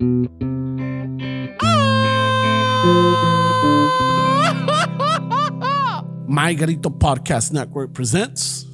My 0.00 0.28
Garito 6.54 6.86
Podcast 6.86 7.52
Network 7.52 7.94
presents. 7.94 8.64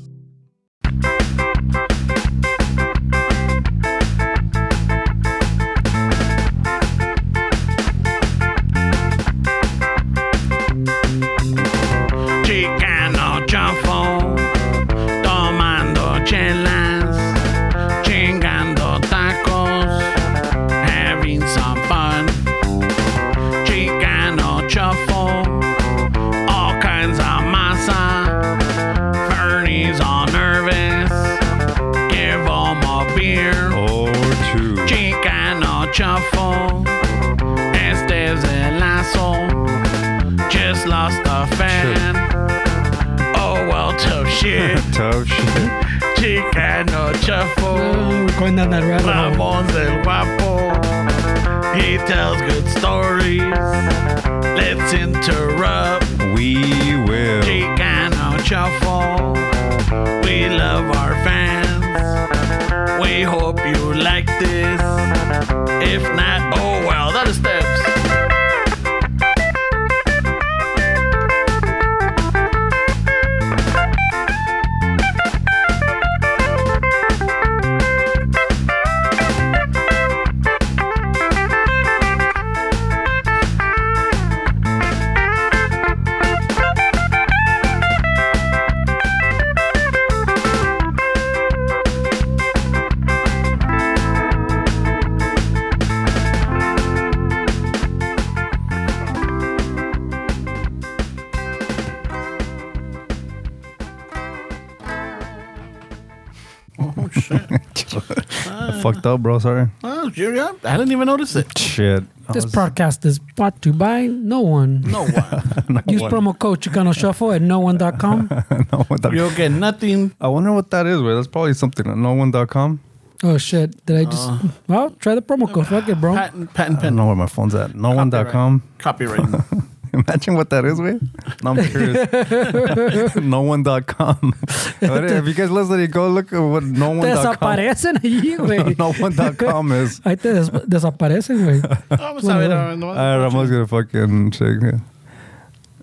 Fucked 109.04 109.14
up, 109.16 109.20
bro. 109.22 109.38
Sorry. 109.38 109.68
oh, 109.84 110.10
yeah, 110.16 110.52
I 110.64 110.78
didn't 110.78 110.92
even 110.92 111.06
notice 111.06 111.36
it. 111.36 111.58
Shit. 111.58 112.04
This 112.32 112.46
podcast 112.46 113.04
is 113.04 113.18
brought 113.18 113.60
to 113.60 113.68
you 113.68 113.74
by 113.74 114.06
no 114.06 114.40
one. 114.40 114.80
No 114.80 115.02
one. 115.02 115.84
Use 115.88 116.00
promo 116.00 116.38
code 116.38 116.62
Chicano 116.62 116.96
Shuffle 116.96 117.32
at 117.32 117.42
no 117.42 117.60
one.com. 117.60 118.28
no 118.72 118.78
one 118.88 118.98
dot- 119.00 119.12
You'll 119.12 119.30
get 119.32 119.50
nothing. 119.50 120.14
I 120.22 120.28
wonder 120.28 120.52
what 120.52 120.70
that 120.70 120.86
is, 120.86 121.02
wait. 121.02 121.14
That's 121.16 121.26
probably 121.26 121.52
something 121.52 121.86
at 121.86 121.98
no 121.98 122.14
one.com. 122.14 122.80
Oh 123.22 123.36
shit. 123.36 123.84
Did 123.84 123.96
I 123.96 124.04
just 124.04 124.26
uh, 124.28 124.38
well 124.68 124.90
try 124.92 125.14
the 125.14 125.22
promo 125.22 125.52
code. 125.52 125.66
Fuck 125.66 125.86
it, 125.88 126.00
bro. 126.00 126.14
Patent, 126.14 126.54
patent 126.54 126.54
patent. 126.54 126.78
I 126.78 126.82
don't 126.84 126.96
know 126.96 127.06
where 127.08 127.16
my 127.16 127.26
phone's 127.26 127.54
at. 127.54 127.74
No 127.74 127.90
one.com. 127.90 128.62
Copyright. 128.78 129.20
Imagine 130.06 130.34
what 130.34 130.50
that 130.50 130.64
is, 130.64 130.80
wait. 130.80 131.00
No, 131.42 131.52
I'm 131.52 131.64
curious. 131.64 133.14
no 133.22 133.40
one.com. 133.42 134.34
if 134.80 135.26
you 135.26 135.34
guys 135.34 135.50
listening, 135.50 135.90
go 135.90 136.08
look 136.08 136.32
at 136.32 136.38
what 136.40 136.62
no 136.64 136.92
Te 136.94 136.98
one.com. 136.98 137.36
desaparecen 137.36 137.96
allí, 138.02 138.36
güey. 138.36 138.74
no 138.78 138.92
one.com 139.00 139.72
is. 139.72 140.00
Ahí 140.04 140.16
te 140.20 140.32
des- 140.32 140.50
desaparecen, 140.66 141.44
güey. 141.44 141.60
Vamos 141.90 142.28
a 142.28 142.36
ver. 142.38 142.48
Bueno, 142.48 142.60
a 142.60 142.66
ver, 142.68 142.76
no- 142.78 142.88
All 142.90 142.94
right, 142.94 143.18
Ramon's 143.24 143.50
gonna 143.50 143.66
fucking 143.66 144.30
shake 144.32 144.62
it. 144.62 144.74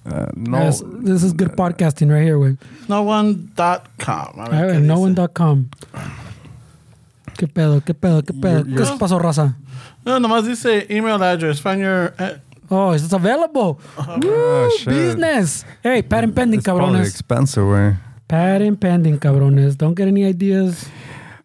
Uh, 0.03 0.25
no. 0.35 0.57
Yes, 0.63 0.83
this 1.03 1.23
is 1.23 1.31
good 1.33 1.51
podcasting 1.55 2.09
right 2.11 2.23
here, 2.23 2.38
güey. 2.38 2.57
No 2.89 3.03
one 3.03 3.50
dot 3.55 3.88
com. 4.00 4.33
A 4.39 4.50
ver, 4.50 4.55
A 4.63 4.66
ver, 4.67 4.75
¿qué 4.75 4.81
no 4.81 4.95
dice? 4.95 5.21
one.com. 5.21 5.66
¿Qué 7.38 7.47
pedo? 7.47 7.81
¿Qué 7.81 7.94
pedo? 7.94 8.21
¿Qué 8.23 8.33
pedo? 8.33 8.63
¿Qué 8.66 8.85
se 8.85 8.97
pasó, 8.97 9.17
raza? 9.19 9.55
No, 10.05 10.19
nomás 10.19 10.45
dice 10.45 10.85
email 10.89 11.21
address. 11.21 11.61
Find 11.61 11.81
your. 11.81 12.13
eh, 12.19 12.38
Oh, 12.71 12.91
it's 12.91 13.11
available. 13.11 13.79
Uh-huh. 13.97 14.17
Woo, 14.23 14.31
Oh, 14.31 14.69
shit. 14.79 14.87
business. 14.87 15.65
Hey, 15.83 16.01
patent 16.01 16.33
pending, 16.35 16.59
It's 16.59 16.65
probably 16.65 16.99
cabrones. 16.99 17.07
expensive, 17.09 17.67
way. 17.67 17.95
Patent 18.29 18.79
pending, 18.79 19.19
cabrones. 19.19 19.75
Don't 19.77 19.93
get 19.93 20.07
any 20.07 20.23
ideas. 20.25 20.87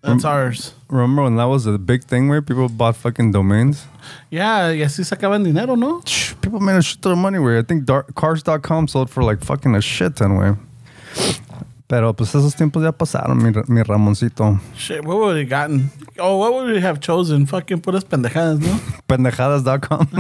that's 0.03 0.25
ours. 0.25 0.73
Remember 0.89 1.25
when 1.25 1.35
that 1.35 1.49
was 1.49 1.67
a 1.67 1.79
big 1.79 2.05
thing 2.05 2.29
where 2.29 2.41
people 2.41 2.69
bought 2.69 2.95
fucking 2.95 3.33
domains? 3.33 3.87
Yeah, 4.31 4.69
y 4.71 4.83
así 4.85 5.03
sacaban 5.05 5.43
dinero, 5.43 5.75
¿no? 5.75 6.01
People 6.41 6.61
made 6.61 6.77
a 6.77 6.83
shit 6.83 7.03
ton 7.03 7.13
of 7.13 7.19
money, 7.19 7.41
way. 7.41 7.59
I 7.59 7.63
think 7.63 7.87
dar- 7.87 8.07
cars.com 8.15 8.87
sold 8.87 9.11
for 9.11 9.25
like 9.25 9.43
fucking 9.43 9.75
a 9.75 9.81
shit 9.81 10.15
ton, 10.15 10.37
way. 10.39 10.55
Pero 11.89 12.13
pues 12.15 12.35
esos 12.35 12.57
tiempos 12.57 12.83
ya 12.83 12.91
pasaron, 12.91 13.39
mi, 13.39 13.53
mi 13.69 13.81
Ramoncito. 13.83 14.59
Shit, 14.77 15.05
what 15.05 15.19
would 15.19 15.37
we 15.37 15.45
gotten? 15.45 15.89
Oh, 16.19 16.37
what 16.37 16.53
would 16.53 16.67
we 16.75 16.81
have 16.81 16.99
chosen? 16.99 17.47
Fucking 17.47 17.81
puras 17.81 18.05
pendejadas, 18.05 18.59
¿no? 18.59 18.81
Pendejadas.com. 19.07 20.09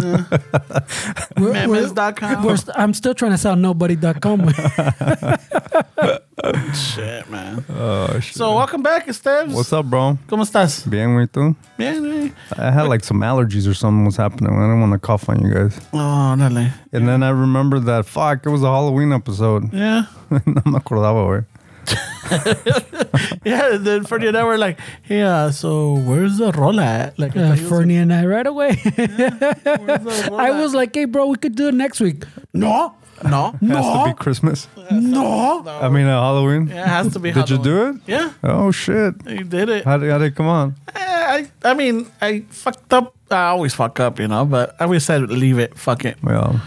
We're- 1.37 1.37
we're- 1.37 1.67
Memes.com. 1.67 2.45
we're 2.45 2.57
st- 2.57 2.77
I'm 2.79 2.95
still 2.95 3.15
trying 3.15 3.33
to 3.33 3.39
sell 3.39 3.57
nobody.com. 3.57 4.43
güey. 4.43 4.55
Shit, 6.75 7.29
man. 7.31 7.65
oh, 7.71 8.21
shit. 8.21 8.37
So, 8.37 8.55
welcome 8.55 8.83
back, 8.83 9.07
Esteves. 9.09 9.53
What's 9.53 9.73
up, 9.73 9.87
bro? 9.87 10.17
¿Cómo 10.29 10.45
estás? 10.45 10.89
Bien, 10.89 11.15
güey, 11.15 11.27
tú? 11.27 11.57
Bien, 11.77 12.01
güey. 12.01 12.33
I 12.57 12.71
had 12.71 12.87
like 12.89 13.03
some 13.05 13.21
allergies 13.23 13.67
or 13.67 13.75
something 13.75 14.05
was 14.05 14.17
happening. 14.17 14.53
I 14.53 14.61
didn't 14.67 14.81
want 14.81 14.93
to 14.93 14.99
cough 15.01 15.29
on 15.29 15.41
you 15.43 15.53
guys. 15.53 15.81
Oh, 15.93 16.37
dale. 16.37 16.71
And 16.93 17.09
then 17.09 17.25
I 17.25 17.31
remembered 17.31 17.87
that, 17.87 18.07
fuck, 18.07 18.47
it 18.47 18.51
was 18.51 18.63
a 18.63 18.71
Halloween 18.71 19.13
episode. 19.13 19.73
Yeah. 19.73 20.05
no 20.31 20.63
me 20.65 20.79
acordaba, 20.79 21.25
güey. 21.27 21.45
Yeah, 23.45 23.77
then 23.79 24.05
Fernie 24.05 24.27
and 24.27 24.37
I 24.37 24.43
were 24.45 24.59
like, 24.59 24.79
hey, 25.03 25.23
uh, 25.23 25.51
so 25.53 25.95
where's 25.95 26.39
the 26.39 26.51
rola 26.53 26.85
at? 26.85 27.19
Like, 27.19 27.37
Uh, 27.37 27.55
Fernie 27.55 27.97
and 27.97 28.13
I 28.13 28.27
right 28.27 28.47
away. 28.47 28.75
where's 28.85 30.03
the 30.03 30.29
rola 30.31 30.43
I 30.43 30.51
was 30.51 30.75
like, 30.75 30.95
hey, 30.95 31.05
bro, 31.05 31.27
we 31.27 31.37
could 31.37 31.55
do 31.55 31.69
it 31.69 31.75
next 31.75 32.01
week. 32.01 32.25
No, 32.53 32.95
No. 33.23 33.55
no. 33.61 33.77
Has 33.77 33.87
to 33.87 33.95
no, 33.99 34.05
be 34.07 34.13
Christmas. 34.15 34.69
no. 34.91 35.63
I 35.67 35.89
mean, 35.89 36.07
uh, 36.07 36.21
Halloween. 36.21 36.67
Yeah, 36.69 36.83
it 36.83 36.89
has 36.89 37.13
to 37.13 37.19
be 37.21 37.31
Did 37.31 37.49
you 37.51 37.59
do 37.59 37.87
it? 37.91 37.97
Yeah, 38.07 38.33
Oh, 38.43 38.71
shit. 38.73 39.15
you 39.29 39.45
did 39.45 39.69
it. 39.69 39.85
How 39.85 39.97
did, 39.97 40.11
how 40.11 40.19
did 40.19 40.33
it 40.33 40.37
come 40.37 40.47
on? 40.49 40.75
Eh, 40.95 41.01
I, 41.01 41.51
I 41.65 41.75
mean, 41.75 42.07
I 42.21 42.41
fucked 42.51 42.93
up. 42.93 43.15
I 43.31 43.49
always 43.55 43.75
fuck 43.75 43.99
up, 44.01 44.19
you 44.19 44.27
know, 44.29 44.45
but 44.45 44.75
I 44.81 44.85
always 44.85 45.05
said 45.05 45.31
leave 45.31 45.59
it, 45.59 45.79
fuck 45.79 46.05
it. 46.05 46.17
Well, 46.23 46.61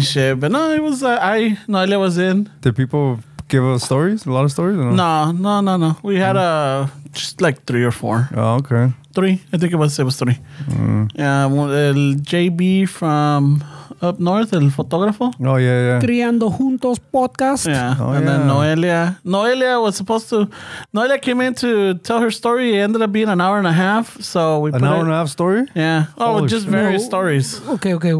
Shit, 0.00 0.38
but 0.38 0.52
no, 0.52 0.70
it 0.70 0.80
was, 0.80 1.02
uh, 1.02 1.18
I, 1.20 1.58
Noelia 1.66 1.98
was 1.98 2.16
in. 2.16 2.48
did 2.60 2.76
people 2.76 3.18
give 3.50 3.64
us 3.64 3.82
stories? 3.84 4.26
A 4.26 4.30
lot 4.30 4.44
of 4.44 4.50
stories? 4.52 4.78
Or 4.78 4.90
No, 4.92 5.32
no, 5.32 5.60
no, 5.60 5.76
no. 5.76 5.96
We 6.02 6.16
had 6.18 6.36
uh, 6.36 6.86
just 7.12 7.40
like 7.40 7.64
three 7.66 7.84
or 7.84 7.90
four. 7.92 8.28
Oh, 8.34 8.56
okay. 8.62 8.92
Three. 9.12 9.42
I 9.52 9.58
think 9.58 9.72
it 9.72 9.76
was, 9.76 9.98
it 9.98 10.04
was 10.04 10.16
three. 10.16 10.38
Yeah, 11.14 11.46
one- 11.46 11.70
el 11.70 12.14
JB 12.22 12.88
from 12.88 13.62
up 14.00 14.18
north, 14.20 14.52
el 14.54 14.70
fotógrafo. 14.70 15.32
Oh, 15.44 15.56
yeah, 15.56 15.80
yeah. 15.88 16.00
Criando 16.00 16.48
Juntos 16.48 16.98
podcast. 17.12 17.66
Yeah, 17.66 17.96
Oh, 18.00 18.12
and 18.12 18.26
then. 18.26 18.46
Noelia. 18.46 19.18
Noelia 19.24 19.82
was 19.82 19.96
supposed 19.96 20.28
to. 20.30 20.48
Noelia 20.94 21.18
came 21.20 21.40
in 21.42 21.54
to 21.56 21.94
tell 22.04 22.20
her 22.20 22.30
story. 22.30 22.76
It 22.76 22.82
ended 22.84 23.02
up 23.02 23.10
being 23.12 23.28
an 23.28 23.40
hour 23.40 23.58
and 23.58 23.66
a 23.66 23.72
half. 23.72 24.16
So 24.22 24.60
we 24.60 24.70
An 24.72 24.78
put 24.80 24.86
hour 24.88 24.96
it, 24.98 25.02
and 25.02 25.10
a 25.10 25.14
half 25.16 25.28
story? 25.28 25.66
Yeah. 25.74 26.06
Oh, 26.16 26.34
Holy 26.38 26.48
just 26.48 26.64
shit. 26.64 26.72
various 26.72 27.02
No. 27.02 27.08
stories. 27.08 27.60
Okay, 27.68 27.94
okay. 27.94 28.14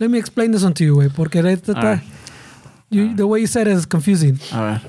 let 0.00 0.10
me 0.10 0.18
explain 0.18 0.50
this 0.52 0.62
one 0.62 0.74
to 0.74 0.84
you, 0.84 0.94
güey, 0.96 1.08
porque 1.14 1.36
esta- 1.36 1.50
esta- 1.72 1.76
Alright. 1.76 2.00
You, 2.90 3.14
the 3.14 3.26
way 3.26 3.40
you 3.40 3.46
said 3.46 3.66
it 3.66 3.72
is 3.72 3.86
confusing. 3.86 4.38
All 4.52 4.60
right. 4.60 4.80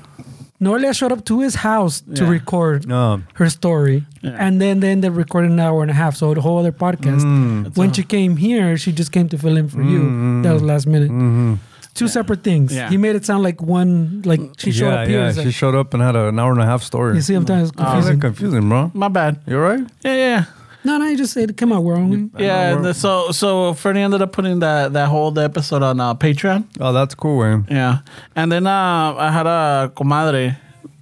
Noelia 0.60 0.96
showed 0.96 1.12
up 1.12 1.22
to 1.26 1.40
his 1.40 1.56
house 1.56 2.00
to 2.14 2.24
Yeah. 2.24 2.30
record 2.30 2.86
No. 2.88 3.20
her 3.34 3.50
story, 3.50 4.04
Yeah. 4.22 4.36
and 4.38 4.58
then 4.60 4.80
they 4.80 4.90
ended 4.90 5.10
up 5.10 5.16
recording 5.18 5.52
an 5.52 5.60
hour 5.60 5.82
and 5.82 5.90
a 5.90 5.94
half, 5.94 6.16
so 6.16 6.32
the 6.32 6.40
whole 6.40 6.58
other 6.58 6.72
podcast. 6.72 7.20
Mm. 7.22 7.76
when 7.76 7.92
she 7.92 8.02
came 8.02 8.36
here, 8.38 8.78
she 8.78 8.90
just 8.92 9.12
came 9.12 9.28
to 9.28 9.36
fill 9.36 9.56
in 9.58 9.68
for 9.68 9.82
you. 9.82 10.42
That 10.42 10.52
was 10.54 10.62
last 10.62 10.86
minute. 10.86 11.10
Mhm. 11.10 11.58
Two 11.92 12.08
separate 12.08 12.42
things. 12.42 12.74
Yeah. 12.74 12.88
He 12.88 12.96
made 12.96 13.16
it 13.16 13.24
sound 13.26 13.42
like 13.42 13.60
one, 13.62 14.22
like 14.24 14.40
she 14.58 14.70
showed 14.72 14.88
yeah, 14.92 15.00
up 15.02 15.08
here. 15.08 15.18
yeah. 15.20 15.28
It's 15.28 15.38
She 15.38 15.44
like- 15.46 15.54
showed 15.54 15.74
up 15.74 15.92
and 15.94 16.02
had 16.02 16.16
an 16.16 16.38
hour 16.38 16.52
and 16.52 16.60
a 16.60 16.66
half 16.66 16.82
story. 16.82 17.16
you 17.16 17.22
see, 17.22 17.34
sometimes 17.34 17.70
it's 17.70 17.78
How's 17.80 17.88
confusing. 17.92 18.18
that 18.20 18.26
confusing, 18.26 18.68
bro? 18.68 18.90
My 18.94 19.08
bad. 19.08 19.36
You 19.46 19.56
all 19.56 19.62
right? 19.62 19.84
Yeah, 20.04 20.14
yeah. 20.14 20.44
No, 20.86 20.98
no, 20.98 21.06
you 21.06 21.16
just 21.16 21.36
it 21.36 21.56
come 21.56 21.72
on, 21.72 21.82
we're 21.82 21.94
wrong. 21.94 22.30
Yeah, 22.38 22.74
and 22.76 22.84
the- 22.84 22.94
so 22.94 23.32
so 23.32 23.74
Fernie 23.74 24.00
ended 24.02 24.22
up 24.22 24.30
putting 24.32 24.60
that 24.60 24.92
that 24.92 25.08
whole 25.08 25.36
episode 25.38 25.82
on 25.82 25.98
uh, 26.00 26.14
Patreon. 26.14 26.64
Oh, 26.80 26.92
that's 26.92 27.14
cool, 27.14 27.38
way. 27.38 27.60
Yeah, 27.68 27.98
and 28.36 28.52
then 28.52 28.66
uh, 28.66 29.14
I 29.18 29.30
had 29.32 29.46
a 29.46 29.90
comadre. 29.96 30.56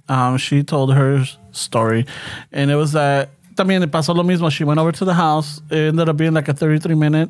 Um, 0.09 0.37
she 0.37 0.63
told 0.63 0.93
her 0.93 1.17
s- 1.21 1.37
story, 1.51 2.05
and 2.51 2.71
it 2.71 2.75
was 2.75 2.91
that 2.93 3.29
también 3.55 3.79
le 3.81 3.87
pasó 3.87 4.15
lo 4.15 4.23
mismo. 4.23 4.49
She 4.51 4.63
went 4.63 4.79
over 4.79 4.91
to 4.91 5.05
the 5.05 5.13
house. 5.13 5.61
It 5.69 5.77
ended 5.89 6.09
up 6.09 6.17
being 6.17 6.33
like 6.33 6.47
a 6.47 6.53
33 6.53 6.95
minute, 6.95 7.29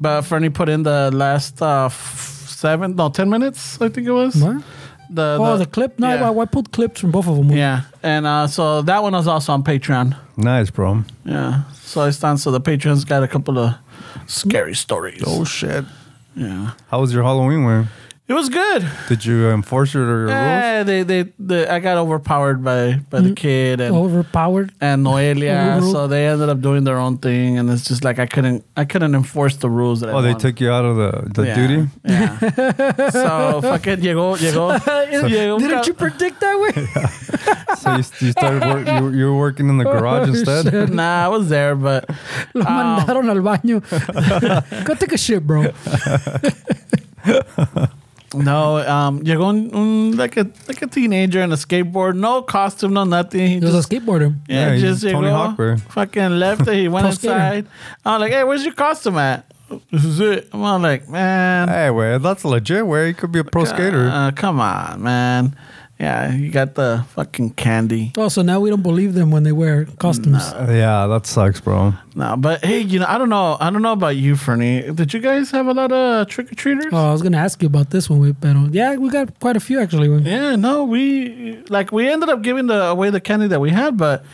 but 0.00 0.22
Fernie 0.22 0.50
put 0.50 0.68
in 0.68 0.82
the 0.82 1.10
last 1.12 1.62
uh, 1.62 1.86
f- 1.86 2.44
seven, 2.48 2.96
no, 2.96 3.08
10 3.08 3.28
minutes, 3.30 3.80
I 3.80 3.88
think 3.88 4.06
it 4.06 4.12
was. 4.12 4.36
What? 4.36 4.62
The, 5.10 5.36
Oh, 5.40 5.56
the 5.58 5.66
clip? 5.66 5.98
No, 5.98 6.08
yeah. 6.14 6.30
I, 6.30 6.38
I 6.38 6.44
put 6.46 6.72
clips 6.72 7.00
from 7.00 7.10
both 7.10 7.26
of 7.28 7.36
them. 7.36 7.50
Yeah, 7.52 7.82
and 8.02 8.26
uh, 8.26 8.46
so 8.46 8.82
that 8.82 9.02
one 9.02 9.12
was 9.12 9.26
also 9.26 9.52
on 9.52 9.62
Patreon. 9.62 10.16
Nice, 10.36 10.70
bro. 10.70 11.04
Yeah, 11.24 11.64
so 11.72 12.02
I 12.02 12.10
stand. 12.10 12.40
So 12.40 12.50
the 12.50 12.60
Patreon's 12.60 13.04
got 13.04 13.22
a 13.22 13.28
couple 13.28 13.58
of 13.58 13.74
scary 14.26 14.74
stories. 14.74 15.22
Oh 15.26 15.44
shit. 15.44 15.84
yeah, 16.36 16.72
How 16.88 17.00
was 17.00 17.12
your 17.12 17.22
Halloween, 17.22 17.64
way? 17.64 17.86
It 18.26 18.32
was 18.32 18.48
good. 18.48 18.88
Did 19.08 19.24
you 19.26 19.50
enforce 19.50 19.92
your 19.94 20.06
rules? 20.06 20.30
Eh, 20.30 20.82
they, 20.84 21.02
they, 21.02 21.22
they, 21.38 21.68
I 21.68 21.78
got 21.78 21.98
overpowered 21.98 22.64
by 22.64 22.94
by 23.10 23.20
the 23.20 23.34
kid 23.34 23.80
and 23.80 23.94
Overpowered. 23.94 24.72
and 24.80 25.04
Noelia, 25.04 25.76
Overruled. 25.76 25.92
so 25.92 26.06
they 26.08 26.26
ended 26.26 26.48
up 26.48 26.60
doing 26.62 26.84
their 26.84 26.98
own 26.98 27.18
thing, 27.18 27.58
and 27.58 27.68
it's 27.70 27.84
just 27.84 28.02
like 28.02 28.18
I 28.18 28.26
couldn't 28.26 28.64
I 28.76 28.84
couldn't 28.86 29.14
enforce 29.14 29.56
the 29.56 29.68
rules 29.68 30.00
that 30.00 30.08
I 30.08 30.12
Oh, 30.14 30.22
they 30.22 30.32
wanted. 30.32 30.40
took 30.40 30.60
you 30.60 30.70
out 30.70 30.84
of 30.86 30.96
the, 30.96 31.10
the 31.42 31.46
Yeah, 31.48 31.54
duty? 31.54 31.90
Yeah. 32.04 33.10
so 33.10 33.60
fucking 33.60 33.96
llegó 34.00 34.36
llegó. 34.38 34.72
llegó 35.28 35.56
un 35.56 35.60
Didn't 35.60 35.86
you 35.86 35.94
predict 35.94 36.40
that 36.40 36.56
way? 36.60 36.88
So 37.76 37.90
you, 37.90 38.04
you 38.20 38.32
started 38.32 38.62
work, 38.62 38.86
you, 38.86 39.02
were- 39.04 39.14
you 39.14 39.24
were 39.26 39.36
working 39.38 39.68
in 39.68 39.76
the 39.76 39.84
garage 39.84 40.28
instead? 40.28 40.70
Shit. 40.70 40.88
Nah, 40.90 41.26
I 41.26 41.28
was 41.28 41.48
there, 41.50 41.74
but 41.74 42.08
Lo 42.54 42.64
mandaron 42.64 43.28
al 43.28 43.42
baño. 43.42 43.82
Go 44.86 44.94
take 44.94 45.12
a 45.12 45.18
shit, 45.18 45.46
bro. 45.46 45.64
No. 48.34 48.76
Um, 48.78 49.20
llegó 49.22 49.48
un, 49.48 49.70
un 49.74 50.16
like 50.16 50.36
a 50.36 50.46
like 50.68 50.82
a 50.82 50.86
teenager 50.86 51.40
in 51.42 51.52
a 51.52 51.56
skateboard, 51.56 52.16
no 52.16 52.42
costume, 52.42 52.92
no 52.94 53.04
nothing. 53.04 53.46
He 53.46 53.58
He 53.58 53.64
was 53.64 53.74
a 53.74 53.88
skateboarder. 53.88 54.34
Yeah, 54.48 54.72
Yeah, 54.72 54.78
just 54.78 55.02
he's 55.02 55.12
Tony 55.12 55.28
llegó, 55.28 55.56
Hawk, 55.56 55.78
fucking 55.90 56.38
left 56.38 56.68
it. 56.68 56.74
He 56.74 56.88
went 56.94 57.04
Pro 57.04 57.10
inside. 57.10 57.66
I'm 58.04 58.20
like, 58.20 58.32
hey, 58.32 58.44
where's 58.44 58.64
your 58.64 58.74
costume 58.74 59.18
at? 59.18 59.46
This 59.90 60.04
is 60.04 60.20
it. 60.20 60.48
I'm 60.52 60.82
like, 60.82 61.08
man. 61.08 61.68
Hey, 61.68 61.90
way, 61.90 62.18
that's 62.18 62.44
legit. 62.44 62.86
Way 62.86 63.08
you 63.08 63.14
could 63.14 63.32
be 63.32 63.38
a 63.38 63.44
pro 63.44 63.64
skater. 63.64 64.08
Uh, 64.08 64.30
come 64.30 64.60
on, 64.60 65.02
man. 65.02 65.56
Yeah, 65.98 66.34
you 66.34 66.50
got 66.50 66.74
the 66.74 67.04
fucking 67.14 67.50
candy. 67.50 68.12
Oh, 68.18 68.28
so 68.28 68.42
now 68.42 68.58
we 68.58 68.68
don't 68.68 68.82
believe 68.82 69.14
them 69.14 69.30
when 69.30 69.44
they 69.44 69.52
wear 69.52 69.84
costumes. 69.98 70.42
yeah, 70.68 71.06
that 71.06 71.24
sucks, 71.24 71.60
bro. 71.60 71.94
No, 72.16 72.36
but 72.36 72.64
hey, 72.64 72.80
you 72.80 72.98
know, 72.98 73.06
I 73.08 73.16
don't 73.16 73.28
know. 73.28 73.56
I 73.60 73.70
don't 73.70 73.80
know 73.82 73.92
about 73.92 74.16
you, 74.16 74.34
Fernie. 74.34 74.90
Did 74.92 75.14
you 75.14 75.20
guys 75.20 75.52
have 75.52 75.68
a 75.68 75.72
lot 75.72 75.92
of 75.92 76.26
trick 76.26 76.50
or 76.50 76.56
treaters? 76.56 76.86
Oh, 76.92 77.08
I 77.10 77.12
was 77.12 77.22
gonna 77.22 77.38
ask 77.38 77.62
you 77.62 77.66
about 77.66 77.90
this 77.90 78.10
one, 78.10 78.18
wait, 78.20 78.40
pero 78.40 78.66
yeah, 78.72 78.96
we 78.96 79.08
got 79.08 79.38
quite 79.38 79.56
a 79.56 79.60
few 79.60 79.80
actually. 79.80 80.08
we- 80.08 80.22
Yeah, 80.22 80.56
no, 80.56 80.82
we 80.84 81.62
like 81.68 81.92
we 81.92 82.08
ended 82.10 82.28
up 82.28 82.42
giving 82.42 82.66
the 82.66 82.84
away 82.86 83.10
the 83.10 83.20
candy 83.20 83.46
that 83.46 83.60
we 83.60 83.70
had, 83.70 83.96
but 83.96 84.24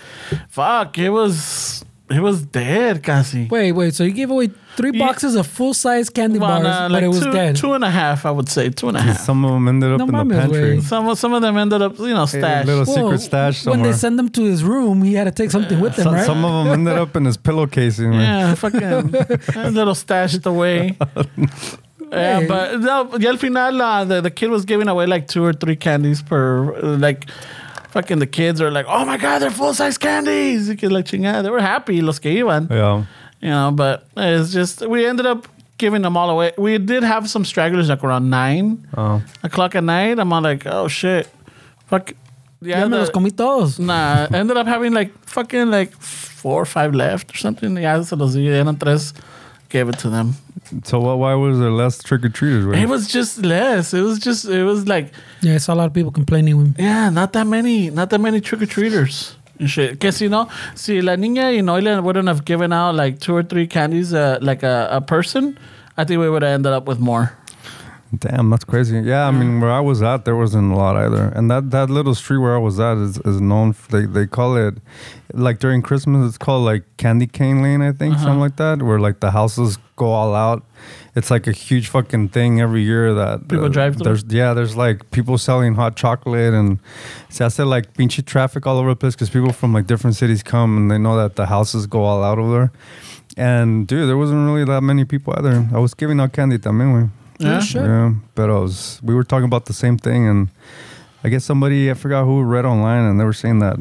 fuck, 0.49 0.97
it 0.99 1.11
was 1.11 1.85
it 2.11 2.21
was 2.21 2.43
dead, 2.43 3.03
casi. 3.03 3.47
Wait, 3.51 3.73
wait. 3.73 3.95
So 3.95 4.03
you 4.05 4.11
gave 4.13 4.31
away 4.31 4.51
three 4.77 4.91
Yeah. 4.93 5.07
boxes 5.07 5.35
of 5.37 5.47
full 5.47 5.75
size 5.75 6.11
candy 6.11 6.39
Well, 6.39 6.49
bars, 6.49 6.65
nah, 6.65 6.89
but 6.89 7.03
it 7.03 7.09
was 7.09 7.21
two, 7.21 7.33
dead. 7.33 7.57
two 7.57 7.73
and 7.75 7.85
a 7.85 7.91
half, 7.91 8.27
I 8.27 8.31
would 8.31 8.49
say, 8.49 8.69
two 8.71 8.89
and 8.89 8.97
a 8.97 9.01
half. 9.01 9.21
Some 9.21 9.45
of 9.45 9.53
them 9.53 9.69
ended 9.69 9.93
up 9.93 9.99
No 9.99 10.07
in 10.07 10.11
the 10.29 10.35
mames, 10.35 10.41
pantry. 10.41 10.79
güey. 10.79 10.83
Some 10.83 11.15
some 11.15 11.33
of 11.35 11.43
them 11.43 11.57
ended 11.57 11.83
up, 11.83 11.99
you 11.99 12.09
know, 12.15 12.25
A 12.25 12.29
stashed. 12.29 12.67
little 12.67 12.85
Well, 12.85 12.97
secret 12.97 13.21
stash 13.21 13.65
When 13.65 13.75
somewhere. 13.75 13.93
they 13.93 13.99
send 13.99 14.19
them 14.19 14.29
to 14.31 14.43
his 14.43 14.65
room, 14.65 15.03
he 15.03 15.15
had 15.15 15.25
to 15.25 15.31
take 15.33 15.51
something 15.51 15.79
with 15.81 15.97
him, 15.97 16.05
some, 16.05 16.15
right? 16.15 16.27
some 16.27 16.45
of 16.45 16.53
them 16.65 16.73
ended 16.75 16.99
up 16.99 17.15
in 17.17 17.25
his 17.25 17.37
pillowcasing. 17.39 18.11
man. 18.11 18.21
Yeah, 18.21 18.55
fucking 18.55 18.83
a 19.57 19.71
little 19.71 19.95
stashed 19.95 20.45
away. 20.47 20.97
Yeah, 22.13 22.41
Hey. 22.41 22.47
but 22.49 22.81
no, 22.81 23.05
y 23.05 23.25
al 23.27 23.37
final, 23.37 23.81
uh, 23.81 24.05
the, 24.05 24.21
the 24.21 24.31
kid 24.33 24.51
was 24.51 24.65
giving 24.65 24.89
away 24.89 25.07
like 25.07 25.29
two 25.29 25.45
or 25.45 25.53
three 25.53 25.77
candies 25.77 26.23
per, 26.23 26.75
uh, 26.75 26.97
like, 26.99 27.31
fucking 27.91 28.19
the 28.19 28.27
kids 28.27 28.61
are 28.61 28.71
like, 28.71 28.87
oh 28.89 29.05
my 29.05 29.17
God, 29.17 29.41
they're 29.41 29.51
full 29.51 29.75
size 29.75 29.99
candies. 29.99 30.69
Y 30.69 30.77
que 30.77 30.89
la 30.89 31.01
chingada. 31.03 31.43
They 31.43 31.51
were 31.51 31.61
happy, 31.61 32.01
los 32.03 32.19
que 32.19 32.31
iban. 32.43 32.69
Yeah. 32.71 33.05
You 33.41 33.49
know, 33.51 33.71
but 33.73 34.07
it's 34.17 34.53
just, 34.53 34.87
we 34.87 35.07
ended 35.07 35.27
up 35.27 35.49
giving 35.79 36.03
them 36.03 36.17
all 36.17 36.29
away. 36.31 36.53
We 36.59 36.77
did 36.79 37.03
have 37.03 37.29
some 37.31 37.45
stragglers 37.45 37.89
like 37.89 38.05
around 38.05 38.29
nine 38.29 38.87
Oh. 38.97 39.23
o'clock 39.43 39.75
at 39.75 39.83
night. 39.85 40.19
I'm 40.19 40.33
all 40.33 40.43
like, 40.43 40.67
oh 40.67 40.89
shit. 40.89 41.27
Fuck. 41.87 42.13
Ya 42.63 42.85
me 42.85 42.91
the- 42.91 42.99
los 42.99 43.11
comí 43.11 43.35
todos. 43.35 43.79
Nah, 43.79 44.27
ended 44.33 44.57
up 44.59 44.67
having 44.67 44.93
like 44.93 45.11
fucking 45.27 45.71
like 45.71 45.93
four 45.99 46.61
or 46.61 46.67
five 46.67 46.95
left 46.95 47.33
or 47.35 47.39
something. 47.39 47.77
Ya 47.79 48.03
se 48.03 48.15
los 48.17 48.35
di, 48.35 48.47
eran 48.49 48.77
tres. 48.77 49.15
Gave 49.71 49.89
it 49.89 49.99
to 50.01 50.11
them. 50.11 50.35
So 50.85 51.01
what, 51.01 51.19
why 51.19 51.35
was 51.35 51.59
there 51.59 51.71
less 51.71 52.03
trick 52.03 52.25
or 52.25 52.29
treaters? 52.29 52.67
It 52.77 52.89
was 52.89 53.09
just 53.09 53.45
less. 53.45 53.93
It 53.95 54.03
was 54.03 54.19
just, 54.19 54.45
it 54.45 54.65
was 54.65 54.87
like, 54.87 55.13
Yeah, 55.41 55.55
I 55.55 55.59
saw 55.59 55.75
a 55.75 55.77
lot 55.77 55.87
of 55.87 55.93
people 55.95 56.11
complaining. 56.13 56.57
When, 56.57 56.75
yeah, 56.79 57.11
not 57.11 57.33
that 57.33 57.47
many, 57.47 57.91
not 57.91 58.11
that 58.11 58.21
many 58.21 58.41
trick 58.41 58.63
or 58.63 58.67
treaters 58.67 59.37
and 59.59 59.69
shit. 59.71 60.01
Que 60.01 60.11
si 60.13 60.29
no, 60.29 60.49
si 60.75 61.01
la 61.03 61.17
niña 61.17 61.55
y 61.55 61.61
Noelia 61.61 62.03
wouldn't 62.03 62.29
have 62.29 62.45
given 62.45 62.73
out 62.73 62.95
like 62.95 63.21
two 63.21 63.35
or 63.35 63.43
three 63.43 63.67
candies, 63.67 64.13
uh, 64.15 64.39
like 64.41 64.63
a, 64.63 64.89
a 64.91 65.01
person, 65.01 65.59
I 65.97 66.05
think 66.05 66.21
we 66.21 66.31
would 66.31 66.43
have 66.43 66.53
ended 66.53 66.73
up 66.73 66.87
with 66.87 66.99
more. 66.99 67.37
Damn, 68.19 68.51
that's 68.51 68.65
crazy. 68.65 68.99
Yeah, 68.99 69.29
I 69.29 69.31
mean, 69.31 69.61
where 69.61 69.71
I 69.71 69.79
was 69.79 70.03
at, 70.03 70.25
there 70.25 70.35
wasn't 70.35 70.73
a 70.73 70.75
lot 70.75 70.97
either. 70.97 71.29
And 71.29 71.49
that, 71.49 71.71
that 71.71 71.91
little 71.91 72.17
street 72.17 72.39
where 72.39 72.57
I 72.57 72.59
was 72.59 72.81
at 72.81 72.97
is, 72.97 73.19
is 73.19 73.41
known. 73.41 73.73
For, 73.73 73.93
they 73.93 74.07
they 74.07 74.27
call 74.27 74.57
it 74.57 74.79
like 75.33 75.61
during 75.61 75.81
Christmas. 75.81 76.29
It's 76.29 76.39
called 76.39 76.65
like 76.65 76.83
Candy 76.97 77.29
Cane 77.29 77.63
Lane, 77.63 77.83
I 77.83 77.93
think, 77.93 78.19
something 78.19 78.41
like 78.41 78.57
that. 78.57 78.83
Where 78.83 78.99
like 78.99 79.21
the 79.21 79.31
houses 79.31 79.79
go 79.95 80.07
all 80.07 80.35
out. 80.35 80.65
It's 81.15 81.31
like 81.31 81.47
a 81.47 81.53
huge 81.53 81.87
fucking 81.87 82.31
thing 82.31 82.61
every 82.61 82.83
year 82.83 83.15
that 83.15 83.29
uh, 83.29 83.39
People 83.39 83.69
drive 83.69 83.95
through? 83.95 84.05
There's 84.05 84.25
yeah, 84.27 84.55
there's 84.55 84.77
like 84.77 85.09
people 85.13 85.39
selling 85.39 85.75
hot 85.77 85.95
chocolate 85.95 86.53
and 86.53 86.81
see, 87.29 87.45
I 87.45 87.49
said 87.49 87.69
like 87.69 87.95
pinchy 87.95 88.27
traffic 88.27 88.67
all 88.67 88.79
over 88.79 88.89
the 88.89 88.97
place 88.97 89.15
because 89.15 89.31
people 89.31 89.53
from 89.53 89.73
like 89.73 89.87
different 89.87 90.17
cities 90.17 90.43
come 90.43 90.77
and 90.77 90.91
they 90.91 90.99
know 90.99 91.17
that 91.17 91.37
the 91.37 91.47
houses 91.47 91.87
go 91.87 92.03
all 92.03 92.25
out 92.25 92.39
over 92.39 92.51
there. 92.51 92.73
And 93.37 93.87
dude, 93.87 94.09
there 94.09 94.17
wasn't 94.17 94.45
really 94.47 94.65
that 94.65 94.81
many 94.81 95.05
people 95.05 95.33
either. 95.37 95.69
I 95.73 95.79
was 95.79 95.95
giving 95.95 96.19
out 96.19 96.33
candy 96.33 96.59
también, 96.59 96.93
güey. 96.93 97.11
Yeah. 97.45 97.61
shit. 97.61 97.83
Yeah, 97.83 98.15
but 98.35 98.51
I 98.51 98.55
was. 98.59 99.01
We 99.03 99.15
were 99.15 99.25
talking 99.25 99.47
about 99.47 99.67
the 99.67 99.73
same 99.75 99.97
thing, 99.99 100.27
and 100.29 100.49
I 101.25 101.29
guess 101.29 101.45
somebody 101.45 101.91
I 101.91 101.95
forgot 101.95 102.25
who 102.25 102.43
read 102.43 102.65
online, 102.65 103.05
and 103.05 103.19
they 103.21 103.25
were 103.25 103.33
saying 103.33 103.59
that 103.61 103.79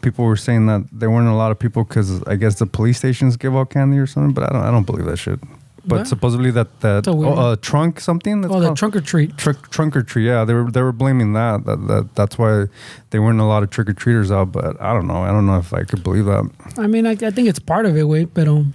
people 0.00 0.24
were 0.24 0.36
saying 0.36 0.66
that 0.66 0.84
there 0.92 1.10
weren't 1.10 1.28
a 1.28 1.34
lot 1.34 1.50
of 1.52 1.58
people 1.58 1.84
because 1.84 2.22
I 2.24 2.36
guess 2.36 2.56
the 2.58 2.66
police 2.66 2.98
stations 2.98 3.36
give 3.36 3.54
out 3.56 3.70
candy 3.70 3.98
or 3.98 4.06
something. 4.06 4.32
But 4.32 4.44
I 4.44 4.52
don't. 4.52 4.62
I 4.62 4.70
don't 4.70 4.84
believe 4.86 5.06
that 5.06 5.16
shit. 5.18 5.40
But 5.84 5.98
What? 5.98 6.06
supposedly 6.06 6.52
that 6.52 6.68
that 6.80 7.04
So 7.06 7.12
weird. 7.12 7.32
oh, 7.32 7.40
uh, 7.40 7.56
trunk 7.56 7.98
something. 7.98 8.40
That's 8.40 8.54
oh, 8.54 8.60
the 8.60 8.66
called? 8.66 8.78
trunk 8.78 8.94
or 8.94 9.00
treat. 9.00 9.36
Trick, 9.36 9.68
trunk 9.70 9.96
or 9.96 10.02
treat. 10.04 10.26
Yeah, 10.26 10.44
they 10.44 10.54
were 10.54 10.70
they 10.70 10.80
were 10.80 10.92
blaming 10.92 11.32
that, 11.32 11.64
that 11.66 11.88
that 11.88 12.14
that's 12.14 12.38
why 12.38 12.66
they 13.10 13.18
weren't 13.18 13.40
a 13.40 13.44
lot 13.44 13.64
of 13.64 13.70
trick 13.70 13.88
or 13.88 13.92
treaters 13.92 14.30
out. 14.30 14.52
But 14.52 14.80
I 14.80 14.92
don't 14.94 15.08
know. 15.08 15.22
I 15.24 15.28
don't 15.32 15.44
know 15.44 15.58
if 15.58 15.72
I 15.74 15.82
could 15.82 16.04
believe 16.04 16.26
that. 16.26 16.48
I 16.78 16.86
mean, 16.86 17.04
I, 17.04 17.12
I 17.12 17.30
think 17.32 17.48
it's 17.48 17.58
part 17.58 17.84
of 17.86 17.96
it, 17.96 18.04
way, 18.04 18.26
but 18.26 18.46
um, 18.46 18.74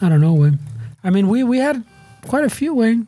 I 0.00 0.08
don't 0.08 0.22
know, 0.22 0.32
way. 0.32 0.52
I 1.04 1.10
mean, 1.10 1.28
we 1.28 1.44
we 1.44 1.58
had 1.58 1.84
quite 2.26 2.44
a 2.44 2.50
few, 2.50 2.72
way. 2.74 3.00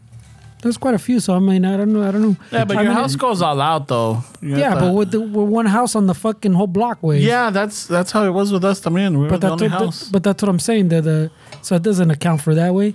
There's 0.62 0.78
quite 0.78 0.94
a 0.94 0.98
few, 0.98 1.18
so 1.18 1.34
I 1.34 1.40
mean, 1.40 1.64
I 1.64 1.76
don't 1.76 1.92
know, 1.92 2.02
I 2.08 2.12
don't 2.12 2.22
know. 2.22 2.36
Yeah, 2.52 2.64
but 2.64 2.76
I 2.76 2.82
your 2.82 2.92
mean, 2.92 3.02
house 3.02 3.16
goes 3.16 3.42
all 3.42 3.60
out 3.60 3.88
though. 3.88 4.22
You 4.40 4.56
Yeah, 4.56 4.74
but 4.78 4.94
with 4.94 5.10
the 5.10 5.20
with 5.20 5.48
one 5.48 5.66
house 5.66 5.96
on 5.96 6.06
the 6.06 6.14
fucking 6.14 6.52
whole 6.52 6.68
block, 6.68 7.02
way. 7.02 7.18
yeah, 7.18 7.50
that's 7.50 7.86
that's 7.88 8.12
how 8.12 8.24
it 8.24 8.30
was 8.30 8.52
with 8.52 8.64
us. 8.64 8.80
también. 8.80 9.12
we 9.14 9.24
were 9.24 9.28
but 9.28 9.40
the 9.40 9.48
that's 9.50 9.62
only 9.62 9.74
what, 9.74 9.84
house. 9.86 10.08
but 10.08 10.22
that's 10.22 10.40
what 10.40 10.48
I'm 10.48 10.60
saying. 10.60 10.88
That 10.90 11.02
the 11.02 11.30
so 11.62 11.74
it 11.74 11.82
doesn't 11.82 12.10
account 12.12 12.40
for 12.42 12.54
that 12.54 12.72
way. 12.74 12.94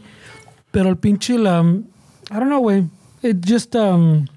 Pero 0.72 0.88
el 0.90 0.96
pinche 0.96 1.36
um, 1.46 1.86
I 2.32 2.40
don't 2.40 2.50
know, 2.50 2.62
way. 2.62 2.88
It 3.22 3.42
just 3.42 3.76
um, 3.76 4.28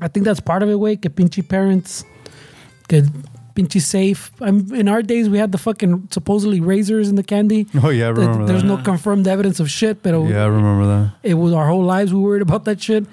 I 0.00 0.08
think 0.08 0.24
that's 0.26 0.40
part 0.40 0.62
of 0.64 0.68
it, 0.68 0.78
way. 0.80 0.96
Que 0.96 1.10
pinche 1.10 1.46
parents, 1.48 2.04
que 2.88 3.02
pinche 3.58 3.80
safe. 3.80 4.30
I'm, 4.40 4.72
in 4.74 4.86
our 4.88 5.02
days, 5.02 5.28
we 5.28 5.38
had 5.38 5.50
the 5.52 5.58
fucking 5.58 6.08
supposedly 6.10 6.60
razors 6.60 7.08
in 7.08 7.16
the 7.16 7.22
candy. 7.24 7.66
Oh 7.82 7.90
yeah, 7.90 8.06
I 8.06 8.10
remember 8.10 8.46
there's 8.46 8.62
that. 8.62 8.68
no 8.68 8.76
confirmed 8.78 9.26
evidence 9.26 9.60
of 9.60 9.68
shit, 9.70 10.02
but 10.02 10.10
yeah, 10.14 10.44
I 10.44 10.46
remember 10.46 10.86
that. 10.86 11.12
it 11.22 11.34
was 11.34 11.52
our 11.52 11.66
whole 11.68 11.84
lives 11.84 12.12
we 12.14 12.20
worried 12.20 12.42
about 12.42 12.64
that 12.66 12.80
shit. 12.80 13.04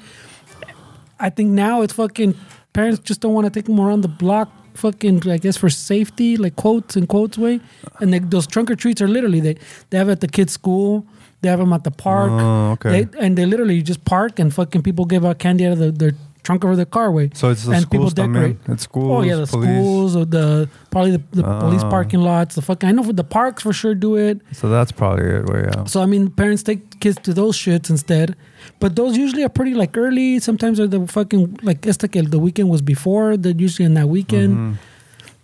I 1.19 1.29
think 1.29 1.49
now 1.51 1.81
it's 1.81 1.93
fucking 1.93 2.35
parents 2.73 2.99
just 2.99 3.21
don't 3.21 3.33
want 3.33 3.45
to 3.45 3.51
take 3.51 3.65
them 3.65 3.79
around 3.79 4.01
the 4.01 4.07
block, 4.09 4.49
fucking 4.75 5.27
I 5.29 5.37
guess 5.37 5.57
for 5.57 5.69
safety, 5.69 6.35
like 6.37 6.55
quotes 6.55 6.95
and 6.97 7.07
quotes 7.07 7.37
way. 7.37 7.59
And 8.01 8.11
they, 8.13 8.19
those 8.19 8.47
trunk 8.47 8.69
or 8.69 8.75
treats 8.75 9.01
are 9.01 9.07
literally 9.07 9.39
they 9.39 9.55
they 9.89 9.97
have 9.97 10.09
it 10.09 10.13
at 10.13 10.21
the 10.21 10.27
kids' 10.27 10.53
school, 10.53 11.05
they 11.41 11.49
have 11.49 11.59
them 11.59 11.71
at 11.73 11.83
the 11.83 11.91
park, 11.91 12.31
Oh, 12.31 12.71
okay. 12.73 13.03
they, 13.03 13.19
and 13.25 13.37
they 13.37 13.45
literally 13.45 13.81
just 13.81 14.03
park 14.05 14.39
and 14.39 14.53
fucking 14.53 14.83
people 14.83 15.05
give 15.05 15.23
out 15.25 15.39
candy 15.39 15.65
out 15.65 15.73
of 15.73 15.79
the, 15.79 15.91
their 15.91 16.11
trunk 16.45 16.63
over 16.65 16.75
their 16.79 16.91
car 16.97 17.09
way. 17.17 17.25
So 17.33 17.49
it's 17.53 17.63
the 17.65 17.73
school. 17.73 17.75
and 17.75 17.91
people 17.93 18.09
schools 18.09 18.13
también. 18.13 18.41
decorate. 18.55 18.73
It's 18.73 18.83
schools. 18.89 19.11
Oh 19.11 19.21
yeah, 19.29 19.37
the 19.43 19.47
police. 19.55 19.69
schools 19.69 20.11
or 20.15 20.25
the 20.37 20.69
probably 20.93 21.11
the, 21.17 21.23
the 21.41 21.43
police 21.65 21.83
Ah. 21.83 21.89
parking 21.95 22.21
lots. 22.21 22.55
The 22.55 22.61
fucking 22.69 22.87
I 22.89 22.91
know 22.95 23.03
for 23.03 23.13
the 23.21 23.23
parks 23.37 23.63
for 23.63 23.73
sure 23.73 23.95
do 23.95 24.11
it. 24.27 24.35
So 24.53 24.69
that's 24.69 24.91
probably 24.93 25.25
it. 25.37 25.45
Way 25.51 25.65
out. 25.75 25.89
So 25.89 26.01
I 26.05 26.07
mean, 26.13 26.29
parents 26.41 26.61
take 26.69 26.81
kids 27.03 27.17
to 27.27 27.33
those 27.33 27.57
shits 27.57 27.89
instead. 27.89 28.35
But 28.79 28.95
those 28.95 29.17
usually 29.17 29.43
are 29.43 29.53
pretty 29.59 29.73
like 29.73 29.97
early. 29.97 30.39
Sometimes 30.39 30.79
are 30.79 30.87
the 30.87 31.01
fucking 31.07 31.59
like 31.63 31.85
esta 31.87 32.07
que 32.07 32.21
the 32.21 32.39
weekend 32.39 32.69
was 32.69 32.81
before. 32.81 33.37
They're 33.37 33.61
usually 33.67 33.85
in 33.85 33.95
that 33.95 34.07
weekend. 34.09 34.51
Mm-hmm. 34.57 34.73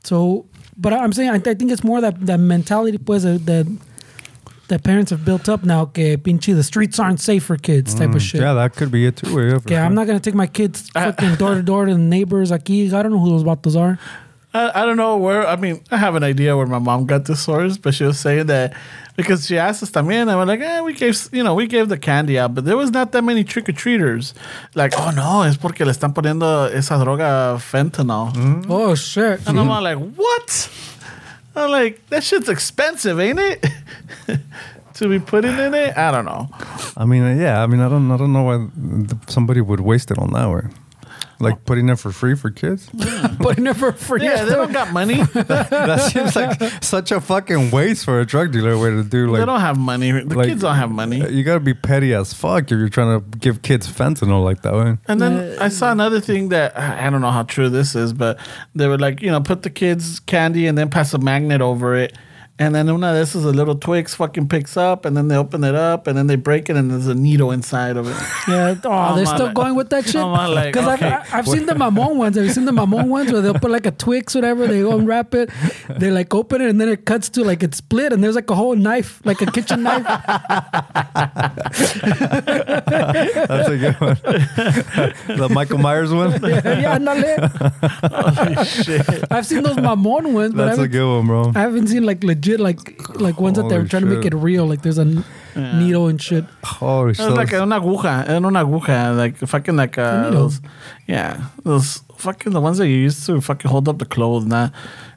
So, 0.04 0.46
but 0.78 0.94
I'm 0.94 1.14
saying 1.14 1.30
I, 1.30 1.36
I 1.36 1.54
think 1.58 1.72
it's 1.72 1.84
more 1.84 2.02
that 2.02 2.16
that 2.26 2.40
mentality, 2.40 2.98
pues, 2.98 3.24
that, 3.24 3.66
that 4.72 4.82
that 4.82 4.84
parents 4.84 5.12
have 5.12 5.24
built 5.24 5.48
up 5.50 5.64
now. 5.64 5.86
Que 5.86 6.18
pinche 6.18 6.54
the 6.56 6.64
streets 6.64 7.00
aren't 7.00 7.20
safe 7.20 7.44
for 7.44 7.58
kids 7.58 7.94
type 7.94 8.16
of 8.16 8.22
shit. 8.22 8.42
Mm, 8.42 8.44
Yeah, 8.44 8.54
that 8.54 8.76
could 8.76 8.92
be 8.92 9.06
it 9.06 9.18
too. 9.18 9.28
Yeah, 9.30 9.60
for 9.60 9.66
Okay, 9.68 9.78
I'm 9.78 9.94
not 9.94 10.08
gonna 10.08 10.20
take 10.20 10.36
my 10.36 10.48
kids 10.48 10.90
fucking 10.94 11.36
door 11.36 11.56
to 11.56 11.62
door 11.64 11.86
to 11.86 11.94
the 11.94 12.00
neighbors. 12.00 12.52
Aquí, 12.52 12.92
I 12.94 13.04
don't 13.04 13.12
know 13.12 13.20
who 13.20 13.30
those 13.38 13.44
vatos 13.44 13.76
are. 13.80 13.98
I, 14.54 14.82
I 14.82 14.86
don't 14.86 14.98
know 14.98 15.16
where. 15.18 15.48
I 15.48 15.56
mean, 15.56 15.80
I 15.92 15.98
have 15.98 16.16
an 16.16 16.24
idea 16.24 16.58
where 16.58 16.68
my 16.68 16.80
mom 16.80 17.06
got 17.06 17.24
this 17.26 17.42
source, 17.42 17.78
but 17.78 17.94
she 17.94 18.04
was 18.04 18.20
saying 18.20 18.48
that 18.48 18.74
because 19.16 19.48
she 19.48 19.58
asked 19.58 19.82
us 19.84 19.92
también, 19.92 20.28
and 20.28 20.36
we're 20.36 20.46
like, 20.46 20.60
eh, 20.60 20.82
we 20.82 20.94
gave, 20.94 21.16
you 21.32 21.44
know, 21.44 21.54
we 21.56 21.68
gave 21.68 21.88
the 21.88 21.98
candy 21.98 22.38
out, 22.38 22.54
but 22.56 22.66
there 22.66 22.76
was 22.76 22.92
not 22.92 23.12
that 23.14 23.24
many 23.24 23.44
trick 23.46 23.70
or 23.70 23.74
treaters. 23.74 24.34
Like, 24.76 24.94
oh 24.98 25.12
no, 25.12 25.44
es 25.44 25.56
porque 25.58 25.86
le 25.86 25.92
están 25.94 26.14
poniendo 26.14 26.70
esa 26.70 26.96
droga 26.96 27.60
fentanyl. 27.60 28.66
Oh 28.70 28.94
shit! 28.96 29.40
And 29.48 29.58
I'm 29.60 29.70
all 29.70 29.82
like, 29.84 29.98
what? 29.98 30.70
I'm 31.56 31.70
like, 31.70 32.08
that 32.10 32.24
shit's 32.24 32.50
expensive, 32.50 33.20
ain't 33.20 33.40
it? 33.40 33.66
to 34.96 35.10
be 35.10 35.20
putting 35.20 35.58
in 35.58 35.74
it, 35.74 35.98
I 35.98 36.12
don't 36.12 36.26
know. 36.26 36.50
I 36.96 37.06
mean, 37.06 37.40
yeah. 37.40 37.62
I 37.62 37.68
mean, 37.68 37.82
I 37.82 37.90
don't. 37.90 38.12
I 38.12 38.18
don't 38.18 38.34
know 38.34 38.44
why 38.44 38.68
somebody 39.28 39.62
would 39.62 39.80
waste 39.80 40.12
it 40.12 40.18
on 40.18 40.32
that 40.34 40.50
way. 40.50 40.62
Like 41.42 41.66
putting 41.66 41.90
it 41.90 41.98
for 41.98 42.12
free 42.12 42.36
for 42.36 42.50
kids. 42.50 42.90
but 43.40 43.58
never 43.58 43.92
for 43.92 43.98
free. 43.98 44.24
Yeah, 44.24 44.44
they 44.46 44.52
don't 44.52 44.72
got 44.72 44.92
money. 44.94 45.16
that 45.34 46.12
seems 46.12 46.36
like 46.36 46.60
such 46.84 47.12
a 47.12 47.20
fucking 47.22 47.72
waste 47.72 48.06
for 48.06 48.20
a 48.20 48.26
drug 48.26 48.52
dealer 48.52 48.78
way 48.78 48.92
to 48.92 49.04
do. 49.04 49.28
like 49.28 49.40
they 49.40 49.46
don't 49.46 49.62
have 49.62 49.78
money. 49.78 50.12
The 50.12 50.36
like- 50.36 50.48
kids 50.48 50.62
don't 50.62 50.76
have 50.76 50.92
money. 50.92 51.30
you 51.32 51.44
gotta 51.44 51.60
be 51.60 51.74
petty 51.74 52.14
as 52.14 52.34
fuck 52.34 52.66
if 52.66 52.78
you're 52.78 52.90
trying 52.90 53.20
to 53.20 53.38
give 53.38 53.62
kids 53.62 53.88
fentanyl 53.88 54.44
like 54.44 54.62
that. 54.62 54.74
Way. 54.74 54.98
And 55.08 55.22
then 55.22 55.60
I 55.60 55.70
saw 55.70 55.92
another 55.92 56.22
thing 56.22 56.50
that 56.50 56.78
I 56.78 57.10
don't 57.10 57.22
know 57.22 57.32
how 57.32 57.44
true 57.44 57.70
this 57.70 57.96
is, 57.96 58.14
but 58.14 58.40
they 58.76 58.88
were 58.88 58.98
like, 58.98 59.22
you 59.22 59.32
know, 59.32 59.42
put 59.42 59.64
the 59.64 59.70
kids 59.70 60.20
candy 60.22 60.68
and 60.68 60.78
then 60.78 60.90
pass 60.90 61.14
a 61.14 61.18
magnet 61.18 61.62
over 61.62 61.96
it. 61.96 62.16
And 62.62 62.76
then 62.76 62.88
una 62.90 63.12
de 63.14 63.22
esas, 63.24 63.44
a 63.44 63.50
little 63.52 63.74
Twix 63.76 64.14
fucking 64.14 64.48
picks 64.48 64.78
up, 64.78 65.06
and 65.06 65.18
then 65.18 65.28
they 65.30 65.36
open 65.36 65.64
it 65.64 65.74
up, 65.74 66.06
and 66.08 66.16
then 66.18 66.28
they 66.28 66.36
break 66.36 66.70
it, 66.70 66.76
and 66.76 66.92
there's 66.92 67.08
a 67.08 67.16
needle 67.16 67.52
inside 67.52 67.98
of 67.98 68.08
it. 68.08 68.16
Yeah. 68.48 68.76
Oh, 68.84 68.92
I'm 68.92 69.16
they're 69.16 69.26
still 69.26 69.46
like- 69.48 69.56
going 69.56 69.76
with 69.76 69.90
that 69.90 70.06
shit. 70.12 70.16
I'm 70.22 70.52
like, 70.54 70.74
Because 70.74 70.88
okay. 70.96 71.08
I've, 71.10 71.34
I've 71.34 71.48
seen 71.48 71.66
the 71.66 71.74
mamon 71.74 72.16
ones. 72.18 72.36
Have 72.36 72.46
you 72.46 72.52
seen 72.52 72.66
the 72.66 72.72
mamon 72.72 73.08
ones 73.08 73.32
where 73.32 73.42
they'll 73.42 73.54
put 73.60 73.72
like 73.72 73.86
a 73.86 73.92
Twix, 73.92 74.36
whatever? 74.36 74.68
They 74.68 74.82
unwrap 74.82 75.34
it. 75.36 75.50
They 75.90 76.12
like 76.12 76.34
open 76.36 76.62
it, 76.62 76.70
and 76.70 76.80
then 76.82 76.90
it 76.90 77.06
cuts 77.06 77.30
to 77.30 77.44
like 77.44 77.64
it's 77.64 77.78
split, 77.78 78.14
and 78.14 78.24
there's 78.24 78.36
like 78.36 78.50
a 78.50 78.56
whole 78.56 78.76
knife, 78.76 79.22
like 79.26 79.42
a 79.42 79.46
kitchen 79.52 79.84
knife. 79.84 80.04
That's 82.42 83.70
a 83.70 83.78
good 83.78 83.96
one. 84.02 84.18
the 85.38 85.50
Michael 85.52 85.78
Myers 85.80 86.12
one. 86.14 86.32
yeah, 86.32 86.98
ándale. 86.98 87.50
I've 89.32 89.46
seen 89.46 89.64
those 89.64 89.78
mamon 89.78 90.34
ones, 90.34 90.54
but 90.54 90.66
That's 90.66 90.80
a 90.80 90.88
good 90.88 91.08
one, 91.18 91.28
bro. 91.28 91.52
I 91.56 91.60
haven't 91.62 91.88
seen 91.88 92.04
like 92.04 92.24
legit 92.24 92.51
like 92.60 92.80
like 93.20 93.40
ones 93.40 93.58
that 93.58 93.70
they're 93.70 93.80
Holy 93.80 93.90
trying 93.90 94.04
to 94.04 94.10
make 94.10 94.26
it 94.26 94.34
real. 94.34 94.66
Like 94.66 94.82
there's 94.82 94.98
a 94.98 95.02
n- 95.02 95.24
needle 95.56 96.08
and 96.08 96.22
shit. 96.22 96.46
Holy 96.64 97.12
It's 97.12 97.20
shit. 97.20 97.32
like 97.34 97.54
una 97.54 97.80
aguja, 97.80 98.28
era 98.28 98.38
una 98.38 98.66
aguja, 98.66 99.16
like 99.16 99.38
fucking 99.38 99.76
like 99.76 99.98
uh, 99.98 100.30
those, 100.32 100.62
yeah, 101.08 101.48
those 101.64 102.02
fucking 102.18 102.54
the 102.54 102.62
ones 102.62 102.78
that 102.78 102.88
you 102.88 102.96
used 102.98 103.26
to 103.26 103.40
fucking 103.42 103.70
hold 103.72 103.88
up 103.88 103.98
the 104.00 104.06
clothes, 104.06 104.46
nah. 104.46 104.70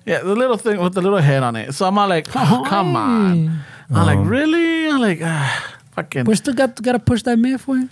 Yeah, 0.07 0.21
the 0.21 0.35
little 0.37 0.59
thing 0.59 0.81
with 0.81 0.95
the 0.95 1.01
little 1.03 1.19
head 1.19 1.43
on 1.43 1.57
it. 1.57 1.73
So 1.75 1.87
I'm 1.87 1.97
all 1.99 2.09
like, 2.09 2.27
oh, 2.37 2.65
come 2.69 2.95
on. 2.97 3.61
I'm 3.91 4.07
like, 4.07 4.19
really? 4.29 4.89
I'm 4.89 5.01
like, 5.01 5.21
ah, 5.23 5.77
fucking. 5.93 6.25
We 6.25 6.35
still 6.37 6.55
got 6.55 6.81
gotta 6.83 6.99
push 6.99 7.23
that 7.23 7.39
myth. 7.39 7.67
Way. 7.67 7.89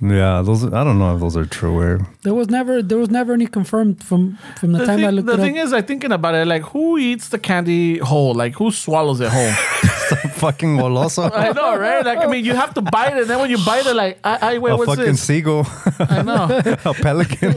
Yeah, 0.00 0.42
those. 0.42 0.64
I 0.64 0.84
don't 0.84 0.98
know 0.98 1.14
if 1.14 1.20
those 1.20 1.36
are 1.36 1.46
true. 1.46 1.78
Way. 1.78 2.04
There 2.22 2.34
was 2.34 2.48
never 2.48 2.82
there 2.82 2.98
was 2.98 3.10
never 3.10 3.32
any 3.32 3.46
confirmed 3.46 4.02
from 4.04 4.36
from 4.58 4.72
the, 4.72 4.78
The, 4.80 4.86
time 4.86 5.04
I 5.04 5.10
looked 5.10 5.26
the 5.26 5.34
it 5.34 5.38
thing 5.38 5.58
up. 5.58 5.64
is, 5.66 5.72
I 5.72 5.82
thinking 5.82 6.12
about 6.12 6.34
it, 6.34 6.46
like, 6.46 6.62
who 6.62 6.98
eats 6.98 7.28
the 7.30 7.38
candy 7.38 7.98
whole? 7.98 8.34
Like, 8.34 8.54
who 8.56 8.70
swallows 8.70 9.20
it 9.20 9.30
whole? 9.32 9.52
fucking 10.36 10.76
goloso. 10.76 11.30
I 11.34 11.52
know, 11.52 11.76
right? 11.76 12.04
Like, 12.04 12.18
I 12.18 12.26
mean, 12.26 12.44
you 12.44 12.54
have 12.54 12.74
to 12.74 12.82
bite 12.82 13.12
it, 13.16 13.22
and 13.22 13.30
then 13.30 13.38
when 13.40 13.50
you 13.50 13.58
bite 13.64 13.86
it, 13.86 13.94
like, 13.94 14.18
I, 14.24 14.54
I 14.54 14.58
wait, 14.58 14.72
a 14.72 14.76
what's 14.76 14.90
fucking 14.90 15.04
this? 15.16 15.22
seagull. 15.22 15.66
I 15.98 16.22
know. 16.22 16.44
a 16.84 16.94
pelican. 16.94 17.56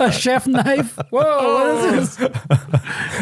a 0.00 0.12
chef 0.12 0.46
knife. 0.46 0.96
Whoa, 1.10 1.54
what 1.54 1.94
is 1.94 2.16
this? 2.16 2.30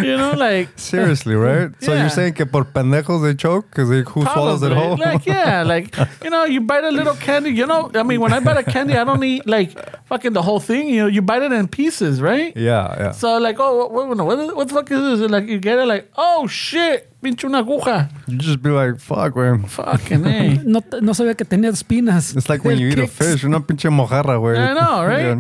You 0.03 0.17
know, 0.17 0.33
like, 0.33 0.69
Seriously, 0.77 1.35
right? 1.35 1.71
So 1.81 1.93
Yeah. 1.93 2.01
you're 2.01 2.11
saying 2.11 2.35
que 2.35 2.47
por 2.47 2.65
pendejos 2.65 3.23
they 3.23 3.35
choke 3.35 3.67
because 3.71 3.89
who 3.89 4.23
swallows 4.23 4.63
it 4.63 4.73
whole? 4.73 4.97
Like, 4.97 5.27
yeah, 5.27 5.63
like, 5.63 5.95
you 6.25 6.31
know, 6.31 6.45
you 6.45 6.61
bite 6.61 6.85
a 6.85 6.91
little 6.91 7.15
candy. 7.15 7.51
You 7.51 7.67
know, 7.67 7.91
I 7.95 8.03
mean, 8.03 8.21
when 8.21 8.33
I 8.33 8.41
bite 8.41 8.57
a 8.59 8.63
candy, 8.63 8.97
I 8.97 9.05
don't 9.05 9.23
eat 9.23 9.47
like 9.47 9.71
fucking 10.07 10.33
the 10.33 10.43
whole 10.43 10.61
thing. 10.61 10.89
You 10.89 11.03
know, 11.03 11.07
you 11.07 11.23
bite 11.23 11.43
it 11.43 11.53
in 11.53 11.69
pieces, 11.69 12.21
right? 12.21 12.57
yeah, 12.57 12.95
yeah. 12.99 13.11
So, 13.13 13.39
like, 13.39 13.57
oh, 13.61 13.87
what, 13.89 14.09
what, 14.09 14.17
what, 14.27 14.57
what 14.57 14.69
the 14.69 14.75
fuck 14.75 14.91
is 14.91 15.21
this? 15.21 15.31
Like, 15.31 15.47
you 15.47 15.59
get 15.59 15.79
it, 15.79 15.87
like, 15.87 16.11
oh 16.17 16.47
shit, 16.47 17.09
pinche 17.23 17.45
una 17.45 17.63
aguja. 17.63 18.11
You 18.27 18.39
just 18.39 18.63
be 18.63 18.71
like, 18.75 18.99
fuck, 19.01 19.37
man. 19.37 19.65
Fucking 19.65 20.27
A. 20.27 20.61
No, 20.65 20.83
no 21.01 21.13
sabía 21.13 21.37
que 21.37 21.45
tenía 21.45 21.71
espinas. 21.71 22.37
It's 22.37 22.49
like 22.49 22.65
when 22.65 22.75
El 22.77 22.81
you 22.81 22.89
eat 22.89 22.99
a 22.99 23.03
kicks. 23.03 23.15
fish, 23.19 23.45
una 23.45 23.61
pinche 23.61 23.91
mojarra, 23.91 24.39
güey. 24.39 24.59
I 24.59 24.75
know, 24.75 25.05
right? 25.07 25.21
Yeah. 25.23 25.35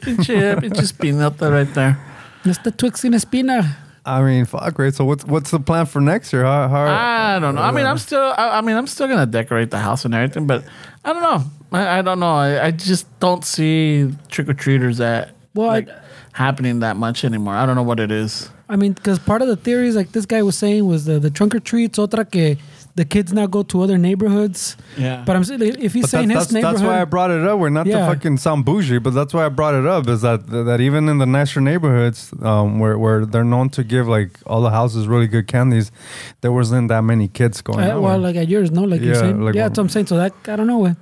pinche, 0.00 0.56
pinche 0.60 0.82
spinota 0.86 1.50
right 1.50 1.72
there. 1.74 1.96
Este 2.44 2.70
Twix 2.76 3.00
sin 3.00 3.12
espina. 3.14 3.76
I 4.04 4.20
mean, 4.22 4.46
fuck, 4.46 4.78
right? 4.78 4.92
So 4.92 5.04
what's 5.04 5.24
what's 5.24 5.50
the 5.52 5.60
plan 5.60 5.86
for 5.86 6.00
next 6.00 6.32
year? 6.32 6.42
How, 6.44 6.66
how, 6.68 6.86
I 6.86 7.38
don't 7.38 7.54
know. 7.54 7.62
I 7.62 7.70
mean, 7.70 7.86
I'm 7.86 7.98
still. 7.98 8.34
I, 8.36 8.58
I 8.58 8.60
mean, 8.60 8.76
I'm 8.76 8.88
still 8.88 9.06
gonna 9.06 9.26
decorate 9.26 9.70
the 9.70 9.78
house 9.78 10.04
and 10.04 10.12
everything, 10.12 10.46
but 10.48 10.64
I 11.04 11.12
don't 11.12 11.22
know. 11.22 11.44
I, 11.70 11.98
I 11.98 12.02
don't 12.02 12.18
know. 12.18 12.34
I, 12.34 12.66
I 12.66 12.70
just 12.72 13.06
don't 13.20 13.44
see 13.44 14.12
trick 14.28 14.48
or 14.48 14.54
treaters 14.54 14.98
that 14.98 15.30
Well, 15.54 15.68
I- 15.70 15.72
like, 15.74 15.88
happening 16.32 16.80
that 16.80 16.96
much 16.96 17.24
anymore. 17.24 17.54
I 17.54 17.64
don't 17.64 17.76
know 17.76 17.84
what 17.84 18.00
it 18.00 18.10
is. 18.10 18.50
I 18.72 18.76
mean, 18.76 18.92
because 18.94 19.18
part 19.18 19.42
of 19.42 19.48
the 19.48 19.56
theories, 19.66 19.94
like 20.00 20.12
this 20.12 20.26
guy 20.26 20.42
was 20.42 20.56
saying, 20.56 20.86
was 20.86 21.04
the, 21.04 21.18
the 21.18 21.30
trunk 21.30 21.54
or 21.54 21.60
treats. 21.60 21.98
Otra 21.98 22.24
que 22.34 22.56
the 22.94 23.04
kids 23.04 23.30
now 23.32 23.46
go 23.46 23.62
to 23.64 23.82
other 23.84 23.98
neighborhoods. 23.98 24.76
Yeah. 24.96 25.22
But 25.26 25.36
I'm 25.36 25.44
saying 25.44 25.60
if 25.62 25.92
he's 25.92 26.04
But 26.04 26.10
saying 26.10 26.28
that's, 26.28 26.38
his 26.40 26.46
that's, 26.48 26.52
neighborhood, 26.54 26.76
that's 26.76 26.86
why 26.88 27.00
I 27.02 27.04
brought 27.04 27.30
it 27.30 27.42
up. 27.50 27.58
We're 27.58 27.68
not 27.80 27.86
Yeah. 27.86 28.00
to 28.06 28.14
fucking 28.14 28.38
sound 28.38 28.64
bougie, 28.64 28.98
but 28.98 29.12
that's 29.18 29.32
why 29.34 29.44
I 29.44 29.50
brought 29.50 29.74
it 29.74 29.86
up. 29.86 30.08
Is 30.08 30.22
that 30.22 30.40
that 30.68 30.80
even 30.80 31.08
in 31.12 31.18
the 31.18 31.26
nicer 31.26 31.60
neighborhoods, 31.60 32.32
um, 32.50 32.78
where 32.80 32.96
where 32.98 33.26
they're 33.26 33.50
known 33.54 33.68
to 33.76 33.84
give 33.84 34.08
like 34.08 34.30
all 34.46 34.62
the 34.62 34.70
houses 34.70 35.06
really 35.06 35.28
good 35.28 35.46
candies, 35.46 35.92
there 36.40 36.52
wasn't 36.60 36.88
that 36.88 37.02
many 37.12 37.28
kids 37.28 37.60
going. 37.62 37.80
Uh, 37.90 38.00
well, 38.00 38.18
like 38.18 38.36
at 38.36 38.48
yours, 38.48 38.70
no, 38.70 38.82
like 38.84 39.00
you're 39.02 39.14
saying. 39.24 39.40
like 39.46 39.54
yeah, 39.54 39.68
that's 39.68 39.78
what 39.78 39.84
I'm 39.84 39.88
saying. 39.90 40.06
So 40.06 40.16
that 40.16 40.32
I 40.48 40.56
don't 40.56 40.66
know. 40.66 40.84
eh. 40.86 40.94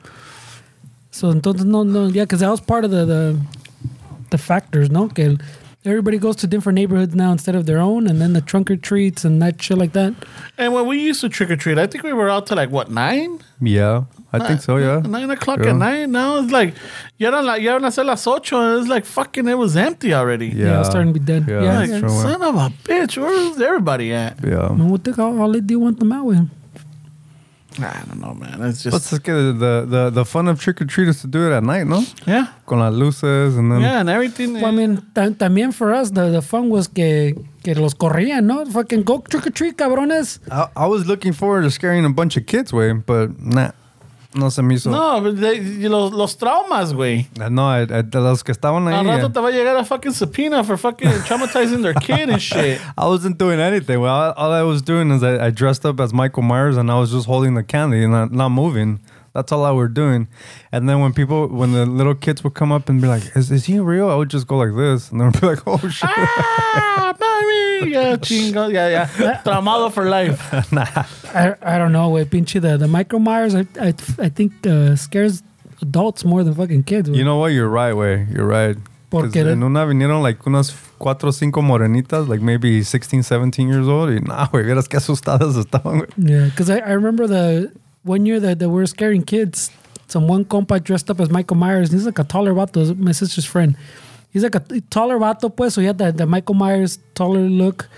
So 1.12 1.32
entonces 1.32 1.64
no, 1.64 1.82
no, 1.84 2.06
yeah, 2.06 2.24
because 2.24 2.40
that 2.40 2.50
was 2.50 2.60
part 2.60 2.84
of 2.84 2.90
the 2.90 3.04
the, 3.04 3.22
the 4.30 4.38
factors, 4.38 4.90
no? 4.90 5.08
Que 5.08 5.36
everybody 5.84 6.18
goes 6.18 6.36
to 6.36 6.46
different 6.46 6.74
neighborhoods 6.76 7.14
now 7.14 7.32
instead 7.32 7.54
of 7.54 7.66
their 7.66 7.78
own, 7.78 8.06
and 8.06 8.20
then 8.20 8.32
the 8.34 8.40
trunk 8.40 8.70
or 8.70 8.76
treats 8.76 9.24
and 9.24 9.40
that 9.42 9.60
shit 9.62 9.78
like 9.78 9.92
that. 9.92 10.14
And 10.58 10.72
when 10.74 10.86
we 10.86 10.98
used 11.00 11.20
to 11.22 11.28
trick 11.28 11.50
or 11.50 11.56
treat, 11.56 11.78
I 11.78 11.86
think 11.86 12.04
we 12.04 12.12
were 12.12 12.28
out 12.28 12.46
to 12.48 12.54
like 12.54 12.70
what 12.70 12.90
nine? 12.90 13.40
yeah, 13.60 14.04
I 14.32 14.46
think 14.46 14.60
so. 14.60 14.76
Yeah, 14.76 15.00
Nine 15.00 15.30
o'clock 15.30 15.60
Yeah. 15.62 15.70
at 15.70 15.76
night. 15.76 16.06
Now 16.08 16.38
it's 16.38 16.52
like 16.52 16.74
ya 17.18 17.28
eran 17.28 17.46
la, 17.46 17.54
ya 17.54 17.72
eran 17.72 17.82
hacer 17.84 18.04
las 18.04 18.26
ocho, 18.26 18.60
and 18.60 18.80
it's 18.80 18.88
like 18.88 19.04
fucking. 19.04 19.48
It 19.48 19.58
was 19.58 19.76
empty 19.76 20.12
already. 20.14 20.48
Yeah, 20.48 20.80
it's 20.80 20.88
starting 20.90 21.12
to 21.14 21.18
be 21.20 21.24
dead. 21.24 21.46
Yeah, 21.48 21.62
Yeah, 21.62 21.78
Like, 21.80 21.90
that's 21.90 22.00
true. 22.00 22.08
son 22.22 22.42
of 22.42 22.54
a 22.56 22.68
bitch, 22.84 23.16
where's 23.20 23.60
everybody 23.60 24.12
at? 24.12 24.38
yeah. 24.44 24.74
No, 24.76 24.86
what 24.86 25.04
the 25.04 25.12
hell? 25.14 25.40
All 25.40 25.50
they 25.52 25.60
do 25.60 25.78
want 25.80 25.98
them 25.98 26.12
out 26.12 26.26
with. 26.26 26.48
I 27.78 28.02
don't 28.08 28.20
know, 28.20 28.34
man. 28.34 28.54
It's 28.54 28.60
Let's 28.60 28.82
just 28.82 29.10
just 29.10 29.22
get 29.22 29.36
it. 29.36 29.58
the 29.58 29.86
the 29.88 30.10
the 30.10 30.24
fun 30.24 30.48
of 30.48 30.60
trick 30.60 30.80
or 30.82 30.86
treat 30.86 31.08
is 31.08 31.20
to 31.20 31.28
do 31.28 31.46
it 31.46 31.52
at 31.52 31.62
night, 31.62 31.86
no? 31.86 32.02
yeah, 32.26 32.46
Con 32.66 32.80
las 32.80 32.92
luces 32.94 33.56
and 33.56 33.70
then 33.70 33.80
yeah, 33.80 34.00
and 34.00 34.08
everything. 34.10 34.54
Well, 34.54 34.66
I 34.66 34.70
mean, 34.72 34.96
ta- 35.14 35.30
también 35.30 35.72
for 35.72 35.92
us, 35.94 36.10
the, 36.10 36.30
the 36.30 36.42
fun 36.42 36.68
was 36.68 36.88
que, 36.88 37.34
que 37.62 37.74
los 37.74 37.94
corrían, 37.94 38.44
¿no? 38.44 38.64
Fucking 38.66 39.04
go 39.04 39.18
trick 39.20 39.46
or 39.46 39.50
treat, 39.50 39.76
cabrones. 39.76 40.40
I, 40.50 40.68
I 40.76 40.86
was 40.86 41.06
looking 41.06 41.32
forward 41.32 41.62
to 41.62 41.70
scaring 41.70 42.04
a 42.04 42.10
bunch 42.10 42.36
of 42.36 42.46
kids, 42.46 42.72
way, 42.72 42.92
but 42.92 43.38
nah, 43.40 43.70
no 44.34 44.50
se 44.50 44.62
me 44.62 44.74
hizo. 44.74 44.90
no, 44.90 45.20
but 45.20 45.40
they, 45.40 45.58
know, 45.88 46.08
los 46.08 46.36
traumas, 46.36 46.92
güey. 46.92 47.26
Eh, 47.40 47.48
no, 47.50 47.68
I, 47.68 47.82
I, 47.82 48.02
de 48.02 48.20
los 48.20 48.42
que 48.44 48.52
estaban 48.52 48.86
Al 48.86 49.04
ahí. 49.04 49.06
rato 49.06 49.26
eh, 49.26 49.30
te 49.30 49.40
va 49.40 49.48
a 49.48 49.50
llegar 49.50 49.76
a 49.76 49.84
fucking 49.84 50.12
subpoena 50.12 50.62
for 50.62 50.76
fucking 50.76 51.08
traumatizing 51.26 51.82
their 51.82 51.94
kid 51.94 52.30
and 52.30 52.40
shit. 52.40 52.80
I 52.96 53.06
wasn't 53.06 53.38
doing 53.38 53.58
anything. 53.60 54.00
Well, 54.00 54.14
all, 54.14 54.32
all 54.36 54.52
I 54.52 54.62
was 54.62 54.82
doing 54.82 55.10
is 55.10 55.22
I, 55.22 55.46
I 55.46 55.50
dressed 55.50 55.84
up 55.84 55.98
as 56.00 56.12
Michael 56.12 56.42
Myers 56.42 56.76
and 56.76 56.90
I 56.90 56.98
was 56.98 57.10
just 57.10 57.26
holding 57.26 57.54
the 57.54 57.64
candy 57.64 58.04
and 58.04 58.12
not, 58.12 58.32
not 58.32 58.50
moving. 58.50 59.00
That's 59.32 59.52
all 59.52 59.64
I 59.64 59.70
were 59.70 59.88
doing. 59.88 60.26
And 60.72 60.88
then 60.88 61.00
when 61.00 61.12
people, 61.12 61.46
when 61.46 61.72
the 61.72 61.86
little 61.86 62.14
kids 62.16 62.42
would 62.42 62.54
come 62.54 62.72
up 62.72 62.88
and 62.88 63.00
be 63.00 63.06
like, 63.06 63.22
"Is, 63.36 63.50
is 63.52 63.66
he 63.66 63.78
real?" 63.78 64.10
I 64.10 64.14
would 64.16 64.28
just 64.28 64.46
go 64.48 64.56
like 64.58 64.74
this, 64.76 65.10
and 65.12 65.20
they'd 65.20 65.40
be 65.40 65.46
like, 65.46 65.60
"Oh 65.66 65.78
shit!" 65.88 66.10
ah, 66.10 67.14
mami, 67.16 67.90
yeah, 67.92 68.16
chingo, 68.26 68.72
yeah, 68.72 68.88
yeah, 68.88 69.40
traumado 69.44 69.92
for 69.92 70.06
life. 70.08 70.40
nah, 70.72 70.84
I, 71.32 71.54
I 71.62 71.78
don't 71.78 71.92
know, 71.92 72.10
güey. 72.10 72.24
Pinche 72.26 72.60
the, 72.60 72.76
the 72.76 72.88
Michael 72.88 73.20
Myers, 73.20 73.54
I, 73.54 73.66
I, 73.80 73.94
I 74.18 74.28
think 74.28 74.52
uh, 74.66 74.96
scares 74.96 75.42
adults 75.80 76.24
more 76.24 76.42
than 76.42 76.54
fucking 76.54 76.82
kids. 76.84 77.08
güey. 77.08 77.16
You 77.16 77.24
know 77.24 77.36
what? 77.36 77.52
You're 77.52 77.68
right, 77.68 77.92
way. 77.94 78.26
You're 78.32 78.46
right. 78.46 78.76
Porque 79.10 79.32
'Cause 79.32 79.44
the- 79.44 79.50
en 79.52 79.62
una 79.62 79.86
vinieron 79.86 80.22
like 80.22 80.44
unas 80.46 80.70
cuatro 80.98 81.28
o 81.28 81.32
cinco 81.32 81.62
morenitas, 81.62 82.28
like 82.28 82.40
maybe 82.42 82.82
16, 82.82 83.22
17 83.22 83.68
years 83.68 83.86
old. 83.88 84.10
Y 84.10 84.18
nah, 84.20 84.46
güey, 84.48 84.64
vieras 84.64 84.88
qué 84.88 84.98
asustadas 84.98 85.56
estaban, 85.56 86.00
güey. 86.00 86.08
Yeah, 86.16 86.44
because 86.46 86.68
I, 86.70 86.78
I 86.78 86.92
remember 86.92 87.26
the 87.26 87.72
one 88.02 88.26
year 88.26 88.40
that, 88.40 88.58
that 88.58 88.68
we 88.68 88.74
were 88.74 88.86
scaring 88.86 89.22
kids. 89.22 89.70
Some 90.08 90.26
one 90.26 90.44
compa 90.44 90.82
dressed 90.82 91.10
up 91.10 91.20
as 91.20 91.30
Michael 91.30 91.56
Myers. 91.56 91.90
And 91.90 91.98
he's 91.98 92.06
like 92.06 92.18
a 92.18 92.24
taller 92.24 92.52
vato, 92.52 92.96
my 92.98 93.12
sister's 93.12 93.44
friend. 93.44 93.76
He's 94.32 94.42
like 94.42 94.54
a 94.54 94.60
taller 94.90 95.18
vato, 95.18 95.54
pues. 95.54 95.74
So 95.74 95.80
he 95.80 95.86
had 95.86 95.98
the, 95.98 96.12
the 96.12 96.26
Michael 96.26 96.54
Myers 96.54 96.98
taller 97.14 97.40
look. 97.40 97.88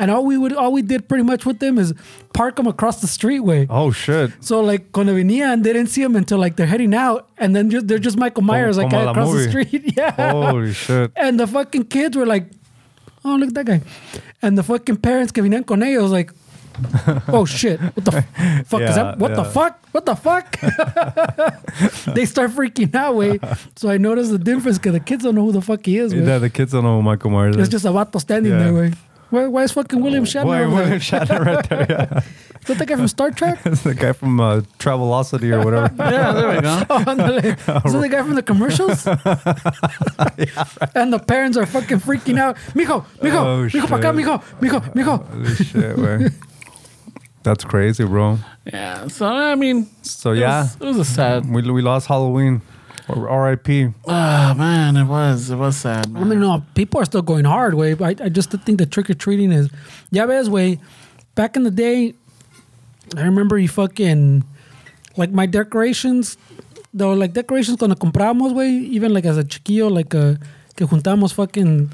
and 0.00 0.10
all 0.10 0.24
we 0.24 0.38
would 0.38 0.54
all 0.54 0.72
we 0.72 0.80
did 0.80 1.08
pretty 1.08 1.22
much 1.22 1.44
with 1.44 1.58
them 1.58 1.78
is 1.78 1.92
park 2.32 2.56
them 2.56 2.66
across 2.66 3.02
the 3.02 3.06
streetway. 3.06 3.66
Oh 3.68 3.92
shit. 3.92 4.32
So 4.40 4.60
like 4.62 4.92
cuando 4.92 5.14
and 5.14 5.30
they 5.30 5.72
didn't 5.74 5.88
see 5.90 6.02
them 6.02 6.16
until 6.16 6.38
like 6.38 6.56
they're 6.56 6.66
heading 6.66 6.94
out, 6.94 7.28
and 7.36 7.54
then 7.54 7.70
just, 7.70 7.86
they're 7.86 7.98
just 7.98 8.16
Michael 8.16 8.42
Myers 8.42 8.78
like 8.78 8.90
como 8.90 9.10
across 9.10 9.32
the 9.32 9.48
street. 9.48 9.92
Yeah. 9.96 10.32
Holy 10.32 10.72
shit. 10.72 11.12
And 11.16 11.38
the 11.38 11.46
fucking 11.46 11.84
kids 11.84 12.16
were 12.16 12.24
like, 12.24 12.46
"Oh, 13.24 13.36
look 13.36 13.48
at 13.48 13.54
that 13.54 13.66
guy," 13.66 13.82
and 14.40 14.56
the 14.56 14.62
fucking 14.62 14.96
parents 14.96 15.32
que 15.32 15.42
venían 15.42 15.66
con 15.66 15.82
ellos 15.82 16.10
like, 16.10 16.32
"Oh 17.28 17.44
shit, 17.44 17.80
what 17.80 18.04
the 18.04 18.16
f- 18.16 18.66
fuck 18.66 18.80
is 18.82 18.94
that? 18.94 19.18
What 19.18 19.34
the 19.34 19.44
fuck? 19.44 19.78
What 19.92 20.06
the 20.06 20.14
fuck?" 20.16 20.56
they 22.14 22.24
start 22.26 22.50
freaking 22.52 22.94
out, 22.94 23.16
way. 23.16 23.38
So 23.76 23.90
I 23.90 23.98
noticed 23.98 24.30
the 24.30 24.38
difference 24.38 24.78
because 24.78 24.92
the 24.92 25.00
kids 25.00 25.24
don't 25.24 25.34
know 25.34 25.44
who 25.44 25.52
the 25.52 25.62
fuck 25.62 25.84
he 25.84 25.98
is. 25.98 26.12
Yeah, 26.12 26.38
the 26.38 26.50
kids 26.50 26.72
don't 26.72 26.84
know 26.84 26.96
who 26.96 27.02
Michael 27.02 27.30
Myers 27.30 27.56
It's 27.56 27.64
is. 27.64 27.68
just 27.68 27.84
a 27.84 27.88
vato 27.90 28.20
standing 28.20 28.52
Yeah. 28.52 28.58
there, 28.64 28.74
way. 28.74 28.92
Why, 29.30 29.46
why 29.46 29.62
is 29.62 29.70
fucking 29.70 30.00
William 30.00 30.24
Shatner? 30.24 30.44
Why, 30.46 30.66
William? 30.66 30.98
Shatner 30.98 31.44
right 31.46 31.68
there, 31.68 31.86
yeah. 31.90 32.20
Is 32.62 32.66
that 32.66 32.78
the 32.78 32.84
guy 32.86 32.96
from 32.96 33.06
Star 33.06 33.30
Trek? 33.30 33.60
It's 33.64 33.82
the 33.82 33.94
guy 33.94 34.10
from 34.12 34.40
uh, 34.40 34.62
Travelocity 34.80 35.52
or 35.54 35.64
whatever. 35.64 35.88
Yeah, 35.98 36.32
there 36.32 36.48
we 36.48 36.60
go. 36.60 36.82
Oh. 36.90 36.98
Is 36.98 37.92
that 37.92 38.00
the 38.00 38.08
guy 38.10 38.22
from 38.22 38.34
the 38.34 38.42
commercials? 38.42 39.06
And 40.96 41.12
the 41.12 41.18
parents 41.20 41.56
are 41.56 41.64
fucking 41.66 41.98
freaking 42.00 42.38
out. 42.40 42.56
Mijo, 42.74 43.04
mijo, 43.22 43.40
Oh, 43.40 43.68
mijo, 43.68 43.86
pa' 43.88 43.98
acá, 43.98 44.12
shit. 44.12 44.26
mijo, 44.26 44.42
mijo, 44.60 44.80
mijo. 44.94 45.24
Holy 45.30 45.54
shit, 45.54 45.96
man. 45.98 46.34
That's 47.42 47.64
crazy, 47.64 48.04
bro. 48.04 48.38
Yeah. 48.64 49.08
So 49.08 49.26
I 49.26 49.54
mean, 49.54 49.88
So 50.02 50.32
it 50.32 50.38
yeah, 50.38 50.62
was, 50.62 50.76
it 50.76 50.84
was 50.84 50.98
a 50.98 51.04
sad. 51.04 51.48
we, 51.50 51.62
we 51.70 51.82
lost 51.82 52.06
Halloween. 52.06 52.60
R.I.P. 53.08 53.88
Oh 54.06 54.54
man, 54.54 54.96
it 54.96 55.04
was. 55.04 55.50
It 55.50 55.56
was 55.56 55.76
sad. 55.76 56.06
I 56.14 56.22
mean, 56.22 56.38
no, 56.38 56.62
people 56.74 57.00
are 57.00 57.04
still 57.04 57.22
going 57.22 57.44
hard, 57.44 57.74
way. 57.74 57.96
I, 58.00 58.14
I 58.22 58.28
just 58.28 58.50
think 58.52 58.78
the 58.78 58.86
trick 58.86 59.10
or 59.10 59.14
treating 59.14 59.50
is, 59.50 59.68
ya 60.12 60.26
ves, 60.26 60.48
way. 60.48 60.78
Back 61.34 61.56
in 61.56 61.64
the 61.64 61.72
day, 61.72 62.14
I 63.16 63.22
remember 63.22 63.58
you 63.58 63.66
fucking, 63.68 64.44
like 65.16 65.32
my 65.32 65.46
decorations, 65.46 66.36
though, 66.94 67.12
like 67.14 67.32
decorations 67.32 67.78
cuando 67.78 67.96
compramos, 67.96 68.54
way, 68.54 68.68
even 68.70 69.12
like 69.12 69.24
as 69.24 69.38
a 69.38 69.42
chiquillo, 69.44 69.90
like 69.90 70.14
uh, 70.14 70.34
que 70.76 70.86
juntamos 70.86 71.32
fucking, 71.34 71.90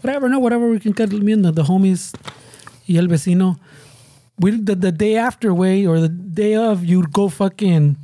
whatever, 0.00 0.30
no, 0.30 0.38
whatever 0.38 0.70
we 0.70 0.78
can 0.80 0.92
get 0.92 1.10
me 1.12 1.32
and 1.32 1.44
the, 1.44 1.52
the 1.52 1.64
homies 1.64 2.14
y 2.88 2.96
el 2.96 3.08
vecino. 3.08 3.58
We 4.38 4.50
the, 4.52 4.74
the 4.74 4.92
day 4.92 5.16
after, 5.16 5.54
way, 5.54 5.86
or 5.86 6.00
the 6.00 6.08
day 6.08 6.54
of, 6.56 6.84
you'd 6.84 7.12
go 7.12 7.28
fucking 7.28 7.96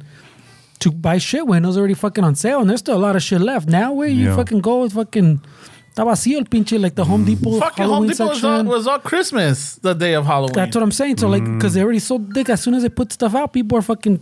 to 0.78 0.90
buy 0.90 1.18
shit 1.18 1.46
when 1.46 1.64
it 1.64 1.66
was 1.66 1.76
already 1.76 1.94
fucking 1.94 2.24
on 2.24 2.34
sale, 2.34 2.60
and 2.60 2.70
there's 2.70 2.80
still 2.80 2.96
a 2.96 3.04
lot 3.06 3.16
of 3.16 3.22
shit 3.22 3.40
left. 3.40 3.68
Now, 3.68 3.92
where 3.92 4.08
you 4.08 4.26
Yeah. 4.28 4.36
fucking 4.36 4.60
go 4.60 4.82
with 4.82 4.92
fucking. 4.94 5.40
Está 5.92 6.04
vacío 6.04 6.38
el 6.38 6.44
pinche 6.44 6.78
like 6.80 6.94
the 6.94 7.04
Home 7.04 7.24
Depot 7.24 7.58
Fucking 7.58 7.82
Halloween 7.84 8.02
Home 8.02 8.06
Depot 8.08 8.28
was 8.28 8.38
section. 8.40 8.66
all, 8.68 8.76
was 8.76 8.86
all 8.86 9.00
Christmas 9.00 9.74
the 9.82 9.92
day 9.92 10.14
of 10.14 10.24
Halloween. 10.24 10.52
That's 10.54 10.74
what 10.76 10.84
I'm 10.84 10.92
saying. 10.92 11.16
So 11.18 11.26
like, 11.28 11.44
because 11.44 11.74
they 11.74 11.82
already 11.82 11.98
sold 11.98 12.32
dick. 12.32 12.48
As 12.48 12.60
soon 12.62 12.74
as 12.74 12.82
they 12.84 12.88
put 12.88 13.12
stuff 13.12 13.34
out, 13.34 13.52
people 13.52 13.76
are 13.76 13.82
fucking. 13.82 14.20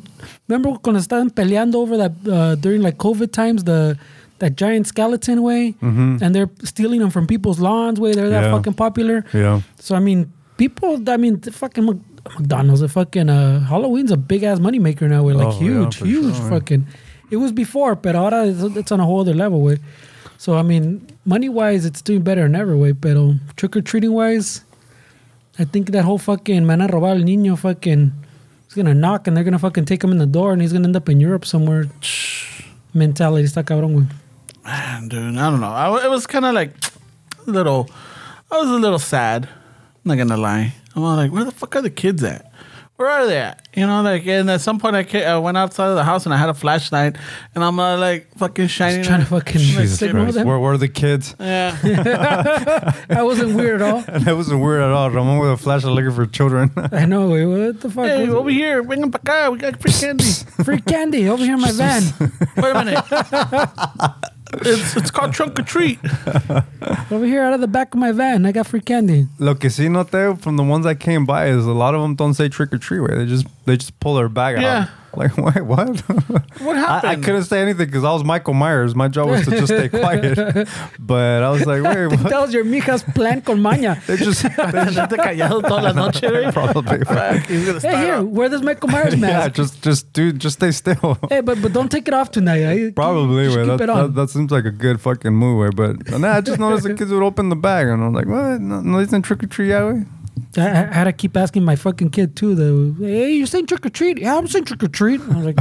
Remember 0.48 0.70
cuando 0.78 0.98
estaban 0.98 1.28
peleando 1.30 1.74
over 1.74 1.98
that 1.98 2.12
uh, 2.26 2.54
during 2.54 2.80
like 2.80 2.96
COVID 2.96 3.32
times, 3.32 3.64
the 3.64 3.98
that 4.38 4.56
giant 4.56 4.86
skeleton 4.86 5.42
way, 5.42 5.74
and 5.82 6.34
they're 6.34 6.48
stealing 6.64 7.00
them 7.00 7.10
from 7.10 7.26
people's 7.26 7.60
lawns. 7.60 8.00
Way 8.00 8.14
they're 8.14 8.30
that 8.30 8.44
Yeah. 8.44 8.50
fucking 8.52 8.72
popular. 8.74 9.24
Yeah. 9.34 9.60
So 9.78 9.94
I 9.94 10.00
mean, 10.00 10.32
people. 10.58 11.02
I 11.08 11.16
mean, 11.16 11.40
the 11.40 11.50
fucking 11.52 11.86
McDonald's, 12.38 12.82
the 12.82 12.88
fucking 12.88 13.30
uh, 13.30 13.60
Halloween's 13.60 14.10
a 14.10 14.16
big 14.18 14.42
ass 14.42 14.58
moneymaker 14.58 15.08
now. 15.08 15.22
We're 15.22 15.34
like 15.34 15.54
Oh, 15.54 15.58
huge, 15.58 15.96
for 15.96 16.04
huge 16.06 16.36
sure. 16.36 16.50
fucking. 16.50 16.86
It 17.30 17.36
was 17.36 17.52
before, 17.52 17.94
but 17.94 18.14
ahora 18.14 18.46
it's, 18.48 18.92
on 18.92 19.00
a 19.00 19.04
whole 19.04 19.20
other 19.20 19.34
level. 19.34 19.62
Way. 19.62 19.78
So 20.36 20.56
I 20.58 20.62
mean, 20.62 21.06
money 21.24 21.48
wise, 21.48 21.86
it's 21.86 22.02
doing 22.02 22.22
better 22.22 22.42
than 22.42 22.54
ever. 22.54 22.76
Way, 22.76 22.92
pero 22.92 23.34
trick 23.56 23.76
or 23.76 23.80
treating 23.80 24.12
wise, 24.12 24.64
I 25.58 25.64
think 25.64 25.90
that 25.92 26.04
whole 26.04 26.18
fucking 26.18 26.66
man 26.66 26.80
a 26.82 26.88
robar 26.88 27.16
al 27.16 27.22
niño 27.22 27.56
fucking. 27.56 28.12
He's 28.64 28.74
gonna 28.74 28.94
knock 28.94 29.26
and 29.26 29.34
they're 29.34 29.44
gonna 29.44 29.58
fucking 29.58 29.86
take 29.86 30.04
him 30.04 30.10
in 30.12 30.18
the 30.18 30.26
door 30.26 30.52
and 30.52 30.60
he's 30.60 30.72
gonna 30.74 30.84
end 30.86 30.96
up 30.96 31.08
in 31.08 31.20
Europe 31.20 31.46
somewhere. 31.46 31.86
Mentality 32.94 33.44
está 33.44 33.64
cabrón, 33.64 33.94
güey. 33.94 34.06
Man, 34.64 35.09
dude, 35.09 35.37
I 35.38 35.50
don't 35.50 35.61
know. 35.61 35.72
I, 35.72 36.04
it 36.04 36.11
was 36.11 36.26
kind 36.26 36.44
of 36.44 36.54
like 36.54 36.72
a 37.46 37.50
little. 37.50 37.88
I 38.50 38.59
was 38.59 38.68
a 38.68 38.74
little 38.74 38.98
sad. 38.98 39.48
I'm 40.11 40.16
not 40.16 40.27
gonna 40.27 40.40
lie. 40.40 40.73
I'm 40.97 41.03
all 41.03 41.16
like, 41.16 41.31
where 41.31 41.44
the 41.44 41.53
fuck 41.53 41.77
are 41.77 41.83
the 41.83 41.90
kids 41.90 42.25
at? 42.25 42.51
Where 42.97 43.09
are 43.09 43.27
they 43.27 43.37
at? 43.37 43.68
You 43.77 43.87
know, 43.87 44.01
like, 44.03 44.27
and 44.27 44.51
at 44.51 44.61
some 44.62 44.81
point 44.81 44.97
I, 44.97 45.05
ca- 45.05 45.23
I 45.25 45.37
went 45.38 45.57
outside 45.59 45.88
of 45.88 45.97
the 45.97 46.03
house 46.03 46.25
and 46.25 46.35
I 46.35 46.38
had 46.38 46.49
a 46.49 46.55
flashlight, 46.55 47.16
and 47.55 47.62
I'm 47.62 47.79
uh, 47.79 47.97
like 47.99 48.35
fucking 48.38 48.68
shining. 48.68 49.05
Trying 49.05 49.21
to 49.21 49.27
it. 49.27 49.29
fucking 49.29 49.61
Jesus 49.61 49.99
signal 49.99 50.25
Christ. 50.25 50.38
them. 50.38 50.49
Where 50.49 50.59
were 50.59 50.79
the 50.79 50.88
kids? 50.88 51.37
Yeah. 51.38 51.77
That 53.09 53.25
wasn't 53.25 53.55
weird 53.55 53.83
at 53.83 53.88
all. 53.92 54.03
And 54.09 54.25
that 54.27 54.35
wasn't 54.35 54.62
weird 54.62 54.81
at 54.81 54.90
all. 54.90 55.11
Ramon 55.11 55.38
with 55.40 55.51
a 55.51 55.57
flashlight 55.59 55.92
looking 55.94 56.11
for 56.12 56.25
children. 56.27 56.71
I 56.77 57.05
know, 57.05 57.29
güey. 57.29 57.66
What 57.66 57.81
the 57.83 57.90
fuck? 57.90 58.07
hey, 58.07 58.23
What's- 58.23 58.35
over 58.35 58.51
here, 58.51 58.83
bring 58.83 59.01
them 59.03 59.11
back 59.11 59.29
out. 59.29 59.53
We 59.53 59.59
got 59.59 59.79
free 59.81 59.92
candy. 60.01 60.25
Free 60.64 60.81
candy 60.81 61.29
over 61.29 61.44
here 61.44 61.55
in 61.55 61.61
my 61.61 61.73
van. 61.73 62.03
Wait 62.57 62.71
a 62.75 62.85
minute. 62.85 63.05
It's 64.54 64.96
it's 64.96 65.11
called 65.11 65.32
trunk 65.32 65.58
or 65.58 65.62
treat. 65.62 65.98
Over 67.11 67.24
here 67.26 67.42
out 67.42 67.54
of 67.54 67.61
the 67.61 67.68
back 67.68 67.94
of 67.94 68.00
my 68.00 68.12
van. 68.12 68.46
I 68.46 68.52
got 68.52 68.66
free 68.66 68.80
candy. 68.80 69.26
Lo 69.38 69.54
que 69.54 69.68
sí 69.70 69.88
noté 69.88 70.38
from 70.40 70.56
the 70.56 70.62
ones 70.64 70.87
I 70.87 70.94
came 70.94 71.24
by 71.26 71.46
is 71.48 71.66
a 71.66 71.72
lot 71.72 71.94
of 71.94 72.02
them 72.02 72.14
don't 72.14 72.34
say 72.34 72.48
trick 72.48 72.72
or 72.72 72.78
treat. 72.78 73.00
Way 73.00 73.16
they 73.16 73.26
just 73.26 73.46
they 73.66 73.76
just 73.76 73.98
pull 74.00 74.14
their 74.16 74.28
bag 74.28 74.61
Yeah. 74.61 74.88
Out. 75.12 75.18
Like 75.18 75.37
wait, 75.55 75.62
what? 75.64 76.03
What 76.61 76.77
I, 76.77 77.12
I 77.12 77.16
couldn't 77.16 77.44
say 77.44 77.61
anything 77.62 77.87
because 77.87 78.05
I 78.05 78.12
was 78.12 78.25
Michael 78.25 78.53
Myers. 78.55 78.94
My 78.94 79.07
job 79.09 79.29
was 79.29 79.44
to 79.44 79.51
just 79.53 79.66
stay 79.68 79.88
quiet. 79.88 80.68
But 80.99 81.42
I 81.42 81.51
was 81.51 81.64
like, 81.66 81.83
wait, 81.83 82.07
what? 82.09 82.18
That 82.25 82.33
what? 82.33 82.42
was 82.42 82.53
your 82.55 82.64
mijas 82.64 83.03
plan 83.14 83.40
con 83.42 83.59
maña. 83.61 84.05
They 84.07 84.16
just 84.16 84.42
Andate 84.44 85.16
callado 85.16 85.62
toda 85.62 85.83
la 85.83 85.92
noche, 85.92 86.21
güey. 86.21 86.53
probably. 86.53 86.99
He's 87.57 87.66
gonna 87.66 87.81
Hey, 87.81 87.97
here, 88.05 88.14
up. 88.16 88.27
wear 88.27 88.49
this 88.49 88.61
Michael 88.62 88.88
Myers 88.88 89.14
Yeah, 89.14 89.21
mask. 89.21 89.53
just 89.55 89.83
just 89.83 90.12
dude, 90.12 90.38
just 90.40 90.57
stay 90.57 90.73
still. 90.73 91.16
Hey, 91.29 91.40
but 91.40 91.62
but 91.62 91.73
don't 91.73 91.90
take 91.90 92.09
it 92.09 92.14
off 92.14 92.31
tonight. 92.31 92.61
eh? 92.62 92.90
Probably, 92.94 93.44
Just 93.47 93.57
way. 93.57 93.64
keep 93.64 93.79
That, 93.79 93.85
it 93.85 93.90
on. 93.90 94.14
that 94.14 94.31
seems 94.31 94.51
like 94.51 94.64
a 94.64 94.71
good 94.73 95.01
fucking 95.01 95.33
move, 95.33 95.59
way. 95.61 95.71
But 95.71 96.18
nah, 96.18 96.37
I 96.37 96.40
just 96.40 96.59
noticed 96.59 96.85
the 96.85 96.94
kids 96.94 97.11
would 97.12 97.23
open 97.23 97.49
the 97.49 97.57
bag, 97.57 97.87
and 97.88 98.03
I'm 98.03 98.12
like, 98.12 98.27
what? 98.27 98.61
No, 98.61 98.81
no 98.81 98.99
isn't 98.99 99.23
trick 99.23 99.42
or 99.42 99.47
treat 99.47 99.68
that 99.68 99.85
way? 99.87 100.05
I, 100.57 100.61
I 100.62 100.92
had 100.92 101.05
to 101.05 101.12
keep 101.12 101.37
asking 101.37 101.64
my 101.64 101.77
fucking 101.77 102.11
kid 102.11 102.37
too. 102.37 102.55
Though, 102.55 102.94
hey, 103.05 103.33
you 103.33 103.46
saying 103.46 103.66
trick 103.66 103.85
or 103.87 103.90
treat? 103.90 104.18
Yeah, 104.18 104.37
I'm 104.37 104.46
saying 104.48 104.64
trick 104.66 104.83
or 104.83 104.88
treat. 104.88 105.20
I 105.20 105.37
was 105.37 105.46
like, 105.46 105.59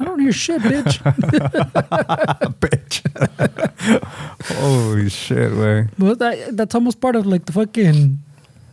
I 0.00 0.04
don't 0.04 0.20
hear 0.20 0.32
shit, 0.32 0.62
bitch. 0.62 0.98
Bitch. 2.60 3.02
Holy 4.56 5.08
shit, 5.08 5.52
way. 5.56 5.88
But 5.98 6.18
that, 6.18 6.56
that's 6.56 6.74
almost 6.74 7.00
part 7.00 7.16
of 7.16 7.26
like 7.26 7.46
the 7.46 7.52
fucking 7.52 8.18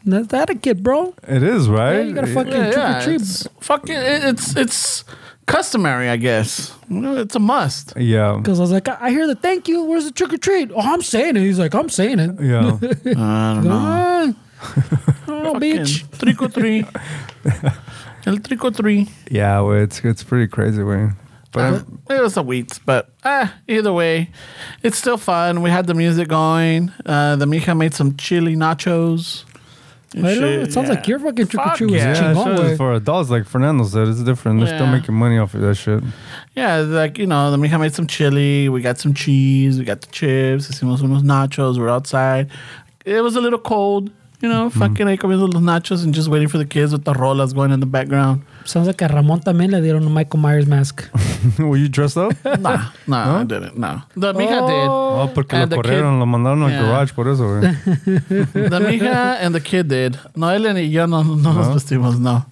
that's 0.05 0.33
etiquette, 0.33 0.83
bro. 0.83 1.13
It 1.27 1.43
is 1.43 1.69
right. 1.69 1.97
Yeah, 1.99 2.01
you 2.03 2.13
gotta 2.13 2.27
fucking 2.27 2.51
Yeah, 2.51 2.63
trick 2.71 2.75
yeah, 2.77 2.97
or 2.99 3.03
treat. 3.03 3.21
it's 3.21 3.47
fucking. 3.61 3.95
It's 3.95 4.55
it's 4.55 5.03
customary, 5.45 6.09
I 6.09 6.17
guess. 6.17 6.73
It's 6.89 7.35
a 7.35 7.39
must. 7.39 7.93
Yeah. 7.95 8.35
Because 8.37 8.59
I 8.59 8.63
was 8.63 8.71
like, 8.71 8.87
I 8.89 8.97
I 8.99 9.09
hear 9.11 9.27
the 9.27 9.35
thank 9.35 9.67
you. 9.67 9.83
Where's 9.83 10.05
the 10.05 10.11
trick 10.11 10.33
or 10.33 10.37
treat? 10.37 10.71
Oh, 10.73 10.79
I'm 10.81 11.01
saying 11.01 11.37
it. 11.37 11.41
He's 11.41 11.59
like, 11.59 11.73
I'm 11.73 11.89
saying 11.89 12.19
it. 12.19 12.39
Yeah. 12.41 12.77
I 13.17 13.53
don't 13.55 13.63
know. 13.63 14.35
I 14.75 15.25
don't 15.27 15.43
know, 15.43 15.53
Fucking 15.53 15.61
bitch. 15.61 16.19
Trick 16.19 16.41
or 16.41 16.49
treat. 16.49 16.85
El 18.25 18.37
trick 18.37 18.63
or 18.63 18.71
treat. 18.71 19.09
yeah, 19.29 19.59
well, 19.59 19.73
it's 19.83 19.99
it's 20.03 20.23
pretty 20.23 20.47
crazy, 20.47 20.81
way. 20.83 21.09
But 21.51 21.61
I'm, 21.61 21.99
It 22.09 22.21
was 22.21 22.35
a 22.37 22.41
wheat, 22.41 22.79
but 22.85 23.09
ah, 23.23 23.53
either 23.67 23.93
way, 23.93 24.31
it's 24.81 24.97
still 24.97 25.17
fun. 25.17 25.61
We 25.61 25.69
had 25.69 25.85
the 25.85 25.93
music 25.93 26.27
going. 26.29 26.91
Uh, 27.05 27.35
the 27.35 27.45
mija 27.45 27.77
made 27.77 27.93
some 27.93 28.17
chili 28.17 28.55
nachos. 28.55 29.43
and 30.15 30.23
know. 30.23 30.33
shit, 30.33 30.59
It 30.61 30.73
sounds 30.73 30.89
yeah. 30.89 30.95
like 30.95 31.07
your 31.07 31.19
fucking 31.19 31.47
trick 31.47 31.61
or 31.61 31.69
Fuck 31.69 31.77
treat 31.77 31.91
was 31.91 32.01
yeah. 32.01 32.13
yeah, 32.13 32.33
chingón, 32.33 32.57
sure, 32.57 32.65
it's 32.65 32.77
for 32.77 32.93
adults, 32.93 33.29
like 33.29 33.45
Fernando 33.45 33.83
said, 33.83 34.07
it's 34.07 34.23
different. 34.23 34.61
They're 34.61 34.75
still 34.75 34.87
making 34.87 35.13
money 35.13 35.37
off 35.37 35.53
of 35.53 35.61
that 35.61 35.75
shit. 35.75 36.01
Yeah, 36.55 36.77
like, 36.77 37.19
you 37.19 37.27
know, 37.27 37.51
the 37.51 37.57
mija 37.57 37.79
made 37.79 37.93
some 37.93 38.07
chili. 38.07 38.67
We 38.69 38.81
got 38.81 38.97
some 38.97 39.13
cheese. 39.13 39.77
We 39.77 39.85
got 39.85 40.01
the 40.01 40.07
chips. 40.07 40.67
Hicimos 40.69 41.01
unos 41.01 41.21
nachos. 41.21 41.77
We're 41.77 41.89
outside. 41.89 42.49
It 43.05 43.21
was 43.21 43.35
a 43.35 43.41
little 43.41 43.59
cold. 43.59 44.11
You 44.43 44.49
know, 44.49 44.67
Mm-hmm. 44.69 44.77
fucking 44.79 45.07
ahí 45.07 45.17
comiendo 45.17 45.47
los 45.47 45.61
nachos 45.61 46.03
and 46.03 46.13
just 46.13 46.27
waiting 46.27 46.49
for 46.49 46.57
the 46.57 46.65
kids 46.65 46.91
with 46.91 47.05
the 47.05 47.13
rolas 47.13 47.53
going 47.55 47.71
in 47.71 47.79
the 47.79 47.85
background. 47.85 48.41
Sounds 48.65 48.87
like 48.87 49.01
a 49.01 49.07
Ramon 49.07 49.39
también 49.39 49.71
le 49.71 49.79
dieron 49.81 50.05
un 50.05 50.13
Michael 50.13 50.41
Myers 50.41 50.67
mask. 50.67 51.03
Were 51.59 51.77
you 51.77 51.87
dressed 51.87 52.17
up? 52.17 52.33
Nah, 52.59 52.89
nah, 53.07 53.39
I 53.39 53.43
didn't. 53.45 53.77
No. 53.77 54.01
The 54.15 54.33
mija 54.33 54.59
did. 54.67 54.87
Oh, 54.89 55.31
porque 55.33 55.53
And 55.53 55.71
lo 55.71 55.81
the 55.81 55.89
kid- 55.89 56.01
lo 56.01 56.25
mandaron 56.25 56.61
al 56.63 56.71
Yeah. 56.71 56.81
garage 56.81 57.13
por 57.15 57.29
eso, 57.29 57.43
güey. 57.47 57.61
The 58.69 58.79
mija 58.81 59.37
and 59.41 59.55
the 59.55 59.61
kid 59.61 59.87
did. 59.87 60.17
No, 60.35 60.49
Ellen 60.49 60.75
y 60.75 60.89
yo 60.91 61.05
no, 61.07 61.23
no 61.23 61.53
nos 61.53 61.73
vestimos, 61.73 62.19
no. 62.19 62.45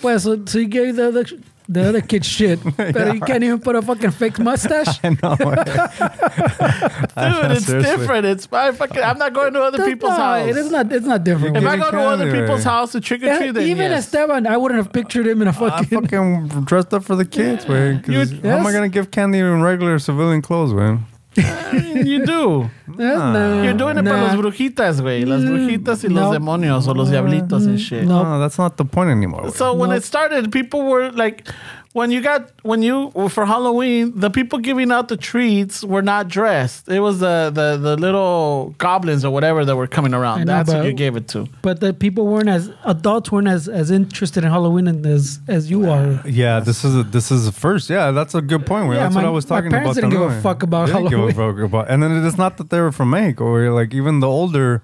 Well, 0.00 0.20
so, 0.20 0.36
so 0.46 0.58
you 0.60 0.68
gave 0.68 0.94
the 0.94 1.08
other, 1.08 1.24
the 1.72 1.88
other 1.88 2.00
kid 2.00 2.24
shit, 2.24 2.60
but 2.76 3.14
you 3.14 3.20
can't 3.20 3.42
even 3.44 3.60
put 3.60 3.76
a 3.76 3.82
fucking 3.82 4.10
fake 4.12 4.38
mustache. 4.38 4.98
I 5.04 5.10
know, 5.10 5.36
güey. 5.36 5.64
Dude, 7.42 7.50
it's 7.56 7.66
Seriously. 7.66 7.82
different. 7.96 8.26
It's 8.26 8.48
I 8.52 8.72
fucking. 8.72 9.02
I'm 9.02 9.18
not 9.18 9.32
going 9.32 9.52
to 9.54 9.60
other 9.62 9.78
That's 9.78 9.90
people's 9.90 10.10
not- 10.10 10.40
house. 10.40 10.48
It 10.48 10.56
is 10.56 10.70
not. 10.70 10.92
It's 10.92 11.06
not 11.06 11.24
different. 11.24 11.56
If 11.56 11.64
I 11.64 11.76
go 11.76 11.90
to 11.90 11.98
other 12.00 12.24
candy, 12.26 12.40
people's 12.40 12.64
house 12.64 12.92
to 12.92 13.00
trick 13.00 13.22
or 13.22 13.26
Yeah, 13.26 13.38
treat, 13.38 13.50
then 13.52 13.68
even 13.68 13.90
yes. 13.90 14.06
Esteban, 14.06 14.46
I 14.46 14.56
wouldn't 14.56 14.82
have 14.82 14.92
pictured 14.92 15.26
him 15.26 15.42
in 15.42 15.48
a 15.48 15.52
fucking. 15.52 15.98
I 15.98 16.00
fucking 16.00 16.48
dressed 16.64 16.92
up 16.94 17.04
for 17.04 17.16
the 17.16 17.24
kids, 17.24 17.66
man. 17.68 18.04
You- 18.06 18.24
How 18.42 18.58
am 18.58 18.66
I 18.66 18.72
gonna 18.72 18.88
give 18.88 19.10
candy 19.10 19.38
in 19.38 19.62
regular 19.62 19.98
civilian 19.98 20.42
clothes, 20.42 20.72
man? 20.72 21.06
you 22.04 22.24
do. 22.26 22.70
Eh, 22.98 23.16
nah, 23.16 23.62
You're 23.62 23.74
doing 23.74 23.96
it 23.96 24.02
nah. 24.02 24.10
for 24.10 24.18
los 24.18 24.36
brujitas, 24.36 25.00
güey. 25.00 25.24
Las 25.24 25.40
mm. 25.40 25.48
brujitas 25.48 26.04
y 26.04 26.08
no. 26.08 26.20
los 26.20 26.32
demonios 26.32 26.86
o 26.86 26.94
los 26.94 27.08
mm. 27.08 27.12
diablitos 27.12 27.66
and 27.66 27.78
shit. 27.78 28.04
no. 28.04 28.22
No, 28.22 28.38
that's 28.38 28.58
not 28.58 28.76
the 28.76 28.84
point 28.84 29.10
anymore. 29.10 29.42
güey. 29.44 29.52
So 29.54 29.72
when 29.72 29.90
No. 29.90 29.96
it 29.96 30.04
started, 30.04 30.52
people 30.52 30.82
were 30.82 31.10
like, 31.10 31.48
when 31.92 32.10
you 32.10 32.20
got 32.22 32.50
when 32.62 32.82
you 32.82 33.10
for 33.28 33.44
Halloween, 33.46 34.12
the 34.18 34.30
people 34.30 34.58
giving 34.58 34.90
out 34.90 35.08
the 35.08 35.16
treats 35.16 35.84
were 35.84 36.02
not 36.02 36.28
dressed. 36.28 36.88
It 36.88 37.00
was 37.00 37.20
the 37.20 37.50
the, 37.52 37.76
the 37.76 37.96
little 37.96 38.74
goblins 38.78 39.24
or 39.24 39.30
whatever 39.30 39.64
that 39.64 39.76
were 39.76 39.86
coming 39.86 40.14
around. 40.14 40.40
know, 40.40 40.44
That's 40.46 40.70
what 40.72 40.84
you 40.84 40.92
gave 40.92 41.16
it 41.16 41.28
to. 41.28 41.48
But 41.62 41.80
the 41.80 41.92
people 41.92 42.26
weren't 42.26 42.48
as 42.48 42.70
adults 42.84 43.30
weren't 43.30 43.48
as, 43.48 43.68
as 43.68 43.90
interested 43.90 44.42
in 44.44 44.50
Halloween 44.50 44.88
as 45.06 45.40
as 45.48 45.70
you 45.70 45.90
are. 45.90 46.22
Yeah, 46.26 46.60
this 46.60 46.84
is 46.84 46.96
a, 46.96 47.02
this 47.02 47.30
is 47.30 47.44
the 47.44 47.52
first. 47.52 47.90
Yeah, 47.90 48.10
that's 48.10 48.34
a 48.34 48.40
good 48.42 48.64
point. 48.66 48.86
güey. 48.86 48.94
Yeah, 48.94 49.02
that's 49.04 49.14
my- 49.14 49.22
what 49.22 49.28
I 49.28 49.30
was 49.30 49.48
my 49.48 49.56
talking 49.56 49.70
parents 49.70 49.98
about. 49.98 50.10
didn't 50.10 50.22
give 50.28 50.38
a 50.38 50.40
fuck 50.40 50.62
about 50.62 50.86
They 50.88 50.94
didn't 50.94 51.10
give 51.10 51.20
a 51.20 51.32
fuck 51.32 51.58
about- 51.58 51.90
And 51.90 52.02
then 52.02 52.12
it 52.12 52.24
is 52.24 52.38
not 52.38 52.56
that 52.56 52.70
they 52.70 52.80
were 52.80 52.92
from 52.92 53.10
Mexico. 53.10 53.44
Or 53.44 53.70
like 53.70 53.92
even 53.94 54.20
the 54.20 54.28
older, 54.28 54.82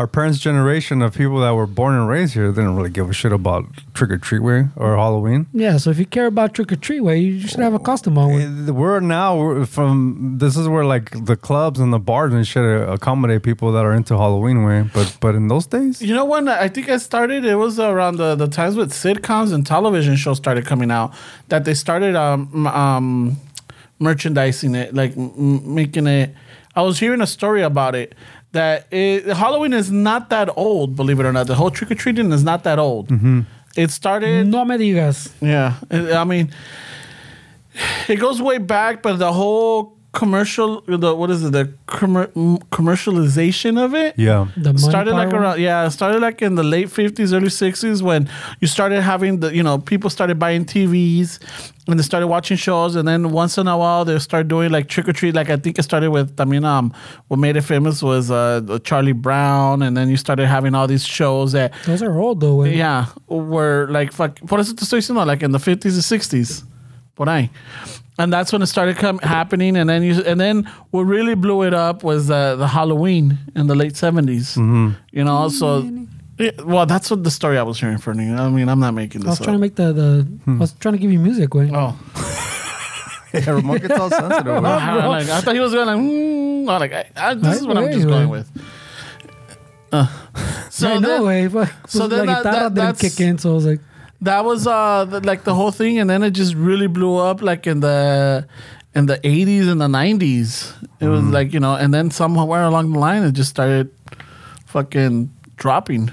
our 0.00 0.06
parents' 0.06 0.38
generation 0.38 1.02
of 1.02 1.14
people 1.14 1.40
that 1.40 1.50
were 1.54 1.66
born 1.66 1.94
and 1.94 2.08
raised 2.08 2.32
here 2.32 2.48
didn't 2.52 2.74
really 2.74 2.88
give 2.88 3.10
a 3.10 3.12
shit 3.12 3.32
about 3.32 3.66
trick 3.92 4.10
or 4.10 4.16
treat 4.16 4.38
way 4.38 4.68
or 4.74 4.96
Halloween. 4.96 5.46
Yeah, 5.52 5.76
so 5.76 5.90
if 5.90 5.98
you 5.98 6.06
care 6.06 6.24
about 6.24 6.54
trick 6.54 6.72
or 6.72 6.76
treat, 6.76 7.00
way 7.00 7.18
you 7.18 7.46
should 7.46 7.60
have 7.60 7.74
a 7.74 7.78
costume 7.78 8.16
on. 8.16 8.74
We're 8.74 9.00
now 9.00 9.36
we're 9.36 9.66
from 9.66 10.36
this 10.38 10.56
is 10.56 10.66
where 10.68 10.86
like 10.86 11.26
the 11.26 11.36
clubs 11.36 11.80
and 11.80 11.92
the 11.92 11.98
bars 11.98 12.32
and 12.32 12.46
shit 12.46 12.64
accommodate 12.88 13.42
people 13.42 13.72
that 13.72 13.84
are 13.84 13.92
into 13.92 14.16
Halloween 14.16 14.64
way. 14.64 14.88
But 14.94 15.18
but 15.20 15.34
in 15.34 15.48
those 15.48 15.66
days, 15.66 16.00
You 16.00 16.14
know 16.14 16.24
when 16.24 16.48
I 16.48 16.68
think 16.68 16.88
I 16.88 16.96
started, 16.96 17.44
it 17.44 17.56
was 17.56 17.78
around 17.78 18.16
the, 18.16 18.34
the 18.34 18.48
times 18.48 18.76
with 18.76 18.92
sitcoms 18.92 19.52
and 19.52 19.66
television 19.66 20.16
shows 20.16 20.38
started 20.38 20.64
coming 20.64 20.90
out 20.90 21.12
that 21.48 21.66
they 21.66 21.74
started 21.74 22.16
um 22.16 22.66
um 22.68 23.36
merchandising 23.98 24.74
it, 24.74 24.94
like 24.94 25.14
m- 25.14 25.30
m- 25.36 25.74
making 25.74 26.06
it. 26.06 26.34
I 26.74 26.80
was 26.82 26.98
hearing 27.00 27.20
a 27.20 27.26
story 27.26 27.60
about 27.62 27.94
it 27.94 28.14
that 28.52 28.86
it, 28.92 29.26
Halloween 29.26 29.72
is 29.72 29.90
not 29.90 30.30
that 30.30 30.48
old, 30.56 30.96
believe 30.96 31.20
it 31.20 31.26
or 31.26 31.32
not. 31.32 31.46
The 31.46 31.54
whole 31.54 31.70
trick 31.70 31.90
or 31.90 31.94
treating 31.94 32.32
is 32.32 32.44
not 32.44 32.64
that 32.64 32.78
old. 32.78 33.08
Mm-hmm. 33.08 33.42
It 33.76 33.90
started. 33.90 34.46
No 34.48 34.64
me 34.64 34.76
digas. 34.76 35.30
Yeah, 35.40 35.74
I 35.90 36.24
mean, 36.24 36.52
it 38.08 38.16
goes 38.16 38.42
way 38.42 38.58
back, 38.58 39.02
but 39.02 39.18
the 39.18 39.32
whole 39.32 39.96
commercial, 40.12 40.80
the 40.86 41.14
what 41.14 41.30
is 41.30 41.44
it, 41.44 41.52
the 41.52 41.72
commer- 41.86 42.30
m- 42.36 42.58
commercialization 42.70 43.82
of 43.82 43.94
it, 43.94 44.14
yeah. 44.18 44.48
The 44.56 44.72
money 44.72 44.78
started 44.78 45.12
like 45.14 45.30
part. 45.30 45.42
around 45.42 45.60
yeah, 45.60 45.88
started 45.88 46.20
like 46.20 46.42
in 46.42 46.54
the 46.56 46.62
late 46.64 46.90
fifties, 46.90 47.32
early 47.32 47.50
sixties 47.50 48.02
when 48.02 48.28
you 48.60 48.66
started 48.68 49.02
having 49.02 49.40
the 49.40 49.54
you 49.54 49.62
know 49.62 49.78
people 49.78 50.10
started 50.10 50.38
buying 50.38 50.64
TVs 50.64 51.38
and 51.88 51.98
they 51.98 52.02
started 52.02 52.26
watching 52.26 52.56
shows, 52.56 52.96
and 52.96 53.06
then 53.06 53.30
once 53.30 53.56
in 53.58 53.66
a 53.68 53.76
while 53.78 54.04
they 54.04 54.18
start 54.18 54.48
doing 54.48 54.70
like 54.70 54.88
trick 54.88 55.08
or 55.08 55.12
treat. 55.12 55.34
Like 55.34 55.50
I 55.50 55.56
think 55.56 55.78
it 55.78 55.82
started 55.82 56.10
with 56.10 56.40
I 56.40 56.44
mean 56.44 56.64
um 56.64 56.92
what 57.28 57.38
made 57.38 57.56
it 57.56 57.62
famous 57.62 58.02
was 58.02 58.30
uh 58.30 58.78
Charlie 58.84 59.12
Brown, 59.12 59.82
and 59.82 59.96
then 59.96 60.08
you 60.08 60.16
started 60.16 60.46
having 60.46 60.74
all 60.74 60.86
these 60.86 61.04
shows 61.04 61.52
that 61.52 61.72
Those 61.86 62.02
are 62.02 62.18
old 62.18 62.40
though. 62.40 62.56
Way. 62.56 62.76
yeah, 62.76 63.06
were 63.28 63.86
like 63.90 64.12
fuck. 64.12 64.40
Por 64.46 64.58
eso 64.58 64.74
te 64.74 64.84
estoy 64.84 64.98
diciendo, 65.00 65.24
like 65.26 65.42
in 65.42 65.52
the 65.52 65.58
fifties 65.60 65.94
and 65.94 66.04
sixties, 66.04 66.64
por 67.14 67.26
ahí, 67.26 67.48
and 68.20 68.32
that's 68.32 68.52
when 68.52 68.62
it 68.62 68.66
started 68.66 68.96
come 68.96 69.18
happening. 69.18 69.76
And 69.76 69.88
then 69.88 70.02
you, 70.02 70.22
and 70.24 70.38
then 70.40 70.64
what 70.90 71.02
really 71.02 71.34
blew 71.34 71.62
it 71.62 71.74
up 71.74 72.02
was 72.04 72.30
uh, 72.30 72.56
the 72.56 72.66
Halloween 72.68 73.38
in 73.56 73.66
the 73.66 73.74
late 73.74 73.94
70s 73.94 74.56
You 75.12 75.24
know, 75.24 75.48
so. 75.48 75.88
yeah, 76.38 76.50
well, 76.64 76.86
that's 76.86 77.10
what 77.10 77.24
the 77.24 77.30
story 77.30 77.58
I 77.58 77.62
was 77.62 77.78
hearing 77.80 77.98
for 77.98 78.14
me. 78.14 78.32
I 78.32 78.48
mean, 78.48 78.68
I'm 78.68 78.80
not 78.80 78.94
making 78.94 79.20
this. 79.22 79.28
I 79.28 79.30
was 79.30 79.38
this 79.38 79.44
trying 79.46 79.56
to 79.56 79.60
make 79.60 79.74
the, 79.76 79.92
the 79.92 80.26
I 80.46 80.52
was 80.58 80.72
trying 80.72 80.94
to 80.94 80.98
give 80.98 81.10
you 81.12 81.18
music. 81.18 81.54
Way. 81.54 81.70
Oh, 81.72 81.98
Yeah, 83.32 83.50
Ramon 83.50 83.78
gets 83.78 83.94
all 83.98 84.10
sensitive. 84.10 84.44
güey. 84.44 84.64
I, 84.66 85.06
like, 85.06 85.28
I 85.28 85.40
thought 85.40 85.54
he 85.54 85.60
was 85.60 85.72
going 85.72 85.86
like, 85.86 85.98
mm, 85.98 86.64
like 86.80 86.92
I, 86.92 87.04
I, 87.30 87.34
this 87.34 87.60
is 87.60 87.66
what 87.66 87.78
I'm 87.78 87.86
just 87.92 88.04
güey. 88.06 88.10
going 88.10 88.28
with. 88.28 88.50
Uh, 89.92 90.06
so 90.70 90.88
I 90.88 90.92
then- 90.94 91.02
know, 91.02 91.24
way. 91.24 91.46
But 91.46 91.68
so 91.86 92.00
so 92.00 92.08
then 92.08 92.26
la 92.26 92.42
that- 92.42 92.42
guitarra 92.42 92.70
that- 92.70 92.74
didn't 92.74 92.74
that's- 92.98 93.00
kick 93.16 93.20
in, 93.20 93.38
so 93.38 93.50
I 93.50 93.54
was 93.54 93.66
like, 93.66 93.80
that 94.22 94.44
was 94.44 94.66
uh 94.66 95.04
the, 95.04 95.20
like 95.20 95.44
the 95.44 95.54
whole 95.54 95.70
thing 95.70 95.98
and 95.98 96.08
then 96.08 96.22
it 96.22 96.32
just 96.32 96.54
really 96.54 96.86
blew 96.86 97.16
up 97.16 97.42
like 97.42 97.66
in 97.66 97.80
the 97.80 98.46
in 98.94 99.06
the 99.06 99.18
80s 99.18 99.70
and 99.70 99.80
the 99.80 99.86
90s 99.86 100.74
it 101.00 101.08
was 101.08 101.24
like 101.24 101.52
you 101.52 101.60
know 101.60 101.74
and 101.74 101.94
then 101.94 102.10
somewhere 102.10 102.62
along 102.62 102.92
the 102.92 102.98
line 102.98 103.22
it 103.22 103.32
just 103.32 103.50
started 103.50 103.90
fucking 104.66 105.30
dropping. 105.56 106.10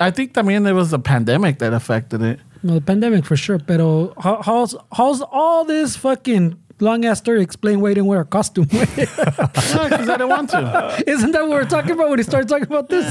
I 0.00 0.10
think 0.10 0.38
I 0.38 0.42
mean 0.42 0.62
there 0.62 0.74
was 0.74 0.92
a 0.92 0.98
pandemic 0.98 1.58
that 1.58 1.74
affected 1.74 2.22
it. 2.22 2.40
No, 2.62 2.74
the 2.74 2.80
pandemic 2.80 3.24
for 3.26 3.36
sure. 3.36 3.58
Pero 3.58 4.14
how, 4.18 4.40
how's 4.42 4.74
how's 4.92 5.20
all 5.20 5.64
this 5.64 5.96
fucking 5.96 6.56
long 6.80 7.04
ass 7.04 7.18
story 7.18 7.42
explain 7.42 7.80
why 7.80 7.88
he 7.90 7.94
didn't 7.94 8.06
wear 8.06 8.20
a 8.20 8.24
costume? 8.24 8.66
because 8.70 9.74
i 9.74 10.16
didn't 10.18 10.28
want 10.28 10.50
to 10.50 11.02
Isn't 11.06 11.32
that 11.32 11.42
what 11.42 11.50
we're 11.50 11.64
talking 11.64 11.92
about 11.92 12.10
when 12.10 12.18
he 12.18 12.22
started 12.22 12.48
talking 12.48 12.66
about 12.66 12.88
this? 12.88 13.06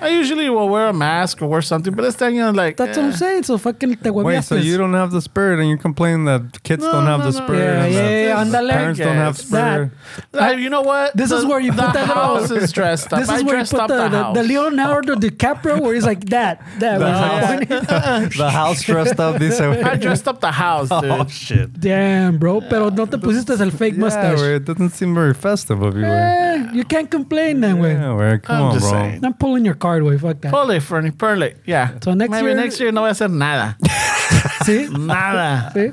i 0.00 0.08
usually 0.08 0.48
will 0.50 0.68
wear 0.68 0.88
a 0.88 0.92
mask 0.92 1.42
or 1.42 1.46
wear 1.48 1.62
something 1.62 1.94
but 1.94 2.02
this 2.02 2.16
thing 2.16 2.36
you 2.36 2.42
know 2.42 2.50
like 2.50 2.76
That's 2.76 2.96
what 2.96 3.06
I'm 3.06 3.12
saying. 3.12 3.42
So 3.44 3.58
fucking 3.58 3.96
te 3.96 4.10
Wait, 4.10 4.44
so 4.44 4.54
you 4.56 4.76
don't 4.78 4.94
have 4.94 5.10
the 5.10 5.20
spirit, 5.20 5.58
and 5.60 5.68
you 5.68 5.76
complain 5.78 6.24
that 6.26 6.62
kids 6.62 6.82
No, 6.84 6.92
don't 6.92 7.06
have 7.06 7.20
no, 7.20 7.26
the 7.30 7.32
spirit. 7.32 7.58
Yeah, 7.60 7.84
and 7.84 7.94
yeah, 7.94 8.00
that 8.02 8.24
yeah, 8.24 8.44
andale. 8.60 8.70
Parents 8.70 8.98
don't 9.00 9.16
have 9.16 9.36
Yes. 9.38 9.46
spirit. 9.46 9.90
Uh, 10.34 10.46
you 10.64 10.70
know 10.70 10.82
what 10.82 11.16
This 11.16 11.30
is 11.32 11.44
where 11.44 11.60
you 11.60 11.72
the 11.72 11.82
put 11.82 11.94
that 11.94 12.08
little- 12.08 12.22
house 12.22 12.50
is 12.50 12.70
dressed 12.72 13.12
up 13.12 13.18
This 13.20 13.28
I 13.28 13.32
where 13.34 13.42
you 13.42 13.50
dressed 13.50 13.72
put 13.72 13.80
up 13.80 13.88
the, 13.88 13.96
the, 13.96 14.08
the, 14.08 14.22
house 14.22 14.36
the 14.36 14.42
Leonardo 14.44 15.14
DiCaprio 15.16 15.80
where 15.80 15.94
he's 15.94 16.04
like 16.06 16.24
that. 16.26 16.62
That 16.78 17.00
was 17.00 17.20
like 17.20 17.68
pointing- 17.68 18.38
the 18.38 18.50
house 18.50 18.82
dressed 18.82 19.18
up. 19.18 19.38
This. 19.38 19.60
I 19.60 19.96
dressed 19.96 20.28
up 20.28 20.40
the 20.40 20.52
house, 20.52 20.88
dude. 20.88 21.10
Oh 21.10 21.26
shit. 21.26 21.72
Damn, 21.80 22.38
bro. 22.38 22.60
Pero 22.60 22.90
no 22.94 23.06
te 23.06 23.18
pusiste 23.18 23.52
el 23.54 23.70
fake 23.72 23.94
Yeah, 23.96 24.04
mustache. 24.04 24.36
güey, 24.40 24.56
it 24.56 24.64
doesn't 24.64 24.90
seem 24.90 25.14
very 25.14 25.34
festive 25.34 25.82
of 25.82 25.96
you. 25.96 26.04
Eh, 26.04 26.68
you 26.72 26.84
can't 26.84 27.10
complain 27.10 27.60
then, 27.60 27.78
way. 27.80 27.92
Yeah, 27.94 28.14
güey, 28.14 28.40
come 28.42 28.56
I'm 28.56 28.62
on, 28.64 28.74
just 28.74 28.90
bro. 28.90 29.00
saying. 29.00 29.24
I'm 29.24 29.34
pulling 29.34 29.64
your 29.64 29.74
card, 29.78 30.02
way. 30.02 30.18
Fuck 30.18 30.40
that. 30.42 30.52
Pole, 30.52 30.80
Fernie, 30.80 31.10
Perle. 31.10 31.54
Yeah. 31.66 31.90
So 32.02 32.14
next 32.14 32.30
Maybe 32.30 32.46
year- 32.48 32.56
next 32.56 32.80
year 32.80 32.92
no 32.92 33.00
voy 33.02 33.08
a 33.08 33.10
hacer 33.12 33.28
nada. 33.30 33.76
See? 34.64 34.88
nada. 34.88 35.70
See? 35.74 35.92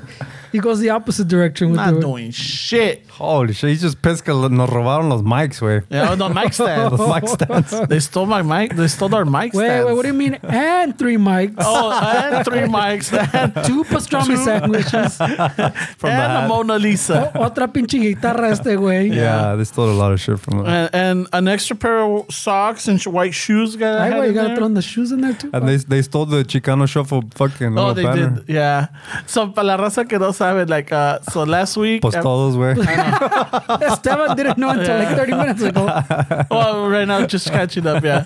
He 0.52 0.58
goes 0.58 0.80
the 0.80 0.90
opposite 0.90 1.28
direction 1.28 1.68
with 1.70 1.76
Not 1.76 1.94
the. 1.94 2.00
doing 2.00 2.30
shit. 2.30 3.06
Holy 3.10 3.52
shit, 3.52 3.70
he's 3.70 3.82
just 3.82 4.00
pissed 4.02 4.24
que 4.24 4.32
nos 4.32 4.70
robaron 4.70 5.08
los 5.10 5.22
mics, 5.22 5.60
güey. 5.60 5.82
Yeah, 5.90 6.10
oh, 6.12 6.14
no, 6.16 6.28
mic 6.28 6.52
stands. 6.58 6.98
Los 6.98 7.08
mic 7.14 7.28
stands. 7.28 7.88
they 7.88 8.00
stole 8.00 8.26
my 8.26 8.42
mic. 8.42 8.74
They 8.74 8.88
stole 8.88 9.14
our 9.14 9.24
mic 9.24 9.52
Wait, 9.52 9.66
stands. 9.66 9.86
wait, 9.86 9.94
what 9.94 10.02
do 10.02 10.08
you 10.08 10.14
mean? 10.14 10.34
And 10.42 10.98
three 10.98 11.16
mics. 11.16 11.54
Oh, 11.58 11.90
and 11.92 12.44
three 12.44 12.60
mics 12.62 13.12
and, 13.34 13.54
Two 13.66 13.84
pastrami 13.84 14.36
sandwiches. 14.42 15.16
From 15.98 16.10
the 16.10 16.22
and 16.24 16.44
a. 16.44 16.48
Mona 16.48 16.78
Lisa. 16.78 17.30
Otra 17.34 17.68
pinche 17.68 17.98
guitarra 17.98 18.48
este 18.50 18.76
güey. 18.76 19.14
Yeah, 19.14 19.54
they 19.56 19.64
stole 19.64 19.90
a 19.90 19.92
lot 19.92 20.12
of 20.12 20.20
shit 20.20 20.38
from 20.40 20.60
us. 20.60 20.66
And, 20.68 20.90
and 20.94 21.26
an 21.32 21.48
extra 21.48 21.76
pair 21.76 22.00
of 22.00 22.32
socks 22.32 22.88
and 22.88 23.00
sh- 23.00 23.06
white 23.08 23.34
shoes. 23.34 23.76
Got 23.76 24.00
Ay, 24.00 24.10
güey, 24.12 24.26
you 24.28 24.32
gotta 24.34 24.56
throw 24.56 24.66
in 24.66 24.74
the 24.74 24.82
shoes 24.82 25.12
in 25.12 25.20
there 25.20 25.34
too. 25.34 25.50
And 25.52 25.68
they 25.68 25.76
they 25.76 26.02
stole 26.02 26.26
the 26.26 26.42
Chicano 26.44 26.88
Shuffle 26.88 27.22
fucking 27.34 27.76
Oh, 27.78 27.92
they 27.92 28.02
banner. 28.04 28.30
did. 28.30 28.48
Yeah. 28.48 28.86
So, 29.26 29.48
para 29.48 29.64
la 29.66 29.76
raza 29.76 30.08
que 30.08 30.18
no 30.18 30.32
sabe, 30.40 30.68
like, 30.68 30.90
uh, 30.92 31.20
so 31.30 31.44
last 31.44 31.76
week. 31.76 32.00
Pues 32.00 32.14
uh, 32.16 32.22
todos, 32.22 32.56
güey. 32.56 32.74
Esteban 33.88 34.36
didn't 34.36 34.56
know 34.56 34.70
until 34.70 34.96
like 34.96 35.16
30 35.16 35.34
minutes 35.36 35.62
ago. 35.62 35.84
well, 36.50 36.88
right 36.88 37.06
now, 37.06 37.26
just 37.26 37.50
catching 37.52 37.86
up, 37.86 38.02
yeah. 38.02 38.24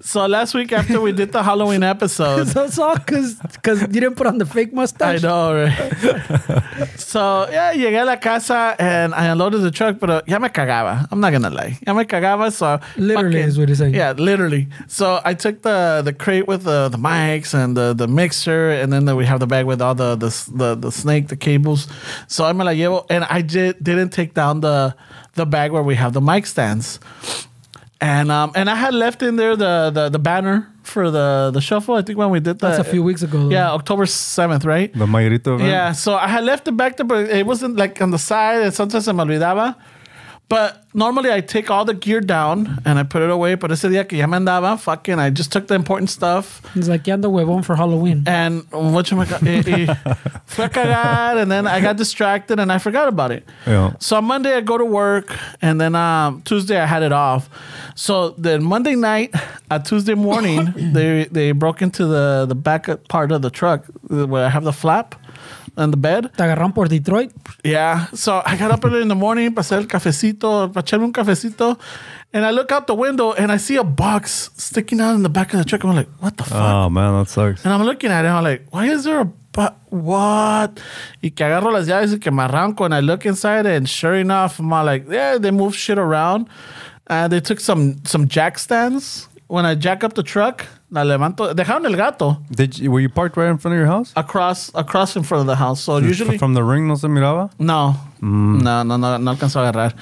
So 0.00 0.24
last 0.26 0.54
week 0.54 0.72
after 0.72 1.00
we 1.00 1.12
did 1.12 1.32
the 1.32 1.42
Halloween 1.42 1.82
episode, 1.82 2.48
so 2.52 2.64
it's 2.64 2.78
all 2.78 2.96
because 2.96 3.36
you 3.82 4.00
didn't 4.00 4.16
put 4.16 4.26
on 4.26 4.38
the 4.38 4.46
fake 4.46 4.72
mustache. 4.72 5.22
I 5.22 5.28
mustache. 5.28 5.28
know, 5.28 5.64
right? 5.64 6.90
so, 6.96 7.46
yeah, 7.50 7.72
llegué 7.74 8.00
a 8.00 8.04
la 8.04 8.16
casa 8.16 8.74
and 8.78 9.14
I 9.14 9.26
unloaded 9.26 9.60
the 9.62 9.70
truck, 9.70 10.00
pero 10.00 10.22
ya 10.26 10.38
me 10.38 10.48
cagaba. 10.48 11.06
I'm 11.10 11.20
not 11.20 11.32
gonna 11.32 11.50
lie. 11.50 11.78
Ya 11.86 11.92
me 11.92 12.04
cagaba, 12.04 12.50
so. 12.52 12.80
Literally 12.96 13.42
fucking- 13.42 13.48
is 13.48 13.58
what 13.58 13.68
he's 13.68 13.78
saying. 13.78 13.94
Yeah, 13.94 14.12
literally. 14.12 14.68
So 14.88 15.20
I 15.24 15.34
took 15.34 15.62
the 15.62 16.02
the 16.04 16.12
crate 16.12 16.46
with 16.48 16.64
the, 16.64 16.88
the 16.88 16.98
mics 16.98 17.52
and 17.54 17.76
the, 17.76 17.92
the 17.92 18.08
mixer, 18.08 18.70
and 18.70 18.92
then 18.92 19.04
we 19.16 19.26
have 19.26 19.40
the 19.40 19.46
bag 19.46 19.66
with 19.66 19.82
all 19.82 19.94
the, 19.94 20.16
the 20.16 20.30
the 20.54 20.74
the 20.74 20.90
snake, 20.92 21.28
the 21.34 21.40
cables. 21.50 21.80
So 22.34 22.44
I 22.48 22.52
me 22.52 22.64
la 22.64 22.72
llevo, 22.80 22.98
and 23.14 23.22
I 23.24 23.40
did, 23.42 23.82
didn't 23.88 24.10
take 24.18 24.30
down 24.40 24.60
the 24.60 24.94
the 25.34 25.46
bag 25.46 25.68
where 25.74 25.82
we 25.90 25.94
have 26.02 26.12
the 26.12 26.20
mic 26.30 26.46
stands. 26.46 26.86
And 28.00 28.30
um 28.30 28.48
and 28.54 28.66
I 28.68 28.76
had 28.84 28.94
left 29.04 29.22
in 29.22 29.36
there 29.36 29.56
the 29.56 29.90
the, 29.96 30.04
the 30.16 30.18
banner 30.18 30.58
for 30.82 31.10
the 31.10 31.50
the 31.56 31.60
shuffle. 31.60 31.94
I 32.00 32.02
think 32.02 32.18
when 32.18 32.30
we 32.30 32.40
did 32.40 32.58
that. 32.60 32.76
That's 32.76 32.78
a 32.88 32.90
few 32.94 33.02
weeks 33.02 33.22
ago. 33.22 33.38
though. 33.38 33.50
Yeah, 33.56 33.72
October 33.80 34.06
seventh, 34.06 34.64
right? 34.64 34.90
The 34.92 35.06
Mayrito 35.06 35.54
event. 35.54 35.70
Yeah, 35.70 35.92
so 35.92 36.10
I 36.14 36.28
had 36.28 36.44
left 36.44 36.68
it 36.68 36.76
back 36.76 36.96
there, 36.96 37.06
but 37.06 37.20
it 37.30 37.46
wasn't 37.46 37.76
like 37.76 37.94
on 38.04 38.10
the 38.10 38.18
side, 38.18 38.60
and 38.64 38.72
sometimes 38.74 39.04
se 39.04 39.12
me 39.12 39.22
olvidaba. 39.24 39.76
But 40.48 40.84
normally 40.92 41.32
I 41.32 41.40
take 41.40 41.70
all 41.70 41.84
the 41.86 41.94
gear 41.94 42.20
down 42.20 42.78
and 42.84 42.98
I 42.98 43.02
put 43.02 43.22
it 43.22 43.30
away. 43.30 43.54
But 43.54 43.72
ese 43.72 43.84
día 43.84 44.06
que 44.06 44.18
ya 44.18 44.26
me 44.26 44.36
andaba, 44.36 44.78
fucking, 44.78 45.18
I 45.18 45.30
just 45.30 45.50
took 45.50 45.68
the 45.68 45.74
important 45.74 46.10
stuff 46.10 46.60
He's 46.74 46.88
like, 46.88 47.06
ya 47.06 47.16
ando 47.16 47.30
huevón 47.30 47.64
for 47.64 47.74
Halloween. 47.76 48.22
and 48.26 48.64
what 48.70 49.10
you 49.10 49.16
fue 49.24 50.64
a 50.64 50.68
cagar, 50.68 51.40
and 51.40 51.50
then 51.50 51.66
I 51.66 51.80
got 51.80 51.96
distracted 51.96 52.60
and 52.60 52.70
I 52.70 52.78
forgot 52.78 53.08
about 53.08 53.32
it. 53.32 53.44
Yeah. 53.66 53.94
So 53.98 54.16
on 54.18 54.26
Monday 54.26 54.54
I 54.54 54.60
go 54.60 54.76
to 54.76 54.84
work, 54.84 55.34
and 55.62 55.80
then 55.80 55.94
um, 55.94 56.42
Tuesday 56.42 56.78
I 56.78 56.86
had 56.86 57.02
it 57.02 57.12
off. 57.12 57.48
So 57.94 58.30
then 58.30 58.62
Monday 58.62 58.94
night, 58.96 59.34
uh, 59.70 59.78
Tuesday 59.78 60.14
morning, 60.14 60.72
they 60.92 61.24
they 61.24 61.52
broke 61.52 61.80
into 61.82 62.06
the 62.06 62.44
the 62.46 62.54
back 62.54 62.86
part 63.08 63.32
of 63.32 63.40
the 63.42 63.50
truck 63.50 63.86
where 64.08 64.44
I 64.44 64.50
have 64.50 64.64
the 64.64 64.72
flap. 64.72 65.14
On 65.76 65.90
the 65.90 65.96
bed. 65.96 66.30
Te 66.36 66.42
agarraron 66.42 66.72
por 66.74 66.88
Detroit. 66.88 67.32
Yeah. 67.62 68.06
So 68.14 68.42
I 68.44 68.56
got 68.56 68.70
up 68.70 68.84
early 68.84 69.02
in 69.02 69.08
the 69.08 69.14
morning, 69.14 69.52
pasé 69.54 69.76
el 69.76 69.86
cafecito, 69.86 70.72
para 70.72 70.84
echarme 70.84 71.04
un 71.04 71.12
cafecito, 71.12 71.78
and 72.32 72.44
I 72.44 72.50
look 72.50 72.70
out 72.72 72.86
the 72.86 72.94
window 72.94 73.32
and 73.32 73.50
I 73.52 73.58
see 73.58 73.76
a 73.76 73.84
box 73.84 74.50
sticking 74.56 75.00
out 75.00 75.14
in 75.14 75.22
the 75.22 75.28
back 75.28 75.52
of 75.54 75.58
the 75.58 75.64
truck. 75.64 75.84
I'm 75.84 75.94
like, 75.94 76.08
what 76.20 76.36
the 76.36 76.44
fuck? 76.44 76.60
Oh 76.60 76.88
man, 76.90 77.12
that 77.18 77.28
sucks. 77.28 77.64
And 77.64 77.72
I'm 77.72 77.82
looking 77.84 78.10
at 78.10 78.24
it, 78.24 78.28
I'm 78.28 78.44
like, 78.44 78.66
why 78.70 78.86
is 78.86 79.04
there 79.04 79.20
a 79.20 79.24
bu- 79.24 79.74
what? 79.90 80.80
Y 81.22 81.30
que 81.30 81.44
agarro 81.44 81.72
las 81.72 81.86
llaves 81.86 82.12
y 82.12 82.18
que 82.18 82.30
me 82.30 82.42
arranco, 82.42 82.84
and 82.84 82.94
I 82.94 83.00
look 83.00 83.24
inside, 83.26 83.66
and 83.66 83.88
sure 83.88 84.14
enough, 84.14 84.58
I'm 84.58 84.70
like, 84.70 85.08
yeah, 85.08 85.38
they 85.38 85.50
moved 85.50 85.76
shit 85.76 85.98
around. 85.98 86.48
And 87.06 87.30
they 87.30 87.40
took 87.40 87.60
some 87.60 88.02
some 88.06 88.28
jack 88.28 88.58
stands. 88.58 89.28
When 89.46 89.66
I 89.66 89.74
jack 89.74 90.02
up 90.02 90.14
the 90.14 90.22
truck, 90.22 90.66
la 90.94 91.02
levanto. 91.02 91.52
Dejaron 91.54 91.84
el 91.86 91.96
gato 91.96 92.38
Did 92.50 92.78
you, 92.78 92.90
were 92.90 93.00
you 93.00 93.08
parked 93.08 93.36
right 93.36 93.50
in 93.50 93.58
front 93.58 93.74
of 93.74 93.78
your 93.78 93.86
house? 93.86 94.12
across 94.16 94.70
across 94.74 95.16
in 95.16 95.22
front 95.22 95.40
of 95.40 95.46
the 95.46 95.56
house. 95.56 95.80
So 95.80 95.98
usually, 95.98 96.38
from 96.38 96.54
the 96.54 96.62
ring 96.62 96.86
no 96.86 96.94
se 96.94 97.08
miraba. 97.08 97.50
no, 97.58 97.96
mm. 98.22 98.62
no, 98.62 98.82
no, 98.82 98.96
no, 98.96 99.16
no 99.18 99.34
alcanzó 99.34 99.60
a 99.60 99.72
agarrar. 99.72 99.94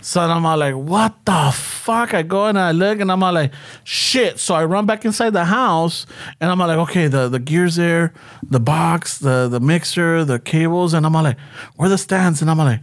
So 0.00 0.20
I'm 0.20 0.44
all 0.44 0.58
like, 0.58 0.74
what 0.74 1.14
the 1.24 1.52
fuck? 1.54 2.14
I 2.14 2.22
go 2.22 2.46
and 2.46 2.58
I 2.58 2.72
look 2.72 3.00
and 3.00 3.10
I'm 3.10 3.22
all 3.22 3.32
like, 3.32 3.52
shit. 3.84 4.38
So 4.38 4.54
I 4.54 4.64
run 4.64 4.86
back 4.86 5.04
inside 5.04 5.30
the 5.30 5.44
house 5.44 6.06
and 6.40 6.50
I'm 6.50 6.60
all 6.60 6.68
like, 6.68 6.78
okay, 6.90 7.06
the, 7.06 7.28
the 7.28 7.38
gears 7.38 7.76
there, 7.76 8.12
the 8.42 8.60
box, 8.60 9.18
the, 9.18 9.48
the 9.48 9.60
mixer, 9.60 10.24
the 10.24 10.38
cables. 10.38 10.94
And 10.94 11.06
I'm 11.06 11.14
all 11.14 11.22
like, 11.22 11.38
where 11.76 11.86
are 11.86 11.90
the 11.90 11.98
stands? 11.98 12.42
And 12.42 12.50
I'm 12.50 12.58
all 12.58 12.66
like, 12.66 12.80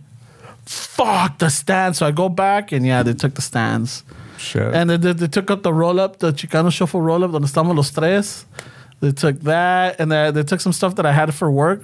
fuck 0.66 1.38
the 1.38 1.50
stands. 1.50 2.00
So 2.00 2.06
I 2.06 2.12
go 2.12 2.30
back 2.30 2.72
and 2.72 2.86
yeah, 2.86 3.04
they 3.04 3.14
took 3.14 3.36
the 3.36 3.42
stands. 3.42 4.04
Shit. 4.38 4.74
And 4.74 4.90
they, 4.90 4.98
they, 4.98 5.14
they 5.14 5.28
took 5.28 5.50
up 5.52 5.64
the 5.64 5.74
roll 5.74 6.00
up, 6.00 6.20
the 6.20 6.32
Chicano 6.32 6.72
Shuffle 6.72 7.02
roll 7.02 7.24
up, 7.24 7.32
donde 7.32 7.46
estamos 7.46 7.76
los 7.76 7.92
tres. 7.92 8.46
They 9.00 9.12
took 9.12 9.40
that, 9.42 10.00
and 10.00 10.12
they, 10.12 10.32
they 10.32 10.44
took 10.44 10.60
some 10.62 10.74
stuff 10.74 10.96
that 10.96 11.06
I 11.06 11.12
had 11.12 11.34
for 11.34 11.52
work, 11.52 11.84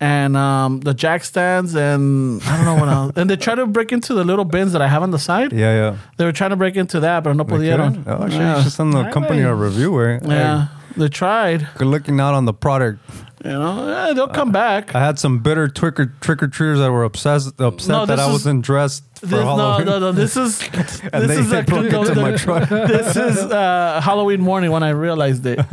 and 0.00 0.36
um, 0.36 0.80
the 0.80 0.94
jack 0.94 1.22
stands, 1.24 1.74
and 1.74 2.42
I 2.42 2.56
don't 2.56 2.64
know 2.64 2.74
what 2.76 2.88
else. 2.88 3.12
And 3.16 3.28
they 3.30 3.36
tried 3.36 3.56
to 3.56 3.66
break 3.66 3.92
into 3.92 4.14
the 4.14 4.24
little 4.24 4.44
bins 4.44 4.72
that 4.72 4.82
I 4.82 4.88
have 4.88 5.02
on 5.02 5.10
the 5.12 5.18
side. 5.18 5.52
yeah, 5.52 5.72
yeah. 5.74 5.96
They 6.16 6.24
were 6.24 6.32
trying 6.32 6.50
to 6.50 6.56
break 6.56 6.76
into 6.76 7.00
that, 7.00 7.22
but 7.24 7.34
no 7.34 7.44
They 7.44 7.52
pudieron. 7.54 8.04
couldn't? 8.04 8.08
Oh 8.08 8.28
shit! 8.28 8.40
yeah. 8.40 8.56
You 8.56 8.62
should 8.64 8.72
send 8.72 8.92
the 8.92 9.00
Ay, 9.02 9.10
company 9.12 9.42
a 9.42 9.46
güey. 9.46 9.60
review. 9.60 10.00
Eh? 10.04 10.18
yeah, 10.24 10.68
they 10.96 11.08
tried. 11.08 11.68
Good 11.76 11.86
looking 11.88 12.20
out 12.20 12.34
on 12.34 12.44
the 12.44 12.54
product. 12.54 12.98
You 13.44 13.50
know, 13.50 13.88
yeah, 13.88 14.12
they'll 14.12 14.28
come 14.28 14.52
back. 14.52 14.94
I 14.94 15.00
had 15.04 15.18
some 15.18 15.40
bitter 15.40 15.66
trick 15.66 15.98
or 15.98 16.06
trick 16.20 16.40
or 16.44 16.46
treaters 16.48 16.78
that 16.78 16.92
were 16.92 17.02
obsessed 17.02 17.60
upset 17.60 17.88
No, 17.90 18.06
that 18.06 18.20
I 18.20 18.26
is- 18.26 18.32
wasn't 18.32 18.64
dressed 18.64 19.02
for 19.02 19.11
This, 19.22 19.30
no, 19.30 19.44
Halloween. 19.56 19.86
no, 19.86 19.98
no. 20.00 20.12
This 20.12 20.36
is 20.36 20.60
And 21.12 21.22
this 21.22 21.28
they, 21.28 21.38
is 21.38 21.50
they 21.50 21.60
a- 21.60 21.62
broke 21.62 21.92
into 21.92 22.14
my 22.20 22.36
truck. 22.36 22.68
This 22.68 23.14
is 23.16 23.38
uh, 23.38 24.00
Halloween 24.02 24.40
morning 24.40 24.70
when 24.72 24.82
I 24.82 24.90
realized 24.90 25.46
it. 25.46 25.58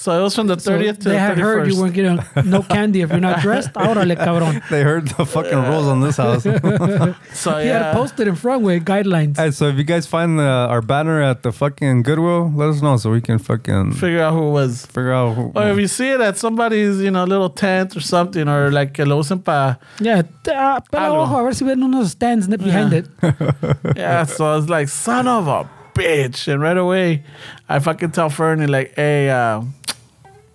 So 0.00 0.18
it 0.18 0.22
was 0.22 0.34
from 0.34 0.46
the 0.46 0.58
So 0.58 0.78
30th 0.78 0.96
to 1.00 1.08
they 1.10 1.10
the 1.10 1.18
had 1.18 1.36
31st. 1.36 1.40
heard 1.42 1.68
you 1.70 1.78
weren't 1.78 1.92
getting 1.92 2.18
no 2.48 2.62
candy 2.62 3.02
if 3.02 3.10
you're 3.10 3.20
not 3.20 3.40
dressed. 3.42 3.72
Órale, 3.74 4.16
cabrón. 4.16 4.66
They 4.70 4.82
heard 4.82 5.08
the 5.08 5.26
fucking 5.26 5.58
rules 5.68 5.86
on 5.88 6.00
this 6.00 6.16
house. 6.16 6.42
so 6.44 7.58
He 7.58 7.66
had 7.68 7.82
yeah. 7.82 7.90
it 7.90 7.94
posted 7.94 8.26
in 8.26 8.34
front 8.34 8.62
with 8.62 8.82
guidelines. 8.86 9.36
hey, 9.36 9.50
so 9.50 9.68
if 9.68 9.76
you 9.76 9.84
guys 9.84 10.06
find 10.06 10.38
the, 10.38 10.42
our 10.72 10.80
banner 10.80 11.20
at 11.20 11.42
the 11.42 11.52
fucking 11.52 12.02
Goodwill, 12.02 12.50
let 12.56 12.70
us 12.70 12.80
know 12.80 12.96
so 12.96 13.10
we 13.10 13.20
can 13.20 13.38
fucking 13.38 13.92
figure 13.92 14.22
out 14.22 14.32
who 14.32 14.48
it 14.48 14.52
was. 14.52 14.86
figure 14.86 15.12
out 15.12 15.34
who. 15.34 15.52
Or 15.54 15.68
if 15.68 15.76
you 15.78 15.86
see 15.86 16.08
it 16.08 16.20
at 16.22 16.38
somebody's, 16.38 16.98
you 17.02 17.10
know, 17.10 17.24
little 17.24 17.50
tent 17.50 17.94
or 17.94 18.00
something, 18.00 18.48
or 18.48 18.70
like 18.70 18.94
que 18.94 19.04
lo 19.04 19.18
usen 19.18 19.40
pa. 19.40 19.76
Yeah, 20.00 20.22
t- 20.22 20.50
ah, 20.50 20.80
pela 20.90 21.08
Algo. 21.14 21.26
ojo, 21.26 21.36
a 21.40 21.42
ver 21.44 21.52
si 21.52 21.64
ven 21.66 21.78
unos 21.82 22.06
stands 22.08 22.48
ne- 22.48 22.56
behind 22.56 22.89
Yeah. 22.92 22.98
it. 23.22 23.96
Yeah, 23.96 24.24
so 24.24 24.58
it's 24.58 24.68
like, 24.68 24.88
son 24.88 25.26
of 25.28 25.46
a 25.48 25.68
bitch. 25.94 26.50
And 26.52 26.60
right 26.62 26.76
away, 26.76 27.24
I 27.68 27.78
fucking 27.78 28.12
tell 28.12 28.30
Fernie, 28.30 28.66
like, 28.66 28.94
hey, 28.96 29.28
uh, 29.30 29.62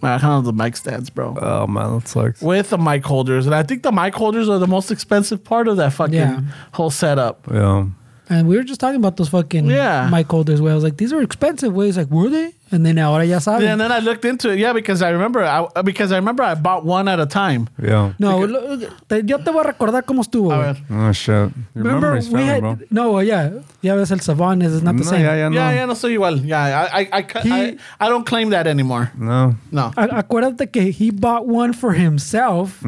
I 0.04 0.18
handle 0.18 0.42
the 0.44 0.54
mic 0.54 0.76
stands, 0.76 1.10
bro. 1.10 1.36
oh 1.42 1.66
man, 1.68 2.00
that 2.00 2.08
sucks. 2.08 2.42
With 2.42 2.70
the 2.70 2.78
mic 2.78 3.04
holders. 3.04 3.46
And 3.48 3.56
I 3.56 3.64
think 3.64 3.82
the 3.84 3.92
mic 3.92 4.14
holders 4.14 4.48
are 4.50 4.60
the 4.60 4.68
most 4.68 4.92
expensive 4.92 5.44
part 5.44 5.68
of 5.68 5.78
that 5.78 5.94
fucking 5.94 6.14
Yeah. 6.16 6.42
whole 6.74 6.92
setup. 6.92 7.48
Yeah. 7.52 7.86
And 8.30 8.48
we 8.48 8.56
were 8.58 8.64
just 8.64 8.80
talking 8.80 8.98
about 9.00 9.18
those 9.18 9.30
fucking 9.30 9.66
Yeah. 9.66 10.10
mic 10.12 10.28
holders 10.30 10.62
where 10.62 10.72
I 10.72 10.76
was 10.76 10.84
like, 10.84 10.98
these 10.98 11.12
are 11.14 11.22
expensive. 11.22 11.74
Ways 11.74 11.98
like, 11.98 12.10
were 12.10 12.30
they? 12.30 12.54
And 12.72 12.84
then 12.86 12.98
ahora 12.98 13.26
ya 13.26 13.38
saben. 13.40 13.68
And 13.72 13.80
then 13.80 13.92
I 13.92 14.00
looked 14.00 14.26
into 14.26 14.50
it. 14.50 14.58
Yeah, 14.60 14.74
because 14.74 15.02
I 15.04 15.10
remember, 15.10 15.44
I, 15.44 15.82
because 15.84 16.12
I 16.12 16.16
remember 16.18 16.42
I 16.44 16.56
bought 16.56 16.84
one 16.84 17.08
at 17.08 17.20
a 17.20 17.26
time. 17.28 17.70
Yeah. 17.82 18.14
no, 18.18 18.40
lo- 18.40 18.78
te- 19.08 19.22
yo 19.26 19.38
te 19.38 19.52
voy 19.52 19.62
a 19.64 19.72
recordar 19.74 20.04
cómo 20.04 20.22
estuvo. 20.24 20.52
A 20.52 20.58
ver. 20.74 20.78
Oh 20.90 21.12
shit. 21.12 21.28
Your 21.36 21.52
Remember, 21.76 22.08
memory's 22.08 22.28
we 22.30 22.40
failing, 22.40 22.50
had 22.66 22.78
bro. 22.80 22.88
no, 22.90 23.20
yeah, 23.20 23.52
yeah. 23.82 23.96
Ves 23.96 24.12
el 24.12 24.20
Savon 24.20 24.62
is 24.64 24.82
not 24.82 24.98
the 24.98 25.04
no, 25.04 25.10
same. 25.10 25.22
yeah, 25.22 25.36
yeah, 25.36 25.50
no. 25.50 25.56
Yeah, 25.56 25.72
yeah, 25.74 25.86
no 25.86 25.94
soy 25.94 26.16
igual. 26.18 26.44
Yeah, 26.44 26.88
I, 26.92 27.02
I, 27.02 27.10
I, 27.14 27.42
He- 27.44 27.52
I, 27.52 27.78
I 28.00 28.10
don't 28.10 28.26
claim 28.26 28.50
that 28.50 28.66
anymore. 28.68 29.12
No. 29.16 29.56
No. 29.72 29.92
Acuérdate 29.96 30.72
que 30.72 30.92
he 30.92 31.12
bought 31.12 31.46
one 31.46 31.72
for 31.72 31.94
himself, 31.94 32.80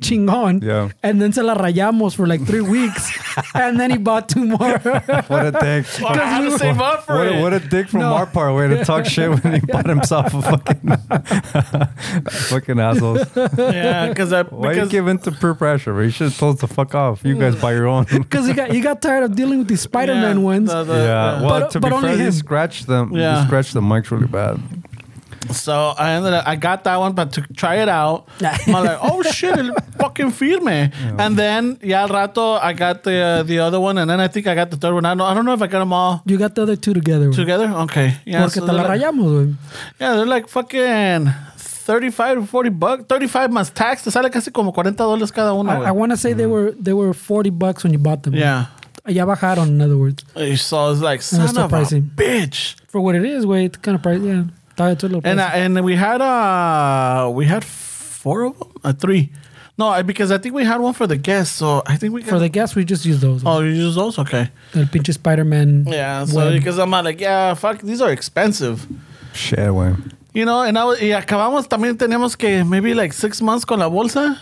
chingón, 0.00 0.60
Mm-hmm. 0.60 0.68
Yeah. 0.68 0.88
and 1.02 1.20
then 1.22 1.32
se 1.32 1.42
la 1.42 1.54
rayamos 1.54 2.14
for 2.16 2.26
like 2.26 2.44
three 2.46 2.60
weeks, 2.62 3.12
and 3.54 3.78
then 3.78 3.90
he 3.90 3.96
bought 3.98 4.28
two 4.28 4.44
more. 4.44 4.78
What 5.28 5.46
a 5.46 5.52
dick. 5.52 5.86
Well, 6.02 6.18
I 6.18 6.24
had 6.24 6.40
to 6.50 6.58
save 6.58 6.80
up 6.80 7.04
for 7.06 7.14
What 7.16 7.26
it. 7.26 7.36
a, 7.38 7.42
what 7.42 7.52
a 7.52 7.60
dick 7.60 7.88
from 7.88 8.00
No. 8.00 8.14
our 8.14 8.26
part 8.26 8.54
way 8.54 8.68
to 8.68 8.84
talk 8.84 9.04
shit 9.06 9.19
when 9.28 9.54
he 9.54 9.60
bought 9.60 9.86
himself 9.86 10.32
a 10.34 10.42
fucking 10.42 10.90
fucking 12.48 12.80
assholes. 12.80 13.26
yeah, 13.58 14.08
because 14.08 14.32
I 14.32 14.42
Why 14.42 14.68
you 14.68 14.74
because 14.74 14.88
give 14.90 15.08
into 15.08 15.30
peer 15.32 15.54
pressure? 15.54 15.92
bro? 15.92 16.02
You 16.04 16.10
should 16.10 16.28
have 16.30 16.38
told 16.38 16.54
us 16.56 16.60
to 16.60 16.66
fuck 16.66 16.94
off. 16.94 17.24
You 17.24 17.36
guys 17.38 17.56
buy 17.56 17.72
your 17.72 17.86
own. 17.86 18.06
Because 18.10 18.46
he 18.46 18.52
got 18.52 18.70
he 18.70 18.80
got 18.80 19.02
tired 19.02 19.24
of 19.24 19.34
dealing 19.36 19.58
with 19.58 19.68
these 19.68 19.80
Spider-Man 19.82 20.38
yeah, 20.38 20.42
ones. 20.44 20.70
the- 20.70 20.84
the- 20.84 20.94
yeah. 20.94 21.38
the- 21.40 21.46
Well, 21.46 21.60
But- 21.60 21.70
to 21.72 21.80
but 21.80 21.88
be 21.90 21.94
only 21.94 22.08
fair, 22.10 22.18
him. 22.18 22.24
you 22.26 22.32
scratched 22.32 22.86
them. 22.86 23.12
Yeah. 23.14 23.40
You 23.40 23.46
scratched 23.46 23.74
the 23.74 23.80
mics 23.80 24.10
really 24.10 24.26
bad. 24.26 24.60
So 25.52 25.94
I 25.98 26.12
ended 26.12 26.34
up, 26.34 26.46
I 26.46 26.54
got 26.56 26.84
that 26.84 26.96
one, 26.98 27.14
but 27.14 27.32
to 27.32 27.42
try 27.56 27.76
it 27.76 27.88
out, 27.88 28.28
I'm 28.40 28.72
like, 28.84 28.98
oh 29.02 29.22
shit, 29.22 29.56
el 29.58 29.72
fucking 29.98 30.30
firme. 30.32 30.92
And 31.18 31.36
then, 31.36 31.78
yeah, 31.82 32.02
al 32.02 32.08
rato, 32.08 32.58
I 32.62 32.72
got 32.74 33.02
the 33.04 33.16
uh, 33.16 33.42
the 33.42 33.58
other 33.60 33.80
one, 33.80 33.96
and 33.98 34.08
then 34.10 34.20
I 34.20 34.28
think 34.28 34.46
I 34.46 34.54
got 34.54 34.70
the 34.70 34.76
third 34.76 34.94
one. 34.94 35.04
I 35.06 35.14
don't, 35.14 35.26
I 35.26 35.32
don't 35.34 35.44
know 35.46 35.54
if 35.54 35.62
I 35.62 35.66
got 35.66 35.78
them 35.80 35.92
all 35.92 36.22
you 36.26 36.36
got 36.38 36.54
the 36.54 36.62
other 36.62 36.76
two 36.76 36.92
together. 36.94 37.30
güey. 37.30 37.36
together. 37.36 37.68
Okay. 37.88 38.14
Yeah, 38.26 38.42
Porque 38.42 38.54
so 38.54 38.66
te 38.66 38.72
la 38.72 38.82
they're 38.82 38.88
like, 38.88 39.00
rayamos, 39.00 39.30
güey. 39.32 39.54
yeah, 39.98 40.14
they're 40.16 40.26
like 40.26 40.46
fucking 40.48 41.30
35 41.56 42.48
40 42.48 42.70
bucks. 42.70 43.04
35 43.08 43.50
más 43.50 43.72
tax, 43.74 44.02
te 44.04 44.10
sale 44.10 44.30
casi 44.30 44.50
como 44.50 44.72
40 44.72 45.02
dólares 45.02 45.32
cada 45.32 45.54
uno. 45.54 45.70
I, 45.72 45.88
I 45.88 45.90
want 45.90 46.12
to 46.12 46.16
say 46.16 46.32
they 46.34 46.46
were 46.46 46.72
they 46.72 46.92
were 46.92 47.12
forty 47.14 47.50
bucks 47.50 47.82
when 47.82 47.92
you 47.92 47.98
bought 47.98 48.22
them. 48.22 48.34
yeah. 48.34 48.66
Ya 49.08 49.24
bajaron, 49.24 49.68
in 49.68 49.80
other 49.80 49.96
words. 49.96 50.22
So 50.60 50.92
it's 50.92 51.00
like, 51.00 51.22
son 51.22 51.40
that's 51.40 51.52
still 51.52 51.64
of 51.64 51.72
a 51.72 51.76
pricey. 51.76 52.02
bitch. 52.14 52.76
For 52.88 53.00
what 53.00 53.14
it 53.14 53.24
is, 53.24 53.46
wait, 53.46 53.64
it's 53.64 53.78
kind 53.78 53.94
of 53.96 54.02
price. 54.02 54.20
Yeah, 54.20 54.44
Thought 54.80 54.92
it's 54.92 55.04
a. 55.04 55.06
And 55.08 55.38
pricey. 55.38 55.38
I, 55.40 55.58
and 55.58 55.84
we 55.84 55.94
had 55.94 56.22
uh 56.22 57.30
we 57.34 57.44
had 57.44 57.62
four 57.64 58.44
of 58.44 58.58
them, 58.58 58.68
uh, 58.82 58.94
three. 58.94 59.30
No, 59.76 59.88
I, 59.88 60.00
because 60.00 60.30
I 60.30 60.38
think 60.38 60.54
we 60.54 60.64
had 60.64 60.80
one 60.80 60.94
for 60.94 61.06
the 61.06 61.18
guests. 61.18 61.54
So 61.56 61.82
I 61.86 61.96
think 61.98 62.14
we 62.14 62.22
for 62.22 62.38
the 62.38 62.48
guests, 62.48 62.74
we 62.74 62.86
just 62.86 63.04
use 63.04 63.20
those. 63.20 63.42
Oh, 63.44 63.60
you 63.60 63.72
use 63.72 63.94
those? 63.94 64.18
Okay. 64.18 64.48
El 64.74 64.86
pinche 64.86 65.12
Spider-Man. 65.12 65.84
Yeah. 65.86 66.24
So 66.24 66.36
web. 66.36 66.54
because 66.54 66.78
I'm 66.78 66.88
not 66.88 67.04
like, 67.04 67.20
yeah, 67.20 67.52
fuck, 67.52 67.82
these 67.82 68.00
are 68.00 68.10
expensive. 68.10 68.86
Shit, 69.34 69.72
way. 69.74 69.94
You 70.32 70.46
know, 70.46 70.62
and 70.62 70.78
I 70.78 70.84
was, 70.84 70.98
y 70.98 71.08
acabamos 71.12 71.68
también 71.68 71.98
tenemos 71.98 72.38
que 72.38 72.64
maybe 72.64 72.94
like 72.94 73.12
six 73.12 73.42
months 73.42 73.66
con 73.66 73.80
la 73.80 73.90
bolsa, 73.90 74.28
was 74.30 74.38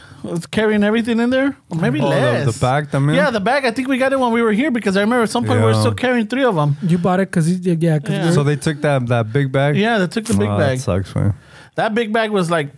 carrying 0.50 0.82
everything 0.84 1.20
in 1.20 1.30
there, 1.30 1.56
or 1.70 1.78
maybe 1.78 2.00
Oh, 2.00 2.08
the- 2.10 2.16
less. 2.16 2.46
the 2.54 2.58
bag 2.60 2.90
también? 2.90 3.14
Yeah, 3.16 3.30
the 3.30 3.40
bag. 3.40 3.64
I 3.64 3.70
think 3.70 3.88
we 3.88 3.98
got 3.98 4.12
it 4.12 4.18
when 4.20 4.32
we 4.32 4.42
were 4.42 4.52
here 4.52 4.70
because 4.70 4.96
I 4.96 5.00
remember 5.00 5.22
at 5.24 5.30
some 5.30 5.44
point 5.44 5.60
we 5.60 5.66
were 5.66 5.74
still 5.74 5.94
carrying 5.94 6.26
three 6.26 6.44
of 6.44 6.54
them. 6.54 6.76
You 6.82 6.98
bought 6.98 7.20
it 7.20 7.30
because 7.30 7.48
yeah, 7.50 7.74
because 7.98 8.10
Yeah. 8.14 8.30
So 8.32 8.42
they 8.42 8.56
took 8.56 8.80
that 8.82 9.06
that 9.08 9.32
big 9.32 9.50
bag. 9.52 9.76
Yeah, 9.76 9.98
they 9.98 10.06
took 10.08 10.24
the 10.24 10.34
big 10.34 10.48
Oh, 10.48 10.58
bag. 10.58 10.78
That 10.78 10.84
sucks, 10.84 11.14
man. 11.14 11.34
That 11.76 11.94
big 11.94 12.12
bag 12.12 12.30
was 12.30 12.50
like 12.50 12.70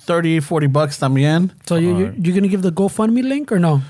30, 0.00 0.40
40 0.40 0.66
bucks 0.66 0.98
también. 0.98 1.50
so 1.66 1.76
you 1.76 1.96
you 1.96 2.12
you 2.20 2.32
gonna 2.34 2.48
give 2.48 2.62
the 2.62 2.72
GoFundMe 2.72 3.22
link 3.22 3.50
or 3.52 3.58
no? 3.58 3.80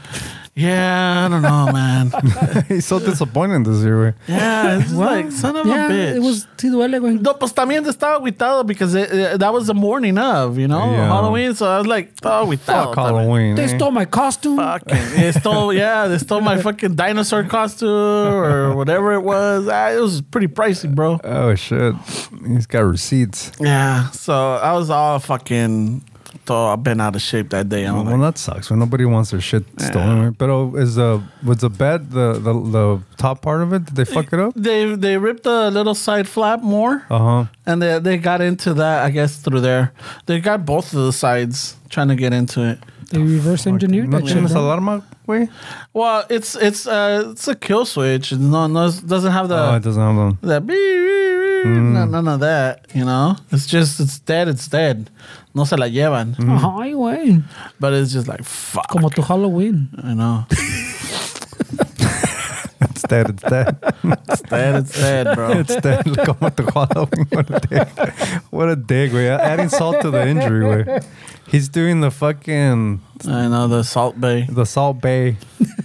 Yeah, 0.58 1.26
I 1.26 1.28
don't 1.28 1.42
know, 1.42 1.70
man. 1.72 2.64
He's 2.68 2.84
so 2.84 2.98
disappointed 2.98 3.64
this 3.64 3.84
year, 3.84 4.00
way. 4.02 4.14
Yeah, 4.26 4.78
it's 4.78 4.86
just 4.86 4.96
like 4.96 5.30
son 5.30 5.54
of 5.56 5.66
yeah, 5.66 5.86
a 5.86 5.90
bitch. 5.90 6.16
it 6.16 6.18
was 6.20 6.46
sí 6.56 6.68
duele, 6.68 6.98
güey. 7.00 7.20
No, 7.20 7.34
pues 7.34 7.52
también 7.52 7.84
estaba 7.86 8.18
agüitado 8.20 8.66
because 8.66 8.94
it, 8.96 9.12
it- 9.12 9.38
that 9.38 9.52
was 9.52 9.68
the 9.68 9.74
morning 9.74 10.18
of, 10.18 10.58
you 10.58 10.66
know, 10.66 10.90
Yeah. 10.90 11.06
Halloween. 11.06 11.54
So 11.54 11.66
I 11.66 11.78
was 11.78 11.86
like, 11.86 12.12
oh, 12.24 12.44
agüitado. 12.46 12.58
Fuck 12.86 12.96
también. 12.96 12.96
Halloween. 12.96 13.54
They 13.54 13.64
eh? 13.64 13.76
stole 13.76 13.92
my 13.92 14.04
costume. 14.04 14.56
Fucking, 14.56 15.10
they 15.16 15.30
stole, 15.32 15.72
yeah, 15.72 16.08
they 16.08 16.18
stole 16.18 16.40
my 16.40 16.58
fucking 16.60 16.96
dinosaur 16.96 17.44
costume 17.44 17.88
or 17.88 18.74
whatever 18.74 19.12
it 19.14 19.22
was. 19.22 19.68
Ah, 19.68 19.90
it 19.90 20.00
was 20.00 20.22
pretty 20.22 20.48
pricey, 20.48 20.92
bro. 20.92 21.20
Oh 21.22 21.54
shit. 21.54 21.94
He's 22.46 22.66
got 22.66 22.80
receipts. 22.80 23.52
Yeah, 23.60 24.10
so 24.10 24.54
I 24.54 24.72
was 24.72 24.90
all 24.90 25.18
fucking, 25.20 26.02
so 26.46 26.66
I've 26.66 26.82
been 26.82 27.00
out 27.00 27.14
of 27.16 27.22
shape 27.22 27.50
that 27.50 27.68
day. 27.68 27.84
Well, 27.84 28.00
I'm 28.00 28.06
well, 28.06 28.18
like, 28.18 28.34
that 28.34 28.38
sucks. 28.38 28.70
When 28.70 28.78
nobody 28.78 29.04
wants 29.04 29.30
their 29.30 29.40
shit 29.40 29.64
stolen. 29.80 30.24
Right? 30.24 30.38
But 30.38 30.50
oh, 30.50 30.74
is 30.76 30.94
the 30.96 31.22
was 31.44 31.58
the 31.58 31.70
bed 31.70 32.10
the, 32.10 32.34
the 32.34 32.52
the 32.52 33.02
top 33.16 33.42
part 33.42 33.62
of 33.62 33.72
it? 33.72 33.84
Did 33.86 33.96
they 33.96 34.04
fuck 34.04 34.32
it 34.32 34.40
up? 34.40 34.52
they 34.56 34.94
they 34.94 35.16
ripped 35.18 35.44
the 35.44 35.70
little 35.70 35.94
side 35.94 36.28
flap 36.28 36.62
more, 36.62 37.04
Uh 37.10 37.18
huh. 37.18 37.44
and 37.66 37.80
they 37.82 37.98
they 37.98 38.16
got 38.18 38.40
into 38.40 38.74
that, 38.74 39.04
I 39.04 39.10
guess, 39.10 39.36
through 39.38 39.60
there. 39.60 39.92
They 40.26 40.40
got 40.40 40.64
both 40.66 40.92
of 40.92 41.00
the 41.04 41.12
sides 41.12 41.76
trying 41.88 42.08
to 42.08 42.16
get 42.16 42.32
into 42.32 42.62
it. 42.66 42.78
They 43.10 43.18
reverse 43.18 43.66
engineered 43.66 44.10
No 44.10 44.18
that 44.18 44.26
shit. 44.26 44.36
tienes 44.36 44.52
bro. 44.52 44.60
alarma, 44.62 45.02
way? 45.26 45.48
Well, 45.94 46.24
it's 46.28 46.54
it's 46.56 46.86
uh 46.86 47.28
it's 47.32 47.48
a 47.48 47.54
kill 47.54 47.86
switch. 47.86 48.32
No, 48.34 48.66
no, 48.66 48.86
it 48.88 49.06
doesn't 49.06 49.32
have 49.32 49.48
the 49.48 49.56
oh, 49.56 49.76
it 49.76 49.82
doesn't 49.82 50.02
have 50.02 50.14
them. 50.16 50.38
that 50.42 50.66
beep, 50.66 50.76
beep, 50.76 51.64
beep, 51.64 51.82
no, 51.96 52.04
none 52.04 52.28
of 52.28 52.40
that. 52.40 52.86
You 52.94 53.06
know, 53.06 53.36
it's 53.50 53.66
just 53.66 53.98
it's 54.00 54.18
dead. 54.18 54.46
It's 54.48 54.68
dead. 54.68 55.08
No 55.58 55.64
se 55.64 55.76
la 55.76 55.88
llevan. 55.88 56.36
Mm. 56.38 56.78
Ay, 56.78 56.92
güey. 56.92 57.42
But 57.80 57.92
it's 57.92 58.12
just 58.12 58.28
like, 58.28 58.44
fuck. 58.44 58.86
Como 58.90 59.08
tu 59.08 59.22
Halloween. 59.22 59.88
I 60.04 60.14
know. 60.14 60.46
It's 62.80 63.02
dead. 63.02 63.28
It's 63.30 63.42
dead. 63.42 63.76
It's 64.04 64.42
dead, 64.42 64.74
it's 64.76 64.92
dead, 64.92 65.34
bro. 65.34 65.50
it's 65.58 65.74
dead. 65.76 66.04
Como 66.24 66.50
tu 66.50 66.62
Halloween. 66.72 67.26
What 67.30 67.50
a 67.50 67.58
dig. 67.58 67.88
What 68.50 68.68
a 68.68 68.76
dig, 68.76 69.10
güey. 69.10 69.28
Adding 69.28 69.68
salt 69.68 70.00
to 70.02 70.12
the 70.12 70.28
injury, 70.28 70.62
güey. 70.64 71.04
He's 71.48 71.68
doing 71.68 72.00
the 72.02 72.12
fucking 72.12 73.00
I 73.26 73.48
know, 73.48 73.66
the 73.66 73.82
Salt 73.82 74.20
Bae. 74.20 74.46
the 74.48 74.64
Salt 74.64 75.00
Bae. 75.00 75.36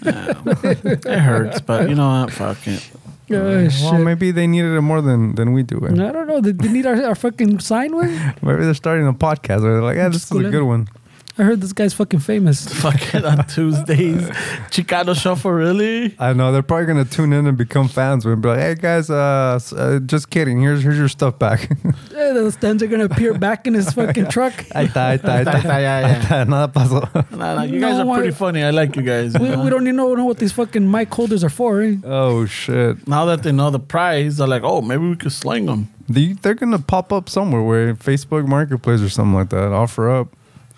It 0.05 1.19
hurts, 1.19 1.62
but 1.62 1.89
you 1.89 1.95
know 1.95 2.09
what? 2.21 2.31
Fuck 2.31 2.67
it. 2.67 2.88
Well, 3.29 3.97
maybe 4.03 4.31
they 4.31 4.47
needed 4.47 4.75
it 4.75 4.81
more 4.81 5.01
than 5.01 5.36
than 5.36 5.53
we 5.53 5.63
do. 5.63 5.79
güey. 5.79 5.93
I 6.09 6.12
don't 6.12 6.27
know. 6.27 6.41
Did 6.41 6.59
they 6.59 6.69
need 6.71 6.86
our, 6.86 7.01
our 7.03 7.15
fucking 7.15 7.59
sign? 7.59 7.91
Maybe 8.41 8.63
they're 8.63 8.73
starting 8.73 9.07
a 9.07 9.13
podcast 9.13 9.62
where 9.63 9.73
they're 9.73 9.81
like, 9.81 9.97
yeah, 9.97 10.09
this 10.09 10.23
is 10.25 10.31
a 10.31 10.49
good 10.51 10.63
one. 10.63 10.88
I 11.36 11.41
heard 11.43 11.62
this 11.62 11.74
guy's 11.74 11.96
fucking 11.96 12.19
famous. 12.19 12.67
Fuck 12.82 13.15
it 13.15 13.26
on 13.26 13.46
Tuesdays. 13.48 14.22
Chicano 14.69 15.15
Shuffle, 15.19 15.52
really? 15.52 16.15
I 16.19 16.34
know 16.34 16.52
they're 16.52 16.62
probably 16.62 16.86
gonna 16.86 17.06
tune 17.06 17.34
in 17.34 17.48
and 17.48 17.58
become 17.58 17.88
fans. 17.88 18.24
We'll 18.24 18.36
be 18.36 18.50
like, 18.50 18.60
hey 18.60 18.76
guys, 18.76 19.10
uh, 19.10 19.54
s- 19.56 19.74
uh 19.74 20.00
just 20.06 20.30
kidding. 20.30 20.62
Here's 20.62 20.84
here's 20.84 20.98
your 20.98 21.08
stuff 21.10 21.39
back. 21.39 21.69
Eh, 22.15 22.32
those 22.34 22.54
stands 22.54 22.84
are 22.84 22.88
gonna 22.88 23.06
appear 23.06 23.34
back 23.34 23.65
in 23.65 23.74
his 23.74 23.91
fucking 23.91 24.28
truck. 24.30 24.54
ahí 24.76 24.86
está, 24.88 25.10
ahí 25.10 25.17
está, 25.19 25.34
ahí 25.38 25.46
está. 25.46 25.52
Ahí 25.54 25.62
está, 25.63 25.82
ya, 25.82 26.00
ya. 26.02 26.08
Ahí 26.08 26.22
está, 26.22 26.46
Nada 26.48 26.67
pasó. 26.72 27.32
Nah, 27.32 27.56
nah, 27.56 27.63
you 27.63 27.80
guys 27.80 27.96
No, 27.96 28.02
are 28.02 28.06
why- 28.06 28.17
pretty 28.19 28.34
funny. 28.36 28.63
I 28.63 28.69
like 28.69 28.96
you 28.96 29.02
guys. 29.02 29.34
you 29.34 29.39
We, 29.41 29.50
know? 29.50 29.63
we 29.63 29.69
don't 29.72 29.82
even 29.84 29.96
know, 29.96 30.13
know 30.13 30.26
what 30.26 30.38
these 30.38 30.52
fucking 30.52 30.89
mic 30.89 31.12
holders 31.12 31.43
are 31.43 31.50
for. 31.50 31.82
Eh? 31.82 31.96
Oh 32.04 32.46
shit. 32.46 33.08
now 33.08 33.26
that 33.26 33.41
they 33.41 33.52
know 33.52 33.72
the 33.72 33.80
price, 33.80 34.38
they're 34.38 34.48
like, 34.48 34.62
oh, 34.63 34.82
maybe 34.82 35.10
we 35.10 35.15
could 35.15 35.32
sling 35.32 35.65
them. 35.65 35.89
They, 36.08 36.34
they're 36.34 36.54
gonna 36.54 36.78
pop 36.80 37.12
up 37.12 37.28
somewhere 37.30 37.63
where 37.63 37.96
Facebook 37.96 38.48
Marketplace 38.48 39.02
or 39.02 39.10
something 39.10 39.34
like 39.34 39.50
that. 39.50 39.72
Offer 39.74 40.12
up. 40.12 40.28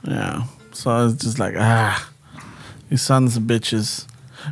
Yeah. 0.07 0.43
So 0.71 1.07
it's 1.07 1.23
just 1.23 1.39
like, 1.39 1.55
ah, 1.57 2.09
you 2.89 2.97
sons 2.97 3.37
of 3.37 3.43
bitches. 3.43 4.05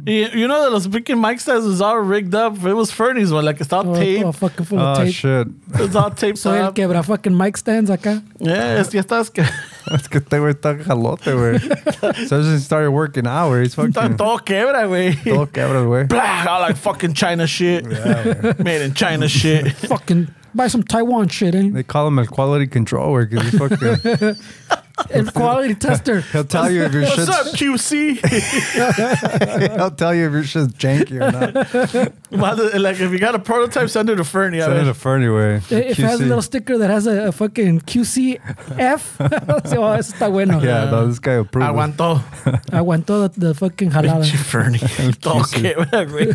You, 0.08 0.28
you 0.34 0.48
know 0.48 0.64
that 0.64 0.72
los 0.72 0.88
freaking 0.88 1.22
mic 1.22 1.40
stands 1.40 1.68
was 1.68 1.80
all 1.80 2.00
rigged 2.00 2.34
up. 2.34 2.54
It 2.66 2.74
was 2.74 2.90
Fernie's 2.90 3.32
one. 3.32 3.46
Like, 3.46 3.62
it's 3.62 3.72
all 3.72 3.88
Oh, 3.88 3.94
taped. 3.96 4.24
todo 4.24 4.32
fucking 4.32 4.66
full 4.66 4.80
of 4.80 4.98
Oh 4.98 5.04
tape. 5.04 5.14
shit. 5.14 5.48
It's 5.76 5.96
all 5.96 6.10
taped 6.10 6.40
So 6.40 6.50
él 6.52 6.64
up. 6.70 6.76
quebra 6.76 7.04
fucking 7.04 7.38
mic 7.38 7.58
stands 7.58 7.92
acá. 7.92 8.24
Yeah, 8.40 8.80
es, 8.80 8.92
ya 8.92 9.02
estás 9.04 9.32
que... 9.32 9.44
Es 9.92 10.08
que 10.08 10.18
este 10.20 10.40
güey 10.40 10.54
está 10.54 10.82
jalote, 10.84 11.34
güey. 11.36 11.60
so 12.28 12.42
since 12.42 12.48
he 12.48 12.58
started 12.66 12.90
working 12.90 13.28
hours, 13.28 13.76
güey, 13.76 13.88
he's 13.88 13.94
Está 13.94 14.02
fucking 14.02 14.18
todo 14.18 14.38
quebra, 14.40 14.88
güey. 14.88 15.14
todo 15.24 15.46
quebra, 15.46 15.84
güey. 15.86 16.08
Blah, 16.08 16.46
all 16.50 16.62
like 16.62 16.78
fucking 16.78 17.14
China 17.14 17.46
shit. 17.46 17.86
Made 18.64 18.82
in 18.82 18.94
China 18.96 19.28
shit. 19.28 19.74
fucking 19.74 20.28
buy 20.56 20.70
some 20.70 20.82
Taiwan 20.82 21.28
shit, 21.28 21.54
eh? 21.54 21.70
They 21.72 21.84
call 21.84 22.08
him 22.08 22.18
a 22.18 22.26
quality 22.26 22.66
control 22.66 23.14
güey, 23.14 23.30
'cause 23.30 23.52
he 23.52 23.58
fucking 23.60 24.38
And 25.12 25.34
quality 25.34 25.74
tester. 25.76 26.22
he'll 26.22 26.44
tell 26.44 26.70
you 26.72 26.84
if 26.84 26.94
your 26.94 27.04
What's 27.04 27.28
up, 27.28 27.48
QC? 27.48 28.20
he'll 29.78 29.92
tell 29.92 30.14
you 30.14 30.28
if 30.28 30.34
your 30.34 30.44
shit's 30.44 30.74
janky 30.74 31.20
or 31.20 31.32
not. 31.32 32.14
Mother- 32.38 32.80
like, 32.80 33.00
if 33.00 33.12
you 33.12 33.20
got 33.20 33.36
a 33.36 33.40
prototype, 33.40 33.90
send 33.90 34.10
it 34.10 34.16
to 34.16 34.24
Fernie. 34.24 34.60
a 34.60 34.64
Send 34.66 34.78
it 34.78 34.84
ver. 34.84 34.86
to 34.90 34.94
Fernie, 34.94 35.28
güey. 35.28 35.72
Eh, 35.72 35.78
if 35.92 36.00
it 36.00 36.04
has 36.06 36.20
a 36.20 36.24
QC. 36.24 36.28
little 36.28 36.42
sticker 36.42 36.78
that 36.78 36.90
has 36.90 37.06
a, 37.08 37.28
a 37.28 37.32
fucking 37.32 37.82
QCF, 37.82 39.68
so, 39.68 39.84
oh, 39.84 39.92
eso 39.94 40.14
está 40.14 40.30
bueno. 40.32 40.60
Yeah, 40.62 40.86
no, 40.90 41.08
this 41.08 41.20
guy 41.20 41.34
approved. 41.34 41.68
it. 41.68 41.72
Aguantó. 41.74 42.22
Aguantó 42.72 43.32
the, 43.34 43.40
the 43.48 43.54
fucking 43.54 43.92
jalada. 43.92 44.24
Pinche 44.24 44.38
Fernie. 44.38 44.80
Todo 45.22 45.44
quebra, 45.44 46.06
güey. 46.06 46.34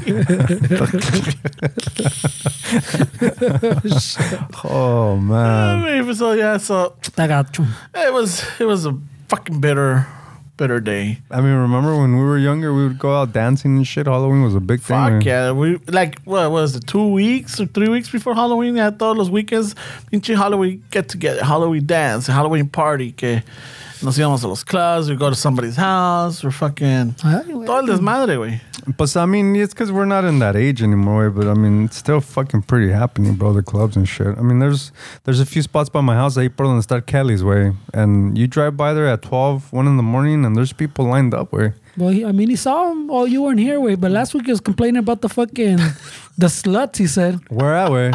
Oh 4.64 5.14
I 5.14 5.20
man. 5.20 5.82
mean, 6.06 6.14
so 6.14 6.32
yeah, 6.32 6.56
so 6.58 6.94
Está 7.02 7.26
gacho. 7.28 7.66
it 7.94 8.12
was 8.12 8.44
it 8.60 8.64
was 8.64 8.86
a 8.86 8.96
fucking 9.28 9.60
bitter, 9.60 10.06
bitter 10.58 10.80
day. 10.80 11.20
I 11.30 11.40
mean, 11.40 11.54
remember 11.54 11.96
when 11.96 12.18
we 12.18 12.22
were 12.22 12.36
younger, 12.36 12.74
we 12.74 12.82
would 12.82 12.98
go 12.98 13.14
out 13.14 13.32
dancing 13.32 13.76
and 13.78 13.86
shit. 13.86 14.06
Halloween 14.06 14.42
was 14.42 14.54
a 14.54 14.60
big 14.60 14.80
thing. 14.80 14.96
Fuck 14.96 15.24
yeah, 15.24 15.52
we 15.52 15.76
like 15.86 16.20
what 16.24 16.50
was 16.50 16.76
it? 16.76 16.86
Two 16.86 17.08
weeks 17.08 17.58
or 17.58 17.66
three 17.66 17.88
weeks 17.88 18.10
before 18.10 18.34
Halloween. 18.34 18.76
Yeah, 18.76 18.90
todos 18.90 19.16
los 19.16 19.30
weekends, 19.30 19.74
pinche 20.12 20.36
Halloween 20.36 20.84
get 20.90 21.08
together, 21.08 21.42
Halloween 21.42 21.86
dance, 21.86 22.26
Halloween 22.26 22.68
party. 22.68 23.12
Que 23.12 23.42
nos 24.02 24.16
íbamos 24.18 24.42
a 24.44 24.48
los 24.48 24.64
clubs. 24.64 25.08
We 25.08 25.16
go 25.16 25.28
to 25.30 25.36
somebody's 25.36 25.76
house. 25.76 26.42
We're 26.44 26.50
fucking 26.50 27.14
Ay, 27.24 27.42
güey. 27.52 27.66
todo 27.66 27.78
el 27.80 27.86
desmadre, 27.86 28.36
güey. 28.36 28.60
But 28.96 29.14
I 29.16 29.26
mean, 29.26 29.54
it's 29.54 29.74
because 29.74 29.92
we're 29.92 30.06
not 30.06 30.24
in 30.24 30.38
that 30.38 30.56
age 30.56 30.82
anymore. 30.82 31.30
But 31.30 31.46
I 31.46 31.54
mean, 31.54 31.84
it's 31.86 31.96
still 31.98 32.20
fucking 32.20 32.62
pretty 32.62 32.90
happening, 32.90 33.34
bro. 33.34 33.52
The 33.52 33.62
clubs 33.62 33.96
and 33.96 34.08
shit. 34.08 34.28
I 34.38 34.40
mean, 34.40 34.60
there's 34.60 34.92
there's 35.24 35.40
a 35.40 35.46
few 35.46 35.62
spots 35.62 35.90
by 35.90 36.00
my 36.00 36.14
house. 36.14 36.36
Ahí 36.36 36.48
por 36.48 36.66
donde 36.66 36.82
está 36.82 37.04
Kelly's 37.04 37.44
way, 37.44 37.72
and 37.92 38.36
you 38.38 38.46
drive 38.46 38.76
by 38.76 38.94
there 38.94 39.06
at 39.06 39.22
12, 39.22 39.72
1 39.72 39.86
in 39.86 39.96
the 39.96 40.02
morning, 40.02 40.44
and 40.44 40.56
there's 40.56 40.72
people 40.72 41.04
lined 41.04 41.34
up. 41.34 41.52
Way. 41.52 41.72
Well, 41.98 42.10
he, 42.10 42.24
I 42.24 42.32
mean, 42.32 42.48
he 42.48 42.56
saw 42.56 42.90
him. 42.92 43.10
Oh, 43.10 43.24
you 43.26 43.42
weren't 43.42 43.60
here, 43.60 43.80
way. 43.80 43.96
But 43.96 44.12
last 44.12 44.32
week 44.32 44.46
he 44.46 44.52
was 44.52 44.60
complaining 44.60 44.98
about 44.98 45.20
the 45.20 45.28
fucking 45.28 45.76
the 46.38 46.46
sluts. 46.46 46.96
He 46.96 47.06
said. 47.08 47.40
Where 47.50 47.74
at 47.74 47.90
way? 47.92 48.12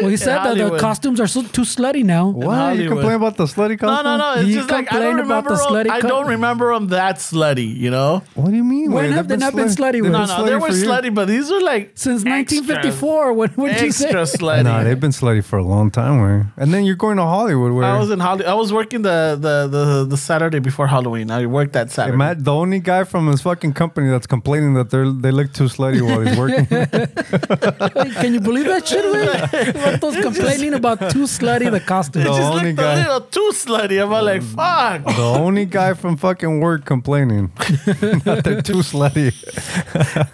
Well, 0.00 0.08
he 0.10 0.16
said 0.16 0.36
that 0.36 0.42
the 0.54 0.60
Hollywood. 0.62 0.80
costumes 0.80 1.20
are 1.20 1.26
so, 1.26 1.42
too 1.42 1.62
slutty 1.62 2.02
now. 2.04 2.28
What? 2.28 2.44
You 2.44 2.50
Hollywood. 2.50 2.88
complain 2.88 3.12
about 3.14 3.36
the 3.36 3.44
slutty 3.44 3.78
costumes. 3.78 4.04
No, 4.04 4.16
no, 4.16 4.34
no. 4.34 4.40
It's 4.40 4.48
You 4.48 4.54
just 4.56 4.70
like 4.70 4.92
I 4.92 4.98
don't 4.98 5.16
complain 5.16 5.26
about 5.26 5.44
remember. 5.44 5.56
the 5.56 5.62
'em- 5.62 5.86
slutty 5.86 5.90
I 5.90 6.00
co- 6.00 6.08
don't 6.08 6.26
remember 6.28 6.74
them 6.74 6.88
that 6.88 7.16
slutty. 7.16 7.76
You 7.76 7.90
know. 7.90 8.22
What 8.34 8.50
do 8.50 8.56
you 8.56 8.64
mean? 8.64 8.92
When 8.92 9.12
have 9.12 9.28
They've 9.28 9.38
not 9.38 9.54
been 9.54 9.66
slutty, 9.68 10.02
They've? 10.02 10.10
No, 10.12 10.24
no, 10.24 10.44
they 10.44 10.54
were 10.54 10.68
for 10.68 10.72
slutty, 10.72 11.14
but 11.14 11.28
these 11.28 11.50
are 11.50 11.60
like 11.60 11.92
Since 11.94 12.24
extra- 12.24 12.30
1954, 12.32 13.32
when 13.32 13.50
when 13.50 13.72
you 13.84 13.92
say 13.92 14.06
extra 14.06 14.22
slutty. 14.22 14.64
Nah, 14.64 14.82
they've 14.84 14.98
been 15.00 15.10
slutty 15.10 15.44
for 15.44 15.58
a 15.58 15.64
long 15.64 15.90
time. 15.90 16.20
Where? 16.20 16.52
And 16.56 16.72
then 16.72 16.84
you're 16.84 16.96
going 16.96 17.16
to 17.18 17.24
Hollywood. 17.24 17.72
Where? 17.72 17.84
I 17.84 17.98
was 17.98 18.10
in 18.10 18.20
Holly. 18.20 18.44
I 18.46 18.54
was 18.54 18.72
working 18.72 19.02
the, 19.02 19.36
the 19.40 19.68
the 19.68 20.04
the 20.08 20.16
Saturday 20.16 20.58
before 20.58 20.86
Halloween. 20.86 21.30
I 21.30 21.46
worked 21.46 21.72
that 21.74 21.88
Hey, 21.88 21.94
Saturday. 21.94 22.16
Matt, 22.16 22.44
the 22.44 22.52
only 22.54 22.80
guy 22.80 23.04
from 23.04 23.26
his 23.28 23.42
fucking 23.42 23.72
company 23.74 24.08
that's 24.10 24.26
complaining 24.26 24.74
that 24.74 24.90
they 24.90 24.98
are 24.98 25.10
they 25.12 25.30
look 25.30 25.52
too 25.52 25.64
slutty 25.64 26.00
while 26.02 26.20
he's 26.20 26.36
working. 26.38 26.66
Can 28.20 28.32
you 28.34 28.40
believe 28.40 28.66
that 28.66 28.86
shit? 28.86 29.04
Güey? 29.16 29.65
Vatos 29.74 30.20
complaining 30.22 30.74
about 30.74 30.98
too 31.10 31.24
slutty 31.24 31.70
the 31.70 31.80
costume. 31.80 32.22
it 32.22 32.24
the 32.26 32.30
just 32.30 32.42
only 32.42 32.72
looked 32.72 32.78
a 32.78 32.82
guy- 32.82 32.96
little 32.96 33.20
too 33.20 33.50
slutty. 33.52 34.02
I'm 34.02 34.10
like, 34.10 34.42
mm. 34.42 34.54
fuck. 34.54 35.16
the 35.16 35.22
only 35.22 35.64
guy 35.64 35.94
from 35.94 36.16
fucking 36.16 36.60
work 36.60 36.84
complaining 36.84 37.50
that 37.56 38.42
they're 38.44 38.62
too 38.62 38.82
slutty. 38.82 39.32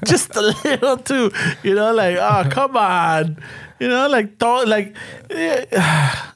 just 0.06 0.34
a 0.36 0.40
little 0.64 0.96
too. 0.98 1.30
You 1.62 1.74
know, 1.74 1.92
like, 1.92 2.16
oh, 2.18 2.48
come 2.50 2.76
on. 2.76 3.36
You 3.82 3.88
know, 3.88 4.06
like, 4.08 4.38
thought, 4.38 4.68
like, 4.68 4.94
it 5.30 5.68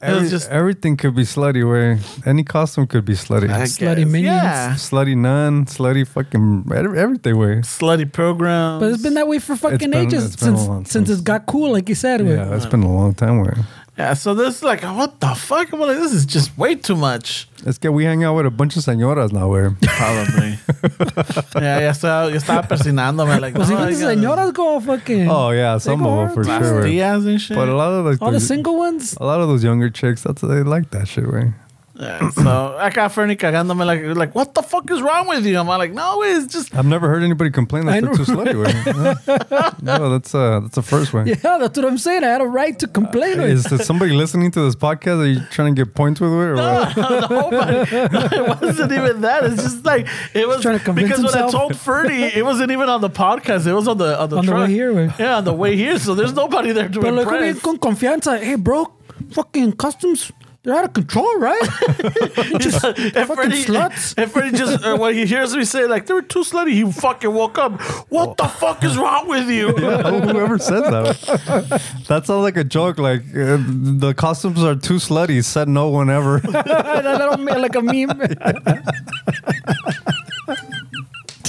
Every- 0.01 0.21
was 0.21 0.29
just 0.29 0.49
everything 0.49 0.97
could 0.97 1.15
be 1.15 1.23
slutty. 1.23 1.63
Way 1.63 1.99
any 2.25 2.43
costume 2.43 2.87
could 2.87 3.05
be 3.05 3.13
slutty. 3.13 3.49
I 3.49 3.63
Slutty 3.63 4.03
guess. 4.03 4.11
minions. 4.15 4.43
Yeah. 4.43 4.73
slutty 4.75 5.15
nun, 5.15 5.65
slutty 5.65 6.05
fucking 6.05 6.67
every- 6.75 6.99
everything. 6.99 7.37
Way. 7.37 7.55
Slutty 7.63 8.11
program. 8.11 8.79
But 8.81 8.91
it's 8.91 9.01
been 9.03 9.13
that 9.15 9.27
way 9.27 9.39
for 9.39 9.55
fucking 9.55 9.91
been- 9.91 10.07
ages 10.07 10.25
it's 10.25 10.35
been 10.43 10.53
a 10.55 10.57
since 10.57 10.67
long 10.67 10.85
since 10.85 11.07
time. 11.09 11.17
it 11.19 11.23
got 11.23 11.45
cool, 11.45 11.71
like 11.71 11.87
you 11.87 11.95
said. 11.95 12.19
güey. 12.21 12.35
Yeah, 12.35 12.55
it's 12.55 12.65
been 12.65 12.83
a 12.83 12.91
long 12.93 13.13
time. 13.13 13.39
Way. 13.41 13.53
Yeah. 13.97 14.13
So 14.13 14.33
this, 14.33 14.57
is 14.57 14.63
like, 14.63 14.83
what 14.83 15.19
the 15.19 15.33
fuck? 15.35 15.71
I'm 15.73 15.79
like, 15.79 15.97
this 15.97 16.13
is 16.13 16.25
just 16.25 16.57
way 16.57 16.75
too 16.75 16.95
much. 16.95 17.47
It's 17.65 17.77
que 17.77 17.89
we 17.91 18.05
hang 18.05 18.23
out 18.23 18.35
with 18.35 18.45
a 18.45 18.51
bunch 18.51 18.77
of 18.77 18.83
señoras 18.83 19.31
now. 19.33 19.47
Where 19.49 19.71
Probably. 19.81 20.59
yeah, 21.61 21.79
ya 21.79 21.91
estaba, 21.91 22.29
yo 22.31 22.37
estaba 22.37 22.67
persinándome. 22.67 23.39
Like, 23.41 23.55
Pues 23.55 23.69
no, 23.69 23.75
even 23.75 23.87
I 23.87 23.91
the 23.93 23.99
gotta- 23.99 24.15
señoras 24.15 24.53
go 24.53 24.79
fucking. 24.79 25.29
oh 25.29 25.49
yeah, 25.51 25.77
some 25.79 26.05
of 26.05 26.27
them 26.27 26.35
for 26.35 26.49
hard. 26.49 26.63
sure. 26.63 26.81
way. 26.81 26.91
Pastillas 26.97 27.27
and 27.27 27.41
shit. 27.41 27.57
But 27.57 27.69
a 27.69 27.75
lot 27.75 27.91
of 27.91 28.05
like 28.05 28.21
all 28.21 28.27
the 28.31 28.33
those- 28.39 28.47
single 28.47 28.77
ones. 28.77 29.17
a 29.19 29.25
lot 29.25 29.41
of 29.41 29.47
those 29.47 29.63
younger 29.63 29.89
chicks, 29.89 30.21
that's 30.23 30.41
they 30.41 30.63
like 30.63 30.91
that 30.91 31.07
shit. 31.07 31.27
Way. 31.31 31.53
Yeah, 31.99 32.29
so 32.29 32.75
I 32.77 32.91
got 32.91 33.11
Fernie 33.11 33.35
cagándome 33.35 33.83
like, 33.85 34.15
like, 34.15 34.35
what 34.35 34.53
the 34.53 34.61
fuck 34.61 34.89
is 34.91 35.01
wrong 35.01 35.27
with 35.27 35.45
you? 35.47 35.57
I'm 35.57 35.67
like, 35.67 35.93
no, 35.93 36.21
it's 36.21 36.53
just 36.53 36.75
I've 36.75 36.85
never 36.85 37.09
heard 37.09 37.23
anybody 37.23 37.49
complain 37.49 37.85
that 37.87 38.03
they're 38.03 38.13
too 38.13 38.23
slutty. 38.23 38.53
Way. 38.63 39.73
No, 39.81 39.97
no, 39.97 40.09
that's 40.11 40.35
uh 40.35 40.59
that's 40.61 40.75
the 40.75 40.81
first 40.83 41.13
one. 41.13 41.25
Yeah, 41.27 41.35
that's 41.57 41.75
what 41.77 41.85
I'm 41.85 41.97
saying. 41.97 42.23
I 42.23 42.27
had 42.27 42.41
a 42.41 42.45
right 42.45 42.77
to 42.79 42.87
complain. 42.87 43.37
güey. 43.37 43.49
Is 43.49 43.63
there 43.63 43.79
somebody 43.79 44.11
listening 44.13 44.51
to 44.51 44.61
this 44.61 44.75
podcast? 44.75 45.21
Are 45.21 45.25
you 45.25 45.39
trying 45.49 45.73
to 45.75 45.83
get 45.85 45.95
points 45.95 46.21
with 46.21 46.31
it 46.31 46.35
or 46.35 46.55
what? 46.55 46.97
no, 46.97 47.49
but 47.49 47.91
it 48.31 48.61
wasn't 48.61 48.91
even 48.91 49.21
that. 49.21 49.43
It's 49.45 49.63
just 49.63 49.83
like 49.85 50.07
it 50.35 50.47
was 50.47 50.61
trying 50.61 50.77
to 50.77 50.85
convince 50.85 51.09
because 51.09 51.33
when 51.33 51.43
I 51.43 51.49
told 51.49 51.75
Fernie, 51.75 52.23
it 52.23 52.45
wasn't 52.45 52.71
even 52.71 52.89
on 52.89 53.01
the 53.01 53.09
podcast. 53.09 53.65
It 53.65 53.73
was 53.73 53.87
on 53.87 53.97
the 53.97 54.19
on 54.21 54.29
the, 54.29 54.37
On 54.37 54.45
the 54.45 54.51
truck. 54.51 54.67
way 54.67 54.73
here, 54.73 54.93
güey. 54.93 55.17
Yeah, 55.17 55.37
on 55.37 55.45
the 55.45 55.53
way 55.53 55.75
here. 55.75 55.97
So 55.97 56.13
there's 56.13 56.33
nobody 56.33 56.73
there 56.73 56.89
to 56.89 56.99
Pero 56.99 57.11
luego 57.13 57.31
bien 57.31 57.55
impress. 57.55 57.63
con 57.63 57.77
confianza. 57.79 58.39
Hey, 58.39 58.55
bro, 58.55 58.85
fucking 59.31 59.73
customs, 59.73 60.31
they're 60.67 60.75
out 60.75 60.83
of 60.83 60.91
control, 60.93 61.39
right? 61.39 61.61
Just 62.59 62.83
and 62.83 62.97
fucking 63.13 63.25
Freddie, 63.35 63.63
sluts. 63.63 64.13
and 64.17 64.29
Freddie 64.29 64.57
just 64.57 64.83
uh, 64.83 64.97
when 64.97 65.13
he 65.13 65.25
hears 65.25 65.55
me 65.55 65.63
say 65.63 65.87
like 65.87 66.05
they 66.07 66.13
were 66.13 66.21
too 66.21 66.41
slutty, 66.41 66.71
he 66.73 66.91
fucking 66.91 67.33
woke 67.33 67.57
up. 67.57 67.79
What 68.09 68.35
the 68.35 68.47
fuck 68.49 68.83
is 68.83 68.97
wrong 68.97 69.29
with 69.29 69.47
you? 69.49 69.69
Whoever 69.77 70.57
said 70.59 70.81
that. 70.81 71.81
That 72.07 72.25
sounds 72.25 72.43
like 72.43 72.57
a 72.57 72.65
joke. 72.65 72.97
Like 72.99 73.21
uh, 73.33 73.57
the 74.03 74.13
costumes 74.17 74.61
are 74.61 74.75
too 74.75 74.95
slutty. 74.95 75.41
Said 75.43 75.69
no 75.69 75.87
one 75.89 76.09
ever. 76.09 76.39
that 76.39 77.03
little 77.17 77.37
me- 77.37 77.55
like 77.55 77.75
a 77.75 77.81
meme. 77.81 78.19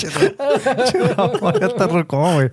Ya 0.05 1.67
está 1.69 1.87
rocón, 1.87 2.37
güey. 2.37 2.51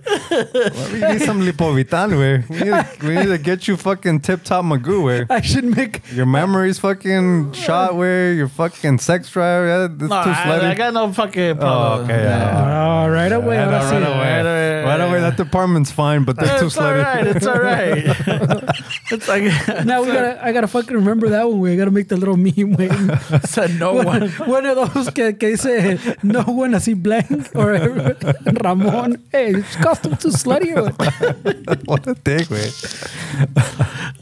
We 0.92 1.00
need 1.12 1.22
some 1.22 1.40
lipovitan, 1.44 2.10
güey. 2.12 2.44
We, 2.48 2.56
need 2.58 2.70
to- 2.72 3.06
we 3.06 3.14
need 3.14 3.26
to 3.28 3.38
get 3.38 3.66
you 3.68 3.76
fucking 3.76 4.20
tip 4.20 4.42
top 4.44 4.64
Magoo, 4.64 5.02
güey. 5.02 5.26
I 5.30 5.40
should 5.40 5.64
make. 5.64 6.02
Your 6.12 6.26
memories 6.26 6.78
fucking 6.78 7.52
shot, 7.52 7.92
güey. 7.92 8.36
Your 8.36 8.48
fucking 8.48 8.98
sex 8.98 9.30
drive, 9.30 9.66
yeah, 9.66 9.84
it's 9.86 10.00
No, 10.00 10.08
too 10.24 10.30
I, 10.30 10.34
slutty. 10.34 10.64
I 10.64 10.74
got 10.74 10.94
no 10.94 11.12
fucking 11.12 11.50
oh, 11.50 11.54
problem. 11.56 12.04
okay, 12.04 12.22
yeah. 12.22 13.04
Oh, 13.06 13.08
right 13.10 13.32
away. 13.32 13.56
Right, 13.58 13.68
ahora 13.72 13.90
right 13.90 14.02
away. 14.02 14.42
Right 14.86 15.00
away. 15.00 15.06
Right 15.06 15.10
away. 15.18 15.20
That 15.30 15.36
department's 15.36 15.90
fine, 15.90 16.24
but 16.24 16.36
they're 16.38 16.58
too 16.60 16.66
It's 16.66 16.76
all 16.78 16.84
slutty. 16.84 17.02
right. 17.04 17.26
It's 17.26 17.46
all 17.46 17.60
right. 17.60 17.96
it's 19.10 19.28
like 19.28 19.42
Now 19.84 20.02
we 20.02 20.08
gotta. 20.08 20.38
I 20.44 20.52
gotta 20.52 20.68
fucking 20.68 20.94
remember 20.96 21.28
that 21.30 21.48
one. 21.48 21.60
We 21.60 21.76
gotta 21.76 21.90
make 21.90 22.08
the 22.08 22.16
little 22.16 22.36
meme. 22.36 22.74
Wait, 22.78 22.92
said 23.44 23.78
no 23.78 23.92
one, 23.94 24.06
one. 24.06 24.30
one 24.48 24.66
of 24.66 24.76
those 24.94 25.10
que, 25.10 25.32
que 25.34 25.56
dice 25.56 26.16
no 26.22 26.42
one 26.42 26.72
así 26.74 26.94
blank 26.94 27.50
or 27.54 27.72
Ramon. 28.64 29.22
Hey, 29.32 29.54
it's 29.54 29.76
costume 29.76 30.16
too 30.16 30.28
slutty. 30.28 30.76
Or 30.76 30.90
what? 30.92 31.86
what 31.86 32.06
a 32.06 32.14
dick, 32.14 32.48
güey. 32.48 32.70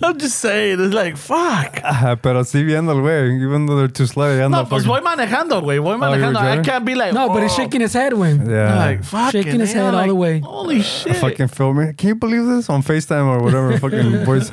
I'm 0.03 0.19
just 0.19 0.39
saying. 0.39 0.81
It's 0.81 0.95
like 0.95 1.17
fuck. 1.17 1.81
Ah, 1.85 2.17
Pero 2.21 2.43
sí 2.45 2.63
viendo 2.65 2.93
el 2.93 3.01
güey, 3.03 3.43
even 3.43 3.67
though 3.67 3.77
they're 3.77 3.89
too 3.89 4.05
slutty. 4.05 4.41
ando 4.41 4.51
No, 4.51 4.65
pues 4.67 4.85
fucking- 4.85 4.89
voy 4.89 5.01
manejando, 5.01 5.63
güey. 5.63 5.79
Voy 5.83 5.95
Oh, 5.95 5.97
you 5.97 6.01
were 6.01 6.07
manejando. 6.07 6.37
I 6.37 6.43
driving? 6.57 6.65
can't 6.65 6.85
be 6.85 6.95
like 6.95 7.13
No, 7.13 7.29
but 7.29 7.43
he's 7.43 7.53
oh. 7.53 7.57
shaking 7.57 7.81
his 7.81 7.93
head 7.93 8.13
when. 8.15 8.49
Yeah. 8.49 8.77
Like 8.77 9.05
fucking 9.05 9.43
Shaking 9.45 9.61
his 9.61 9.73
hell, 9.73 9.87
head 9.87 9.95
all 9.95 10.07
the 10.07 10.15
way. 10.15 10.41
Holy 10.55 10.83
shit! 10.83 11.17
fucking 11.17 11.49
filming. 11.49 11.95
Can 11.95 12.09
you 12.11 12.15
believe 12.15 12.47
this 12.47 12.71
on 12.71 12.81
FaceTime 12.83 13.27
or 13.27 13.43
whatever? 13.43 13.77
fucking 13.85 14.25
voice. 14.25 14.51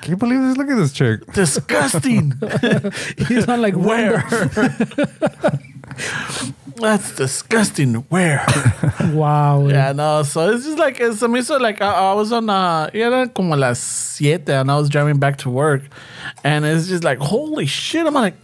Can 0.00 0.10
you 0.10 0.16
believe 0.16 0.40
this? 0.40 0.56
Look 0.56 0.68
at 0.68 0.76
this 0.76 0.92
chick. 0.92 1.24
disgusting. 1.32 2.32
He's 3.28 3.46
on 3.48 3.62
like 3.62 3.76
Where? 3.76 4.24
That's 6.76 7.14
disgusting. 7.14 7.94
Where? 8.10 8.44
Wow. 9.12 9.68
Yeah, 9.68 9.92
no. 9.92 10.24
So 10.24 10.50
it's 10.50 10.64
just 10.64 10.78
like 10.78 10.98
it's 10.98 11.20
se 11.20 11.28
me 11.28 11.38
hizo 11.38 11.60
like 11.60 11.80
I, 11.80 12.10
I 12.10 12.14
was 12.14 12.32
on 12.32 12.50
uh 12.50 12.90
era 12.92 13.28
como 13.28 13.54
las 13.54 13.78
siete 13.78 14.48
and 14.48 14.70
I 14.72 14.76
was 14.76 14.88
driving 14.88 15.18
back 15.20 15.38
to 15.38 15.50
work, 15.50 15.82
and 16.42 16.64
it's 16.64 16.88
just 16.88 17.04
like 17.04 17.18
holy 17.18 17.66
shit. 17.66 18.04
I'm 18.04 18.14
like, 18.14 18.34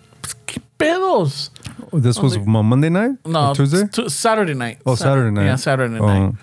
¿qué 0.46 0.60
pedos? 0.78 1.50
Oh, 1.92 1.98
this 2.00 2.18
was 2.18 2.38
Mo- 2.38 2.62
Monday 2.62 2.88
night? 2.88 3.12
No, 3.26 3.50
Or 3.50 3.54
Tuesday? 3.54 3.86
t- 3.90 4.08
Saturday 4.08 4.54
night. 4.54 4.78
Oh, 4.86 4.94
Saturday 4.94 5.30
night. 5.30 5.46
Yeah, 5.46 5.56
Saturday 5.56 5.98
Oh. 5.98 6.06
night. 6.06 6.34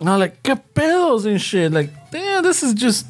And 0.00 0.10
I'm 0.10 0.18
like, 0.18 0.42
¿qué 0.42 0.60
pedos 0.74 1.24
and 1.26 1.40
shit? 1.40 1.72
Like, 1.72 1.90
damn, 2.10 2.42
this 2.42 2.62
is 2.62 2.74
just 2.74 3.06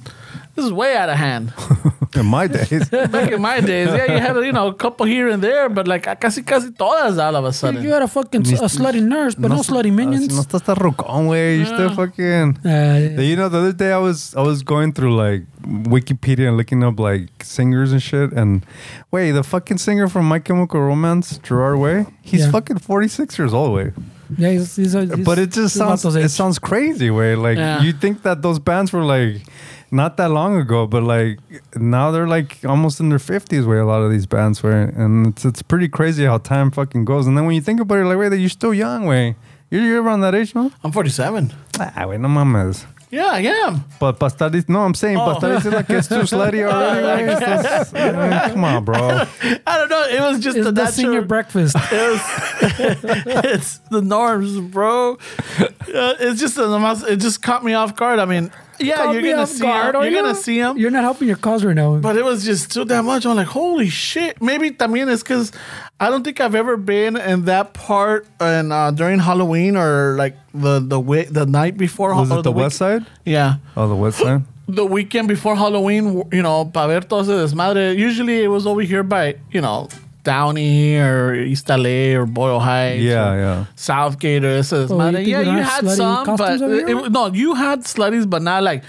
this 0.54 0.64
is 0.66 0.72
way 0.72 0.94
out 0.96 1.08
of 1.08 1.16
hand. 1.16 1.52
In 2.14 2.26
my 2.26 2.46
days. 2.46 2.88
Back 3.10 3.32
in 3.32 3.40
my 3.42 3.58
days, 3.60 3.88
yeah, 3.88 4.12
you 4.12 4.18
had 4.20 4.36
you 4.36 4.52
know 4.52 4.68
a 4.68 4.74
couple 4.74 5.04
here 5.04 5.28
and 5.28 5.42
there, 5.42 5.68
but 5.68 5.88
like 5.88 6.06
I 6.06 6.14
casi 6.14 6.42
casi 6.44 6.70
todas 6.70 7.18
all 7.18 7.34
of 7.34 7.44
a 7.44 7.52
sudden. 7.52 7.82
You 7.82 7.90
sudden. 7.90 7.92
had 7.92 8.02
a 8.02 8.06
fucking 8.08 8.42
a 8.42 8.68
slutty 8.70 9.02
nurse, 9.02 9.34
but 9.34 9.48
no, 9.48 9.56
slutty 9.62 9.92
minions. 9.92 10.28
No 10.28 10.42
estás 10.42 10.62
tan 10.62 10.76
rocón, 10.76 11.26
güey. 11.26 11.58
You 11.58 11.64
still 11.66 11.90
fucking. 11.92 12.58
Uh, 12.64 13.20
You 13.20 13.34
know, 13.34 13.48
the 13.48 13.58
other 13.58 13.72
day 13.72 13.90
I 13.92 13.98
was 13.98 14.32
I 14.36 14.42
was 14.42 14.62
going 14.62 14.92
through 14.92 15.16
like 15.16 15.42
Wikipedia 15.66 16.48
and 16.48 16.56
looking 16.56 16.82
up 16.84 16.98
like 16.98 17.28
singers 17.42 17.92
and 17.92 18.02
shit, 18.02 18.32
and 18.32 18.64
wait, 19.10 19.32
the 19.32 19.42
fucking 19.42 19.78
singer 19.78 20.08
from 20.08 20.26
My 20.26 20.38
Chemical 20.38 20.80
Romance, 20.80 21.38
Gerard 21.38 21.78
Way, 21.78 22.06
he's 22.22 22.44
Yeah. 22.46 22.50
fucking 22.52 22.78
forty 22.78 23.08
six 23.08 23.38
years 23.38 23.52
old, 23.54 23.74
way. 23.74 23.92
yeah, 24.38 24.50
he's, 24.50 24.76
he's, 24.76 24.92
he's, 24.92 25.10
But 25.24 25.38
it 25.38 25.50
just 25.52 25.74
he's 25.74 25.76
about 25.76 25.88
sounds 25.98 26.02
those 26.02 26.16
it 26.16 26.24
age. 26.24 26.30
sounds 26.30 26.58
crazy, 26.58 27.10
way. 27.10 27.34
Like 27.36 27.58
Yeah. 27.58 27.82
you 27.82 27.92
think 27.92 28.22
that 28.22 28.42
those 28.42 28.58
bands 28.58 28.92
were 28.92 29.04
like 29.04 29.42
not 29.90 30.16
that 30.16 30.30
long 30.30 30.56
ago, 30.58 30.86
but 30.86 31.02
like 31.02 31.38
now 31.76 32.10
they're 32.10 32.26
like 32.26 32.58
almost 32.66 33.00
in 33.00 33.08
their 33.10 33.18
fifties, 33.18 33.64
way. 33.66 33.78
A 33.78 33.84
lot 33.86 34.02
of 34.02 34.10
these 34.10 34.26
bands, 34.26 34.62
were, 34.62 34.72
and 34.72 35.26
it's 35.28 35.44
it's 35.44 35.62
pretty 35.62 35.88
crazy 35.88 36.24
how 36.24 36.38
time 36.38 36.70
fucking 36.70 37.04
goes. 37.04 37.26
And 37.26 37.36
then 37.36 37.44
when 37.46 37.54
you 37.54 37.60
think 37.62 37.80
about 37.80 37.98
it, 37.98 38.04
like, 38.06 38.18
wait, 38.18 38.30
that 38.30 38.38
you're 38.38 38.48
still 38.48 38.74
young, 38.74 39.06
way. 39.06 39.36
You're, 39.70 39.82
you're 39.82 40.02
around 40.02 40.20
that 40.20 40.34
age, 40.34 40.54
no? 40.54 40.70
I'm 40.84 40.92
47. 40.92 41.52
Ah, 41.80 42.04
wait, 42.06 42.20
no 42.20 42.28
mames. 42.28 42.84
Yeah, 43.14 43.30
I 43.30 43.40
am. 43.66 43.84
But 44.00 44.18
para 44.18 44.30
estar 44.32 44.68
no, 44.68 44.80
I'm 44.84 44.94
saying, 44.94 45.16
Oh. 45.18 45.24
para 45.38 45.58
estar 45.58 45.60
diciendo 45.60 45.86
que 45.86 45.96
es 45.98 46.08
too 46.08 46.26
slutty 46.26 46.62
already, 46.66 47.24
güey. 47.24 47.36
Estás- 47.36 47.92
eh, 47.94 48.48
Come 48.50 48.64
on, 48.64 48.84
bro. 48.84 48.96
I 49.66 49.78
don't 49.78 49.88
know. 49.88 50.04
It 50.10 50.20
was 50.20 50.40
just 50.40 50.56
It's 50.56 50.66
the 50.66 50.72
the 50.72 50.86
senior 50.86 51.20
natural. 51.22 51.28
breakfast. 51.28 51.76
It 51.92 52.10
was, 52.10 53.44
it's 53.44 53.78
the 53.90 54.02
norms, 54.02 54.58
bro. 54.72 55.12
Uh, 55.60 56.14
it's 56.18 56.40
just 56.40 56.56
the 56.56 56.66
most- 56.78 57.06
it 57.06 57.16
just 57.20 57.40
caught 57.42 57.64
me 57.64 57.74
off 57.74 57.94
guard. 57.94 58.18
I 58.18 58.24
mean, 58.24 58.50
yeah, 58.80 58.96
Caught 58.96 59.12
you're 59.14 59.22
me 59.22 59.30
gonna 59.30 59.42
off 59.42 59.48
see 59.50 59.62
guard, 59.62 59.94
him. 59.94 60.00
are 60.00 60.08
You're 60.08 60.22
gonna 60.22 60.34
see 60.34 60.58
him. 60.58 60.76
You're 60.76 60.90
not 60.90 61.04
helping 61.04 61.28
your 61.28 61.36
cause 61.36 61.64
right 61.64 61.76
now. 61.76 61.94
But 61.98 62.16
it 62.16 62.24
was 62.24 62.44
just 62.44 62.72
too 62.72 62.84
damn 62.84 63.04
much. 63.06 63.24
I'm 63.24 63.36
like, 63.36 63.46
holy 63.46 63.88
shit. 63.88 64.42
Maybe 64.42 64.72
también 64.72 65.08
is 65.08 65.22
because 65.22 65.52
I 66.00 66.10
don't 66.10 66.24
think 66.24 66.40
I've 66.40 66.54
ever 66.56 66.76
been 66.76 67.16
in 67.16 67.44
that 67.46 67.72
part 67.72 68.26
and 68.40 68.72
uh, 68.72 68.90
during 68.90 69.20
Halloween 69.20 69.76
or 69.76 70.16
like 70.16 70.36
the 70.52 70.80
the 70.80 70.98
wi- 71.00 71.28
the 71.30 71.46
night 71.46 71.76
before. 71.76 72.14
Was 72.14 72.30
or 72.30 72.40
it 72.40 72.42
the 72.42 72.52
west 72.52 72.76
side? 72.76 73.06
Yeah, 73.24 73.56
Oh, 73.76 73.88
the 73.88 73.94
west 73.96 74.18
side. 74.18 74.42
the 74.68 74.84
weekend 74.84 75.28
before 75.28 75.54
Halloween. 75.56 76.24
You 76.32 76.42
know, 76.42 76.64
para 76.66 76.88
ver 76.88 77.00
todo 77.06 77.20
ese 77.22 77.28
desmadre. 77.52 77.96
Usually 77.96 78.42
it 78.42 78.48
was 78.48 78.66
over 78.66 78.82
here 78.82 79.02
by 79.04 79.36
you 79.52 79.60
know 79.60 79.88
Downey 80.24 80.96
or 80.98 81.34
East 81.34 81.68
LA 81.68 82.16
or 82.18 82.26
Boyle 82.26 82.58
Heights. 82.58 83.02
Yeah, 83.02 83.32
or 83.32 83.38
yeah. 83.38 83.64
Southgate 83.76 84.44
or 84.44 84.58
ese 84.58 84.72
Oh, 84.72 85.08
you 85.10 85.18
yeah, 85.18 85.40
you 85.42 85.62
had 85.62 85.88
some, 85.90 86.36
but 86.36 86.60
it, 86.60 86.88
it- 86.88 87.12
no, 87.12 87.26
you 87.32 87.54
had 87.54 87.80
slutties, 87.84 88.28
but 88.28 88.42
not 88.42 88.62
like. 88.62 88.82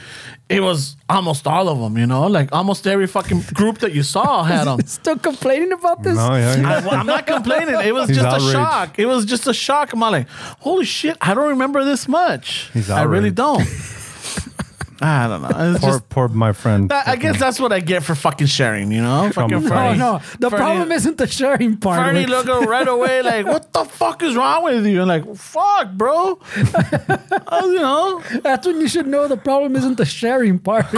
It 0.47 0.61
was 0.61 0.95
almost 1.09 1.47
all 1.47 1.67
of 1.67 1.79
them, 1.79 1.97
you 1.97 2.05
know, 2.05 2.27
like 2.27 2.53
almost 2.53 2.85
every 2.85 3.07
fucking 3.07 3.41
group 3.55 3.79
that 3.79 3.93
you 3.95 4.03
saw 4.03 4.43
had 4.53 4.65
them. 4.65 4.79
Still 4.85 5.17
complaining 5.17 5.71
about 5.71 6.03
this? 6.03 6.15
No, 6.15 6.35
yeah. 6.35 6.55
yeah. 6.55 6.69
I, 6.69 6.79
well, 6.81 6.93
I'm 6.93 7.07
not 7.07 7.25
complaining. 7.25 7.73
It 7.83 7.93
was 7.95 8.09
He's 8.09 8.17
just 8.17 8.27
outraged. 8.27 8.49
a 8.49 8.51
shock. 8.51 8.99
It 8.99 9.07
was 9.07 9.25
just 9.25 9.47
a 9.47 9.53
shock. 9.53 9.93
I'm 9.93 9.99
like, 9.99 10.27
holy 10.59 10.85
shit, 10.85 11.17
I 11.19 11.33
don't 11.33 11.49
remember 11.49 11.83
this 11.83 12.07
much. 12.07 12.69
He's 12.73 12.91
I 12.91 13.03
really 13.03 13.31
don't. 13.31 13.67
I 15.01 15.27
don't 15.27 15.41
know. 15.41 15.49
It's 15.71 15.79
Poor, 15.79 15.89
just, 15.91 16.09
poor 16.09 16.27
my 16.29 16.53
friend. 16.53 16.91
I 16.91 17.11
I 17.13 17.15
guess 17.17 17.37
that's 17.37 17.59
what 17.59 17.73
I 17.73 17.79
get 17.81 18.03
for 18.03 18.15
fucking 18.15 18.47
sharing, 18.47 18.91
you 18.91 19.01
know? 19.01 19.29
Fucking 19.33 19.49
Come 19.49 19.63
No, 19.63 19.69
Fernie. 19.69 19.97
no. 19.97 20.21
The 20.39 20.49
Fernie- 20.49 20.61
problem 20.63 20.91
isn't 20.93 21.17
the 21.17 21.27
sharing 21.27 21.77
part. 21.77 21.99
Fernie 21.99 22.25
güey. 22.25 22.29
look 22.45 22.69
right 22.69 22.87
away 22.87 23.21
like, 23.21 23.45
what 23.45 23.73
the 23.73 23.83
fuck 23.83 24.23
is 24.23 24.35
wrong 24.35 24.63
with 24.63 24.85
you? 24.85 24.99
And 25.01 25.07
like, 25.09 25.35
fuck, 25.35 25.91
bro. 25.93 26.39
Uh, 27.47 27.61
you 27.65 27.75
know? 27.79 28.21
That's 28.41 28.65
when 28.65 28.81
you 28.81 28.87
should 28.87 29.05
know 29.07 29.27
the 29.27 29.37
problem 29.37 29.75
isn't 29.75 29.97
the 29.97 30.05
sharing 30.05 30.57
part. 30.59 30.85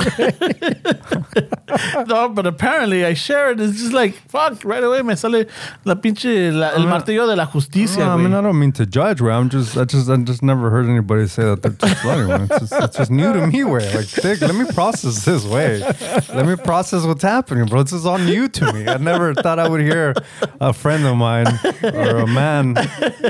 No, 2.07 2.29
but 2.29 2.45
apparently 2.47 3.05
I 3.05 3.13
share 3.13 3.51
it. 3.51 3.59
It's 3.59 3.79
just 3.79 3.91
like, 3.93 4.13
fuck, 4.29 4.63
right 4.63 4.83
away 4.83 5.01
me 5.01 5.15
sale 5.15 5.45
la 5.83 5.95
pinche, 5.95 6.53
la, 6.53 6.69
el 6.69 6.83
martillo 6.85 7.27
de 7.27 7.35
la 7.35 7.45
justicia, 7.45 7.99
No, 8.05 8.13
I 8.13 8.17
mean, 8.17 8.33
I 8.33 8.41
don't 8.41 8.57
mean 8.57 8.71
to 8.73 8.85
judge, 8.85 9.19
way. 9.21 9.31
I'm 9.33 9.49
just, 9.49 9.75
I 9.77 9.83
just, 9.83 10.09
I 10.09 10.15
just 10.17 10.41
never 10.41 10.69
heard 10.69 10.85
anybody 10.87 11.27
say 11.27 11.43
that 11.43 11.61
they're 11.61 11.71
too 11.73 11.87
slutty. 11.95 12.49
It's 12.49 12.59
just, 12.69 12.83
it's 12.83 12.97
just 12.97 13.11
new 13.11 13.33
to 13.33 13.47
me, 13.47 13.63
way. 13.87 13.95
Like, 13.95 14.09
dick, 14.09 14.41
let 14.41 14.55
me 14.55 14.65
process 14.73 15.25
this 15.25 15.45
way. 15.45 15.79
Let 15.79 16.45
me 16.45 16.55
process 16.55 17.05
what's 17.05 17.23
happening, 17.23 17.65
bro. 17.65 17.83
This 17.83 17.93
is 17.93 18.05
all 18.05 18.17
new 18.17 18.47
to 18.47 18.73
me. 18.73 18.87
I 18.87 18.97
never 18.97 19.33
thought 19.33 19.59
I 19.59 19.67
would 19.67 19.81
hear 19.81 20.13
a 20.59 20.73
friend 20.73 21.05
of 21.05 21.17
mine 21.17 21.47
or 21.83 22.17
a 22.17 22.27
man 22.27 22.77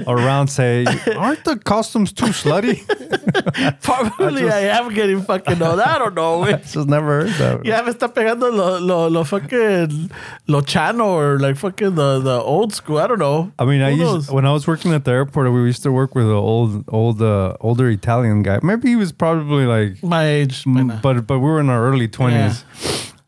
around 0.07 0.47
say, 0.47 0.85
"Aren't 1.15 1.43
the 1.43 1.57
costumes 1.57 2.11
too 2.13 2.27
slutty?" 2.27 2.85
Probably 3.81 4.49
I, 4.49 4.77
am 4.77 4.93
getting 4.93 5.21
fucking 5.21 5.61
old. 5.61 5.79
I 5.79 5.97
don't 5.97 6.15
know, 6.15 6.41
güey. 6.43 6.71
just 6.71 6.87
never 6.87 7.21
heard 7.21 7.33
that. 7.33 7.65
Ya 7.65 7.81
me 7.81 7.91
está 7.91 8.13
pegando 8.13 8.51
lo, 8.53 8.79
lo, 8.79 9.07
lo 9.07 9.23
fucking 9.23 10.11
lo 10.47 10.61
chano 10.61 11.05
or 11.05 11.39
like 11.39 11.55
fucking 11.55 11.95
the, 11.95 12.19
the 12.19 12.41
old 12.41 12.73
school. 12.73 12.97
I 12.97 13.07
don't 13.07 13.19
know. 13.19 13.51
I 13.59 13.65
mean, 13.65 13.81
I 13.81 13.93
Who 13.93 14.15
used 14.15 14.31
when 14.31 14.45
I 14.45 14.51
was 14.51 14.67
working 14.67 14.93
at 14.93 15.05
the 15.05 15.11
airport, 15.11 15.51
we 15.51 15.61
used 15.63 15.83
to 15.83 15.91
work 15.91 16.15
with 16.15 16.25
an 16.25 16.31
old, 16.31 16.85
old, 16.89 17.21
uh, 17.21 17.55
older 17.61 17.89
Italian 17.89 18.43
guy. 18.43 18.59
Maybe 18.63 18.89
he 18.89 18.95
was 18.95 19.11
probably 19.11 19.65
like, 19.65 20.01
my 20.03 20.46
age. 20.51 21.01
but 21.01 21.27
but 21.27 21.39
we 21.39 21.45
were 21.45 21.59
in 21.59 21.69
our 21.69 21.83
early 21.87 22.07
twenties, 22.07 22.63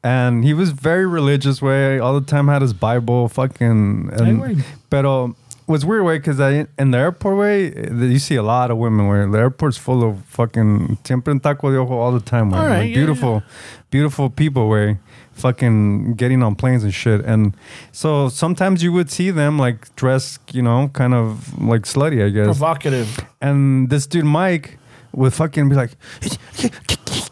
and 0.04 0.44
he 0.44 0.54
was 0.54 0.72
very 0.72 1.06
religious. 1.06 1.62
Way 1.62 2.00
all 2.00 2.20
the 2.20 2.26
time 2.26 2.48
had 2.48 2.62
his 2.62 2.74
Bible, 2.74 3.30
fucking. 3.30 4.10
And, 4.14 4.42
güey. 4.42 4.64
pero 4.90 5.36
was 5.68 5.86
weird 5.86 6.04
way 6.04 6.18
because 6.18 6.40
I 6.40 6.66
in 6.80 6.92
the 6.92 6.98
airport 6.98 7.38
way 7.38 7.72
eh, 7.72 7.94
you 7.94 8.18
see 8.18 8.36
a 8.36 8.44
lot 8.44 8.72
of 8.72 8.78
women 8.78 9.08
where 9.08 9.28
the 9.28 9.38
airport's 9.38 9.78
full 9.78 10.04
of 10.04 10.26
fucking 10.26 10.98
siempre 11.04 11.32
en 11.32 11.40
taco 11.40 11.70
de 11.70 11.78
ojo 11.78 11.96
all 12.00 12.12
the 12.12 12.20
time. 12.20 12.50
Way. 12.50 12.60
Right, 12.60 12.80
like 12.80 12.90
yeah, 12.90 12.96
beautiful, 12.96 13.44
beautiful 13.92 14.30
people 14.32 14.68
way 14.68 14.98
fucking 15.40 16.14
getting 16.16 16.44
on 16.44 16.56
planes 16.56 16.84
and 16.84 16.94
shit. 16.94 17.22
And 17.26 17.56
so 17.92 18.30
sometimes 18.30 18.84
you 18.84 18.92
would 18.92 19.10
see 19.10 19.32
them 19.32 19.58
like 19.58 19.94
dressed, 19.96 20.54
you 20.54 20.62
know, 20.62 20.90
kind 20.90 21.14
of 21.14 21.60
like 21.62 21.84
slutty, 21.84 22.24
I 22.24 22.30
guess. 22.30 22.46
provocative. 22.46 23.20
And 23.42 23.90
this 23.90 24.06
dude 24.06 24.26
Mike 24.26 24.78
would 25.14 25.34
fucking 25.34 25.70
be 25.70 25.76
like, 25.76 25.92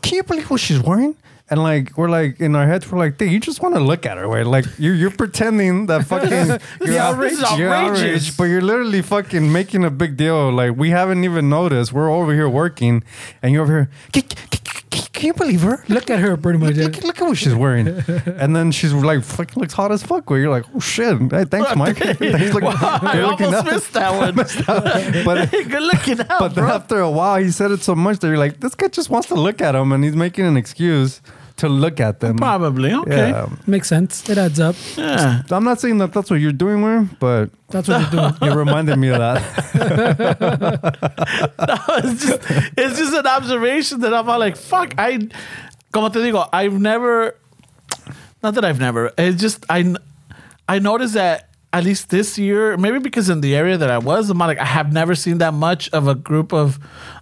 "Can 0.02 0.16
you 0.16 0.24
believe 0.24 0.50
what 0.50 0.60
she's 0.60 0.80
wearing?" 0.82 1.16
And 1.50 1.64
like 1.64 1.98
we're 1.98 2.10
like 2.10 2.42
in 2.42 2.56
our 2.58 2.68
heads, 2.68 2.92
we're 2.92 3.00
like, 3.00 3.18
"Dude, 3.18 3.32
you 3.32 3.40
just 3.40 3.62
want 3.62 3.76
to 3.76 3.80
look 3.82 4.06
at 4.06 4.18
her, 4.18 4.28
way. 4.28 4.44
Like 4.44 4.66
you're 4.78 4.94
you're 4.96 5.12
pretending 5.12 5.86
that 5.86 6.06
fucking 6.12 6.60
you're, 6.86 7.00
outrageous. 7.00 7.40
This 7.40 7.52
is 7.52 7.58
you're 7.60 7.74
outrageous. 7.74 8.04
outraged, 8.04 8.38
but 8.38 8.44
you're 8.46 8.62
literally 8.62 9.02
fucking 9.02 9.50
making 9.52 9.86
a 9.86 9.90
big 9.90 10.18
deal. 10.18 10.52
Like 10.52 10.76
we 10.76 10.90
haven't 10.90 11.24
even 11.24 11.48
noticed. 11.50 11.94
We're 11.94 12.12
over 12.12 12.34
here 12.34 12.50
working, 12.50 13.02
and 13.42 13.54
you're 13.54 13.64
over 13.64 13.72
here. 13.74 13.90
"Can- 14.12 14.24
can- 14.24 14.60
can, 14.90 15.06
can 15.14 15.26
you 15.28 15.34
believe 15.34 15.62
her? 15.62 15.84
Look 15.88 16.10
at 16.10 16.20
her, 16.20 16.38
pretty 16.38 16.60
much. 16.60 16.76
Look, 16.76 17.04
look 17.04 17.22
at 17.22 17.28
what 17.28 17.38
she's 17.38 17.56
wearing. 17.56 17.88
and 18.26 18.56
then 18.56 18.72
she's 18.72 18.94
like, 18.94 19.24
fucking 19.24 19.60
looks 19.60 19.74
hot 19.74 19.92
as 19.92 20.04
fuck. 20.04 20.30
Where 20.30 20.40
you're 20.40 20.50
like, 20.50 20.66
oh 20.76 20.80
shit. 20.80 21.18
Hey, 21.32 21.46
thanks, 21.46 21.76
Mike. 21.76 21.98
thanks, 22.00 22.54
look, 22.54 22.64
Wow, 22.64 22.74
I 23.02 23.22
almost 23.22 23.54
out. 23.54 23.66
missed 23.66 23.94
that 23.94 24.18
one. 24.18 24.36
But, 25.26 25.52
Good 25.52 25.82
looking 25.82 26.20
out, 26.22 26.40
but 26.40 26.56
then 26.56 26.66
bro. 26.66 26.74
after 26.74 27.00
a 27.00 27.10
while, 27.12 27.42
he 27.42 27.52
said 27.52 27.72
it 27.72 27.82
so 27.82 27.96
much 27.96 28.20
that 28.20 28.28
you're 28.28 28.38
like, 28.38 28.60
this 28.60 28.76
guy 28.76 28.88
just 28.88 29.10
wants 29.10 29.28
to 29.30 29.36
look 29.36 29.62
at 29.62 29.76
him 29.76 29.92
and 29.92 30.04
he's 30.04 30.16
making 30.16 30.46
an 30.46 30.58
excuse 30.58 31.22
to 31.58 31.70
look 31.70 32.00
at 32.00 32.20
them. 32.20 32.38
Probably 32.38 32.94
okay. 32.94 33.30
Yeah. 33.30 33.50
Makes 33.66 33.90
sense. 33.90 34.28
It 34.30 34.38
adds 34.38 34.60
up. 34.60 34.76
Yeah. 34.96 35.44
I'm 35.50 35.64
not 35.64 35.80
saying 35.80 35.98
that 36.00 36.14
that's 36.14 36.30
what 36.30 36.40
you're 36.40 36.52
doing, 36.52 36.82
Wayne, 36.82 37.10
but 37.20 37.50
That's 37.70 37.88
what 37.88 38.02
you're 38.02 38.12
doing. 38.12 38.34
it 38.52 38.56
reminded 38.56 38.98
me 38.98 39.10
of 39.10 39.20
that. 39.20 39.44
it's 42.04 42.26
just 42.26 42.40
it's 42.78 42.98
just 42.98 43.14
an 43.14 43.28
observation 43.28 44.00
that 44.02 44.14
I'm 44.14 44.30
all 44.30 44.40
like, 44.40 44.56
fuck. 44.56 44.94
I, 44.98 45.28
como 45.92 46.10
te 46.10 46.20
digo, 46.20 46.48
I've 46.54 46.80
never, 46.80 47.36
not 48.44 48.54
that 48.54 48.64
I've 48.64 48.80
never. 48.80 49.12
It's 49.18 49.42
just 49.42 49.66
I, 49.70 49.96
I 50.70 50.80
noticed 50.80 51.16
that 51.16 51.50
at 51.74 51.84
least 51.84 52.10
this 52.10 52.38
year, 52.38 52.78
maybe 52.78 53.00
because 53.00 53.30
in 53.30 53.42
the 53.42 53.56
area 53.56 53.78
that 53.78 53.90
I 53.90 53.98
was, 53.98 54.30
I'm 54.30 54.38
like 54.38 54.60
I 54.60 54.66
have 54.66 54.94
never 54.94 55.16
seen 55.16 55.40
that 55.40 55.54
much 55.54 55.90
of 55.90 56.08
a 56.08 56.16
group 56.16 56.54
of, 56.54 56.80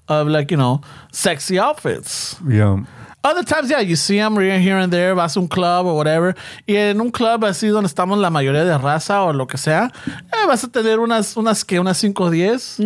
of 0.08 0.28
like 0.28 0.52
you 0.52 0.58
know, 0.58 0.82
sexy 1.12 1.58
outfits. 1.58 2.36
yeah. 2.48 2.84
Other 3.26 3.44
times, 3.44 3.72
yeah, 3.72 3.82
you 3.82 3.96
see 3.96 4.18
them 4.20 4.36
here 4.38 4.78
and 4.78 4.92
there, 4.94 5.16
vas 5.16 5.36
a 5.36 5.40
un 5.40 5.48
club 5.48 5.88
or 5.88 5.96
whatever. 5.96 6.36
Y 6.68 6.76
en 6.76 7.02
un 7.02 7.10
club 7.10 7.44
así 7.44 7.68
donde 7.70 7.88
estamos 7.88 8.20
la 8.20 8.30
mayoría 8.30 8.64
de 8.64 8.78
raza 8.78 9.24
o 9.24 9.34
lo 9.34 9.48
que 9.48 9.58
sea, 9.58 9.92
eh, 10.08 10.46
vas 10.48 10.64
a 10.64 10.68
tener 10.68 11.00
unas, 11.00 11.36
unas 11.36 11.66
que, 11.66 11.80
unas 11.80 11.98
5 11.98 12.24
o 12.24 12.30
10. 12.30 12.78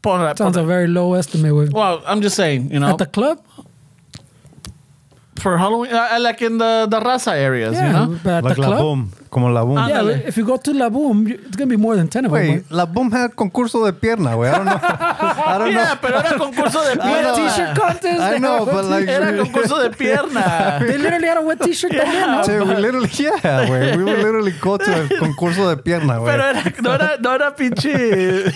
Por, 0.00 0.18
Sounds 0.36 0.56
por- 0.56 0.58
a 0.58 0.66
very 0.66 0.88
low 0.88 1.14
estimate. 1.14 1.52
Güey. 1.52 1.68
well, 1.72 2.00
I'm 2.08 2.20
just 2.20 2.34
saying, 2.34 2.70
you 2.72 2.80
know, 2.80 2.88
At 2.90 2.98
the 2.98 3.06
club? 3.06 3.38
For 5.40 5.56
Halloween, 5.58 5.92
uh, 5.92 6.18
like 6.20 6.42
in 6.42 6.58
the, 6.58 6.86
the 6.90 7.00
raza 7.00 7.32
areas, 7.32 7.74
Yeah, 7.74 7.86
you 7.86 7.92
know? 8.12 8.18
but 8.22 8.44
Like 8.44 8.58
La? 8.58 8.76
Boom. 8.78 9.12
Como 9.30 9.48
La 9.50 9.62
Boom. 9.62 9.76
Yeah, 9.76 10.00
Ándale. 10.00 10.26
if 10.26 10.38
you 10.38 10.44
go 10.46 10.56
to 10.56 10.72
La 10.72 10.88
Boom, 10.88 11.26
it's 11.28 11.54
going 11.54 11.68
to 11.68 11.76
be 11.76 11.76
more 11.76 11.94
than 11.96 12.08
10 12.08 12.24
of 12.24 12.32
them. 12.32 12.40
Wait, 12.40 12.70
La 12.70 12.86
Boom 12.86 13.10
had 13.12 13.36
concurso 13.36 13.84
de 13.84 13.92
pierna, 13.92 14.34
güey. 14.34 14.48
I 14.48 14.56
don't 14.56 14.64
know. 14.64 14.78
I 14.80 15.58
don't 15.58 15.72
Yeah, 15.72 15.84
know. 15.94 15.98
pero 16.00 16.18
era 16.18 16.38
concurso 16.38 16.80
de 16.88 16.96
pierna. 16.98 17.34
T-shirt 17.34 17.78
contest. 17.78 18.20
I 18.22 18.38
know, 18.38 18.62
a 18.62 18.72
but 18.72 18.84
like- 18.86 19.06
Era 19.08 19.36
concurso 19.36 19.82
de 19.82 19.90
pierna. 19.90 20.78
They 20.86 20.96
literally 20.96 21.26
had 21.28 21.36
a 21.36 21.42
wet 21.42 21.60
T-shirt 21.60 21.92
también, 21.92 22.26
¿no? 22.48 22.64
We 22.64 22.74
literally, 22.80 23.10
yeah, 23.18 23.66
güey. 23.66 23.96
We 23.98 24.04
would 24.04 24.18
literally 24.18 24.52
go 24.62 24.78
to 24.78 24.90
a 25.04 25.08
concurso 25.18 25.68
de 25.68 25.76
pierna, 25.82 26.18
Pero 26.24 26.24
güey. 26.24 26.34
era, 26.34 26.72
no, 26.80 26.92
era, 26.94 27.16
no 27.20 27.32
era 27.34 27.54
pinche 27.54 28.50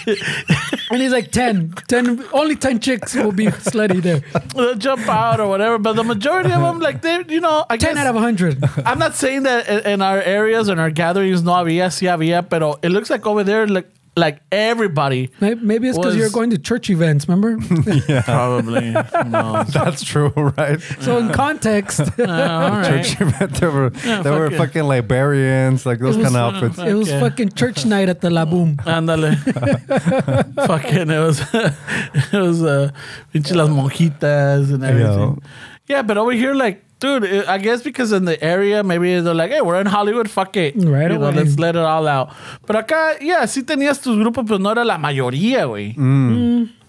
And 0.90 1.00
he's 1.02 1.12
like 1.12 1.30
10. 1.30 1.74
10 1.88 2.24
only 2.32 2.56
10 2.56 2.80
chicks 2.80 3.14
will 3.14 3.32
be 3.32 3.46
slutty 3.46 4.00
there. 4.02 4.22
They'll 4.54 4.74
jump 4.74 5.08
out 5.08 5.40
or 5.40 5.48
whatever. 5.48 5.78
But 5.78 5.94
the 5.96 6.04
majority 6.04 6.50
of 6.52 6.60
them, 6.62 6.71
like, 6.80 7.02
they, 7.02 7.22
you 7.28 7.40
know, 7.40 7.64
I 7.68 7.76
10 7.76 7.94
guess. 7.94 7.98
out 8.04 8.06
of 8.08 8.14
100. 8.14 8.62
I'm 8.86 8.98
not 8.98 9.14
saying 9.14 9.42
that 9.44 9.68
in, 9.68 9.80
in 9.94 10.02
our 10.02 10.20
areas 10.20 10.68
and 10.68 10.80
our 10.80 10.90
gatherings 10.90 11.42
no 11.42 11.52
había, 11.52 11.86
sí 11.88 12.06
había, 12.08 12.48
pero 12.48 12.78
it 12.82 12.90
looks 12.90 13.10
like 13.10 13.26
over 13.26 13.44
there, 13.44 13.66
like, 13.66 13.88
like 14.14 14.42
everybody. 14.52 15.30
Maybe 15.40 15.88
it's 15.88 15.96
because 15.96 16.12
Was- 16.12 16.16
you're 16.16 16.28
going 16.28 16.50
to 16.50 16.58
church 16.58 16.90
events, 16.90 17.26
remember? 17.26 17.56
yeah, 18.08 18.20
Probably. 18.20 18.92
Who 18.92 19.24
knows? 19.30 19.68
That's 19.72 20.04
true, 20.04 20.28
right? 20.58 20.78
so 21.00 21.16
in 21.16 21.32
context, 21.32 22.00
it 22.18 22.28
Uh, 22.28 22.30
all 22.30 22.70
right. 22.72 23.02
Church 23.06 23.18
event, 23.22 23.54
there 23.54 23.70
were, 23.70 23.90
Yeah, 24.04 24.20
there 24.20 24.32
were 24.38 24.50
fuck 24.50 24.52
it. 24.52 24.58
fucking 24.58 24.82
librarians, 24.84 25.86
like 25.86 25.98
those 26.00 26.16
kind 26.16 26.28
of 26.28 26.36
outfits. 26.36 26.78
It 26.78 26.92
was 26.92 27.08
Okay. 27.08 27.20
fucking 27.20 27.52
church 27.52 27.86
night 27.86 28.10
at 28.10 28.20
the 28.20 28.28
La 28.28 28.44
Boom. 28.44 28.76
Ándale. 28.84 29.32
Fucking, 30.66 31.10
it 31.10 31.18
was, 31.18 31.40
it 32.34 32.38
was, 32.38 32.62
uh, 32.62 32.90
pinche 33.32 33.54
las 33.54 33.70
monjitas 33.70 34.72
and 34.74 34.84
everything. 34.84 35.40
Yeah, 35.92 36.02
but 36.02 36.16
over 36.16 36.32
here, 36.32 36.54
like, 36.54 36.82
dude, 37.00 37.24
it- 37.24 37.48
I 37.48 37.58
guess 37.58 37.82
because 37.82 38.12
in 38.12 38.24
the 38.24 38.36
area, 38.42 38.82
maybe 38.82 39.20
they're 39.20 39.34
like, 39.34 39.50
hey, 39.52 39.60
we're 39.60 39.80
in 39.80 39.86
Hollywood, 39.86 40.28
fuck 40.30 40.56
it. 40.56 40.74
Right 40.76 41.10
You 41.10 41.18
know, 41.18 41.26
away. 41.26 41.36
let's 41.44 41.58
let 41.58 41.76
it 41.76 41.82
all 41.82 42.06
out. 42.08 42.30
But 42.66 42.76
acá, 42.76 43.16
yeah, 43.20 43.44
sí 43.44 43.62
tenías 43.62 44.00
tus 44.02 44.16
grupos, 44.16 44.46
pero 44.46 44.58
no 44.58 44.70
era 44.70 44.84
la 44.84 44.96
mayoría, 44.98 45.66
güey. 45.66 45.94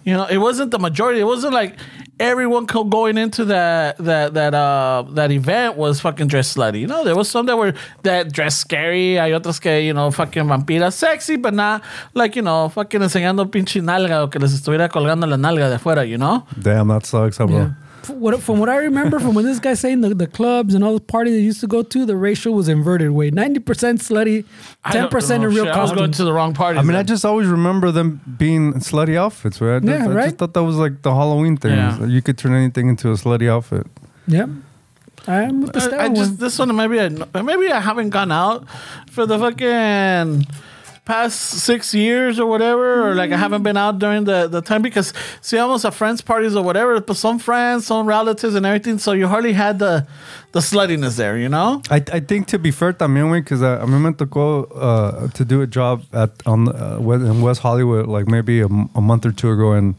You 0.06 0.12
know, 0.12 0.26
it 0.26 0.36
wasn't 0.36 0.70
the 0.70 0.78
majority. 0.78 1.20
It 1.20 1.24
wasn't 1.26 1.54
like 1.54 1.76
everyone 2.20 2.66
going 2.66 3.16
into 3.16 3.46
that 3.46 3.96
that 4.04 4.34
that 4.34 4.52
uh 4.54 5.02
that 5.14 5.30
event 5.32 5.76
was 5.78 5.98
fucking 5.98 6.26
dressed 6.28 6.56
slutty. 6.58 6.80
You 6.80 6.86
know, 6.86 7.04
there 7.04 7.16
was 7.16 7.26
some 7.30 7.46
that 7.46 7.56
were 7.56 7.72
that 8.02 8.30
dressed 8.30 8.58
scary. 8.60 9.14
Hay 9.16 9.32
otras 9.32 9.58
que 9.58 9.80
you 9.80 9.94
know 9.94 10.10
fucking 10.10 10.44
vampiras 10.46 10.92
sexy, 10.94 11.36
but 11.36 11.54
not 11.54 11.80
like 12.12 12.36
you 12.36 12.42
know 12.42 12.68
fucking 12.68 13.00
enseñando 13.00 13.50
pinche 13.50 13.80
nalga 13.80 14.22
o 14.22 14.28
que 14.28 14.38
les 14.38 14.52
estuviera 14.52 14.90
colgando 14.90 15.26
la 15.26 15.36
nalga 15.38 15.70
de 15.70 15.76
afuera. 15.78 16.04
You 16.06 16.18
know. 16.18 16.44
Damn, 16.60 16.88
that 16.88 17.06
sucks, 17.06 17.38
huh, 17.38 17.46
bro. 17.46 17.56
Yeah. 17.56 17.70
F- 18.04 18.10
What, 18.10 18.40
from 18.42 18.58
what 18.60 18.68
I 18.68 18.76
remember, 18.76 19.18
from 19.18 19.34
when 19.34 19.44
this 19.44 19.58
guy 19.58 19.74
saying 19.74 20.00
the, 20.02 20.14
the 20.14 20.26
clubs 20.26 20.74
and 20.74 20.84
all 20.84 20.94
the 20.94 21.00
parties 21.00 21.34
they 21.34 21.40
used 21.40 21.60
to 21.60 21.66
go 21.66 21.82
to, 21.82 22.04
the 22.06 22.16
ratio 22.16 22.52
was 22.52 22.68
inverted. 22.68 23.10
Way 23.10 23.30
ninety 23.30 23.60
percent 23.60 24.00
slutty, 24.00 24.44
10% 24.86 25.34
in 25.34 25.42
real 25.42 25.64
shit. 25.64 25.74
I 25.74 25.80
was 25.82 25.90
going 25.90 25.98
costumes. 25.98 26.16
to 26.18 26.24
the 26.24 26.32
wrong 26.32 26.54
party. 26.54 26.78
I 26.78 26.82
mean, 26.82 26.96
I 26.96 27.02
just 27.02 27.24
always 27.24 27.48
remember 27.48 27.90
them 27.90 28.20
being 28.38 28.74
slutty 28.74 29.16
outfits, 29.16 29.60
right? 29.60 29.76
I 29.76 29.80
just, 29.80 29.88
Yeah, 29.90 30.04
I 30.04 30.08
right? 30.14 30.24
just 30.26 30.36
thought 30.36 30.54
that 30.54 30.62
was 30.62 30.76
like 30.76 31.02
the 31.02 31.12
Halloween 31.14 31.56
thing. 31.56 31.72
Yeah. 31.76 32.04
You 32.04 32.20
could 32.22 32.36
turn 32.38 32.52
anything 32.52 32.88
into 32.88 33.08
a 33.10 33.14
slutty 33.14 33.48
outfit. 33.50 33.86
yeah, 34.26 34.46
I'm 35.26 35.62
with 35.62 35.72
the 35.72 35.78
uh, 35.80 35.82
I, 35.82 35.84
I 35.84 35.88
style 35.88 36.14
just 36.14 36.30
one. 36.32 36.36
this 36.40 36.58
one 36.58 36.76
maybe 36.76 37.00
I 37.00 37.42
maybe 37.42 37.72
I 37.72 37.80
haven't 37.80 38.10
gone 38.10 38.30
out 38.32 38.66
for 39.10 39.24
the 39.26 39.38
fucking 39.38 40.46
past 41.04 41.38
six 41.38 41.94
years 41.94 42.40
or 42.40 42.46
whatever, 42.46 43.10
or 43.10 43.14
like 43.14 43.30
I 43.30 43.36
haven't 43.36 43.62
been 43.62 43.76
out 43.76 43.98
during 43.98 44.24
the, 44.24 44.48
the 44.48 44.62
time 44.62 44.80
because 44.82 45.12
see 45.40 45.58
almost 45.58 45.84
at 45.84 45.94
friends 45.94 46.22
parties 46.22 46.56
or 46.56 46.64
whatever, 46.64 46.98
but 47.00 47.16
some 47.16 47.38
friends, 47.38 47.86
some 47.86 48.06
relatives 48.06 48.54
and 48.54 48.64
everything, 48.64 48.98
so 48.98 49.12
you 49.12 49.26
hardly 49.26 49.52
had 49.52 49.78
the 49.78 50.06
the 50.52 50.60
sluttiness 50.60 51.16
there, 51.16 51.36
you 51.36 51.48
know? 51.48 51.82
I, 51.90 51.96
I 52.12 52.20
think 52.20 52.46
to 52.48 52.58
be 52.58 52.70
fair 52.70 52.92
también, 52.92 53.28
güey, 53.28 53.42
because 53.42 53.60
a, 53.60 53.80
a 53.82 53.86
mí 53.86 54.00
me 54.00 54.12
tocó 54.12 54.66
uh, 54.74 55.28
to 55.28 55.44
do 55.44 55.60
a 55.60 55.66
job 55.66 56.02
at 56.12 56.30
on 56.46 56.68
uh, 56.68 56.98
in 57.00 57.42
West 57.42 57.60
Hollywood 57.60 58.06
like 58.06 58.26
maybe 58.28 58.60
a, 58.60 58.66
a 58.66 59.00
month 59.00 59.26
or 59.26 59.32
two 59.32 59.50
ago, 59.50 59.72
and 59.72 59.96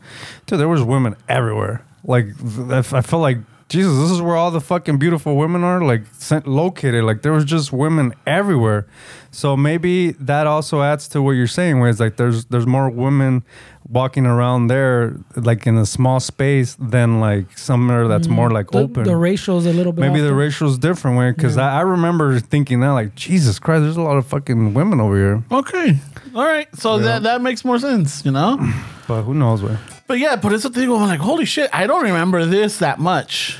dude, 0.47 0.59
there 0.59 0.67
was 0.69 0.81
women 0.81 1.15
everywhere. 1.29 1.83
Like 2.03 2.27
I 2.69 2.79
I 2.79 3.01
felt 3.01 3.21
like 3.21 3.39
Jesus, 3.67 3.97
this 3.97 4.11
is 4.11 4.21
where 4.21 4.35
all 4.35 4.51
the 4.51 4.61
fucking 4.61 4.99
beautiful 4.99 5.35
women 5.35 5.63
are, 5.63 5.81
like 5.81 6.03
sent, 6.13 6.45
located. 6.45 7.03
Like 7.03 7.23
there 7.23 7.31
was 7.31 7.45
just 7.45 7.73
women 7.73 8.13
everywhere. 8.27 8.85
So 9.31 9.57
maybe 9.57 10.11
that 10.11 10.45
also 10.45 10.83
adds 10.83 11.07
to 11.09 11.21
what 11.21 11.31
you're 11.31 11.47
saying, 11.47 11.79
where 11.79 11.89
it's 11.89 11.99
like 11.99 12.17
there's 12.17 12.45
there's 12.45 12.67
more 12.67 12.89
women 12.91 13.43
walking 13.89 14.27
around 14.27 14.67
there, 14.67 15.17
like 15.35 15.65
in 15.65 15.77
a 15.77 15.85
small 15.85 16.19
space, 16.19 16.75
than 16.79 17.19
like 17.19 17.57
somewhere 17.57 18.07
that's 18.07 18.27
more 18.27 18.51
like 18.51 18.69
the, 18.69 18.79
open. 18.79 19.03
the 19.03 19.15
ratio's 19.15 19.65
a 19.65 19.73
little 19.73 19.91
bit. 19.91 20.01
Maybe 20.01 20.11
off 20.11 20.17
the 20.17 20.23
there. 20.25 20.35
ratio's 20.35 20.77
different 20.77 21.17
way 21.17 21.31
because 21.31 21.57
I, 21.57 21.79
I 21.79 21.81
remember 21.81 22.39
thinking 22.39 22.81
that 22.81 22.91
like 22.91 23.15
Jesus 23.15 23.57
Christ, 23.57 23.81
there's 23.81 23.97
a 23.97 24.01
lot 24.01 24.17
of 24.17 24.27
fucking 24.27 24.75
women 24.75 25.01
over 25.01 25.15
here. 25.15 25.43
Okay. 25.51 25.97
All 26.35 26.45
right. 26.45 26.67
So 26.75 26.99
that 26.99 27.23
that 27.23 27.41
makes 27.41 27.63
more 27.65 27.79
sense, 27.79 28.23
you 28.25 28.31
know? 28.31 28.57
But 29.07 29.21
who 29.21 29.35
knows, 29.35 29.61
way? 29.61 29.77
But 30.07 30.17
yeah, 30.17 30.35
por 30.35 30.51
eso 30.53 30.69
te 30.69 30.79
digo, 30.81 30.99
I'm 30.99 31.07
like, 31.07 31.19
holy 31.19 31.45
shit, 31.45 31.69
I 31.71 31.85
don't 31.85 32.03
remember 32.03 32.43
this 32.45 32.79
that 32.79 32.97
much. 32.99 33.55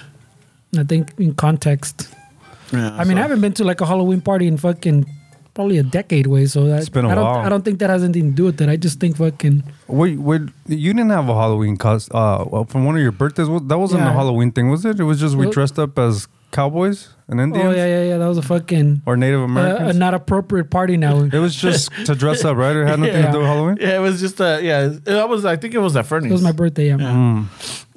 I 0.76 0.84
think 0.84 1.14
in 1.20 1.36
context. 1.36 2.10
Yeah, 2.74 2.96
I 2.98 3.04
mean, 3.06 3.18
so- 3.18 3.20
I 3.20 3.22
haven't 3.22 3.42
been 3.42 3.54
to 3.54 3.64
like 3.64 3.80
a 3.80 3.86
Halloween 3.86 4.22
party 4.22 4.48
in 4.48 4.58
fucking 4.58 5.06
probably 5.54 5.78
a 5.78 5.84
decade 5.84 6.26
way. 6.28 6.48
So 6.48 6.66
that, 6.66 6.80
It's 6.80 6.90
been 6.90 7.06
a 7.06 7.10
I 7.10 7.16
don't, 7.16 7.24
while. 7.24 7.46
I 7.46 7.50
don't 7.50 7.64
think 7.64 7.78
that 7.80 7.92
has 7.92 8.04
anything 8.04 8.32
to 8.32 8.36
do 8.36 8.46
with 8.46 8.60
it. 8.60 8.70
I 8.70 8.76
just 8.76 9.00
think 9.00 9.18
fucking 9.18 9.64
Wait, 9.88 10.18
wait, 10.18 10.42
you 10.68 10.92
didn't 10.94 11.12
have 11.12 11.30
a 11.30 11.36
Halloween 11.36 11.78
cost 11.78 12.10
uh 12.14 12.44
well, 12.50 12.66
from 12.66 12.84
one 12.86 12.96
of 12.96 13.02
your 13.04 13.12
birthdays. 13.14 13.48
What 13.48 13.68
that 13.70 13.78
wasn't 13.78 14.02
a 14.02 14.06
Yeah. 14.06 14.14
Halloween 14.14 14.52
thing, 14.52 14.70
was 14.72 14.84
it? 14.84 15.00
It 15.00 15.04
was 15.04 15.20
just 15.20 15.36
we 15.36 15.46
Well- 15.46 15.54
dressed 15.54 15.78
up 15.78 15.98
as 16.00 16.28
cowboys 16.56 17.10
and 17.28 17.42
Indians 17.42 17.66
oh 17.68 17.72
yeah 17.72 17.86
yeah 17.86 18.04
yeah 18.12 18.18
that 18.18 18.28
was 18.28 18.38
a 18.38 18.42
fucking 18.42 19.02
or 19.06 19.18
Native 19.18 19.42
uh, 19.42 19.90
a 19.90 19.94
not 19.94 20.14
appropriate 20.14 20.70
party 20.70 20.96
now. 20.96 21.16
it 21.24 21.34
was 21.46 21.54
just 21.56 21.92
to 22.06 22.16
dress 22.16 22.46
up, 22.46 22.56
right? 22.56 22.76
It 22.76 22.88
had 22.88 23.00
nothing 23.04 23.16
Yeah. 23.16 23.26
to 23.28 23.32
do 23.34 23.40
with 23.40 23.48
Halloween. 23.48 23.78
Yeah, 23.82 23.98
it 23.98 24.04
was 24.08 24.20
just 24.22 24.40
a 24.40 24.60
yeah. 24.64 24.88
That 25.04 25.28
was 25.28 25.44
I 25.44 25.56
think 25.58 25.74
it 25.74 25.80
was 25.80 25.96
at 25.96 26.06
Fernie's. 26.06 26.30
it 26.32 26.34
was 26.34 26.44
my 26.44 26.52
birthday. 26.54 26.88
Yeah. 26.88 26.98
Mm. 26.98 27.48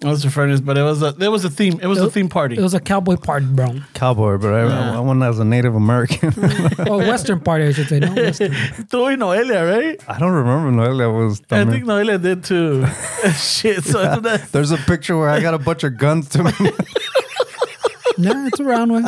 It 0.00 0.06
was 0.06 0.24
at 0.24 0.32
Fernie's, 0.32 0.60
but 0.60 0.78
it 0.78 0.82
was 0.82 1.02
a 1.02 1.12
there 1.12 1.30
was 1.30 1.44
a 1.44 1.50
theme. 1.50 1.78
It 1.82 1.86
was 1.88 2.00
a 2.00 2.10
theme 2.10 2.28
party. 2.28 2.56
It 2.56 2.62
was 2.62 2.72
a 2.74 2.80
cowboy 2.80 3.16
party, 3.16 3.46
bro. 3.46 3.68
Cowboy, 3.94 4.38
but 4.38 4.52
I, 4.54 4.66
Yeah. 4.66 4.96
I 4.98 5.00
went 5.00 5.22
as 5.22 5.38
a 5.38 5.44
Native 5.44 5.74
American. 5.74 6.32
oh, 6.88 6.98
Western 6.98 7.40
party, 7.40 7.64
I 7.66 7.72
should 7.72 7.88
say. 7.88 7.98
No, 8.00 8.12
Western. 8.14 8.52
Tú 8.90 9.02
y 9.04 9.14
Noelia, 9.16 9.60
right? 9.70 10.02
I 10.08 10.18
don't 10.18 10.32
remember 10.32 10.70
Noelia 10.70 11.08
was. 11.14 11.42
I 11.50 11.64
think 11.66 11.84
Noelia 11.84 12.20
did 12.20 12.44
too. 12.44 12.86
Shit. 13.36 13.84
So 13.84 13.98
that's- 14.20 14.50
There's 14.52 14.70
a 14.70 14.78
picture 14.78 15.18
where 15.18 15.28
I 15.30 15.40
got 15.40 15.52
a 15.54 15.58
bunch 15.58 15.84
of 15.84 15.98
guns 15.98 16.28
to 16.30 16.44
me. 16.44 16.52
Nah, 18.18 18.46
it's 18.46 18.60
around 18.60 18.92
one. 18.92 19.06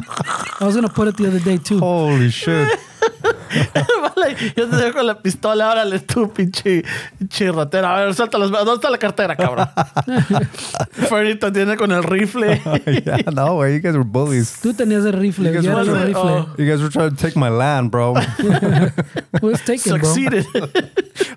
I 0.60 0.64
was 0.66 0.74
gonna 0.74 0.88
put 0.88 1.08
it 1.08 1.16
the 1.16 1.26
other 1.26 1.40
day 1.40 1.58
too. 1.58 1.78
Holy 1.78 2.30
shit! 2.30 2.78
like, 4.16 4.52
yo 4.56 4.68
te 4.68 4.76
dejo 4.76 4.92
con 4.98 5.06
la 5.06 5.20
pistola, 5.20 5.70
órale 5.70 5.98
tú, 6.00 6.32
pinche, 6.32 6.84
pinche 7.18 7.50
ratero. 7.52 7.88
A 7.88 8.04
ver, 8.04 8.14
suelta 8.14 8.38
las 8.38 8.50
¿Dónde 8.50 8.74
está 8.74 8.90
la 8.90 8.98
cartera, 8.98 9.36
cabrón? 9.36 9.68
Fernito 10.92 11.52
tiene 11.52 11.76
con 11.76 11.90
el 11.92 12.02
rifle. 12.02 12.60
yeah, 13.04 13.18
no 13.32 13.56
way. 13.56 13.74
You 13.74 13.80
guys 13.80 13.94
were 13.94 14.04
bullies. 14.04 14.60
Tú 14.62 14.72
tenías 14.74 15.04
el 15.04 15.12
rifle. 15.14 15.46
You 15.48 15.54
guys 15.54 15.64
Yo 15.64 15.70
era 15.72 15.80
were 15.80 15.88
el 15.90 15.94
like, 15.94 16.06
rifle. 16.14 16.30
oh. 16.30 16.54
You 16.58 16.66
guys 16.66 16.80
were 16.80 16.90
trying 16.90 17.10
to 17.10 17.16
take 17.16 17.36
my 17.36 17.48
land, 17.48 17.90
bro. 17.90 18.14
It 18.16 19.42
was 19.42 19.60
taken, 19.62 19.98
bro. 19.98 20.04
Succeeded. 20.12 20.46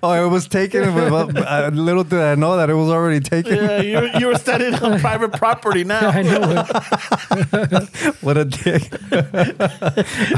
oh, 0.02 0.12
it 0.12 0.28
was 0.30 0.46
taken. 0.48 0.92
but, 1.10 1.36
uh, 1.36 1.70
little 1.72 2.04
did 2.04 2.20
I 2.20 2.34
know 2.34 2.56
that 2.56 2.70
it 2.70 2.74
was 2.74 2.90
already 2.90 3.20
taken. 3.20 3.56
yeah, 3.56 3.80
you, 3.80 4.10
you 4.18 4.26
were 4.26 4.36
standing 4.38 4.74
on 4.76 4.98
private 5.00 5.32
property 5.32 5.84
now. 5.84 6.08
I 6.10 6.22
know. 6.22 6.64
What 8.20 8.36
a 8.36 8.44
dick. 8.44 8.90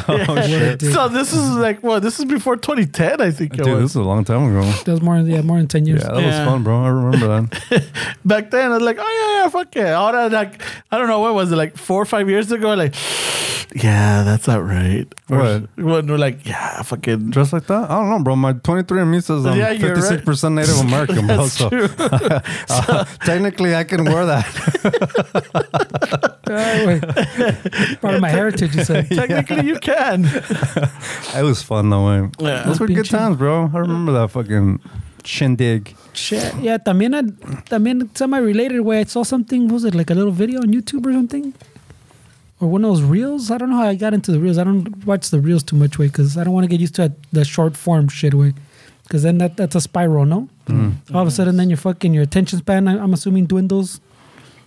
oh, 0.09 0.43
shit. 0.47 0.79
Dude, 0.79 0.93
So 0.93 1.09
this 1.09 1.33
is 1.33 1.57
like 1.67 1.83
what? 1.83 2.03
This 2.03 2.19
is 2.19 2.25
before 2.25 2.57
2010, 2.57 3.21
I 3.21 3.31
think 3.31 3.55
it 3.55 3.65
Dude, 3.65 3.83
this 3.83 3.91
is 3.91 3.97
a 3.97 4.03
long 4.03 4.25
time 4.25 4.45
ago. 4.57 4.63
that 4.85 4.89
was 4.93 5.03
more, 5.03 5.19
yeah, 5.19 5.43
more 5.43 5.59
than 5.59 5.69
10 5.69 5.87
years. 5.87 6.03
Yeah, 6.03 6.13
that 6.15 6.21
Yeah. 6.23 6.39
was 6.41 6.49
fun, 6.49 6.63
bro. 6.63 6.83
I 6.85 6.89
remember 6.89 7.27
that. 7.29 7.85
Back 8.25 8.51
then, 8.51 8.71
I 8.71 8.75
was 8.75 8.83
like, 8.83 8.99
oh 8.99 9.03
yeah, 9.37 9.43
yeah, 9.45 9.49
fuck 9.51 9.75
it. 9.77 9.87
All 9.93 10.13
that, 10.13 10.33
like, 10.33 10.61
I 10.91 10.99
don't 10.99 11.09
know 11.09 11.21
what 11.21 11.35
was 11.35 11.53
it, 11.53 11.57
like 11.57 11.77
four 11.77 12.01
or 12.03 12.07
five 12.07 12.29
years 12.31 12.51
ago. 12.53 12.75
Like, 12.75 12.95
yeah, 13.75 14.23
that's 14.23 14.47
not 14.47 14.65
right. 14.65 15.07
Or- 15.31 15.39
What? 15.39 15.63
When 15.77 16.07
we're 16.07 16.19
like, 16.19 16.47
yeah, 16.47 16.83
fucking. 16.83 17.31
Dressed 17.31 17.53
like 17.53 17.67
that? 17.67 17.91
I 17.91 17.95
don't 17.99 18.09
know, 18.11 18.21
bro. 18.23 18.37
My 18.37 18.53
23andMe 18.55 19.23
says 19.23 19.45
I'm 19.45 19.59
Yeah, 19.59 19.71
you're 19.73 19.95
right. 19.95 20.21
56% 20.25 20.53
Native 20.55 20.79
American, 20.81 21.27
bro. 21.27 21.37
That's 21.47 21.53
So 21.53 21.69
true. 21.69 21.89
uh, 21.99 23.05
technically, 23.25 23.75
I 23.75 23.85
can 23.85 24.05
wear 24.05 24.25
that. 24.27 24.47
Güey. 26.47 27.01
Part 28.01 28.15
of 28.15 28.21
my 28.21 28.29
heritage, 28.29 28.75
you 28.77 28.85
said. 28.85 29.09
Technically, 29.11 29.67
you 29.67 29.79
can. 29.79 30.25
it 30.25 31.43
was 31.43 31.63
fun, 31.63 31.91
though, 31.91 32.07
man. 32.07 32.33
Yeah. 32.39 32.63
Those 32.63 32.81
were 32.81 32.87
good 32.87 33.05
Pinche- 33.07 33.11
times, 33.11 33.37
bro. 33.37 33.71
I 33.75 33.79
remember 33.79 34.13
that 34.13 34.31
fucking 34.31 34.81
shindig. 35.25 35.97
Shit. 36.15 36.55
Yeah, 36.61 36.79
también, 36.79 37.15
I, 37.15 37.23
también 37.69 38.17
semi-related 38.17 38.81
way. 38.81 39.01
I 39.01 39.05
saw 39.05 39.23
something, 39.25 39.65
what 39.67 39.75
was 39.75 39.85
it, 39.85 39.95
like 39.95 40.11
a 40.11 40.15
little 40.15 40.33
video 40.33 40.61
on 40.61 40.69
YouTube 40.73 41.05
or 41.05 41.13
something? 41.13 41.53
Or 42.61 42.69
one 42.69 42.85
of 42.85 42.91
those 42.91 43.03
reels? 43.03 43.51
I 43.51 43.59
don't 43.59 43.69
know 43.71 43.77
how 43.77 43.89
I 43.89 43.97
got 43.97 44.15
into 44.15 44.31
the 44.33 44.39
reels. 44.39 44.57
I 44.57 44.65
don't 44.65 45.05
watch 45.05 45.31
the 45.31 45.41
reels 45.41 45.63
too 45.63 45.77
much, 45.77 45.99
way, 45.99 46.07
because 46.07 46.39
I 46.39 46.45
don't 46.45 46.55
want 46.55 46.65
to 46.65 46.69
get 46.69 46.81
used 46.81 46.95
to 46.95 47.05
it, 47.05 47.13
the 47.33 47.45
short 47.45 47.77
form 47.77 48.09
shit, 48.09 48.33
way. 48.35 48.55
Because 49.03 49.23
then 49.25 49.39
that, 49.39 49.57
that's 49.57 49.75
a 49.75 49.81
spiral, 49.81 50.25
no? 50.25 50.49
Mm. 50.67 50.95
All 51.15 51.23
of 51.23 51.29
a 51.29 51.31
sudden, 51.31 51.57
then 51.59 51.69
your 51.71 51.77
fucking, 51.77 52.15
your 52.15 52.23
attention 52.23 52.59
span, 52.61 52.89
I, 52.89 52.99
I'm 52.99 53.13
assuming, 53.13 53.47
dwindles 53.47 54.01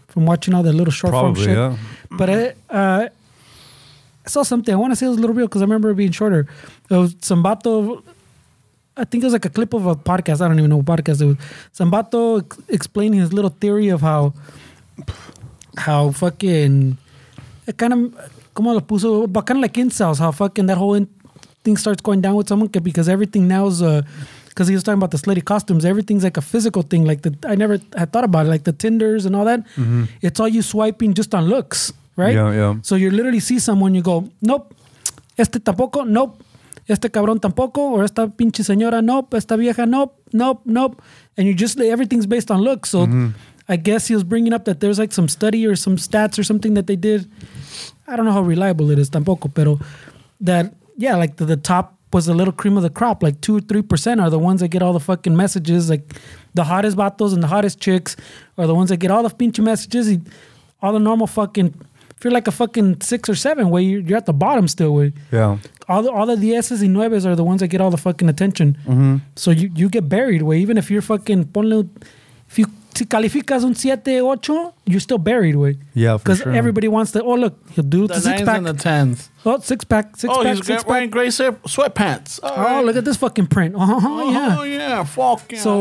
from 0.10 0.26
watching 0.26 0.54
all 0.54 0.64
that 0.64 0.74
little 0.74 0.92
short 0.92 1.14
form 1.14 1.36
shit. 1.36 1.50
yeah. 1.50 1.78
But 2.12 2.30
I, 2.30 2.54
uh, 2.70 3.10
I 4.26 4.30
saw 4.30 4.44
something. 4.44 4.74
I 4.74 4.78
want 4.78 4.92
to 4.92 4.96
say 4.96 5.06
it 5.06 5.10
was 5.10 5.18
a 5.18 5.22
little 5.22 5.36
reel 5.36 5.48
because 5.48 5.62
I 5.62 5.66
remember 5.66 5.92
it 5.92 5.96
being 5.96 6.12
shorter. 6.12 6.48
It 6.90 6.96
was 6.96 7.14
Sambato. 7.16 8.04
I 8.98 9.06
think 9.06 9.24
it 9.24 9.28
was 9.28 9.34
like 9.34 9.46
a 9.46 9.50
clip 9.50 9.74
of 9.74 9.86
a 9.86 9.96
podcast. 9.96 10.42
I 10.42 10.48
don't 10.48 10.60
even 10.60 10.70
know 10.70 10.78
what 10.78 10.98
podcast 10.98 11.22
it 11.22 11.26
was. 11.26 11.38
Sambato 11.74 12.44
ex- 12.44 12.60
explaining 12.68 13.20
his 13.20 13.32
little 13.32 13.52
theory 13.52 13.90
of 13.90 14.02
how, 14.02 14.34
how 15.78 16.12
fucking, 16.12 16.98
it 17.66 17.78
kind 17.78 17.94
of, 17.94 18.54
como 18.54 18.74
lo 18.74 18.82
puso, 18.82 19.32
but 19.32 19.46
kind 19.46 19.60
of 19.60 19.62
like 19.62 19.74
incels, 19.74 20.20
how 20.20 20.32
fucking 20.32 20.66
that 20.66 20.78
whole 20.78 20.96
in, 20.96 21.08
thing 21.64 21.78
starts 21.78 22.02
going 22.02 22.20
down 22.20 22.36
with 22.36 22.50
someone 22.50 22.68
because 22.68 23.08
everything 23.08 23.48
now 23.48 23.68
is, 23.68 23.82
uh, 23.82 24.02
because 24.50 24.68
he 24.68 24.76
was 24.76 24.84
talking 24.84 24.98
about 24.98 25.12
the 25.12 25.18
slutty 25.18 25.44
costumes, 25.44 25.86
everything's 25.86 26.24
like 26.24 26.38
a 26.38 26.42
physical 26.42 26.82
thing. 26.82 27.06
Like 27.06 27.22
the, 27.22 27.36
I 27.48 27.56
never 27.56 27.80
had 27.96 28.12
thought 28.12 28.24
about 28.24 28.46
it, 28.46 28.50
like 28.50 28.64
the 28.64 28.74
Tinders 28.74 29.26
and 29.26 29.36
all 29.36 29.46
that. 29.46 29.62
Mm-hmm. 29.78 30.06
It's 30.22 30.40
all 30.40 30.48
you 30.48 30.62
swiping 30.62 31.14
just 31.14 31.34
on 31.34 31.46
looks, 31.46 31.94
right? 32.16 32.34
Yeah, 32.34 32.52
yeah. 32.52 32.76
So 32.82 32.96
you 32.96 33.12
literally 33.12 33.40
see 33.40 33.60
someone, 33.60 33.96
you 33.96 34.02
go, 34.02 34.30
nope, 34.42 34.76
este 35.38 35.60
tampoco, 35.60 36.06
nope, 36.06 36.44
este 36.88 37.10
cabrón 37.10 37.40
tampoco, 37.40 37.78
or 37.78 38.04
esta 38.04 38.28
pinche 38.28 38.64
señora, 38.64 39.02
nope, 39.04 39.36
esta 39.36 39.56
vieja, 39.56 39.86
nope, 39.86 40.14
nope, 40.34 40.62
nope. 40.66 41.02
And 41.38 41.48
you 41.48 41.54
just, 41.54 41.80
everything's 41.80 42.26
based 42.26 42.52
on 42.52 42.62
looks. 42.62 42.90
So 42.90 43.06
mm-hmm. 43.06 43.30
I 43.70 43.78
guess 43.78 44.08
he 44.08 44.16
was 44.16 44.24
bringing 44.24 44.52
up 44.52 44.66
that 44.66 44.80
there's 44.80 44.98
like 44.98 45.14
some 45.14 45.30
study 45.30 45.68
or 45.68 45.76
some 45.76 45.96
stats 45.96 46.40
or 46.40 46.44
something 46.44 46.74
that 46.74 46.88
they 46.88 46.96
did. 46.96 47.30
I 48.08 48.16
don't 48.16 48.26
know 48.26 48.32
how 48.32 48.42
reliable 48.42 48.90
it 48.90 48.98
is 48.98 49.12
tampoco, 49.12 49.54
pero 49.54 49.80
that, 50.42 50.74
yeah, 50.98 51.16
like 51.16 51.38
the, 51.38 51.46
the 51.46 51.56
top 51.56 51.99
was 52.12 52.26
the 52.26 52.34
little 52.34 52.54
cream 52.54 52.76
of 52.78 52.84
the 52.84 52.90
crop. 52.90 53.22
Like 53.24 53.40
two 53.42 53.58
or 53.58 53.62
three 53.62 53.82
percent 53.82 54.20
are 54.20 54.30
the 54.30 54.40
ones 54.40 54.62
that 54.62 54.70
get 54.70 54.82
all 54.82 54.94
the 54.94 55.00
fucking 55.00 55.36
messages. 55.36 55.90
Like 55.90 56.14
the 56.54 56.64
hottest 56.64 56.98
vatos 56.98 57.34
and 57.34 57.44
the 57.44 57.48
hottest 57.48 57.80
chicks 57.80 58.16
are 58.58 58.66
the 58.68 58.76
ones 58.76 58.90
that 58.90 58.98
get 58.98 59.12
all 59.12 59.24
the 59.24 59.30
pinche 59.30 59.60
messages. 59.64 60.18
All 60.82 60.94
the 60.94 61.00
normal 61.00 61.28
fucking, 61.28 61.74
if 62.16 62.24
you're 62.24 62.32
like 62.34 62.48
a 62.48 62.52
fucking 62.52 63.02
six 63.02 63.30
or 63.30 63.36
seven, 63.36 63.70
way 63.70 63.82
you're, 63.84 64.02
you're 64.02 64.18
at 64.18 64.26
the 64.26 64.34
bottom 64.34 64.68
still. 64.68 64.94
Way 64.96 65.14
Yeah. 65.32 65.58
all 65.90 66.02
the 66.04 66.12
all 66.12 66.26
the 66.26 66.38
dieces 66.38 66.82
y 66.82 66.88
nueves 66.88 67.26
are 67.26 67.36
the 67.36 67.44
ones 67.44 67.60
that 67.60 67.68
get 67.68 67.82
all 67.82 67.92
the 67.92 67.98
fucking 67.98 68.30
attention. 68.30 68.78
Mm-hmm. 68.88 69.16
So 69.36 69.52
you, 69.52 69.70
you 69.76 69.90
get 69.90 70.08
buried, 70.10 70.42
way. 70.44 70.60
Even 70.60 70.78
if 70.78 70.90
you're 70.90 71.02
fucking 71.02 71.46
ponle, 71.46 71.90
if 72.50 72.58
you 72.58 72.66
si 73.00 73.06
calificas 73.06 73.64
un 73.64 73.74
siete 73.76 74.22
ocho, 74.22 74.74
you're 74.86 75.00
still 75.08 75.18
buried, 75.30 75.56
way. 75.56 75.74
Yeah, 75.96 76.18
for 76.18 76.24
Because 76.24 76.40
sure. 76.44 76.54
everybody 76.62 76.88
wants 76.88 77.12
to. 77.14 77.24
Oh 77.24 77.36
look, 77.44 77.56
he'll 77.74 77.84
do 77.98 78.02
The 78.08 78.16
the 78.16 78.20
six 78.22 78.26
nines 78.42 78.48
pack. 78.50 78.58
and 78.58 78.68
the 78.68 78.74
tens. 78.74 79.30
oh, 79.46 79.60
six 79.72 79.80
pack, 79.86 80.06
six 80.18 80.28
oh, 80.34 80.44
pack, 80.44 80.56
he's 80.58 80.66
six 80.66 80.86
wearing 80.86 81.08
pack. 81.10 81.16
gray 81.16 81.30
sweat- 81.32 81.64
sweatpants. 81.64 82.40
Oh, 82.44 82.82
look 82.86 82.96
at 83.02 83.06
this 83.06 83.18
fucking 83.18 83.48
print. 83.48 83.76
Oh, 83.78 84.32
yeah. 84.32 84.58
Oh, 84.60 84.64
yeah. 84.64 85.04
Fuck 85.06 85.52
yeah. 85.52 85.62
So, 85.66 85.74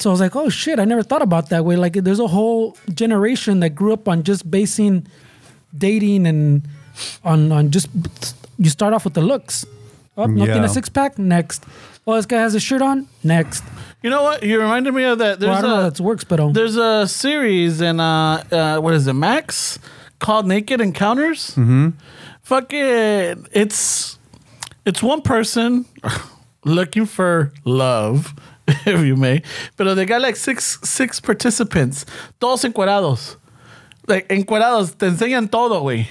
so 0.00 0.10
I 0.10 0.12
was 0.12 0.20
like, 0.20 0.34
oh 0.36 0.48
shit, 0.50 0.78
I 0.82 0.84
never 0.84 1.02
thought 1.04 1.22
about 1.22 1.48
that 1.50 1.64
way. 1.64 1.76
Like, 1.76 1.94
there's 2.06 2.20
a 2.20 2.26
whole 2.36 2.76
generation 3.02 3.60
that 3.60 3.70
grew 3.78 3.92
up 3.92 4.08
on 4.08 4.22
just 4.24 4.50
basing 4.50 5.06
dating 5.76 6.26
and 6.26 6.62
on 7.24 7.52
on 7.52 7.70
just 7.70 7.88
you 8.58 8.70
start 8.70 8.92
off 8.94 9.04
with 9.04 9.14
the 9.14 9.22
looks. 9.22 9.64
Oh, 10.16 10.26
no 10.26 10.44
Yeah. 10.44 10.54
tiene 10.54 10.68
six 10.68 10.88
pack. 10.88 11.18
Next. 11.18 11.62
Oh, 12.06 12.16
this 12.16 12.26
guy 12.26 12.40
has 12.40 12.54
a 12.54 12.60
shirt 12.60 12.82
on. 12.82 13.06
Next. 13.22 13.62
You 14.02 14.10
know 14.10 14.22
what? 14.22 14.42
You 14.42 14.60
reminded 14.60 14.94
me 14.94 15.04
of 15.04 15.18
that. 15.18 15.40
Well, 15.40 15.50
I 15.50 15.52
There's 15.52 15.62
don't 15.62 15.70
know 15.70 15.84
a 15.84 15.86
if 15.88 15.94
that 15.94 16.02
works, 16.02 16.24
but 16.24 16.40
um, 16.40 16.52
there's 16.52 16.76
a 16.76 17.06
series 17.06 17.80
in 17.80 18.00
uh, 18.00 18.44
uh 18.50 18.78
what 18.80 18.94
is 18.94 19.06
it 19.06 19.14
Max 19.14 19.78
called 20.18 20.46
Naked 20.46 20.80
Encounters. 20.80 21.50
Mm-hmm. 21.50 21.90
Fucking, 22.42 23.46
it's 23.52 24.18
it's 24.84 25.02
one 25.02 25.22
person 25.22 25.84
looking 26.64 27.06
for 27.06 27.52
love, 27.64 28.34
if 28.68 29.04
you 29.04 29.16
may. 29.16 29.42
But 29.76 29.94
they 29.94 30.04
got 30.06 30.20
like 30.20 30.36
six 30.36 30.78
six 30.82 31.20
participants, 31.20 32.06
todos 32.40 32.64
encuerados, 32.64 33.36
like 34.06 34.28
encuerados. 34.28 34.96
Te 34.96 35.06
enseñan 35.06 35.50
todo, 35.50 35.82
güey. 35.82 36.06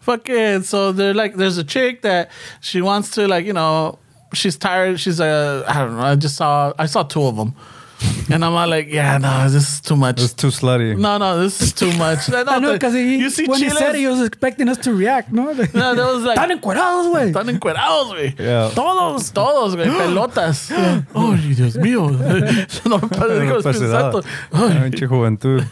Fucking, 0.00 0.64
so 0.64 0.90
they're 0.90 1.14
like, 1.14 1.36
there's 1.36 1.58
a 1.58 1.64
chick 1.64 2.02
that 2.02 2.28
she 2.60 2.82
wants 2.82 3.12
to 3.12 3.28
like, 3.28 3.46
you 3.46 3.52
know, 3.52 4.00
she's 4.32 4.56
tired. 4.56 4.98
She's 5.00 5.20
uh, 5.20 5.64
I 5.68 5.80
don't 5.80 5.96
know. 5.96 6.02
I 6.02 6.14
just 6.16 6.36
saw, 6.36 6.72
I 6.78 6.86
saw 6.86 7.02
two 7.02 7.22
of 7.24 7.36
them, 7.36 7.54
and 8.30 8.44
I'm 8.44 8.54
all 8.54 8.66
like, 8.68 8.88
yeah, 8.92 9.18
no, 9.18 9.48
this 9.48 9.74
is 9.74 9.80
too 9.80 9.96
much. 9.96 10.20
It's 10.20 10.32
too 10.32 10.48
slutty. 10.48 10.96
No, 10.98 11.18
no, 11.18 11.40
this 11.40 11.60
is 11.62 11.72
too 11.72 11.92
much. 11.96 12.28
No, 12.28 12.44
I 12.48 12.58
know 12.58 12.72
because 12.72 12.94
he, 12.94 13.16
you 13.16 13.30
see 13.30 13.46
when 13.46 13.60
he 13.60 13.70
said 13.70 13.94
he 13.94 14.06
was 14.06 14.20
expecting 14.22 14.68
us 14.68 14.78
to 14.78 14.92
react. 14.94 15.30
No, 15.32 15.52
No, 15.74 15.94
that 15.94 15.96
was 16.14 16.24
like 16.24 16.38
Están 16.38 16.50
encuerados, 16.50 17.06
güey. 17.12 17.30
están 17.32 17.48
encuerados, 17.48 18.08
güey. 18.12 18.34
Yeah. 18.38 18.70
Todos, 18.74 19.30
todos, 19.32 19.76
güey, 19.76 19.86
pelotas. 19.98 20.70
Oh, 21.14 21.36
Dios 21.36 21.76
mío. 21.76 22.10
no 22.86 22.98
me 22.98 23.08
puedo 23.08 23.28
No 23.28 23.40
digo 23.40 23.62
pasa 23.62 23.70
Espíritu. 23.70 23.90
Santo. 23.92 24.22
Ay, 24.52 25.06
juventud. 25.06 25.64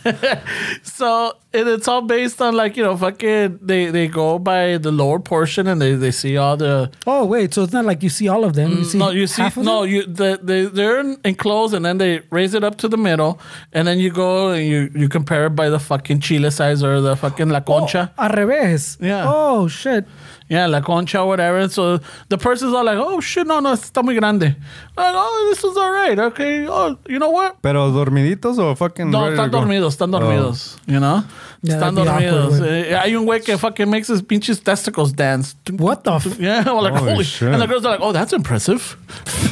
So 0.83 1.37
and 1.53 1.69
it's 1.69 1.89
all 1.89 2.03
based 2.03 2.41
on 2.41 2.55
like 2.55 2.77
you 2.77 2.83
know 2.83 2.97
fucking 2.97 3.59
they 3.61 3.87
they 3.91 4.07
go 4.07 4.39
by 4.39 4.79
the 4.79 4.93
lower 4.93 5.19
portion 5.19 5.67
and 5.67 5.83
they 5.83 5.95
they 5.95 6.11
see 6.11 6.37
all 6.37 6.57
the 6.57 6.91
Oh 7.07 7.25
wait, 7.25 7.55
so 7.55 7.65
it's 7.65 7.73
not 7.73 7.85
like 7.85 8.03
you 8.03 8.09
see 8.09 8.29
all 8.29 8.45
of 8.45 8.55
them. 8.55 8.71
You 8.71 8.85
see 8.85 8.99
no 8.99 9.11
you 9.11 9.27
see 9.27 9.43
no 9.57 9.83
them? 9.83 9.91
you 9.91 10.07
the, 10.07 10.39
they 10.43 10.67
they're 10.67 11.01
enclosed 11.25 11.75
and 11.75 11.85
then 11.85 11.99
they 11.99 12.21
raise 12.31 12.55
it 12.55 12.63
up 12.63 12.77
to 12.79 12.89
the 12.89 12.97
middle 12.97 13.41
and 13.73 13.89
then 13.89 13.99
you 13.99 14.11
go 14.11 14.51
and 14.51 14.67
you 14.67 14.91
you 14.95 15.09
compare 15.09 15.47
it 15.47 15.51
by 15.51 15.69
the 15.69 15.81
fucking 15.81 16.21
chile 16.21 16.51
size 16.51 16.83
or 16.83 17.01
the 17.01 17.17
fucking 17.17 17.49
la 17.49 17.59
oh, 17.59 17.63
concha. 17.63 18.13
Oh, 18.17 18.25
al 18.25 18.31
revés. 18.31 18.97
Yeah. 19.01 19.25
Oh 19.27 19.67
shit. 19.67 20.07
Yeah, 20.51 20.67
la 20.67 20.81
concha 20.81 21.21
or 21.21 21.29
whatever. 21.29 21.69
So 21.69 22.01
the 22.29 22.37
person's 22.37 22.75
all 22.75 22.85
like, 22.85 22.99
oh 22.99 23.21
shit, 23.21 23.47
no, 23.47 23.61
no, 23.61 23.73
está 23.73 24.03
muy 24.03 24.17
grande. 24.17 24.57
Like, 24.97 25.15
oh, 25.15 25.47
this 25.49 25.63
is 25.63 25.77
all 25.77 25.93
right. 25.93 26.19
Okay. 26.19 26.67
Oh, 26.69 26.97
you 27.09 27.21
know 27.21 27.31
what? 27.31 27.63
Pero 27.63 27.91
dormiditos 27.93 28.59
o 28.59 28.75
fucking. 28.75 29.11
No, 29.13 29.23
ready 29.23 29.37
to 29.37 29.43
están 29.43 29.51
go? 29.53 29.61
dormidos, 29.61 29.97
están 29.97 30.11
dormidos. 30.11 30.77
You 30.89 30.99
know? 30.99 31.23
Yeah, 31.63 31.75
están 31.77 31.95
that'd 31.95 32.19
be 32.19 32.25
dormidos. 32.27 32.55
awkward, 32.55 32.69
Eh, 32.69 32.99
hay 32.99 33.15
un 33.15 33.27
güey 33.27 33.45
que 33.45 33.57
fucking 33.57 33.89
makes 33.89 34.09
his 34.09 34.23
pinches 34.23 34.59
testicles 34.59 35.13
dance. 35.13 35.55
What 35.71 36.03
the? 36.03 36.15
F- 36.15 36.39
Yeah, 36.41 36.65
I'm 36.67 36.77
like, 36.83 36.95
Holy 36.95 37.13
holy, 37.13 37.25
shit. 37.25 37.53
And 37.53 37.63
the 37.63 37.67
girls 37.69 37.85
are 37.85 37.93
like, 37.93 38.01
oh, 38.03 38.11
that's 38.11 38.33
impressive. 38.33 38.97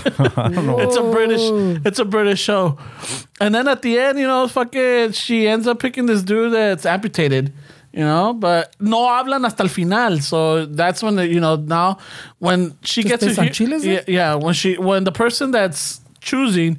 I 0.18 0.48
don't 0.48 0.66
know. 0.66 0.80
It's 0.80 0.96
a 0.96 1.02
British, 1.02 1.42
it's 1.86 2.00
a 2.00 2.04
British 2.04 2.40
show. 2.40 2.76
And 3.40 3.54
then 3.54 3.68
at 3.68 3.82
the 3.82 3.98
end, 4.00 4.18
you 4.18 4.26
know, 4.26 4.48
fucking, 4.48 5.12
she 5.12 5.46
ends 5.46 5.68
up 5.68 5.78
picking 5.78 6.06
this 6.06 6.22
dude 6.24 6.52
that's 6.52 6.84
amputated. 6.84 7.52
You 7.92 8.00
know, 8.04 8.34
but 8.34 8.76
no 8.80 8.98
hablan 9.08 9.44
hasta 9.44 9.62
el 9.62 9.68
final. 9.68 10.20
So 10.20 10.66
that's 10.66 11.02
when 11.02 11.16
the, 11.16 11.26
you 11.26 11.40
know 11.40 11.56
now 11.56 11.98
when 12.38 12.76
she 12.82 13.02
gets 13.02 13.24
to 13.24 13.42
hear- 13.42 13.50
chiles, 13.52 13.84
yeah, 13.84 14.02
yeah, 14.06 14.34
when 14.34 14.54
she 14.54 14.76
when 14.76 15.04
the 15.04 15.12
person 15.12 15.50
that's 15.50 16.00
choosing 16.20 16.78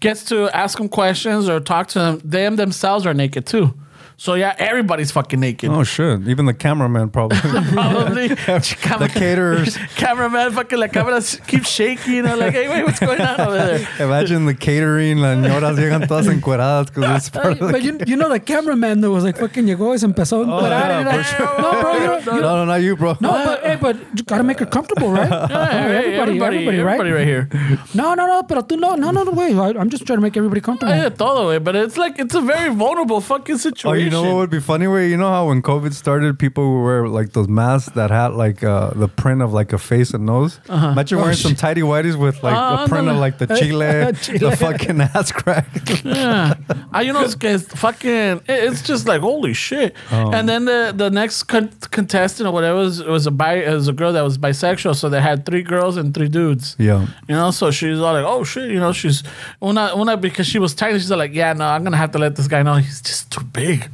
gets 0.00 0.24
to 0.24 0.48
ask 0.56 0.78
them 0.78 0.88
questions 0.88 1.48
or 1.48 1.60
talk 1.60 1.86
to 1.88 1.98
them, 1.98 2.20
them 2.24 2.56
themselves 2.56 3.06
are 3.06 3.14
naked 3.14 3.46
too. 3.46 3.74
So 4.20 4.34
yeah, 4.34 4.54
everybody's 4.58 5.10
fucking 5.12 5.40
naked. 5.40 5.70
Oh 5.70 5.82
shit! 5.82 6.28
Even 6.28 6.44
the 6.44 6.52
cameraman 6.52 7.08
probably. 7.08 7.38
Probably 7.72 8.28
the 8.28 9.10
caterers. 9.14 9.78
cameraman 9.96 10.52
fucking 10.52 10.78
la 10.78 10.88
camera 10.88 11.16
s- 11.16 11.40
keeps 11.46 11.70
shaking. 11.70 12.16
You 12.16 12.22
know, 12.24 12.36
like, 12.36 12.52
hey, 12.52 12.68
wait, 12.68 12.84
what's 12.84 13.00
going 13.00 13.18
on 13.18 13.40
over 13.40 13.56
there? 13.56 13.88
Imagine 13.98 14.44
the 14.44 14.52
catering. 14.52 15.22
Las 15.22 15.38
señoras 15.38 15.78
llegan 15.78 16.06
todas 16.06 16.26
encueradas 16.26 16.88
because 16.88 17.16
it's 17.16 17.30
part 17.30 17.52
of 17.52 17.58
the. 17.60 17.72
But 17.72 17.82
you, 17.82 17.98
you 18.06 18.16
know 18.16 18.28
the 18.28 18.40
cameraman 18.40 19.00
that 19.00 19.10
was 19.10 19.24
like 19.24 19.38
fucking 19.38 19.64
llegó 19.64 19.92
y 19.92 19.96
se 19.96 20.06
empezó 20.06 20.36
a 20.36 20.40
oh, 20.40 20.44
encuerar, 20.44 20.88
yeah, 20.90 20.98
and 20.98 21.14
you're 21.14 21.24
for 21.24 21.44
like, 21.44 21.58
No, 21.58 21.80
bro, 21.80 21.92
you 21.94 22.06
don't, 22.06 22.24
you 22.26 22.42
no, 22.42 22.56
no, 22.56 22.64
not 22.66 22.82
you, 22.82 22.96
bro. 22.96 23.16
no, 23.22 23.30
but 23.30 23.62
hey, 23.64 23.76
but 23.80 23.96
you 24.18 24.22
gotta 24.24 24.44
make 24.44 24.58
her 24.58 24.66
comfortable, 24.66 25.10
right? 25.10 25.30
Hey, 25.48 26.18
everybody, 26.18 26.38
everybody, 26.38 26.78
right? 26.80 27.00
everybody 27.00 27.12
right 27.12 27.26
here. 27.26 27.48
No, 27.94 28.12
no, 28.12 28.26
no, 28.26 28.42
pero 28.42 28.60
tú 28.60 28.78
no, 28.78 28.96
no, 28.96 29.12
no, 29.12 29.22
no, 29.24 29.30
wait. 29.30 29.56
I, 29.56 29.80
I'm 29.80 29.88
just 29.88 30.04
trying 30.04 30.18
to 30.18 30.22
make 30.22 30.36
everybody 30.36 30.60
comfortable. 30.60 30.92
Hay 30.92 31.00
de 31.08 31.10
todo, 31.10 31.48
way, 31.48 31.56
but 31.56 31.74
it's 31.74 31.96
like 31.96 32.18
it's 32.18 32.34
a 32.34 32.42
very 32.42 32.68
vulnerable 32.68 33.22
fucking 33.22 33.54
Oh, 33.54 33.58
situation. 33.58 34.09
You 34.10 34.22
know 34.22 34.34
what 34.34 34.36
would 34.40 34.50
be 34.50 34.60
funny? 34.60 34.86
Where 34.86 35.04
you 35.06 35.16
know 35.16 35.28
how 35.30 35.48
when 35.48 35.62
COVID 35.62 35.92
started, 35.92 36.38
people 36.38 36.82
wear 36.82 37.08
like 37.08 37.32
those 37.32 37.48
masks 37.48 37.92
that 37.94 38.10
had 38.10 38.28
like 38.34 38.62
uh, 38.64 38.90
the 38.94 39.08
print 39.08 39.42
of 39.42 39.52
like 39.52 39.72
a 39.72 39.78
face 39.78 40.12
and 40.12 40.26
nose. 40.26 40.60
Imagine 40.68 41.18
wearing 41.18 41.36
some 41.36 41.54
tidy 41.54 41.82
whities 41.82 42.16
with 42.18 42.42
like 42.42 42.54
a 42.54 42.88
print 42.88 43.08
of 43.08 43.16
like 43.16 43.38
the 43.38 43.46
chile, 43.46 44.12
Chile. 44.22 44.38
the 44.38 44.56
fucking 44.56 45.00
ass 45.14 45.32
crack. 45.32 45.66
Yeah. 46.04 46.54
Ah, 46.92 47.00
you 47.00 47.12
know, 47.12 47.22
it's, 47.22 47.36
it's 47.42 47.72
fucking, 47.74 48.10
it- 48.10 48.42
it's 48.48 48.82
just 48.82 49.06
like, 49.06 49.20
holy 49.20 49.52
shit. 49.54 49.94
Oh. 50.10 50.32
And 50.32 50.48
then 50.48 50.64
the, 50.64 50.92
the 50.94 51.10
next 51.10 51.44
con- 51.44 51.70
contestant 51.90 52.48
or 52.48 52.52
whatever 52.52 52.78
was, 52.78 53.00
it 53.00 53.06
was 53.08 53.26
a 53.26 53.30
bi, 53.30 53.68
was 53.68 53.88
a 53.88 53.92
girl 53.92 54.12
that 54.12 54.22
was 54.22 54.38
bisexual. 54.38 54.94
So 54.96 55.08
they 55.08 55.20
had 55.20 55.46
three 55.46 55.62
girls 55.62 55.96
and 55.96 56.12
three 56.14 56.28
dudes. 56.28 56.76
yeah. 56.78 57.06
You 57.28 57.34
know, 57.34 57.50
so 57.50 57.70
she's 57.70 57.98
all 58.00 58.12
like, 58.12 58.24
oh 58.24 58.44
shit, 58.44 58.70
you 58.70 58.80
know, 58.80 58.92
she's, 58.92 59.22
una, 59.62 59.92
una, 59.96 60.16
because 60.16 60.46
she 60.46 60.58
was 60.58 60.74
tiny, 60.74 60.98
she's 60.98 61.10
like, 61.10 61.32
yeah, 61.34 61.52
no, 61.52 61.64
I'm 61.66 61.82
going 61.82 61.92
to 61.92 61.98
have 61.98 62.10
to 62.12 62.18
let 62.18 62.36
this 62.36 62.48
guy 62.48 62.62
know 62.62 62.74
he's 62.76 63.00
just 63.00 63.30
too 63.30 63.44
big. 63.44 63.88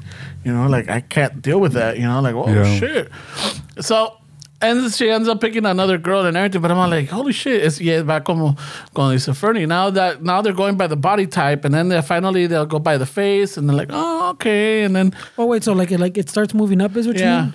You 0.44 0.52
know, 0.52 0.66
like, 0.68 0.88
I 0.88 1.00
can't 1.00 1.42
deal 1.42 1.60
with 1.60 1.72
that. 1.72 1.98
You 1.98 2.06
know, 2.06 2.20
like, 2.20 2.34
oh 2.34 2.48
Yeah. 2.48 2.78
shit. 2.78 3.10
So, 3.80 4.16
and 4.62 4.90
she 4.92 5.10
ends 5.10 5.28
up 5.28 5.40
picking 5.40 5.66
another 5.66 5.98
girl 5.98 6.24
and 6.24 6.36
everything, 6.36 6.62
but 6.62 6.70
I'm 6.70 6.90
like, 6.90 7.08
holy 7.10 7.32
shit, 7.32 7.62
it's 7.62 7.78
yeah, 7.80 8.02
va 8.02 8.20
como, 8.22 8.56
como 8.94 9.12
dice 9.12 9.28
Fernie. 9.36 9.66
Now 9.66 9.90
that 9.90 10.22
now 10.22 10.40
they're 10.40 10.54
going 10.54 10.76
by 10.76 10.86
the 10.86 10.96
body 10.96 11.26
type, 11.26 11.64
and 11.66 11.74
then 11.74 11.88
they 11.88 12.00
finally 12.00 12.46
they'll 12.46 12.64
go 12.64 12.78
by 12.78 12.96
the 12.96 13.04
face, 13.06 13.58
and 13.58 13.68
they're 13.68 13.76
like, 13.76 13.90
oh 13.92 14.30
okay, 14.30 14.82
and 14.84 14.96
then 14.96 15.14
Oh 15.36 15.44
wait, 15.46 15.62
so 15.62 15.74
like 15.74 15.90
it 15.92 16.00
like 16.00 16.16
it 16.16 16.30
starts 16.30 16.54
moving 16.54 16.80
up 16.80 16.96
is 16.96 17.06
what 17.06 17.16
you 17.16 17.22
yeah. 17.24 17.42
mean? 17.42 17.54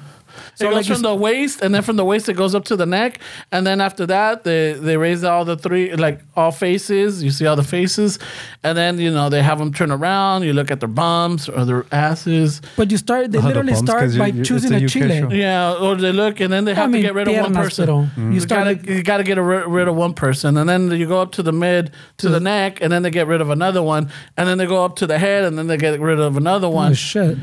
So 0.55 0.65
it 0.67 0.73
like 0.73 0.85
goes 0.85 0.87
from 0.87 1.01
the 1.01 1.15
waist, 1.15 1.61
and 1.61 1.73
then 1.73 1.81
from 1.81 1.95
the 1.95 2.05
waist 2.05 2.29
it 2.29 2.33
goes 2.35 2.53
up 2.55 2.65
to 2.65 2.75
the 2.75 2.85
neck, 2.85 3.19
and 3.51 3.65
then 3.65 3.81
after 3.81 4.05
that 4.07 4.43
they 4.43 4.73
they 4.73 4.97
raise 4.97 5.23
all 5.23 5.45
the 5.45 5.57
three 5.57 5.93
like 5.95 6.19
all 6.35 6.51
faces. 6.51 7.23
You 7.23 7.31
see 7.31 7.45
all 7.45 7.55
the 7.55 7.63
faces, 7.63 8.19
and 8.63 8.77
then 8.77 8.99
you 8.99 9.11
know 9.11 9.29
they 9.29 9.41
have 9.41 9.59
them 9.59 9.73
turn 9.73 9.91
around. 9.91 10.43
You 10.43 10.53
look 10.53 10.69
at 10.71 10.79
their 10.79 10.89
bums 10.89 11.49
or 11.49 11.65
their 11.65 11.85
asses. 11.91 12.61
But 12.77 12.91
you 12.91 12.97
start 12.97 13.31
they 13.31 13.39
Oh, 13.39 13.41
literally 13.41 13.73
bumps, 13.73 13.89
start 13.89 14.01
'cause 14.03 14.15
you- 14.15 14.19
by 14.21 14.27
you- 14.27 14.43
choosing 14.43 14.73
a, 14.73 14.77
a 14.85 14.87
chile. 14.87 15.19
Show. 15.19 15.29
Yeah, 15.31 15.73
or 15.73 15.95
they 15.95 16.11
look, 16.11 16.39
and 16.39 16.51
then 16.53 16.65
they 16.65 16.73
have 16.75 16.85
I 16.89 16.91
mean, 16.91 17.01
to 17.01 17.07
get 17.07 17.15
rid 17.15 17.27
of 17.27 17.35
one 17.35 17.53
person. 17.55 17.85
pero 17.85 18.07
mm. 18.17 18.27
You 18.27 18.31
You 18.33 18.39
start 18.41 18.65
gotta 18.77 18.93
you 18.93 19.03
gotta 19.03 19.23
get 19.23 19.37
a, 19.37 19.43
rid 19.43 19.87
of 19.87 19.95
one 19.95 20.13
person, 20.13 20.57
and 20.57 20.67
then 20.69 20.91
you 20.91 21.07
go 21.07 21.21
up 21.21 21.31
to 21.33 21.43
the 21.43 21.51
mid 21.53 21.91
to 22.17 22.29
the 22.29 22.39
neck, 22.39 22.79
and 22.81 22.91
then 22.91 23.01
they 23.03 23.11
get 23.11 23.27
rid 23.27 23.41
of 23.41 23.49
another 23.49 23.81
one, 23.81 24.09
and 24.37 24.47
then 24.47 24.57
they 24.57 24.65
go 24.65 24.83
up 24.85 24.95
to 24.97 25.07
the 25.07 25.17
head, 25.19 25.43
and 25.45 25.57
then 25.57 25.67
they 25.67 25.77
get 25.77 25.99
rid 25.99 26.19
of 26.19 26.37
another 26.37 26.69
one, 26.69 26.91
Oh 26.91 26.95
shit. 26.95 27.37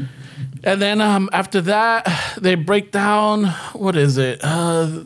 And 0.68 0.82
then 0.82 1.00
um 1.00 1.28
after 1.32 1.60
that 1.62 2.06
they 2.40 2.54
break 2.54 2.92
down. 2.92 3.44
What 3.72 3.96
is 3.96 4.18
it? 4.18 4.40
Uh, 4.42 5.04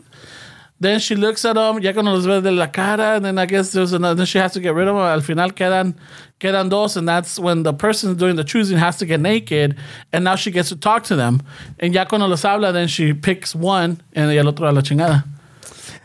then 0.80 0.98
she 0.98 1.14
looks 1.14 1.44
at 1.44 1.54
them, 1.54 1.78
ya 1.78 1.92
cuando 1.92 2.12
los 2.12 2.24
ve 2.24 2.40
de 2.40 2.50
la 2.50 2.66
cara, 2.66 3.14
and 3.14 3.24
then 3.24 3.38
I 3.38 3.46
guess 3.46 3.70
there's 3.70 3.92
another. 3.92 4.16
Then 4.16 4.26
she 4.26 4.38
has 4.38 4.52
to 4.54 4.60
get 4.60 4.74
rid 4.74 4.88
of 4.88 4.96
them. 4.96 5.04
Al 5.04 5.20
final 5.20 5.50
quedan 5.50 5.94
quedan 6.40 6.68
dos, 6.68 6.96
and 6.96 7.08
that's 7.08 7.38
when 7.38 7.62
the 7.62 7.72
person 7.72 8.16
doing 8.16 8.34
the 8.34 8.42
choosing 8.42 8.78
has 8.78 8.96
to 8.96 9.06
get 9.06 9.20
naked, 9.20 9.76
and 10.12 10.24
now 10.24 10.34
she 10.34 10.50
gets 10.50 10.70
to 10.70 10.76
talk 10.76 11.04
to 11.04 11.14
them. 11.14 11.40
And 11.78 11.94
ya 11.94 12.04
cuando 12.04 12.26
los 12.26 12.42
habla, 12.42 12.72
then 12.72 12.88
she 12.88 13.12
picks 13.12 13.54
one, 13.54 14.00
and 14.12 14.32
el 14.32 14.48
otro 14.48 14.68
a 14.68 14.72
la 14.72 14.80
chingada. 14.80 15.24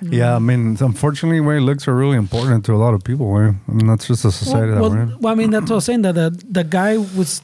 Yeah, 0.01 0.35
I 0.35 0.39
mean, 0.39 0.77
unfortunately, 0.79 1.39
way 1.41 1.59
looks 1.59 1.87
are 1.87 1.95
really 1.95 2.17
important 2.17 2.65
to 2.65 2.73
a 2.73 2.77
lot 2.77 2.93
of 2.93 3.03
people. 3.03 3.31
Way, 3.31 3.55
I 3.67 3.71
mean, 3.71 3.87
that's 3.87 4.07
just 4.07 4.25
a 4.25 4.31
society 4.31 4.71
well, 4.73 4.89
that 4.89 4.95
we're 4.95 5.01
in. 5.01 5.09
well, 5.09 5.17
well, 5.21 5.33
I 5.33 5.35
mean, 5.35 5.49
that's 5.49 5.63
what 5.63 5.71
I 5.71 5.75
was 5.75 5.85
saying. 5.85 6.03
That 6.03 6.15
the, 6.15 6.43
the 6.49 6.63
guy 6.63 6.97
was 6.97 7.39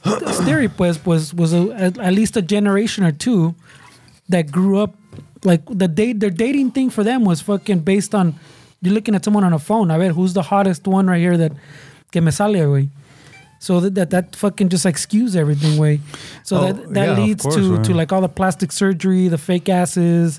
Theory 0.46 0.68
pues 0.68 1.04
was 1.04 1.34
was 1.34 1.52
a, 1.52 1.70
at, 1.74 2.12
least 2.12 2.36
a 2.36 2.42
generation 2.42 3.02
or 3.04 3.12
two 3.12 3.54
that 4.28 4.52
grew 4.52 4.78
up 4.78 4.94
like 5.42 5.62
the 5.66 5.88
date. 5.88 6.20
Their 6.20 6.30
dating 6.30 6.70
thing 6.72 6.90
for 6.90 7.02
them 7.02 7.24
was 7.24 7.40
fucking 7.40 7.80
based 7.80 8.14
on 8.14 8.34
you're 8.82 8.94
looking 8.94 9.14
at 9.14 9.24
someone 9.24 9.44
on 9.44 9.52
a 9.52 9.58
phone. 9.58 9.90
I 9.90 9.98
bet 9.98 10.12
who's 10.12 10.34
the 10.34 10.42
hottest 10.42 10.86
one 10.86 11.08
right 11.08 11.20
here 11.20 11.36
that 11.36 11.52
que 12.12 12.20
me 12.20 12.30
sale, 12.30 12.70
way. 12.70 12.88
So 13.58 13.80
that, 13.80 13.94
that 13.94 14.10
that 14.10 14.36
fucking 14.36 14.68
just 14.68 14.84
like 14.84 14.96
skews 14.96 15.34
everything, 15.34 15.78
way. 15.78 16.00
So 16.44 16.58
Oh, 16.58 16.60
that 16.66 16.94
that 16.94 17.08
yeah, 17.08 17.24
leads 17.24 17.42
course, 17.42 17.56
to 17.56 17.76
right. 17.76 17.84
to 17.84 17.94
like 17.94 18.12
all 18.12 18.20
the 18.20 18.28
plastic 18.28 18.70
surgery, 18.70 19.28
the 19.28 19.38
fake 19.38 19.68
asses. 19.68 20.38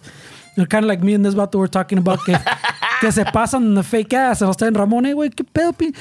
Know, 0.57 0.65
kind 0.65 0.85
of 0.85 0.89
like 0.89 1.03
me 1.03 1.13
and 1.13 1.25
this 1.25 1.35
vato 1.35 1.55
were 1.55 1.67
talking 1.67 1.97
about 1.97 2.19
que, 2.25 2.35
que 3.01 3.11
se 3.11 3.23
pasan 3.25 3.75
the 3.75 3.83
fake 3.83 4.13
ass. 4.13 4.41
And 4.41 4.47
I 4.47 4.49
was 4.49 4.57
telling 4.57 4.73
Ramon, 4.73 5.05
hey, 5.05 5.13
güey, 5.13 5.29
qué 5.29 5.45
pedo, 5.45 5.95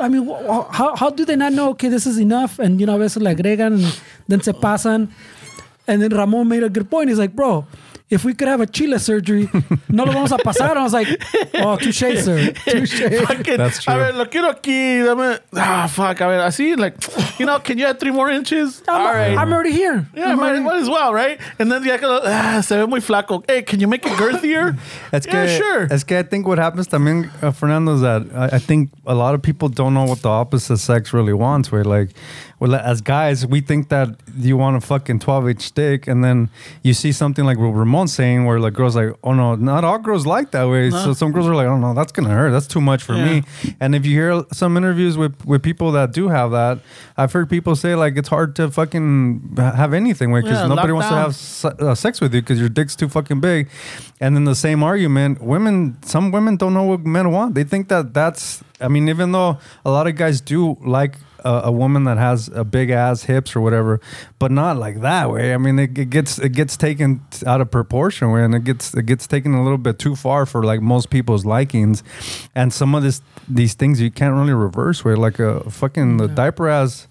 I 0.00 0.08
mean, 0.08 0.26
how, 0.26 0.96
how 0.96 1.10
do 1.10 1.24
they 1.24 1.36
not 1.36 1.52
know, 1.52 1.70
okay, 1.70 1.88
this 1.88 2.06
is 2.06 2.18
enough? 2.18 2.58
And, 2.58 2.80
you 2.80 2.86
know, 2.86 2.96
a 2.96 2.98
veces 2.98 3.22
le 3.22 3.34
agregan 3.34 3.74
and 3.74 4.00
then 4.26 4.40
se 4.40 4.52
pasan. 4.52 5.08
And 5.86 6.02
then 6.02 6.10
Ramon 6.10 6.48
made 6.48 6.62
a 6.62 6.68
good 6.68 6.90
point. 6.90 7.08
He's 7.08 7.18
like, 7.18 7.34
bro, 7.34 7.66
if 8.12 8.24
we 8.24 8.34
could 8.34 8.46
have 8.48 8.60
a 8.60 8.66
chile 8.66 8.98
surgery, 8.98 9.48
no 9.88 10.04
lo 10.04 10.12
vamos 10.12 10.32
a 10.32 10.36
pasar. 10.38 10.76
I 10.76 10.82
was 10.82 10.92
like, 10.92 11.08
oh, 11.54 11.76
touche, 11.76 12.18
sir. 12.22 12.52
Touche. 12.52 13.00
Fucking- 13.26 13.56
That's 13.56 13.82
true. 13.82 13.94
A 13.94 13.96
ver, 13.98 14.12
lo 14.12 14.26
quiero 14.26 14.52
aquí. 14.52 15.02
Dame. 15.04 15.38
Ah, 15.54 15.86
fuck. 15.88 16.20
A 16.20 16.26
ver, 16.28 16.40
así, 16.40 16.76
like, 16.76 16.94
you 17.40 17.46
know, 17.46 17.58
can 17.58 17.78
you 17.78 17.86
add 17.86 17.98
three 17.98 18.10
more 18.12 18.28
inches? 18.30 18.82
I'm, 18.86 19.00
All 19.00 19.12
right. 19.12 19.36
I'm 19.36 19.52
already 19.52 19.72
here. 19.72 20.06
yeah, 20.14 20.32
I'm 20.32 20.36
might, 20.38 20.48
already- 20.50 20.64
might 20.64 20.82
as 20.82 20.88
well, 20.90 21.12
right? 21.14 21.40
And 21.58 21.72
then 21.72 21.82
ya 21.84 21.96
que 21.96 22.06
ah, 22.06 22.60
se 22.60 22.76
ve 22.76 22.86
muy 22.86 23.00
flaco. 23.00 23.42
Hey, 23.48 23.62
can 23.62 23.80
you 23.80 23.88
make 23.88 24.04
it 24.06 24.12
girthier? 24.18 24.76
Es 25.12 25.26
yeah, 25.26 25.32
que, 25.46 25.56
sure. 25.56 25.88
Es 25.90 26.04
que 26.04 26.18
I 26.18 26.22
think 26.22 26.46
what 26.46 26.58
happens 26.58 26.86
también, 26.88 27.30
uh, 27.42 27.50
Fernando, 27.50 27.94
is 27.94 28.02
that 28.02 28.22
I, 28.34 28.56
I 28.56 28.58
think 28.58 28.90
a 29.06 29.14
lot 29.14 29.34
of 29.34 29.42
people 29.42 29.68
don't 29.68 29.94
know 29.94 30.04
what 30.04 30.20
the 30.22 30.28
opposite 30.28 30.78
sex 30.78 31.12
really 31.14 31.32
wants. 31.32 31.72
Where 31.72 31.84
like, 31.84 32.10
well, 32.62 32.76
as 32.76 33.00
guys, 33.00 33.44
we 33.44 33.60
think 33.60 33.88
that 33.88 34.08
you 34.36 34.56
want 34.56 34.76
a 34.76 34.80
fucking 34.80 35.18
12 35.18 35.48
inch 35.48 35.62
stick, 35.62 36.06
and 36.06 36.22
then 36.22 36.48
you 36.84 36.94
see 36.94 37.10
something 37.10 37.44
like 37.44 37.58
what 37.58 37.70
Ramon's 37.74 38.12
saying, 38.14 38.44
where 38.44 38.60
like 38.60 38.72
girls 38.72 38.94
like, 38.94 39.12
oh 39.24 39.32
no, 39.34 39.56
not 39.56 39.82
all 39.82 39.98
girls 39.98 40.26
like 40.26 40.52
that 40.52 40.68
way. 40.68 40.90
So 40.90 41.12
some 41.12 41.32
girls 41.32 41.48
are 41.48 41.56
like, 41.56 41.66
oh 41.66 41.76
no, 41.76 41.92
that's 41.92 42.12
gonna 42.12 42.28
hurt. 42.28 42.52
That's 42.52 42.68
too 42.68 42.80
much 42.80 43.02
for 43.02 43.14
me. 43.14 43.42
And 43.80 43.96
if 43.96 44.06
you 44.06 44.12
hear 44.12 44.44
some 44.52 44.76
interviews 44.76 45.18
with 45.18 45.34
with 45.44 45.60
people 45.64 45.90
that 45.98 46.12
do 46.12 46.28
have 46.28 46.52
that, 46.52 46.78
I've 47.16 47.32
heard 47.32 47.50
people 47.50 47.74
say 47.74 47.96
like 47.96 48.16
it's 48.16 48.28
hard 48.28 48.54
to 48.56 48.70
fucking 48.70 49.56
have 49.58 49.92
anything 49.92 50.32
because 50.32 50.50
Yeah, 50.60 50.68
nobody 50.68 50.92
wants 50.92 51.08
to 51.08 51.14
have 51.16 51.34
se- 51.34 51.76
uh, 51.80 51.96
sex 51.96 52.20
with 52.20 52.32
you 52.32 52.42
because 52.42 52.60
your 52.60 52.68
dick's 52.68 52.94
too 52.94 53.08
fucking 53.08 53.40
big. 53.40 53.70
And 54.20 54.36
then 54.36 54.44
the 54.44 54.54
same 54.54 54.84
argument, 54.84 55.42
women, 55.42 55.96
some 56.04 56.30
women 56.30 56.56
don't 56.56 56.74
know 56.74 56.84
what 56.84 57.00
men 57.04 57.32
want. 57.32 57.56
They 57.56 57.64
think 57.64 57.88
that 57.88 58.14
that's, 58.14 58.62
I 58.80 58.86
mean, 58.86 59.08
even 59.08 59.32
though 59.32 59.58
a 59.84 59.90
lot 59.90 60.06
of 60.06 60.14
guys 60.14 60.40
do 60.40 60.78
like 60.84 61.16
a, 61.44 61.62
a 61.64 61.72
woman 61.72 62.04
that 62.04 62.18
has 62.18 62.48
a 62.48 62.64
big 62.64 62.90
ass 62.90 63.24
hips 63.24 63.54
or 63.54 63.60
whatever, 63.60 64.00
but 64.38 64.50
not 64.50 64.76
like 64.76 65.00
that 65.00 65.30
way. 65.30 65.54
I 65.54 65.58
mean, 65.58 65.78
it, 65.78 65.96
it 65.98 66.10
gets 66.10 66.38
it 66.38 66.50
gets 66.50 66.76
taken 66.76 67.20
out 67.46 67.60
of 67.60 67.70
proportion, 67.70 68.30
way, 68.30 68.44
and 68.44 68.54
it 68.54 68.64
gets 68.64 68.94
it 68.94 69.06
gets 69.06 69.26
taken 69.26 69.54
a 69.54 69.62
little 69.62 69.78
bit 69.78 69.98
too 69.98 70.16
far 70.16 70.46
for 70.46 70.62
like 70.62 70.80
most 70.80 71.10
people's 71.10 71.44
likings. 71.44 72.02
And 72.54 72.72
some 72.72 72.94
of 72.94 73.02
this 73.02 73.20
these 73.48 73.74
things 73.74 74.00
you 74.00 74.10
can't 74.10 74.34
really 74.34 74.52
reverse. 74.52 75.04
Where 75.04 75.16
like 75.16 75.38
a 75.38 75.68
fucking 75.70 76.16
the 76.16 76.28
diaper 76.28 76.68
ass. 76.68 77.06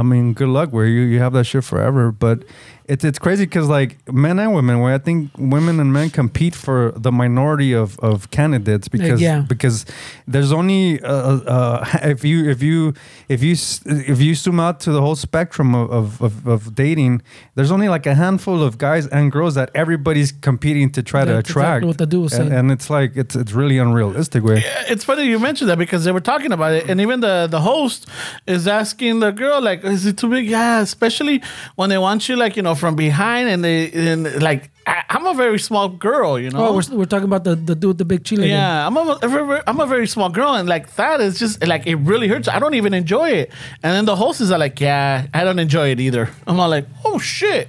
I 0.00 0.04
mean, 0.04 0.32
good 0.32 0.48
luck 0.48 0.72
where 0.72 0.86
you, 0.86 1.00
you 1.00 1.18
have 1.18 1.32
that 1.32 1.42
shit 1.42 1.64
forever. 1.64 2.12
But 2.12 2.44
it's 2.88 3.04
it's 3.04 3.18
crazy 3.18 3.44
because 3.44 3.68
like 3.68 3.96
men 4.10 4.38
and 4.38 4.54
women, 4.54 4.80
where 4.80 4.94
I 4.94 4.98
think 4.98 5.30
women 5.36 5.78
and 5.78 5.92
men 5.92 6.08
compete 6.08 6.54
for 6.54 6.92
the 6.96 7.12
minority 7.12 7.74
of, 7.74 7.98
of 7.98 8.30
candidates 8.30 8.88
because 8.88 9.20
yeah. 9.20 9.44
because 9.46 9.84
there's 10.26 10.52
only 10.52 11.00
uh, 11.02 11.12
uh, 11.12 11.84
if 12.02 12.24
you 12.24 12.48
if 12.48 12.62
you 12.62 12.94
if 13.28 13.42
you 13.42 13.54
if 13.84 14.20
you 14.22 14.34
zoom 14.34 14.58
out 14.58 14.80
to 14.80 14.90
the 14.90 15.02
whole 15.02 15.16
spectrum 15.16 15.74
of, 15.74 15.90
of, 15.90 16.22
of, 16.22 16.48
of 16.48 16.74
dating, 16.74 17.20
there's 17.56 17.70
only 17.70 17.90
like 17.90 18.06
a 18.06 18.14
handful 18.14 18.62
of 18.62 18.78
guys 18.78 19.06
and 19.08 19.30
girls 19.30 19.54
that 19.54 19.70
everybody's 19.74 20.32
competing 20.32 20.90
to 20.92 21.02
try 21.02 21.26
to 21.26 21.32
That's 21.32 21.50
exactly 21.50 21.62
attract. 21.62 21.84
what 21.84 21.98
the 21.98 22.06
dude 22.06 22.22
was 22.22 22.32
and, 22.32 22.48
saying. 22.48 22.58
and 22.58 22.72
it's 22.72 22.88
like 22.88 23.16
it's 23.16 23.36
it's 23.36 23.52
really 23.52 23.76
unrealistic. 23.76 24.42
Way 24.42 24.64
it's 24.88 25.04
funny 25.04 25.24
you 25.24 25.38
mentioned 25.38 25.68
that 25.68 25.78
because 25.78 26.04
they 26.04 26.12
were 26.12 26.20
talking 26.20 26.52
about 26.52 26.72
it, 26.72 26.88
and 26.88 27.02
even 27.02 27.20
the 27.20 27.48
the 27.50 27.60
host 27.60 28.08
is 28.46 28.66
asking 28.66 29.20
the 29.20 29.30
girl 29.30 29.60
like, 29.60 29.84
"Is 29.84 30.06
it 30.06 30.16
too 30.16 30.30
big?" 30.30 30.46
Yeah, 30.46 30.80
especially 30.80 31.42
when 31.76 31.90
they 31.90 31.98
want 31.98 32.30
you 32.30 32.36
like 32.36 32.56
you 32.56 32.62
know 32.62 32.77
from 32.78 32.96
behind, 32.96 33.48
and 33.48 33.62
they 33.64 33.90
and 33.92 34.40
like 34.42 34.70
I, 34.86 35.04
I'm 35.10 35.26
a 35.26 35.34
very 35.34 35.58
small 35.58 35.88
girl, 35.88 36.38
you 36.38 36.50
know. 36.50 36.68
Oh, 36.68 36.74
we're, 36.74 36.96
we're 36.98 37.04
talking 37.04 37.26
about 37.26 37.44
the, 37.44 37.54
the 37.54 37.74
dude 37.74 37.88
with 37.88 37.98
the 37.98 38.04
big 38.04 38.24
chile. 38.24 38.48
Yeah, 38.48 38.86
I'm 38.86 38.96
a, 38.96 39.62
I'm 39.66 39.80
a 39.80 39.86
very 39.86 40.06
small 40.06 40.30
girl, 40.30 40.54
and 40.54 40.68
like 40.68 40.94
that 40.96 41.20
is 41.20 41.38
just 41.38 41.64
like 41.66 41.86
it 41.86 41.96
really 41.96 42.28
hurts. 42.28 42.48
I 42.48 42.58
don't 42.58 42.74
even 42.74 42.94
enjoy 42.94 43.30
it. 43.30 43.52
And 43.82 43.92
then 43.94 44.04
the 44.06 44.16
hostess 44.16 44.50
are 44.50 44.58
like, 44.58 44.80
"Yeah, 44.80 45.26
I 45.34 45.44
don't 45.44 45.58
enjoy 45.58 45.90
it 45.90 46.00
either." 46.00 46.30
I'm 46.46 46.58
all 46.58 46.70
like, 46.70 46.86
"Oh 47.04 47.18
shit," 47.18 47.68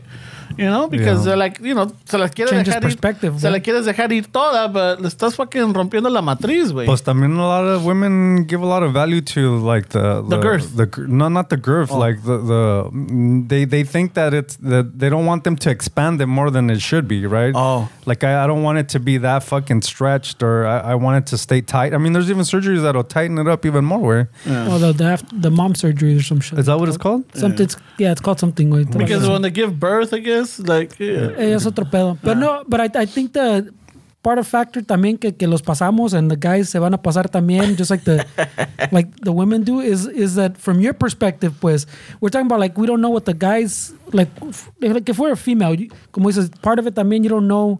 You 0.59 0.69
know, 0.69 0.87
because 0.89 1.19
Yeah. 1.19 1.25
they're 1.25 1.37
like, 1.37 1.59
you 1.61 1.73
know, 1.73 1.87
se 2.05 2.17
la 2.17 2.27
quieres 2.27 2.49
Changes 2.51 2.73
dejar 2.73 2.81
ir, 2.83 2.87
perspective, 2.89 3.39
se 3.39 3.49
la 3.49 3.57
güey. 3.57 3.63
quieres 3.63 3.85
dejar 3.85 4.11
ir 4.11 4.25
toda, 4.31 4.67
but 4.67 4.99
le 5.01 5.07
estás 5.07 5.35
fucking 5.35 5.73
rompiendo 5.73 6.09
la 6.11 6.21
matriz, 6.21 6.71
güey. 6.71 6.85
Plus, 6.85 7.01
también 7.01 7.37
a 7.37 7.47
lot 7.47 7.63
of 7.65 7.85
women 7.85 8.45
give 8.47 8.61
a 8.61 8.65
lot 8.65 8.83
of 8.83 8.91
value 8.93 9.21
to 9.21 9.57
like 9.59 9.89
the 9.89 10.21
The 10.27 10.37
girth. 10.37 10.75
The 10.75 10.87
no, 11.07 11.29
not 11.29 11.49
the 11.49 11.57
girth. 11.57 11.91
Like 11.91 12.23
the 12.23 12.37
the 12.51 12.89
mm, 12.91 13.47
they 13.47 13.65
they 13.65 13.83
think 13.83 14.13
that 14.15 14.33
it's 14.33 14.55
that 14.57 14.99
they 14.99 15.09
don't 15.09 15.25
want 15.25 15.43
them 15.45 15.55
to 15.57 15.69
expand 15.69 16.19
it 16.21 16.27
more 16.27 16.49
than 16.51 16.69
it 16.69 16.81
should 16.81 17.07
be, 17.07 17.25
right? 17.25 17.53
Oh. 17.55 17.87
like 18.05 18.23
I, 18.23 18.43
I 18.43 18.47
don't 18.47 18.63
want 18.63 18.77
it 18.79 18.89
to 18.95 18.99
be 18.99 19.17
that 19.19 19.43
fucking 19.43 19.81
stretched, 19.83 20.41
or 20.43 20.65
I, 20.65 20.91
I 20.91 20.95
want 20.95 21.15
it 21.21 21.25
to 21.31 21.37
stay 21.37 21.61
tight. 21.61 21.93
I 21.93 21.97
mean, 21.97 22.13
there's 22.13 22.29
even 22.29 22.43
surgeries 22.43 22.81
that'll 22.81 23.03
tighten 23.17 23.37
it 23.37 23.47
up 23.47 23.65
even 23.65 23.85
more. 23.85 23.99
Way 23.99 24.27
Oh, 24.71 24.77
the, 24.79 24.91
the, 24.93 25.13
af- 25.13 25.29
the 25.45 25.51
mom 25.51 25.75
surgery 25.75 26.15
or 26.17 26.21
some 26.23 26.39
shit. 26.39 26.57
is 26.57 26.65
that 26.67 26.79
what 26.79 26.87
it's 26.89 26.97
called? 26.97 27.23
Something, 27.35 27.65
it's, 27.65 27.75
yeah, 27.97 28.11
it's 28.13 28.21
called 28.21 28.39
something. 28.39 28.69
güey. 28.71 28.85
because 28.97 29.27
when 29.29 29.41
they 29.43 29.51
give 29.51 29.71
birth, 29.79 30.11
I 30.13 30.19
guess, 30.19 30.48
like, 30.57 30.97
yeah. 30.97 31.35
Eh, 31.37 31.53
es 31.53 31.65
otro 31.65 31.85
pedo. 31.85 32.17
But 32.23 32.37
no, 32.37 32.63
but 32.65 32.79
I, 32.79 33.01
I 33.01 33.05
think 33.05 33.33
the 33.33 33.71
part 34.21 34.37
of 34.39 34.47
factor 34.47 34.81
también 34.81 35.17
que, 35.17 35.31
que 35.31 35.47
los 35.47 35.61
pasamos 35.61 36.13
and 36.13 36.29
the 36.29 36.35
guys 36.35 36.69
se 36.69 36.79
van 36.79 36.93
a 36.93 37.01
pasar 37.01 37.29
también, 37.29 37.77
just 37.77 37.91
like 37.91 38.03
the 38.03 38.25
like 38.91 39.07
the 39.21 39.31
women 39.31 39.63
do, 39.63 39.79
is 39.79 40.07
is 40.07 40.35
that 40.35 40.57
from 40.57 40.79
your 40.81 40.93
perspective, 40.93 41.53
pues 41.59 41.85
we're 42.19 42.29
talking 42.29 42.47
about 42.47 42.59
like 42.59 42.77
we 42.77 42.87
don't 42.87 43.01
know 43.01 43.09
what 43.09 43.25
the 43.25 43.33
guys 43.33 43.93
like. 44.11 44.29
Like 44.81 45.07
if 45.09 45.19
we're 45.19 45.33
a 45.33 45.37
female, 45.37 45.75
como 46.11 46.29
dices, 46.29 46.49
part 46.61 46.79
of 46.79 46.87
it 46.87 46.95
también 46.95 47.23
you 47.23 47.29
don't 47.29 47.47
know 47.47 47.79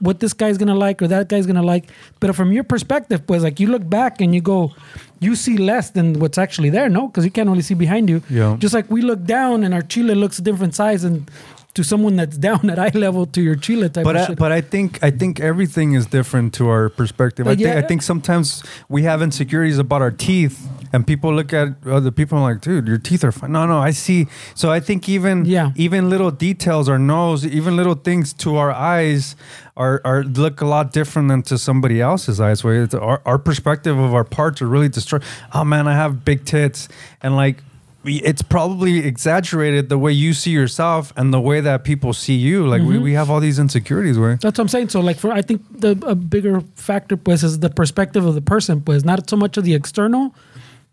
what 0.00 0.18
this 0.18 0.32
guy's 0.32 0.58
gonna 0.58 0.74
like 0.74 1.00
or 1.02 1.08
that 1.08 1.28
guy's 1.28 1.46
gonna 1.46 1.62
like. 1.62 1.90
But 2.18 2.34
from 2.34 2.52
your 2.52 2.64
perspective, 2.64 3.26
pues 3.26 3.42
like 3.42 3.60
you 3.60 3.68
look 3.68 3.88
back 3.88 4.20
and 4.20 4.34
you 4.34 4.40
go, 4.40 4.72
you 5.20 5.36
see 5.36 5.56
less 5.56 5.90
than 5.90 6.18
what's 6.18 6.38
actually 6.38 6.70
there, 6.70 6.88
no? 6.88 7.08
Because 7.08 7.24
you 7.24 7.30
can't 7.30 7.48
only 7.48 7.62
see 7.62 7.74
behind 7.74 8.08
you. 8.08 8.22
Yeah. 8.28 8.56
Just 8.58 8.74
like 8.74 8.90
we 8.90 9.02
look 9.02 9.24
down 9.24 9.62
and 9.62 9.74
our 9.74 9.82
chile 9.82 10.14
looks 10.14 10.38
a 10.38 10.42
different 10.42 10.74
size 10.74 11.04
and 11.04 11.30
to 11.74 11.84
someone 11.84 12.16
that's 12.16 12.36
down 12.48 12.68
at 12.70 12.78
eye 12.78 12.90
level 12.94 13.26
to 13.26 13.40
your 13.40 13.54
chile 13.56 13.88
type 13.88 14.04
But 14.04 14.16
of 14.16 14.22
I, 14.22 14.26
shit. 14.26 14.38
but 14.38 14.52
I 14.52 14.60
think 14.60 14.98
I 15.02 15.10
think 15.10 15.38
everything 15.40 15.92
is 15.94 16.06
different 16.06 16.52
to 16.54 16.68
our 16.68 16.88
perspective. 16.88 17.46
I 17.46 17.50
But 17.54 17.58
think. 17.58 17.84
I 17.84 17.86
think 17.86 18.02
sometimes 18.02 18.62
we 18.88 19.02
have 19.04 19.22
insecurities 19.22 19.78
about 19.78 20.02
our 20.02 20.10
teeth, 20.10 20.68
and 20.92 21.06
people 21.06 21.32
look 21.34 21.52
at 21.52 21.68
other 21.86 22.10
people 22.10 22.38
and 22.38 22.44
like, 22.44 22.60
dude, 22.60 22.88
your 22.88 22.98
teeth 22.98 23.22
are 23.24 23.32
fine. 23.32 23.52
No, 23.52 23.66
no, 23.66 23.78
I 23.78 23.92
see. 23.92 24.26
So 24.54 24.70
I 24.72 24.80
think 24.80 25.08
even 25.08 25.44
Yeah. 25.44 25.70
even 25.76 26.10
little 26.10 26.30
details, 26.32 26.88
our 26.88 26.98
nose, 26.98 27.46
even 27.46 27.76
little 27.76 27.94
things 27.94 28.32
to 28.44 28.56
our 28.56 28.72
eyes 28.72 29.36
are 29.76 30.00
are 30.04 30.24
look 30.24 30.60
a 30.60 30.66
lot 30.66 30.92
different 30.92 31.28
than 31.28 31.42
to 31.42 31.56
somebody 31.56 32.00
else's 32.00 32.40
eyes. 32.40 32.64
Where 32.64 32.82
it's 32.82 32.94
our 32.94 33.20
our 33.24 33.38
perspective 33.38 33.96
of 33.96 34.12
our 34.12 34.24
parts 34.24 34.60
are 34.60 34.66
really 34.68 34.88
destroyed. 34.88 35.22
Oh 35.54 35.64
man, 35.64 35.86
I 35.86 35.94
have 35.94 36.24
big 36.24 36.44
tits, 36.44 36.88
and 37.22 37.36
like. 37.36 37.62
It's 38.02 38.40
probably 38.40 39.06
exaggerated 39.06 39.90
the 39.90 39.98
way 39.98 40.12
you 40.12 40.32
see 40.32 40.52
yourself 40.52 41.12
and 41.16 41.34
the 41.34 41.40
way 41.40 41.60
that 41.60 41.84
people 41.84 42.14
see 42.14 42.34
you. 42.34 42.66
Like 42.66 42.80
we, 42.80 42.94
mm-hmm. 42.94 43.02
we 43.02 43.12
have 43.12 43.28
all 43.28 43.40
these 43.40 43.58
insecurities. 43.58 44.18
Where 44.18 44.36
That's 44.36 44.44
what 44.44 44.58
I'm 44.58 44.68
saying. 44.68 44.88
So, 44.88 45.00
like, 45.00 45.18
for 45.18 45.32
I 45.32 45.42
think 45.42 45.62
the 45.70 45.90
a 46.06 46.14
bigger 46.14 46.62
factor, 46.76 47.16
pues, 47.18 47.44
is 47.44 47.58
the 47.58 47.68
perspective 47.68 48.24
of 48.24 48.34
the 48.34 48.40
person, 48.40 48.80
pues, 48.80 49.04
not 49.04 49.28
so 49.28 49.36
much 49.36 49.58
of 49.58 49.64
the 49.64 49.74
external, 49.74 50.34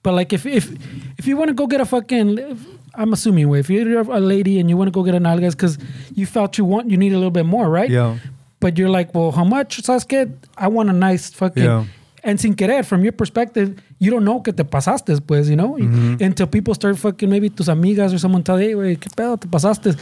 but 0.04 0.14
like 0.14 0.34
if 0.34 0.46
if 0.46 0.70
if 1.18 1.26
you 1.28 1.38
want 1.38 1.48
to 1.48 1.54
go 1.54 1.66
get 1.66 1.80
a 1.80 1.86
fucking, 1.86 2.40
if, 2.40 2.66
I'm 2.96 3.14
assuming, 3.14 3.48
way 3.48 3.60
if 3.60 3.70
you're 3.70 4.00
a 4.00 4.20
lady 4.20 4.60
and 4.60 4.70
you 4.70 4.76
want 4.76 4.88
to 4.88 4.92
go 4.92 5.04
get 5.04 5.16
an 5.16 5.24
algas 5.24 5.52
because 5.52 5.78
you 6.14 6.26
felt 6.26 6.58
you 6.58 6.66
want 6.66 6.90
you 6.90 6.98
need 6.98 7.14
a 7.14 7.18
little 7.18 7.32
bit 7.32 7.46
more, 7.46 7.70
right? 7.70 7.90
Yeah. 7.90 8.18
But 8.60 8.78
you're 8.78 8.90
like, 8.90 9.14
well, 9.14 9.32
how 9.32 9.46
much? 9.46 9.82
¿Sabes 9.82 10.06
qué? 10.06 10.34
I 10.58 10.68
want 10.68 10.90
a 10.90 10.94
nice 10.94 11.30
fucking. 11.30 11.64
Yeah. 11.64 11.86
And 12.24 12.42
sin 12.42 12.56
querer, 12.56 12.84
from 12.84 13.04
your 13.04 13.14
perspective, 13.14 13.80
you 14.00 14.12
don't 14.12 14.24
know 14.24 14.40
que 14.42 14.54
te 14.54 14.64
pasaste, 14.64 15.20
pues, 15.26 15.50
you 15.50 15.56
know? 15.56 15.76
Mm-hmm. 15.76 16.24
Until 16.24 16.48
people 16.48 16.74
start 16.74 16.98
fucking, 16.98 17.30
maybe 17.30 17.50
tus 17.50 17.68
amigas 17.68 18.14
or 18.14 18.18
someone 18.18 18.44
tell, 18.44 18.58
hey, 18.58 18.74
güey, 18.74 18.98
qué 18.98 19.10
pedo, 19.16 19.40
te 19.40 19.48
pasaste. 19.48 19.98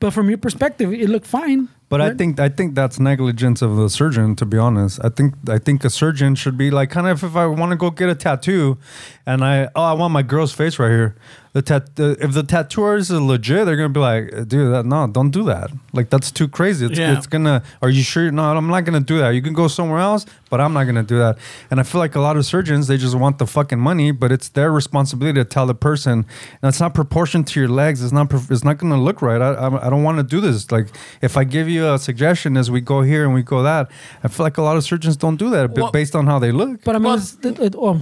But 0.00 0.12
from 0.12 0.28
your 0.28 0.38
perspective, 0.38 0.92
it 0.92 1.08
looked 1.08 1.26
fine. 1.26 1.68
But 1.88 2.02
I 2.02 2.12
think 2.12 2.38
I 2.38 2.50
think 2.50 2.74
that's 2.74 3.00
negligence 3.00 3.62
of 3.62 3.76
the 3.76 3.88
surgeon. 3.88 4.36
To 4.36 4.44
be 4.44 4.58
honest, 4.58 5.00
I 5.02 5.08
think 5.08 5.34
I 5.48 5.58
think 5.58 5.84
a 5.84 5.90
surgeon 5.90 6.34
should 6.34 6.58
be 6.58 6.70
like 6.70 6.90
kind 6.90 7.06
of 7.06 7.24
if 7.24 7.34
I 7.34 7.46
want 7.46 7.70
to 7.70 7.76
go 7.76 7.90
get 7.90 8.10
a 8.10 8.14
tattoo, 8.14 8.76
and 9.24 9.42
I 9.42 9.70
oh 9.74 9.82
I 9.82 9.94
want 9.94 10.12
my 10.12 10.22
girl's 10.22 10.52
face 10.52 10.78
right 10.78 10.90
here. 10.90 11.16
The 11.54 11.62
tat 11.62 11.96
the, 11.96 12.16
if 12.20 12.32
the 12.32 12.42
tattooer 12.42 12.96
are 12.96 13.20
legit, 13.20 13.64
they're 13.66 13.76
gonna 13.76 13.88
be 13.88 14.00
like, 14.00 14.30
dude, 14.48 14.72
that 14.72 14.84
no, 14.86 15.06
don't 15.06 15.30
do 15.30 15.44
that. 15.44 15.70
Like 15.92 16.10
that's 16.10 16.30
too 16.30 16.46
crazy. 16.48 16.86
It's, 16.86 16.98
Yeah. 16.98 17.16
it's 17.16 17.26
gonna. 17.26 17.62
Are 17.82 17.88
you 17.88 18.02
sure? 18.02 18.30
No, 18.30 18.42
I'm 18.56 18.66
not 18.66 18.84
gonna 18.84 19.00
do 19.00 19.18
that. 19.18 19.30
You 19.30 19.42
can 19.42 19.54
go 19.54 19.66
somewhere 19.68 19.98
else, 19.98 20.26
but 20.50 20.60
I'm 20.60 20.72
not 20.72 20.84
gonna 20.84 21.02
do 21.02 21.18
that. 21.18 21.38
And 21.70 21.80
I 21.80 21.82
feel 21.84 22.00
like 22.00 22.14
a 22.14 22.20
lot 22.20 22.36
of 22.36 22.44
surgeons 22.44 22.86
they 22.86 22.96
just 22.98 23.14
want 23.14 23.38
the 23.38 23.46
fucking 23.46 23.78
money, 23.78 24.12
but 24.12 24.30
it's 24.30 24.48
their 24.50 24.70
responsibility 24.70 25.40
to 25.40 25.44
tell 25.44 25.66
the 25.66 25.74
person. 25.74 26.26
And 26.62 26.68
it's 26.68 26.80
not 26.80 26.94
proportioned 26.94 27.46
to 27.48 27.60
your 27.60 27.68
legs. 27.68 28.02
It's 28.02 28.12
not. 28.12 28.32
It's 28.50 28.64
not 28.64 28.78
gonna 28.78 29.00
look 29.00 29.22
right. 29.22 29.40
I 29.40 29.52
I, 29.54 29.86
I 29.86 29.90
don't 29.90 30.02
want 30.02 30.18
to 30.18 30.24
do 30.24 30.40
this. 30.40 30.70
Like 30.70 30.88
if 31.22 31.36
I 31.36 31.44
give 31.44 31.68
you 31.68 31.92
a 31.92 31.98
suggestion 31.98 32.56
as 32.56 32.70
we 32.70 32.80
go 32.80 33.02
here 33.02 33.24
and 33.24 33.32
we 33.34 33.42
go 33.42 33.62
that, 33.62 33.90
I 34.22 34.28
feel 34.28 34.44
like 34.44 34.58
a 34.58 34.62
lot 34.62 34.76
of 34.76 34.84
surgeons 34.84 35.16
don't 35.16 35.36
do 35.36 35.50
that 35.50 35.70
Well- 35.70 35.90
based 35.92 36.14
on 36.14 36.26
how 36.26 36.38
they 36.38 36.52
look. 36.52 36.84
But 36.84 36.94
I 36.96 36.98
mean, 36.98 37.04
Well- 37.04 37.22
it, 37.42 37.58
it, 37.58 37.74
oh. 37.76 38.00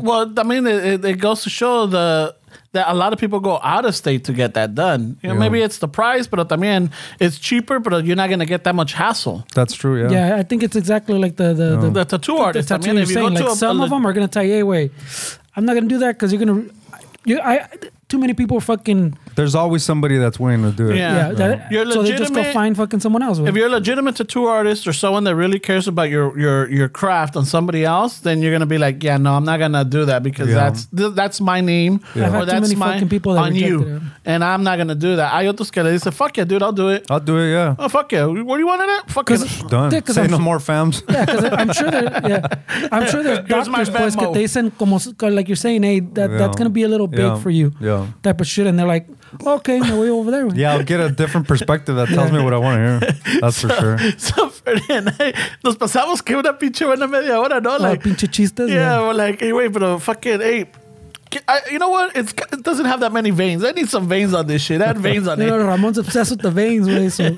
Well, 0.00 0.32
I 0.38 0.42
mean, 0.42 0.66
it, 0.66 0.84
it, 0.84 1.04
it 1.04 1.18
goes 1.20 1.42
to 1.44 1.50
show 1.50 1.86
the 1.86 2.34
that 2.72 2.86
a 2.88 2.94
lot 2.94 3.12
of 3.12 3.18
people 3.18 3.40
go 3.40 3.58
out 3.62 3.84
of 3.84 3.94
state 3.94 4.24
to 4.24 4.32
get 4.32 4.54
that 4.54 4.74
done. 4.74 5.16
You 5.22 5.28
know, 5.28 5.34
Yeah. 5.34 5.40
maybe 5.40 5.62
it's 5.62 5.78
the 5.78 5.88
price, 5.88 6.26
but 6.26 6.48
también 6.48 6.90
it's 7.20 7.38
cheaper, 7.38 7.78
but 7.80 8.04
you're 8.04 8.16
not 8.16 8.28
going 8.28 8.40
to 8.40 8.46
get 8.46 8.64
that 8.64 8.74
much 8.74 8.92
hassle. 8.94 9.44
That's 9.54 9.74
true. 9.74 10.02
Yeah. 10.02 10.10
yeah, 10.10 10.36
I 10.36 10.42
think 10.42 10.62
it's 10.62 10.76
exactly 10.76 11.18
like 11.18 11.36
the 11.36 11.54
the, 11.54 11.68
the, 11.76 11.90
The 11.90 12.04
tattoo 12.04 12.36
the 12.36 12.42
artist, 12.42 12.70
I 12.72 12.76
tattoo 12.76 12.88
mean, 12.88 12.96
you're 12.96 13.02
if 13.04 13.08
you 13.10 13.14
saying. 13.14 13.34
to 13.36 13.42
Like 13.44 13.52
a- 13.52 13.56
some 13.56 13.80
a 13.80 13.84
of 13.84 13.90
them 13.90 14.06
are 14.06 14.12
gonna 14.12 14.28
tell 14.28 14.44
you, 14.44 14.52
hey, 14.54 14.62
wait, 14.62 14.90
I'm 15.56 15.64
not 15.64 15.74
gonna 15.74 15.88
do 15.88 15.98
that 15.98 16.12
because 16.16 16.32
you're 16.32 16.44
gonna. 16.44 16.64
You, 17.24 17.40
I 17.40 17.66
too 18.08 18.18
many 18.18 18.34
people 18.34 18.60
fucking 18.60 19.18
There's 19.34 19.54
always 19.56 19.82
somebody 19.82 20.16
that's 20.16 20.38
willing 20.38 20.62
to 20.62 20.70
do 20.70 20.90
it. 20.90 20.96
Yeah. 20.96 21.28
yeah. 21.28 21.32
that, 21.34 21.72
You're 21.72 21.90
so 21.90 22.02
they 22.02 22.10
just 22.10 22.32
go 22.32 22.38
legitimate- 22.40 22.52
find 22.54 22.76
fucking 22.76 23.00
someone 23.00 23.22
else. 23.22 23.38
If 23.40 23.54
you're 23.56 23.66
a 23.66 23.70
legitimate 23.70 24.14
tattoo 24.16 24.46
artist 24.46 24.86
or 24.86 24.92
someone 24.92 25.24
that 25.24 25.34
really 25.34 25.58
cares 25.58 25.88
about 25.88 26.08
your 26.08 26.38
your 26.38 26.70
your 26.70 26.88
craft 26.88 27.36
on 27.36 27.44
somebody 27.44 27.84
else, 27.84 28.20
then 28.20 28.42
you're 28.42 28.52
gonna 28.52 28.64
be 28.66 28.78
like, 28.78 29.02
yeah, 29.02 29.16
no, 29.18 29.34
I'm 29.34 29.44
not 29.44 29.58
gonna 29.58 29.84
do 29.84 30.04
that 30.06 30.22
because 30.22 30.48
Yeah. 30.48 30.54
that's 30.70 30.86
th- 30.86 31.14
that's 31.14 31.40
my 31.40 31.60
name 31.60 32.00
Yeah. 32.14 32.26
I've 32.26 32.34
or 32.34 32.36
had 32.38 32.40
too 32.44 32.50
that's 32.52 32.68
many 32.68 32.74
my 32.76 32.92
fucking 32.94 33.08
people 33.08 33.34
that 33.34 33.42
on 33.42 33.54
you, 33.56 33.82
it. 33.82 34.02
and 34.24 34.44
I'm 34.44 34.62
not 34.62 34.78
gonna 34.78 34.94
do 34.94 35.16
that. 35.16 35.32
Hay 35.32 35.46
otros 35.48 35.70
que 35.72 35.82
le 35.82 35.90
dicen, 35.90 36.12
fuck 36.12 36.36
yeah, 36.36 36.44
dude, 36.44 36.62
I'll 36.62 36.72
do 36.72 36.88
it. 36.90 37.10
I'll 37.10 37.18
do 37.20 37.38
it. 37.38 37.50
Yeah. 37.50 37.74
Oh 37.78 37.88
fuck 37.88 38.12
yeah, 38.12 38.24
what 38.26 38.56
do 38.56 38.60
you 38.62 38.66
want 38.68 38.82
in 38.82 38.90
it? 38.90 39.10
Fuck 39.10 39.30
it. 39.30 39.40
'Cause- 39.40 39.62
Done. 39.68 39.90
Yeah, 39.92 40.00
'cause 40.00 40.14
Say 40.14 40.24
I'm 40.24 40.30
no 40.30 40.36
su- 40.38 40.42
more, 40.44 40.58
fams. 40.58 41.02
Yeah, 41.10 41.24
because 41.24 41.44
I'm 41.52 41.72
sure 41.72 41.90
there. 41.90 42.04
Yeah, 42.28 42.88
I'm 42.92 43.06
sure 43.10 43.22
there's 43.24 43.40
Here's 43.48 43.68
my 43.68 43.82
doctors 43.84 44.14
pues, 44.14 44.16
que 44.16 44.26
Venmo. 44.26 44.32
te 44.34 44.40
dicen 44.46 44.70
como 44.78 44.98
like 45.34 45.48
you're 45.48 45.56
saying, 45.56 45.82
hey, 45.82 46.00
that 46.14 46.30
Yeah. 46.30 46.38
that's 46.38 46.56
gonna 46.56 46.70
be 46.70 46.84
a 46.84 46.88
little 46.88 47.08
big 47.08 47.20
Yeah. 47.20 47.36
for 47.42 47.50
you, 47.50 47.72
Yeah. 47.80 47.95
Type 48.22 48.40
of 48.40 48.46
shit, 48.46 48.66
and 48.66 48.78
they're 48.78 48.86
like, 48.86 49.06
okay, 49.44 49.80
me 49.80 49.90
voy 49.90 50.08
over 50.08 50.30
there. 50.30 50.46
Yeah, 50.54 50.72
I'll 50.74 50.82
get 50.84 51.00
a 51.00 51.10
different 51.10 51.46
perspective 51.48 51.96
that 51.96 52.08
tells 52.08 52.30
me 52.32 52.42
what 52.42 52.52
I 52.52 52.58
want 52.58 52.76
to 52.76 52.82
hear. 53.06 53.40
That's 53.40 53.60
for 53.60 53.68
sure. 53.70 53.98
So, 54.18 54.48
Ferdinand, 54.50 55.12
nos 55.64 55.76
pasamos 55.76 56.22
que 56.24 56.34
una 56.36 56.52
pinche 56.58 56.84
buena 56.86 57.06
media 57.06 57.38
hora, 57.38 57.60
¿no? 57.60 57.76
Oh, 57.76 57.78
Like, 57.82 58.02
pinche 58.02 58.28
chistes. 58.30 58.68
yeah, 58.70 59.00
we're 59.00 59.14
like, 59.14 59.40
hey, 59.40 59.52
wait, 59.52 59.72
but 59.72 59.98
fucking, 60.00 60.40
hey, 60.40 60.66
I, 61.48 61.60
you 61.70 61.78
know 61.78 61.90
what? 61.90 62.16
It's, 62.16 62.32
it 62.52 62.62
doesn't 62.62 62.86
have 62.86 63.00
that 63.00 63.12
many 63.12 63.30
veins. 63.30 63.64
I 63.64 63.72
need 63.72 63.88
some 63.88 64.08
veins 64.08 64.34
on 64.34 64.46
this 64.46 64.62
shit. 64.62 64.80
I 64.80 64.86
Add 64.86 64.98
veins 64.98 65.26
on 65.28 65.40
You 65.40 65.46
know, 65.46 65.60
it. 65.60 65.64
Ramon's 65.64 65.98
obsessed 65.98 66.30
with 66.30 66.40
the 66.40 66.50
veins, 66.50 66.86
güey. 66.88 67.10
So 67.10 67.36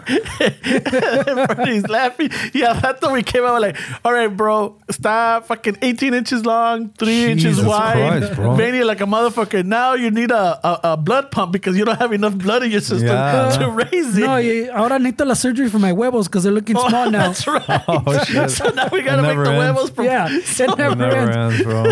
He's 1.64 1.88
laughing. 1.88 2.30
Yeah, 2.52 2.74
that's 2.74 3.00
when 3.02 3.12
we 3.12 3.22
came 3.22 3.44
out. 3.44 3.54
We're 3.54 3.60
like, 3.60 3.76
all 4.04 4.12
right, 4.12 4.28
bro, 4.28 4.76
stop. 4.90 5.46
Fucking 5.46 5.78
18 5.82 6.14
inches 6.14 6.44
long, 6.46 6.90
three 6.90 7.24
inches 7.24 7.62
wide, 7.62 8.20
Christ, 8.22 8.34
bro. 8.34 8.54
veiny 8.54 8.82
like 8.84 9.00
a 9.00 9.04
motherfucker. 9.06 9.64
Now 9.64 9.94
you 9.94 10.10
need 10.10 10.30
a, 10.30 10.60
a, 10.66 10.80
a 10.92 10.96
blood 10.96 11.30
pump 11.30 11.52
because 11.52 11.76
you 11.76 11.84
don't 11.84 11.98
have 11.98 12.12
enough 12.12 12.36
blood 12.36 12.62
in 12.62 12.70
your 12.70 12.80
system 12.80 13.08
Yeah. 13.08 13.50
to 13.58 13.70
raise 13.70 14.16
it. 14.16 14.20
no, 14.20 14.32
y- 14.34 14.68
ahora 14.72 14.98
necesito 14.98 15.26
la 15.26 15.34
surgery 15.34 15.68
for 15.68 15.78
my 15.78 15.90
huevos 15.92 16.28
because 16.28 16.44
they're 16.44 16.52
looking 16.52 16.76
Oh, 16.78 16.88
small 16.88 17.10
now. 17.10 17.28
That's 17.28 17.46
right. 17.46 17.62
Oh, 17.88 18.24
shit. 18.24 18.50
So 18.50 18.68
now 18.70 18.88
we 18.92 19.02
gotta 19.02 19.22
make 19.22 19.30
never 19.36 19.44
the 19.44 19.52
ends. 19.52 19.64
huevos. 19.78 19.90
From, 19.90 20.04
Yeah, 20.04 20.28
it 20.30 20.78
never, 20.78 20.92
It 20.92 20.98
never 20.98 21.30
ends. 21.30 21.54
ends, 21.54 21.62
bro. 21.64 21.84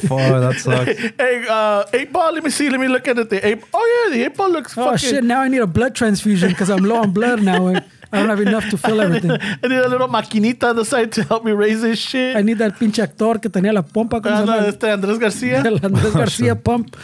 Fuck, 0.00 0.18
that 0.40 0.56
sucks. 0.58 1.09
Hey, 1.18 1.44
uh, 1.48 1.84
eight 1.92 2.12
ball. 2.12 2.32
Let 2.32 2.44
me 2.44 2.50
see. 2.50 2.68
Let 2.70 2.80
me 2.80 2.88
look 2.88 3.06
at 3.08 3.18
it. 3.18 3.30
The 3.30 3.46
eight. 3.46 3.62
Oh 3.72 4.04
yeah, 4.08 4.16
the 4.16 4.24
eight 4.24 4.36
ball 4.36 4.50
looks 4.50 4.76
Oh 4.76 4.84
fucking. 4.84 4.98
shit! 4.98 5.24
Now 5.24 5.40
I 5.40 5.48
need 5.48 5.60
a 5.62 5.66
blood 5.66 5.94
transfusion 5.94 6.50
because 6.50 6.70
I'm 6.70 6.84
low 6.84 6.96
on 7.02 7.12
blood 7.12 7.42
now. 7.42 7.58
güey. 7.60 7.82
I 8.12 8.18
don't 8.18 8.28
have 8.28 8.40
enough 8.40 8.68
to 8.70 8.76
fill 8.76 9.00
everything. 9.00 9.30
I 9.62 9.68
need 9.68 9.78
a 9.78 9.88
little 9.88 10.08
maquinita 10.08 10.64
on 10.70 10.74
the 10.76 10.84
side 10.84 11.12
to 11.12 11.22
help 11.22 11.44
me 11.44 11.52
raise 11.52 11.80
this 11.80 11.98
shit. 12.00 12.34
I 12.36 12.42
need 12.42 12.58
that 12.58 12.76
pinche 12.76 13.00
actor 13.00 13.38
que 13.38 13.48
tenía 13.48 13.72
la 13.72 13.82
pompa. 13.82 14.20
¿cómo 14.20 14.34
Ah, 14.34 14.40
se 14.40 14.46
no, 14.46 14.54
llama? 14.56 14.66
este 14.68 14.90
Andrés 14.90 15.18
García. 15.20 15.60
El 15.64 15.78
Andrés 15.80 16.12
Garcia 16.12 16.56
pump. 16.56 16.96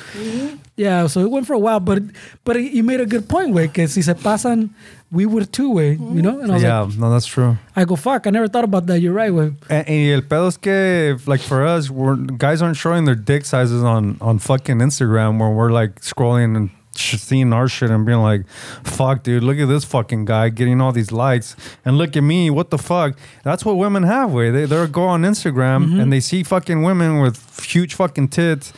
Yeah, 0.76 1.06
so 1.06 1.20
it 1.20 1.30
went 1.30 1.46
for 1.46 1.54
a 1.54 1.58
while, 1.58 1.80
but 1.80 2.02
but 2.44 2.56
you 2.56 2.82
made 2.82 3.00
a 3.00 3.06
good 3.06 3.28
point, 3.28 3.54
way. 3.54 3.68
Que 3.68 3.86
si 3.88 4.02
se 4.02 4.14
pasan, 4.14 4.70
we 5.10 5.24
were 5.26 5.44
two 5.44 5.70
way, 5.72 5.92
You 5.92 5.98
mm-hmm. 5.98 6.20
know, 6.20 6.40
and 6.40 6.50
I 6.50 6.54
was 6.54 6.62
Yeah, 6.62 6.80
like, 6.80 6.98
no, 6.98 7.10
that's 7.10 7.26
true. 7.26 7.58
I 7.76 7.84
go 7.84 7.96
fuck. 7.96 8.26
I 8.26 8.30
never 8.30 8.48
thought 8.48 8.64
about 8.64 8.86
that. 8.86 9.00
You're 9.00 9.12
right, 9.12 9.32
way. 9.32 9.52
And, 9.70 9.88
and 9.88 10.10
el 10.14 10.22
pedo 10.22 10.48
es 10.48 10.56
que, 10.56 11.16
like 11.26 11.40
for 11.40 11.64
us, 11.64 11.90
we're, 11.90 12.16
guys 12.16 12.60
aren't 12.60 12.76
showing 12.76 13.04
their 13.04 13.14
dick 13.14 13.44
sizes 13.44 13.82
on 13.84 14.16
on 14.20 14.38
fucking 14.38 14.78
Instagram 14.78 15.38
when 15.38 15.54
we're 15.54 15.70
like 15.70 16.00
scrolling 16.00 16.56
and 16.56 16.70
sh- 16.70 16.75
seeing 16.98 17.52
our 17.52 17.68
shit 17.68 17.90
and 17.90 18.04
being 18.06 18.20
like, 18.22 18.48
"Fuck, 18.84 19.22
dude, 19.22 19.42
look 19.42 19.58
at 19.58 19.68
this 19.68 19.84
fucking 19.84 20.24
guy 20.24 20.48
getting 20.48 20.80
all 20.80 20.92
these 20.92 21.12
likes, 21.12 21.56
and 21.84 21.96
look 21.98 22.16
at 22.16 22.22
me, 22.22 22.50
what 22.50 22.70
the 22.70 22.78
fuck?" 22.78 23.16
That's 23.44 23.64
what 23.64 23.76
women 23.76 24.02
have. 24.04 24.32
Way 24.32 24.50
they 24.50 24.64
they 24.66 24.86
go 24.86 25.04
on 25.04 25.22
Instagram 25.22 25.66
Mm-hmm. 25.86 26.00
and 26.00 26.12
they 26.12 26.20
see 26.20 26.42
fucking 26.42 26.82
women 26.82 27.20
with 27.20 27.36
huge 27.64 27.94
fucking 27.94 28.28
tits, 28.28 28.72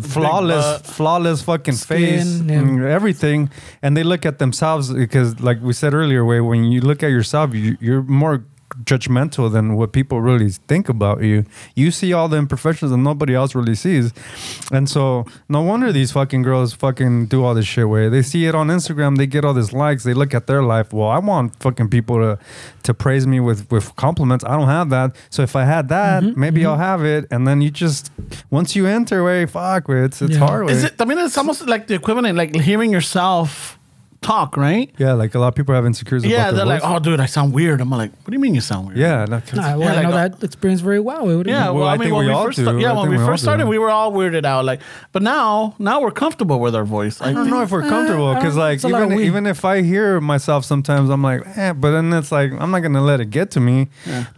flawless, 0.00 0.80
flawless 0.82 1.42
fucking 1.42 1.74
Skin, 1.74 1.98
face, 1.98 2.40
yeah. 2.40 2.58
and 2.58 2.84
everything, 2.84 3.50
and 3.82 3.96
they 3.96 4.02
look 4.02 4.24
at 4.26 4.38
themselves 4.38 4.92
because, 4.92 5.40
like 5.40 5.60
we 5.62 5.72
said 5.72 5.94
earlier, 5.94 6.24
way 6.24 6.40
when 6.40 6.64
you 6.64 6.80
look 6.80 7.02
at 7.02 7.10
yourself, 7.10 7.54
you, 7.54 7.76
you're 7.80 8.02
more 8.02 8.44
judgmental 8.84 9.50
than 9.52 9.74
what 9.76 9.92
people 9.92 10.20
really 10.20 10.50
think 10.50 10.88
about 10.88 11.22
you. 11.22 11.44
You 11.74 11.90
see 11.90 12.12
all 12.12 12.28
the 12.28 12.36
imperfections 12.36 12.90
that 12.90 12.96
nobody 12.96 13.34
else 13.34 13.54
really 13.54 13.74
sees. 13.74 14.12
And 14.72 14.88
so 14.88 15.26
no 15.48 15.60
wonder 15.62 15.92
these 15.92 16.12
fucking 16.12 16.42
girls 16.42 16.72
fucking 16.72 17.26
do 17.26 17.44
all 17.44 17.54
this 17.54 17.66
shit 17.66 17.88
way. 17.88 18.08
They 18.08 18.22
see 18.22 18.46
it 18.46 18.54
on 18.54 18.68
Instagram, 18.68 19.16
they 19.16 19.26
get 19.26 19.44
all 19.44 19.54
these 19.54 19.72
likes, 19.72 20.04
they 20.04 20.14
look 20.14 20.34
at 20.34 20.46
their 20.46 20.62
life. 20.62 20.92
Well, 20.92 21.08
I 21.08 21.18
want 21.18 21.56
fucking 21.56 21.88
people 21.90 22.16
to 22.18 22.38
to 22.84 22.94
praise 22.94 23.26
me 23.26 23.38
with 23.40 23.70
with 23.70 23.94
compliments. 23.96 24.44
I 24.44 24.56
don't 24.56 24.68
have 24.68 24.90
that. 24.90 25.14
So 25.30 25.42
if 25.42 25.54
I 25.56 25.64
had 25.64 25.88
that, 25.88 26.22
Mm-hmm, 26.22 26.40
maybe 26.40 26.66
I'll 26.66 26.76
have 26.78 27.04
it. 27.04 27.26
And 27.30 27.46
then 27.46 27.60
you 27.62 27.70
just 27.70 28.10
once 28.50 28.74
you 28.76 28.86
enter 28.86 29.22
way, 29.24 29.46
fuck 29.46 29.88
way, 29.88 30.00
it's 30.04 30.20
it's 30.22 30.32
Yeah. 30.36 30.46
hard 30.46 30.66
way. 30.66 30.72
Is 30.72 30.84
it? 30.84 30.94
I 31.00 31.04
mean, 31.04 31.18
it's 31.18 31.38
almost 31.38 31.66
like 31.66 31.86
the 31.86 31.94
equivalent, 31.94 32.36
like 32.36 32.54
hearing 32.56 32.90
yourself 32.92 33.78
talk, 34.22 34.56
right? 34.56 34.90
yeah, 34.98 35.12
like 35.12 35.34
a 35.34 35.38
lot 35.38 35.48
of 35.48 35.54
people 35.54 35.74
have 35.74 35.84
insecurities 35.84 36.30
Yeah, 36.30 36.48
about 36.48 36.56
they're 36.56 36.56
their 36.64 36.66
like, 36.66 36.82
voice. 36.82 36.90
"Oh, 36.94 36.98
dude, 36.98 37.20
I 37.20 37.26
sound 37.26 37.52
weird." 37.52 37.80
I'm 37.80 37.90
like, 37.90 38.10
"What 38.12 38.26
do 38.28 38.32
you 38.32 38.38
mean 38.38 38.54
you 38.54 38.60
sound 38.60 38.86
weird?" 38.86 38.98
yeah, 38.98 39.24
no, 39.28 39.40
'cause- 39.40 39.54
Nah, 39.54 39.76
well, 39.76 39.80
Yeah, 39.80 39.92
I 39.92 39.94
like 39.96 40.02
know 40.04 40.10
a- 40.10 40.28
that 40.28 40.42
experience 40.44 40.80
very 40.80 41.00
well. 41.00 41.26
What 41.26 41.44
do 41.44 41.50
Yeah, 41.50 41.64
mean? 41.66 41.74
well, 41.74 41.74
Well, 41.74 41.88
I 41.88 41.94
I 41.94 41.96
mean, 41.98 42.10
when 42.14 42.20
we 42.20 42.26
we 42.28 42.32
all 42.32 42.44
first, 42.46 42.56
do. 42.58 42.64
sta- 42.64 42.78
yeah, 42.78 42.92
I 42.92 42.96
when 43.00 43.10
we 43.10 43.18
we 43.18 43.24
first 43.24 43.42
started, 43.42 43.64
do. 43.64 43.68
we 43.68 43.78
were 43.78 43.90
all 43.90 44.12
weirded 44.12 44.44
out. 44.44 44.64
Like, 44.64 44.80
but 45.12 45.22
now, 45.22 45.74
now 45.78 46.00
we're 46.00 46.10
comfortable 46.12 46.58
with 46.60 46.74
our 46.74 46.84
voice. 46.84 47.20
I 47.20 47.32
don't 47.32 47.50
know 47.50 47.62
if 47.62 47.70
we're 47.70 47.82
comfortable 47.82 48.34
because, 48.34 48.56
like, 48.56 48.76
it's 48.76 48.84
a 48.84 48.88
lot 48.88 49.02
of 49.02 49.12
even 49.12 49.24
even 49.26 49.46
if 49.46 49.64
I 49.64 49.82
hear 49.82 50.20
myself 50.20 50.64
sometimes, 50.64 51.10
I'm 51.10 51.22
like, 51.22 51.42
eh, 51.56 51.72
but 51.72 51.90
then 51.90 52.12
it's 52.12 52.30
like 52.32 52.52
I'm 52.60 52.70
not 52.70 52.80
gonna 52.80 53.02
let 53.02 53.20
it 53.20 53.30
get 53.30 53.50
to 53.52 53.60
me. 53.60 53.88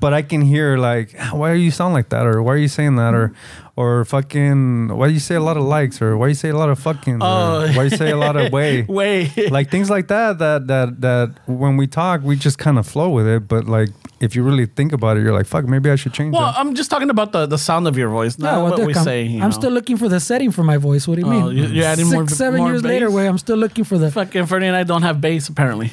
But 0.00 0.12
I 0.14 0.22
can 0.22 0.40
hear 0.42 0.76
like, 0.78 1.14
"Ah, 1.20 1.30
why 1.36 1.52
do 1.54 1.60
you 1.60 1.70
sound 1.70 1.94
like 1.94 2.08
that, 2.08 2.26
or 2.26 2.42
why 2.42 2.52
are 2.54 2.56
you 2.56 2.68
saying 2.68 2.96
that, 2.96 3.12
or 3.14 3.32
or 3.76 4.04
fucking, 4.04 4.88
why 4.96 5.08
do 5.08 5.14
you 5.14 5.18
say 5.20 5.34
a 5.34 5.40
lot 5.40 5.56
of 5.56 5.64
likes, 5.64 6.00
or 6.00 6.16
why 6.16 6.26
do 6.26 6.30
you 6.30 6.34
say 6.36 6.50
a 6.50 6.56
lot 6.56 6.68
of 6.68 6.78
fucking, 6.78 7.18
Oh. 7.20 7.62
or 7.64 7.72
why 7.72 7.82
you 7.84 7.90
say 7.90 8.10
a 8.10 8.16
lot 8.16 8.36
of 8.36 8.52
way, 8.52 8.82
way. 8.88 9.30
like 9.50 9.70
things 9.70 9.90
like 9.90 10.06
that. 10.08 10.38
That 10.38 10.68
that 10.68 11.00
that 11.00 11.30
when 11.46 11.76
we 11.76 11.86
talk, 11.88 12.22
we 12.22 12.36
just 12.36 12.56
kind 12.58 12.78
of 12.78 12.86
flow 12.86 13.10
with 13.10 13.26
it. 13.26 13.48
But 13.48 13.66
like, 13.66 13.88
if 14.20 14.36
you 14.36 14.44
really 14.44 14.66
think 14.66 14.92
about 14.92 15.16
it, 15.16 15.22
you're 15.24 15.32
like, 15.34 15.46
fuck, 15.46 15.64
maybe 15.66 15.90
I 15.90 15.96
should 15.96 16.12
change 16.12 16.34
well, 16.34 16.52
that. 16.52 16.56
I'm 16.60 16.74
just 16.76 16.88
talking 16.88 17.10
about 17.10 17.32
the, 17.32 17.46
the 17.46 17.58
sound 17.58 17.88
of 17.88 17.98
your 17.98 18.08
voice, 18.10 18.38
not 18.38 18.46
Yeah, 18.46 18.56
well, 18.58 18.70
what 18.70 18.78
look, 18.78 18.86
we 18.86 18.94
I'm, 18.94 19.04
say. 19.04 19.22
you 19.24 19.38
I'm 19.42 19.50
know. 19.50 19.50
still 19.50 19.72
looking 19.72 19.96
for 19.96 20.08
the 20.08 20.20
setting 20.20 20.52
for 20.52 20.62
my 20.62 20.76
voice. 20.76 21.08
What 21.08 21.16
do 21.16 21.22
you 21.22 21.26
Oh, 21.26 21.46
mean? 21.50 21.56
you- 21.56 21.66
you're 21.66 21.84
adding 21.86 22.04
Six, 22.06 22.14
more- 22.14 22.28
seven 22.28 22.60
more 22.60 22.70
years 22.70 22.84
later, 22.84 23.06
bass? 23.06 23.14
where 23.14 23.28
I'm 23.28 23.38
still 23.38 23.56
looking 23.58 23.82
for 23.84 23.98
the. 23.98 24.10
Fucking 24.12 24.46
Fernie 24.46 24.68
and 24.68 24.76
I 24.76 24.84
don't 24.84 25.02
have 25.02 25.20
bass 25.20 25.48
apparently. 25.48 25.90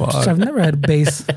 I've 0.00 0.38
never 0.38 0.60
had 0.60 0.80
bass. 0.80 1.26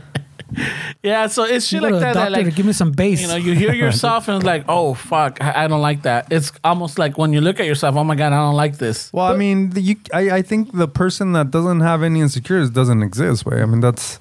Yeah, 1.01 1.27
so 1.27 1.45
it's 1.45 1.65
shit 1.65 1.81
like 1.81 1.91
to 1.91 1.95
the 1.95 1.99
that. 2.01 2.13
that 2.13 2.29
doctor 2.29 2.43
like, 2.43 2.55
give 2.55 2.65
me 2.65 2.73
some 2.73 2.91
bass. 2.91 3.21
you 3.21 3.27
know, 3.27 3.37
you 3.37 3.53
hear 3.53 3.73
yourself 3.73 4.27
and 4.27 4.35
it's 4.35 4.45
like, 4.45 4.65
oh 4.67 4.93
fuck, 4.93 5.41
I, 5.41 5.63
I 5.63 5.67
don't 5.67 5.81
like 5.81 6.01
that. 6.01 6.27
It's 6.29 6.51
almost 6.61 6.99
like 6.99 7.17
when 7.17 7.31
you 7.31 7.39
look 7.39 7.59
at 7.61 7.65
yourself, 7.65 7.95
oh 7.95 8.03
my 8.03 8.15
god, 8.15 8.33
I 8.33 8.37
don't 8.37 8.55
like 8.55 8.77
this. 8.79 9.11
Well, 9.13 9.31
I 9.31 9.37
mean, 9.37 9.69
the, 9.69 9.81
you, 9.81 9.95
I, 10.13 10.31
I 10.31 10.41
think 10.41 10.73
the 10.73 10.89
person 10.89 11.31
that 11.33 11.51
doesn't 11.51 11.79
have 11.79 12.03
any 12.03 12.19
insecurities 12.19 12.69
doesn't 12.69 13.01
exist. 13.01 13.45
Way, 13.45 13.61
I 13.61 13.65
mean, 13.65 13.79
that's 13.79 14.19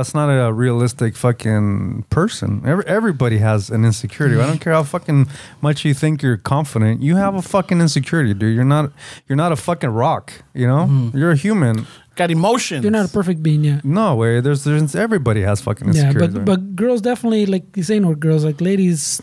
that's 0.00 0.14
not 0.14 0.30
a 0.30 0.50
realistic 0.50 1.14
fucking 1.14 2.06
person. 2.08 2.62
Every, 2.64 2.86
everybody 2.86 3.36
has 3.36 3.68
an 3.68 3.84
insecurity. 3.84 4.40
I 4.40 4.46
don't 4.46 4.58
care 4.64 4.72
how 4.72 4.82
fucking 4.82 5.28
much 5.60 5.84
you 5.84 5.92
think 5.92 6.22
you're 6.22 6.38
confident. 6.38 7.02
You 7.02 7.16
have 7.16 7.34
a 7.34 7.42
fucking 7.42 7.82
insecurity, 7.82 8.32
dude. 8.32 8.54
You're 8.54 8.64
not 8.64 8.92
you're 9.28 9.36
not 9.36 9.52
a 9.52 9.56
fucking 9.56 9.90
rock. 9.90 10.32
You 10.54 10.66
know, 10.66 10.86
mm-hmm. 10.88 11.18
you're 11.18 11.32
a 11.32 11.36
human. 11.36 11.86
Got 12.16 12.30
emotions. 12.30 12.82
You're 12.82 12.96
not 12.96 13.10
a 13.10 13.12
perfect 13.12 13.42
being, 13.42 13.62
yeah. 13.62 13.80
No 13.84 14.16
way. 14.16 14.40
There's 14.40 14.64
there's 14.64 14.94
everybody 14.94 15.42
has 15.42 15.60
fucking 15.60 15.92
Yeah, 15.92 16.08
insecurities. 16.08 16.34
but 16.34 16.44
but 16.46 16.76
girls 16.76 17.02
definitely 17.02 17.44
like 17.44 17.76
you 17.76 17.82
saying, 17.82 18.06
or 18.06 18.14
girls 18.14 18.42
like 18.42 18.62
ladies 18.62 19.20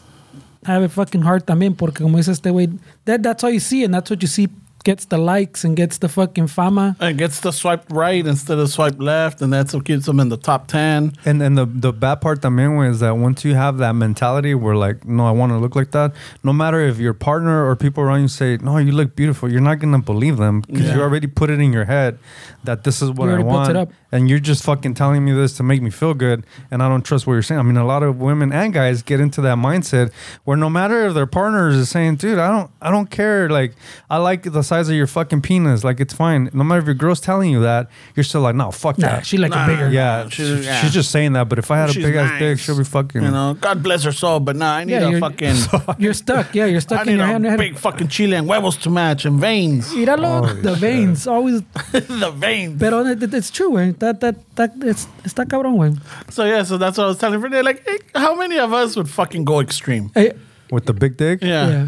have 0.66 0.84
a 0.84 0.90
fucking 0.90 1.24
hard 1.24 1.48
también 1.48 1.76
porque 1.76 2.04
como 2.04 2.18
dice 2.18 2.30
este 2.30 2.52
güey, 2.54 2.78
that 3.06 3.24
that's 3.24 3.44
all 3.44 3.50
you 3.50 3.60
see 3.60 3.84
and 3.84 3.96
that's 3.96 4.12
what 4.12 4.22
you 4.22 4.28
see 4.28 4.48
gets 4.88 5.04
the 5.14 5.18
likes 5.34 5.60
and 5.66 5.76
gets 5.76 5.98
the 6.04 6.08
fucking 6.18 6.48
fama. 6.48 6.96
and 7.04 7.18
gets 7.24 7.38
the 7.46 7.52
swipe 7.52 7.84
right 7.92 8.26
instead 8.34 8.58
of 8.64 8.68
swipe 8.78 8.96
left, 9.12 9.42
and 9.44 9.52
that's 9.52 9.72
what 9.76 9.84
keeps 9.90 10.06
them 10.08 10.20
in 10.24 10.30
the 10.30 10.38
top 10.50 10.62
ten. 10.76 11.12
And 11.30 11.38
and 11.46 11.54
the 11.60 11.66
the 11.86 11.92
bad 12.04 12.18
part 12.24 12.38
también 12.46 12.72
güey, 12.78 12.90
is 12.94 13.00
that 13.06 13.14
once 13.28 13.44
you 13.48 13.54
have 13.64 13.76
that 13.84 13.94
mentality 14.06 14.54
where 14.56 14.76
like, 14.86 15.04
no, 15.06 15.24
I 15.28 15.34
want 15.40 15.52
to 15.52 15.60
look 15.64 15.76
like 15.76 15.92
that. 15.92 16.10
No 16.50 16.54
matter 16.62 16.80
if 16.92 16.96
your 17.06 17.14
partner 17.30 17.58
or 17.68 17.76
people 17.76 18.02
around 18.06 18.22
you 18.22 18.32
say, 18.42 18.50
no, 18.64 18.78
you 18.88 18.94
look 19.00 19.12
beautiful, 19.22 19.52
you're 19.52 19.68
not 19.72 19.78
gonna 19.82 20.00
believe 20.14 20.38
them 20.46 20.62
because 20.62 20.88
Yeah. 20.88 20.96
you 20.96 21.02
already 21.08 21.28
put 21.28 21.50
it 21.50 21.60
in 21.60 21.74
your 21.74 21.86
head 21.86 22.18
that 22.64 22.84
this 22.88 23.02
is 23.04 23.10
what 23.12 23.26
You 23.26 23.32
I 23.32 23.34
already 23.34 23.44
built 23.44 23.56
want, 23.68 23.70
it 23.76 23.76
up. 23.84 23.90
And 24.12 24.30
you're 24.30 24.40
just 24.40 24.64
fucking 24.64 24.94
telling 24.94 25.24
me 25.26 25.32
this 25.34 25.58
to 25.58 25.64
make 25.64 25.82
me 25.82 25.90
feel 25.90 26.14
good, 26.14 26.46
and 26.72 26.82
I 26.82 26.88
don't 26.90 27.04
trust 27.04 27.28
what 27.28 27.34
you're 27.34 27.42
saying. 27.42 27.60
I 27.60 27.64
mean, 27.64 27.78
a 27.78 27.86
lot 27.86 28.04
of 28.04 28.20
women 28.20 28.52
and 28.54 28.74
guys 28.74 29.02
get 29.04 29.20
into 29.20 29.42
that 29.42 29.58
mindset 29.58 30.12
where 30.46 30.56
no 30.58 30.70
matter 30.70 31.06
if 31.08 31.14
their 31.14 31.26
partners 31.26 31.76
is 31.76 31.90
saying, 31.90 32.16
dude, 32.16 32.40
I 32.40 32.50
don't, 32.50 32.72
I 32.82 32.90
don't 32.92 33.10
care, 33.10 33.50
like, 33.50 33.74
I 34.10 34.18
like 34.18 34.44
the 34.44 34.62
size 34.64 34.90
of 34.90 34.96
your 34.96 35.08
fucking 35.08 35.42
penis, 35.42 35.84
like 35.84 36.00
it's 36.00 36.14
fine. 36.14 36.50
No 36.54 36.64
matter 36.64 36.80
if 36.82 36.86
your 36.86 36.96
girl's 36.96 37.20
telling 37.20 37.52
you 37.52 37.60
that, 37.62 37.90
you're 38.16 38.24
still 38.24 38.42
like, 38.42 38.56
no, 38.56 38.72
fuck 38.72 38.98
Nah, 38.98 39.08
that. 39.08 39.26
she 39.26 39.38
like 39.38 39.52
Nah. 39.52 39.66
a 39.66 39.68
bigger. 39.68 39.90
Yeah, 39.90 40.30
She's- 40.30 40.34
she's, 40.58 40.66
yeah. 40.66 40.82
she's 40.82 40.94
just 40.94 41.12
saying 41.12 41.34
that. 41.34 41.50
But 41.50 41.60
if 41.60 41.70
I 41.72 41.78
had 41.78 41.92
She's 41.92 42.04
a 42.04 42.08
big 42.08 42.16
ass 42.16 42.40
dick, 42.40 42.60
she'll 42.60 42.78
be 42.78 42.84
fucking. 42.84 43.22
You 43.22 43.32
know, 43.32 43.56
God 43.60 43.84
bless 43.84 44.04
her 44.04 44.12
soul, 44.12 44.40
but 44.40 44.56
nah, 44.56 44.76
I 44.76 44.84
need 44.84 44.94
Yeah, 44.94 45.08
a 45.08 45.10
you're- 45.10 45.20
fucking. 45.20 45.56
You're 46.00 46.14
stuck. 46.14 46.54
Yeah, 46.56 46.66
you're 46.66 46.78
I 46.78 46.80
stuck 46.80 47.02
in 47.08 47.14
need 47.14 47.18
your 47.20 47.26
a 47.26 47.40
hand. 47.50 47.58
big 47.58 47.78
fucking 47.78 48.08
chile 48.10 48.36
and 48.36 48.48
huevos 48.48 48.78
to 48.78 48.90
match 48.90 49.26
and 49.26 49.40
veins. 49.40 49.94
Míralo, 49.94 50.48
Holy 50.48 50.62
the 50.62 50.72
shit. 50.74 50.80
veins 50.80 51.28
always. 51.28 51.62
the 51.92 52.32
veins. 52.36 52.80
Pero 52.80 53.06
it, 53.06 53.22
it- 53.24 53.34
it's 53.34 53.50
true, 53.52 53.72
güey. 53.72 53.97
That 54.00 54.20
that 54.22 54.36
that 54.56 54.72
it's 54.82 55.08
it's 55.24 55.34
está 55.34 55.46
cabrón, 55.46 55.76
güey. 55.78 55.98
So 56.30 56.46
yeah, 56.46 56.64
so 56.64 56.78
that's 56.78 56.98
what 56.98 57.06
I 57.06 57.08
was 57.08 57.18
telling 57.18 57.42
Fernie. 57.42 57.62
Like, 57.62 57.84
hey, 57.88 57.98
how 58.14 58.36
many 58.36 58.60
of 58.60 58.72
us 58.74 58.96
would 58.96 59.10
fucking 59.10 59.46
go 59.46 59.60
extreme? 59.60 60.12
Hey, 60.14 60.34
with 60.72 60.86
the 60.86 60.94
big 60.94 61.18
dick. 61.18 61.42
Yeah. 61.42 61.70
yeah. 61.70 61.88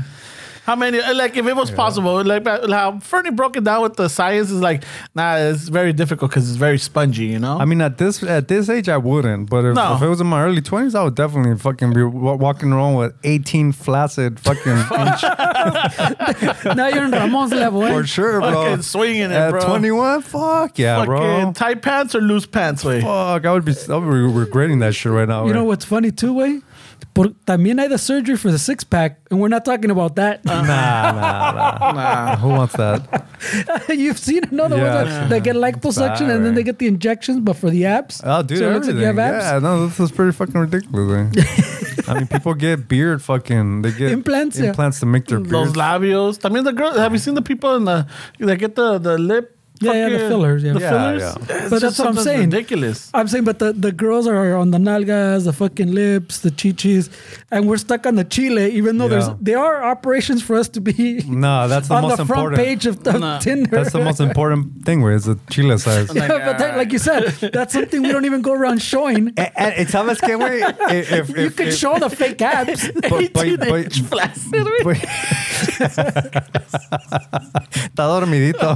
How 0.70 0.76
many? 0.76 0.99
uh, 0.99 1.15
Like, 1.15 1.36
if 1.36 1.45
it 1.47 1.55
was 1.55 1.72
possible, 1.72 2.24
like 2.24 2.45
how 2.45 2.99
Fernie 2.99 3.32
broke 3.32 3.57
it 3.57 3.63
down 3.63 3.82
with 3.82 3.95
the 3.95 4.07
science 4.07 4.51
is 4.51 4.61
like, 4.70 4.84
nah, 5.15 5.36
it's 5.38 5.67
very 5.67 5.93
difficult 5.93 6.30
because 6.30 6.47
it's 6.49 6.57
very 6.67 6.78
spongy, 6.78 7.26
you 7.26 7.39
know. 7.39 7.57
I 7.57 7.65
mean, 7.65 7.82
at 7.82 7.97
this 7.97 8.22
at 8.38 8.47
this 8.47 8.70
age, 8.70 8.88
I 8.88 8.97
wouldn't. 8.97 9.49
But 9.49 9.65
if, 9.65 9.76
No. 9.76 9.95
if 9.95 10.01
it 10.03 10.07
was 10.13 10.22
in 10.22 10.28
my 10.28 10.41
early 10.43 10.61
twenties, 10.61 10.93
I 10.93 11.03
would 11.05 11.15
definitely 11.15 11.57
fucking 11.57 11.93
be 11.93 12.03
wa- 12.03 12.36
walking 12.36 12.72
around 12.72 12.93
with 13.01 13.13
eighteen 13.24 13.72
flaccid 13.72 14.39
fucking 14.39 14.78
inch 15.03 15.22
Now 16.80 16.88
you're 16.93 17.05
in 17.05 17.11
Ramon's 17.11 17.51
level, 17.51 17.84
eh? 17.84 17.91
for 17.93 18.05
sure, 18.05 18.39
bro. 18.39 18.53
fucking 18.53 18.82
swinging 18.84 19.32
it, 19.32 19.32
At 19.32 19.49
bro. 19.51 19.61
twenty 19.61 19.91
one, 19.91 20.22
fuck 20.22 20.78
yeah, 20.78 20.97
fucking 20.99 21.07
bro. 21.45 21.51
tight 21.55 21.82
pants 21.82 22.13
or 22.13 22.22
loose 22.22 22.45
pants, 22.45 22.86
way. 22.86 23.01
Fuck, 23.01 23.45
I 23.45 23.51
would 23.53 23.65
be 23.65 23.74
I 23.89 23.95
would 23.95 24.05
be 24.05 24.39
regretting 24.39 24.80
that 24.80 24.93
shit 24.93 25.11
right 25.11 25.28
now. 25.28 25.47
You 25.47 25.53
know 25.53 25.63
what's 25.63 25.86
funny 25.86 26.11
too, 26.11 26.34
way? 26.34 26.61
Por, 27.13 27.27
también 27.45 27.79
hay 27.79 27.87
the 27.87 27.97
surgery 27.97 28.35
for 28.37 28.51
the 28.51 28.57
six 28.59 28.83
pack, 28.83 29.19
and 29.31 29.39
we're 29.39 29.47
not 29.49 29.65
talking 29.65 29.89
about 29.91 30.15
that. 30.15 30.43
Nah, 30.45 30.61
nah, 30.63 31.91
nah. 31.93 32.35
Who 32.37 32.49
wants 32.49 32.75
that? 32.75 33.25
You've 33.89 34.17
seen 34.19 34.43
another 34.51 34.77
Yeah. 34.77 34.95
one 34.95 35.05
that, 35.05 35.29
that 35.29 35.43
get 35.43 35.55
liposuction 35.55 36.29
and 36.29 36.45
then 36.45 36.55
they 36.55 36.63
get 36.63 36.79
the 36.79 36.87
injections, 36.87 37.39
but 37.39 37.55
for 37.55 37.69
the 37.69 37.85
abs. 37.85 38.21
Oh, 38.23 38.41
dude, 38.43 38.59
so 38.59 38.69
it 38.69 38.73
looks 38.73 38.87
like 38.87 38.95
you 38.97 39.05
have 39.05 39.19
abs. 39.19 39.43
Yeah, 39.45 39.59
no, 39.59 39.87
this 39.87 39.99
is 39.99 40.11
pretty 40.11 40.31
fucking 40.33 40.59
ridiculous. 40.59 41.35
eh? 41.35 42.03
I 42.07 42.13
mean, 42.15 42.27
people 42.27 42.53
get 42.55 42.87
beard 42.87 43.21
fucking. 43.21 43.83
They 43.83 43.91
get 43.91 44.11
Implants, 44.11 44.57
yeah. 44.57 44.69
implants 44.69 44.99
to 45.01 45.05
make 45.05 45.25
their 45.27 45.39
Those 45.39 45.73
beard. 45.73 45.75
labios. 46.01 46.39
I 46.43 46.49
mean, 46.49 46.63
the 46.63 46.73
girls. 46.73 46.97
Have 46.97 47.11
you 47.13 47.19
seen 47.19 47.35
the 47.35 47.41
people 47.43 47.75
in 47.75 47.85
the 47.85 48.07
They 48.39 48.55
get 48.57 48.75
the 48.75 48.97
the 48.97 49.17
lip? 49.17 49.55
Yeah, 49.82 49.93
yeah, 49.93 50.09
the 50.09 50.19
fillers, 50.27 50.63
yeah. 50.63 50.73
The 50.73 50.80
Yeah, 50.82 50.89
fillers. 50.89 51.21
yeah. 51.21 51.36
It's 51.57 51.69
But 51.69 51.80
just 51.80 51.82
that's 51.97 51.99
what 51.99 52.07
I'm 52.09 52.15
saying. 52.17 52.49
Ridiculous. 52.51 53.09
I'm 53.13 53.27
saying, 53.27 53.45
but 53.45 53.59
the, 53.59 53.71
the 53.71 53.91
girls 53.93 54.27
are 54.27 54.55
on 54.55 54.71
the 54.71 54.77
nalgas, 54.77 55.45
the 55.45 55.53
fucking 55.53 55.91
lips, 55.93 56.39
the 56.39 56.51
chichis, 56.51 57.09
and 57.49 57.67
we're 57.67 57.77
stuck 57.77 58.05
on 58.05 58.15
the 58.15 58.25
chile, 58.25 58.71
even 58.71 58.97
though 58.97 59.07
there's 59.07 59.30
there 59.39 59.59
are 59.59 59.84
operations 59.84 60.43
for 60.43 60.57
us 60.57 60.67
to 60.69 60.82
be 60.82 61.23
No, 61.27 61.67
that's 61.67 61.88
the 61.88 61.95
on 61.95 62.01
most 62.03 62.17
the 62.17 62.25
front 62.25 62.53
important. 62.53 62.61
page 62.67 62.86
of, 62.86 63.07
of 63.07 63.19
Nah. 63.21 63.39
Tinder. 63.39 63.69
That's 63.71 63.93
the 63.93 64.03
most 64.03 64.19
important 64.19 64.84
thing, 64.86 65.01
where 65.01 65.13
it's 65.15 65.25
the 65.25 65.39
chile 65.49 65.77
size. 65.77 66.09
Oh 66.11 66.13
yeah, 66.15 66.27
but 66.45 66.57
that, 66.57 66.75
like 66.77 66.91
you 66.91 66.99
said, 66.99 67.23
that's 67.53 67.71
something 67.73 68.01
we 68.03 68.11
don't 68.11 68.25
even 68.25 68.41
go 68.41 68.53
around 68.53 68.82
showing. 68.82 69.30
and, 69.38 69.51
and 69.55 69.88
sabes 69.88 70.19
qué, 70.19 70.36
güey? 70.38 70.59
If, 70.91 71.11
if, 71.30 71.38
You 71.38 71.51
can 71.51 71.71
show 71.71 71.97
the 71.99 72.09
fake 72.09 72.41
abs. 72.41 72.91
but, 72.91 73.09
but, 73.09 73.45
18 73.45 73.57
but, 73.57 73.69
inch 73.86 74.01
flaccid, 74.01 74.65
güey. 74.84 74.99
está 77.73 78.03
dormidito. 78.07 78.75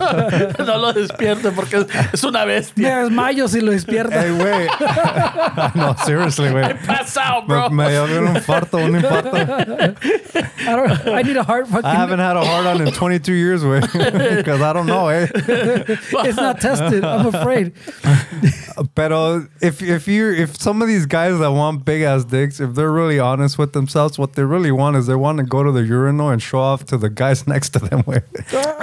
no 0.66 0.78
lo 0.78 0.93
despierte 1.02 1.52
porque 1.52 1.78
es, 1.78 1.86
es 2.14 2.24
una 2.24 2.46
Me 2.46 2.54
bestia. 2.54 3.00
desmayo 3.04 3.48
si 3.48 3.62
lo 3.62 3.72
despierta. 3.72 4.22
Hey, 4.22 4.32
güey. 4.32 4.68
no, 5.76 5.96
seriously, 6.06 6.50
güey. 6.50 6.74
Pass 6.86 7.18
out, 7.18 7.48
bro. 7.48 7.70
me 7.70 7.89
dio 7.89 8.04
un 8.06 8.36
infarto, 8.36 8.78
un 8.78 8.96
infarto. 8.96 9.36
I 9.36 10.76
don't. 10.76 11.08
I 11.08 11.22
need 11.24 11.38
a 11.38 11.44
heart 11.44 11.68
fucking. 11.68 11.86
I 11.86 11.96
haven't 11.96 12.20
had 12.20 12.38
a 12.38 12.44
hard 12.46 12.66
on 12.68 12.88
in 12.88 12.94
22 12.94 13.34
years, 13.34 13.64
güey. 13.64 13.82
Because 14.44 14.62
I 14.62 14.74
don't 14.74 14.88
know, 14.88 15.08
eh? 15.10 15.28
It's 15.36 16.38
not 16.38 16.60
tested. 16.62 17.04
I'm 17.04 17.28
afraid. 17.28 17.74
Pero 18.96 19.48
if 19.62 19.82
if 19.82 20.08
you 20.08 20.32
if 20.32 20.56
some 20.60 20.82
of 20.82 20.88
these 20.88 21.06
guys 21.06 21.38
that 21.39 21.52
want 21.52 21.86
big 21.86 22.02
ass 22.02 22.26
dicks, 22.26 22.60
if 22.60 22.74
they're 22.76 22.91
really 22.91 23.20
honest 23.20 23.58
with 23.58 23.74
themselves, 23.74 24.18
what 24.18 24.34
they 24.34 24.44
really 24.44 24.72
want 24.72 24.96
is 24.98 25.08
they 25.08 25.16
want 25.16 25.38
to 25.39 25.44
go 25.44 25.64
to 25.64 25.72
the 25.72 25.84
urinal 25.84 26.30
and 26.30 26.41
show 26.41 26.60
off 26.60 26.86
to 26.86 26.98
the 26.98 27.10
guys 27.10 27.48
next 27.48 27.70
to 27.70 27.80
them. 27.80 28.04
Way. 28.06 28.22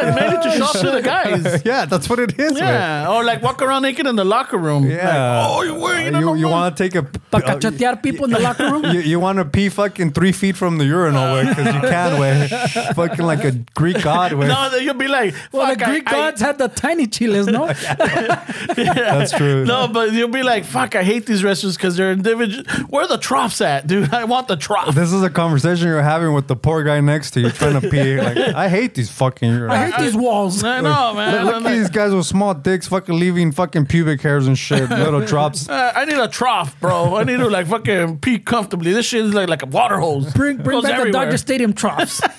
And 0.00 0.14
made 0.14 0.32
it 0.32 0.42
to 0.42 0.50
show 0.56 0.64
up 0.64 0.72
to 0.80 0.90
the 0.90 1.02
guys. 1.02 1.62
yeah, 1.64 1.84
that's 2.00 2.08
what 2.08 2.18
it 2.18 2.38
is. 2.38 2.52
way. 2.54 2.60
Yeah, 2.60 3.12
or 3.12 3.24
like 3.24 3.42
walk 3.42 3.60
around 3.62 3.82
naked 3.82 4.06
in 4.06 4.16
the 4.16 4.24
locker 4.24 4.56
room. 4.56 4.88
Yeah. 4.88 5.06
Like, 5.06 5.50
oh, 5.50 5.62
you're 5.62 5.78
wearing 5.78 6.14
you, 6.14 6.34
you 6.34 6.48
uh, 6.48 6.50
want 6.50 6.76
to 6.76 6.82
take 6.82 6.94
a 6.94 7.02
Pa 7.02 7.38
uh, 7.38 7.40
cachetear 7.40 8.02
people 8.02 8.24
in 8.24 8.30
the 8.30 8.40
locker 8.40 8.70
room. 8.70 8.84
you, 8.94 9.00
you 9.00 9.20
want 9.20 9.38
to 9.38 9.44
pee 9.44 9.68
fucking 9.68 10.12
three 10.12 10.32
feet 10.32 10.56
from 10.56 10.78
the 10.78 10.84
urinal 10.84 11.22
uh. 11.22 11.34
way 11.34 11.48
because 11.48 11.74
you 11.74 11.80
can 11.80 12.20
way 12.20 12.48
fucking 12.94 13.24
like 13.24 13.44
a 13.44 13.52
Greek 13.74 14.02
god 14.02 14.32
way. 14.32 14.48
No, 14.48 14.74
you'll 14.76 14.94
be 14.94 15.08
like, 15.08 15.34
Well, 15.52 15.66
the 15.66 15.78
fuck, 15.78 15.88
I- 15.88 15.90
Greek 15.90 16.08
I- 16.08 16.12
gods 16.12 16.40
had 16.40 16.58
the 16.58 16.68
tiny 16.68 17.06
chiles, 17.06 17.46
no? 17.46 17.66
That's 18.76 19.32
true. 19.32 19.64
No, 19.64 19.88
but 19.88 20.12
you'll 20.12 20.28
be 20.28 20.42
like, 20.42 20.64
fuck, 20.64 20.96
I 20.96 21.02
hate 21.02 21.26
these 21.26 21.44
restaurants 21.44 21.76
because 21.76 21.96
they're 21.96 22.12
individual. 22.12 22.64
Where 22.88 23.04
are 23.04 23.08
the 23.08 23.18
troughs 23.18 23.60
at, 23.60 23.86
dude? 23.86 24.12
I 24.12 24.24
want 24.24 24.48
the 24.48 24.56
trough. 24.56 24.94
This 24.94 25.12
is 25.12 25.22
a 25.22 25.30
conversation 25.30 25.88
you're 25.88 26.02
having 26.02 26.32
with 26.32 26.48
the 26.48 26.56
poor 26.56 26.82
guy 26.82 27.00
next 27.00 27.32
to 27.32 27.40
you 27.40 27.50
trying 27.50 27.80
to 27.80 27.88
pee. 27.88 28.16
Like, 28.20 28.38
I 28.38 28.68
hate 28.68 28.94
these 28.94 29.10
fucking 29.10 29.50
urinals. 29.50 29.70
I 29.70 29.90
hate 29.90 30.04
these 30.04 30.16
walls. 30.16 30.64
I 30.64 30.80
know, 30.80 31.14
man. 31.14 31.44
Look 31.44 31.54
I'm 31.54 31.60
at 31.60 31.62
like, 31.64 31.74
these 31.74 31.89
guys 31.92 32.14
with 32.14 32.26
small 32.26 32.54
dicks 32.54 32.88
fucking 32.88 33.18
leaving 33.18 33.52
fucking 33.52 33.86
pubic 33.86 34.20
hairs 34.20 34.46
and 34.46 34.56
shit, 34.58 34.88
little 34.90 35.20
drops. 35.20 35.68
uh, 35.68 35.92
I 35.94 36.04
need 36.04 36.18
a 36.18 36.28
trough, 36.28 36.78
bro. 36.80 37.16
I 37.16 37.24
need 37.24 37.38
to 37.38 37.48
like 37.48 37.66
fucking 37.66 38.18
pee 38.20 38.38
comfortably. 38.38 38.92
This 38.92 39.06
shit 39.06 39.24
is 39.24 39.34
like 39.34 39.48
like 39.48 39.62
a 39.62 39.66
water 39.66 39.98
hose. 39.98 40.32
Bring, 40.32 40.58
bring 40.58 40.76
Goes 40.78 40.84
back 40.84 40.92
the 40.96 41.00
everywhere. 41.00 41.24
Dodger 41.26 41.38
Stadium 41.38 41.72
troughs. 41.72 42.20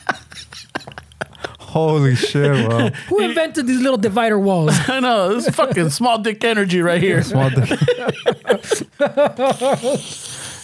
Holy 1.59 2.15
shit, 2.15 2.67
bro. 2.69 2.89
Who 3.07 3.19
invented 3.21 3.65
these 3.65 3.79
little 3.79 3.97
divider 3.97 4.37
walls? 4.37 4.73
I 4.89 4.99
know 4.99 5.33
this 5.35 5.47
is 5.47 5.55
fucking 5.55 5.89
small 5.91 6.17
dick 6.17 6.43
energy 6.43 6.81
right 6.81 7.01
here. 7.01 7.23
Small 7.23 7.49
dick. 7.49 7.79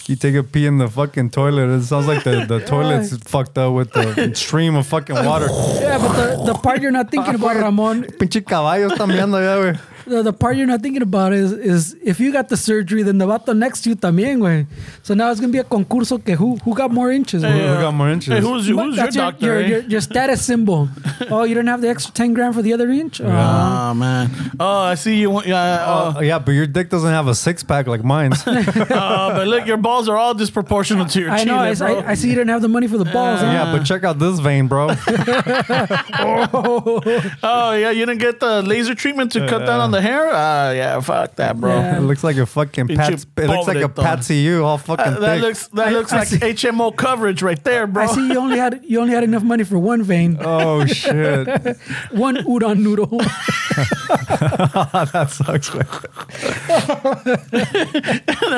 You 0.08 0.16
take 0.16 0.34
a 0.34 0.42
pee 0.42 0.66
in 0.66 0.78
the 0.78 0.88
fucking 0.88 1.30
toilet. 1.30 1.68
It 1.68 1.82
sounds 1.84 2.06
like 2.06 2.24
the, 2.24 2.46
the 2.46 2.60
toilet's 2.66 3.16
fucked 3.18 3.58
up 3.58 3.74
with 3.74 3.92
the 3.92 4.34
stream 4.34 4.74
of 4.74 4.86
fucking 4.86 5.14
water. 5.14 5.48
Yeah, 5.78 5.98
but 5.98 6.12
the, 6.16 6.52
the 6.52 6.54
part 6.54 6.80
you're 6.82 6.90
not 6.90 7.10
thinking 7.10 7.34
about, 7.34 7.56
Ramon, 7.64 8.04
Pinche 8.18 8.44
caballo 8.44 8.88
está 8.88 9.06
meando 9.06 9.36
allá, 9.36 9.56
güey. 9.60 9.78
The, 10.08 10.22
the 10.22 10.32
part 10.32 10.56
you're 10.56 10.66
not 10.66 10.80
thinking 10.82 11.02
about 11.02 11.32
is 11.32 11.52
is 11.52 11.96
if 12.02 12.18
you 12.20 12.32
got 12.32 12.48
the 12.48 12.56
surgery, 12.56 13.02
then 13.02 13.18
the 13.18 13.26
vato 13.26 13.56
next 13.56 13.82
to 13.82 13.90
you 13.90 13.96
también, 13.96 14.38
güey. 14.38 14.66
So 15.02 15.14
now 15.14 15.30
it's 15.30 15.40
gonna 15.40 15.52
be 15.52 15.58
a 15.58 15.64
concurso 15.64 16.18
que 16.24 16.34
who 16.36 16.56
who 16.64 16.74
got 16.74 16.90
more 16.90 17.10
inches, 17.12 17.42
güey. 17.42 17.52
Who 17.76 17.80
got 17.82 17.94
more 17.94 18.10
inches? 18.10 18.32
Hey, 18.34 18.40
who's, 18.40 18.66
who's 18.66 18.68
your 18.68 18.92
That's 18.96 19.14
doctor? 19.16 19.46
your, 19.46 19.56
eh? 19.58 19.66
your, 19.68 19.80
your 19.82 20.00
status 20.00 20.44
symbol. 20.44 20.88
oh, 21.30 21.44
you 21.44 21.54
don't 21.54 21.66
have 21.66 21.80
the 21.80 21.88
extra 21.88 22.12
10 22.12 22.32
grand 22.34 22.54
for 22.54 22.62
the 22.62 22.72
other 22.72 22.88
inch? 22.90 23.20
Oh. 23.20 23.26
Oh 23.28 23.94
man. 23.94 24.30
Oh, 24.58 24.80
I 24.80 24.94
see 24.94 25.16
you. 25.16 25.30
want- 25.30 25.46
Yeah. 25.46 25.84
Oh, 25.86 26.14
Oh, 26.18 26.20
yeah, 26.20 26.38
but 26.38 26.52
your 26.52 26.66
dick 26.66 26.88
doesn't 26.90 27.10
have 27.10 27.28
a 27.28 27.34
six 27.34 27.62
pack 27.62 27.86
like 27.86 28.02
mine's. 28.02 28.42
oh, 28.46 28.64
but 28.86 29.46
look, 29.46 29.66
your 29.66 29.76
balls 29.76 30.08
are 30.08 30.16
all 30.16 30.34
disproportional 30.34 31.10
to 31.12 31.20
your 31.20 31.30
I 31.30 31.38
chile, 31.44 31.46
know. 31.46 31.58
I, 31.58 31.74
bro. 31.74 31.98
I, 32.00 32.10
I 32.10 32.14
see 32.14 32.28
you 32.28 32.34
didn't 32.34 32.48
have 32.50 32.62
the 32.62 32.68
money 32.68 32.86
for 32.88 32.98
the 32.98 33.04
balls. 33.04 33.40
huh? 33.40 33.46
yeah, 33.46 33.72
but 33.76 33.84
check 33.84 34.04
out 34.04 34.18
this 34.18 34.40
vein, 34.40 34.66
bro. 34.68 34.88
oh 37.42 37.72
yeah, 37.78 37.90
you 37.90 38.06
didn't 38.06 38.18
get 38.20 38.40
the 38.40 38.62
laser 38.62 38.94
treatment 38.94 39.32
to 39.32 39.46
cut 39.48 39.66
down 39.66 39.80
on 39.80 39.90
the 39.90 39.97
hair. 40.02 40.28
Ah, 40.32 40.70
yeah, 40.72 41.00
fuck 41.00 41.36
that, 41.36 41.58
bro. 41.60 41.74
Yeah. 41.76 41.98
It 41.98 42.02
looks 42.02 42.22
like 42.24 42.36
a 42.36 42.46
fucking 42.46 42.88
Pinche 42.88 43.26
pat. 43.34 43.44
It 43.44 43.48
looks 43.48 43.66
like 43.68 43.76
a 43.78 43.88
pobre, 43.88 44.02
Patsy 44.04 44.36
you 44.36 44.64
all 44.64 44.78
fucking 44.78 45.04
Uh, 45.14 45.20
that 45.20 45.34
thick. 45.34 45.42
looks 45.42 45.68
that 45.68 45.88
I- 45.88 45.90
looks 45.90 46.12
I 46.16 46.18
like 46.18 46.28
see. 46.28 46.38
HMO 46.38 46.94
coverage 46.96 47.42
right 47.42 47.62
there, 47.64 47.86
bro. 47.86 48.04
I 48.04 48.06
see 48.06 48.28
you 48.32 48.38
only 48.38 48.58
had 48.58 48.80
you 48.84 49.00
only 49.00 49.14
had 49.14 49.24
enough 49.24 49.42
money 49.42 49.64
for 49.64 49.78
one 49.78 50.02
vein, 50.02 50.38
oh 50.44 50.84
shit, 50.86 51.46
one 52.12 52.36
udon 52.46 52.78
noodle. 52.80 53.06
that 55.12 55.28
sucks. 55.30 55.70
güey. 55.70 55.84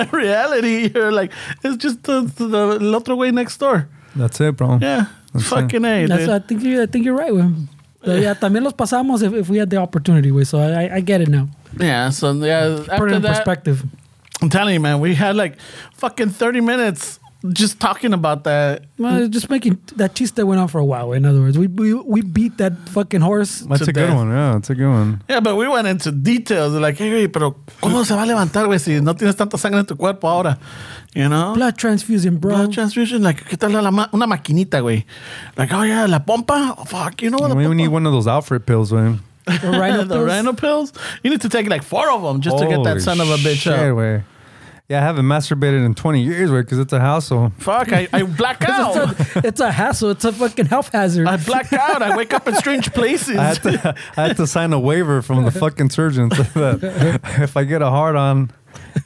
In 0.05 0.11
reality, 0.11 0.91
you're 0.95 1.13
like 1.13 1.33
it's 1.65 1.77
just 1.77 2.03
the, 2.05 2.23
the, 2.37 2.79
the 2.79 2.97
otro 2.97 3.17
way 3.17 3.31
next 3.31 3.57
door. 3.59 3.89
That's 4.17 4.41
it, 4.41 4.57
bro. 4.57 4.79
Yeah, 4.81 5.07
fucking 5.39 5.85
a. 5.85 6.07
That's, 6.07 6.23
dude. 6.23 6.31
I 6.31 6.39
think 6.41 6.63
you 6.63 6.83
I 6.83 6.87
think 6.87 7.05
you're 7.05 7.15
right, 7.17 7.33
güey. 7.33 7.67
So, 8.05 8.15
yeah, 8.17 8.35
también 8.35 8.63
los 8.65 8.73
pasamos 8.73 9.23
eh, 9.23 9.27
if, 9.27 9.35
if 9.35 9.49
we 9.51 9.59
had 9.59 9.69
the 9.69 9.77
opportunity, 9.77 10.31
güey. 10.31 10.47
So 10.47 10.59
I, 10.59 10.85
I- 10.87 10.97
I 10.97 11.01
get 11.01 11.21
it 11.21 11.29
now. 11.29 11.49
Yeah, 11.79 12.11
so 12.11 12.33
yeah, 12.33 12.83
Put 12.97 13.11
it 13.11 13.17
in 13.17 13.23
that, 13.23 13.37
perspective. 13.37 13.85
I'm 14.43 14.49
telling 14.49 14.73
you, 14.75 14.81
man, 14.81 15.01
we 15.01 15.15
had 15.15 15.37
like 15.37 15.57
fucking 15.95 16.31
30 16.31 16.63
minutes 16.63 17.21
just 17.53 17.81
talking 17.81 18.13
about 18.13 18.45
that. 18.45 18.85
Well, 18.99 19.21
mm. 19.21 19.31
just 19.31 19.49
making 19.49 19.79
that 19.97 20.15
chiste 20.15 20.39
went 20.39 20.61
on 20.61 20.69
for 20.69 20.79
a 20.79 20.85
while. 20.85 21.13
In 21.13 21.25
other 21.25 21.41
words, 21.41 21.59
we 21.59 21.67
we, 21.67 21.95
we 21.95 22.21
beat 22.23 22.59
that 22.59 22.77
fucking 22.91 23.21
horse. 23.21 23.61
That's 23.61 23.85
to 23.85 23.91
a 23.91 23.93
good 23.93 24.15
one. 24.15 24.31
Yeah, 24.31 24.53
that's 24.55 24.71
a 24.71 24.75
good 24.75 24.91
one. 24.91 25.23
Yeah, 25.29 25.41
but 25.41 25.57
we 25.57 25.67
went 25.69 25.89
into 25.89 26.13
details. 26.13 26.75
Like, 26.75 26.97
hey, 26.99 27.29
pero 27.29 27.57
¿cómo 27.83 28.05
se 28.05 28.15
va 28.15 28.23
a 28.23 28.27
levantar, 28.27 28.67
güey, 28.67 28.79
si 28.79 29.01
no 29.01 29.15
tienes 29.15 29.37
tanta 29.37 29.57
sangre 29.57 29.81
en 29.81 29.87
tu 29.87 29.97
cuerpo 29.97 30.29
ahora? 30.29 30.59
You 31.15 31.29
know? 31.29 31.55
Blood 31.55 31.77
transfusion, 31.77 32.37
bro. 32.37 32.55
Blood 32.55 32.73
transfusion, 32.73 33.23
like, 33.23 33.45
¿qué 33.45 33.59
tal 33.59 33.73
la 33.73 33.91
ma- 33.91 34.09
una 34.13 34.27
maquinita, 34.27 34.81
güey? 34.81 35.05
Like, 35.57 35.73
oh, 35.73 35.83
yeah, 35.83 36.07
la 36.07 36.21
pompa? 36.21 36.77
Oh, 36.79 36.85
fuck, 36.85 37.21
you 37.23 37.31
know 37.31 37.39
what 37.39 37.49
the 37.49 37.57
We 37.57 37.75
need 37.75 37.89
one 37.89 38.07
of 38.07 38.13
those 38.13 38.29
Alfred 38.29 38.65
pills, 38.65 38.93
man. 38.93 39.21
The 39.47 39.71
rhino 39.71 40.05
the 40.05 40.15
pills. 40.15 40.27
rhino 40.29 40.53
pills? 40.53 40.93
You 41.25 41.31
need 41.31 41.41
to 41.41 41.49
take 41.49 41.69
like 41.69 41.83
four 41.83 42.11
of 42.11 42.23
them 42.23 42.41
just 42.41 42.59
to 42.59 42.67
get 42.67 42.85
that 42.85 43.01
son 43.01 43.21
of 43.21 43.29
a 43.29 43.37
bitch 43.37 43.63
shit, 43.63 43.73
up. 43.73 43.97
way. 43.97 44.23
Yeah, 44.91 44.99
I 44.99 45.03
haven't 45.03 45.27
masturbated 45.27 45.87
in 45.87 45.95
20 45.95 46.21
years, 46.21 46.51
way, 46.51 46.63
because 46.63 46.81
it's 46.81 46.93
a 46.93 46.99
hassle. 46.99 47.53
Fuck, 47.59 47.93
I, 47.93 48.09
I 48.13 48.23
black 48.39 48.69
out. 48.69 49.21
It's 49.21 49.37
a, 49.37 49.47
it's 49.47 49.61
a 49.61 49.71
hassle. 49.71 50.11
It's 50.11 50.25
a 50.25 50.33
fucking 50.33 50.67
health 50.67 50.91
hazard. 50.93 51.29
I 51.29 51.37
black 51.37 51.73
out. 51.73 52.03
I 52.03 52.17
wake 52.17 52.35
up 52.35 52.49
in 52.49 52.57
strange 52.57 52.93
places. 52.93 53.37
I 53.37 53.45
had 53.45 53.63
to, 53.63 53.95
I 54.17 54.27
had 54.27 54.37
to 54.39 54.49
sign 54.49 54.73
a 54.73 54.81
waiver 54.81 55.23
from 55.23 55.45
the 55.45 55.53
fucking 55.53 55.91
surgeon 55.91 56.33
so 56.33 56.43
that 56.55 57.21
if 57.39 57.57
I 57.57 57.63
get 57.63 57.83
a 57.83 57.89
hard 57.89 58.17
on, 58.17 58.51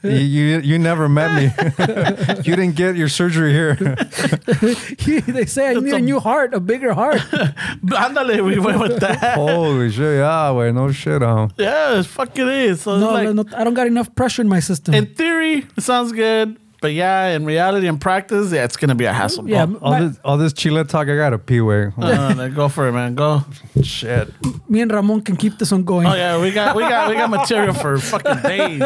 you, 0.03 0.11
you 0.11 0.59
you 0.59 0.79
never 0.79 1.07
met 1.09 1.33
me. 1.35 1.43
you 2.43 2.55
didn't 2.55 2.75
get 2.75 2.95
your 2.95 3.09
surgery 3.09 3.51
here. 3.53 3.75
they 5.27 5.45
say 5.45 5.69
I 5.71 5.73
need 5.75 5.93
a- 5.93 5.95
a 5.97 5.99
new 6.01 6.19
heart, 6.19 6.53
a 6.53 6.59
bigger 6.59 6.93
heart. 6.93 7.17
Ándale, 7.85 8.43
we 8.43 8.59
went 8.59 8.79
with 8.79 8.99
that. 8.99 9.35
Holy 9.35 9.89
shit, 9.91 10.17
yeah, 10.17 10.51
way, 10.51 10.71
no 10.71 10.91
shit, 10.91 11.21
um. 11.23 11.51
Yeah, 11.57 11.99
it's 11.99 12.07
fucking 12.07 12.47
is. 12.47 12.81
So 12.81 12.97
No, 12.99 13.05
it's 13.07 13.13
like, 13.13 13.35
no, 13.35 13.43
no, 13.43 13.57
I 13.57 13.63
don't 13.63 13.73
got 13.73 13.87
enough 13.87 14.13
pressure 14.15 14.41
in 14.41 14.49
my 14.49 14.59
system. 14.59 14.93
in 14.93 15.05
theory, 15.15 15.65
it 15.77 15.81
sounds 15.81 16.11
good. 16.11 16.57
But 16.81 16.93
yeah, 16.93 17.29
in 17.29 17.45
reality 17.45 17.87
and 17.87 17.99
practice, 17.99 18.51
yeah, 18.51 18.63
it's 18.63 18.77
gonna 18.77 18.95
be 18.95 19.05
a 19.05 19.13
hassle. 19.13 19.49
Yeah, 19.49 19.63
All 19.81 19.91
my- 19.91 20.01
this, 20.01 20.19
all 20.23 20.37
this 20.37 20.53
chile 20.53 20.83
talk, 20.83 21.07
I 21.07 21.15
gotta 21.15 21.37
pee, 21.37 21.61
way. 21.61 21.91
Uh, 21.97 22.33
then 22.33 22.53
go 22.53 22.69
for 22.69 22.87
it, 22.87 22.91
man. 22.91 23.15
Go. 23.15 23.43
shit. 23.81 24.29
me 24.69 24.81
and 24.81 24.91
Ramon 24.91 25.21
can 25.21 25.35
keep 25.35 25.57
this 25.57 25.71
on 25.71 25.83
going. 25.83 26.05
Oh 26.07 26.13
yeah, 26.15 26.39
we 26.41 26.51
got 26.51 26.75
we 26.75 26.83
got 26.83 27.09
we 27.09 27.15
got 27.15 27.29
material 27.29 27.73
for 27.73 27.97
fucking 27.97 28.41
days. 28.43 28.81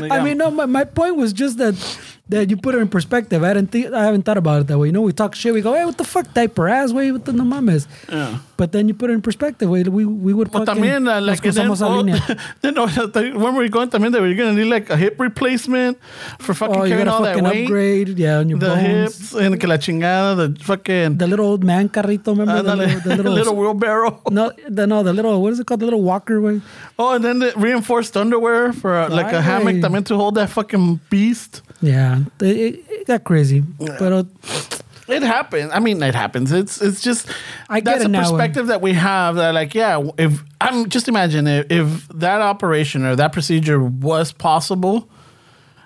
We 0.00 0.10
I 0.10 0.22
mean, 0.22 0.38
no, 0.38 0.50
my, 0.50 0.66
my 0.66 0.84
point 0.84 1.16
was 1.16 1.32
just 1.32 1.58
that 1.58 1.74
that 2.28 2.50
you 2.50 2.56
put 2.56 2.74
it 2.74 2.78
in 2.78 2.88
perspective. 2.88 3.42
I 3.44 3.52
didn't 3.54 3.70
think 3.70 3.92
I 3.92 4.04
haven't 4.04 4.22
thought 4.22 4.38
about 4.38 4.62
it 4.62 4.66
that 4.68 4.78
way. 4.78 4.88
You 4.88 4.92
know, 4.92 5.02
we 5.02 5.12
talk 5.12 5.34
shit. 5.34 5.52
We 5.52 5.60
go, 5.60 5.74
hey, 5.74 5.84
what 5.84 5.98
the 5.98 6.04
fuck, 6.04 6.32
diaper 6.34 6.68
ass, 6.68 6.92
way, 6.92 7.12
what 7.12 7.24
the 7.24 7.32
no 7.32 7.44
mames. 7.44 7.86
Yeah. 8.08 8.38
But 8.62 8.70
then 8.70 8.86
you 8.86 8.94
put 8.94 9.10
it 9.10 9.14
in 9.14 9.22
perspective. 9.22 9.68
We 9.68 9.82
we, 9.82 10.04
we 10.06 10.32
would 10.32 10.52
But 10.52 10.66
fucking 10.66 10.84
también, 10.84 11.08
uh, 11.10 11.20
like, 11.20 11.42
then, 11.42 12.78
oh, 12.78 12.86
then 12.86 13.10
the- 13.10 13.32
when 13.34 13.56
we 13.56 13.68
going 13.68 13.90
también, 13.90 14.12
were 14.12 14.34
gonna 14.38 14.52
need 14.52 14.70
like 14.70 14.88
a 14.88 14.96
hip 14.96 15.18
replacement 15.18 15.98
for 16.38 16.54
fucking 16.54 16.80
Oh, 16.82 16.86
carrying 16.86 17.08
all 17.08 17.22
that 17.26 17.34
fucking 17.34 17.50
weight. 17.50 17.64
upgrade, 17.64 18.10
yeah, 18.22 18.38
on 18.38 18.48
your 18.48 18.60
The 18.60 18.68
bones. 18.68 18.84
hips 18.86 19.34
and 19.34 19.58
que 19.58 19.66
la 19.68 19.78
chingada, 19.78 20.54
the 20.54 20.64
fucking 20.64 21.18
The 21.18 21.26
little 21.26 21.46
old 21.46 21.64
man 21.64 21.88
carrito, 21.88 22.28
remember 22.38 22.62
the 22.62 22.70
ándale, 22.70 22.86
little, 22.86 23.00
the 23.02 23.16
little, 23.16 23.32
little 23.40 23.56
wheelbarrow. 23.56 24.20
no, 24.30 24.52
the 24.68 24.86
no, 24.86 25.02
the 25.02 25.12
little 25.12 25.42
what 25.42 25.52
is 25.54 25.58
it 25.58 25.66
called? 25.66 25.80
The 25.80 25.86
little 25.90 26.04
walker 26.04 26.40
way. 26.40 26.60
Oh, 27.00 27.14
and 27.16 27.24
then 27.24 27.40
the 27.40 27.50
reinforced 27.56 28.16
underwear 28.16 28.72
for 28.72 28.94
uh, 28.94 29.08
like 29.10 29.32
a 29.32 29.42
hammock 29.42 29.82
también 29.82 30.04
to 30.04 30.14
hold 30.14 30.36
that 30.36 30.50
fucking 30.50 31.00
beast. 31.10 31.62
Yeah, 31.80 32.20
it, 32.38 32.78
it, 32.88 33.06
got 33.08 33.24
crazy. 33.24 33.64
But 33.98 34.12
uh, 34.12 34.22
It 35.08 35.22
happens. 35.22 35.72
I 35.72 35.80
mean, 35.80 36.02
it 36.02 36.14
happens. 36.14 36.52
It's 36.52 36.80
it's 36.80 37.00
just 37.00 37.28
I 37.68 37.80
that's 37.80 38.04
it 38.04 38.14
a 38.14 38.18
perspective 38.18 38.68
that 38.68 38.80
we 38.80 38.92
have. 38.92 39.36
That 39.36 39.52
like, 39.54 39.74
yeah, 39.74 40.02
if 40.18 40.42
I'm 40.60 40.88
just 40.88 41.08
imagine 41.08 41.46
if, 41.46 41.66
if 41.70 42.08
that 42.08 42.40
operation 42.40 43.04
or 43.04 43.16
that 43.16 43.32
procedure 43.32 43.82
was 43.82 44.32
possible. 44.32 45.08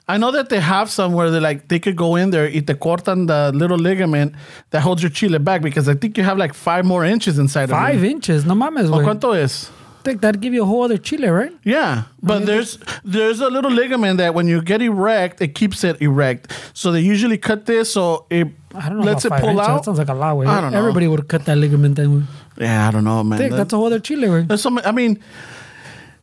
I 0.09 0.19
know 0.19 0.31
that 0.31 0.51
they 0.51 0.61
have 0.61 0.89
some 0.89 1.15
where 1.15 1.33
they 1.33 1.41
like 1.41 1.67
they 1.67 1.81
could 1.81 1.97
go 1.97 2.15
in 2.15 2.31
there, 2.31 2.47
eat 2.49 2.69
the 2.69 2.77
cortan 2.77 3.27
the 3.27 3.51
little 3.53 3.77
ligament 3.77 4.37
that 4.71 4.83
holds 4.83 5.03
your 5.03 5.11
chile 5.11 5.41
back 5.41 5.63
because 5.63 5.89
I 5.89 5.95
think 5.95 6.17
you 6.17 6.23
have 6.23 6.39
like 6.39 6.55
five 6.55 6.85
more 6.85 7.05
inches 7.05 7.41
inside 7.41 7.71
five 7.71 7.97
of 7.97 8.05
you. 8.05 8.11
inches, 8.11 8.47
no 8.47 8.55
mames, 8.55 8.89
güey. 8.89 9.05
¿Cuánto 9.05 9.35
es? 9.35 9.69
Think 10.07 10.21
that'd 10.23 10.41
give 10.41 10.55
you 10.55 10.63
a 10.63 10.67
whole 10.71 10.83
other 10.85 10.97
chile, 11.09 11.29
right? 11.29 11.53
Yeah, 11.65 12.05
but 12.23 12.47
there's 12.47 12.79
there's 13.05 13.41
a 13.41 13.51
little 13.51 13.71
ligament 13.81 14.17
that 14.19 14.33
when 14.35 14.47
you 14.49 14.63
get 14.63 14.81
erect, 14.81 15.43
it 15.43 15.55
keeps 15.61 15.85
it 15.85 16.01
erect. 16.01 16.43
So 16.73 16.93
they 16.93 17.01
usually 17.13 17.37
cut 17.39 17.67
this 17.67 17.93
so 17.93 18.25
it 18.31 18.47
I 18.75 18.89
don't 18.89 18.99
know. 19.01 19.05
lets 19.13 19.25
it 19.27 19.33
pull 19.33 19.51
inches. 19.51 19.67
out. 19.69 19.77
That 19.77 19.85
sounds 19.85 19.99
like 19.99 20.09
a 20.09 20.15
lot, 20.15 20.37
way. 20.39 20.47
I 20.47 20.61
don't 20.61 20.73
know. 20.73 20.79
Everybody 20.79 21.07
would 21.09 21.27
cut 21.29 21.45
that 21.47 21.57
ligament 21.59 21.97
then. 21.97 22.27
yeah, 22.57 22.89
I 22.89 22.91
don't 22.91 23.05
know, 23.05 23.23
man. 23.25 23.39
Think 23.39 23.51
That- 23.51 23.57
that's 23.59 23.73
a 23.75 23.77
whole 23.77 23.87
other 23.87 24.01
chile, 24.01 24.29
way. 24.29 24.43
There's 24.49 24.63
some. 24.63 24.79
I 24.85 24.93
mean, 24.93 25.19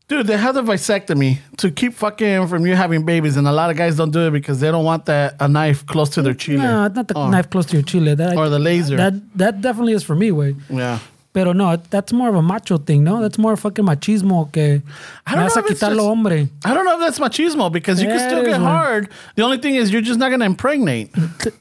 dude, 0.08 0.28
they 0.28 0.38
have 0.38 0.56
the 0.56 0.64
vasectomy 0.64 1.40
to 1.58 1.72
keep 1.72 1.94
fucking 1.94 2.48
from 2.48 2.66
you 2.68 2.76
having 2.76 3.06
babies, 3.06 3.38
and 3.38 3.48
a 3.48 3.52
lot 3.52 3.70
of 3.72 3.78
guys 3.78 3.96
don't 3.98 4.12
do 4.12 4.28
it 4.28 4.32
because 4.32 4.60
they 4.60 4.72
don't 4.72 4.86
want 4.86 5.06
that 5.06 5.36
a 5.40 5.48
knife 5.48 5.86
close 5.86 6.10
to 6.16 6.22
their 6.22 6.34
chile. 6.36 6.60
No, 6.64 6.88
not 6.88 7.08
the 7.08 7.16
Oh. 7.18 7.30
Knife 7.30 7.50
close 7.50 7.66
to 7.68 7.74
your 7.78 7.84
chile. 7.92 8.16
That 8.16 8.38
Or 8.38 8.50
the 8.50 8.60
laser. 8.60 8.98
That 8.98 9.14
that 9.38 9.62
definitely 9.62 9.94
is 9.94 10.04
for 10.04 10.16
me, 10.16 10.32
way. 10.32 10.56
Yeah. 10.70 11.00
Pero 11.34 11.52
no, 11.54 11.76
that's 11.90 12.14
more 12.14 12.30
of 12.30 12.36
a 12.36 12.44
macho 12.44 12.78
thing, 12.78 13.04
no? 13.04 13.20
That's 13.20 13.40
more 13.40 13.58
fucking 13.58 13.84
machismo 13.84 14.52
que 14.54 14.84
I 15.26 15.34
don't 15.34 15.44
vas 15.46 15.56
know 15.56 15.64
a 15.64 15.66
if 15.66 15.72
quitar 15.80 15.90
lo 15.90 15.96
just- 15.96 16.08
hombre. 16.08 16.48
I 16.64 16.74
don't 16.76 16.86
know 16.86 16.94
if 16.94 17.00
that's 17.00 17.18
machismo 17.20 17.72
because 17.72 18.00
you 18.02 18.08
can 18.08 18.20
still 18.20 18.44
get 18.44 18.62
man. 18.62 18.62
hard. 18.62 19.10
The 19.36 19.42
only 19.42 19.58
thing 19.58 19.74
is 19.74 19.92
you're 19.92 20.04
just 20.04 20.20
not 20.20 20.30
gonna 20.30 20.46
impregnate. 20.46 21.10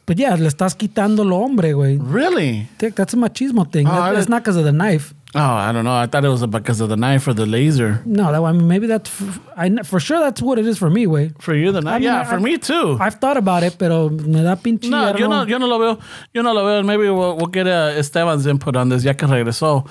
But 0.05 0.19
yeah, 0.19 0.35
le 0.35 0.49
estás 0.49 0.77
quitando 0.77 1.25
lo 1.25 1.39
hombre, 1.43 1.73
güey. 1.73 1.99
Really? 2.03 2.69
That's 2.79 3.15
a 3.15 3.17
machismo 3.17 3.65
thing. 3.73 3.87
Oh, 3.89 3.93
That- 3.93 4.15
that's 4.15 4.29
not 4.29 4.43
because 4.43 4.57
of 4.57 4.65
the 4.65 4.73
knife. 4.73 5.15
Oh, 5.35 5.41
I 5.41 5.73
don't 5.73 5.85
know. 5.85 5.95
I 5.95 6.07
thought 6.07 6.25
it 6.25 6.29
was 6.29 6.45
because 6.47 6.81
of 6.81 6.91
the 6.91 6.97
knife 6.97 7.27
or 7.27 7.33
the 7.33 7.47
laser. 7.47 8.03
No, 8.05 8.31
that 8.33 8.43
I 8.43 8.53
mean 8.53 8.69
maybe 8.69 8.87
that's 8.87 9.09
f- 9.11 9.41
I 9.57 9.71
for 9.83 9.99
sure 9.99 10.21
that's 10.21 10.43
what 10.43 10.59
it 10.59 10.67
is 10.67 10.77
for 10.79 10.91
me, 10.91 11.07
güey. 11.07 11.33
For 11.41 11.55
you, 11.55 11.73
the 11.73 11.81
knife? 11.81 11.95
I 11.95 11.99
mean, 12.01 12.03
yeah, 12.09 12.21
I- 12.21 12.25
for 12.25 12.39
me 12.39 12.59
too. 12.59 12.99
I've 13.01 13.15
thought 13.15 13.39
about 13.39 13.63
it, 13.63 13.77
pero 13.79 14.11
me 14.11 14.43
da 14.43 14.57
pinche. 14.57 14.91
No, 14.91 15.17
yo 15.17 15.29
know. 15.29 15.45
no, 15.45 15.47
yo 15.49 15.57
no 15.59 15.67
lo 15.67 15.79
veo. 15.79 15.99
Yo 16.35 16.43
no 16.43 16.53
lo 16.53 16.67
veo. 16.67 16.83
Maybe 16.83 17.05
we'll, 17.09 17.37
we'll 17.37 17.47
get 17.47 17.67
uh, 17.67 17.95
Esteban's 17.97 18.47
input 18.47 18.77
on 18.77 18.91
this 18.91 19.05
ya 19.05 19.15
que 19.15 19.27
regresó. 19.27 19.87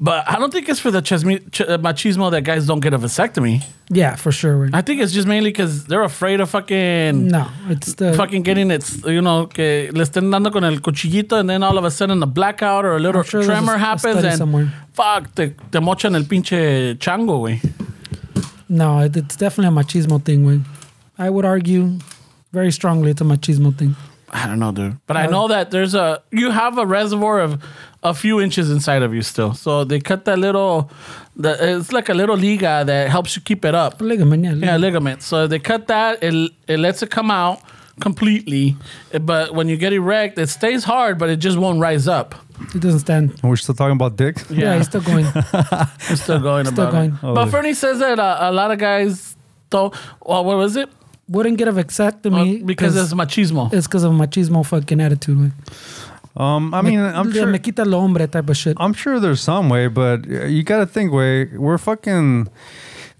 But 0.00 0.28
I 0.28 0.38
don't 0.38 0.52
think 0.52 0.68
it's 0.68 0.78
for 0.78 0.92
the 0.92 1.02
chesmi- 1.02 1.50
ch- 1.50 1.62
uh, 1.62 1.76
machismo 1.78 2.30
that 2.30 2.42
guys 2.44 2.66
don't 2.66 2.78
get 2.78 2.94
a 2.94 2.98
vasectomy. 3.00 3.64
Yeah, 3.90 4.14
for 4.14 4.30
sure. 4.30 4.70
I 4.72 4.80
think 4.80 5.00
it's 5.02 5.12
just 5.12 5.26
mainly 5.26 5.50
because 5.50 5.86
they're 5.86 6.04
afraid 6.04 6.40
of 6.40 6.48
fucking 6.50 7.26
No, 7.26 7.48
it's 7.68 7.94
the 7.94 8.14
fucking 8.14 8.42
getting 8.42 8.70
it, 8.70 8.84
you 9.06 9.20
know, 9.20 9.46
que 9.46 9.90
le 9.92 10.04
estén 10.04 10.30
dando 10.30 10.50
con 10.50 10.62
el 10.62 10.76
cuchillito 10.78 11.32
and 11.40 11.50
then 11.50 11.64
all 11.64 11.76
of 11.78 11.84
a 11.84 11.90
sudden 11.90 12.22
a 12.22 12.26
blackout 12.26 12.84
or 12.84 12.94
a 12.94 13.00
little 13.00 13.24
sure 13.24 13.42
tremor 13.42 13.72
a- 13.72 13.76
a 13.76 13.78
happens 13.78 14.12
study 14.18 14.28
and 14.28 14.38
somewhere. 14.38 14.72
fuck, 14.92 15.34
te, 15.34 15.48
te 15.72 15.78
mochan 15.80 16.14
el 16.14 16.22
pinche 16.24 16.94
chango, 16.98 17.40
güey. 17.40 17.58
no. 18.68 19.00
It, 19.00 19.16
it's 19.16 19.34
definitely 19.36 19.76
a 19.76 19.82
machismo 19.84 20.22
thing, 20.24 20.44
güey. 20.44 20.64
I 21.18 21.28
would 21.28 21.44
argue 21.44 21.98
very 22.52 22.70
strongly 22.70 23.10
it's 23.10 23.20
a 23.20 23.24
machismo 23.24 23.76
thing. 23.76 23.96
I 24.30 24.46
don't 24.46 24.58
know, 24.58 24.72
dude. 24.72 24.98
But 25.06 25.16
I 25.16 25.26
know 25.26 25.48
that 25.48 25.70
there's 25.70 25.94
a, 25.94 26.22
you 26.30 26.50
have 26.50 26.76
a 26.78 26.84
reservoir 26.86 27.40
of 27.40 27.62
a 28.02 28.14
few 28.14 28.40
inches 28.40 28.70
inside 28.70 29.02
of 29.02 29.14
you 29.14 29.22
still. 29.22 29.54
So 29.54 29.84
they 29.84 30.00
cut 30.00 30.24
that 30.26 30.38
little, 30.38 30.90
the, 31.36 31.78
it's 31.78 31.92
like 31.92 32.08
a 32.08 32.14
little 32.14 32.36
liga 32.36 32.84
that 32.84 33.08
helps 33.08 33.36
you 33.36 33.42
keep 33.42 33.64
it 33.64 33.74
up. 33.74 34.00
Ligament, 34.00 34.44
yeah. 34.44 34.50
Yeah, 34.50 34.54
ligament. 34.54 34.82
ligament. 34.82 35.22
So 35.22 35.46
they 35.46 35.58
cut 35.58 35.86
that, 35.88 36.22
it, 36.22 36.52
it 36.66 36.78
lets 36.78 37.02
it 37.02 37.10
come 37.10 37.30
out 37.30 37.62
completely. 38.00 38.76
But 39.20 39.54
when 39.54 39.68
you 39.68 39.76
get 39.76 39.92
erect, 39.92 40.38
it 40.38 40.48
stays 40.48 40.84
hard, 40.84 41.18
but 41.18 41.30
it 41.30 41.36
just 41.36 41.58
won't 41.58 41.80
rise 41.80 42.06
up. 42.06 42.34
It 42.74 42.80
doesn't 42.80 43.00
stand. 43.00 43.38
We're 43.42 43.56
still 43.56 43.74
talking 43.74 43.96
about 43.96 44.16
dick. 44.16 44.38
Yeah, 44.50 44.76
he's 44.76 44.86
still 44.86 45.00
going. 45.00 45.24
We're 45.52 46.16
still 46.16 46.40
going 46.40 46.66
about 46.66 46.92
going. 46.92 47.12
it. 47.12 47.22
But 47.22 47.46
Fernie 47.46 47.74
says 47.74 48.00
that 48.00 48.18
uh, 48.18 48.38
a 48.40 48.52
lot 48.52 48.72
of 48.72 48.78
guys 48.78 49.36
don't. 49.70 49.94
Well, 50.24 50.44
what 50.44 50.56
was 50.56 50.76
it? 50.76 50.88
Wouldn't 51.28 51.58
get 51.58 51.68
a 51.68 51.72
vasectomy 51.72 52.62
Uh, 52.62 52.66
because 52.66 52.96
it's 52.96 53.12
machismo. 53.12 53.72
it's 53.72 53.86
because 53.86 54.04
of 54.04 54.12
machismo 54.12 54.64
fucking 54.64 55.00
attitude. 55.00 55.36
güey. 55.38 55.52
Um, 56.36 56.72
I 56.72 56.82
mean, 56.82 57.00
I'm 57.00 57.28
Me- 57.28 57.32
sure. 57.34 57.46
Me 57.46 57.58
quita 57.58 57.84
lo 57.84 58.00
hombre 58.00 58.26
type 58.28 58.48
of 58.48 58.56
shit. 58.56 58.76
I'm 58.78 58.92
sure 58.92 59.18
there's 59.20 59.40
some 59.40 59.68
way, 59.68 59.88
but 59.88 60.24
you 60.26 60.62
got 60.62 60.78
to 60.78 60.86
think, 60.86 61.12
way 61.12 61.46
we're 61.46 61.78
fucking. 61.78 62.48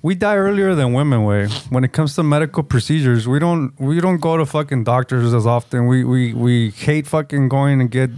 We 0.01 0.15
die 0.15 0.37
earlier 0.37 0.77
than 0.77 0.93
women, 0.93 1.25
way. 1.25 1.49
When 1.71 1.83
it 1.83 1.93
comes 1.93 2.15
to 2.15 2.23
medical 2.23 2.63
procedures, 2.63 3.27
we 3.27 3.41
don't 3.41 3.73
we 3.81 4.01
don't 4.01 4.21
go 4.21 4.37
to 4.37 4.47
fucking 4.47 4.85
doctors 4.85 5.35
as 5.35 5.45
often. 5.47 5.89
We 5.89 6.05
we 6.05 6.33
we 6.33 6.71
hate 6.71 7.07
fucking 7.09 7.49
going 7.49 7.81
and 7.81 7.91
get 7.91 8.11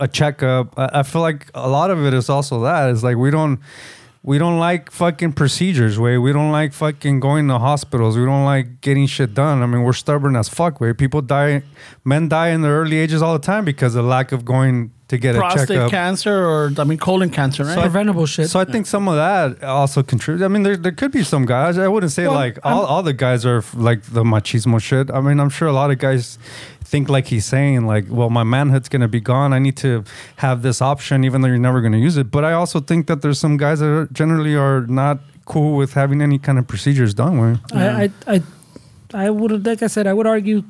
a 0.00 0.08
checkup. 0.08 0.76
I, 0.76 0.90
I 1.00 1.02
feel 1.04 1.22
like 1.22 1.46
a 1.54 1.68
lot 1.68 1.92
of 1.92 2.04
it 2.04 2.12
is 2.14 2.28
also 2.28 2.60
that. 2.64 2.90
It's 2.90 3.04
like 3.04 3.16
we 3.16 3.30
don't 3.30 3.60
we 4.26 4.38
don't 4.38 4.58
like 4.58 4.90
fucking 4.90 5.34
procedures, 5.34 5.98
way. 5.98 6.16
We 6.16 6.32
don't 6.32 6.50
like 6.50 6.72
fucking 6.72 7.20
going 7.20 7.46
to 7.48 7.58
hospitals. 7.58 8.16
We 8.16 8.24
don't 8.24 8.46
like 8.46 8.80
getting 8.80 9.06
shit 9.06 9.34
done. 9.34 9.62
I 9.62 9.66
mean, 9.66 9.82
we're 9.82 9.92
stubborn 9.92 10.34
as 10.34 10.48
fuck, 10.48 10.80
way. 10.80 10.94
People 10.94 11.20
die, 11.20 11.62
men 12.04 12.30
die 12.30 12.48
in 12.48 12.62
their 12.62 12.72
early 12.80 12.96
ages 12.96 13.20
all 13.20 13.34
the 13.34 13.38
time 13.44 13.66
because 13.66 13.94
of 13.94 14.06
lack 14.06 14.32
of 14.32 14.46
going 14.46 14.92
to 15.08 15.18
get 15.18 15.36
a 15.36 15.38
Prostate 15.38 15.68
checkup. 15.68 15.90
cancer 15.90 16.34
or, 16.34 16.72
I 16.78 16.84
mean, 16.84 16.96
colon 16.96 17.28
cancer, 17.28 17.64
right? 17.64 17.78
Preventable 17.78 18.24
shit. 18.24 18.48
So 18.48 18.58
I 18.58 18.64
think 18.64 18.86
some 18.86 19.08
of 19.08 19.16
that 19.16 19.62
also 19.62 20.02
contributes. 20.02 20.42
I 20.42 20.48
mean, 20.48 20.62
there, 20.62 20.78
there 20.78 20.92
could 20.92 21.12
be 21.12 21.22
some 21.22 21.44
guys. 21.44 21.76
I 21.76 21.86
wouldn't 21.86 22.10
say 22.10 22.26
Well, 22.26 22.32
like 22.34 22.58
all, 22.64 22.86
all 22.86 23.02
the 23.02 23.12
guys 23.12 23.44
are 23.44 23.62
like 23.74 24.04
the 24.04 24.24
machismo 24.24 24.80
shit. 24.80 25.10
I 25.10 25.20
mean, 25.20 25.38
I'm 25.38 25.50
sure 25.50 25.68
a 25.68 25.74
lot 25.74 25.90
of 25.90 25.98
guys 25.98 26.38
think 26.94 27.08
like 27.08 27.26
he's 27.26 27.44
saying 27.44 27.86
like, 27.86 28.04
well, 28.08 28.30
my 28.30 28.44
manhood's 28.44 28.88
gonna 28.88 29.08
be 29.08 29.20
gone. 29.20 29.52
I 29.52 29.58
need 29.58 29.76
to 29.78 30.04
have 30.36 30.62
this 30.62 30.80
option, 30.80 31.24
even 31.24 31.40
though 31.40 31.48
you're 31.48 31.66
never 31.70 31.80
gonna 31.80 32.04
use 32.08 32.16
it. 32.16 32.30
But 32.30 32.44
I 32.44 32.52
also 32.52 32.78
think 32.78 33.08
that 33.08 33.20
there's 33.20 33.40
some 33.40 33.56
guys 33.56 33.80
that 33.80 33.90
are, 33.98 34.06
generally 34.12 34.54
are 34.54 34.82
not 34.86 35.18
cool 35.44 35.76
with 35.76 35.94
having 35.94 36.22
any 36.22 36.38
kind 36.38 36.56
of 36.56 36.68
procedures 36.68 37.12
done. 37.12 37.34
With. 37.40 37.60
I, 37.72 38.04
I, 38.04 38.34
I, 38.34 38.42
I 39.12 39.30
would, 39.30 39.66
like 39.66 39.82
I 39.82 39.88
said, 39.88 40.06
I 40.06 40.12
would 40.12 40.28
argue 40.28 40.62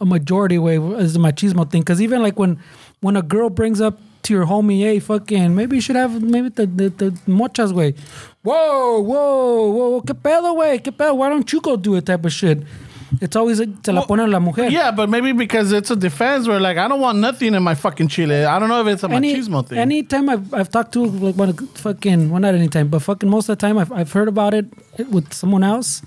a 0.00 0.04
majority 0.04 0.58
way 0.58 0.76
is 0.76 1.14
the 1.14 1.18
machismo 1.18 1.64
thing. 1.70 1.80
Because 1.80 2.02
even 2.02 2.20
like 2.20 2.38
when, 2.38 2.58
when 3.00 3.16
a 3.16 3.22
girl 3.22 3.48
brings 3.48 3.80
up 3.80 3.98
to 4.24 4.34
your 4.34 4.44
homie, 4.44 4.80
hey, 4.80 4.98
fucking, 4.98 5.54
maybe 5.54 5.76
you 5.76 5.80
should 5.80 5.96
have 5.96 6.22
maybe 6.22 6.50
the 6.50 6.66
the, 6.66 6.88
the 6.90 7.10
mochas 7.26 7.72
way. 7.72 7.94
Whoa, 8.42 9.00
whoa, 9.00 9.70
whoa, 9.70 10.02
qué 10.02 10.12
pedo, 10.12 10.54
way, 10.56 10.78
qué 10.78 10.92
pedo. 10.94 11.16
Why 11.16 11.30
don't 11.30 11.50
you 11.50 11.62
go 11.62 11.76
do 11.76 11.94
it? 11.94 12.04
Type 12.04 12.26
of 12.26 12.32
shit. 12.32 12.58
It's 13.20 13.36
always 13.36 13.58
se 13.58 13.66
la 13.92 14.00
Well, 14.00 14.06
pone 14.06 14.30
la 14.30 14.38
mujer. 14.40 14.68
Yeah, 14.70 14.90
but 14.90 15.08
maybe 15.08 15.32
because 15.32 15.72
it's 15.72 15.90
a 15.90 15.96
defense 15.96 16.46
where 16.48 16.60
like 16.60 16.76
I 16.78 16.88
don't 16.88 17.00
want 17.00 17.18
nothing 17.18 17.54
in 17.54 17.62
my 17.62 17.74
fucking 17.74 18.08
chile. 18.08 18.44
I 18.44 18.58
don't 18.58 18.68
know 18.68 18.80
if 18.80 18.86
it's 18.86 19.04
a 19.04 19.10
Any, 19.10 19.34
machismo 19.34 19.66
thing. 19.66 19.78
anytime 19.78 20.28
I've, 20.28 20.52
I've 20.54 20.70
talked 20.70 20.92
to 20.92 21.04
like 21.04 21.36
one 21.36 21.52
fucking 21.54 22.30
well 22.30 22.40
not 22.40 22.54
anytime 22.54 22.88
but 22.88 23.00
fucking 23.00 23.28
most 23.28 23.48
of 23.48 23.58
the 23.58 23.66
time 23.66 23.78
I've, 23.78 23.92
I've 23.92 24.12
heard 24.12 24.28
about 24.28 24.54
it 24.54 24.66
with 25.10 25.32
someone 25.32 25.62
else 25.64 26.02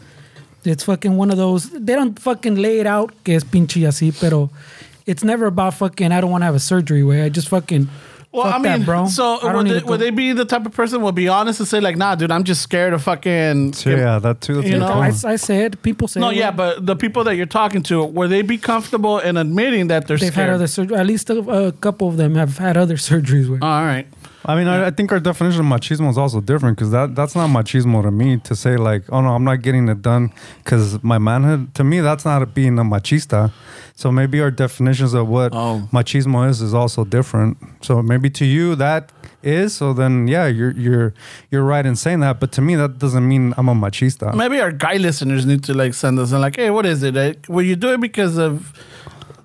it's 0.65 0.84
fucking 0.84 1.15
one 1.17 1.31
of 1.31 1.38
those 1.38 1.69
they 1.69 1.93
don't 1.95 2.19
fucking 2.19 2.55
lay 2.55 2.79
it 2.79 2.88
out 2.88 3.13
que 3.23 3.35
es 3.35 3.43
pinche 3.43 3.85
así 3.88 4.11
pero 4.19 4.49
it's 5.05 5.23
never 5.23 5.45
about 5.45 5.73
fucking 5.75 6.11
I 6.11 6.19
don't 6.19 6.31
want 6.31 6.41
to 6.41 6.45
have 6.45 6.55
a 6.55 6.59
surgery 6.59 7.03
way 7.03 7.23
I 7.23 7.29
just 7.29 7.47
fucking 7.47 7.88
well, 8.38 8.45
fuck 8.45 8.55
I 8.55 8.57
mean, 8.59 8.80
that 8.80 8.85
bro 8.85 9.07
so 9.07 9.38
I 9.38 9.39
don't 9.41 9.55
would 9.55 9.64
need 9.65 9.72
they, 9.73 9.80
to 9.80 9.85
go- 9.85 9.91
would 9.91 9.99
they 9.99 10.09
be 10.11 10.31
the 10.34 10.45
type 10.45 10.65
of 10.65 10.72
person 10.73 11.01
would 11.01 11.15
be 11.15 11.27
honest 11.27 11.59
and 11.59 11.68
say 11.68 11.80
like, 11.80 11.97
nah, 11.97 12.15
dude, 12.15 12.31
I'm 12.31 12.43
just 12.43 12.61
scared 12.61 12.93
of 12.93 13.03
fucking. 13.03 13.73
So 13.73 13.89
yeah, 13.89 14.19
that 14.19 14.41
too. 14.41 14.55
That's 14.55 14.68
a 14.68 14.69
You 14.69 14.76
good 14.80 14.85
know, 14.88 14.93
point. 14.93 15.26
I, 15.26 15.31
I 15.34 15.35
say 15.35 15.65
it 15.65 15.81
people 15.84 16.07
say 16.07 16.19
No, 16.19 16.30
yeah, 16.30 16.51
but 16.51 16.85
the 16.85 16.95
people 16.95 17.23
that 17.26 17.35
you're 17.35 17.45
talking 17.45 17.84
to, 17.84 18.03
would 18.03 18.30
they 18.30 18.41
be 18.43 18.57
comfortable 18.57 19.19
in 19.19 19.35
admitting 19.38 19.88
that 19.88 20.07
they're 20.07 20.18
they've 20.18 20.31
scared? 20.31 20.47
had 20.49 20.55
other 20.55 20.68
surgery 20.68 20.95
at 20.97 21.05
least 21.05 21.30
a, 21.30 21.39
a 21.39 21.72
couple 21.72 22.07
of 22.07 22.18
them 22.18 22.35
have 22.35 22.57
had 22.57 22.77
other 22.77 22.95
surgeries 23.09 23.49
with 23.49 23.64
All 23.64 23.84
right. 23.84 24.07
I 24.47 24.55
mean, 24.55 24.67
I, 24.67 24.87
I 24.87 24.91
think 24.91 25.11
our 25.11 25.19
definition 25.19 25.59
of 25.61 25.65
machismo 25.67 26.09
is 26.09 26.17
also 26.17 26.39
different 26.39 26.77
because 26.77 26.91
that, 26.91 27.15
that's 27.15 27.35
not 27.35 27.49
machismo 27.49 28.01
to 28.01 28.11
me 28.11 28.37
to 28.37 28.55
say, 28.55 28.77
like, 28.77 29.03
oh 29.11 29.19
no, 29.21 29.29
I'm 29.35 29.43
not 29.43 29.61
getting 29.61 29.89
it 29.89 30.01
done 30.01 30.31
because 30.63 31.03
my 31.03 31.17
manhood. 31.17 31.73
To 31.75 31.83
me, 31.83 31.99
that's 31.99 32.23
not 32.23 32.53
being 32.53 32.79
a 32.79 32.83
machista. 32.83 33.51
So 33.95 34.11
maybe 34.11 34.39
our 34.41 34.51
definitions 34.51 35.13
of 35.13 35.27
what 35.27 35.51
Oh. 35.53 35.87
machismo 35.91 36.47
is 36.49 36.61
is 36.61 36.73
also 36.73 37.03
different. 37.03 37.57
So 37.81 38.01
maybe 38.01 38.29
to 38.31 38.45
you 38.45 38.75
that 38.75 39.11
is. 39.43 39.73
So 39.75 39.91
then, 39.93 40.27
yeah, 40.27 40.47
you're 40.47 40.71
you're 40.71 41.13
you're 41.51 41.63
right 41.63 41.85
in 41.85 41.95
saying 41.95 42.21
that. 42.21 42.39
But 42.39 42.51
to 42.53 42.61
me, 42.61 42.75
that 42.75 42.99
doesn't 42.99 43.27
mean 43.27 43.53
I'm 43.57 43.67
a 43.69 43.75
machista. 43.75 44.33
Maybe 44.33 44.59
our 44.61 44.71
guy 44.71 44.95
listeners 44.97 45.45
need 45.45 45.63
to 45.65 45.73
like 45.73 45.93
send 45.93 46.19
us 46.19 46.31
and 46.31 46.41
like, 46.41 46.55
hey, 46.55 46.69
what 46.69 46.85
is 46.85 47.03
it? 47.03 47.17
Eh, 47.17 47.33
Will 47.49 47.63
you 47.65 47.75
do 47.75 47.91
it 47.93 47.99
because 47.99 48.37
of 48.37 48.71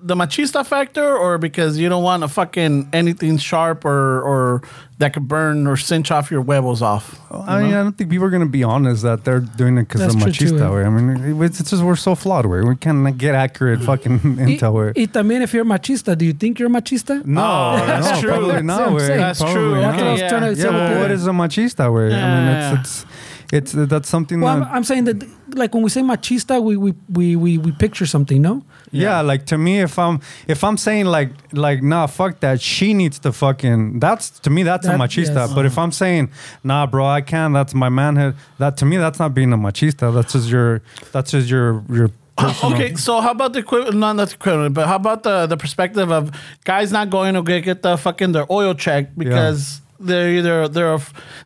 the 0.05 0.15
machista 0.15 0.65
factor 0.65 1.15
or 1.17 1.37
because 1.37 1.77
you 1.79 1.87
don't 1.87 2.03
want 2.03 2.23
a 2.23 2.27
fucking 2.27 2.89
anything 2.91 3.37
sharp 3.37 3.85
or 3.85 4.21
or 4.21 4.61
that 4.99 5.13
could 5.13 5.27
burn 5.27 5.65
or 5.65 5.77
cinch 5.77 6.11
off 6.11 6.29
your 6.29 6.43
huevos 6.43 6.81
off? 6.81 7.19
I 7.31 7.61
mean, 7.61 7.73
I 7.73 7.83
don't 7.83 7.97
think 7.97 8.09
people 8.09 8.25
are 8.27 8.29
going 8.29 8.43
to 8.43 8.49
be 8.59 8.63
honest 8.63 9.03
that 9.03 9.23
they're 9.23 9.39
doing 9.39 9.77
it 9.77 9.83
because 9.87 10.01
That's 10.01 10.15
of 10.15 10.21
true 10.21 10.31
too, 10.31 10.53
machista. 10.55 10.59
yeah. 10.59 10.73
way. 10.75 10.83
I 10.83 10.89
mean, 10.89 11.41
it's, 11.43 11.59
it's 11.61 11.69
just 11.71 11.83
we're 11.83 11.95
so 11.95 12.15
flawed. 12.15 12.45
Way 12.45 12.61
we 12.61 12.75
can't 12.75 13.17
get 13.17 13.33
accurate 13.33 13.79
mm. 13.79 13.85
fucking 13.85 14.19
intel. 14.45 14.73
way. 14.73 14.93
y 14.95 15.07
también 15.07 15.41
if 15.41 15.53
you're 15.53 15.65
machista 15.65 16.17
do 16.17 16.25
you 16.25 16.33
think 16.33 16.59
you're 16.59 16.69
machista 16.69 17.23
No, 17.25 17.41
Oh, 17.41 17.85
that's 17.85 18.09
no, 18.11 18.19
true. 18.21 18.29
Probably 18.29 18.51
That's 18.51 18.65
not. 18.65 18.81
I'm 18.87 18.93
way. 18.93 19.07
saying. 19.07 19.19
That's 19.21 19.39
Probably 19.39 19.53
true. 19.55 19.81
not. 19.81 19.81
That's 19.81 19.97
what 20.01 20.07
I 20.07 20.11
was 20.11 20.21
Yeah. 20.21 20.29
trying 20.29 20.41
to 20.41 20.53
Yeah, 20.57 20.63
say 20.63 20.69
but 20.69 20.89
with 20.89 20.99
what 20.99 21.07
the- 21.07 21.13
is 21.13 21.27
a 21.27 21.31
machista 21.31 21.93
way? 21.93 22.05
I 22.07 22.09
mean, 22.09 22.19
Yeah. 22.19 22.79
it's, 22.79 23.05
it's 23.53 23.73
it's 23.75 23.89
that's 23.93 24.09
something 24.09 24.41
Well, 24.41 24.53
I'm, 24.53 24.59
that 24.61 24.71
I'm 24.73 24.83
saying 24.83 25.03
that, 25.05 25.17
like 25.55 25.73
when 25.75 25.83
we 25.83 25.89
say 25.89 26.01
machista, 26.01 26.61
we 26.61 26.75
we, 26.75 26.93
we, 27.17 27.35
we, 27.35 27.57
we 27.59 27.71
picture 27.71 28.05
something, 28.07 28.41
no? 28.41 28.63
Yeah. 29.01 29.21
like 29.21 29.45
to 29.47 29.57
me, 29.57 29.81
if 29.81 29.97
I'm 29.97 30.21
if 30.47 30.63
I'm 30.63 30.77
saying 30.77 31.05
like 31.05 31.29
like 31.51 31.81
nah, 31.81 32.07
fuck 32.07 32.39
that, 32.41 32.61
she 32.61 32.93
needs 32.93 33.19
to 33.19 33.31
fucking 33.31 33.99
that's 33.99 34.29
to 34.41 34.49
me 34.49 34.63
that's 34.63 34.87
a 34.87 34.91
machista. 34.91 35.35
yes. 35.35 35.53
But 35.53 35.65
if 35.65 35.77
I'm 35.77 35.91
saying 35.91 36.31
nah, 36.63 36.85
bro, 36.85 37.05
I 37.05 37.21
can't, 37.21 37.53
that's 37.53 37.73
my 37.73 37.89
manhood. 37.89 38.35
That 38.59 38.77
to 38.77 38.85
me, 38.85 38.97
that's 38.97 39.19
not 39.19 39.33
being 39.33 39.53
a 39.53 39.57
machista. 39.57 40.13
That's 40.13 40.33
just 40.33 40.49
your 40.49 40.81
that's 41.11 41.31
just 41.31 41.49
your 41.49 41.83
your. 41.89 42.09
Personal. 42.35 42.73
Okay, 42.73 42.95
so 42.95 43.21
how 43.21 43.29
about 43.29 43.53
the 43.53 43.59
equivalent? 43.59 43.97
Not 43.97 44.15
the 44.15 44.23
equivalent, 44.23 44.73
but 44.73 44.87
how 44.87 44.95
about 44.95 45.21
the 45.21 45.45
the 45.45 45.55
perspective 45.55 46.11
of 46.11 46.31
guys 46.63 46.91
not 46.91 47.11
going 47.11 47.35
to 47.35 47.43
get, 47.43 47.61
get 47.61 47.83
the 47.83 47.95
fucking 47.95 48.31
their 48.31 48.51
oil 48.51 48.73
check 48.73 49.15
because 49.15 49.81
they're 49.99 50.29
either 50.31 50.67
they're 50.67 50.97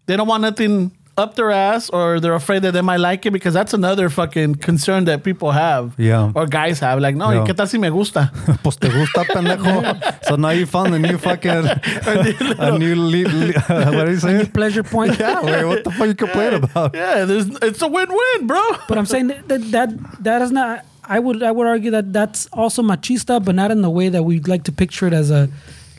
they 0.06 0.16
don't 0.16 0.30
want 0.30 0.44
nothing 0.44 0.92
up 1.18 1.36
their 1.36 1.52
ass 1.52 1.90
or 1.90 2.20
they're 2.20 2.36
afraid 2.36 2.62
that 2.62 2.72
they 2.74 2.82
might 2.82 3.00
like 3.00 3.26
it 3.26 3.32
because 3.32 3.54
that's 3.54 3.74
another 3.74 4.08
fucking 4.10 4.56
concern 4.56 5.06
that 5.06 5.24
people 5.24 5.52
have. 5.52 5.94
Yeah. 5.98 6.32
Or 6.36 6.46
guys 6.46 6.80
have 6.80 7.00
like, 7.00 7.16
no, 7.16 7.32
Yeah. 7.32 7.42
¿y 7.42 7.48
qué 7.48 7.56
tal 7.56 7.68
si 7.68 7.78
me 7.78 7.90
gusta? 7.90 8.32
Pues 8.64 8.78
te 8.80 8.90
gusta, 8.90 9.24
pendejo. 9.26 10.24
so 10.26 10.36
now 10.36 10.50
you 10.52 10.66
found 10.66 10.94
a 10.94 11.00
new 11.00 11.18
fucking 11.18 11.52
a 12.12 12.78
new 12.78 12.96
le- 12.96 13.28
le- 13.28 13.54
what 13.98 14.06
do 14.06 14.12
you 14.12 14.20
say? 14.20 14.46
Pleasure 14.46 14.84
point. 14.84 15.18
Yeah, 15.20 15.42
wait, 15.44 15.66
what 15.66 15.84
the 15.84 15.92
fuck 15.92 16.08
you 16.08 16.16
complain 16.16 16.54
about? 16.54 16.94
yeah, 16.96 17.26
there's 17.26 17.48
it's 17.62 17.82
a 17.82 17.88
win-win, 17.88 18.48
bro. 18.48 18.62
But 18.88 18.98
I'm 18.98 19.06
saying 19.06 19.28
that, 19.28 19.48
that 19.48 19.62
that 19.72 20.24
that 20.24 20.42
is 20.42 20.52
not. 20.52 20.86
I 21.04 21.20
would 21.20 21.42
I 21.42 21.52
would 21.52 21.68
argue 21.68 21.92
that 21.92 22.12
that's 22.14 22.48
also 22.52 22.82
machista, 22.84 23.44
but 23.44 23.56
not 23.56 23.72
in 23.72 23.82
the 23.82 23.90
way 23.90 24.10
that 24.10 24.24
we'd 24.24 24.48
like 24.48 24.64
to 24.66 24.72
picture 24.72 25.08
it 25.08 25.14
as 25.14 25.32
a 25.32 25.50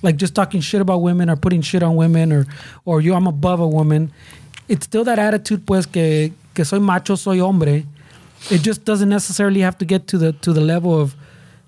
like 0.03 0.17
just 0.17 0.35
talking 0.35 0.61
shit 0.61 0.81
about 0.81 0.99
women 1.03 1.29
or 1.31 1.35
putting 1.37 1.61
shit 1.63 1.83
on 1.83 1.97
women 1.97 2.31
or 2.33 2.47
or 2.85 3.01
you 3.01 3.15
I'm 3.15 3.27
above 3.27 3.61
a 3.61 3.67
woman. 3.67 4.13
It's 4.69 4.85
still 4.87 5.05
that 5.05 5.19
attitude, 5.19 5.65
pues 5.65 5.87
que 5.87 6.33
que 6.55 6.65
soy 6.65 6.81
macho, 6.81 7.17
soy 7.17 7.41
hombre. 7.41 7.85
It 8.51 8.63
just 8.63 8.85
doesn't 8.85 9.09
necessarily 9.09 9.61
have 9.63 9.79
to 9.79 9.85
get 9.87 10.07
to 10.09 10.19
the 10.19 10.33
to 10.33 10.53
the 10.53 10.61
level 10.61 11.01
of 11.01 11.15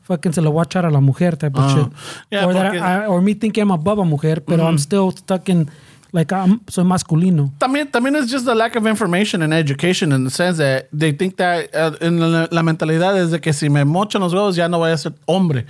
fucking 0.02 0.32
se 0.32 0.40
lo 0.40 0.51
voy 0.52 0.62
a 0.62 0.64
echar 0.66 0.85
a 0.85 0.90
la 0.90 1.01
mujer 1.01 1.36
type 1.36 1.56
of 1.56 1.64
Uh, 1.64 1.74
shit. 1.85 1.93
yeah, 2.31 2.44
or 2.47 2.52
that 2.55 2.72
porque- 2.72 2.81
I, 2.81 3.06
or 3.06 3.20
me 3.22 3.35
thinking 3.35 3.62
I'm 3.62 3.70
above 3.70 3.98
a 4.01 4.05
mujer, 4.05 4.40
pero 4.40 4.64
I'm 4.66 4.78
still 4.78 5.10
stuck 5.12 5.48
in 5.48 5.68
like 6.12 6.32
I'm 6.32 6.60
soy 6.68 6.82
masculino. 6.85 7.52
También, 7.59 7.89
también 7.90 8.16
it's 8.16 8.31
just 8.31 8.44
the 8.44 8.55
lack 8.55 8.74
of 8.77 8.85
information 8.86 9.43
and 9.43 9.55
education 9.55 10.10
in 10.12 10.24
the 10.24 10.31
sense 10.31 10.59
that 10.59 10.89
they 10.93 11.12
think 11.12 11.36
that 11.36 11.72
uh, 11.74 11.93
en 12.01 12.18
la, 12.18 12.48
la 12.51 12.62
mentalidad 12.62 13.16
es 13.16 13.31
de 13.31 13.40
que 13.40 13.52
si 13.52 13.68
me 13.68 13.85
mochan 13.85 14.20
los 14.20 14.32
huevos 14.35 14.56
ya 14.56 14.68
no 14.68 14.78
voy 14.78 14.90
a 14.90 14.97
ser 14.98 15.12
hombre. 15.27 15.66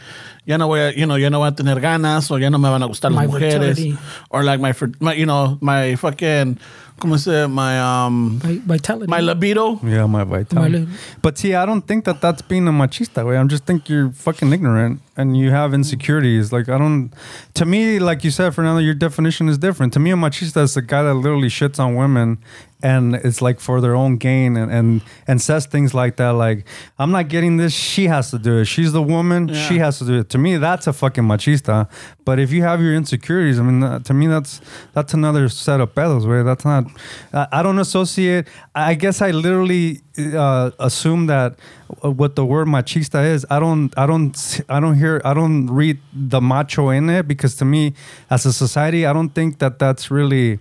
Ya 0.47 0.57
no 0.57 0.67
voy 0.67 0.81
a, 0.81 0.93
you 0.95 1.05
know, 1.05 1.17
ya 1.19 1.29
no 1.29 1.39
voy 1.41 1.49
a 1.49 1.53
tener 1.55 1.79
ganas 1.81 2.31
o 2.31 2.39
ya 2.39 2.49
no 2.51 2.59
me 2.59 2.71
van 2.71 2.83
a 2.83 2.87
gustar 2.87 3.11
My 3.11 3.25
las 3.25 3.27
mujeres. 3.27 3.77
fertility. 3.77 3.99
Or 4.31 4.43
like 4.43 4.61
my, 4.61 4.73
fer- 4.73 4.93
my, 4.99 5.13
you 5.15 5.27
know, 5.27 5.59
my 5.61 5.95
fucking, 5.97 6.59
¿cómo 7.01 7.19
se 7.19 7.31
dice? 7.31 7.49
My, 7.49 7.79
um, 7.81 8.39
Vi- 8.39 8.63
Vitality. 8.65 9.11
my 9.11 9.21
libido. 9.21 9.81
Yeah, 9.83 10.07
my 10.07 10.23
vitality. 10.25 10.81
My- 10.81 10.87
But 11.23 11.39
see, 11.39 11.55
I 11.57 11.67
don't 11.67 11.85
think 11.85 12.05
that 12.05 12.21
that's 12.21 12.43
being 12.43 12.69
a 12.69 12.73
machista 12.73 13.25
way. 13.27 13.37
I'm 13.37 13.49
just 13.49 13.65
think 13.67 13.89
you're 13.89 14.11
fucking 14.13 14.53
ignorant 14.53 15.01
and 15.17 15.37
you 15.37 15.51
have 15.51 15.75
insecurities. 15.75 16.53
Like 16.53 16.69
I 16.69 16.79
don't. 16.79 17.11
To 17.55 17.65
me, 17.65 17.99
like 17.99 18.23
you 18.25 18.31
said, 18.31 18.55
Fernando, 18.55 18.81
your 18.81 18.95
definition 18.95 19.49
is 19.49 19.59
different. 19.59 19.93
To 19.95 19.99
me, 20.01 20.13
a 20.13 20.17
machista 20.17 20.63
is 20.63 20.77
a 20.77 20.83
guy 20.83 21.03
that 21.03 21.15
literally 21.15 21.49
shits 21.49 21.81
on 21.81 21.97
women 21.97 22.39
and 22.83 23.15
it's 23.17 23.43
like 23.43 23.61
for 23.61 23.81
their 23.81 23.95
own 23.95 24.17
gain 24.17 24.57
and 24.57 24.71
and 24.71 25.03
and 25.27 25.41
says 25.41 25.67
things 25.67 25.95
like 25.95 26.17
that. 26.17 26.31
Like 26.31 26.67
I'm 26.99 27.11
not 27.11 27.29
getting 27.29 27.57
this. 27.57 27.73
She 27.73 28.07
has 28.07 28.31
to 28.31 28.39
do 28.39 28.59
it. 28.59 28.65
She's 28.67 28.93
the 28.93 29.03
woman. 29.03 29.53
She 29.53 29.79
has 29.79 29.99
to 29.99 30.05
do 30.05 30.19
it. 30.21 30.31
To 30.31 30.39
me, 30.39 30.57
that's 30.57 30.87
a 30.87 30.93
fucking 30.93 31.25
machista. 31.25 31.89
But 32.25 32.39
if 32.39 32.53
you 32.53 32.63
have 32.63 32.81
your 32.81 32.95
insecurities, 32.95 33.59
I 33.59 33.63
mean, 33.63 33.81
that, 33.81 34.05
to 34.07 34.15
me, 34.15 34.27
that's 34.27 34.61
that's 34.93 35.15
another 35.15 35.49
set 35.49 35.81
of 35.81 35.95
pedos. 35.95 36.29
Way 36.29 36.43
that's 36.43 36.65
not. 36.65 36.85
I, 37.33 37.49
I 37.53 37.63
don't 37.63 37.79
associate. 37.79 38.47
I 38.75 38.95
guess 38.95 39.23
I 39.23 39.31
literally 39.31 40.01
uh, 40.19 40.71
assume 40.79 41.27
that 41.27 41.57
what 42.03 42.37
the 42.37 42.45
word 42.45 42.67
machista 42.67 43.25
is. 43.25 43.47
I 43.51 43.61
don't. 43.61 43.97
I 43.97 44.07
don't. 44.07 44.61
I 44.69 44.81
don't 44.81 44.97
hear. 44.97 45.21
I 45.25 45.35
don't 45.35 45.67
read 45.69 45.99
the 46.13 46.41
macho 46.41 46.91
in 46.91 47.09
it 47.11 47.29
because 47.29 47.57
to 47.57 47.65
me, 47.65 47.95
as 48.29 48.47
a 48.47 48.53
society, 48.53 49.07
I 49.07 49.13
don't 49.13 49.31
think 49.31 49.59
that 49.59 49.79
that's 49.79 50.11
really. 50.11 50.59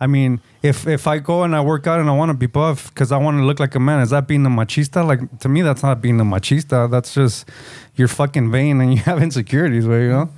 I 0.00 0.06
mean, 0.06 0.40
if 0.62 0.86
if 0.86 1.06
I 1.06 1.18
go 1.18 1.42
and 1.42 1.54
I 1.54 1.60
work 1.60 1.86
out 1.86 2.00
and 2.00 2.08
I 2.08 2.12
want 2.12 2.30
to 2.30 2.34
be 2.36 2.46
buff 2.46 2.92
because 2.92 3.12
I 3.12 3.18
want 3.18 3.38
to 3.38 3.44
look 3.44 3.60
like 3.60 3.74
a 3.74 3.80
man, 3.80 4.00
is 4.00 4.10
that 4.10 4.26
being 4.26 4.44
a 4.46 4.50
machista? 4.50 5.06
Like 5.06 5.38
to 5.40 5.48
me, 5.48 5.62
that's 5.62 5.82
not 5.82 6.00
being 6.00 6.20
a 6.20 6.24
machista. 6.24 6.90
That's 6.90 7.14
just 7.14 7.48
you're 7.94 8.08
fucking 8.08 8.50
vain 8.50 8.80
and 8.80 8.94
you 8.94 9.00
have 9.00 9.22
insecurities, 9.22 9.86
way 9.86 10.04
you 10.04 10.10
know. 10.10 10.30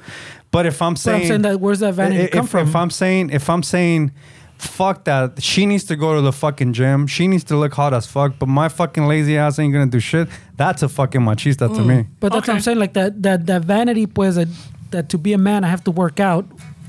But 0.51 0.66
if 0.66 0.80
I'm 0.80 0.94
But 0.94 1.01
saying, 1.01 1.22
I'm 1.22 1.28
saying 1.28 1.43
that 1.43 1.60
where's 1.60 1.80
that 1.80 1.94
vanity 1.94 2.22
if, 2.22 2.30
come 2.30 2.44
if, 2.44 2.51
from? 2.51 2.68
If 2.68 2.76
I'm 2.76 2.90
saying, 2.90 3.30
if 3.30 3.51
I'm 3.51 3.62
saying, 3.62 4.12
fuck 4.59 5.05
that, 5.05 5.43
she 5.43 5.66
needs 5.66 5.85
to 5.85 5.97
go 5.97 6.14
to 6.14 6.20
the 6.20 6.32
fucking 6.32 6.72
gym. 6.72 7.06
She 7.06 7.26
needs 7.28 7.44
to 7.44 7.56
look 7.56 7.74
hot 7.74 7.94
as 7.94 8.06
fuck. 8.06 8.39
But 8.39 8.48
my 8.48 8.68
fucking 8.68 9.06
lazy 9.06 9.36
ass 9.39 9.59
ain't 9.59 9.72
gonna 9.72 9.86
do 9.86 10.01
shit. 10.01 10.28
That's 10.56 10.82
a 10.82 10.89
fucking 10.89 11.20
machista 11.20 11.68
to 11.68 11.80
mm. 11.80 11.86
me. 11.86 12.06
But 12.20 12.32
that's 12.32 12.48
what 12.48 12.55
I'm 12.55 12.60
saying, 12.60 12.78
like 12.78 12.94
that 12.94 13.22
that 13.22 13.47
that 13.47 13.64
vanity, 13.64 14.06
pues, 14.06 14.36
that, 14.36 14.48
that 14.90 15.09
to 15.10 15.18
be 15.18 15.32
a 15.32 15.39
man 15.39 15.64
I 15.64 15.68
have 15.68 15.85
to 15.85 15.90
work 15.90 16.20
out. 16.20 16.47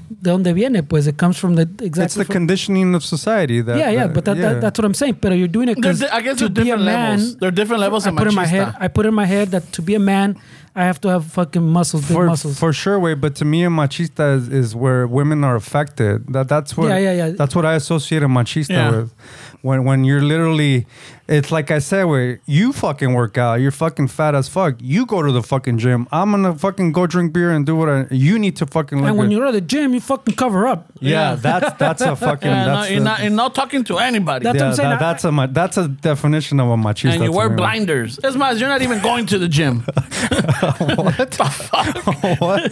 De 0.10 0.32
donde 0.32 0.52
viene, 0.56 0.82
pues, 0.82 1.06
it 1.06 1.18
comes 1.18 1.38
from 1.38 1.54
the 1.56 1.62
exactly. 1.62 2.04
It's 2.04 2.16
the 2.16 2.26
from- 2.26 2.34
conditioning 2.34 2.96
of 2.96 3.06
society. 3.06 3.62
That, 3.62 3.78
yeah, 3.78 3.92
yeah, 3.92 4.08
that- 4.08 4.14
but 4.16 4.26
that, 4.26 4.38
yeah. 4.38 4.54
that, 4.54 4.62
that's 4.62 4.80
what 4.80 4.86
I'm 4.86 4.96
saying. 4.96 5.20
But 5.22 5.38
you're 5.38 5.48
doing 5.48 5.70
it 5.70 5.76
because 5.76 6.00
there- 6.00 6.12
I 6.12 6.22
guess 6.22 6.40
to 6.40 6.50
there 6.50 6.64
are 6.64 6.66
be 6.66 6.72
a 6.72 6.78
man, 6.78 7.20
levels. 7.20 7.38
There 7.38 7.48
are 7.48 7.52
different 7.52 7.82
levels 7.82 8.08
I 8.08 8.10
of 8.10 8.16
put 8.18 8.28
in 8.28 8.34
my 8.34 8.48
head. 8.48 8.70
machista. 8.70 8.82
I 8.82 8.88
put 8.88 9.06
in 9.06 9.14
my 9.14 9.26
head 9.26 9.52
that 9.52 9.72
to 9.74 9.84
be 9.84 9.94
a 9.94 10.00
man, 10.00 10.36
I 10.76 10.84
have 10.86 11.02
to 11.02 11.10
have 11.10 11.26
fucking 11.26 11.66
muscles, 11.68 12.08
big 12.08 12.16
for, 12.16 12.26
muscles. 12.28 12.60
for 12.60 12.72
sure 12.72 13.00
way 13.00 13.14
but 13.16 13.36
to 13.36 13.46
me 13.46 13.64
a 13.64 13.70
machista 13.70 14.36
is, 14.38 14.48
is 14.50 14.76
where 14.76 15.08
women 15.08 15.44
are 15.44 15.56
affected 15.56 16.32
that 16.34 16.48
that's 16.48 16.78
what 16.78 16.88
Yeah, 16.90 16.98
yeah, 17.00 17.14
yeah. 17.14 17.30
that's 17.38 17.56
what 17.56 17.66
i 17.66 17.74
associate 17.76 18.24
a 18.24 18.28
machista 18.28 18.70
Yeah. 18.70 18.92
with 18.92 19.14
when 19.62 19.84
when 19.84 20.04
you're 20.06 20.22
literally 20.22 20.86
it's 21.28 21.52
like 21.52 21.70
i 21.70 21.80
said 21.80 22.06
where 22.06 22.40
you 22.46 22.72
fucking 22.74 23.14
work 23.14 23.38
out 23.38 23.56
you're 23.60 23.72
fucking 23.72 24.08
fat 24.08 24.34
as 24.34 24.48
fuck 24.48 24.76
you 24.80 25.06
go 25.06 25.22
to 25.22 25.32
the 25.32 25.44
fucking 25.44 25.78
gym 25.78 26.08
i'm 26.12 26.32
gonna 26.32 26.56
fucking 26.56 26.92
go 26.92 27.06
drink 27.06 27.34
beer 27.34 27.52
and 27.52 27.66
do 27.66 27.76
what 27.76 27.90
i 27.90 28.06
you 28.10 28.40
need 28.40 28.56
to 28.56 28.66
fucking 28.66 28.98
and 29.06 29.18
when 29.18 29.28
good. 29.28 29.36
you're 29.36 29.46
at 29.46 29.52
the 29.54 29.62
gym, 29.62 29.94
you 29.94 30.00
fucking 30.00 30.36
cover 30.36 30.66
up. 30.68 30.86
yeah, 31.02 31.12
Yeah. 31.32 31.36
that's 31.36 31.74
that's 31.78 32.02
a 32.02 32.16
fucking 32.28 32.50
Yeah, 32.50 32.66
no, 32.66 32.76
that's 32.78 32.92
you're 32.92 33.04
not, 33.04 33.22
you're 33.22 33.30
not 33.32 33.54
talking 33.54 33.84
to 33.86 33.98
anybody. 34.00 34.44
That's- 34.44 34.62
what 34.62 34.70
I'm 34.70 34.76
saying. 34.76 34.90
that- 34.92 35.00
that's 35.00 35.24
a 35.26 35.48
that's 35.52 35.78
a 35.78 35.88
definition 35.88 36.60
of 36.60 36.70
a 36.70 36.76
machista 36.78 37.14
and 37.16 37.24
you 37.26 37.32
wear 37.32 37.50
blinders. 37.50 38.18
As 38.20 38.36
much 38.38 38.54
as 38.54 38.60
you're 38.62 38.70
not 38.70 38.82
even 38.82 39.00
going 39.02 39.26
to 39.28 39.38
the 39.38 39.48
gym. 39.48 39.80
what 41.06 41.32
the 41.32 41.46
fuck? 41.70 42.40
what 42.40 42.72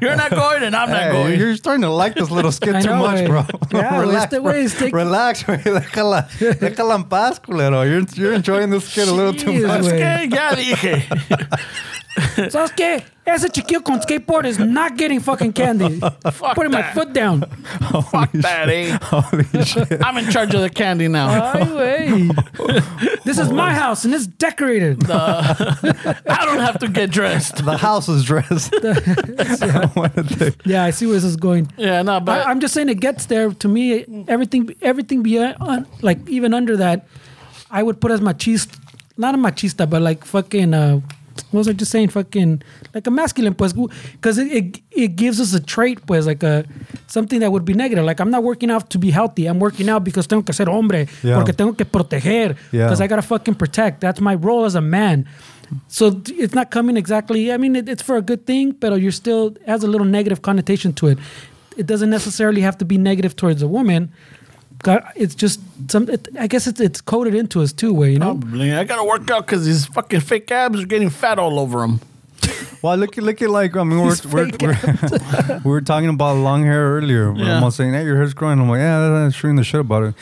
You're 0.00 0.16
not 0.16 0.30
going 0.30 0.62
and 0.62 0.74
I'm 0.74 0.90
not 0.90 1.02
Hey, 1.02 1.12
going. 1.12 1.38
you're 1.38 1.56
starting 1.56 1.82
to 1.82 1.90
like 1.90 2.14
this 2.14 2.30
little 2.30 2.52
skit 2.52 2.82
too 2.82 2.94
much, 2.94 3.18
eh? 3.18 3.26
bro. 3.26 3.44
Yeah, 3.72 4.00
relax, 4.00 4.32
este 4.32 4.42
bro. 4.42 4.52
güey 4.52 4.62
is 4.64 4.72
taking- 4.74 4.90
relax, 5.04 5.42
güey. 5.46 5.58
Déjala, 5.64 6.26
déjala 6.60 6.94
en 6.96 7.04
paz, 7.04 7.38
culero. 7.38 7.84
You're, 7.84 8.04
you're 8.14 8.34
enjoying 8.34 8.70
this 8.70 8.84
skit 8.88 9.08
a 9.08 9.12
little 9.12 9.32
too 9.34 9.52
Jeez, 9.52 9.66
much. 9.66 9.82
güey. 9.82 9.98
¿Qué? 9.98 10.28
Ya 10.30 10.54
dije. 10.54 11.06
¿Sabes 12.50 12.72
qué? 12.72 13.04
Ese 13.24 13.48
chiquillo 13.50 13.84
con 13.84 14.00
skateboard 14.00 14.46
is 14.46 14.58
not 14.58 14.96
getting 14.96 15.20
fucking 15.20 15.52
candy. 15.52 16.00
Fuck 16.32 16.56
Putting 16.56 16.72
my 16.72 16.82
foot 16.92 17.12
down. 17.12 17.42
Fuck 18.10 18.32
that, 18.32 18.68
eh? 18.68 18.98
Holy 19.00 19.44
shit. 19.64 20.04
I'm 20.04 20.18
in 20.18 20.28
charge 20.30 20.54
of 20.54 20.60
the 20.60 20.68
candy 20.70 21.06
now. 21.08 21.28
Ay, 21.52 21.60
güey. 21.60 23.22
This 23.24 23.38
is 23.38 23.50
my 23.52 23.72
house 23.72 24.04
and 24.04 24.12
it's 24.12 24.26
decorated. 24.26 24.98
I 25.10 26.42
don't 26.44 26.58
have 26.58 26.80
to 26.80 26.88
get 26.88 27.10
dressed. 27.10 27.64
The 27.64 27.76
house 27.76 28.08
is 28.08 28.24
dressed. 28.24 28.72
What 28.72 30.18
a 30.18 30.24
thing. 30.24 30.54
Yeah, 30.64 30.84
I 30.84 30.90
see 30.90 31.06
where 31.06 31.14
this 31.14 31.24
is 31.24 31.36
going. 31.36 31.72
Yeah, 31.76 32.02
no, 32.02 32.18
but 32.18 32.44
I, 32.46 32.50
I'm 32.50 32.58
just 32.60 32.74
saying 32.74 32.88
it 32.88 33.00
gets 33.00 33.26
there. 33.26 33.50
To 33.52 33.68
me, 33.68 34.04
everything, 34.26 34.74
everything 34.82 35.22
beyond, 35.22 35.86
like 36.02 36.28
even 36.28 36.54
under 36.54 36.76
that, 36.76 37.06
I 37.70 37.82
would 37.84 38.00
put 38.00 38.10
as 38.10 38.20
machista, 38.20 38.76
not 39.16 39.34
a 39.36 39.38
machista, 39.38 39.88
but 39.88 40.02
like 40.02 40.24
fucking. 40.24 40.74
Uh, 40.74 40.96
what 40.96 41.21
was 41.52 41.68
I 41.68 41.72
just 41.72 41.90
saying? 41.90 42.08
Fucking 42.08 42.62
like 42.94 43.06
a 43.06 43.10
masculine, 43.10 43.54
pues, 43.54 43.72
because 44.12 44.38
it, 44.38 44.50
it 44.52 44.80
it 44.90 45.16
gives 45.16 45.40
us 45.40 45.54
a 45.54 45.60
trait, 45.60 46.04
pues, 46.06 46.26
like 46.26 46.42
a 46.42 46.64
something 47.06 47.40
that 47.40 47.50
would 47.52 47.64
be 47.64 47.74
negative. 47.74 48.04
Like 48.04 48.20
I'm 48.20 48.30
not 48.30 48.42
working 48.42 48.70
out 48.70 48.90
to 48.90 48.98
be 48.98 49.10
healthy. 49.10 49.46
I'm 49.46 49.58
working 49.60 49.88
out 49.88 50.04
because 50.04 50.26
tengo 50.26 50.42
que 50.42 50.52
ser 50.54 50.66
hombre, 50.68 51.06
Yeah. 51.22 51.36
porque 51.36 51.52
tengo 51.56 51.72
que 51.76 51.84
proteger, 51.86 52.56
Yeah. 52.72 52.84
because 52.84 53.00
I 53.00 53.06
gotta 53.06 53.22
fucking 53.22 53.54
protect. 53.56 54.00
That's 54.00 54.20
my 54.20 54.34
role 54.34 54.64
as 54.64 54.74
a 54.74 54.80
man. 54.80 55.26
So 55.88 56.20
it's 56.26 56.54
not 56.54 56.70
coming 56.70 56.96
exactly. 56.98 57.50
I 57.50 57.56
mean, 57.56 57.76
it, 57.76 57.88
it's 57.88 58.02
for 58.02 58.16
a 58.16 58.22
good 58.22 58.46
thing, 58.46 58.72
but 58.78 59.00
you're 59.00 59.10
still 59.10 59.54
has 59.66 59.82
a 59.82 59.86
little 59.86 60.06
negative 60.06 60.42
connotation 60.42 60.92
to 60.94 61.06
it. 61.08 61.18
It 61.78 61.86
doesn't 61.86 62.10
necessarily 62.10 62.60
have 62.60 62.76
to 62.78 62.84
be 62.84 62.98
negative 62.98 63.34
towards 63.36 63.62
a 63.62 63.68
woman. 63.68 64.10
God, 64.82 65.04
It's 65.14 65.34
just 65.34 65.60
some. 65.88 66.08
It, 66.10 66.28
I 66.38 66.46
guess 66.48 66.66
it's 66.66 66.80
it's 66.80 67.00
coded 67.00 67.34
into 67.34 67.62
us 67.62 67.72
too, 67.72 67.94
where 67.94 68.08
you 68.08 68.18
know. 68.18 68.34
Probably. 68.36 68.72
I 68.72 68.84
gotta 68.84 69.04
work 69.04 69.30
out 69.30 69.46
because 69.46 69.64
these 69.64 69.86
fucking 69.86 70.20
fake 70.20 70.50
abs 70.50 70.82
are 70.82 70.86
getting 70.86 71.10
fat 71.10 71.38
all 71.38 71.58
over 71.58 71.80
them. 71.80 72.00
Well, 72.82 72.96
look 72.96 73.16
at 73.16 73.22
look 73.22 73.40
at 73.40 73.48
like 73.48 73.76
I 73.76 73.84
mean 73.84 74.00
we're 74.00 74.10
These 74.10 74.26
we're, 74.26 74.50
we're, 74.60 75.60
we 75.64 75.70
were 75.70 75.80
talking 75.80 76.08
about 76.08 76.36
long 76.38 76.64
hair 76.64 76.96
earlier. 76.96 77.32
Yeah. 77.32 77.58
I'm 77.58 77.62
all 77.62 77.70
saying, 77.70 77.92
"Hey, 77.92 78.04
your 78.04 78.16
hair's 78.16 78.34
growing." 78.34 78.58
I'm 78.58 78.68
like, 78.68 78.80
"Yeah, 78.80 79.08
that's 79.08 79.36
shooting 79.36 79.54
the 79.54 79.62
shit 79.62 79.82
about 79.82 80.02
it." 80.02 80.14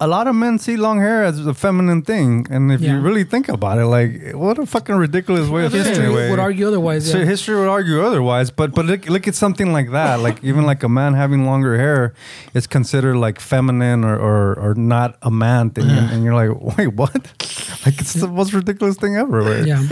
A 0.00 0.06
lot 0.06 0.28
of 0.28 0.34
men 0.36 0.60
see 0.60 0.76
long 0.76 1.00
hair 1.00 1.24
as 1.24 1.44
a 1.44 1.52
feminine 1.52 2.02
thing, 2.02 2.46
and 2.50 2.70
if 2.70 2.80
you 2.80 3.00
really 3.00 3.24
think 3.24 3.48
about 3.48 3.78
it, 3.78 3.86
like, 3.86 4.30
what 4.32 4.56
a 4.56 4.64
fucking 4.64 4.94
ridiculous 4.94 5.48
way 5.48 5.66
of 5.66 5.72
History 5.72 6.04
anyway. 6.04 6.30
would 6.30 6.38
argue 6.38 6.68
otherwise. 6.68 7.10
So 7.10 7.18
Yeah. 7.18 7.24
history 7.24 7.56
would 7.58 7.66
argue 7.68 8.00
otherwise, 8.06 8.52
but 8.52 8.70
but 8.76 8.86
look, 8.86 9.08
look 9.08 9.26
at 9.26 9.34
something 9.34 9.72
like 9.72 9.90
that. 9.90 10.20
Like 10.20 10.38
even 10.50 10.62
like 10.70 10.84
a 10.84 10.88
man 10.88 11.14
having 11.14 11.46
longer 11.46 11.76
hair 11.76 12.14
is 12.54 12.68
considered 12.68 13.16
like 13.16 13.40
feminine 13.40 14.04
or 14.04 14.14
or, 14.16 14.54
or 14.70 14.74
not 14.78 15.16
a 15.22 15.30
man 15.32 15.70
thing, 15.70 15.90
and, 15.90 16.10
and 16.12 16.22
you're 16.22 16.36
like, 16.38 16.54
wait, 16.78 16.94
what? 16.94 17.34
Like 17.86 17.98
it's 18.00 18.14
the 18.14 18.28
most 18.28 18.52
ridiculous 18.54 18.96
thing 18.96 19.16
ever. 19.16 19.40
Right? 19.42 19.66
yeah. 19.66 19.82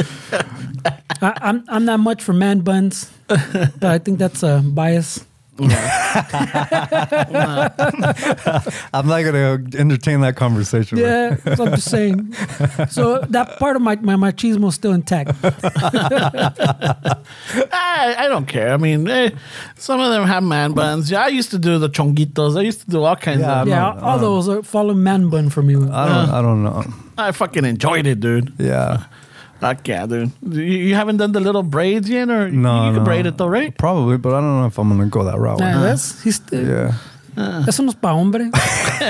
I, 1.20 1.32
I'm 1.42 1.64
I'm 1.68 1.84
not 1.84 1.98
much 1.98 2.22
for 2.22 2.32
man 2.32 2.60
buns, 2.62 3.10
but 3.26 3.82
I 3.82 3.98
think 3.98 4.18
that's 4.22 4.42
a 4.46 4.62
bias. 4.62 5.25
I'm 8.92 9.06
not 9.06 9.22
gonna 9.24 9.62
entertain 9.74 10.20
that 10.20 10.36
conversation. 10.36 10.98
bro. 10.98 11.06
Yeah, 11.06 11.36
so 11.54 11.64
I'm 11.64 11.70
just 11.74 11.90
saying. 11.90 12.32
So 12.90 13.20
that 13.30 13.58
part 13.58 13.76
of 13.76 13.82
my 13.82 13.96
my 13.96 14.16
machismo 14.16 14.68
is 14.68 14.74
still 14.74 14.92
intact. 14.92 15.30
I, 17.72 18.14
I 18.18 18.28
don't 18.28 18.46
care. 18.46 18.72
I 18.72 18.76
mean, 18.76 19.08
eh, 19.08 19.30
some 19.76 20.00
of 20.00 20.10
them 20.10 20.24
have 20.26 20.42
man 20.42 20.72
buns. 20.72 21.10
Yeah, 21.10 21.24
I 21.24 21.28
used 21.28 21.50
to 21.52 21.58
do 21.58 21.78
the 21.78 21.88
chonguitos. 21.88 22.56
I 22.58 22.62
used 22.62 22.80
to 22.82 22.90
do 22.90 23.02
all 23.02 23.16
kinds 23.16 23.40
Yeah, 23.40 23.62
of. 23.62 23.68
Yeah, 23.68 23.92
all, 23.92 24.00
all 24.04 24.18
those 24.18 24.48
are 24.48 24.62
follow 24.62 24.94
man 24.94 25.28
bun 25.30 25.48
for 25.50 25.62
me. 25.62 25.74
I 25.76 25.78
don't. 25.78 26.30
I 26.30 26.42
don't 26.42 26.62
know. 26.62 26.84
I 27.18 27.32
fucking 27.32 27.64
enjoyed 27.64 28.06
it, 28.06 28.20
dude. 28.20 28.52
Yeah. 28.58 29.04
Fuck 29.60 29.88
yeah, 29.88 30.06
dude. 30.06 30.30
You, 30.42 30.62
you 30.62 30.94
haven't 30.94 31.16
done 31.16 31.32
the 31.32 31.40
little 31.40 31.62
braids 31.62 32.08
yet, 32.08 32.28
or 32.28 32.50
No. 32.50 32.86
you 32.86 32.92
can 32.92 32.94
no. 32.98 33.04
braid 33.04 33.26
it 33.26 33.38
though, 33.38 33.46
right? 33.48 33.76
Probably, 33.78 34.18
but 34.18 34.34
I 34.34 34.40
don't 34.40 34.60
know 34.60 34.66
if 34.66 34.78
I'm 34.78 34.88
gonna 34.88 35.06
go 35.06 35.24
that 35.24 35.38
route. 35.38 35.58
Nah, 35.60 35.66
uh-huh. 35.66 35.82
that's 35.82 36.22
he's 36.22 36.36
still, 36.36 36.66
yeah. 36.66 36.92
Eso 37.68 37.82
no 37.82 37.90
es 37.90 37.94
pa' 37.94 38.12
hombre. 38.14 38.44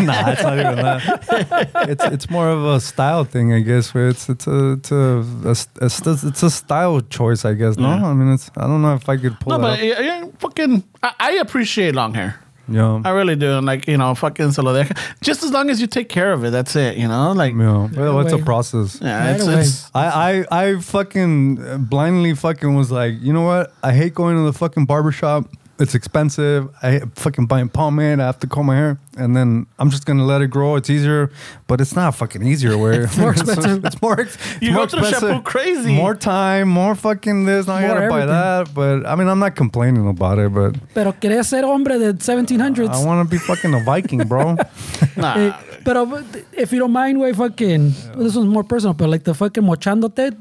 nah, 0.03 0.31
it's 0.31 0.43
not 0.43 0.59
even 0.59 0.77
that. 0.83 1.89
It's 1.89 2.05
it's 2.05 2.29
more 2.29 2.49
of 2.49 2.65
a 2.65 2.81
style 2.81 3.23
thing, 3.25 3.53
I 3.53 3.61
guess. 3.61 3.95
Where 3.95 4.09
it's 4.09 4.29
it's 4.29 4.47
a 4.49 4.73
it's 4.73 4.91
a, 4.91 5.23
a, 5.45 5.51
a 5.87 5.89
st- 5.91 6.25
it's 6.25 6.43
a 6.43 6.51
style 6.51 7.01
choice, 7.03 7.45
I 7.45 7.55
guess. 7.55 7.77
No, 7.77 7.87
I 7.89 8.15
mean 8.15 8.33
it's 8.33 8.51
I 8.57 8.67
don't 8.67 8.83
know 8.83 8.95
if 8.95 9.09
I 9.09 9.17
could 9.17 9.39
pull 9.39 9.51
No, 9.51 9.59
it 9.59 9.63
but 9.63 9.73
up. 9.75 9.79
yeah, 9.85 10.01
yeah, 10.01 10.27
fucking, 10.39 10.83
I, 11.05 11.13
I 11.21 11.31
appreciate 11.35 11.95
long 11.95 12.15
hair. 12.15 12.41
Yeah, 12.69 13.01
I 13.05 13.11
really 13.11 13.37
do. 13.37 13.53
And 13.59 13.67
Like, 13.67 13.87
you 13.87 13.97
know, 13.97 14.15
fucking 14.15 14.53
se 14.53 14.63
lo 14.63 14.75
deja. 14.75 14.95
Just 15.23 15.43
as 15.45 15.51
long 15.53 15.71
as 15.71 15.81
you 15.81 15.87
take 15.87 16.09
care 16.09 16.33
of 16.33 16.45
it, 16.45 16.51
that's 16.51 16.75
it, 16.77 16.97
you 16.97 17.07
know? 17.09 17.33
Like, 17.33 17.55
yeah. 17.55 17.89
Well, 17.95 18.21
it's 18.21 18.33
a 18.33 18.39
process. 18.39 18.99
yeah, 19.01 19.35
it's, 19.35 19.45
Right 19.45 19.53
away. 19.53 19.61
it's 19.61 19.91
I, 19.95 20.45
I 20.51 20.63
I 20.65 20.81
fucking 20.81 21.85
blindly 21.85 22.35
fucking 22.35 22.75
was 22.75 22.91
like, 22.91 23.15
you 23.21 23.33
know 23.33 23.43
what? 23.43 23.73
I 23.83 23.93
hate 23.93 24.15
going 24.15 24.37
to 24.37 24.43
the 24.43 24.53
fucking 24.53 24.87
barbershop. 24.87 25.47
It's 25.79 25.95
expensive. 25.95 26.71
I 26.83 27.01
fucking 27.17 27.47
buying 27.47 27.69
pomade. 27.69 28.19
I 28.19 28.25
have 28.25 28.39
to 28.41 28.47
comb 28.47 28.67
my 28.67 28.77
hair, 28.77 28.99
and 29.19 29.37
then 29.37 29.67
I'm 29.79 29.91
just 29.91 30.07
gonna 30.07 30.25
let 30.25 30.41
it 30.41 30.49
grow. 30.49 30.77
It's 30.77 30.89
easier, 30.89 31.31
but 31.67 31.83
it's 31.83 31.95
not 31.95 32.15
fucking 32.15 32.47
easier. 32.47 32.79
Where 32.79 33.03
it's 33.03 33.19
more 33.19 33.31
expensive. 33.37 33.85
it's 33.85 34.01
more. 34.01 34.19
ex- 34.19 34.39
You 34.63 34.71
it's 34.71 34.75
more 34.75 34.87
go 34.87 35.11
through 35.11 35.29
shampoo 35.29 35.43
crazy. 35.43 35.93
More 35.95 36.15
time. 36.15 36.69
More 36.69 36.95
fucking 36.95 37.45
this. 37.45 37.67
Now 37.67 37.75
I 37.75 37.83
gotta 37.87 38.09
buy 38.09 38.25
that. 38.25 38.73
But 38.75 39.05
I 39.07 39.17
mean, 39.17 39.29
I'm 39.29 39.39
not 39.39 39.55
complaining 39.55 40.09
about 40.09 40.39
it. 40.39 40.53
But 40.55 40.77
Pero 40.95 41.13
quería 41.13 41.45
ser 41.45 41.65
hombre 41.65 41.99
de 41.99 42.15
1700s. 42.15 42.89
I 42.89 43.05
want 43.05 43.29
to 43.29 43.31
be 43.31 43.39
fucking 43.39 43.75
a 43.75 43.81
Viking, 43.81 44.27
bro. 44.27 44.57
nah. 45.17 45.35
Eh, 45.37 45.53
pero 45.85 46.07
if 46.55 46.73
you 46.73 46.79
don't 46.79 46.93
mind, 46.93 47.21
way 47.21 47.35
fucking, 47.35 47.91
this 48.17 48.35
one's 48.35 48.49
more 48.49 48.65
personal, 48.65 48.95
but 48.95 49.11
like 49.11 49.25
the 49.25 49.35
fucking 49.35 49.63
mochándote, 49.63 50.33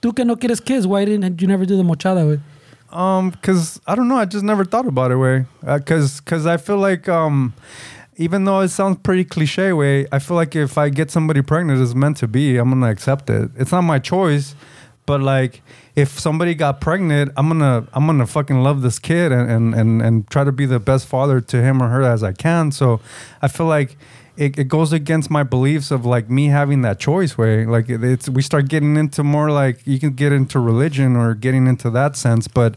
tú 0.00 0.14
que 0.14 0.24
no 0.24 0.36
quieres 0.36 0.64
kids, 0.64 0.86
why 0.86 1.04
didn't 1.04 1.40
you 1.42 1.48
never 1.48 1.66
do 1.66 1.76
the 1.76 1.82
mochada, 1.82 2.22
güey? 2.24 2.40
Um, 2.90 3.32
cause 3.42 3.80
I 3.86 3.94
don't 3.94 4.08
know. 4.08 4.16
I 4.16 4.24
just 4.24 4.44
never 4.44 4.64
thought 4.64 4.86
about 4.86 5.10
it 5.10 5.16
way. 5.16 5.46
Uh, 5.66 5.78
cause, 5.84 6.20
cause 6.20 6.46
I 6.46 6.56
feel 6.56 6.78
like 6.78 7.08
um, 7.08 7.52
even 8.16 8.44
though 8.44 8.60
it 8.60 8.68
sounds 8.68 8.98
pretty 9.02 9.24
cliche 9.24 9.72
way, 9.72 10.06
I 10.10 10.18
feel 10.18 10.36
like 10.36 10.56
if 10.56 10.78
I 10.78 10.88
get 10.88 11.10
somebody 11.10 11.42
pregnant, 11.42 11.80
it's 11.80 11.94
meant 11.94 12.16
to 12.18 12.28
be. 12.28 12.56
I'm 12.56 12.70
gonna 12.70 12.90
accept 12.90 13.28
it. 13.28 13.50
It's 13.56 13.72
not 13.72 13.82
my 13.82 13.98
choice, 13.98 14.54
but 15.04 15.20
like 15.20 15.62
if 15.94 16.18
somebody 16.18 16.54
got 16.54 16.80
pregnant, 16.80 17.32
I'm 17.36 17.48
gonna 17.48 17.86
I'm 17.92 18.06
gonna 18.06 18.26
fucking 18.26 18.62
love 18.62 18.82
this 18.82 18.98
kid 18.98 19.32
and 19.32 19.50
and 19.50 19.74
and, 19.74 20.02
and 20.02 20.30
try 20.30 20.44
to 20.44 20.52
be 20.52 20.64
the 20.66 20.80
best 20.80 21.06
father 21.06 21.40
to 21.40 21.62
him 21.62 21.82
or 21.82 21.88
her 21.88 22.02
as 22.02 22.22
I 22.22 22.32
can. 22.32 22.72
So 22.72 23.00
I 23.42 23.48
feel 23.48 23.66
like. 23.66 23.96
It, 24.36 24.58
it 24.58 24.68
goes 24.68 24.92
against 24.92 25.30
my 25.30 25.42
beliefs 25.42 25.90
of 25.90 26.04
like 26.04 26.28
me 26.28 26.48
having 26.48 26.82
that 26.82 26.98
choice 26.98 27.38
way 27.38 27.64
like 27.64 27.88
it, 27.88 28.04
it's 28.04 28.28
we 28.28 28.42
start 28.42 28.68
getting 28.68 28.96
into 28.96 29.22
more 29.22 29.50
like 29.50 29.86
you 29.86 29.98
can 29.98 30.12
get 30.12 30.32
into 30.32 30.60
religion 30.60 31.16
or 31.16 31.34
getting 31.34 31.66
into 31.66 31.90
that 31.90 32.16
sense 32.16 32.46
but 32.46 32.74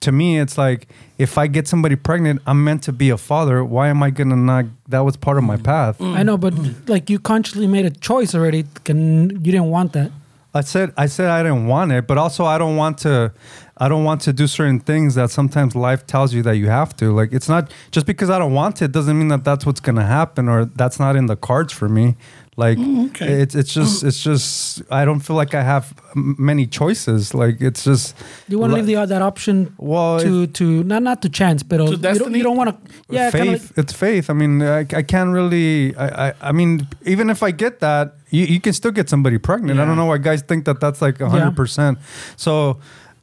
to 0.00 0.12
me 0.12 0.38
it's 0.38 0.56
like 0.56 0.88
if 1.18 1.36
i 1.36 1.46
get 1.46 1.68
somebody 1.68 1.96
pregnant 1.96 2.40
i'm 2.46 2.64
meant 2.64 2.82
to 2.82 2.92
be 2.92 3.10
a 3.10 3.18
father 3.18 3.62
why 3.64 3.88
am 3.88 4.02
i 4.02 4.10
gonna 4.10 4.36
not 4.36 4.64
that 4.88 5.00
was 5.00 5.16
part 5.16 5.36
of 5.36 5.44
my 5.44 5.56
path 5.56 5.98
mm. 5.98 6.16
I 6.16 6.22
know, 6.22 6.36
but 6.36 6.54
like 6.88 7.10
you 7.10 7.18
consciously 7.18 7.66
made 7.66 7.84
a 7.84 7.90
choice 7.90 8.34
already. 8.34 8.64
Can 8.84 9.30
you 9.30 9.52
didn't 9.52 9.70
want 9.70 9.92
that? 9.92 10.10
i 10.54 10.62
said 10.62 10.92
i 10.96 11.06
said 11.06 11.28
i 11.28 11.42
didn't 11.42 11.66
want 11.66 11.92
it 11.92 12.06
but 12.06 12.16
also 12.16 12.46
i 12.46 12.56
don't 12.56 12.76
want 12.76 12.96
to 12.96 13.30
i 13.78 13.88
don't 13.88 14.04
want 14.04 14.20
to 14.20 14.32
do 14.32 14.46
certain 14.46 14.80
things 14.80 15.14
that 15.14 15.30
sometimes 15.30 15.74
life 15.74 16.06
tells 16.06 16.34
you 16.34 16.42
that 16.42 16.56
you 16.56 16.68
have 16.68 16.96
to 16.96 17.12
like 17.12 17.32
it's 17.32 17.48
not 17.48 17.72
just 17.90 18.06
because 18.06 18.30
i 18.30 18.38
don't 18.38 18.52
want 18.54 18.80
it 18.82 18.92
doesn't 18.92 19.18
mean 19.18 19.28
that 19.28 19.44
that's 19.44 19.64
what's 19.66 19.80
gonna 19.80 20.06
happen 20.06 20.48
or 20.48 20.64
that's 20.64 20.98
not 20.98 21.16
in 21.16 21.26
the 21.26 21.36
cards 21.36 21.72
for 21.72 21.88
me 21.88 22.16
like 22.56 22.76
mm, 22.76 23.06
okay. 23.10 23.40
it's 23.42 23.54
it's 23.54 23.72
just 23.72 24.02
it's 24.08 24.20
just 24.22 24.82
i 24.90 25.04
don't 25.04 25.20
feel 25.20 25.36
like 25.36 25.54
i 25.54 25.62
have 25.62 25.94
m- 26.16 26.34
many 26.38 26.66
choices 26.66 27.32
like 27.32 27.60
it's 27.60 27.84
just 27.84 28.16
Do 28.18 28.24
You 28.54 28.58
want 28.58 28.72
to 28.72 28.76
li- 28.76 28.82
leave 28.82 28.98
the 28.98 29.06
that 29.14 29.22
option 29.22 29.74
well 29.78 30.18
to 30.20 30.46
to 30.48 30.82
not 30.82 31.02
not 31.02 31.22
to 31.22 31.28
chance, 31.28 31.62
but 31.62 31.80
uh, 31.80 31.86
To 31.86 31.92
you 31.92 32.18
don't, 32.18 32.34
you 32.34 32.42
don't 32.42 32.56
want 32.56 32.70
to. 32.70 32.76
Yeah, 33.14 33.30
kind 33.30 33.54
of 33.54 33.78
it's 33.78 33.92
faith. 33.92 34.28
I 34.28 34.32
mean, 34.32 34.62
I, 34.62 34.80
I 34.80 35.02
can't 35.02 35.30
really. 35.30 35.94
I, 35.96 36.28
I 36.28 36.34
I 36.48 36.52
mean, 36.52 36.88
even 37.06 37.30
if 37.30 37.42
I 37.42 37.50
get 37.52 37.78
that, 37.80 38.14
you, 38.30 38.44
you 38.44 38.60
can 38.60 38.72
still 38.72 38.90
get 38.90 39.08
somebody 39.08 39.38
pregnant. 39.38 39.78
I 39.78 39.84
don't 39.84 39.96
know 39.96 40.06
why 40.06 40.18
guys 40.18 40.42
think 40.42 40.64
that 40.64 40.80
that's 40.80 41.00
like 41.00 41.20
hundred 41.20 41.54
percent. 41.54 41.98
So 42.36 42.78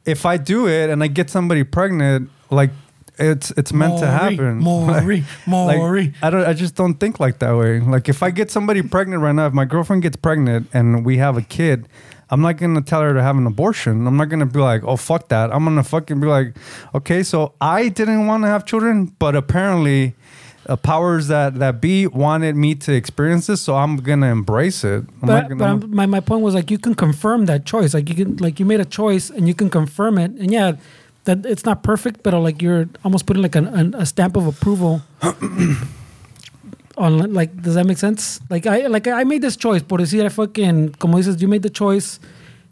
if 0.06 0.24
I 0.24 0.36
do 0.36 0.68
it 0.68 0.88
and 0.90 1.02
I 1.02 1.08
get 1.08 1.28
somebody 1.30 1.64
pregnant, 1.64 2.30
like 2.50 2.70
it's 3.18 3.50
it's 3.52 3.72
meant 3.72 3.98
to 4.00 4.06
happen. 4.06 4.58
Maury, 5.46 5.66
Like, 5.66 5.78
Maury. 5.78 6.14
I 6.22 6.30
don't. 6.30 6.44
I 6.46 6.52
just 6.52 6.74
don't 6.74 6.94
think 6.94 7.18
like 7.20 7.38
that 7.40 7.56
way. 7.56 7.80
Like 7.80 8.08
if 8.08 8.22
I 8.22 8.30
get 8.30 8.50
somebody 8.50 8.82
pregnant 8.82 9.22
right 9.22 9.34
now, 9.34 9.46
if 9.46 9.52
my 9.52 9.64
girlfriend 9.64 10.02
gets 10.02 10.16
pregnant 10.16 10.68
and 10.72 11.04
we 11.04 11.18
have 11.18 11.36
a 11.36 11.42
kid. 11.42 11.88
I'm 12.28 12.40
not 12.40 12.56
gonna 12.56 12.82
tell 12.82 13.02
her 13.02 13.14
to 13.14 13.22
have 13.22 13.36
an 13.36 13.46
abortion. 13.46 14.04
I'm 14.04 14.16
not 14.16 14.28
gonna 14.28 14.46
be 14.46 14.58
like, 14.58 14.82
oh 14.82 14.96
fuck 14.96 15.28
that. 15.28 15.52
I'm 15.54 15.62
gonna 15.64 15.84
fucking 15.84 16.18
be 16.18 16.26
like, 16.26 16.56
okay, 16.92 17.22
so 17.22 17.54
I 17.60 17.88
didn't 17.88 18.26
want 18.26 18.42
to 18.42 18.48
have 18.48 18.64
children, 18.64 19.14
but 19.20 19.36
apparently, 19.36 20.16
uh, 20.68 20.76
powers 20.76 21.28
that 21.28 21.58
that 21.58 21.80
be 21.80 22.06
wanted 22.06 22.56
me 22.56 22.74
to 22.74 22.92
experience 22.92 23.46
this, 23.46 23.60
so 23.62 23.76
I'm 23.76 23.96
gonna 23.98 24.30
embrace 24.30 24.84
it. 24.84 25.04
I'm 25.22 25.26
But, 25.28 25.48
gonna, 25.48 25.56
but 25.56 25.68
I'm, 25.86 25.94
my, 25.94 26.06
my 26.06 26.20
point 26.20 26.42
was 26.42 26.54
like 26.54 26.70
you 26.70 26.78
can 26.78 26.94
confirm 26.94 27.46
that 27.46 27.64
choice. 27.64 27.94
Like 27.94 28.08
you 28.08 28.14
can 28.14 28.36
like 28.38 28.58
you 28.60 28.66
made 28.66 28.80
a 28.80 28.84
choice 28.84 29.30
and 29.30 29.46
you 29.46 29.54
can 29.54 29.70
confirm 29.70 30.18
it. 30.18 30.30
And 30.32 30.50
yeah, 30.50 30.72
that 31.24 31.46
it's 31.46 31.64
not 31.64 31.82
perfect, 31.82 32.22
but 32.22 32.34
like 32.34 32.60
you're 32.62 32.88
almost 33.04 33.26
putting 33.26 33.42
like 33.42 33.54
an, 33.54 33.66
an, 33.68 33.94
a 33.94 34.06
stamp 34.06 34.36
of 34.36 34.46
approval 34.46 35.02
on 36.98 37.32
like 37.32 37.62
does 37.62 37.74
that 37.74 37.86
make 37.86 37.98
sense? 37.98 38.40
Like 38.50 38.66
I 38.66 38.86
like 38.86 39.06
I 39.06 39.24
made 39.24 39.42
this 39.42 39.56
choice, 39.56 39.82
por 39.82 39.98
decir 39.98 40.24
I 40.24 40.28
fucking 40.30 40.94
como 40.98 41.18
dices, 41.18 41.40
you 41.40 41.48
made 41.48 41.62
the 41.62 41.70
choice, 41.70 42.18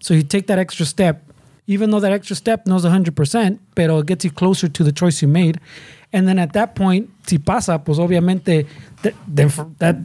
so 0.01 0.15
you 0.15 0.23
take 0.23 0.47
that 0.49 0.59
extra 0.59 0.87
step. 0.87 1.23
Even 1.67 1.91
though 1.91 2.01
that 2.01 2.13
extra 2.13 2.37
step 2.37 2.67
knows 2.67 2.85
100%, 2.85 3.59
pero 3.75 3.99
it 4.01 4.07
gets 4.07 4.23
you 4.23 4.31
closer 4.31 4.69
to 4.69 4.85
the 4.85 4.93
choice 4.93 5.23
you 5.23 5.29
made. 5.29 5.59
And 6.15 6.29
then 6.29 6.39
at 6.39 6.53
that 6.55 6.77
point, 6.79 7.11
si 7.27 7.39
pasa, 7.39 7.79
pues 7.83 7.99
obviamente, 7.99 8.67
th- 9.03 9.15
then 9.27 9.49
for, 9.51 9.67
that 9.83 9.97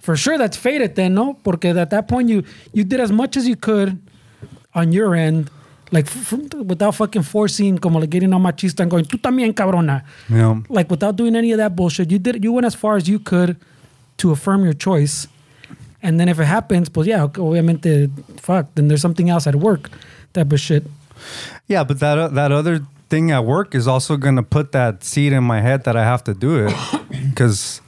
for 0.00 0.16
sure 0.16 0.38
that's 0.38 0.56
faded 0.56 0.94
then, 0.96 1.12
no? 1.12 1.34
Porque 1.44 1.66
at 1.76 1.90
that 1.90 2.08
point 2.08 2.30
you 2.32 2.42
you 2.72 2.82
did 2.82 2.98
as 3.00 3.12
much 3.12 3.36
as 3.36 3.44
you 3.46 3.54
could 3.54 4.00
on 4.74 4.90
your 4.90 5.14
end, 5.14 5.50
like 5.92 6.06
f- 6.08 6.32
f- 6.32 6.54
without 6.64 6.94
fucking 6.96 7.22
forcing, 7.22 7.76
como 7.76 8.00
like 8.00 8.08
getting 8.08 8.32
on 8.32 8.40
machista 8.42 8.80
and 8.80 8.90
going, 8.90 9.04
tú 9.04 9.20
también 9.20 9.52
cabrona. 9.52 10.02
know, 10.30 10.62
Like 10.70 10.88
without 10.90 11.14
doing 11.16 11.36
any 11.36 11.52
of 11.52 11.58
that 11.58 11.76
bullshit. 11.76 12.10
You 12.10 12.18
did 12.18 12.42
you 12.42 12.50
went 12.52 12.64
as 12.64 12.74
far 12.74 12.96
as 12.96 13.06
you 13.06 13.18
could 13.18 13.56
to 14.16 14.32
affirm 14.32 14.64
your 14.64 14.72
choice. 14.74 15.28
And 16.02 16.18
then 16.18 16.28
if 16.28 16.38
it 16.40 16.46
happens, 16.46 16.88
pues 16.88 17.06
yeah, 17.06 17.20
obviamente, 17.26 18.08
fuck, 18.40 18.66
then 18.76 18.88
there's 18.88 19.00
something 19.02 19.28
else 19.28 19.46
at 19.46 19.56
work 19.56 19.90
type 20.32 20.52
of 20.52 20.60
shit. 20.60 20.84
Yeah, 21.68 21.84
but 21.84 22.00
that 22.00 22.32
that 22.34 22.50
other 22.52 22.80
thing 23.08 23.30
at 23.30 23.44
work 23.44 23.74
is 23.74 23.86
also 23.86 24.16
gonna 24.16 24.42
put 24.42 24.72
that 24.72 25.04
seed 25.04 25.32
in 25.32 25.44
my 25.44 25.60
head 25.60 25.84
that 25.84 25.96
I 25.96 26.04
have 26.04 26.24
to 26.24 26.34
do 26.34 26.66
it 26.66 26.74
because 27.30 27.80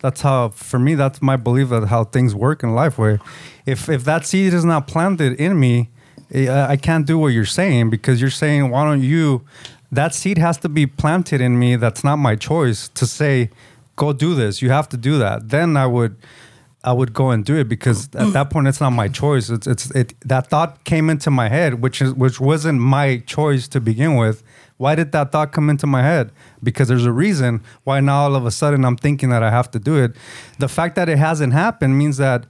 that's 0.00 0.20
how 0.20 0.50
for 0.50 0.78
me 0.78 0.94
that's 0.94 1.20
my 1.20 1.36
belief 1.36 1.70
of 1.70 1.88
how 1.88 2.04
things 2.04 2.34
work 2.34 2.62
in 2.62 2.74
life. 2.74 2.98
Where 2.98 3.20
if 3.66 3.88
if 3.88 4.04
that 4.04 4.26
seed 4.26 4.54
is 4.54 4.64
not 4.64 4.86
planted 4.86 5.40
in 5.40 5.58
me, 5.58 5.90
eh, 6.32 6.50
I 6.50 6.76
can't 6.76 7.06
do 7.06 7.18
what 7.18 7.28
you're 7.28 7.44
saying 7.44 7.90
because 7.90 8.20
you're 8.20 8.30
saying 8.30 8.70
why 8.70 8.84
don't 8.84 9.02
you? 9.02 9.44
That 9.90 10.14
seed 10.14 10.36
has 10.38 10.58
to 10.58 10.68
be 10.68 10.86
planted 10.86 11.40
in 11.40 11.58
me. 11.58 11.76
That's 11.76 12.04
not 12.04 12.16
my 12.16 12.36
choice 12.36 12.88
to 12.88 13.06
say, 13.06 13.48
go 13.96 14.12
do 14.12 14.34
this. 14.34 14.60
You 14.60 14.68
have 14.70 14.86
to 14.90 14.98
do 14.98 15.18
that. 15.18 15.48
Then 15.48 15.76
I 15.76 15.86
would. 15.86 16.16
I 16.84 16.92
would 16.92 17.12
go 17.12 17.30
and 17.30 17.44
do 17.44 17.56
it 17.56 17.68
because 17.68 18.08
at 18.14 18.32
that 18.34 18.50
point 18.50 18.68
it's 18.68 18.80
not 18.80 18.90
my 18.90 19.08
choice. 19.08 19.50
It's 19.50 19.66
it's 19.66 19.90
it 19.90 20.14
that 20.20 20.46
thought 20.46 20.84
came 20.84 21.10
into 21.10 21.28
my 21.28 21.48
head, 21.48 21.82
which 21.82 22.00
is 22.00 22.14
which 22.14 22.38
wasn't 22.40 22.80
my 22.80 23.18
choice 23.26 23.66
to 23.68 23.80
begin 23.80 24.14
with. 24.14 24.44
Why 24.78 24.94
did 24.94 25.12
that 25.12 25.30
thought 25.30 25.52
come 25.52 25.68
into 25.68 25.86
my 25.86 26.02
head? 26.02 26.32
Because 26.62 26.88
there's 26.88 27.04
a 27.04 27.12
reason 27.12 27.62
why 27.84 28.00
now 28.00 28.22
all 28.22 28.36
of 28.36 28.46
a 28.46 28.50
sudden 28.50 28.84
I'm 28.84 28.96
thinking 28.96 29.28
that 29.30 29.42
I 29.42 29.50
have 29.50 29.70
to 29.72 29.78
do 29.78 30.02
it. 30.02 30.12
The 30.58 30.68
fact 30.68 30.94
that 30.96 31.08
it 31.08 31.18
hasn't 31.18 31.52
happened 31.52 31.98
means 31.98 32.16
that 32.16 32.46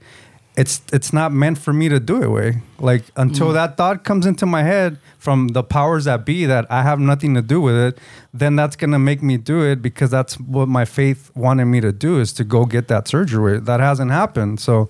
it's 0.55 0.81
it's 0.91 1.13
not 1.13 1.31
meant 1.31 1.57
for 1.57 1.71
me 1.71 1.87
to 1.89 1.99
do 1.99 2.21
it 2.21 2.27
way. 2.27 2.61
Like 2.79 3.03
until 3.15 3.53
that 3.53 3.77
thought 3.77 4.03
comes 4.03 4.25
into 4.25 4.45
my 4.45 4.63
head 4.63 4.99
from 5.17 5.49
the 5.49 5.63
powers 5.63 6.05
that 6.05 6.25
be 6.25 6.45
that 6.45 6.69
I 6.69 6.83
have 6.83 6.99
nothing 6.99 7.33
to 7.35 7.41
do 7.41 7.61
with 7.61 7.75
it, 7.75 7.97
then 8.33 8.55
that's 8.55 8.75
gonna 8.75 8.99
make 8.99 9.23
me 9.23 9.37
do 9.37 9.61
it 9.61 9.81
because 9.81 10.09
that's 10.09 10.39
what 10.39 10.67
my 10.67 10.85
faith 10.85 11.31
wanted 11.33 11.65
me 11.65 11.79
to 11.81 11.91
do 11.91 12.19
is 12.19 12.33
to 12.33 12.43
go 12.43 12.65
get 12.65 12.89
that 12.89 13.07
surgery. 13.07 13.59
That 13.59 13.79
hasn't 13.79 14.11
happened. 14.11 14.59
So 14.59 14.89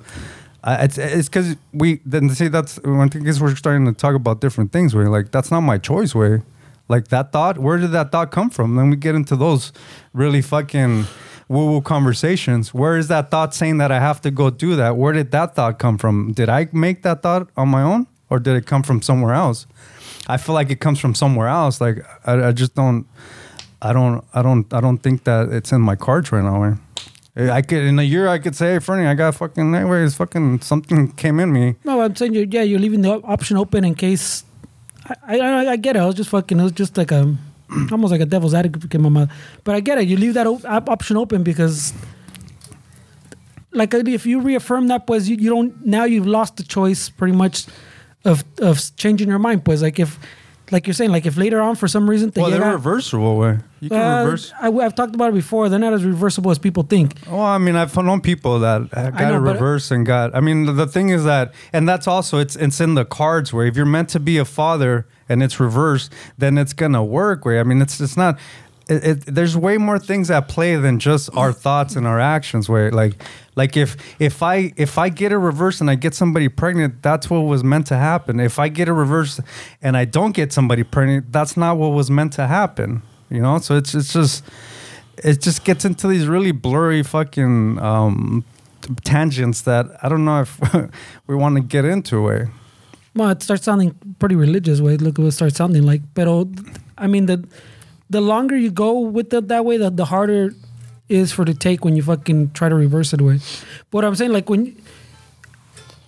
uh, 0.64 0.78
it's 0.82 0.98
it's 0.98 1.30
because 1.30 1.56
we 1.72 2.02
then 2.04 2.30
see 2.32 2.48
that's 2.48 2.80
I 2.84 3.08
think 3.08 3.28
is 3.28 3.40
we're 3.40 3.56
starting 3.56 3.86
to 3.86 3.94
talk 3.94 4.16
about 4.16 4.42
different 4.42 4.72
things 4.72 4.96
where 4.96 5.08
like 5.08 5.32
that's 5.32 5.52
not 5.52 5.62
my 5.62 5.78
choice 5.78 6.16
way. 6.16 6.42
Like 6.90 7.10
that 7.10 7.32
thought, 7.32 7.60
where 7.60 7.78
did 7.78 7.92
that 7.92 8.12
thought 8.12 8.32
come 8.32 8.50
from? 8.50 8.76
Then 8.76 8.90
we 8.90 8.98
get 8.98 9.16
into 9.16 9.36
those 9.36 9.72
really 10.12 10.42
fucking 10.42 11.06
woo 11.48 11.72
woo 11.72 11.82
conversations. 11.82 12.74
Where 12.74 12.98
is 12.98 13.08
that 13.08 13.30
thought 13.30 13.54
saying 13.54 13.78
that 13.78 13.92
I 13.92 14.00
have 14.00 14.20
to 14.22 14.32
go 14.32 14.50
do 14.50 14.76
that? 14.76 14.98
Where 14.98 15.14
did 15.14 15.32
that 15.32 15.56
thought 15.56 15.78
come 15.80 15.98
from? 15.98 16.34
Did 16.34 16.50
I 16.50 16.68
make 16.74 17.04
that 17.04 17.22
thought 17.22 17.48
on 17.56 17.70
my 17.70 17.84
own 17.84 18.08
or 18.30 18.40
did 18.40 18.56
it 18.56 18.66
come 18.66 18.84
from 18.84 19.02
somewhere 19.02 19.34
else? 19.34 19.68
I 20.28 20.38
feel 20.38 20.56
like 20.56 20.70
it 20.72 20.80
comes 20.80 21.00
from 21.00 21.16
somewhere 21.16 21.48
else. 21.48 21.80
Like 21.80 22.06
I, 22.26 22.48
I 22.48 22.52
just 22.52 22.74
don't, 22.76 23.06
I 23.82 23.94
don't, 23.94 24.26
I 24.34 24.42
don't, 24.42 24.72
I 24.74 24.82
don't 24.82 24.98
think 24.98 25.24
that 25.26 25.50
it's 25.50 25.72
in 25.72 25.82
my 25.82 25.96
cards 25.96 26.32
right 26.32 26.44
now. 26.44 26.62
Man. 26.62 26.82
I 27.36 27.62
could 27.62 27.84
in 27.84 27.98
a 28.00 28.04
year 28.04 28.28
I 28.28 28.38
could 28.40 28.56
say, 28.56 28.74
hey, 28.74 28.80
Fernie, 28.80 29.08
I 29.08 29.14
got 29.14 29.36
fucking 29.36 29.74
anyways, 29.74 30.16
fucking 30.16 30.62
something 30.62 31.12
came 31.24 31.40
in 31.40 31.54
me. 31.54 31.76
No, 31.86 32.02
I'm 32.02 32.16
saying, 32.16 32.34
you're, 32.34 32.46
yeah, 32.46 32.64
you're 32.64 32.80
leaving 32.80 33.02
the 33.02 33.22
option 33.22 33.58
open 33.58 33.86
in 33.86 33.96
case. 33.96 34.44
I, 35.28 35.40
I, 35.40 35.72
I 35.72 35.76
get 35.76 35.96
it. 35.96 36.00
I 36.00 36.06
was 36.06 36.16
just 36.16 36.30
fucking. 36.30 36.60
It 36.60 36.64
was 36.64 36.72
just 36.72 36.98
like 36.98 37.12
a 37.12 37.36
almost 37.92 38.12
like 38.12 38.22
a 38.22 38.26
devil's 38.26 38.54
advocate, 38.54 39.00
mama. 39.00 39.30
But 39.64 39.76
I 39.76 39.80
get 39.80 39.98
it. 39.98 40.08
You 40.08 40.18
leave 40.18 40.34
that 40.34 40.48
op- 40.48 40.90
option 40.90 41.18
open 41.18 41.44
because, 41.44 41.94
like, 43.72 43.94
if 43.94 44.26
you 44.26 44.42
reaffirm 44.42 44.88
that, 44.88 45.06
pues 45.06 45.30
you, 45.30 45.36
you 45.38 45.50
don't 45.50 45.86
now 45.86 46.04
you've 46.06 46.28
lost 46.28 46.58
the 46.58 46.64
choice 46.64 47.10
pretty 47.10 47.36
much 47.36 47.66
of 48.26 48.44
of 48.60 48.80
changing 48.96 49.30
your 49.30 49.40
mind. 49.40 49.66
Pues 49.66 49.82
like 49.82 50.00
if, 50.00 50.20
like 50.72 50.88
you're 50.88 50.94
saying, 50.94 51.12
like 51.12 51.26
if 51.26 51.38
later 51.38 51.62
on 51.62 51.76
for 51.76 51.88
some 51.88 52.10
reason 52.10 52.32
te 52.32 52.42
Well, 52.42 52.52
they're 52.52 52.60
llega- 52.62 52.74
reversible 52.74 53.38
way. 53.38 53.58
You 53.80 53.90
can 53.90 53.98
Uh, 54.02 54.24
reverse. 54.26 54.54
I, 54.62 54.70
have 54.84 54.94
talked 54.96 55.16
about 55.16 55.30
it 55.30 55.34
before. 55.36 55.70
They're 55.70 55.80
not 55.80 55.94
as 55.94 56.04
reversible 56.04 56.52
as 56.52 56.60
people 56.60 56.84
think. 56.84 57.16
Well, 57.30 57.40
I 57.42 57.58
mean, 57.58 57.76
I've 57.76 57.96
known 57.96 58.22
people 58.22 58.60
that 58.60 58.90
got 58.92 59.20
know, 59.20 59.36
a 59.36 59.40
reverse 59.40 59.90
and 59.92 60.06
got. 60.06 60.36
I 60.36 60.42
mean, 60.42 60.76
the 60.76 60.86
thing 60.88 61.10
is 61.10 61.24
that, 61.24 61.54
and 61.74 61.88
that's 61.88 62.08
also 62.08 62.38
it's 62.40 62.56
it's 62.56 62.80
in 62.82 62.96
the 62.96 63.06
cards 63.06 63.54
where 63.54 63.66
if 63.66 63.76
you're 63.78 63.86
meant 63.86 64.10
to 64.10 64.20
be 64.20 64.38
a 64.38 64.46
father 64.46 65.06
and 65.30 65.42
it's 65.42 65.60
reversed, 65.60 66.12
then 66.38 66.58
it's 66.58 66.74
gonna 66.74 67.04
work. 67.04 67.46
Where 67.46 67.60
I 67.60 67.64
mean, 67.64 67.82
it's 67.82 68.00
it's 68.02 68.18
not. 68.18 68.38
It, 68.90 69.06
it, 69.06 69.26
there's 69.28 69.56
way 69.56 69.78
more 69.78 70.00
things 70.00 70.32
at 70.32 70.48
play 70.48 70.76
than 70.76 70.98
just 70.98 71.30
our 71.38 71.54
thoughts 71.54 71.96
and 71.96 72.08
our 72.08 72.20
actions. 72.20 72.68
Where 72.68 72.92
like 72.92 73.14
like 73.56 73.78
if 73.78 73.96
if 74.20 74.42
I 74.42 74.74
if 74.78 74.98
I 74.98 75.10
get 75.10 75.32
a 75.32 75.38
reverse 75.38 75.80
and 75.80 75.90
I 75.90 75.96
get 75.96 76.16
somebody 76.16 76.50
pregnant, 76.50 77.04
that's 77.04 77.30
what 77.30 77.42
was 77.42 77.64
meant 77.64 77.88
to 77.88 77.98
happen. 77.98 78.40
If 78.40 78.58
I 78.58 78.68
get 78.68 78.90
a 78.90 78.94
reverse 78.94 79.40
and 79.82 79.96
I 79.96 80.06
don't 80.06 80.34
get 80.34 80.52
somebody 80.52 80.84
pregnant, 80.84 81.32
that's 81.32 81.56
not 81.56 81.78
what 81.78 81.90
was 81.90 82.10
meant 82.10 82.34
to 82.34 82.48
happen. 82.48 83.04
You 83.30 83.42
know, 83.42 83.60
so 83.60 83.78
it's 83.78 83.94
it's 83.94 84.12
just 84.12 84.44
it 85.24 85.42
just 85.42 85.64
gets 85.66 85.86
into 85.86 86.08
these 86.08 86.26
really 86.28 86.52
blurry 86.52 87.04
fucking 87.04 87.80
um, 87.80 88.44
tangents 89.04 89.62
that 89.62 89.86
I 90.02 90.10
don't 90.10 90.26
know 90.26 90.42
if 90.42 90.60
we 91.28 91.36
want 91.36 91.56
to 91.58 91.62
get 91.62 91.86
into. 91.86 92.32
Eh? 92.32 92.46
Well, 93.16 93.30
it 93.30 93.44
starts 93.44 93.66
sounding 93.66 93.96
pretty 94.20 94.36
religious. 94.36 94.82
Way 94.82 94.98
look, 94.98 95.20
it 95.20 95.32
starts 95.32 95.58
sounding 95.58 95.84
like. 95.84 96.02
Pero, 96.14 96.50
I 96.98 97.08
mean 97.08 97.26
the 97.26 97.46
the 98.10 98.22
longer 98.22 98.58
you 98.58 98.72
go 98.72 99.00
with 99.00 99.34
it 99.34 99.48
that 99.48 99.66
way, 99.66 99.78
the, 99.78 99.90
the 99.90 100.06
harder 100.06 100.54
is 101.08 101.32
for 101.32 101.46
to 101.46 101.54
take 101.54 101.84
when 101.84 101.96
you 101.96 102.04
fucking 102.04 102.52
try 102.52 102.70
to 102.70 102.76
reverse 102.76 103.14
it. 103.14 103.22
Way. 103.22 103.40
But 103.90 103.98
what 103.98 104.06
I'm 104.06 104.16
saying, 104.16 104.32
like 104.32 104.50
when, 104.50 104.76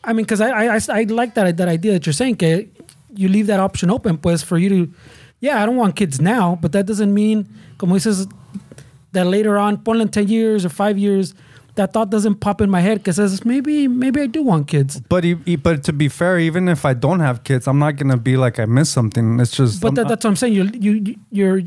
I 0.03 0.13
mean, 0.13 0.25
because 0.25 0.41
I, 0.41 0.75
I 0.75 0.79
I 0.89 1.03
like 1.03 1.35
that 1.35 1.57
that 1.57 1.67
idea 1.67 1.93
that 1.93 2.05
you're 2.05 2.13
saying. 2.13 2.37
Que 2.37 2.67
you 3.13 3.27
leave 3.27 3.47
that 3.47 3.59
option 3.59 3.91
open, 3.91 4.17
pues, 4.17 4.41
for 4.41 4.57
you 4.57 4.69
to, 4.69 4.93
yeah, 5.41 5.61
I 5.61 5.65
don't 5.65 5.75
want 5.75 5.97
kids 5.97 6.21
now, 6.21 6.57
but 6.61 6.71
that 6.71 6.85
doesn't 6.85 7.13
mean, 7.13 7.45
como 7.77 7.95
dices, 7.95 8.31
that 9.11 9.27
later 9.27 9.57
on, 9.57 9.77
ponle 9.77 10.01
in 10.01 10.09
ten 10.09 10.27
years 10.27 10.65
or 10.65 10.69
five 10.69 10.97
years. 10.97 11.33
That 11.75 11.93
thought 11.93 12.09
doesn't 12.09 12.41
pop 12.41 12.59
in 12.59 12.69
my 12.69 12.81
head 12.81 12.97
because 12.97 13.15
says 13.15 13.45
maybe 13.45 13.87
maybe 13.87 14.19
I 14.19 14.27
do 14.27 14.43
want 14.43 14.67
kids. 14.67 14.99
But 14.99 15.23
but 15.63 15.85
to 15.85 15.93
be 15.93 16.09
fair, 16.09 16.37
even 16.37 16.67
if 16.67 16.83
I 16.83 16.93
don't 16.93 17.21
have 17.21 17.45
kids, 17.45 17.65
I'm 17.65 17.79
not 17.79 17.95
gonna 17.95 18.17
be 18.17 18.35
like 18.35 18.59
I 18.59 18.65
missed 18.65 18.91
something. 18.91 19.39
It's 19.39 19.51
just 19.51 19.81
But 19.81 19.95
that, 19.95 20.09
that's 20.09 20.25
what 20.25 20.31
I'm 20.31 20.35
saying. 20.35 20.53
You're, 20.53 20.65
you, 20.65 21.15
you're, 21.31 21.61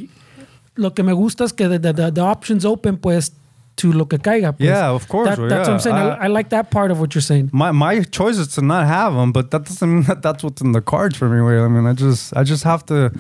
lo 0.77 0.91
que 0.91 1.03
me 1.03 1.13
gusta 1.13 1.45
es 1.45 1.53
que 1.53 1.69
the, 1.69 1.79
the, 1.79 2.11
the 2.11 2.21
options 2.21 2.65
open, 2.65 2.97
pues, 2.97 3.31
to 3.77 3.93
lo 3.93 4.05
que 4.07 4.19
caiga. 4.19 4.53
Pues. 4.53 4.69
Yeah, 4.69 4.91
of 4.91 5.09
course, 5.09 5.31
That, 5.31 5.39
well, 5.39 5.49
that's 5.49 5.69
what. 5.69 5.75
I'm 5.75 5.81
saying. 5.81 5.97
I, 5.97 6.25
I- 6.25 6.27
like 6.29 6.51
that 6.51 6.71
part 6.71 6.91
of 6.93 7.01
what 7.01 7.13
you're 7.15 7.23
saying. 7.23 7.51
my 7.53 7.73
my 7.73 8.03
choice 8.05 8.39
is 8.39 8.49
to 8.55 8.63
not 8.63 8.87
have 8.87 9.15
them, 9.15 9.33
but 9.33 9.51
that 9.51 9.65
doesn't 9.65 9.93
mean 9.93 10.03
that 10.09 10.23
that's 10.23 10.45
what's 10.45 10.63
in 10.63 10.71
the 10.73 10.81
cards 10.81 11.17
for 11.17 11.29
me. 11.29 11.41
Wait, 11.41 11.59
I 11.61 11.67
mean, 11.69 11.85
I 11.87 11.93
just 11.93 12.37
I 12.37 12.45
just 12.45 12.63
have 12.63 12.87
to. 12.87 13.11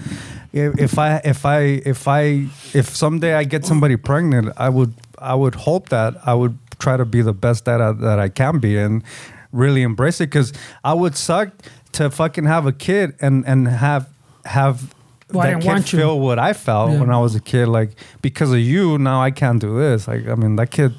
If, 0.52 0.78
if 0.78 0.97
I 0.98 1.20
if 1.24 1.44
I 1.44 1.59
if 1.85 2.06
I 2.06 2.47
if 2.72 2.94
someday 2.94 3.35
I 3.35 3.43
get 3.43 3.64
somebody 3.66 3.97
pregnant, 3.97 4.52
I 4.56 4.68
would 4.68 4.94
I 5.18 5.35
would 5.35 5.56
hope 5.56 5.89
that 5.89 6.14
I 6.24 6.35
would 6.35 6.56
try 6.78 6.97
to 6.97 7.05
be 7.05 7.20
the 7.22 7.32
best 7.32 7.64
that 7.64 7.81
I, 7.81 7.90
that 7.90 8.20
I 8.20 8.28
can 8.28 8.60
be 8.60 8.76
and 8.78 9.02
really 9.51 9.82
embrace 9.82 10.20
it 10.20 10.26
because 10.31 10.52
I 10.85 10.94
would 10.94 11.16
suck 11.16 11.48
to 11.93 12.10
fucking 12.10 12.44
have 12.44 12.64
a 12.66 12.72
kid 12.72 13.14
and 13.20 13.44
and 13.44 13.66
have 13.66 14.06
have. 14.44 14.93
Well, 15.32 15.46
I 15.46 15.52
that 15.55 15.62
didn't 15.62 15.82
kid 15.84 15.96
feel 15.98 16.20
what 16.20 16.38
I 16.38 16.52
felt 16.52 16.92
Yeah. 16.92 17.01
when 17.01 17.10
I 17.10 17.18
was 17.18 17.34
a 17.34 17.40
kid. 17.40 17.66
Like 17.68 17.90
because 18.22 18.52
of 18.52 18.59
you, 18.59 18.98
now 18.98 19.22
I 19.22 19.30
can't 19.30 19.60
do 19.60 19.76
this. 19.78 20.06
Like 20.06 20.28
I 20.28 20.34
mean, 20.34 20.56
that 20.56 20.70
kid, 20.70 20.92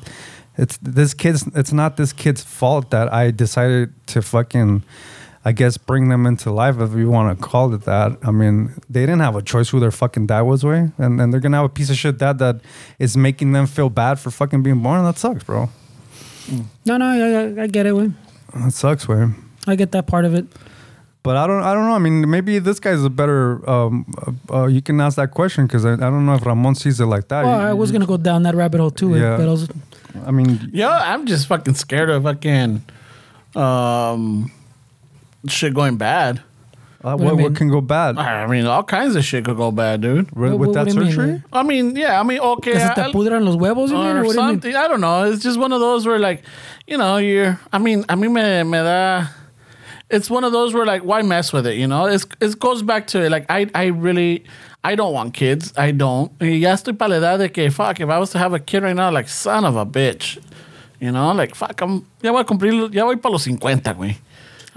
it's 0.58 0.78
this 0.78 1.14
kid's. 1.14 1.46
It's 1.56 1.72
not 1.72 1.96
this 1.98 2.12
kid's 2.14 2.42
fault 2.44 2.90
that 2.92 3.14
I 3.14 3.32
decided 3.32 3.94
to 4.08 4.22
fucking, 4.22 4.84
I 5.44 5.52
guess, 5.52 5.78
bring 5.78 6.10
them 6.10 6.26
into 6.26 6.50
life, 6.52 6.80
if 6.80 6.94
you 6.96 7.10
want 7.10 7.38
to 7.38 7.44
call 7.44 7.74
it 7.74 7.82
that. 7.84 8.18
I 8.24 8.32
mean, 8.32 8.74
they 8.90 9.02
didn't 9.02 9.20
have 9.22 9.36
a 9.36 9.42
choice 9.42 9.70
who 9.70 9.80
their 9.80 9.92
fucking 9.92 10.28
dad 10.28 10.42
was, 10.42 10.64
way, 10.64 10.92
and 10.98 11.22
and 11.22 11.32
they're 11.32 11.42
gonna 11.42 11.58
have 11.58 11.66
a 11.66 11.70
piece 11.70 11.90
of 11.90 11.96
shit 11.98 12.18
dad 12.18 12.40
that 12.40 12.62
is 13.00 13.16
making 13.16 13.52
them 13.54 13.68
feel 13.68 13.90
bad 13.90 14.20
for 14.20 14.32
fucking 14.32 14.64
being 14.64 14.82
born. 14.82 15.04
That 15.04 15.18
sucks, 15.18 15.44
bro. 15.44 15.70
No, 16.86 16.98
no, 16.98 17.06
I, 17.06 17.62
I, 17.62 17.64
I 17.64 17.68
get 17.68 17.86
it. 17.86 17.96
Way. 17.96 18.12
That 18.56 18.72
sucks, 18.74 19.08
way. 19.08 19.28
I 19.68 19.76
get 19.76 19.92
that 19.92 20.08
part 20.08 20.26
of 20.26 20.34
it. 20.36 20.46
But 21.26 21.38
I 21.38 21.48
don't, 21.48 21.64
I 21.64 21.74
don't 21.74 21.86
know. 21.90 21.96
I 21.96 22.00
mean, 22.00 22.30
maybe 22.30 22.60
this 22.60 22.80
guy's 22.80 23.04
a 23.04 23.10
better. 23.10 23.68
Um, 23.68 24.06
uh, 24.50 24.56
uh, 24.58 24.66
you 24.68 24.82
can 24.82 25.02
ask 25.02 25.16
that 25.18 25.32
question 25.32 25.66
because 25.66 25.84
I, 25.84 25.94
I 25.94 25.96
don't 26.14 26.26
know 26.28 26.36
if 26.36 26.46
Ramon 26.46 26.76
sees 26.76 27.00
it 27.02 27.08
like 27.08 27.28
that. 27.30 27.44
Well, 27.46 27.60
You- 27.62 27.68
I 27.68 27.74
was 27.74 27.92
gonna 27.92 28.06
go 28.06 28.18
down 28.18 28.44
that 28.44 28.54
rabbit 28.54 28.80
hole 28.80 28.92
too. 28.92 29.16
Yeah. 29.16 29.36
But 29.38 29.48
I 29.48 29.52
was, 29.52 29.68
I 30.24 30.30
mean, 30.32 30.70
Yo, 30.72 30.88
I'm 30.88 31.26
just 31.26 31.48
fucking 31.48 31.74
scared 31.74 32.12
of 32.12 32.24
fucking 32.24 32.84
um 33.56 34.52
shit 35.48 35.74
going 35.74 35.98
bad. 35.98 36.42
uh, 37.04 37.16
do 37.18 37.24
what, 37.24 37.38
what 37.38 37.56
can 37.56 37.70
go 37.70 37.82
bad 37.82 38.18
I 38.18 38.48
mean, 38.48 38.66
all 38.66 38.84
kinds 38.84 39.16
of 39.16 39.24
shit 39.24 39.46
could 39.46 39.58
go 39.58 39.72
bad, 39.72 40.02
dude. 40.02 40.30
with, 40.32 40.52
What- 40.54 40.60
with 40.60 40.74
that 40.76 40.88
do 40.88 40.94
you 40.94 41.00
mean, 41.00 41.10
surgery? 41.12 41.44
I 41.54 41.64
mean, 41.64 41.96
yeah, 41.96 42.20
I 42.20 42.24
mean, 42.24 42.40
okay. 42.40 42.72
que 42.74 42.80
se 42.80 42.94
te 42.96 43.02
I- 43.02 43.12
pudran 43.12 43.46
los 43.46 43.56
huevos, 43.56 43.90
you 43.92 43.98
mean, 43.98 44.06
or 44.18 44.20
or 44.22 44.24
what 44.26 44.34
do 44.36 44.42
you 44.42 44.46
mean? 44.48 44.54
something. 44.62 44.76
I 44.76 44.88
don't 44.88 45.02
know. 45.02 45.24
It's 45.32 45.42
just 45.44 45.60
one 45.60 45.72
of 45.72 45.80
those 45.80 46.06
where, 46.06 46.20
like, 46.20 46.44
you 46.88 46.98
know, 46.98 47.18
you're. 47.18 47.60
I 47.74 47.78
mean, 47.80 48.06
I 48.10 48.16
mean, 48.16 48.34
me, 48.34 48.64
me 48.64 48.78
da. 48.78 49.26
It's 50.10 50.30
one 50.30 50.44
of 50.44 50.52
those 50.52 50.74
where, 50.74 50.86
like, 50.86 51.04
why 51.04 51.22
mess 51.24 51.52
with 51.52 51.66
it? 51.66 51.76
You 51.76 51.88
know, 51.88 52.06
it's, 52.06 52.26
it 52.40 52.60
goes 52.60 52.84
back 52.84 53.08
to 53.08 53.24
it. 53.24 53.32
like, 53.32 53.46
I, 53.50 53.70
I 53.74 53.86
really, 53.88 54.44
I 54.84 54.96
don't 54.96 55.14
want 55.14 55.34
kids. 55.34 55.74
I 55.76 55.92
don't. 55.92 56.32
Ya 56.40 56.74
estoy 56.74 56.98
para 56.98 57.10
la 57.10 57.16
edad 57.18 57.40
de 57.40 57.50
que 57.50 57.72
fuck. 57.72 58.00
If 58.00 58.10
I 58.10 58.20
was 58.20 58.30
to 58.32 58.38
have 58.38 58.54
a 58.54 58.60
kid 58.60 58.84
right 58.84 58.96
now, 58.96 59.12
like, 59.12 59.28
son 59.28 59.66
of 59.66 59.76
a 59.76 59.86
bitch. 59.86 60.38
You 61.00 61.12
know, 61.12 61.32
like, 61.34 61.56
fuck. 61.56 61.82
I'm. 61.82 62.06
Ya 62.22 62.32
voy 62.32 62.42
a 62.42 62.46
cumplir. 62.46 62.94
Ya 62.94 63.04
voy 63.04 63.16
para 63.16 63.32
los 63.32 63.46
50, 63.46 63.94
güey. 63.94 64.18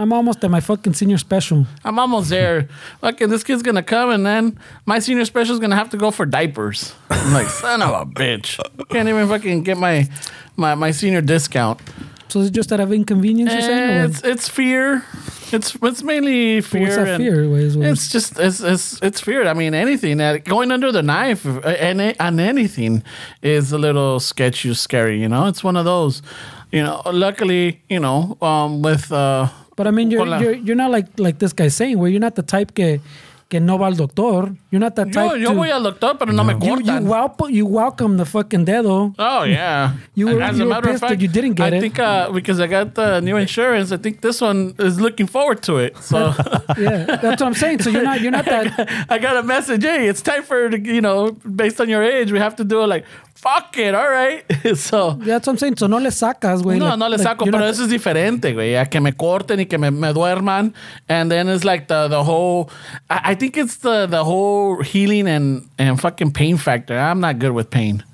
I'm 0.01 0.13
almost 0.13 0.45
at 0.45 0.51
my 0.51 0.61
fucking 0.61 0.95
senior 0.95 1.19
special. 1.19 1.67
I'm 1.85 1.99
almost 1.99 2.31
there. 2.31 2.69
Fucking 3.01 3.29
this 3.29 3.43
kid's 3.43 3.65
gonna 3.65 3.83
come 3.83 4.11
and 4.11 4.25
then 4.25 4.57
my 4.87 5.01
senior 5.01 5.25
special 5.25 5.55
is 5.55 5.61
gonna 5.61 5.75
have 5.75 5.91
to 5.91 5.97
go 5.97 6.13
for 6.13 6.25
diapers. 6.25 6.95
I'm 7.11 7.33
like, 7.33 7.49
son 7.49 7.83
of 7.83 7.91
a 7.91 8.07
bitch. 8.07 8.61
Can't 8.91 9.09
even 9.09 9.27
fucking 9.29 9.65
get 9.65 9.77
my 9.77 10.09
my, 10.57 10.77
my 10.77 10.93
senior 10.93 11.21
discount. 11.21 11.81
So 12.29 12.41
it's 12.41 12.51
just 12.51 12.73
out 12.73 12.81
of 12.81 12.93
inconvenience, 12.93 13.53
you're 13.53 13.63
saying? 13.63 14.01
Or 14.01 14.05
it's 14.05 14.23
it's 14.23 14.49
fear. 14.49 15.05
It's 15.51 15.75
it's 15.83 16.03
mainly 16.03 16.61
fear. 16.61 16.83
what's 16.83 16.97
that 16.97 17.17
fear? 17.19 17.49
What 17.49 17.61
is- 17.61 17.77
what 17.77 17.87
It's 17.87 18.13
just 18.13 18.39
it's, 18.39 18.61
it's 18.61 19.01
it's 19.03 19.21
fear. 19.21 19.47
I 19.49 19.55
mean, 19.55 19.73
anything 19.75 20.19
that 20.19 20.45
going 20.45 20.71
under 20.71 20.93
the 20.93 21.03
knife 21.03 21.47
uh, 21.47 21.61
and 21.69 22.01
and 22.21 22.41
anything 22.41 23.03
is 23.43 23.73
a 23.73 23.79
little 23.79 24.21
sketchy, 24.21 24.75
scary. 24.75 25.19
You 25.21 25.29
know, 25.29 25.47
it's 25.47 25.65
one 25.65 25.77
of 25.77 25.85
those. 25.85 26.23
You 26.71 26.83
know, 26.83 27.01
luckily, 27.07 27.81
you 27.89 27.99
know, 28.01 28.37
um, 28.43 28.83
with 28.83 29.11
uh, 29.11 29.49
But 29.75 29.87
I 29.87 29.91
mean, 29.91 30.11
you're, 30.11 30.27
you're 30.43 30.53
you're 30.55 30.77
not 30.77 30.91
like 30.91 31.07
like 31.19 31.39
this 31.39 31.55
guy's 31.55 31.75
saying, 31.75 31.99
where 31.99 32.11
you're 32.11 32.21
not 32.21 32.35
the 32.35 32.43
type 32.43 32.75
que 32.75 33.01
que 33.49 33.61
no 33.61 33.79
va 33.79 33.87
al 33.87 33.97
doctor. 33.97 34.53
You're 34.71 34.79
not 34.81 34.95
that 34.97 35.11
type. 35.11 35.39
yo 35.41 35.51
to, 35.51 35.55
voy 35.57 35.71
al 35.71 35.83
doctor, 35.83 36.17
pero 36.19 36.33
no 36.33 36.45
me 36.45 36.53
you, 36.53 36.59
you, 36.61 36.77
cortan. 36.85 37.05
welcome, 37.07 37.51
you 37.51 37.65
welcome 37.67 38.17
the 38.19 38.27
fucking 38.27 38.67
dedo. 38.67 39.15
Oh 39.19 39.45
yeah, 39.45 39.95
You 40.15 40.27
were- 40.27 40.43
As 40.43 40.59
you 40.59 40.65
a 40.65 40.69
matter 40.69 40.91
of 40.91 41.01
fact, 41.01 41.21
you 41.23 41.29
didn't 41.29 41.55
get 41.55 41.73
I 41.73 41.77
it. 41.77 41.81
think 41.81 41.99
uh, 41.99 42.31
because 42.31 42.61
I 42.61 42.67
got 42.67 42.95
the 42.95 43.21
new 43.21 43.37
insurance, 43.45 43.91
I 43.91 43.97
think 43.97 44.21
this 44.21 44.43
one 44.43 44.75
is 44.79 45.01
looking 45.01 45.27
forward 45.27 45.63
to 45.63 45.79
it. 45.79 45.97
So 45.97 46.35
Yeah, 46.77 47.07
that's 47.23 47.41
what 47.41 47.49
I'm 47.49 47.55
saying. 47.55 47.81
So 47.83 47.89
you're 47.91 48.03
not 48.03 48.21
you're 48.21 48.33
not 48.33 48.45
that. 48.55 49.07
I 49.09 49.19
got 49.19 49.37
a 49.39 49.43
message. 49.43 49.83
Hey, 49.83 50.09
it's 50.09 50.21
time 50.21 50.43
for 50.43 50.69
you 50.77 51.01
know, 51.01 51.33
based 51.33 51.81
on 51.81 51.89
your 51.89 52.03
age, 52.03 52.31
we 52.31 52.39
have 52.39 52.57
to 52.57 52.65
do 52.65 52.83
it. 52.83 52.87
Like 52.89 53.07
fuck 53.35 53.79
it, 53.79 53.95
all 53.95 54.11
right. 54.11 54.43
so. 54.77 55.17
Yeah, 55.21 55.39
that's 55.39 55.47
what 55.47 55.53
I'm 55.53 55.59
saying. 55.59 55.77
So 55.77 55.87
no 55.87 55.99
le 55.99 56.11
sacas, 56.11 56.61
güey. 56.61 56.77
No, 56.77 56.87
like- 56.87 56.99
no 56.99 57.07
le 57.07 57.11
like, 57.17 57.23
saco, 57.23 57.45
you're 57.47 57.53
pero 57.53 57.65
not- 57.67 57.71
eso 57.71 57.85
es 57.85 57.89
diferente, 57.89 58.53
güey. 58.53 58.75
A 58.77 58.85
que 58.87 59.01
me 59.01 59.13
corten 59.13 59.61
y 59.61 59.65
que 59.67 59.79
me, 59.79 59.91
me 59.93 60.13
duerman. 60.13 60.75
And 61.09 61.31
then 61.31 61.49
it's 61.49 61.65
like 61.65 61.87
the, 61.87 62.09
the 62.09 62.23
whole, 62.25 62.69
I, 63.09 63.21
I 63.31 63.35
think 63.39 63.57
it's 63.57 63.77
the, 63.77 64.07
the 64.07 64.25
whole 64.25 64.83
healing 64.83 65.29
and, 65.29 65.69
and 65.79 66.01
fucking 66.01 66.33
pain 66.33 66.57
factor. 66.57 66.99
I'm 66.99 67.21
not 67.21 67.39
good 67.39 67.53
with 67.53 67.71
pain. 67.71 68.05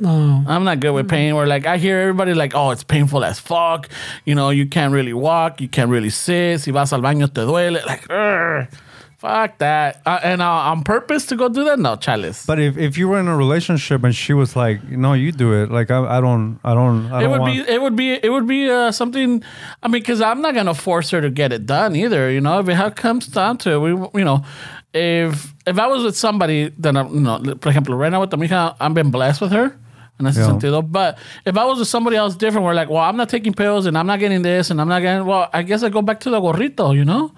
No. 0.00 0.44
I'm 0.46 0.64
not 0.64 0.80
good 0.80 0.92
with 0.92 1.06
hmm. 1.06 1.10
pain. 1.10 1.36
Where 1.36 1.46
like 1.46 1.66
I 1.66 1.78
hear 1.78 2.00
everybody 2.00 2.34
like, 2.34 2.54
oh, 2.54 2.70
it's 2.70 2.84
painful 2.84 3.24
as 3.24 3.38
fuck. 3.38 3.88
You 4.24 4.34
know, 4.34 4.50
you 4.50 4.66
can't 4.66 4.92
really 4.92 5.12
walk, 5.12 5.60
you 5.60 5.68
can't 5.68 5.90
really 5.90 6.10
sit. 6.10 6.60
Si 6.60 6.70
vas 6.70 6.92
al 6.92 7.00
baño 7.00 7.32
te 7.32 7.42
duele. 7.42 7.84
Like, 7.86 8.10
"Ugh, 8.10 8.66
fuck 9.24 9.58
that. 9.58 10.00
Uh, 10.04 10.20
and 10.22 10.42
uh, 10.42 10.70
on 10.70 10.82
purpose 10.84 11.24
to 11.26 11.36
go 11.36 11.48
do 11.48 11.64
that? 11.64 11.78
No, 11.78 11.96
chalice. 11.96 12.44
But 12.46 12.58
if, 12.60 12.76
if 12.76 12.98
you 12.98 13.08
were 13.08 13.18
in 13.18 13.28
a 13.28 13.36
relationship 13.36 14.04
and 14.04 14.14
she 14.14 14.32
was 14.34 14.54
like, 14.54 14.82
no, 14.84 15.14
you 15.14 15.32
do 15.32 15.52
it. 15.62 15.70
Like 15.70 15.90
I, 15.90 16.18
I 16.18 16.20
don't, 16.20 16.60
I 16.62 16.74
don't, 16.74 17.10
I 17.10 17.18
it 17.18 17.22
don't 17.22 17.30
would 17.32 17.40
want. 17.40 17.66
be 17.66 17.72
it 17.72 17.80
would 17.80 17.96
be 17.96 18.12
it 18.12 18.30
would 18.30 18.46
be 18.46 18.68
uh, 18.70 18.92
something 18.92 19.42
i 19.82 19.88
mean 19.88 20.00
because 20.02 20.20
i'm 20.20 20.40
not 20.42 20.54
gonna 20.54 20.74
force 20.74 21.10
her 21.10 21.20
to 21.20 21.30
get 21.30 21.52
it 21.52 21.64
done 21.66 21.96
either 21.96 22.30
you 22.30 22.40
know 22.40 22.58
if 22.60 22.68
it 22.68 22.96
comes 22.96 23.26
down 23.26 23.56
to 23.58 23.70
it 23.72 23.78
we 23.78 23.90
you 24.20 24.24
know 24.24 24.44
if 24.92 25.54
if 25.66 25.78
i 25.78 25.86
was 25.86 26.02
with 26.04 26.16
somebody 26.16 26.70
then 26.78 26.96
I'm, 26.96 27.08
you 27.14 27.20
know 27.20 27.38
for 27.60 27.68
example 27.70 27.94
right 27.96 28.10
now 28.12 28.20
with 28.20 28.30
Tamika, 28.30 28.76
i've 28.80 28.94
been 28.94 29.10
blessed 29.10 29.40
with 29.40 29.52
her 29.52 29.66
en 30.20 30.26
ese 30.26 30.36
Yeah. 30.38 30.46
sentido 30.48 30.80
but 30.98 31.18
if 31.44 31.56
i 31.56 31.64
was 31.64 31.78
with 31.78 31.88
somebody 31.88 32.16
else 32.16 32.36
different 32.36 32.64
we're 32.64 32.74
like 32.74 32.88
well 32.90 33.02
i'm 33.08 33.16
not 33.16 33.28
taking 33.28 33.52
pills 33.54 33.86
and 33.86 33.96
i'm 33.98 34.06
not 34.06 34.18
getting 34.20 34.42
this 34.42 34.70
and 34.70 34.80
i'm 34.80 34.88
not 34.88 35.00
getting 35.02 35.26
well 35.26 35.48
i 35.52 35.62
guess 35.62 35.82
i 35.82 35.88
go 35.88 36.02
back 36.02 36.20
to 36.20 36.30
the 36.30 36.40
gorrito 36.40 36.94
you 36.94 37.04
know 37.04 37.32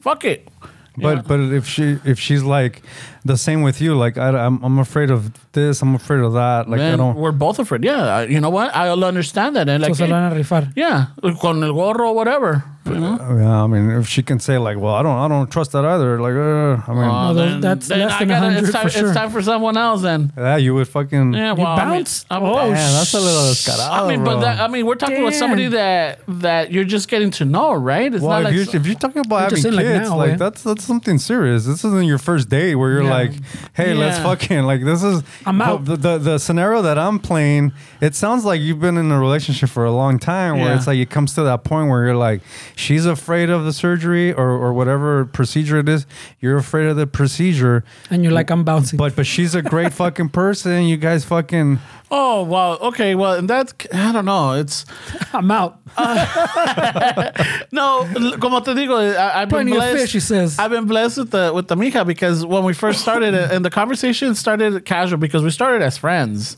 fuck 0.00 0.24
it 0.24 0.48
But 0.96 1.16
Yeah. 1.16 1.22
but 1.26 1.40
if 1.40 1.66
she 1.66 1.98
if 2.04 2.18
she's 2.20 2.42
like 2.42 2.82
the 3.24 3.36
same 3.36 3.62
with 3.62 3.80
you, 3.80 3.94
like 3.94 4.18
I, 4.18 4.28
I'm 4.46 4.62
I'm 4.62 4.78
afraid 4.78 5.10
of 5.10 5.30
this, 5.52 5.80
I'm 5.82 5.94
afraid 5.94 6.20
of 6.20 6.32
that. 6.34 6.68
Like 6.68 6.80
I 6.80 6.96
don't. 6.96 7.16
we're 7.16 7.32
both 7.32 7.58
afraid. 7.58 7.84
Yeah, 7.84 8.22
you 8.22 8.40
know 8.40 8.50
what? 8.50 8.74
I'll 8.74 9.04
understand 9.04 9.56
that. 9.56 9.68
And 9.68 9.82
like, 9.82 9.94
se 9.94 10.06
lo 10.06 10.10
van 10.14 10.32
a 10.32 10.34
rifar. 10.34 10.72
yeah, 10.76 11.06
con 11.40 11.62
el 11.62 11.72
gorro 11.72 12.08
or 12.08 12.14
whatever. 12.14 12.64
You 12.86 13.00
know? 13.00 13.16
Yeah, 13.18 13.62
I 13.64 13.66
mean, 13.66 13.88
if 13.98 14.06
she 14.08 14.22
can 14.22 14.38
say 14.40 14.58
like, 14.58 14.76
well, 14.78 14.92
I 14.94 15.02
don't 15.02 15.16
I 15.16 15.26
don't 15.26 15.50
trust 15.50 15.72
that 15.72 15.86
either. 15.86 16.20
Like, 16.20 16.34
uh, 16.34 16.82
I 16.90 16.94
mean, 16.94 17.04
Uh, 17.10 17.32
then- 17.32 17.60
that's 17.62 17.88
then 17.88 18.00
less 18.00 18.12
I 18.12 18.18
than 18.18 18.28
gotta- 18.28 18.58
it's 18.58 18.72
time, 18.72 18.82
for 18.82 18.90
sure. 18.90 19.06
It's 19.08 19.16
time 19.16 19.30
for 19.30 19.40
someone 19.42 19.76
else 19.78 20.02
then. 20.02 20.30
yeah, 20.36 20.56
you 20.58 20.74
would 20.74 20.88
fucking. 20.88 21.32
Yeah, 21.32 21.52
well, 21.52 21.66
I 21.66 21.76
mean, 21.76 22.04
bounce? 22.04 22.26
I'm- 22.30 22.42
Oh, 22.44 22.68
Man, 22.70 22.92
that's 22.92 23.14
a 23.14 23.20
little 23.20 23.48
descarado, 23.48 23.90
I 23.90 24.06
mean, 24.10 24.22
but 24.22 24.40
that, 24.40 24.60
I 24.60 24.68
mean, 24.68 24.84
we're 24.84 24.96
talking 24.96 25.16
about 25.22 25.32
somebody 25.32 25.68
that 25.68 26.20
that 26.28 26.72
you're 26.72 26.84
just 26.96 27.08
getting 27.08 27.30
to 27.40 27.46
know, 27.46 27.72
right? 27.72 28.12
It's 28.12 28.20
Well, 28.22 28.32
not 28.32 28.40
if, 28.40 28.44
like 28.48 28.54
you, 28.54 28.64
so- 28.64 28.76
if 28.76 28.86
you're 28.86 28.96
talking 29.06 29.22
about 29.24 29.40
having 29.48 29.62
kids, 29.62 29.76
like, 29.76 29.86
now, 29.86 30.16
like 30.18 30.32
eh? 30.32 30.36
that's 30.36 30.62
that's 30.62 30.84
something 30.84 31.16
serious. 31.16 31.64
This 31.64 31.84
isn't 31.88 32.04
your 32.04 32.18
first 32.18 32.50
date 32.50 32.74
where 32.74 32.90
you're 32.92 33.04
Yeah. 33.08 33.13
Like, 33.18 33.32
"Hey, 33.74 33.94
let's 33.94 34.18
fucking 34.18 34.62
like 34.70 34.82
this 34.84 35.02
is." 35.02 35.22
I'm 35.46 35.60
out. 35.62 35.84
The, 35.84 35.96
the 35.96 36.18
the 36.18 36.38
scenario 36.38 36.82
that 36.82 36.98
I'm 36.98 37.18
playing, 37.18 37.72
it 38.00 38.14
sounds 38.14 38.44
like 38.44 38.60
you've 38.60 38.80
been 38.80 38.96
in 38.98 39.10
a 39.10 39.18
relationship 39.18 39.70
for 39.70 39.84
a 39.84 39.90
long 39.92 40.18
time, 40.18 40.58
where 40.58 40.70
Yeah. 40.70 40.76
it's 40.76 40.86
like 40.86 40.98
it 40.98 41.10
comes 41.10 41.34
to 41.34 41.42
that 41.44 41.64
point 41.64 41.88
where 41.90 42.04
you're 42.06 42.16
like, 42.28 42.40
she's 42.76 43.06
afraid 43.06 43.50
of 43.50 43.64
the 43.64 43.72
surgery 43.72 44.32
or 44.32 44.50
or 44.50 44.72
whatever 44.72 45.24
procedure 45.24 45.78
it 45.78 45.88
is. 45.88 46.06
You're 46.40 46.58
afraid 46.58 46.86
of 46.88 46.96
the 46.96 47.06
procedure, 47.06 47.84
And 48.10 48.22
you're 48.22 48.32
like, 48.32 48.50
I'm 48.50 48.64
bouncing. 48.64 48.96
but 48.96 49.14
but 49.16 49.26
she's 49.26 49.54
a 49.54 49.62
great 49.62 49.92
fucking 50.02 50.30
person. 50.30 50.84
You 50.84 50.96
guys 50.96 51.24
fucking. 51.24 51.78
oh 52.10 52.42
well, 52.44 52.78
okay, 52.90 53.14
well, 53.14 53.34
and 53.34 53.48
that's 53.48 53.72
I 53.92 54.12
don't 54.12 54.24
know. 54.26 54.52
It's 54.60 54.84
I'm 55.32 55.50
out. 55.50 55.80
Uh, 55.96 57.32
no, 57.72 58.04
como 58.40 58.60
te 58.60 58.72
digo, 58.74 58.96
I, 59.16 59.42
I've 59.42 59.48
been 59.48 59.66
Plenty 59.66 59.72
of 59.72 59.76
blessed. 59.78 59.96
fish, 60.02 60.12
he 60.12 60.20
says. 60.20 60.58
I've 60.58 60.70
been 60.70 60.86
blessed 60.86 61.18
with 61.18 61.30
the 61.30 61.52
with 61.54 61.68
the 61.68 61.76
mija 61.76 62.06
because 62.06 62.44
when 62.44 62.64
we 62.64 62.72
first 62.74 63.03
started, 63.04 63.34
and 63.34 63.64
the 63.64 63.70
conversation 63.70 64.34
started 64.34 64.84
casual 64.84 65.18
because 65.18 65.42
we 65.42 65.50
started 65.50 65.82
as 65.82 65.98
friends. 65.98 66.56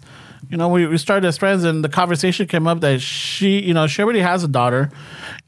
You 0.48 0.56
know, 0.56 0.68
we, 0.68 0.86
we 0.86 0.96
started 0.96 1.26
as 1.26 1.36
friends, 1.36 1.64
and 1.64 1.82
the 1.82 1.88
conversation 1.88 2.46
came 2.46 2.66
up 2.68 2.80
that 2.80 3.00
she, 3.00 3.60
you 3.60 3.74
know, 3.74 3.86
she 3.88 4.02
already 4.02 4.20
has 4.20 4.44
a 4.44 4.48
daughter, 4.48 4.90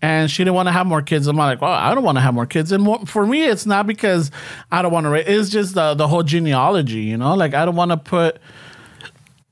and 0.03 0.31
she 0.31 0.43
didn't 0.43 0.55
want 0.55 0.67
to 0.67 0.73
have 0.73 0.87
more 0.87 1.03
kids. 1.03 1.29
I'm 1.29 1.37
like, 1.37 1.61
well, 1.61 1.73
I 1.73 1.95
don't 1.95 2.03
want 2.03 2.17
to 2.17 2.23
have 2.23 2.35
more 2.35 2.47
kids, 2.47 2.73
and 2.73 2.83
more, 2.83 2.99
for 3.07 3.25
me, 3.27 3.45
it's 3.45 3.65
not 3.65 3.87
because 3.87 4.31
I 4.73 4.83
don't 4.83 4.93
want 4.93 5.07
to. 5.07 5.15
It's 5.15 5.51
just 5.51 5.75
the 5.75 5.95
the 5.95 6.09
whole 6.09 6.25
genealogy. 6.25 7.03
You 7.03 7.17
know, 7.17 7.35
like 7.35 7.55
I 7.55 7.65
don't 7.65 7.77
want 7.77 7.93
to 7.93 7.97
put 7.97 8.39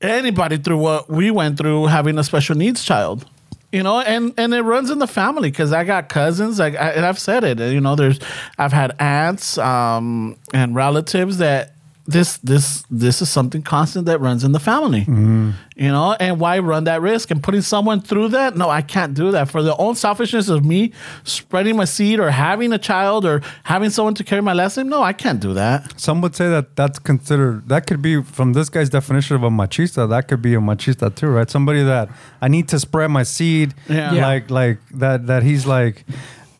anybody 0.01 0.57
through 0.57 0.77
what 0.77 1.09
we 1.09 1.31
went 1.31 1.57
through 1.57 1.85
having 1.85 2.17
a 2.19 2.23
special 2.23 2.55
needs 2.55 2.83
child 2.83 3.25
you 3.71 3.83
know 3.83 3.99
and 3.99 4.33
and 4.37 4.53
it 4.53 4.61
runs 4.61 4.89
in 4.89 4.99
the 4.99 5.07
family 5.07 5.49
because 5.49 5.73
i 5.73 5.83
got 5.83 6.09
cousins 6.09 6.59
like 6.59 6.75
I, 6.75 6.91
and 6.91 7.05
i've 7.05 7.19
said 7.19 7.43
it 7.43 7.59
you 7.59 7.81
know 7.81 7.95
there's 7.95 8.19
i've 8.57 8.73
had 8.73 8.95
aunts 8.99 9.57
um 9.57 10.37
and 10.53 10.73
relatives 10.75 11.39
that 11.39 11.73
this 12.07 12.37
this 12.37 12.83
this 12.89 13.21
is 13.21 13.29
something 13.29 13.61
constant 13.61 14.05
that 14.05 14.19
runs 14.21 14.43
in 14.43 14.53
the 14.53 14.59
family 14.59 15.01
mm-hmm. 15.01 15.51
you 15.75 15.89
know 15.89 16.15
and 16.19 16.39
why 16.39 16.57
run 16.57 16.85
that 16.85 17.01
risk 17.01 17.29
and 17.31 17.43
putting 17.43 17.61
someone 17.61 17.99
through 18.01 18.29
that 18.29 18.55
no 18.55 18.69
i 18.69 18.81
can't 18.81 19.13
do 19.13 19.29
that 19.31 19.49
for 19.49 19.61
the 19.61 19.75
own 19.75 19.93
selfishness 19.93 20.47
of 20.47 20.63
me 20.63 20.91
spreading 21.23 21.75
my 21.75 21.85
seed 21.85 22.19
or 22.19 22.29
having 22.31 22.71
a 22.71 22.77
child 22.77 23.25
or 23.25 23.41
having 23.63 23.89
someone 23.89 24.13
to 24.13 24.23
carry 24.23 24.41
my 24.41 24.53
last 24.53 24.77
name 24.77 24.87
no 24.87 25.01
i 25.03 25.11
can't 25.13 25.41
do 25.41 25.53
that 25.53 25.99
Some 25.99 26.21
would 26.21 26.35
say 26.35 26.47
that 26.49 26.75
that's 26.75 26.99
considered 26.99 27.67
that 27.67 27.87
could 27.87 28.01
be 28.01 28.21
from 28.23 28.53
this 28.53 28.69
guy's 28.69 28.89
definition 28.89 29.35
of 29.35 29.43
a 29.43 29.49
machista. 29.49 30.07
That 30.09 30.27
could 30.27 30.41
be 30.41 30.53
a 30.53 30.59
machista 30.59 31.13
too, 31.13 31.27
right? 31.27 31.49
Somebody 31.49 31.83
that 31.83 32.09
I 32.41 32.47
need 32.47 32.67
to 32.69 32.79
spread 32.79 33.09
my 33.09 33.23
seed, 33.23 33.73
Yeah. 33.89 34.13
Yeah. 34.13 34.25
like 34.27 34.49
like 34.49 34.79
that 34.91 35.27
that 35.27 35.43
he's 35.43 35.65
like. 35.65 36.05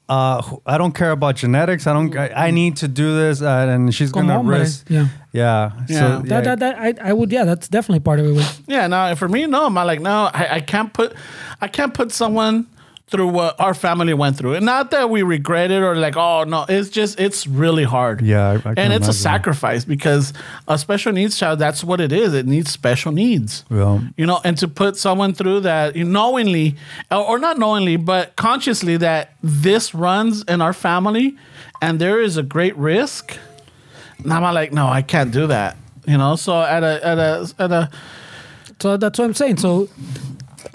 Uh, 0.09 0.41
I 0.65 0.77
don't 0.77 0.93
care 0.93 1.11
about 1.11 1.35
genetics. 1.35 1.85
I 1.85 1.93
don't. 1.93 2.15
I, 2.17 2.47
I 2.47 2.51
need 2.51 2.77
to 2.77 2.87
do 2.87 3.15
this, 3.17 3.41
uh, 3.41 3.67
and 3.69 3.93
she's 3.93 4.11
Como 4.11 4.27
gonna 4.27 4.35
hombre, 4.35 4.59
risk. 4.59 4.89
yeah. 4.89 5.07
yeah. 5.33 5.71
Yeah. 5.89 5.99
So, 5.99 6.21
That, 6.27 6.43
that, 6.45 6.59
that, 6.59 6.79
I, 6.79 6.93
I 7.09 7.13
would, 7.13 7.29
yeah, 7.31 7.43
that's 7.43 7.67
definitely 7.67 7.99
part 7.99 8.19
of 8.21 8.25
it. 8.37 8.59
Yeah, 8.67 8.87
no, 8.87 9.15
for 9.15 9.27
me, 9.27 9.45
no. 9.47 9.65
I'm 9.65 9.73
like, 9.73 9.99
no, 9.99 10.29
I, 10.33 10.47
I 10.55 10.61
can't 10.61 10.93
put, 10.93 11.13
I 11.59 11.67
can't 11.67 11.93
put 11.93 12.13
someone 12.13 12.67
through 13.09 13.27
what 13.29 13.57
our 13.57 13.73
family 13.73 14.13
went 14.13 14.35
through. 14.35 14.53
And 14.55 14.65
not 14.65 14.91
that 14.91 15.09
we 15.09 15.21
regret 15.23 15.71
it 15.71 15.81
or 15.81 15.95
like, 15.95 16.17
oh 16.17 16.43
no, 16.43 16.65
it's 16.67 16.89
just 16.89 17.17
it's 17.19 17.47
really 17.47 17.85
hard. 17.85 18.21
Yeah, 18.21 18.49
I- 18.49 18.55
I 18.55 18.59
can 18.59 18.77
and 18.77 18.93
it's 18.93 19.07
a 19.07 19.13
sacrifice 19.13 19.85
because 19.85 20.33
a 20.67 20.77
special 20.77 21.13
needs 21.13 21.37
child, 21.37 21.57
that's 21.59 21.83
what 21.85 22.01
it 22.01 22.11
is. 22.11 22.33
It 22.33 22.45
needs 22.47 22.69
special 22.69 23.13
needs. 23.13 23.63
Yeah. 23.71 24.01
You 24.17 24.25
know, 24.25 24.41
and 24.43 24.57
to 24.57 24.67
put 24.67 24.97
someone 24.97 25.33
through 25.33 25.61
that 25.61 25.95
knowingly, 25.95 26.75
or 27.09 27.23
or 27.25 27.39
not 27.39 27.57
knowingly, 27.57 27.95
but 27.95 28.35
consciously 28.35 28.97
that 28.97 29.31
this 29.41 29.93
runs 29.93 30.43
in 30.43 30.61
our 30.61 30.73
family, 30.73 31.37
and 31.81 31.99
there 31.99 32.19
is 32.19 32.35
a 32.35 32.43
great 32.43 32.75
risk. 32.75 33.37
And 34.23 34.33
I'm 34.33 34.43
like, 34.53 34.73
no, 34.73 34.87
I 34.87 35.01
can't 35.01 35.31
do 35.31 35.47
that. 35.47 35.77
You 36.05 36.17
know, 36.17 36.35
so 36.35 36.61
at 36.61 36.83
a 36.83 37.05
at 37.05 37.17
a 37.19 37.53
at 37.59 37.71
a 37.71 37.89
so 38.81 38.97
that's 38.97 39.17
what 39.17 39.25
I'm 39.25 39.33
saying. 39.33 39.57
So 39.57 39.87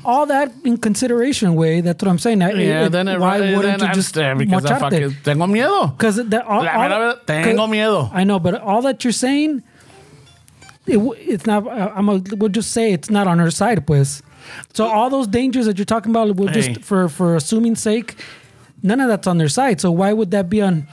all 0.04 0.26
that 0.26 0.52
in 0.64 0.76
consideration, 0.78 1.54
way. 1.54 1.80
That's 1.80 2.02
what 2.02 2.10
I'm 2.10 2.18
saying. 2.18 2.42
I- 2.42 2.52
Yeah, 2.52 2.86
it- 2.86 2.92
then 2.92 3.08
it, 3.08 3.18
why 3.20 3.38
then 3.38 3.56
wouldn't 3.56 3.80
you 3.80 3.86
I'm 3.88 3.94
just 3.94 4.14
because 4.14 4.64
I 4.66 4.78
fucking 4.78 5.16
tengo 5.24 5.46
miedo. 5.46 5.90
Because 5.96 6.16
that 6.16 6.44
all, 6.46 6.66
all- 6.66 7.16
tengo 7.26 7.66
miedo. 7.66 8.10
I 8.12 8.24
know, 8.24 8.38
but 8.38 8.60
all 8.60 8.82
that 8.82 9.02
you're 9.04 9.12
saying, 9.12 9.62
it, 10.86 10.98
it's 11.18 11.46
not. 11.46 11.66
uh, 11.66 11.92
I'm. 11.94 12.08
A, 12.08 12.22
we'll 12.36 12.48
just 12.48 12.72
say 12.72 12.92
it's 12.92 13.10
not 13.10 13.26
on 13.26 13.38
her 13.38 13.50
side, 13.50 13.86
pues. 13.86 14.22
So 14.74 14.86
all 14.86 15.10
those 15.10 15.26
dangers 15.28 15.66
that 15.66 15.78
you're 15.78 15.84
talking 15.84 16.10
about, 16.10 16.34
we'll 16.36 16.48
Hey. 16.48 16.60
just 16.72 16.80
for 16.84 17.08
for 17.08 17.36
assuming 17.36 17.76
sake, 17.76 18.16
none 18.82 19.00
of 19.00 19.08
that's 19.08 19.26
on 19.28 19.38
their 19.38 19.48
side. 19.48 19.80
So 19.80 19.90
why 19.92 20.12
would 20.12 20.30
that 20.32 20.48
be 20.50 20.60
on? 20.60 20.88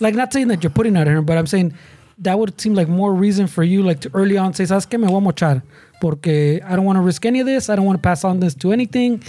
Like, 0.00 0.14
not 0.14 0.32
saying 0.32 0.48
that 0.48 0.62
you're 0.64 0.70
putting 0.70 0.96
on 0.96 1.06
her, 1.06 1.22
but 1.22 1.38
I'm 1.38 1.46
saying 1.46 1.74
that 2.18 2.38
would 2.38 2.60
seem 2.60 2.74
like 2.74 2.88
more 2.88 3.14
reason 3.14 3.46
for 3.46 3.62
you, 3.62 3.82
like 3.82 4.00
to 4.00 4.10
early 4.14 4.36
on 4.36 4.52
say, 4.54 4.64
"Sabes 4.64 4.86
qué? 4.88 4.98
Me 5.00 5.06
voy 5.06 5.18
a 5.18 5.20
mochar." 5.20 5.62
Porque 6.00 6.60
I 6.64 6.76
don't 6.76 6.84
want 6.84 6.96
to 6.96 7.02
risk 7.02 7.24
any 7.26 7.40
of 7.40 7.46
this. 7.46 7.68
I 7.68 7.76
don't 7.76 7.84
want 7.84 7.98
to 7.98 8.02
pass 8.02 8.24
on 8.24 8.40
this 8.40 8.54
to 8.56 8.72
anything. 8.72 9.22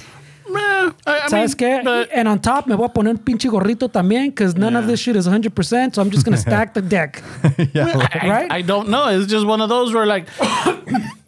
Meh, 0.49 0.91
I, 1.05 1.19
I 1.31 1.33
mean, 1.33 1.47
qué? 1.49 2.07
and 2.13 2.27
on 2.27 2.39
top, 2.39 2.67
me 2.67 2.75
voy 2.75 2.85
a 2.85 2.89
poner 2.89 3.11
un 3.11 3.17
pinche 3.17 3.49
gorrito 3.49 3.87
también, 3.89 4.29
because 4.29 4.55
none 4.55 4.75
of 4.75 4.85
this 4.87 4.99
shit 4.99 5.15
is 5.15 5.27
100%. 5.27 5.95
So 5.95 6.01
I'm 6.01 6.09
just 6.09 6.25
going 6.25 6.35
to 6.35 6.41
stack 6.41 6.73
the 6.73 6.81
deck. 6.81 7.23
I, 7.43 8.19
Right? 8.23 8.51
I 8.51 8.61
don't 8.61 8.89
know. 8.89 9.07
It's 9.07 9.31
just 9.31 9.45
one 9.45 9.61
of 9.61 9.69
those 9.69 9.93
where 9.93 10.05
like 10.05 10.27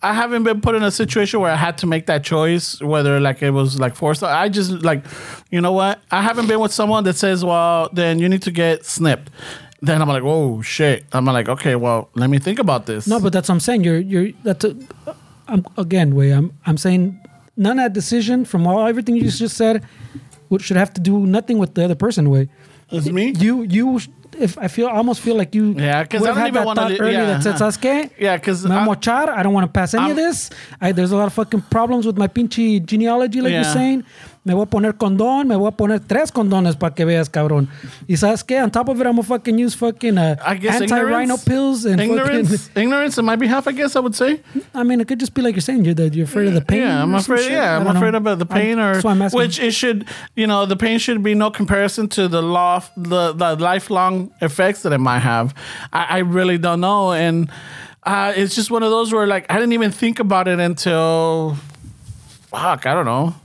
I 0.02 0.14
haven't 0.14 0.44
been 0.44 0.60
put 0.60 0.76
in 0.76 0.84
a 0.84 0.92
situation 0.92 1.40
where 1.40 1.52
I 1.52 1.56
had 1.56 1.78
to 1.80 1.88
make 1.88 2.08
that 2.08 2.24
choice, 2.24 2.82
whether 2.82 3.20
like 3.22 3.42
it 3.42 3.52
was 3.52 3.80
like 3.80 3.96
forced. 3.96 4.24
I 4.24 4.50
just 4.50 4.84
like, 4.84 5.06
you 5.50 5.62
know 5.62 5.72
what? 5.72 6.02
I 6.12 6.22
haven't 6.22 6.48
been 6.48 6.60
with 6.60 6.74
someone 6.74 7.06
that 7.06 7.16
says, 7.16 7.46
"Well, 7.46 7.90
then 7.94 8.20
you 8.20 8.28
need 8.28 8.42
to 8.42 8.52
get 8.52 8.86
snipped." 8.86 9.30
Then 9.82 10.02
I'm 10.02 10.10
like, 10.10 10.24
"Oh 10.24 10.62
shit!" 10.62 11.06
I'm 11.14 11.26
like, 11.26 11.48
"Okay, 11.48 11.76
well, 11.76 12.10
let 12.16 12.30
me 12.30 12.40
think 12.40 12.60
about 12.60 12.86
this." 12.86 13.08
No, 13.08 13.20
but 13.20 13.32
that's 13.32 13.48
what 13.48 13.56
I'm 13.56 13.60
saying. 13.62 13.84
You're, 13.86 14.00
you're, 14.00 14.32
that's 14.44 14.66
a, 14.66 14.76
I'm, 15.48 15.66
again, 15.78 16.16
way, 16.16 16.32
I'm, 16.32 16.52
I'm 16.66 16.78
saying 16.78 17.20
none 17.58 17.80
of 17.80 17.86
that 17.86 17.94
decision 17.94 18.46
from 18.46 18.66
all, 18.68 18.86
everything 18.88 19.16
you 19.16 19.30
just 19.30 19.58
said 19.58 19.84
would, 20.50 20.62
should 20.62 20.78
have 20.78 20.94
to 20.94 21.02
do 21.02 21.26
nothing 21.26 21.58
with 21.58 21.74
the 21.76 21.84
other 21.86 21.96
person, 21.96 22.30
way. 22.30 22.50
it's 22.92 23.08
me. 23.10 23.34
You, 23.38 23.64
you, 23.64 24.00
if 24.40 24.58
I 24.58 24.68
feel, 24.68 24.88
I 24.88 24.94
almost 24.94 25.22
feel 25.22 25.36
like 25.36 25.54
you 25.54 25.74
Yeah, 25.74 26.04
'cause 26.06 26.22
would 26.22 26.30
I 26.30 26.34
don't 26.34 26.42
had 26.42 26.48
even 26.48 26.54
that 26.62 26.66
wanna 26.66 26.82
thought 26.82 27.00
earlier 27.00 27.20
yeah, 27.20 27.26
that 27.38 27.44
said. 27.44 27.56
¿sabes 27.56 27.78
qué? 27.78 28.10
Yeah, 28.20 28.38
'cause 28.38 28.66
Me 28.66 28.72
I- 28.76 28.86
voy 28.86 28.94
a 28.94 28.96
mochar. 28.96 29.30
I 29.30 29.44
don't 29.44 29.54
want 29.54 29.66
to 29.66 29.72
pass 29.72 29.94
any 29.94 30.04
I'm- 30.04 30.12
of 30.12 30.18
this. 30.18 30.50
I, 30.82 30.92
there's 30.92 31.12
a 31.12 31.18
lot 31.18 31.28
of 31.28 31.34
fucking 31.34 31.62
problems 31.70 32.06
with 32.08 32.18
my 32.18 32.28
pinchy 32.28 32.84
genealogy, 32.84 33.42
like 33.42 33.52
you're 33.54 33.64
saying. 33.64 34.04
Me 34.46 34.54
voy 34.54 34.64
a 34.64 34.66
poner 34.66 34.96
condón. 34.96 35.48
Me 35.48 35.56
voy 35.56 35.70
a 35.70 35.72
poner 35.72 36.02
tres 36.02 36.30
condones 36.30 36.76
para 36.76 36.94
que 36.94 37.06
veas, 37.06 37.30
cabrón. 37.30 37.70
Y 38.08 38.18
sabes 38.18 38.44
qué? 38.44 38.62
On 38.62 38.70
top 38.70 38.90
of 38.90 39.00
it, 39.00 39.08
I'm 39.08 39.14
gonna 39.16 39.24
fucking 39.24 39.58
use 39.58 39.74
fucking 39.74 40.18
uh, 40.18 40.36
anti-rhino 40.46 41.38
pills 41.38 41.86
and 41.86 42.02
ignorance, 42.02 42.70
ignorance 42.76 43.18
on 43.18 43.24
my 43.26 43.38
behalf. 43.38 43.68
I 43.68 43.72
guess 43.72 43.96
I 43.96 44.02
would 44.02 44.16
say. 44.16 44.42
I 44.76 44.84
mean, 44.84 45.00
it 45.00 45.08
could 45.08 45.20
just 45.22 45.34
be 45.34 45.42
like 45.42 45.56
you're 45.56 45.62
saying. 45.62 45.86
You're 45.86 45.94
that 45.94 46.14
you're 46.14 46.26
afraid 46.26 46.48
of 46.50 46.56
the 46.56 46.62
pain. 46.62 46.82
Yeah, 46.82 47.04
I'm 47.04 47.16
afraid. 47.16 47.50
Yeah, 47.52 47.78
I'm 47.78 47.88
afraid 47.88 48.16
about 48.16 48.40
the 48.40 48.46
pain, 48.46 48.80
I'm- 48.80 48.90
or 48.90 48.94
that's 48.96 49.06
why 49.06 49.12
I'm 49.12 49.22
asking. 49.22 49.38
which 49.40 49.60
it 49.60 49.72
should, 49.74 50.06
you 50.36 50.46
know, 50.46 50.66
the 50.66 50.76
pain 50.76 51.00
should 51.00 51.24
be 51.24 51.36
no 51.36 51.50
comparison 51.50 52.10
to 52.10 52.28
the 52.28 52.42
law, 52.42 52.82
the 52.98 53.32
the 53.32 53.56
lifelong 53.56 54.32
effects 54.42 54.82
that 54.84 54.92
it 54.92 55.00
might 55.00 55.20
have. 55.20 55.54
I, 55.94 56.06
I 56.10 56.18
really 56.20 56.58
don't 56.58 56.82
know, 56.82 57.14
and 57.14 57.50
uh, 58.04 58.34
it's 58.36 58.56
just 58.56 58.70
one 58.72 58.84
of 58.84 58.90
those 58.92 59.14
where 59.14 59.26
like 59.26 59.46
I 59.50 59.54
didn't 59.56 59.72
even 59.72 59.92
think 59.92 60.20
about 60.20 60.50
it 60.50 60.60
until, 60.60 61.56
fuck, 62.52 62.86
I 62.86 62.94
don't 62.94 63.06
know. 63.06 63.36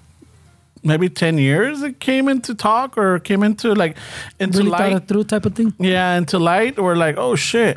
Maybe 0.83 1.09
ten 1.09 1.39
years 1.39 1.83
it 1.83 2.01
came 2.01 2.29
into 2.29 2.55
talk 2.55 2.97
or 2.97 3.19
came 3.19 3.43
into 3.43 3.75
like 3.75 3.97
into 4.39 4.59
really 4.59 4.71
light. 4.71 5.09
through 5.09 5.25
type 5.25 5.45
of 5.45 5.55
thing. 5.55 5.75
Yeah, 5.79 6.17
into 6.17 6.39
light, 6.39 6.79
we're 6.79 6.97
like, 6.97 7.17
oh 7.19 7.35
shit. 7.37 7.77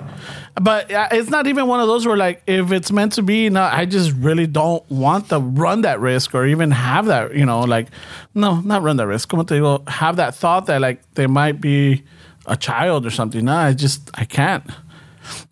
But 0.61 0.87
it's 0.89 1.29
not 1.29 1.47
even 1.47 1.67
one 1.67 1.79
of 1.79 1.87
those 1.87 2.05
where 2.05 2.17
like, 2.17 2.43
if 2.45 2.71
it's 2.71 2.91
meant 2.91 3.13
to 3.13 3.21
be, 3.21 3.49
no, 3.49 3.63
I 3.63 3.85
just 3.85 4.11
really 4.13 4.47
don't 4.47 4.87
want 4.91 5.29
to 5.29 5.39
run 5.39 5.81
that 5.81 5.99
risk 5.99 6.35
or 6.35 6.45
even 6.45 6.71
have 6.71 7.05
that, 7.07 7.33
you 7.33 7.45
know, 7.45 7.61
like, 7.61 7.87
no, 8.35 8.59
not 8.61 8.83
run 8.83 8.97
that 8.97 9.07
risk. 9.07 9.29
Como 9.29 9.43
te 9.43 9.55
digo, 9.55 9.87
have 9.89 10.17
that 10.17 10.35
thought 10.35 10.65
that 10.67 10.81
like 10.81 11.01
they 11.15 11.27
might 11.27 11.61
be 11.61 12.03
a 12.45 12.57
child 12.57 13.05
or 13.05 13.11
something. 13.11 13.45
No, 13.45 13.55
I 13.55 13.73
just, 13.73 14.09
I 14.13 14.25
can't. 14.25 14.63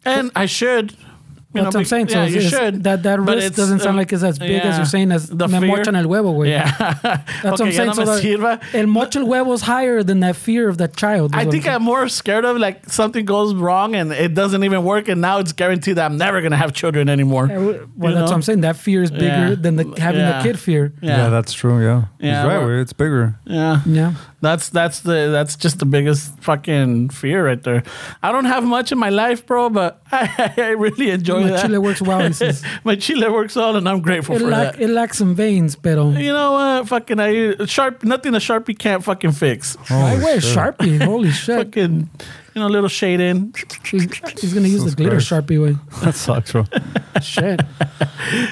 And 0.05 0.31
I 0.35 0.45
should, 0.45 0.95
You 1.51 1.63
That's 1.63 1.73
know, 1.73 1.79
what 1.79 1.81
I'm 1.81 1.85
saying. 1.85 2.05
be- 2.05 2.11
So 2.13 2.19
yeah, 2.21 2.27
you 2.27 2.41
should. 2.41 2.83
that 2.83 3.01
that 3.01 3.19
risk 3.21 3.47
it's, 3.47 3.55
doesn't 3.57 3.79
sound 3.79 3.97
like 3.97 4.13
it's 4.13 4.21
as 4.21 4.37
big 4.37 4.61
as 4.63 4.77
you're 4.77 4.85
saying 4.85 5.11
as 5.11 5.29
The 5.29 5.47
me 5.47 5.59
fear? 5.61 5.69
mochan 5.77 5.97
el 5.97 6.03
huevo, 6.05 6.35
güey. 6.37 6.49
Yeah. 6.49 6.69
That's 7.01 7.43
what 7.43 7.61
I'm 7.61 7.71
saying. 7.71 7.87
no 7.87 7.93
so 7.93 8.05
me 8.05 8.05
the- 8.05 8.21
sirva. 8.21 8.61
el 8.75 8.85
mocho 8.85 9.19
el 9.21 9.25
huevo 9.25 9.51
is 9.53 9.61
higher 9.63 10.03
than 10.03 10.19
that 10.19 10.35
fear 10.35 10.69
of 10.69 10.77
that 10.77 10.95
child. 10.95 11.31
I 11.33 11.45
think 11.45 11.65
I'm 11.67 11.77
I'm 11.77 11.83
more 11.83 12.07
scared 12.07 12.45
of 12.45 12.57
like 12.57 12.87
something 12.91 13.25
goes 13.25 13.55
wrong 13.55 13.95
and 13.95 14.11
it 14.11 14.35
doesn't 14.35 14.63
even 14.63 14.83
work, 14.83 15.07
and 15.07 15.21
now 15.21 15.39
it's 15.39 15.51
guaranteed 15.53 15.95
that 15.95 16.05
I'm 16.05 16.17
never 16.17 16.39
gonna 16.43 16.55
have 16.55 16.71
children 16.73 17.09
anymore. 17.09 17.47
saying. 17.47 17.65
well, 17.65 17.73
You 17.73 17.79
that's 17.79 18.15
know? 18.15 18.21
what 18.25 18.31
I'm 18.33 18.41
saying. 18.43 18.61
That 18.61 18.75
fear 18.75 19.01
is 19.01 19.09
bigger 19.09 19.25
Yeah. 19.49 19.55
than 19.59 19.75
the 19.77 19.85
having 19.97 20.21
Yeah. 20.21 20.37
the 20.37 20.43
kid 20.43 20.59
fear. 20.59 20.93
Yeah, 21.01 21.29
that's 21.29 21.51
true. 21.53 21.81
Yeah, 21.83 22.03
Yeah, 22.19 22.41
he's 22.43 22.47
right. 22.47 22.63
we're- 22.63 22.81
It's 22.81 22.93
bigger. 22.93 23.39
yeah. 23.45 23.81
Yeah. 23.87 24.13
That's 24.41 24.69
that's 24.69 25.01
the 25.01 25.29
that's 25.31 25.55
just 25.57 25.79
the 25.79 25.85
biggest 25.85 26.31
fucking 26.39 27.09
fear 27.09 27.45
right 27.45 27.61
there. 27.61 27.83
I 28.23 28.31
don't 28.31 28.45
have 28.45 28.63
much 28.63 28.91
in 28.91 28.97
my 28.97 29.09
life, 29.09 29.45
bro, 29.45 29.69
but 29.69 30.01
I, 30.11 30.53
I 30.57 30.69
really 30.69 31.09
enjoy 31.11 31.41
My 31.41 31.49
that. 31.49 31.65
chile 31.65 31.77
works 31.77 32.01
well, 32.01 32.21
he 32.25 32.31
says. 32.33 32.63
my 32.85 32.95
chile 32.95 33.29
works 33.29 33.55
well, 33.55 33.75
and 33.75 33.87
I'm 33.87 34.01
grateful 34.01 34.35
It, 34.37 34.39
for 34.39 34.47
lack, 34.47 34.73
that. 34.75 34.81
it 34.81 34.89
lacks 34.89 35.17
some 35.17 35.35
veins, 35.35 35.75
pero. 35.75 36.09
you 36.11 36.31
know 36.31 36.53
what? 36.53 36.87
Fucking 36.87 37.19
I 37.19 37.65
sharp. 37.65 38.03
Nothing 38.03 38.33
a 38.33 38.37
sharpie 38.39 38.77
can't 38.79 39.03
fucking 39.03 39.33
fix. 39.33 39.75
I 39.89 40.11
Holy 40.11 40.23
wear 40.23 40.35
oh, 40.37 40.39
shit. 40.39 40.55
Sharpie. 40.57 41.03
Holy 41.03 41.31
shit. 41.43 41.57
Fucking, 41.57 42.09
you 42.59 42.65
know, 42.65 42.71
little 42.71 42.89
shade 42.89 43.19
in. 43.21 43.53
He's, 43.85 44.03
he's 44.41 44.53
going 44.53 44.63
to 44.65 44.69
use 44.69 44.83
the 44.83 44.95
glitter 44.95 45.11
Christ. 45.21 45.29
Sharpie 45.31 45.61
way. 45.63 45.75
That 46.03 46.15
sucks, 46.15 46.51
bro. 46.51 46.65
Shit. 47.21 47.61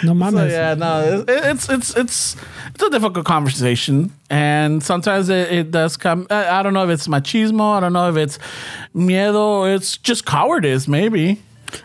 No 0.03 0.13
So 0.13 0.13
mames. 0.13 0.49
yeah, 0.49 0.73
no, 0.73 1.23
it, 1.27 1.29
it's 1.29 1.69
it's 1.69 1.95
it's 1.95 2.35
it's 2.73 2.83
a 2.83 2.89
difficult 2.89 3.25
conversation, 3.25 4.11
and 4.29 4.81
sometimes 4.83 5.29
it, 5.29 5.51
it 5.51 5.71
does 5.71 5.97
come. 5.97 6.25
I, 6.29 6.59
I 6.59 6.63
don't 6.63 6.73
know 6.73 6.83
if 6.83 6.89
it's 6.89 7.07
machismo. 7.07 7.77
I 7.77 7.79
don't 7.81 7.93
know 7.93 8.09
if 8.09 8.17
it's 8.17 8.39
miedo. 8.95 9.73
It's 9.75 9.97
just 9.97 10.25
cowardice, 10.25 10.87
maybe. 10.87 11.41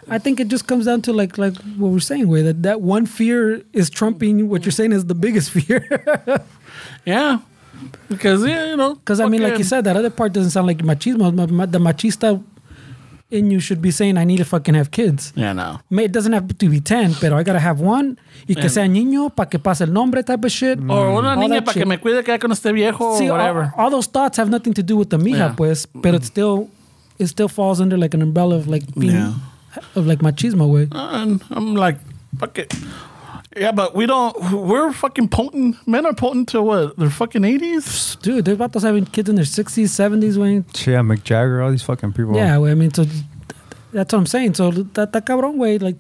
I 0.08 0.18
think 0.18 0.38
it 0.40 0.48
just 0.48 0.66
comes 0.68 0.86
down 0.86 1.02
to 1.02 1.12
like 1.12 1.38
like 1.38 1.56
what 1.76 1.90
we're 1.90 2.00
saying, 2.00 2.28
way 2.28 2.42
that 2.42 2.62
that 2.62 2.80
one 2.80 3.06
fear 3.06 3.62
is 3.72 3.90
trumping 3.90 4.48
what 4.48 4.64
you're 4.64 4.72
saying 4.72 4.92
is 4.92 5.06
the 5.06 5.14
biggest 5.16 5.50
fear. 5.50 5.82
Yeah, 7.04 7.38
because 8.08 8.44
yeah, 8.46 8.70
you 8.70 8.76
know, 8.76 8.94
Because 8.94 9.20
I 9.20 9.26
mean, 9.26 9.42
like 9.42 9.58
you 9.58 9.64
said, 9.64 9.84
that 9.84 9.96
other 9.96 10.10
part 10.10 10.32
doesn't 10.32 10.50
sound 10.50 10.66
like 10.66 10.78
machismo. 10.84 11.32
Ma- 11.34 11.46
ma- 11.46 11.66
The 11.66 11.78
machista 11.78 12.42
in 13.30 13.50
you 13.50 13.60
should 13.60 13.80
be 13.80 13.90
saying, 13.90 14.18
"I 14.18 14.24
need 14.24 14.38
to 14.38 14.44
fucking 14.44 14.74
have 14.74 14.90
kids." 14.90 15.32
Yeah, 15.34 15.54
no. 15.54 15.80
May- 15.90 16.04
It 16.04 16.12
doesn't 16.12 16.32
have 16.34 16.46
to 16.48 16.68
be 16.68 16.80
ten, 16.80 17.14
pero 17.20 17.38
I 17.38 17.42
gotta 17.44 17.60
have 17.60 17.80
one 17.80 18.16
y 18.48 18.54
que 18.54 18.68
sea 18.68 18.86
niño 18.86 19.30
para 19.34 19.48
que 19.48 19.58
pase 19.58 19.84
el 19.84 19.92
nombre 19.92 20.22
type 20.22 20.44
of 20.44 20.50
shit. 20.52 20.78
Or 20.88 21.08
una 21.18 21.32
All 21.32 21.38
niña 21.38 21.64
para 21.64 21.72
que 21.78 21.86
me 21.86 21.98
cuide 21.98 22.22
que 22.24 22.38
cuando 22.38 22.54
esté 22.54 22.72
viejo 22.72 23.16
See, 23.16 23.30
or 23.30 23.38
all, 23.40 23.46
whatever. 23.54 23.72
all 23.78 23.90
those 23.90 24.06
thoughts 24.08 24.36
have 24.38 24.50
nothing 24.50 24.74
to 24.74 24.82
do 24.82 24.96
with 24.98 25.08
the 25.08 25.18
mija, 25.18 25.36
Yeah. 25.48 25.54
pues, 25.56 25.86
but 25.94 26.14
it 26.14 26.24
still 26.24 26.68
it 27.18 27.28
still 27.28 27.48
falls 27.48 27.80
under 27.80 27.96
like 27.96 28.14
an 28.14 28.20
umbrella 28.22 28.56
of 28.56 28.66
like 28.68 28.84
being 28.98 29.14
Yeah. 29.14 29.32
of 29.96 30.06
like 30.06 30.20
machismo 30.22 30.68
way. 30.68 30.88
Uh, 30.92 31.22
and 31.22 31.42
I'm 31.50 31.74
like, 31.74 31.98
fuck 32.38 32.58
it. 32.58 32.74
Yeah, 33.56 33.72
but 33.72 33.94
we 33.94 34.06
don't. 34.06 34.34
We're 34.52 34.92
fucking 34.92 35.28
potent. 35.28 35.76
Men 35.86 36.06
are 36.06 36.14
potent 36.14 36.48
to 36.50 36.62
what? 36.62 36.96
Their 36.96 37.10
fucking 37.10 37.44
eighties. 37.44 38.16
Dude, 38.22 38.44
they're 38.44 38.54
about 38.54 38.72
to 38.74 38.80
having 38.80 39.04
kids 39.06 39.28
in 39.28 39.36
their 39.36 39.44
sixties, 39.44 39.92
seventies, 39.92 40.38
way. 40.38 40.54
Yeah, 40.86 41.00
Mick 41.02 41.22
Jagger, 41.24 41.60
all 41.62 41.70
these 41.70 41.82
fucking 41.82 42.12
people. 42.14 42.34
Yeah. 42.34 42.58
I 42.58 42.74
mean, 42.74 42.92
so 42.94 43.04
that's 43.92 44.12
what 44.12 44.18
I'm 44.20 44.26
saying. 44.26 44.54
So 44.54 44.70
that 44.70 45.12
that 45.12 45.26
cabrón 45.26 45.56
way, 45.56 45.78
like 45.78 45.96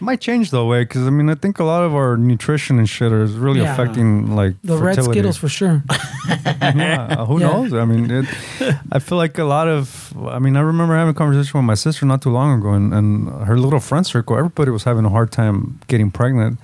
might 0.00 0.20
change 0.20 0.50
though, 0.50 0.66
way 0.66 0.82
because 0.82 1.06
I 1.06 1.10
mean 1.10 1.28
I 1.30 1.34
think 1.34 1.58
a 1.60 1.64
lot 1.64 1.82
of 1.82 1.94
our 1.94 2.16
nutrition 2.16 2.78
and 2.78 2.88
shit 2.88 3.12
is 3.12 3.32
really 3.32 3.60
Yeah. 3.60 3.72
affecting 3.74 4.34
like 4.34 4.54
the 4.64 4.76
red 4.76 5.02
skittles 5.02 5.36
for 5.36 5.48
sure. 5.48 5.82
Yeah, 6.60 7.26
who 7.26 7.38
Yeah. 7.40 7.46
knows? 7.48 7.72
I 7.74 7.84
mean, 7.84 8.10
it, 8.10 8.24
I 8.90 8.98
feel 8.98 9.18
like 9.18 9.36
a 9.38 9.44
lot 9.44 9.68
of. 9.68 10.12
I 10.28 10.38
mean, 10.38 10.56
I 10.56 10.60
remember 10.60 10.94
having 10.96 11.10
a 11.10 11.14
conversation 11.14 11.58
with 11.58 11.66
my 11.66 11.74
sister 11.74 12.06
not 12.06 12.22
too 12.22 12.30
long 12.30 12.58
ago, 12.58 12.72
and, 12.72 12.94
and 12.94 13.28
her 13.46 13.58
little 13.58 13.80
friend 13.80 14.06
circle, 14.06 14.36
everybody 14.36 14.70
was 14.70 14.84
having 14.84 15.04
a 15.04 15.10
hard 15.10 15.30
time 15.30 15.78
getting 15.86 16.10
pregnant, 16.10 16.58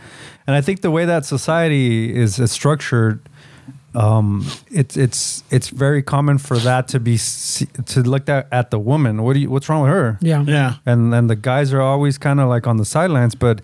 and 0.46 0.56
I 0.56 0.60
think 0.60 0.80
the 0.80 0.90
way 0.90 1.04
that 1.06 1.24
society 1.24 2.14
is, 2.14 2.38
is 2.38 2.50
structured. 2.52 3.20
Um, 3.92 4.46
it's 4.70 4.96
it's 4.96 5.42
it's 5.50 5.68
very 5.68 6.00
common 6.02 6.38
for 6.38 6.56
that 6.58 6.86
to 6.88 7.00
be 7.00 7.18
to 7.86 8.02
look 8.02 8.28
at 8.28 8.46
at 8.52 8.70
the 8.70 8.78
woman. 8.78 9.22
What 9.24 9.32
do 9.34 9.40
you? 9.40 9.50
What's 9.50 9.68
wrong 9.68 9.82
with 9.82 9.90
her? 9.90 10.16
Yeah. 10.20 10.44
Yeah. 10.46 10.74
and 10.86 11.12
and 11.12 11.28
the 11.28 11.34
guys 11.36 11.72
are 11.72 11.80
always 11.82 12.16
kind 12.18 12.38
of 12.40 12.48
like 12.48 12.68
on 12.68 12.76
the 12.76 12.84
sidelines 12.84 13.34
but 13.34 13.60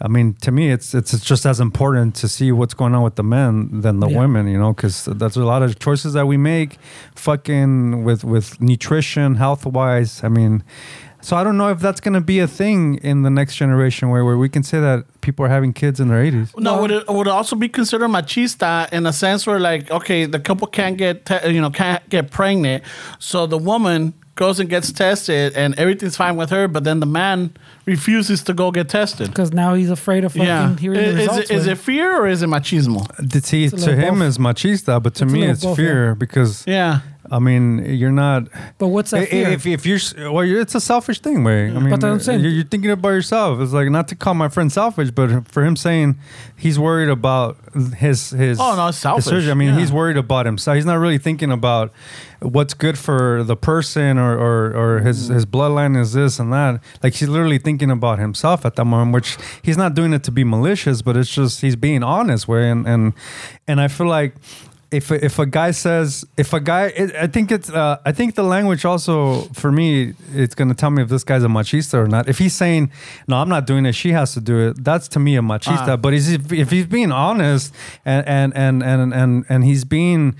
i 0.00 0.08
mean 0.08 0.34
to 0.40 0.50
me 0.50 0.72
it's 0.72 0.94
it's 0.94 1.12
just 1.24 1.46
as 1.46 1.60
important 1.60 2.16
to 2.16 2.26
see 2.26 2.50
what's 2.50 2.74
going 2.74 2.92
on 2.92 3.02
with 3.04 3.14
the 3.14 3.22
men 3.22 3.82
than 3.82 4.00
the 4.00 4.08
Yeah. 4.08 4.18
women 4.20 4.48
you 4.48 4.58
know 4.58 4.72
because 4.72 5.04
that's 5.04 5.36
a 5.36 5.44
lot 5.44 5.62
of 5.62 5.78
choices 5.78 6.12
that 6.14 6.26
we 6.26 6.36
make 6.36 6.76
fucking 7.14 8.02
with 8.02 8.24
with 8.24 8.60
nutrition 8.60 9.36
health 9.36 9.64
wise 9.64 10.24
i 10.24 10.28
mean 10.28 10.64
so 11.22 11.36
i 11.36 11.42
don't 11.44 11.56
know 11.56 11.70
if 11.70 11.78
that's 11.80 12.00
going 12.00 12.14
to 12.14 12.20
be 12.20 12.38
a 12.40 12.46
thing 12.46 12.96
in 12.96 13.22
the 13.22 13.30
next 13.30 13.56
generation 13.56 14.10
where, 14.10 14.24
where 14.24 14.36
we 14.36 14.48
can 14.48 14.62
say 14.62 14.78
that 14.80 15.04
people 15.22 15.44
are 15.46 15.48
having 15.48 15.72
kids 15.72 15.98
in 16.00 16.08
their 16.08 16.22
80s 16.22 16.56
No, 16.58 16.72
Well- 16.74 16.82
would 16.82 16.90
it 16.90 17.08
would 17.08 17.26
it 17.26 17.30
also 17.30 17.56
be 17.56 17.68
considered 17.68 18.08
machista 18.08 18.92
in 18.92 19.06
a 19.06 19.12
sense 19.12 19.46
where 19.46 19.58
like 19.60 19.90
okay, 19.90 20.26
the 20.26 20.38
couple 20.40 20.66
can't 20.66 20.96
get 20.98 21.24
te- 21.26 21.48
you 21.50 21.60
know 21.60 21.70
can't 21.70 22.06
get 22.10 22.30
pregnant, 22.30 22.82
so 23.18 23.46
the 23.46 23.58
woman 23.58 24.12
goes 24.34 24.58
and 24.58 24.68
gets 24.70 24.90
tested 24.90 25.52
and 25.54 25.78
everything's 25.78 26.16
fine 26.16 26.36
with 26.36 26.48
her, 26.50 26.66
but 26.66 26.84
then 26.84 27.00
the 27.00 27.06
man 27.06 27.50
refuses 27.84 28.42
to 28.42 28.54
go 28.54 28.70
get 28.70 28.88
tested. 28.88 29.28
Because 29.28 29.52
now 29.52 29.74
he's 29.74 29.90
afraid 29.90 30.24
of 30.24 30.32
fucking 30.32 30.46
Yeah, 30.46 30.74
hearing 30.76 30.98
the 30.98 31.20
is, 31.20 31.28
is 31.30 31.38
it, 31.38 31.50
is 31.50 31.66
it 31.66 31.76
fear 31.78 32.16
or 32.18 32.26
is 32.26 32.40
it 32.42 32.48
machismo? 32.48 33.04
to, 33.28 33.40
see, 33.42 33.64
It's 33.64 33.84
to 33.84 33.94
him 33.94 34.18
both. 34.20 34.28
is 34.28 34.38
machista 34.38 35.02
but 35.02 35.14
to 35.16 35.24
It's 35.24 35.32
me 35.32 35.44
it's 35.46 35.62
both, 35.62 35.76
fear 35.76 36.14
because 36.14 36.64
Yeah, 36.66 37.00
i 37.32 37.38
mean 37.38 37.84
you're 38.00 38.12
not 38.24 38.42
but 38.78 38.88
what's 38.88 39.10
that 39.12 39.28
fear? 39.28 39.48
If, 39.48 39.66
if 39.66 39.86
you're, 39.86 40.32
well, 40.32 40.44
you're- 40.44 40.60
it's 40.60 40.74
a 40.74 40.80
selfish 40.80 41.20
thing, 41.20 41.42
way. 41.44 41.60
I 41.70 41.78
mean, 41.78 41.90
But 41.90 42.04
I'm 42.04 42.20
saying- 42.20 42.40
you're, 42.40 42.50
you're 42.50 42.64
thinking 42.72 42.90
about 42.90 43.10
yourself. 43.10 43.60
It's 43.60 43.72
like 43.72 43.88
not 43.90 44.06
to 44.08 44.14
call 44.16 44.34
my 44.34 44.48
friend 44.48 44.70
selfish, 44.72 45.10
but 45.10 45.28
for 45.48 45.64
him 45.64 45.76
saying 45.76 46.18
he's 46.64 46.78
worried 46.78 47.08
about 47.08 47.56
his 48.04 48.30
his. 48.30 48.58
Oh, 48.60 48.74
no, 48.76 48.88
it's 48.88 48.96
his 48.98 49.02
selfish. 49.02 49.24
surgery. 49.24 49.50
I 49.50 49.54
mean, 49.54 49.72
Yeah. 49.74 49.80
he's 49.80 49.92
worried 49.92 50.16
about 50.26 50.44
himself. 50.46 50.74
He's 50.76 50.84
not 50.92 50.98
really 51.04 51.18
thinking 51.18 51.50
about 51.52 51.92
what's 52.40 52.74
good 52.74 52.98
for 52.98 53.44
the 53.44 53.56
person 53.56 54.18
or 54.18 54.32
or, 54.46 54.56
or 54.82 54.90
his 55.00 55.18
Mm. 55.30 55.34
his 55.34 55.46
bloodline 55.46 55.94
is 56.00 56.12
this 56.12 56.38
and 56.40 56.52
that. 56.52 56.80
Like 57.02 57.14
he's 57.14 57.28
literally 57.28 57.58
thinking 57.58 57.90
about 57.90 58.18
himself 58.18 58.66
at 58.66 58.74
that 58.76 58.84
moment, 58.84 59.14
which 59.14 59.36
he's 59.62 59.76
not 59.78 59.94
doing 59.94 60.12
it 60.12 60.22
to 60.24 60.32
be 60.32 60.44
malicious, 60.44 61.02
but 61.02 61.16
it's 61.16 61.30
just 61.40 61.60
he's 61.60 61.76
being 61.76 62.02
honest, 62.02 62.48
way. 62.48 62.68
And 62.70 62.86
and 62.86 63.12
and 63.68 63.80
I 63.80 63.88
feel 63.88 64.08
like 64.08 64.34
if 64.92 65.10
a- 65.10 65.24
if 65.24 65.38
a 65.38 65.46
guy 65.46 65.70
says 65.72 66.24
if 66.36 66.52
a 66.52 66.60
guy 66.60 66.86
it, 66.86 67.14
I 67.16 67.26
think 67.26 67.50
it's 67.50 67.70
uh, 67.70 67.98
I 68.04 68.12
think 68.12 68.34
the 68.34 68.42
language 68.42 68.84
also 68.84 69.42
for 69.54 69.72
me 69.72 70.14
it's 70.34 70.54
gonna 70.54 70.74
tell 70.74 70.90
me 70.90 71.02
if 71.02 71.08
this 71.08 71.24
guy's 71.24 71.42
a 71.44 71.48
machista 71.48 71.94
or 71.94 72.06
not. 72.08 72.28
If 72.28 72.38
he's 72.38 72.54
saying 72.54 72.90
no, 73.28 73.36
I'm 73.36 73.48
not 73.48 73.66
doing 73.66 73.86
it, 73.86 73.94
she 73.94 74.12
has 74.12 74.34
to 74.34 74.40
do 74.40 74.58
it. 74.68 74.84
That's 74.84 75.08
to 75.08 75.18
me 75.18 75.36
a 75.36 75.40
machista. 75.42 75.88
Ah. 75.88 75.96
but 75.96 76.12
is 76.14 76.30
if, 76.30 76.52
if 76.52 76.70
he's 76.70 76.86
being 76.86 77.12
honest 77.12 77.74
and 78.04 78.26
and 78.28 78.52
and 78.56 78.82
and 78.82 79.12
and 79.14 79.44
and 79.48 79.64
he's 79.64 79.84
being 79.84 80.36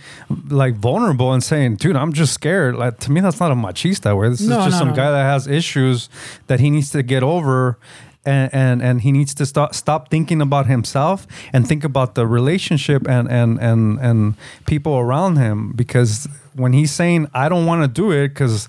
like 0.48 0.74
vulnerable 0.76 1.32
and 1.32 1.42
saying, 1.42 1.76
dude, 1.76 1.96
I'm 1.96 2.12
just 2.12 2.32
scared. 2.34 2.76
Like 2.76 2.98
to 3.00 3.12
me, 3.12 3.20
that's 3.20 3.40
not 3.40 3.50
a 3.50 3.54
machista. 3.54 4.16
Where 4.16 4.28
this 4.30 4.40
No, 4.40 4.58
is 4.60 4.64
just 4.66 4.74
no, 4.76 4.78
some 4.78 4.88
no. 4.88 4.94
guy 4.94 5.10
that 5.10 5.24
has 5.24 5.46
issues 5.46 6.08
that 6.46 6.60
he 6.60 6.70
needs 6.70 6.90
to 6.90 7.02
get 7.02 7.22
over 7.22 7.78
and, 8.24 8.54
and 8.54 8.82
and 8.82 9.00
he 9.00 9.10
needs 9.10 9.34
to 9.34 9.46
stop 9.46 9.74
stop 9.74 10.08
thinking 10.08 10.40
about 10.40 10.66
himself 10.66 11.26
and 11.52 11.66
think 11.66 11.82
about 11.82 12.14
the 12.14 12.26
relationship 12.26 13.08
and 13.08 13.28
and 13.30 13.60
and 13.60 13.98
and 13.98 14.34
people 14.66 14.96
around 14.96 15.36
him 15.36 15.72
because 15.72 16.28
when 16.54 16.72
he's 16.72 16.92
saying 16.92 17.28
I 17.34 17.48
don't 17.48 17.66
want 17.66 17.82
to 17.82 17.88
do 17.88 18.12
it 18.12 18.28
because 18.28 18.68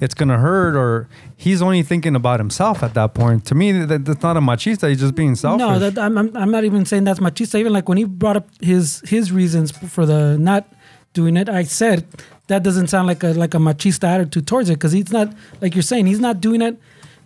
it's 0.00 0.14
gonna 0.14 0.38
hurt 0.38 0.74
or 0.74 1.08
he's 1.36 1.60
only 1.60 1.82
thinking 1.82 2.16
about 2.16 2.40
himself 2.40 2.82
at 2.82 2.94
that 2.94 3.12
point. 3.12 3.44
To 3.46 3.54
me, 3.54 3.72
that, 3.72 4.04
that's 4.04 4.22
not 4.22 4.36
a 4.36 4.40
machista. 4.40 4.88
He's 4.88 5.00
just 5.00 5.14
being 5.14 5.34
selfish. 5.34 5.58
No, 5.58 5.78
that, 5.78 5.98
I'm, 5.98 6.16
I'm 6.16 6.36
I'm 6.36 6.50
not 6.50 6.64
even 6.64 6.86
saying 6.86 7.04
that's 7.04 7.20
machista. 7.20 7.58
Even 7.58 7.72
like 7.72 7.88
when 7.88 7.98
he 7.98 8.04
brought 8.04 8.36
up 8.36 8.48
his 8.60 9.02
his 9.06 9.32
reasons 9.32 9.70
for 9.70 10.06
the 10.06 10.38
not 10.38 10.72
doing 11.12 11.36
it, 11.36 11.48
I 11.48 11.64
said 11.64 12.06
that 12.46 12.62
doesn't 12.62 12.88
sound 12.88 13.06
like 13.06 13.22
a 13.22 13.28
like 13.28 13.54
a 13.54 13.58
machista 13.58 14.04
attitude 14.04 14.46
towards 14.46 14.70
it 14.70 14.74
because 14.74 14.92
he's 14.92 15.12
not 15.12 15.32
like 15.60 15.74
you're 15.74 15.82
saying 15.82 16.06
he's 16.06 16.20
not 16.20 16.40
doing 16.40 16.62
it 16.62 16.78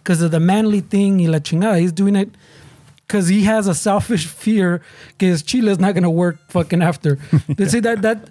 because 0.08 0.22
of 0.22 0.30
the 0.30 0.40
manly 0.40 0.80
thing 0.80 1.18
y 1.18 1.26
la 1.26 1.38
chingada. 1.38 1.78
He's 1.78 1.92
doing 1.92 2.16
it 2.16 2.30
because 3.06 3.28
he 3.28 3.44
has 3.44 3.66
a 3.66 3.74
selfish 3.74 4.26
fear 4.42 4.80
que 5.18 5.28
his 5.28 5.42
chile 5.42 5.70
is 5.70 5.78
not 5.78 5.92
gonna 5.92 6.10
work 6.10 6.38
fucking 6.48 6.80
after. 6.80 7.18
They 7.48 7.66
say 7.68 7.80
that 7.80 8.00
that. 8.00 8.30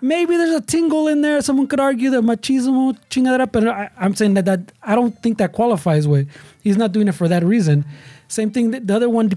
Maybe 0.00 0.36
there's 0.36 0.54
a 0.54 0.60
tingle 0.60 1.08
in 1.08 1.22
there. 1.22 1.42
Someone 1.42 1.66
could 1.66 1.80
argue 1.80 2.08
that 2.10 2.22
machismo 2.22 2.96
chingadera, 3.10 3.50
but 3.50 3.66
I, 3.66 3.90
I'm 3.98 4.14
saying 4.14 4.34
that, 4.34 4.44
that 4.44 4.60
I 4.80 4.94
don't 4.94 5.20
think 5.22 5.38
that 5.38 5.52
qualifies. 5.52 6.08
Way 6.08 6.28
he's 6.62 6.78
not 6.78 6.92
doing 6.92 7.08
it 7.08 7.12
for 7.12 7.28
that 7.28 7.44
reason. 7.44 7.84
Same 8.28 8.50
thing. 8.50 8.70
The 8.70 8.94
other 8.94 9.10
one, 9.10 9.32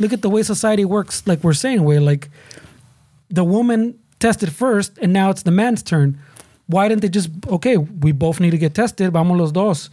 look 0.00 0.12
at 0.12 0.20
the 0.20 0.28
way 0.28 0.42
society 0.42 0.84
works. 0.84 1.26
Like 1.26 1.42
we're 1.44 1.54
saying, 1.54 1.84
way 1.84 1.98
like 1.98 2.28
the 3.30 3.44
woman 3.44 3.96
tested 4.18 4.52
first, 4.52 4.98
and 4.98 5.12
now 5.14 5.30
it's 5.30 5.44
the 5.44 5.52
man's 5.52 5.82
turn. 5.82 6.18
Why 6.66 6.88
didn't 6.88 7.02
they 7.02 7.08
just 7.08 7.30
okay? 7.46 7.76
We 7.78 8.12
both 8.12 8.38
need 8.40 8.50
to 8.50 8.58
get 8.58 8.74
tested. 8.74 9.12
Vamos 9.12 9.38
los 9.38 9.52
dos. 9.52 9.88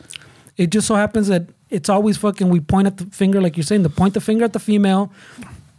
It 0.60 0.72
just 0.72 0.88
so 0.88 0.96
happens 0.96 1.30
that 1.30 1.44
it's 1.70 1.88
always 1.88 2.18
fucking. 2.18 2.50
We 2.50 2.60
point 2.60 2.86
at 2.86 2.98
the 2.98 3.06
finger, 3.06 3.40
like 3.40 3.56
you're 3.56 3.64
saying, 3.64 3.84
to 3.84 3.90
point 3.90 4.14
the 4.14 4.20
finger 4.20 4.44
at 4.44 4.52
the 4.52 4.60
female. 4.60 5.10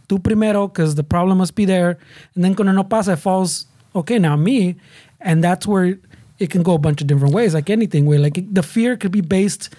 Tú 0.09 0.21
primero, 0.21 0.67
because 0.67 0.95
the 0.95 1.03
problem 1.03 1.37
must 1.37 1.53
be 1.53 1.65
there, 1.65 1.99
and 2.33 2.43
then 2.43 2.55
cuando 2.55 2.73
no 2.73 2.83
pasa, 2.83 3.11
it 3.13 3.17
falls. 3.17 3.67
Okay, 3.95 4.17
now 4.17 4.35
me, 4.35 4.75
and 5.19 5.43
that's 5.43 5.67
where 5.67 5.99
it 6.39 6.49
can 6.49 6.63
go 6.63 6.73
a 6.73 6.79
bunch 6.79 6.99
of 7.01 7.05
different 7.07 7.35
ways, 7.35 7.53
like 7.53 7.69
anything. 7.69 8.07
Way 8.07 8.17
like 8.17 8.43
the 8.51 8.63
fear 8.63 8.97
could 8.97 9.11
be 9.11 9.21
based 9.21 9.69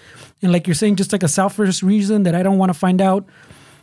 in, 0.41 0.53
like 0.53 0.67
you're 0.67 0.73
saying, 0.75 0.95
just 0.95 1.11
like 1.11 1.23
a 1.23 1.27
selfish 1.27 1.83
reason 1.83 2.23
that 2.23 2.33
I 2.33 2.41
don't 2.41 2.57
want 2.57 2.69
to 2.69 2.79
find 2.79 3.01
out 3.01 3.25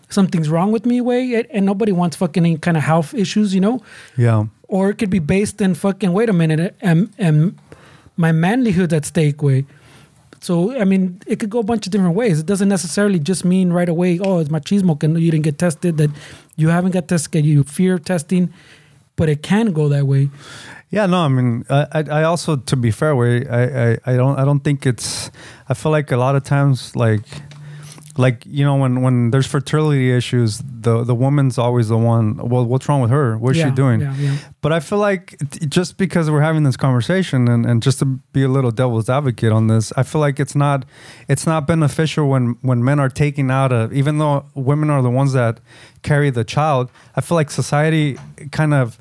something's 0.09 0.49
wrong 0.49 0.73
with 0.73 0.87
me. 0.87 1.03
Way 1.03 1.45
and- 1.53 1.67
nobody 1.67 1.93
wants 1.93 2.17
fucking 2.17 2.47
any 2.47 2.57
kind 2.57 2.79
of 2.79 2.83
health 2.83 3.13
issues, 3.13 3.55
you 3.55 3.61
know. 3.61 3.83
Yeah. 4.17 4.45
Or 4.69 4.89
it 4.89 4.97
could 4.97 5.11
be 5.11 5.19
based 5.19 5.61
in 5.61 5.75
fucking 5.75 6.15
wait 6.15 6.31
a 6.31 6.33
minute, 6.33 6.61
eh, 6.61 6.71
and 6.81 7.13
and 7.19 7.59
my 8.17 8.33
manlyhood's 8.33 8.95
at 8.95 9.05
stake. 9.05 9.43
Way. 9.43 9.67
So 10.41 10.79
I 10.79 10.85
mean, 10.85 11.21
it 11.27 11.39
could 11.39 11.51
go 11.51 11.59
a 11.61 11.63
bunch 11.63 11.87
of 11.87 11.93
different 11.93 12.15
ways. 12.15 12.41
It 12.41 12.47
doesn't 12.47 12.69
necessarily 12.69 13.19
just 13.19 13.45
mean 13.45 13.73
right 13.73 13.89
away. 13.89 14.19
Oh, 14.19 14.39
it's 14.39 14.51
machismo. 14.51 14.99
Can 14.99 15.17
you 15.17 15.31
didn't 15.31 15.45
get 15.45 15.59
tested? 15.59 15.99
That 15.99 16.11
you 16.57 16.69
haven't 16.69 16.93
got 16.93 17.09
tested. 17.09 17.45
You 17.45 17.63
fear 17.65 17.99
testing, 17.99 18.53
but 19.17 19.29
it 19.29 19.43
can 19.43 19.73
go 19.73 19.89
that 19.89 20.07
way. 20.07 20.31
Yeah, 20.91 21.07
no, 21.07 21.19
I 21.19 21.29
mean, 21.29 21.65
I, 21.71 22.03
I 22.11 22.23
also, 22.25 22.57
to 22.57 22.77
be 22.77 22.91
fair, 22.91 23.15
way, 23.15 23.47
I, 23.47 23.93
I, 23.93 23.99
I 24.07 24.17
don't, 24.17 24.37
I 24.41 24.45
don't 24.45 24.59
think 24.59 24.87
it's. 24.87 25.31
I 25.69 25.75
feel 25.75 25.93
like 25.93 26.11
a 26.11 26.17
lot 26.17 26.35
of 26.35 26.43
times, 26.43 26.97
like, 26.97 27.23
like 28.21 28.45
you 28.47 28.65
know, 28.65 28.77
when 28.77 29.03
when 29.03 29.31
there's 29.31 29.47
fertility 29.47 30.13
issues, 30.13 30.59
the 30.59 31.03
the 31.05 31.15
woman's 31.15 31.59
always 31.59 31.89
the 31.89 31.97
one. 31.99 32.37
Well, 32.37 32.65
what's 32.65 32.89
wrong 32.89 33.01
with 33.01 33.11
her? 33.11 33.37
What's 33.39 33.59
Yeah, 33.59 33.71
she 33.71 33.75
doing? 33.75 34.01
yeah, 34.01 34.15
yeah. 34.17 34.37
But 34.61 34.73
I 34.73 34.81
feel 34.81 34.99
like 34.99 35.37
just 35.69 35.97
because 35.97 36.31
we're 36.31 36.43
having 36.43 36.65
this 36.65 36.77
conversation, 36.77 37.49
and, 37.49 37.67
and 37.67 37.83
just 37.83 37.99
to 38.01 38.05
be 38.05 38.43
a 38.45 38.49
little 38.49 38.71
devil's 38.71 39.09
advocate 39.09 39.53
on 39.53 39.67
this, 39.69 39.93
I 39.97 40.03
feel 40.03 40.21
like 40.21 40.39
it's 40.39 40.55
not, 40.55 40.85
it's 41.29 41.47
not 41.47 41.67
beneficial 41.67 42.29
when 42.29 42.57
when 42.63 42.85
men 42.85 43.01
are 43.01 43.09
taking 43.11 43.51
out 43.51 43.73
a. 43.73 43.91
Even 43.93 44.19
though 44.19 44.45
women 44.55 44.91
are 44.91 45.03
the 45.03 45.11
ones 45.11 45.33
that 45.33 45.61
carry 46.03 46.31
the 46.31 46.45
child, 46.45 46.91
I 47.17 47.21
feel 47.23 47.37
like 47.37 47.51
society 47.51 48.19
kind 48.53 48.75
of 48.75 48.99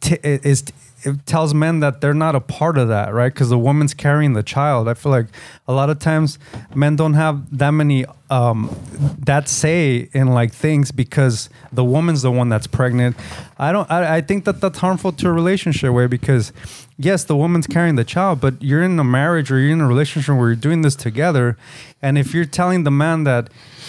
t- 0.00 0.18
is 0.22 0.64
it 1.08 1.26
tells 1.26 1.54
men 1.54 1.80
that 1.80 2.00
they're 2.00 2.14
not 2.14 2.34
a 2.34 2.40
part 2.40 2.78
of 2.78 2.88
that, 2.88 3.12
right? 3.12 3.32
Because 3.32 3.48
the 3.48 3.58
woman's 3.58 3.94
carrying 3.94 4.32
the 4.32 4.42
child. 4.42 4.88
I 4.88 4.94
feel 4.94 5.12
like 5.12 5.26
a 5.66 5.72
lot 5.72 5.90
of 5.90 5.98
times 5.98 6.38
men 6.74 6.96
don't 6.96 7.14
have 7.14 7.58
that 7.58 7.70
many 7.70 8.04
um, 8.30 8.74
that 9.18 9.48
say 9.48 10.08
in 10.12 10.28
like 10.28 10.52
things 10.52 10.90
because 10.92 11.48
the 11.72 11.84
woman's 11.84 12.22
the 12.22 12.32
one 12.32 12.48
that's 12.48 12.66
pregnant. 12.66 13.16
I 13.58 13.72
don't. 13.72 13.90
I, 13.90 14.16
I 14.16 14.20
think 14.20 14.44
that 14.44 14.60
that's 14.60 14.78
harmful 14.78 15.12
to 15.12 15.28
a 15.28 15.32
relationship 15.32 15.92
way 15.92 16.06
because 16.06 16.52
yes, 16.98 17.24
the 17.24 17.36
woman's 17.36 17.66
carrying 17.66 17.94
the 17.94 18.04
child, 18.04 18.40
but 18.40 18.60
you're 18.60 18.82
in 18.82 18.98
a 18.98 19.04
marriage 19.04 19.50
or 19.50 19.58
you're 19.58 19.72
in 19.72 19.80
a 19.80 19.86
relationship 19.86 20.36
where 20.36 20.48
you're 20.48 20.56
doing 20.56 20.82
this 20.82 20.96
together, 20.96 21.56
and 22.02 22.18
if 22.18 22.34
you're 22.34 22.44
telling 22.44 22.84
the 22.84 22.90
man 22.90 23.24
that 23.24 23.48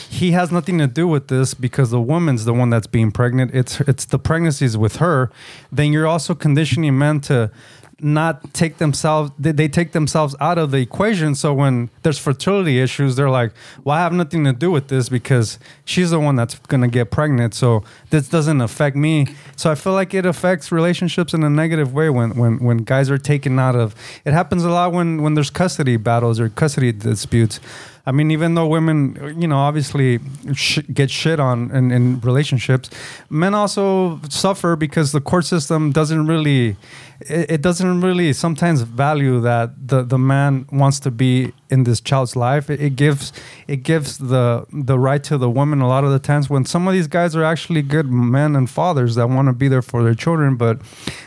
he 0.09 0.31
has 0.31 0.51
nothing 0.51 0.79
to 0.79 0.87
do 0.87 1.07
with 1.07 1.27
this 1.27 1.53
because 1.53 1.91
the 1.91 2.01
woman's 2.01 2.45
the 2.45 2.53
one 2.53 2.71
that's 2.71 2.87
being 2.87 3.11
pregnant. 3.11 3.53
It's 3.53 3.79
it's 3.81 4.05
the 4.05 4.17
pregnancies 4.17 4.75
with 4.75 4.95
her. 4.95 5.29
Then 5.71 5.93
you're 5.93 6.07
also 6.07 6.33
conditioning 6.33 6.97
men 6.97 7.21
to 7.21 7.51
not 8.01 8.53
take 8.53 8.77
themselves 8.77 9.31
they, 9.37 9.51
they 9.51 9.67
take 9.67 9.91
themselves 9.91 10.35
out 10.39 10.57
of 10.57 10.71
the 10.71 10.77
equation. 10.77 11.35
So 11.35 11.53
when 11.53 11.89
there's 12.03 12.17
fertility 12.17 12.79
issues 12.79 13.15
they're 13.15 13.29
like 13.29 13.51
well 13.83 13.95
i 13.95 13.99
have 13.99 14.13
nothing 14.13 14.43
to 14.45 14.53
do 14.53 14.71
with 14.71 14.87
this 14.87 15.09
because 15.09 15.59
she's 15.85 16.11
the 16.11 16.19
one 16.19 16.35
that's 16.35 16.57
going 16.59 16.81
to 16.81 16.87
get 16.87 17.11
pregnant 17.11 17.53
so 17.53 17.83
this 18.09 18.27
doesn't 18.29 18.61
affect 18.61 18.95
me. 18.95 19.27
So 19.55 19.71
i 19.71 19.75
feel 19.75 19.93
like 19.93 20.13
it 20.13 20.25
affects 20.25 20.71
relationships 20.71 21.33
in 21.33 21.43
a 21.43 21.49
negative 21.49 21.93
way 21.93 22.09
when 22.09 22.35
when 22.35 22.59
when 22.59 22.77
guys 22.79 23.09
are 23.09 23.17
taken 23.17 23.59
out 23.59 23.75
of 23.75 23.95
it 24.25 24.33
happens 24.33 24.63
a 24.63 24.69
lot 24.69 24.91
when 24.91 25.21
when 25.21 25.33
there's 25.33 25.49
custody 25.49 25.97
battles 25.97 26.39
or 26.39 26.49
custody 26.49 26.91
disputes. 26.91 27.59
I 28.05 28.11
mean, 28.11 28.31
even 28.31 28.55
though 28.55 28.65
women, 28.65 29.35
you 29.39 29.47
know, 29.47 29.57
obviously 29.57 30.19
sh- 30.53 30.79
get 30.91 31.11
shit 31.11 31.39
on 31.39 31.69
in, 31.69 31.91
in 31.91 32.19
relationships, 32.21 32.89
men 33.29 33.53
also 33.53 34.19
suffer 34.29 34.75
because 34.75 35.11
the 35.11 35.21
court 35.21 35.45
system 35.45 35.91
doesn't 35.91 36.25
really, 36.25 36.75
it, 37.21 37.51
it 37.51 37.61
doesn't 37.61 38.01
really 38.01 38.33
sometimes 38.33 38.81
value 38.81 39.39
that 39.41 39.87
the, 39.87 40.03
the 40.03 40.17
man 40.17 40.65
wants 40.71 40.99
to 41.01 41.11
be 41.11 41.53
in 41.69 41.83
this 41.83 42.01
child's 42.01 42.35
life. 42.35 42.69
It, 42.69 42.81
it 42.81 42.95
gives 42.95 43.33
it 43.67 43.83
gives 43.83 44.17
the 44.17 44.65
the 44.71 44.97
right 44.97 45.23
to 45.25 45.37
the 45.37 45.49
woman 45.49 45.81
a 45.81 45.87
lot 45.87 46.03
of 46.03 46.11
the 46.11 46.19
times 46.19 46.49
when 46.49 46.65
some 46.65 46.87
of 46.87 46.93
these 46.93 47.07
guys 47.07 47.35
are 47.35 47.43
actually 47.43 47.81
good 47.81 48.11
men 48.11 48.55
and 48.55 48.69
fathers 48.69 49.15
that 49.15 49.29
want 49.29 49.47
to 49.47 49.53
be 49.53 49.67
there 49.67 49.81
for 49.81 50.03
their 50.03 50.15
children, 50.15 50.55
but 50.55 50.79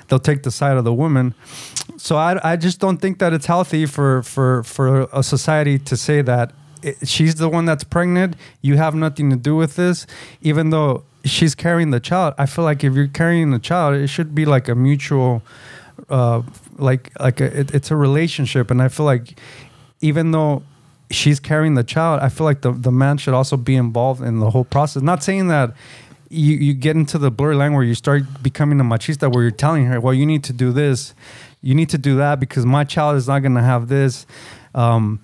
they'll 0.09 0.19
take 0.19 0.43
the 0.43 0.51
side 0.51 0.77
of 0.77 0.85
the 0.85 0.95
woman. 0.95 1.35
So 1.97 2.17
I, 2.17 2.53
I 2.53 2.57
just 2.57 2.81
don't 2.81 2.99
think 2.99 3.19
that 3.19 3.33
it's 3.33 3.47
healthy 3.47 3.87
for 3.87 4.23
for 4.23 4.63
for 4.65 5.09
a 5.13 5.23
society 5.23 5.79
to 5.79 5.97
say 5.97 6.23
that 6.23 6.53
she's 7.05 7.37
the 7.37 7.49
one 7.49 7.65
that's 7.65 7.85
pregnant. 7.85 8.37
You 8.61 8.77
have 8.77 8.95
nothing 8.95 9.31
to 9.31 9.37
do 9.37 9.57
with 9.57 9.77
this, 9.77 10.07
even 10.41 10.71
though 10.71 11.05
she's 11.25 11.55
carrying 11.55 11.91
the 11.91 12.01
child. 12.01 12.35
I 12.39 12.47
feel 12.47 12.65
like 12.65 12.83
if 12.85 12.95
you're 12.95 13.09
carrying 13.09 13.51
the 13.51 13.59
child, 13.59 13.95
it 13.97 14.09
should 14.09 14.35
be 14.35 14.45
like 14.45 14.69
a 14.69 14.75
mutual, 14.75 15.43
uh, 16.09 16.43
like 16.79 17.13
like 17.21 17.41
a, 17.41 17.61
it, 17.61 17.75
it's 17.75 17.91
a 17.91 17.97
relationship. 17.97 18.71
And 18.71 18.83
I 18.83 18.89
feel 18.89 19.07
like 19.07 19.39
even 20.01 20.33
though 20.33 20.63
she's 21.11 21.41
carrying 21.41 21.75
the 21.75 21.85
child, 21.85 22.21
I 22.21 22.29
feel 22.29 22.45
like 22.45 22.63
the 22.63 22.73
the 22.73 22.93
man 22.93 23.19
should 23.19 23.35
also 23.35 23.57
be 23.57 23.77
involved 23.77 24.23
in 24.23 24.41
the 24.41 24.51
whole 24.51 24.65
process. 24.65 25.03
Not 25.03 25.23
saying 25.23 25.49
that. 25.49 25.75
You, 26.35 26.57
you 26.57 26.73
get 26.73 26.97
into 26.97 27.19
the 27.19 27.31
blurry 27.31 27.57
line 27.57 27.75
where 27.75 27.85
you 27.85 27.95
start 27.95 28.23
becoming 28.43 28.81
a 28.81 28.85
machista 28.85 29.31
where 29.31 29.43
you're 29.43 29.51
telling 29.51 29.85
her, 29.85 30.01
well, 30.01 30.15
you 30.15 30.25
need 30.25 30.43
to 30.45 30.55
do 30.55 30.73
this, 30.73 31.15
you 31.61 31.75
need 31.75 31.91
to 31.91 31.99
do 31.99 32.17
that 32.17 32.41
because 32.41 32.65
my 32.65 32.85
child 32.85 33.17
is 33.19 33.29
not 33.29 33.41
going 33.41 33.55
to 33.55 33.61
have 33.61 33.89
this. 33.89 34.25
Um, 34.75 35.21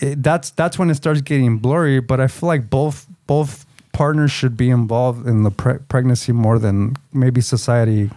it, 0.00 0.22
that's 0.22 0.48
that's 0.50 0.78
when 0.78 0.88
it 0.88 0.94
starts 0.94 1.20
getting 1.20 1.58
blurry. 1.58 2.00
But 2.00 2.18
I 2.20 2.28
feel 2.28 2.46
like 2.46 2.70
both 2.70 3.06
both 3.26 3.66
partners 3.92 4.30
should 4.30 4.56
be 4.56 4.70
involved 4.70 5.26
in 5.26 5.42
the 5.42 5.50
pre- 5.50 5.80
pregnancy 5.88 6.32
more 6.32 6.58
than 6.58 6.96
maybe 7.12 7.42
society. 7.42 8.10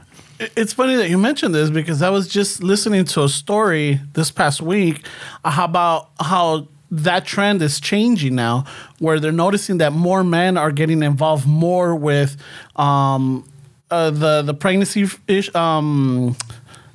It's 0.55 0.73
funny 0.73 0.95
that 0.95 1.07
you 1.07 1.19
mentioned 1.19 1.53
this 1.53 1.69
because 1.69 2.01
I 2.01 2.09
was 2.09 2.27
just 2.27 2.63
listening 2.63 3.05
to 3.05 3.23
a 3.23 3.29
story 3.29 3.99
this 4.13 4.31
past 4.31 4.59
week 4.59 5.05
about 5.45 6.09
how 6.19 6.67
that 6.89 7.25
trend 7.25 7.61
is 7.61 7.79
changing 7.79 8.33
now, 8.33 8.65
where 8.97 9.19
they're 9.19 9.31
noticing 9.31 9.77
that 9.77 9.93
more 9.93 10.23
men 10.23 10.57
are 10.57 10.71
getting 10.71 11.03
involved 11.03 11.45
more 11.45 11.93
with 11.93 12.37
um, 12.75 13.47
uh, 13.91 14.09
the 14.09 14.41
the 14.41 14.55
pregnancy 14.55 15.07
ish, 15.27 15.53
um, 15.53 16.35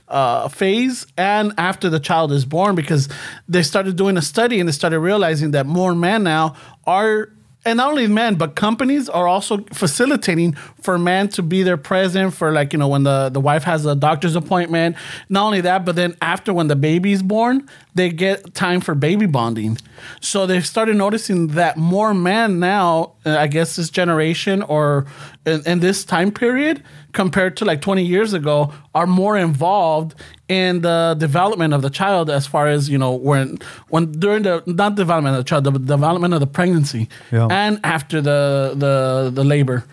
uh, 0.09 0.49
phase 0.49 1.07
and 1.17 1.53
after 1.57 1.89
the 1.89 2.01
child 2.01 2.33
is 2.33 2.45
born 2.45 2.75
because 2.75 3.09
they 3.49 3.63
started 3.63 3.95
doing 3.95 4.17
a 4.17 4.23
study 4.23 4.59
and 4.59 4.69
they 4.69 4.73
started 4.73 4.99
realizing 4.99 5.53
that 5.53 5.67
more 5.67 5.95
men 5.95 6.25
now 6.25 6.57
are 6.85 7.31
and 7.67 7.77
not 7.79 7.91
only 7.91 8.07
men 8.07 8.37
but 8.37 8.55
companies 8.55 9.09
are 9.09 9.29
also 9.29 9.59
facilitating 9.73 10.55
for 10.81 10.99
men 10.99 11.29
to 11.29 11.43
be 11.43 11.63
there 11.63 11.77
present 11.77 12.33
for 12.33 12.53
like 12.53 12.73
you 12.73 12.79
know 12.79 12.89
when 12.89 13.03
the, 13.03 13.29
the 13.29 13.41
wife 13.41 13.65
has 13.65 13.85
a 13.85 13.95
doctor's 13.95 14.37
appointment. 14.37 14.97
Not 15.29 15.45
only 15.45 15.61
that 15.63 15.85
but 15.85 15.97
then 15.97 16.17
after 16.23 16.55
when 16.55 16.69
the 16.69 16.77
baby's 16.77 17.23
born 17.23 17.69
they 17.95 18.11
get 18.11 18.55
time 18.55 18.81
for 18.81 18.95
baby 18.95 19.27
bonding. 19.27 19.79
So 20.21 20.47
they 20.47 20.61
started 20.61 20.97
noticing 20.97 21.49
that 21.49 21.77
more 21.77 22.15
men 22.15 22.61
now 22.61 23.13
uh, 23.27 23.37
i 23.37 23.47
guess 23.47 23.77
this 23.77 23.91
generation 23.91 24.63
or 24.63 25.07
in, 25.47 25.63
in 25.67 25.81
this 25.81 26.05
time 26.05 26.31
period 26.31 26.83
compared 27.13 27.57
to 27.57 27.65
like 27.65 27.81
20 27.81 28.03
years 28.05 28.33
ago 28.35 28.73
are 28.95 29.07
more 29.07 29.39
involved 29.39 30.15
in 30.49 30.83
the 30.83 31.17
development 31.19 31.73
of 31.73 31.83
the 31.83 31.91
child 31.91 32.29
as 32.31 32.47
far 32.47 32.67
as 32.69 32.89
you 32.89 32.99
know 32.99 33.13
when 33.15 33.59
when 33.89 34.13
during 34.13 34.43
the 34.43 34.63
not 34.67 34.95
development 34.97 35.37
of 35.37 35.45
the 35.45 35.49
child 35.49 35.65
the 35.65 35.71
development 35.73 36.35
of 36.35 36.41
the 36.41 36.47
pregnancy 36.47 37.09
Yeah. 37.33 37.49
and 37.51 37.81
after 37.85 38.21
the 38.21 38.73
the 38.77 39.31
the 39.33 39.45
labor 39.45 39.85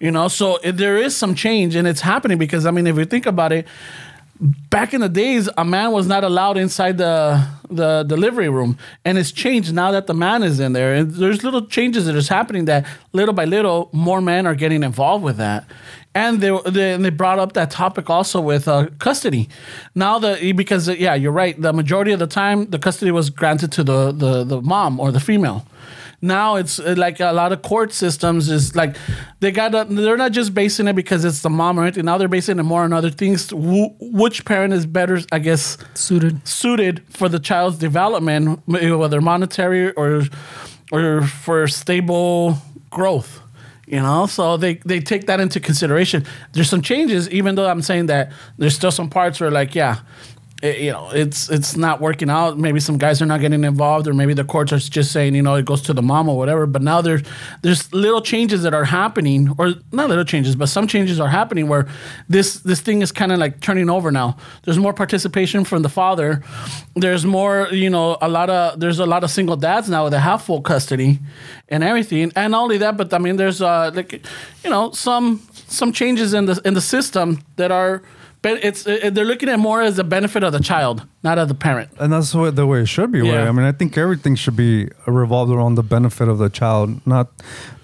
you 0.00 0.10
know 0.10 0.28
so 0.28 0.56
it, 0.62 0.72
there 0.76 0.96
is 0.96 1.16
some 1.16 1.34
change 1.34 1.74
and 1.76 1.86
it's 1.88 2.00
happening 2.02 2.38
because 2.38 2.66
i 2.66 2.70
mean 2.70 2.86
if 2.86 2.96
you 2.98 3.04
think 3.04 3.26
about 3.26 3.52
it 3.52 3.66
back 4.40 4.94
in 4.94 5.00
the 5.00 5.08
days 5.08 5.48
a 5.58 5.64
man 5.64 5.92
was 5.92 6.06
not 6.06 6.24
allowed 6.24 6.56
inside 6.56 6.98
the 6.98 7.46
the 7.68 8.02
delivery 8.04 8.48
room. 8.48 8.76
And 9.04 9.18
it's 9.18 9.30
changed 9.30 9.72
now 9.72 9.92
that 9.92 10.06
the 10.06 10.14
man 10.14 10.42
is 10.42 10.58
in 10.58 10.72
there. 10.72 10.94
And 10.94 11.10
there's 11.12 11.44
little 11.44 11.66
changes 11.66 12.06
that 12.06 12.16
is 12.16 12.28
happening 12.28 12.64
that 12.64 12.86
little 13.12 13.34
by 13.34 13.44
little 13.44 13.90
more 13.92 14.20
men 14.20 14.46
are 14.46 14.54
getting 14.54 14.82
involved 14.82 15.22
with 15.22 15.36
that. 15.36 15.66
And 16.14 16.40
they 16.40 16.58
they, 16.66 16.92
and 16.92 17.04
they 17.04 17.10
brought 17.10 17.38
up 17.38 17.52
that 17.52 17.70
topic 17.70 18.10
also 18.10 18.40
with 18.40 18.66
uh, 18.66 18.88
custody. 18.98 19.48
Now 19.94 20.18
the 20.18 20.52
because 20.52 20.88
yeah 20.88 21.14
you're 21.14 21.32
right. 21.32 21.60
The 21.60 21.72
majority 21.72 22.12
of 22.12 22.18
the 22.18 22.26
time 22.26 22.70
the 22.70 22.78
custody 22.78 23.10
was 23.10 23.30
granted 23.30 23.70
to 23.72 23.84
the 23.84 24.10
the, 24.10 24.44
the 24.44 24.60
mom 24.62 24.98
or 24.98 25.12
the 25.12 25.20
female 25.20 25.66
now 26.22 26.56
it's 26.56 26.78
uh, 26.78 26.94
like 26.98 27.18
a 27.20 27.32
lot 27.32 27.52
of 27.52 27.62
court 27.62 27.92
systems 27.92 28.48
is 28.50 28.76
like 28.76 28.96
they 29.40 29.50
got 29.50 29.70
to, 29.70 29.84
they're 29.84 30.16
not 30.16 30.32
just 30.32 30.52
basing 30.52 30.86
it 30.88 30.94
because 30.94 31.24
it's 31.24 31.40
the 31.42 31.50
mom 31.50 31.78
or 31.78 31.82
anything. 31.84 32.04
Now 32.04 32.18
they're 32.18 32.28
basing 32.28 32.58
it 32.58 32.62
more 32.62 32.82
on 32.82 32.92
other 32.92 33.10
things. 33.10 33.50
Wh- 33.50 33.96
which 34.00 34.44
parent 34.44 34.74
is 34.74 34.86
better 34.86 35.20
i 35.32 35.38
guess 35.38 35.78
Suited. 35.94 36.46
suited 36.46 37.02
for 37.08 37.28
the 37.28 37.38
child's 37.38 37.78
development 37.78 38.60
whether 38.66 39.20
monetary 39.20 39.92
or 39.92 40.22
or 40.92 41.22
for 41.22 41.66
stable 41.68 42.58
growth 42.90 43.40
you 43.86 43.98
know? 44.00 44.26
So 44.26 44.56
they 44.56 44.74
they 44.84 45.00
take 45.00 45.26
that 45.26 45.40
into 45.40 45.58
consideration. 45.58 46.24
There's 46.52 46.70
some 46.70 46.80
changes 46.82 47.28
even 47.30 47.54
though 47.56 47.68
i'm 47.68 47.82
saying 47.82 48.06
that 48.06 48.30
there's 48.58 48.74
still 48.76 48.92
some 48.92 49.08
parts 49.10 49.40
where 49.40 49.50
like 49.50 49.74
yeah 49.74 50.00
it- 50.62 50.78
you 50.80 50.90
know, 50.92 51.10
it's 51.12 51.48
it's 51.50 51.76
not 51.76 52.00
working 52.00 52.28
out. 52.30 52.58
Maybe 52.58 52.80
some 52.80 52.98
guys 52.98 53.22
are 53.22 53.26
not 53.26 53.40
getting 53.40 53.64
involved, 53.64 54.06
or 54.06 54.14
maybe 54.14 54.34
the 54.34 54.44
courts 54.44 54.72
are 54.72 54.78
just 54.78 55.10
saying, 55.12 55.34
you 55.34 55.42
know, 55.42 55.54
it 55.54 55.64
goes 55.64 55.80
to 55.82 55.92
the 55.94 56.02
mom 56.02 56.28
or 56.28 56.36
whatever. 56.36 56.66
But 56.66 56.82
now 56.82 57.00
there's 57.00 57.22
there's 57.62 57.92
little 57.92 58.20
changes 58.20 58.62
that 58.62 58.74
are 58.74 58.84
happening, 58.84 59.54
or 59.58 59.72
not 59.92 60.08
little 60.08 60.24
changes, 60.24 60.56
but 60.56 60.68
some 60.68 60.86
changes 60.86 61.18
are 61.20 61.28
happening 61.28 61.68
where 61.68 61.86
this 62.28 62.60
this 62.60 62.80
thing 62.80 63.02
is 63.02 63.12
kind 63.12 63.32
of 63.32 63.38
like 63.38 63.60
turning 63.60 63.88
over 63.90 64.10
now. 64.10 64.36
There's 64.64 64.78
more 64.78 64.92
participation 64.92 65.64
from 65.64 65.82
the 65.82 65.88
father. 65.88 66.42
There's 66.94 67.24
more, 67.24 67.68
you 67.72 67.88
know, 67.90 68.18
a 68.20 68.28
lot 68.28 68.50
of 68.50 68.80
there's 68.80 68.98
a 68.98 69.06
lot 69.06 69.24
of 69.24 69.30
single 69.30 69.56
dads 69.56 69.88
now 69.88 70.08
that 70.08 70.20
have 70.20 70.42
full 70.42 70.60
custody 70.60 71.18
and 71.68 71.82
everything. 71.82 72.32
And 72.36 72.52
not 72.52 72.62
only 72.62 72.78
that, 72.78 72.96
but 72.96 73.12
I 73.14 73.18
mean, 73.18 73.36
there's 73.36 73.62
uh 73.62 73.90
like 73.94 74.12
you 74.64 74.70
know 74.70 74.90
some 74.92 75.40
some 75.68 75.92
changes 75.92 76.34
in 76.34 76.46
the 76.46 76.60
in 76.64 76.74
the 76.74 76.80
system 76.82 77.38
that 77.56 77.70
are. 77.70 78.02
But 78.42 78.64
it's 78.64 78.86
uh, 78.86 79.10
they're 79.12 79.26
looking 79.26 79.50
at 79.50 79.58
more 79.58 79.82
as 79.82 79.98
a 79.98 80.04
benefit 80.04 80.42
of 80.42 80.52
the 80.52 80.60
child, 80.60 81.06
not 81.22 81.38
of 81.38 81.48
the 81.48 81.54
parent. 81.54 81.90
And 81.98 82.12
that's 82.12 82.34
what 82.34 82.56
the 82.56 82.66
way 82.66 82.80
it 82.80 82.86
should 82.88 83.12
be. 83.12 83.20
Way. 83.20 83.32
Yeah. 83.32 83.48
I 83.48 83.52
mean, 83.52 83.66
I 83.66 83.72
think 83.72 83.98
everything 83.98 84.34
should 84.34 84.56
be 84.56 84.88
revolved 85.06 85.52
around 85.52 85.74
the 85.74 85.82
benefit 85.82 86.28
of 86.28 86.38
the 86.38 86.48
child, 86.48 87.06
not 87.06 87.28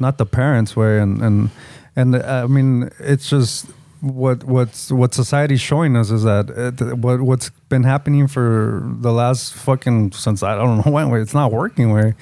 not 0.00 0.16
the 0.16 0.24
parents' 0.26 0.74
way. 0.74 0.98
And 0.98 1.20
and 1.20 1.50
and 1.94 2.14
uh, 2.16 2.42
I 2.44 2.46
mean, 2.46 2.90
it's 3.00 3.28
just 3.28 3.66
what 4.01 4.44
what's 4.44 4.90
what 4.90 5.14
society's 5.14 5.60
showing 5.60 5.97
us 5.97 6.10
is 6.10 6.23
that 6.23 6.51
it, 6.51 6.98
what 6.98 7.20
what's 7.20 7.51
been 7.68 7.82
happening 7.82 8.27
for 8.27 8.82
the 9.01 9.12
last 9.12 9.55
fucking 9.55 10.12
since 10.12 10.43
I 10.43 10.55
don't 10.55 10.77
know 10.86 10.93
when. 10.93 11.12
It's 11.14 11.35
not 11.35 11.52
working. 11.52 11.93
Way 11.93 12.14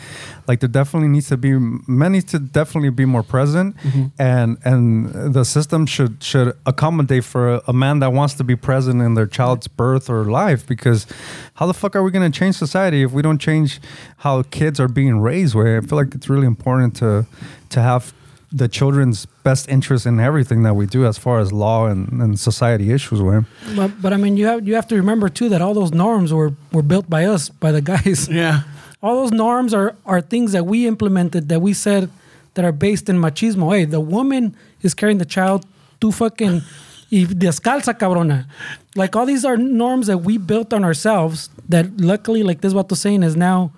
like 0.46 0.60
there 0.60 0.68
definitely 0.68 1.08
needs 1.08 1.28
to 1.28 1.36
be 1.36 1.58
men 1.58 2.12
needs 2.12 2.26
to 2.32 2.38
definitely 2.38 2.90
be 2.90 3.04
more 3.04 3.22
present, 3.22 3.76
mm-hmm. 3.78 4.06
and 4.18 4.58
and 4.64 5.34
the 5.34 5.44
system 5.44 5.86
should 5.86 6.22
should 6.22 6.56
accommodate 6.66 7.24
for 7.24 7.54
a, 7.54 7.62
a 7.68 7.72
man 7.72 8.00
that 8.00 8.12
wants 8.12 8.34
to 8.34 8.44
be 8.44 8.56
present 8.56 9.00
in 9.00 9.14
their 9.14 9.26
child's 9.26 9.68
birth 9.68 10.10
or 10.10 10.24
life 10.24 10.66
because 10.66 11.06
how 11.54 11.66
the 11.66 11.74
fuck 11.74 11.96
are 11.96 12.02
we 12.02 12.10
going 12.10 12.30
to 12.30 12.38
change 12.38 12.56
society 12.56 13.02
if 13.02 13.12
we 13.12 13.22
don't 13.22 13.38
change 13.38 13.80
how 14.18 14.42
kids 14.42 14.78
are 14.78 14.88
being 14.88 15.20
raised 15.20 15.54
way 15.54 15.76
i 15.76 15.80
feel 15.80 15.96
like 15.96 16.14
it's 16.14 16.28
really 16.28 16.46
important 16.46 16.94
to 16.96 17.26
to 17.70 17.80
have 17.80 18.12
the 18.54 18.68
children's 18.68 19.26
best 19.42 19.68
interest 19.68 20.06
in 20.06 20.20
everything 20.20 20.62
that 20.62 20.74
we 20.74 20.86
do 20.86 21.04
as 21.04 21.18
far 21.18 21.40
as 21.40 21.52
law 21.52 21.86
and, 21.86 22.08
and 22.22 22.38
society 22.38 22.92
issues 22.92 23.20
way 23.20 23.40
But, 23.74 24.00
but 24.00 24.12
I 24.12 24.16
mean, 24.16 24.36
you 24.36 24.46
have 24.46 24.66
you 24.66 24.76
have 24.76 24.86
to 24.88 24.96
remember 24.96 25.28
too 25.28 25.48
that 25.48 25.60
all 25.60 25.74
those 25.74 25.92
norms 25.92 26.32
were 26.32 26.52
were 26.72 26.82
built 26.82 27.10
by 27.10 27.24
us, 27.24 27.48
by 27.48 27.72
the 27.72 27.82
guys. 27.82 28.28
Yeah. 28.44 28.62
All 29.02 29.16
those 29.22 29.32
norms 29.32 29.74
are 29.74 29.96
are 30.06 30.20
things 30.20 30.52
that 30.52 30.64
we 30.66 30.86
implemented 30.86 31.48
that 31.48 31.60
we 31.60 31.74
said 31.74 32.08
that 32.54 32.64
are 32.64 32.72
based 32.72 33.08
in 33.08 33.16
machismo. 33.18 33.76
Hey, 33.76 33.84
the 33.84 34.00
woman 34.00 34.56
is 34.82 34.94
carrying 34.94 35.18
the 35.18 35.30
child. 35.36 35.66
Tú 36.00 36.12
fucking 36.12 36.62
y 37.10 37.26
descalza 37.26 37.92
cabrona. 37.98 38.46
Like 38.94 39.16
all 39.16 39.26
these 39.26 39.44
are 39.44 39.56
norms 39.56 40.06
that 40.06 40.18
we 40.18 40.38
built 40.38 40.72
on 40.72 40.84
ourselves. 40.84 41.50
That 41.68 42.00
luckily, 42.00 42.42
like 42.42 42.60
this 42.60 42.72
what 42.72 42.90
saying 42.96 43.22
is 43.24 43.36
now 43.36 43.72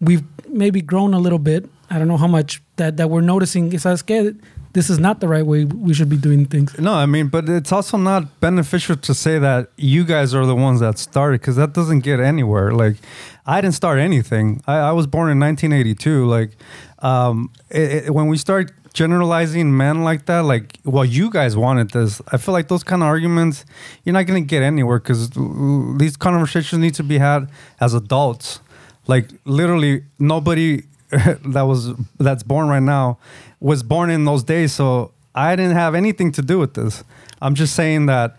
we've 0.00 0.24
maybe 0.48 0.80
grown 0.82 1.14
a 1.14 1.18
little 1.18 1.38
bit. 1.38 1.68
I 1.90 1.98
don't 1.98 2.08
know 2.08 2.16
how 2.16 2.28
much 2.28 2.62
that 2.76 2.96
that 2.98 3.10
we're 3.10 3.20
noticing. 3.22 3.70
¿Sabes? 3.72 4.04
This 4.72 4.88
is 4.88 5.00
not 5.00 5.18
the 5.18 5.26
right 5.26 5.44
way 5.44 5.64
we 5.64 5.92
should 5.94 6.08
be 6.08 6.16
doing 6.16 6.46
things. 6.46 6.78
No, 6.78 6.92
I 6.94 7.04
mean, 7.06 7.26
but 7.26 7.48
it's 7.48 7.72
also 7.72 7.96
not 7.96 8.38
beneficial 8.38 8.94
to 8.96 9.12
say 9.14 9.36
that 9.40 9.68
you 9.76 10.04
guys 10.04 10.32
are 10.32 10.46
the 10.46 10.54
ones 10.54 10.78
that 10.78 10.96
started 10.96 11.40
because 11.40 11.56
that 11.56 11.72
doesn't 11.72 12.00
get 12.04 12.20
anywhere. 12.20 12.70
Like, 12.70 12.96
I 13.46 13.60
didn't 13.60 13.74
start 13.74 13.98
anything. 13.98 14.62
I, 14.68 14.76
I 14.90 14.92
was 14.92 15.08
born 15.08 15.28
in 15.28 15.40
1982. 15.40 16.24
Like, 16.24 16.52
um, 17.00 17.50
it, 17.68 18.04
it- 18.06 18.14
when 18.14 18.28
we 18.28 18.36
start 18.36 18.70
generalizing 18.94 19.76
men 19.76 20.04
like 20.04 20.26
that, 20.26 20.44
like, 20.44 20.78
well, 20.84 21.04
you 21.04 21.30
guys 21.30 21.56
wanted 21.56 21.90
this. 21.90 22.22
I 22.30 22.36
feel 22.36 22.52
like 22.52 22.68
those 22.68 22.84
kind 22.84 23.02
of 23.02 23.06
arguments, 23.08 23.64
you're 24.04 24.12
not 24.12 24.26
going 24.26 24.40
to 24.42 24.46
get 24.46 24.62
anywhere 24.62 25.00
because 25.00 25.30
these 25.98 26.16
conversations 26.16 26.78
need 26.80 26.94
to 26.94 27.02
be 27.02 27.18
had 27.18 27.50
as 27.80 27.92
adults. 27.94 28.60
Like, 29.08 29.30
literally, 29.44 30.04
nobody 30.20 30.84
that 31.44 31.62
was 31.62 31.92
that's 32.18 32.42
born 32.42 32.68
right 32.68 32.82
now 32.82 33.18
was 33.60 33.82
born 33.82 34.10
in 34.10 34.24
those 34.24 34.42
days. 34.42 34.72
So 34.72 35.12
i 35.34 35.54
didn't 35.54 35.76
have 35.76 35.94
anything 35.94 36.32
to 36.32 36.42
do 36.42 36.58
with 36.58 36.74
this. 36.74 37.04
I'm 37.42 37.54
just 37.54 37.74
saying 37.74 38.06
that 38.06 38.36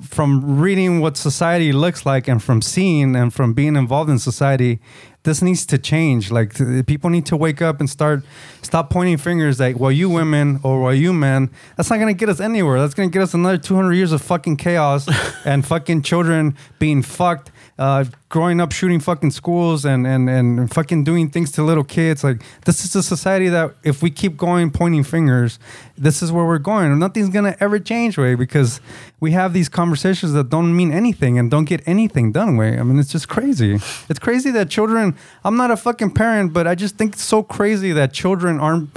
from 0.00 0.60
reading 0.60 1.00
what 1.00 1.16
society 1.16 1.72
looks 1.72 2.06
like 2.06 2.26
and 2.26 2.42
from 2.42 2.62
seeing 2.62 3.14
and 3.14 3.32
from 3.34 3.52
being 3.52 3.76
involved 3.76 4.08
in 4.08 4.18
society 4.18 4.80
this 5.22 5.42
needs 5.42 5.66
to 5.66 5.76
change. 5.76 6.30
Like 6.30 6.54
people 6.86 7.10
need 7.10 7.26
to 7.26 7.36
wake 7.36 7.60
up 7.60 7.80
and 7.80 7.90
start 7.90 8.24
stop 8.62 8.90
pointing 8.90 9.18
fingers 9.18 9.60
like 9.60 9.78
well 9.78 9.92
you 9.92 10.08
women 10.08 10.60
or 10.62 10.82
well 10.82 10.94
you 10.94 11.12
men 11.12 11.50
that's 11.76 11.90
not 11.90 11.96
going 11.96 12.14
to 12.14 12.18
get 12.18 12.28
us 12.28 12.40
anywhere. 12.40 12.80
That's 12.80 12.94
going 12.94 13.10
to 13.10 13.12
get 13.12 13.22
us 13.22 13.34
another 13.34 13.58
200 13.58 13.92
years 13.92 14.12
of 14.12 14.22
fucking 14.22 14.56
chaos 14.56 15.08
and 15.44 15.66
fucking 15.66 16.02
children 16.02 16.56
being 16.78 17.02
fucked 17.02 17.50
uh, 17.80 18.04
growing 18.28 18.60
up 18.60 18.72
shooting 18.72 19.00
fucking 19.00 19.30
schools 19.30 19.86
and, 19.86 20.06
and, 20.06 20.28
and 20.28 20.70
fucking 20.70 21.02
doing 21.02 21.30
things 21.30 21.50
to 21.50 21.62
little 21.62 21.82
kids. 21.82 22.22
Like, 22.22 22.42
this 22.66 22.84
is 22.84 22.94
a 22.94 23.02
society 23.02 23.48
that 23.48 23.74
if 23.82 24.02
we 24.02 24.10
keep 24.10 24.36
going 24.36 24.70
pointing 24.70 25.02
fingers, 25.02 25.58
this 25.96 26.22
is 26.22 26.30
where 26.30 26.44
we're 26.44 26.58
going. 26.58 26.98
Nothing's 26.98 27.30
going 27.30 27.50
to 27.50 27.60
ever 27.64 27.78
change, 27.78 28.18
way, 28.18 28.34
because 28.34 28.82
we 29.18 29.30
have 29.30 29.54
these 29.54 29.70
conversations 29.70 30.34
that 30.34 30.50
don't 30.50 30.76
mean 30.76 30.92
anything 30.92 31.38
and 31.38 31.50
don't 31.50 31.64
get 31.64 31.80
anything 31.86 32.32
done, 32.32 32.58
way. 32.58 32.78
I 32.78 32.82
mean, 32.82 32.98
it's 32.98 33.12
just 33.12 33.30
crazy. 33.30 33.76
It's 34.10 34.18
crazy 34.18 34.50
that 34.50 34.68
children, 34.68 35.16
I'm 35.42 35.56
not 35.56 35.70
a 35.70 35.76
fucking 35.76 36.10
parent, 36.10 36.52
but 36.52 36.66
I 36.66 36.74
just 36.74 36.98
think 36.98 37.14
it's 37.14 37.24
so 37.24 37.42
crazy 37.42 37.92
that 37.92 38.12
children 38.12 38.60
aren't 38.60 38.90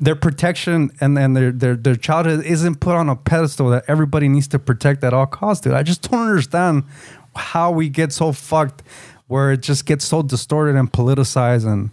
their 0.00 0.16
protection 0.16 0.90
and, 1.00 1.16
and 1.18 1.36
their, 1.36 1.52
their 1.52 1.76
their 1.76 1.94
childhood 1.94 2.44
isn't 2.44 2.76
put 2.80 2.96
on 2.96 3.08
a 3.08 3.14
pedestal 3.14 3.68
that 3.68 3.84
everybody 3.86 4.26
needs 4.26 4.48
to 4.48 4.58
protect 4.58 5.04
at 5.04 5.12
all 5.12 5.26
costs, 5.26 5.62
dude. 5.62 5.74
I 5.74 5.84
just 5.84 6.10
don't 6.10 6.28
understand 6.28 6.82
how 7.34 7.70
we 7.70 7.88
get 7.88 8.12
so 8.12 8.32
fucked 8.32 8.82
where 9.28 9.52
it 9.52 9.62
just 9.62 9.86
gets 9.86 10.04
so 10.04 10.22
distorted 10.22 10.76
and 10.76 10.92
politicized 10.92 11.66
and 11.66 11.90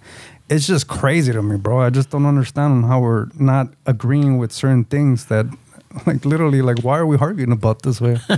it's 0.49 0.65
just 0.65 0.87
crazy 0.87 1.31
to 1.31 1.43
me, 1.43 1.57
bro. 1.57 1.79
I 1.79 1.91
just 1.91 2.09
don't 2.09 2.25
understand 2.25 2.85
how 2.85 3.01
we're 3.01 3.27
not 3.37 3.67
agreeing 3.85 4.39
with 4.39 4.51
certain 4.51 4.83
things 4.83 5.25
that 5.25 5.45
like 6.05 6.25
literally 6.25 6.61
like 6.61 6.79
why 6.79 6.97
are 6.97 7.05
we 7.05 7.17
arguing 7.17 7.51
about 7.51 7.83
this 7.83 8.01
way? 8.01 8.17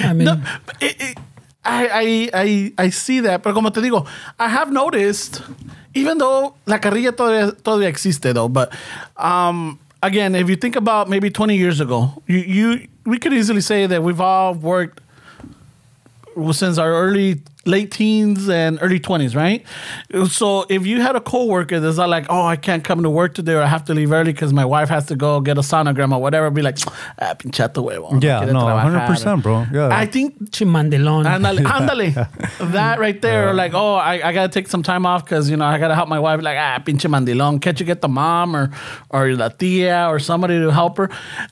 I 0.00 0.12
mean, 0.12 0.24
No, 0.24 0.42
it, 0.80 0.96
it, 1.00 1.18
I, 1.64 1.88
I, 1.88 2.30
I, 2.32 2.72
I 2.78 2.90
see 2.90 3.20
that, 3.20 3.42
pero 3.42 3.54
como 3.54 3.68
te 3.70 3.80
digo, 3.80 4.06
I 4.38 4.48
have 4.48 4.72
noticed, 4.72 5.42
even 5.94 6.16
though 6.16 6.54
la 6.66 6.78
carrilla 6.78 7.12
todavía, 7.12 7.52
todavía 7.52 7.88
existe 7.88 8.32
though, 8.32 8.48
but 8.48 8.74
um, 9.16 9.78
again, 10.02 10.34
if 10.34 10.48
you 10.48 10.56
think 10.56 10.76
about 10.76 11.10
maybe 11.10 11.30
20 11.30 11.56
years 11.56 11.80
ago, 11.80 12.22
you, 12.26 12.38
you 12.38 12.88
we 13.04 13.18
could 13.18 13.34
easily 13.34 13.60
say 13.60 13.86
that 13.86 14.02
we've 14.02 14.20
all 14.20 14.54
worked 14.54 15.00
since 16.52 16.78
our 16.78 16.92
early 16.92 17.40
late 17.66 17.90
teens 17.90 18.48
and 18.48 18.78
early 18.80 18.98
20s 19.00 19.34
right 19.36 19.64
so 20.28 20.64
if 20.70 20.86
you 20.86 21.02
had 21.02 21.16
a 21.16 21.20
coworker 21.20 21.80
that's 21.80 21.96
not 21.98 22.08
like 22.08 22.24
oh 22.30 22.42
i 22.46 22.56
can't 22.56 22.82
come 22.84 23.02
to 23.02 23.10
work 23.10 23.34
today 23.34 23.52
or 23.54 23.62
i 23.62 23.66
have 23.66 23.84
to 23.84 23.92
leave 23.92 24.10
early 24.12 24.32
because 24.32 24.52
my 24.52 24.64
wife 24.64 24.88
has 24.88 25.06
to 25.06 25.14
go 25.16 25.40
get 25.40 25.58
a 25.58 25.60
sonogram 25.60 26.12
or 26.12 26.20
whatever 26.20 26.50
be 26.50 26.62
like 26.62 26.78
ah, 27.20 27.34
pinchato 27.34 27.82
huevo 27.84 28.12
no 28.12 28.18
Yeah, 28.22 28.38
quiere 28.38 28.52
no, 28.54 28.60
trabajar." 28.60 29.36
100%, 29.36 29.42
bro. 29.42 29.66
Yeah. 29.72 29.88
i 29.92 30.06
think 30.06 30.50
chimandelon. 30.50 31.24
Ándale, 31.26 31.58
ándale. 31.76 32.72
that 32.72 32.98
right 32.98 33.20
there, 33.20 33.52
like, 33.54 33.74
oh, 33.74 33.94
I, 33.94 34.14
I 34.28 34.32
gotta 34.32 34.48
take 34.48 34.68
some 34.68 34.82
time 34.82 35.04
off 35.04 35.24
because 35.24 35.50
you 35.50 35.56
know 35.56 35.64
I 35.66 35.78
gotta 35.78 35.94
help 35.94 36.08
my 36.08 36.18
wife. 36.18 36.40
Like, 36.42 36.56
ah, 36.58 36.78
pinche 36.84 37.06
mandilón. 37.10 37.60
Can't 37.60 37.78
you 37.78 37.84
get 37.86 38.00
the 38.00 38.08
mom 38.08 38.56
or 38.56 38.70
or 39.10 39.32
la 39.34 39.48
tia 39.48 40.08
or 40.08 40.18
somebody 40.18 40.58
to 40.58 40.70
help 40.72 40.96
her? 40.98 41.10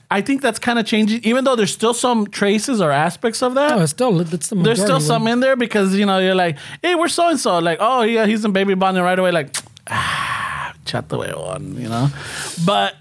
I 0.09 0.21
think 0.21 0.41
that's 0.41 0.59
kind 0.59 0.79
of 0.79 0.85
changing. 0.85 1.21
Even 1.23 1.43
though 1.43 1.55
there's 1.55 1.73
still 1.73 1.93
some 1.93 2.25
traces 2.27 2.81
or 2.81 2.91
aspects 2.91 3.41
of 3.43 3.53
that. 3.55 3.73
Oh, 3.73 3.81
it's 3.83 3.91
still 3.91 4.11
that's 4.23 4.49
the 4.49 4.55
there's 4.55 4.79
still 4.81 4.99
majority, 4.99 5.05
some 5.05 5.27
in 5.27 5.39
there 5.39 5.55
because 5.55 5.95
you 5.95 6.05
know 6.07 6.17
you're 6.19 6.35
like, 6.45 6.57
hey, 6.81 6.95
we're 6.95 7.07
so 7.19 7.29
and 7.29 7.39
so. 7.39 7.59
Like, 7.59 7.77
oh 7.79 8.01
yeah, 8.01 8.25
he's 8.25 8.43
in 8.45 8.51
baby 8.53 8.73
bonding 8.73 9.03
right 9.03 9.19
away. 9.19 9.31
Like, 9.31 9.55
ah, 9.89 10.73
chato 10.85 11.21
huevón, 11.21 11.79
you 11.79 11.89
know. 11.89 12.09
But 12.65 12.95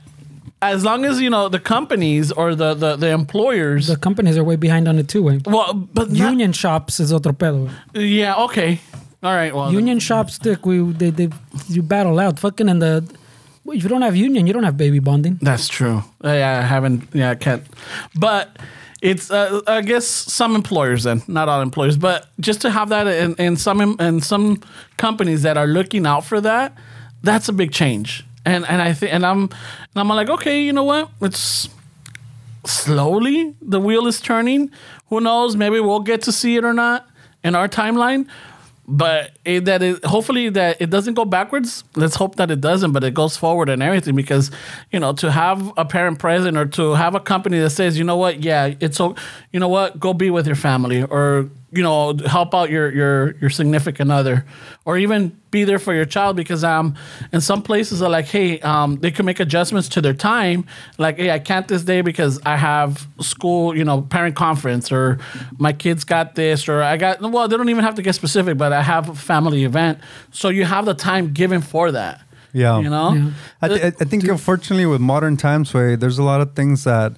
as 0.63 0.85
long 0.85 1.05
as 1.05 1.21
you 1.21 1.31
know 1.31 1.49
the 1.49 1.61
companies 1.61 2.33
or 2.33 2.55
the 2.55 2.75
the, 2.75 2.97
the 2.97 3.09
employers, 3.11 3.87
The 3.87 3.97
companies 3.97 4.37
are 4.39 4.45
way 4.45 4.57
behind 4.57 4.89
on 4.89 4.99
it 4.99 5.09
too. 5.09 5.23
Way. 5.23 5.41
well, 5.47 5.73
but 5.75 6.11
not- 6.11 6.31
Union 6.31 6.53
shops 6.53 7.01
is 7.01 7.13
otro 7.13 7.33
pedo. 7.33 7.71
yeah, 7.95 8.45
okay, 8.47 8.81
all 9.23 9.35
right. 9.35 9.55
Well, 9.55 9.73
Union 9.73 9.99
shops, 10.01 10.35
stick. 10.35 10.65
We 10.67 10.81
they 10.93 11.11
they 11.11 11.29
you 11.69 11.83
battle 11.83 12.19
out. 12.19 12.39
Fucking 12.39 12.69
in 12.69 12.79
the 12.81 13.05
if 13.69 13.83
you 13.83 13.89
don't 13.89 14.03
have 14.03 14.15
union, 14.15 14.47
you 14.47 14.53
don't 14.53 14.63
have 14.65 14.77
baby 14.77 15.01
bonding. 15.01 15.39
That's 15.43 15.67
true. 15.69 15.97
Uh, 16.25 16.29
Yeah, 16.43 16.61
I 16.63 16.67
haven't. 16.75 17.03
Yeah, 17.13 17.31
I 17.31 17.35
can't. 17.35 17.65
But 18.15 18.57
it's 19.07 19.31
uh, 19.31 19.61
I 19.69 19.83
guess 19.83 20.05
some 20.05 20.57
employers 20.57 21.05
then, 21.05 21.23
not 21.29 21.49
all 21.49 21.63
employers, 21.63 21.97
but 21.97 22.27
just 22.41 22.61
to 22.63 22.71
have 22.71 22.89
that 22.89 23.07
in, 23.39 23.57
some 23.57 24.01
in 24.01 24.21
some 24.21 24.61
companies 24.97 25.43
that 25.43 25.57
are 25.57 25.69
looking 25.69 26.07
out 26.07 26.25
for 26.25 26.41
that, 26.41 26.77
that's 27.23 27.49
a 27.49 27.53
big 27.53 27.71
change. 27.71 28.25
And 28.45 28.67
and 28.67 28.83
I 28.83 28.93
think 28.93 29.15
and 29.15 29.25
I'm 29.25 29.43
and 29.45 29.97
I'm 29.97 30.09
like, 30.09 30.29
okay, 30.29 30.61
you 30.61 30.73
know 30.73 30.85
what? 30.85 31.11
It's 31.21 31.69
slowly 32.65 33.55
the 33.63 33.81
wheel 33.81 34.09
is 34.09 34.21
turning. 34.21 34.71
Who 35.09 35.21
knows? 35.21 35.55
Maybe 35.55 35.79
we'll 35.79 36.01
get 36.01 36.23
to 36.23 36.33
see 36.33 36.57
it 36.57 36.65
or 36.65 36.75
not 36.75 37.09
in 37.45 37.55
our 37.55 37.69
timeline. 37.69 38.27
But 38.89 39.33
it, 39.45 39.65
that 39.65 39.83
it, 39.83 40.05
hopefully 40.05 40.49
that 40.51 40.81
it 40.81 40.91
doesn't 40.91 41.15
go 41.15 41.25
backwards. 41.25 41.83
Let's 41.97 42.15
hope 42.15 42.37
that 42.37 42.53
it 42.53 42.61
doesn't, 42.61 42.93
but 42.93 43.03
it 43.03 43.15
goes 43.15 43.37
forward 43.37 43.69
and 43.69 43.83
everything 43.83 44.15
because 44.15 44.53
you 44.93 45.01
know 45.01 45.13
to 45.15 45.33
have 45.33 45.73
a 45.77 45.85
parent 45.85 46.21
present 46.21 46.57
or 46.57 46.67
to 46.67 46.93
have 46.95 47.15
a 47.17 47.21
company 47.21 47.59
that 47.59 47.71
says, 47.71 47.99
you 47.99 48.05
know 48.05 48.17
what, 48.17 48.45
yeah, 48.45 48.75
it's 48.81 48.97
so, 48.97 49.17
you 49.53 49.59
know 49.59 49.69
what, 49.69 49.99
go 49.99 50.15
be 50.15 50.31
with 50.31 50.47
your 50.47 50.57
family 50.57 51.03
or 51.03 51.51
you 51.77 51.83
know 51.83 52.17
help 52.27 52.55
out 52.55 52.71
your 52.71 52.91
your 52.93 53.37
your 53.41 53.51
significant 53.51 54.11
other 54.11 54.45
or 54.85 54.97
even 54.99 55.37
be 55.51 55.65
there 55.65 55.79
for 55.79 55.95
your 55.95 56.05
child 56.05 56.37
because 56.37 56.65
um 56.65 56.95
in 57.33 57.41
some 57.41 57.63
places 57.63 58.01
are 58.03 58.09
like 58.11 58.27
hey 58.27 58.59
um 58.61 58.97
they 58.97 59.11
can 59.11 59.25
make 59.27 59.39
adjustments 59.41 59.89
to 59.89 60.01
their 60.01 60.15
time 60.15 60.65
like 60.99 61.17
hey 61.19 61.31
i 61.31 61.39
can't 61.39 61.69
this 61.69 61.83
day 61.85 62.01
because 62.01 62.41
i 62.47 62.57
have 62.57 63.07
school 63.21 63.77
you 63.77 63.85
know 63.85 64.03
parent 64.03 64.35
conference 64.37 64.91
or 64.91 65.19
my 65.59 65.73
kids 65.73 66.05
got 66.05 66.35
this 66.35 66.69
or 66.69 66.83
i 66.83 66.97
got 66.97 67.21
well 67.21 67.47
they 67.49 67.57
don't 67.57 67.69
even 67.69 67.85
have 67.85 67.95
to 67.95 68.03
get 68.03 68.15
specific 68.15 68.57
but 68.59 68.73
i 68.73 68.83
have 68.83 69.09
a 69.09 69.15
family 69.15 69.65
event 69.65 69.99
so 70.33 70.49
you 70.49 70.65
have 70.65 70.85
the 70.87 70.95
time 70.95 71.33
given 71.33 71.61
for 71.61 71.93
that 71.93 72.21
Yeah. 72.53 72.79
you 72.81 72.91
know 72.91 73.13
Yeah. 73.15 73.31
I, 73.63 73.69
th- 73.69 73.95
I 74.01 74.05
think 74.05 74.25
unfortunately 74.29 74.87
with 74.87 75.01
modern 75.01 75.37
times 75.37 75.73
way 75.75 75.97
there's 75.97 76.19
a 76.19 76.23
lot 76.25 76.41
of 76.41 76.55
things 76.55 76.85
that 76.85 77.13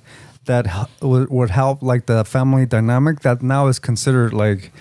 that 0.49 0.89
would, 1.01 1.51
help 1.51 1.83
like 1.83 2.07
the 2.07 2.25
family 2.25 2.67
dynamic 2.67 3.21
that 3.21 3.43
now 3.43 3.69
is 3.69 3.79
considered 3.79 4.33
like 4.33 4.73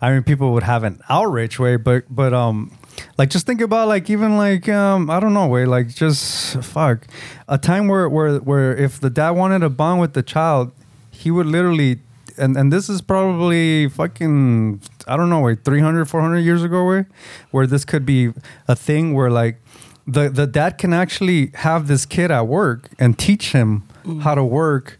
i 0.00 0.10
mean 0.10 0.22
people 0.22 0.52
would 0.52 0.62
have 0.62 0.82
an 0.82 1.00
outrage 1.08 1.58
way 1.58 1.76
but 1.76 2.02
but 2.08 2.32
um 2.32 2.72
like 3.18 3.30
just 3.30 3.46
think 3.46 3.60
about 3.60 3.86
like 3.86 4.08
even 4.08 4.36
like 4.36 4.68
um 4.68 5.10
i 5.10 5.20
don't 5.20 5.34
know 5.34 5.46
way 5.46 5.66
like 5.66 5.88
just 5.94 6.60
fuck. 6.62 7.06
A 7.48 7.58
time 7.58 7.88
where 7.88 8.08
where 8.08 8.38
where 8.38 8.76
if 8.76 9.00
the 9.00 9.10
dad 9.10 9.30
wanted 9.30 9.60
to 9.60 9.70
bond 9.70 10.00
with 10.00 10.14
the 10.14 10.22
child 10.22 10.72
he 11.10 11.30
would 11.30 11.46
literally 11.46 12.00
and 12.38 12.56
and 12.56 12.72
this 12.72 12.88
is 12.88 13.02
probably 13.02 13.88
fucking 13.88 14.80
I 15.06 15.16
don't 15.16 15.28
know, 15.28 15.40
wait, 15.40 15.64
300, 15.64 16.04
400 16.06 16.38
years 16.38 16.62
ago, 16.62 16.84
way, 16.84 17.04
where 17.50 17.66
this 17.66 17.84
could 17.84 18.06
be 18.06 18.32
a 18.68 18.76
thing 18.76 19.12
where 19.12 19.30
like 19.30 19.60
the 20.06 20.28
the 20.28 20.46
dad 20.46 20.78
can 20.78 20.92
actually 20.92 21.50
have 21.54 21.88
this 21.88 22.06
kid 22.06 22.30
at 22.30 22.46
work 22.46 22.90
and 22.98 23.18
teach 23.18 23.52
him 23.52 23.82
how 24.22 24.34
to 24.34 24.44
work. 24.44 24.98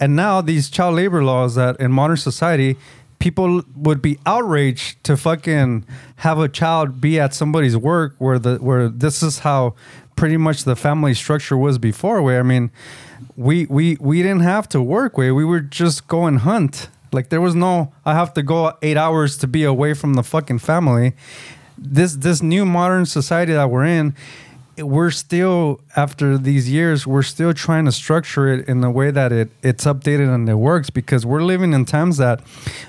And 0.00 0.16
now 0.16 0.40
these 0.40 0.68
child 0.68 0.96
labor 0.96 1.22
laws 1.22 1.54
that 1.54 1.78
in 1.80 1.92
modern 1.92 2.16
society 2.16 2.76
people 3.18 3.62
would 3.76 4.02
be 4.02 4.18
outraged 4.26 5.02
to 5.04 5.16
fucking 5.16 5.86
have 6.16 6.40
a 6.40 6.48
child 6.48 7.00
be 7.00 7.20
at 7.20 7.32
somebody's 7.32 7.76
work 7.76 8.16
where 8.18 8.36
the 8.36 8.56
where 8.56 8.88
this 8.88 9.22
is 9.22 9.40
how 9.40 9.74
pretty 10.16 10.36
much 10.36 10.64
the 10.64 10.74
family 10.74 11.14
structure 11.14 11.56
was 11.56 11.78
before 11.78 12.20
where 12.20 12.40
I 12.40 12.42
mean 12.42 12.72
we 13.36 13.66
we 13.66 13.96
we 14.00 14.22
didn't 14.22 14.42
have 14.42 14.68
to 14.70 14.82
work 14.82 15.16
Where 15.16 15.34
we 15.34 15.44
would 15.44 15.70
just 15.70 16.08
go 16.08 16.26
and 16.26 16.40
hunt 16.40 16.88
like 17.12 17.28
there 17.28 17.40
was 17.40 17.54
no 17.54 17.92
i 18.04 18.14
have 18.14 18.34
to 18.34 18.42
go 18.42 18.76
eight 18.82 18.96
hours 18.96 19.36
to 19.38 19.46
be 19.46 19.64
away 19.64 19.94
from 19.94 20.14
the 20.14 20.22
fucking 20.22 20.58
family 20.58 21.12
this 21.78 22.16
this 22.16 22.42
new 22.42 22.64
modern 22.64 23.06
society 23.06 23.52
that 23.52 23.70
we're 23.70 23.84
in 23.84 24.14
we're 24.78 25.10
still 25.10 25.80
after 25.96 26.38
these 26.38 26.70
years 26.70 27.06
we're 27.06 27.22
still 27.22 27.52
trying 27.52 27.84
to 27.84 27.92
structure 27.92 28.48
it 28.48 28.66
in 28.68 28.80
the 28.80 28.90
way 28.90 29.10
that 29.10 29.30
it 29.30 29.50
it's 29.62 29.84
updated 29.84 30.34
and 30.34 30.48
it 30.48 30.54
works 30.54 30.88
because 30.88 31.26
we're 31.26 31.42
living 31.42 31.72
in 31.72 31.84
times 31.84 32.16
that 32.16 32.40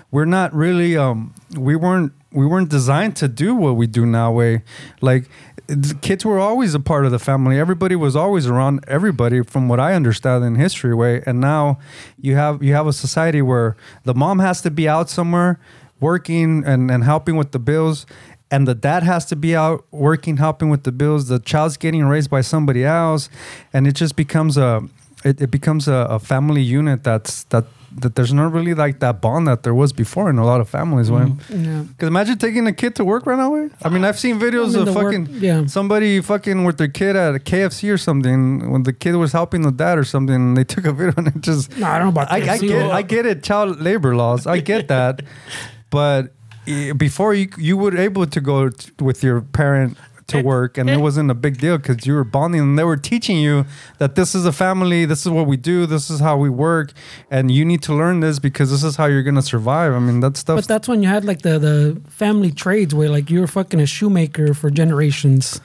we're 0.10 0.26
not 0.26 0.54
really 0.54 0.96
um 0.96 1.34
we 1.58 1.76
weren't 1.76 2.14
we 2.32 2.46
weren't 2.46 2.70
designed 2.70 3.16
to 3.16 3.28
do 3.28 3.54
what 3.54 3.76
we 3.76 3.86
do 3.86 4.06
now 4.06 4.32
way 4.32 4.64
like 5.02 5.30
kids 6.02 6.26
were 6.26 6.40
always 6.40 6.74
a 6.74 6.80
part 6.80 7.06
of 7.06 7.12
the 7.12 7.20
family. 7.20 7.58
Everybody 7.60 7.96
was 7.96 8.16
always 8.16 8.48
around 8.48 8.84
everybody 8.88 9.44
from 9.44 9.70
what 9.70 9.80
i 9.80 9.94
understand 9.94 10.44
in 10.44 10.56
history 10.56 10.94
way. 10.94 11.24
And 11.26 11.40
now 11.40 11.80
you 12.20 12.36
have 12.36 12.62
you 12.62 12.74
have 12.74 12.88
a 12.88 12.94
society 12.94 13.42
where 13.42 13.76
the 14.04 14.14
mom 14.14 14.40
has 14.40 14.62
to 14.62 14.72
be 14.72 14.88
out 14.88 15.10
somewhere 15.10 15.60
working 16.00 16.66
and, 16.66 16.92
and 16.92 17.04
helping 17.04 17.38
with 17.38 17.52
the 17.52 17.60
bills 17.60 18.06
and 18.54 18.68
the 18.68 18.76
dad 18.90 19.02
has 19.04 19.24
to 19.32 19.36
be 19.46 19.52
out 19.64 19.80
working 19.92 20.38
helping 20.38 20.70
with 20.74 20.84
the 20.88 20.92
bills 21.02 21.22
the 21.34 21.40
child's 21.52 21.78
getting 21.86 22.04
raised 22.14 22.30
by 22.38 22.42
somebody 22.54 22.84
else 23.04 23.24
and 23.74 23.82
it 23.90 23.96
just 24.04 24.16
becomes 24.16 24.54
a 24.58 24.70
it, 25.30 25.36
it 25.46 25.52
becomes 25.58 25.88
a, 25.88 26.00
a 26.18 26.20
family 26.20 26.62
unit 26.80 27.00
that's 27.10 27.44
that 27.54 27.66
that 28.04 28.14
there's 28.16 28.34
not 28.34 28.52
really 28.58 28.74
like 28.84 28.96
that 29.06 29.16
bond 29.22 29.44
that 29.48 29.62
there 29.66 29.74
was 29.84 29.94
before 29.94 30.28
in 30.34 30.38
a 30.40 30.46
lot 30.52 30.60
of 30.64 30.68
families 30.78 31.08
when 31.16 31.28
Yeah. 31.50 31.84
because 31.90 32.08
imagine 32.08 32.38
taking 32.40 32.66
a 32.68 32.74
kid 32.82 32.96
to 32.96 33.04
work 33.06 33.24
right 33.30 33.38
now. 33.38 33.54
I 33.86 33.90
mean, 33.94 34.04
I've 34.08 34.18
seen 34.26 34.40
videos 34.40 34.70
I 34.74 34.80
mean, 34.80 34.80
of 34.80 34.86
the 34.88 34.94
work- 35.00 35.14
fucking 35.14 35.28
yeah. 35.48 35.66
somebody 35.68 36.20
fucking 36.32 36.60
with 36.68 36.78
their 36.82 36.88
kid 37.00 37.16
at 37.16 37.36
a 37.36 37.40
KFC 37.50 37.94
or 37.94 38.00
something 38.00 38.72
when 38.72 38.82
the 38.90 38.94
kid 39.04 39.14
was 39.26 39.32
helping 39.32 39.62
the 39.62 39.72
dad 39.84 39.96
or 40.02 40.04
something. 40.04 40.36
And 40.36 40.58
they 40.58 40.64
took 40.74 40.86
a 40.86 40.92
video 41.00 41.14
and 41.18 41.28
it 41.28 41.42
just. 41.50 41.66
No, 41.78 41.86
I 41.88 42.00
don't 42.00 42.08
know 42.08 42.16
about 42.22 42.32
I, 42.32 42.38
I 42.56 42.58
get, 42.58 42.92
I 43.00 43.02
get 43.04 43.24
it, 43.28 43.44
child 43.44 43.80
labor 43.80 44.16
laws. 44.16 44.48
I 44.48 44.58
get 44.72 44.88
that, 44.88 45.22
but 45.92 46.22
eh, 46.26 46.30
before 46.98 47.34
you 47.34 47.48
you 47.58 47.76
were 47.78 47.96
able 47.98 48.26
to 48.26 48.40
go 48.42 48.70
t- 48.70 48.92
with 49.02 49.24
your 49.24 49.42
parent 49.42 49.98
to 50.28 50.42
work 50.42 50.78
and 50.78 50.90
it 50.90 50.98
wasn't 50.98 51.30
a 51.30 51.34
big 51.34 51.58
deal 51.58 51.78
because 51.78 52.08
you 52.08 52.14
were 52.14 52.24
bonding 52.24 52.62
and 52.62 52.80
they 52.80 52.84
were 52.86 52.96
teaching 52.96 53.38
you 53.38 53.66
that 53.98 54.16
this 54.16 54.34
is 54.34 54.46
a 54.46 54.54
family 54.54 55.04
this 55.06 55.26
is 55.26 55.30
what 55.30 55.46
we 55.48 55.58
do 55.58 55.86
this 55.86 56.10
is 56.10 56.22
how 56.22 56.38
we 56.38 56.50
work 56.50 56.94
and 57.30 57.52
you 57.52 57.66
need 57.66 57.82
to 57.84 57.94
learn 57.94 58.22
this 58.22 58.40
because 58.40 58.72
this 58.72 58.84
is 58.86 58.96
how 58.96 59.06
you're 59.06 59.22
gonna 59.22 59.42
survive 59.42 59.92
i 59.94 60.00
mean 60.00 60.22
that 60.22 60.38
stuff 60.38 60.56
But 60.56 60.68
that's 60.68 60.88
when 60.88 61.04
you 61.04 61.10
had 61.10 61.26
like 61.26 61.42
the 61.42 61.60
the 61.60 62.02
family 62.10 62.52
trades 62.52 62.96
where 62.96 63.10
like 63.10 63.30
you 63.30 63.42
were 63.42 63.48
fucking 63.48 63.82
a 63.82 63.86
shoemaker 63.86 64.54
for 64.54 64.70
generations. 64.72 65.60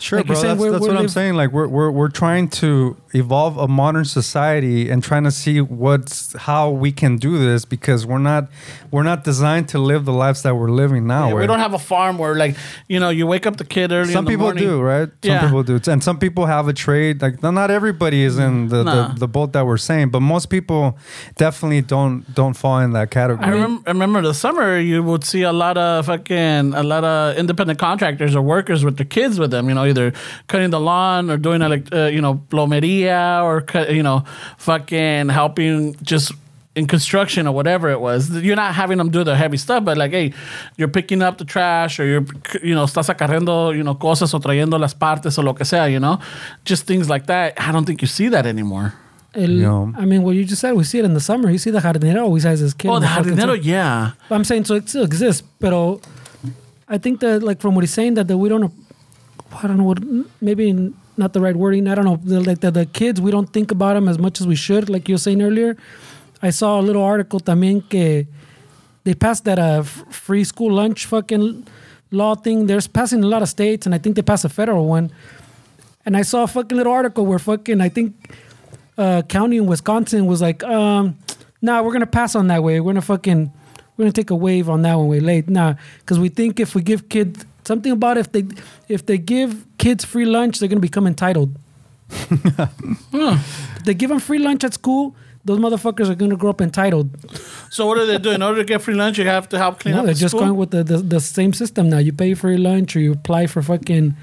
Sure, 0.00 0.18
Like 0.18 0.26
bro. 0.26 0.34
saying, 0.36 0.56
that's 0.58 0.70
that's 0.72 0.86
what 0.86 0.96
I'm 0.96 1.08
saying. 1.08 1.34
Like 1.34 1.52
we're, 1.52 1.68
we're 1.68 1.90
we're 1.90 2.08
trying 2.08 2.48
to 2.62 2.96
evolve 3.12 3.56
a 3.58 3.68
modern 3.68 4.04
society 4.04 4.88
and 4.90 5.02
trying 5.02 5.24
to 5.24 5.30
see 5.30 5.60
what's 5.60 6.32
how 6.36 6.70
we 6.70 6.90
can 6.92 7.16
do 7.18 7.38
this 7.38 7.64
because 7.64 8.06
we're 8.06 8.18
not 8.18 8.48
we're 8.90 9.02
not 9.02 9.24
designed 9.24 9.68
to 9.68 9.78
live 9.78 10.04
the 10.06 10.12
lives 10.12 10.42
that 10.42 10.54
we're 10.56 10.70
living 10.70 11.06
now. 11.06 11.28
Yeah, 11.28 11.34
we 11.34 11.46
don't 11.46 11.58
have 11.58 11.74
a 11.74 11.78
farm 11.78 12.16
where 12.18 12.34
like 12.34 12.56
you 12.88 12.98
know 12.98 13.10
you 13.10 13.26
wake 13.26 13.46
up 13.46 13.56
the 13.58 13.64
kid 13.64 13.92
early 13.92 14.12
some 14.12 14.20
in 14.20 14.24
the 14.24 14.30
people 14.30 14.46
morning. 14.46 14.64
do, 14.64 14.80
right? 14.80 15.08
Some 15.22 15.30
Yeah. 15.32 15.40
people 15.44 15.62
do, 15.62 15.80
and 15.92 16.02
some 16.02 16.18
people 16.18 16.46
have 16.46 16.66
a 16.68 16.72
trade. 16.72 17.20
Like 17.22 17.42
not- 17.42 17.54
not 17.54 17.70
everybody 17.70 18.22
is 18.22 18.38
in 18.38 18.68
the, 18.68 18.84
Nah. 18.84 19.08
the, 19.08 19.20
the 19.20 19.28
boat 19.28 19.52
that 19.52 19.66
we're 19.66 19.76
saying, 19.76 20.08
but 20.10 20.20
most 20.20 20.46
people 20.48 20.96
definitely 21.36 21.82
don't 21.82 22.24
don't 22.34 22.54
fall 22.54 22.78
in 22.78 22.92
that 22.92 23.10
category. 23.10 23.46
I 23.46 23.50
remember, 23.50 23.82
I 23.86 23.90
remember 23.92 24.22
the 24.22 24.34
summer 24.34 24.78
you 24.78 25.02
would 25.02 25.24
see 25.24 25.42
a 25.42 25.52
lot 25.52 25.76
of 25.76 26.06
fucking 26.06 26.74
a 26.74 26.82
lot 26.82 27.04
of 27.04 27.36
independent 27.36 27.78
contractors 27.78 28.34
or 28.34 28.42
workers 28.42 28.84
with 28.84 28.96
their 28.96 29.06
kids 29.06 29.38
with 29.38 29.50
them. 29.50 29.68
You 29.68 29.74
know, 29.74 29.84
either 29.90 30.12
cutting 30.48 30.70
the 30.70 30.80
lawn 30.80 31.30
or 31.30 31.36
doing 31.36 31.60
like 31.60 31.92
uh, 31.92 32.06
you 32.06 32.20
know 32.22 32.40
plomeria 32.50 33.44
or 33.44 33.60
cut, 33.60 33.92
you 33.92 34.02
know 34.02 34.24
fucking 34.58 35.28
helping 35.28 35.94
just 36.02 36.32
in 36.76 36.86
construction 36.86 37.46
or 37.48 37.52
whatever 37.52 37.90
it 37.90 38.00
was. 38.00 38.30
You're 38.30 38.56
not 38.56 38.74
having 38.74 38.98
them 38.98 39.10
do 39.10 39.24
the 39.24 39.34
heavy 39.36 39.56
stuff, 39.56 39.84
but 39.84 39.98
like 39.98 40.12
hey, 40.12 40.32
you're 40.76 40.88
picking 40.88 41.20
up 41.20 41.36
the 41.38 41.44
trash 41.44 41.98
or 42.00 42.06
you're 42.06 42.24
you 42.62 42.74
know 42.74 42.84
estás 42.84 43.08
acarreando 43.12 43.76
you 43.76 43.82
know 43.82 43.94
cosas 43.96 44.32
o 44.34 44.38
trayendo 44.38 44.78
las 44.78 44.94
partes 44.94 45.36
o 45.38 45.42
lo 45.42 45.52
que 45.54 45.64
sea. 45.64 45.86
You 45.86 46.00
know, 46.00 46.18
just 46.64 46.86
things 46.86 47.08
like 47.10 47.26
that. 47.26 47.54
I 47.60 47.72
don't 47.72 47.84
think 47.84 48.00
you 48.02 48.08
see 48.08 48.28
that 48.28 48.46
anymore. 48.46 48.94
El, 49.34 49.50
Yeah. 49.50 49.92
I 49.96 50.04
mean, 50.06 50.22
what 50.22 50.34
you 50.34 50.44
just 50.44 50.60
said, 50.60 50.72
we 50.72 50.82
see 50.84 50.98
it 50.98 51.04
in 51.04 51.14
the 51.14 51.20
summer. 51.20 51.50
You 51.50 51.58
see 51.58 51.70
the 51.70 51.78
jardinero 51.80 52.22
always 52.22 52.42
has 52.44 52.58
his 52.60 52.74
kid. 52.74 52.88
Oh, 52.90 52.96
in 52.96 53.02
the 53.02 53.08
jardinero, 53.08 53.54
truck. 53.54 53.64
yeah. 53.64 54.10
I'm 54.30 54.44
saying 54.44 54.64
so 54.64 54.74
it 54.74 54.88
still 54.88 55.04
exists, 55.04 55.42
but 55.60 55.72
I 56.88 56.98
think 56.98 57.20
that 57.20 57.42
like 57.42 57.60
from 57.60 57.74
what 57.76 57.82
he's 57.82 57.92
saying 57.94 58.14
that, 58.14 58.26
that 58.26 58.36
we 58.38 58.48
don't, 58.48 58.72
I 59.52 59.66
don't 59.66 59.76
know 59.76 59.84
what 59.84 59.98
maybe 60.40 60.92
not 61.16 61.32
the 61.32 61.40
right 61.40 61.56
wording. 61.56 61.88
I 61.88 61.94
don't 61.94 62.04
know 62.04 62.20
the, 62.22 62.40
like 62.40 62.60
the, 62.60 62.70
the 62.70 62.86
kids 62.86 63.20
we 63.20 63.30
don't 63.30 63.52
think 63.52 63.70
about 63.70 63.94
them 63.94 64.08
as 64.08 64.18
much 64.18 64.40
as 64.40 64.46
we 64.46 64.56
should. 64.56 64.88
Like 64.88 65.08
you 65.08 65.14
were 65.14 65.18
saying 65.18 65.42
earlier, 65.42 65.76
I 66.42 66.50
saw 66.50 66.80
a 66.80 66.82
little 66.82 67.02
article 67.02 67.40
también 67.40 67.88
que 67.88 68.26
they 69.04 69.14
passed 69.14 69.44
that 69.44 69.58
uh, 69.58 69.82
free 69.82 70.44
school 70.44 70.72
lunch 70.72 71.06
fucking 71.06 71.66
law 72.10 72.34
thing. 72.34 72.66
There's 72.66 72.86
passing 72.86 73.22
a 73.22 73.26
lot 73.26 73.42
of 73.42 73.48
states, 73.48 73.86
and 73.86 73.94
I 73.94 73.98
think 73.98 74.16
they 74.16 74.22
passed 74.22 74.44
a 74.44 74.48
federal 74.48 74.86
one. 74.86 75.10
And 76.04 76.16
I 76.16 76.22
saw 76.22 76.44
a 76.44 76.46
fucking 76.46 76.76
little 76.76 76.92
article 76.92 77.26
where 77.26 77.38
fucking 77.38 77.80
I 77.80 77.88
think 77.88 78.34
uh, 78.96 79.22
county 79.22 79.58
in 79.58 79.66
Wisconsin 79.66 80.26
was 80.26 80.40
like, 80.40 80.62
um, 80.64 81.18
nah, 81.60 81.82
we're 81.82 81.92
gonna 81.92 82.06
pass 82.06 82.34
on 82.34 82.46
that 82.48 82.62
way. 82.62 82.80
We're 82.80 82.92
gonna 82.92 83.02
fucking 83.02 83.52
we're 83.96 84.04
gonna 84.04 84.12
take 84.12 84.30
a 84.30 84.36
wave 84.36 84.70
on 84.70 84.82
that 84.82 84.94
one 84.94 85.08
way 85.08 85.20
late. 85.20 85.48
Nah, 85.48 85.74
because 85.98 86.18
we 86.18 86.28
think 86.30 86.58
if 86.60 86.74
we 86.74 86.82
give 86.82 87.08
kids 87.08 87.44
something 87.70 87.92
about 88.00 88.16
if 88.22 88.28
they 88.34 88.44
if 88.96 89.00
they 89.08 89.18
give 89.34 89.50
kids 89.84 90.04
free 90.12 90.26
lunch, 90.36 90.58
they're 90.58 90.72
gonna 90.74 90.88
become 90.90 91.06
entitled. 91.14 91.50
If 93.12 93.84
they 93.86 93.94
give 93.94 94.10
them 94.10 94.20
free 94.20 94.38
lunch 94.38 94.64
at 94.64 94.74
school, 94.74 95.14
those 95.44 95.58
motherfuckers 95.64 96.08
are 96.10 96.14
gonna 96.22 96.36
grow 96.36 96.50
up 96.50 96.60
entitled. 96.60 97.08
So 97.70 97.86
what 97.86 97.96
do 97.98 98.06
they 98.06 98.18
do? 98.18 98.30
In 98.38 98.42
order 98.42 98.58
to 98.62 98.64
get 98.72 98.82
free 98.82 98.94
lunch, 99.02 99.18
you 99.18 99.24
have 99.26 99.48
to 99.50 99.58
help 99.58 99.80
clean 99.80 99.94
No, 99.94 100.00
up 100.00 100.06
they're 100.06 100.14
the 100.14 100.20
just 100.20 100.32
school? 100.32 100.40
going 100.46 100.56
with 100.62 100.70
the, 100.70 100.82
the 100.84 100.98
the 101.14 101.20
same 101.20 101.52
system 101.62 101.88
now. 101.88 101.98
You 102.06 102.12
pay 102.12 102.34
for 102.34 102.48
your 102.50 102.58
lunch 102.70 102.96
or 102.96 103.00
you 103.00 103.12
apply 103.12 103.46
for 103.46 103.62
fucking 103.62 104.14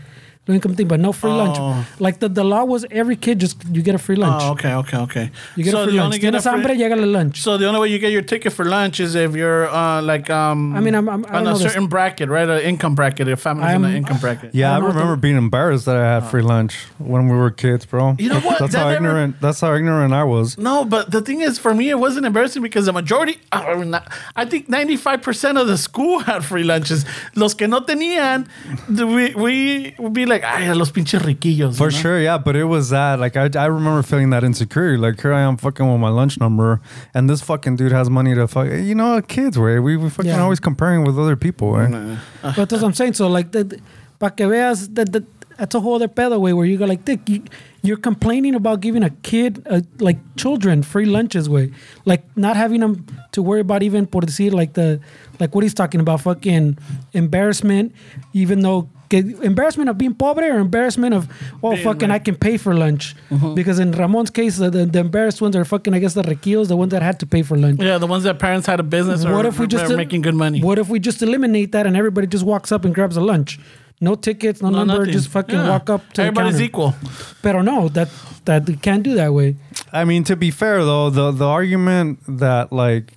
low 0.48 0.56
income 0.56 0.76
thing, 0.76 0.88
but 0.88 1.00
no 1.00 1.12
free 1.12 1.32
Oh. 1.32 1.38
lunch. 1.38 1.88
Like 2.00 2.20
the, 2.20 2.30
the 2.30 2.44
law 2.44 2.64
was 2.66 2.86
every 2.92 3.16
kid 3.16 3.40
just 3.40 3.58
you 3.72 3.82
get 3.82 3.96
a 3.96 3.98
free 3.98 4.16
lunch. 4.16 4.42
Oh, 4.44 4.52
okay, 4.54 4.74
okay, 4.74 4.98
okay. 4.98 5.32
You 5.56 5.64
get 5.64 5.72
so 5.72 5.82
a 5.82 5.86
free 5.86 5.94
lunch. 5.94 6.06
only 6.06 6.20
get 6.20 6.34
a 6.34 6.38
Tienes 6.38 6.44
hambre, 6.50 6.70
free, 6.76 6.80
llégale 6.84 7.12
lunch. 7.12 7.42
So 7.42 7.58
the 7.58 7.68
only 7.68 7.80
way 7.82 7.88
you 7.90 8.00
get 8.00 8.12
your 8.12 8.22
ticket 8.22 8.54
for 8.54 8.66
lunch 8.66 9.00
is 9.00 9.16
if 9.16 9.36
you're 9.36 9.68
uh, 9.70 10.02
like 10.02 10.30
um. 10.30 10.76
I 10.76 10.80
mean, 10.80 10.96
I'm- 10.96 11.10
I'm- 11.10 11.26
I 11.28 11.32
don't 11.34 11.38
on 11.38 11.44
know 11.44 11.50
a 11.52 11.54
this- 11.54 11.74
certain 11.74 11.88
bracket, 11.88 12.30
right? 12.30 12.48
An 12.50 12.62
income 12.62 12.96
bracket. 12.96 13.28
If 13.28 13.40
family's 13.42 13.66
in 13.66 13.70
I'm- 13.72 13.84
in 13.86 13.92
an 13.92 13.98
income 13.98 14.18
bracket. 14.20 14.54
Yeah, 14.54 14.72
I 14.72 14.76
I 14.76 14.80
remember 14.80 15.16
the- 15.16 15.22
being 15.28 15.38
embarrassed 15.38 15.86
that 15.86 15.96
I 15.98 16.06
had 16.16 16.24
free 16.32 16.42
lunch 16.42 16.76
when 16.98 17.28
we 17.30 17.36
were 17.38 17.52
kids, 17.52 17.86
bro. 17.86 18.16
You 18.20 18.30
know 18.30 18.40
what? 18.40 18.60
That's 18.60 18.72
That 18.74 18.80
how 18.80 18.86
never- 18.92 18.96
ignorant. 18.96 19.42
That's 19.42 19.60
how 19.62 19.74
ignorant 19.74 20.14
I 20.14 20.24
was. 20.24 20.58
No, 20.58 20.86
but 20.86 21.12
the 21.12 21.22
thing 21.22 21.42
is, 21.42 21.58
for 21.60 21.74
me, 21.74 21.90
it 21.90 22.00
wasn't 22.00 22.26
embarrassing 22.26 22.62
because 22.62 22.86
the 22.86 22.94
majority, 22.94 23.38
I, 23.52 23.76
mean, 23.76 23.94
I 24.36 24.46
think 24.46 24.70
95% 24.70 25.60
of 25.62 25.68
the 25.68 25.78
school 25.78 26.20
had 26.30 26.44
free 26.46 26.64
lunches. 26.64 27.06
Los 27.36 27.54
que 27.54 27.68
no 27.68 27.82
tenían, 27.82 28.48
we, 28.90 29.34
we 29.36 29.96
would 30.00 30.14
be 30.14 30.26
like, 30.26 30.37
like, 30.42 30.62
ay, 30.62 30.74
los 30.74 30.92
pinches 30.92 31.22
riquillos. 31.22 31.78
For 31.78 31.90
you 31.90 31.96
know? 31.96 32.02
sure, 32.02 32.20
yeah, 32.22 32.38
but 32.38 32.56
it 32.56 32.66
was 32.66 32.90
that 32.90 33.20
like 33.20 33.36
I, 33.38 33.50
I 33.56 33.66
remember 33.66 34.02
feeling 34.04 34.30
that 34.32 34.44
insecurity. 34.44 34.98
Like 34.98 35.22
here 35.22 35.34
I 35.34 35.42
am 35.42 35.58
fucking 35.58 35.86
with 35.92 36.00
my 36.00 36.10
lunch 36.10 36.40
number, 36.40 36.82
and 37.14 37.30
this 37.30 37.42
fucking 37.42 37.76
dude 37.76 37.92
has 37.92 38.10
money 38.10 38.36
to 38.36 38.48
fuck. 38.48 38.68
You 38.68 38.96
know, 38.96 39.22
kids, 39.22 39.58
way 39.58 39.80
we 39.80 39.98
we 39.98 40.10
fucking 40.10 40.32
Yeah. 40.32 40.42
always 40.42 40.60
comparing 40.60 41.04
with 41.04 41.18
other 41.20 41.36
people, 41.36 41.74
right? 41.74 42.18
But 42.42 42.70
that's 42.70 42.82
what 42.82 42.84
I'm 42.86 42.94
saying. 42.94 43.14
So 43.14 43.28
like, 43.28 43.52
the, 43.52 43.64
the, 43.64 43.82
pa 44.20 44.30
que 44.30 44.48
veas, 44.48 44.88
that 44.96 45.12
that 45.12 45.24
that's 45.58 45.76
a 45.76 45.80
whole 45.80 45.96
other 45.96 46.08
pedo 46.08 46.40
way 46.40 46.54
where 46.54 46.66
you 46.66 46.78
go 46.78 46.86
like, 46.86 47.04
Dick, 47.06 47.28
you, 47.28 47.44
you're 47.82 47.98
complaining 47.98 48.56
about 48.56 48.80
giving 48.82 49.04
a 49.04 49.10
kid, 49.10 49.66
uh, 49.70 49.82
like 50.00 50.18
children, 50.36 50.84
free 50.84 51.06
lunches, 51.06 51.50
way, 51.50 51.72
like 52.06 52.24
not 52.38 52.56
having 52.56 52.82
them 52.82 53.06
to 53.32 53.42
worry 53.42 53.62
about 53.62 53.82
even 53.84 54.06
por 54.06 54.22
decir 54.22 54.52
like 54.52 54.74
the, 54.74 55.00
like 55.40 55.54
what 55.56 55.64
he's 55.64 55.74
talking 55.74 56.00
about, 56.00 56.22
fucking 56.22 56.78
embarrassment, 57.14 57.94
even 58.34 58.62
though. 58.62 58.90
Embarrassment 59.10 59.90
of 59.90 59.98
being 59.98 60.14
pobre 60.14 60.44
or 60.44 60.60
embarrassment 60.60 61.14
of 61.14 61.30
oh 61.64 61.72
Being 61.72 61.84
fucking. 61.86 62.12
I 62.12 62.20
can 62.20 62.36
pay 62.36 62.58
for 62.58 62.76
lunch 62.76 63.16
because 63.56 63.80
in 63.80 63.94
Ramon's 63.94 64.30
case 64.30 64.58
the, 64.58 64.70
the, 64.70 64.86
the 64.86 65.00
embarrassed 65.00 65.40
ones 65.42 65.56
are 65.56 65.64
fucking 65.64 65.94
I 65.94 66.00
guess 66.00 66.14
the 66.14 66.24
requillos 66.24 66.68
the 66.68 66.76
ones 66.76 66.92
that 66.92 67.02
had 67.02 67.18
to 67.22 67.26
pay 67.26 67.42
for 67.42 67.58
lunch 67.58 67.80
Yeah, 67.82 68.00
the 68.00 68.06
ones 68.06 68.26
that 68.26 68.38
parents 68.38 68.68
had 68.68 68.82
a 68.82 68.84
business 68.84 69.24
or 69.24 69.32
what 69.34 69.46
if 69.46 69.60
we 69.60 69.68
just 69.68 69.90
are 69.90 69.96
making 69.96 70.24
good 70.24 70.36
money. 70.36 70.62
What 70.62 70.78
if 70.78 70.90
we 70.90 71.00
just 71.00 71.22
eliminate 71.22 71.72
that 71.72 71.88
and 71.88 71.96
everybody 71.96 72.28
just 72.28 72.44
walks 72.44 72.70
up 72.74 72.84
and 72.84 72.94
grabs 72.94 73.16
a 73.16 73.22
lunch? 73.22 73.62
No 74.00 74.16
tickets, 74.16 74.62
no, 74.62 74.70
No, 74.70 74.80
number, 74.80 75.00
nothing. 75.00 75.14
just 75.14 75.30
fucking 75.30 75.56
Yeah. 75.56 75.70
walk 75.70 75.90
up 75.90 76.14
to 76.14 76.22
Everybody's 76.22 76.58
the 76.58 76.66
equal. 76.66 76.94
Pero 77.42 77.62
no, 77.62 77.88
that 77.90 78.10
that 78.46 78.68
you 78.70 78.78
can't 78.78 79.02
do 79.04 79.16
that 79.16 79.34
way. 79.34 79.56
I 79.92 80.06
mean, 80.06 80.24
to 80.26 80.36
be 80.36 80.52
fair 80.52 80.84
though, 80.86 81.10
the 81.10 81.32
the 81.32 81.48
argument 81.48 82.20
that 82.28 82.72
like 82.72 83.14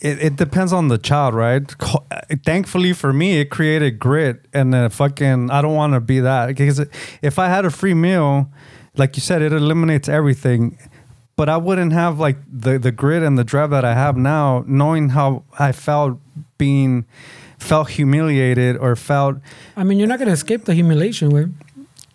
it, 0.00 0.18
it 0.20 0.36
depends 0.36 0.72
on 0.72 0.88
the 0.88 0.98
child, 0.98 1.34
right? 1.34 1.62
Thankfully 2.44 2.92
for 2.92 3.12
me, 3.12 3.38
it 3.40 3.50
created 3.50 3.98
grit 4.00 4.44
and 4.52 4.74
uh, 4.74 4.88
fucking 4.88 5.50
I 5.50 5.62
don't 5.62 5.74
want 5.76 5.92
to 5.94 6.00
be 6.00 6.18
that 6.20 6.48
because 6.48 6.80
if 7.22 7.38
I 7.38 7.46
had 7.48 7.64
a 7.64 7.70
free 7.70 7.94
meal, 7.94 8.48
like 8.96 9.16
you 9.16 9.20
said, 9.22 9.42
it 9.42 9.52
eliminates 9.52 10.08
everything. 10.08 10.76
But 11.36 11.48
I 11.48 11.56
wouldn't 11.56 11.92
have 11.92 12.18
like 12.18 12.38
the 12.50 12.78
the 12.78 12.90
grit 12.92 13.22
and 13.22 13.38
the 13.38 13.44
drive 13.44 13.70
that 13.70 13.84
I 13.84 13.94
have 13.94 14.16
now, 14.16 14.64
knowing 14.66 15.10
how 15.10 15.44
I 15.58 15.70
felt 15.72 16.18
being 16.58 17.04
felt 17.62 17.90
humiliated 17.90 18.76
or 18.76 18.96
felt 18.96 19.36
I 19.76 19.84
mean, 19.84 19.98
you're 19.98 20.08
not 20.08 20.18
gonna 20.18 20.32
escape 20.32 20.64
the 20.64 20.74
humiliation 20.74 21.30
way. 21.30 21.46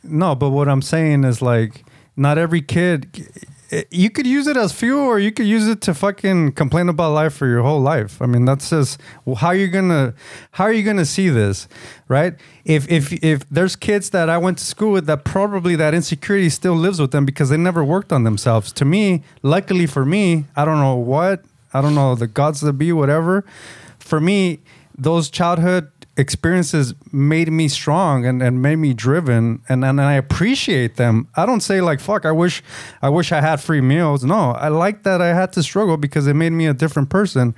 no, 0.03 0.36
but 0.36 0.49
what 0.52 0.68
I'm 0.68 0.82
saying 0.82 1.24
is 1.24 1.41
like 1.41 1.86
not 2.15 2.38
every 2.38 2.61
kid 2.61 3.30
eh, 3.72 3.84
you 3.91 4.10
could 4.10 4.26
use 4.28 4.48
it 4.48 4.57
as 4.57 4.72
fuel 4.72 5.06
or 5.06 5.19
you 5.19 5.32
could 5.32 5.45
use 5.45 5.68
it 5.68 5.82
to 5.82 5.94
fucking 5.94 6.53
complain 6.53 6.90
about 6.90 7.11
life 7.14 7.34
for 7.34 7.48
your 7.48 7.64
whole 7.64 7.82
life. 7.82 8.22
I 8.22 8.26
mean, 8.26 8.45
that's 8.45 8.69
just 8.69 8.99
well, 9.26 9.36
how 9.36 9.52
you're 9.52 9.68
gonna 9.68 10.14
how 10.52 10.65
are 10.65 10.74
you 10.74 10.84
gonna 10.84 11.06
see 11.06 11.30
this, 11.30 11.68
right? 12.07 12.34
If 12.65 12.90
if 12.90 13.14
if 13.24 13.48
there's 13.49 13.76
kids 13.76 14.10
that 14.11 14.30
I 14.30 14.38
went 14.38 14.57
to 14.60 14.65
school 14.65 14.91
with 14.91 15.06
that 15.07 15.24
probably 15.24 15.76
that 15.78 15.94
insecurity 15.94 16.49
still 16.49 16.76
lives 16.76 16.99
with 16.99 17.11
them 17.11 17.26
because 17.26 17.49
they 17.49 17.57
never 17.57 17.84
worked 17.84 18.11
on 18.11 18.24
themselves. 18.24 18.72
To 18.74 18.86
me, 18.86 19.24
luckily 19.44 19.88
for 19.88 20.06
me, 20.06 20.45
I 20.56 20.65
don't 20.65 20.80
know 20.80 20.95
what, 20.95 21.44
I 21.74 21.82
don't 21.82 21.95
know 21.95 22.15
the 22.15 22.28
gods 22.28 22.61
that 22.61 22.74
be, 22.74 22.91
whatever. 22.91 23.44
For 23.99 24.19
me, 24.22 24.60
those 24.98 25.30
childhood 25.30 25.91
experiences 26.18 26.95
made 27.11 27.52
me 27.52 27.68
strong 27.68 28.26
and, 28.26 28.41
and 28.41 28.60
made 28.60 28.78
me 28.78 28.91
driven 28.91 29.61
and, 29.69 29.86
and 29.86 30.02
I 30.02 30.14
appreciate 30.14 30.95
them. 30.95 31.28
I 31.36 31.45
don't 31.45 31.61
say 31.61 31.80
like 31.80 31.99
fuck 31.99 32.26
I 32.26 32.32
wish 32.32 32.64
I 33.03 33.10
wish 33.10 33.32
I 33.32 33.40
had 33.40 33.61
free 33.61 33.82
meals. 33.82 34.24
No, 34.24 34.52
I 34.52 34.69
like 34.69 35.03
that 35.03 35.22
I 35.22 35.34
had 35.34 35.53
to 35.53 35.64
struggle 35.64 35.95
because 35.95 36.26
it 36.26 36.34
made 36.34 36.53
me 36.53 36.65
a 36.65 36.74
different 36.74 37.10
person. 37.10 37.53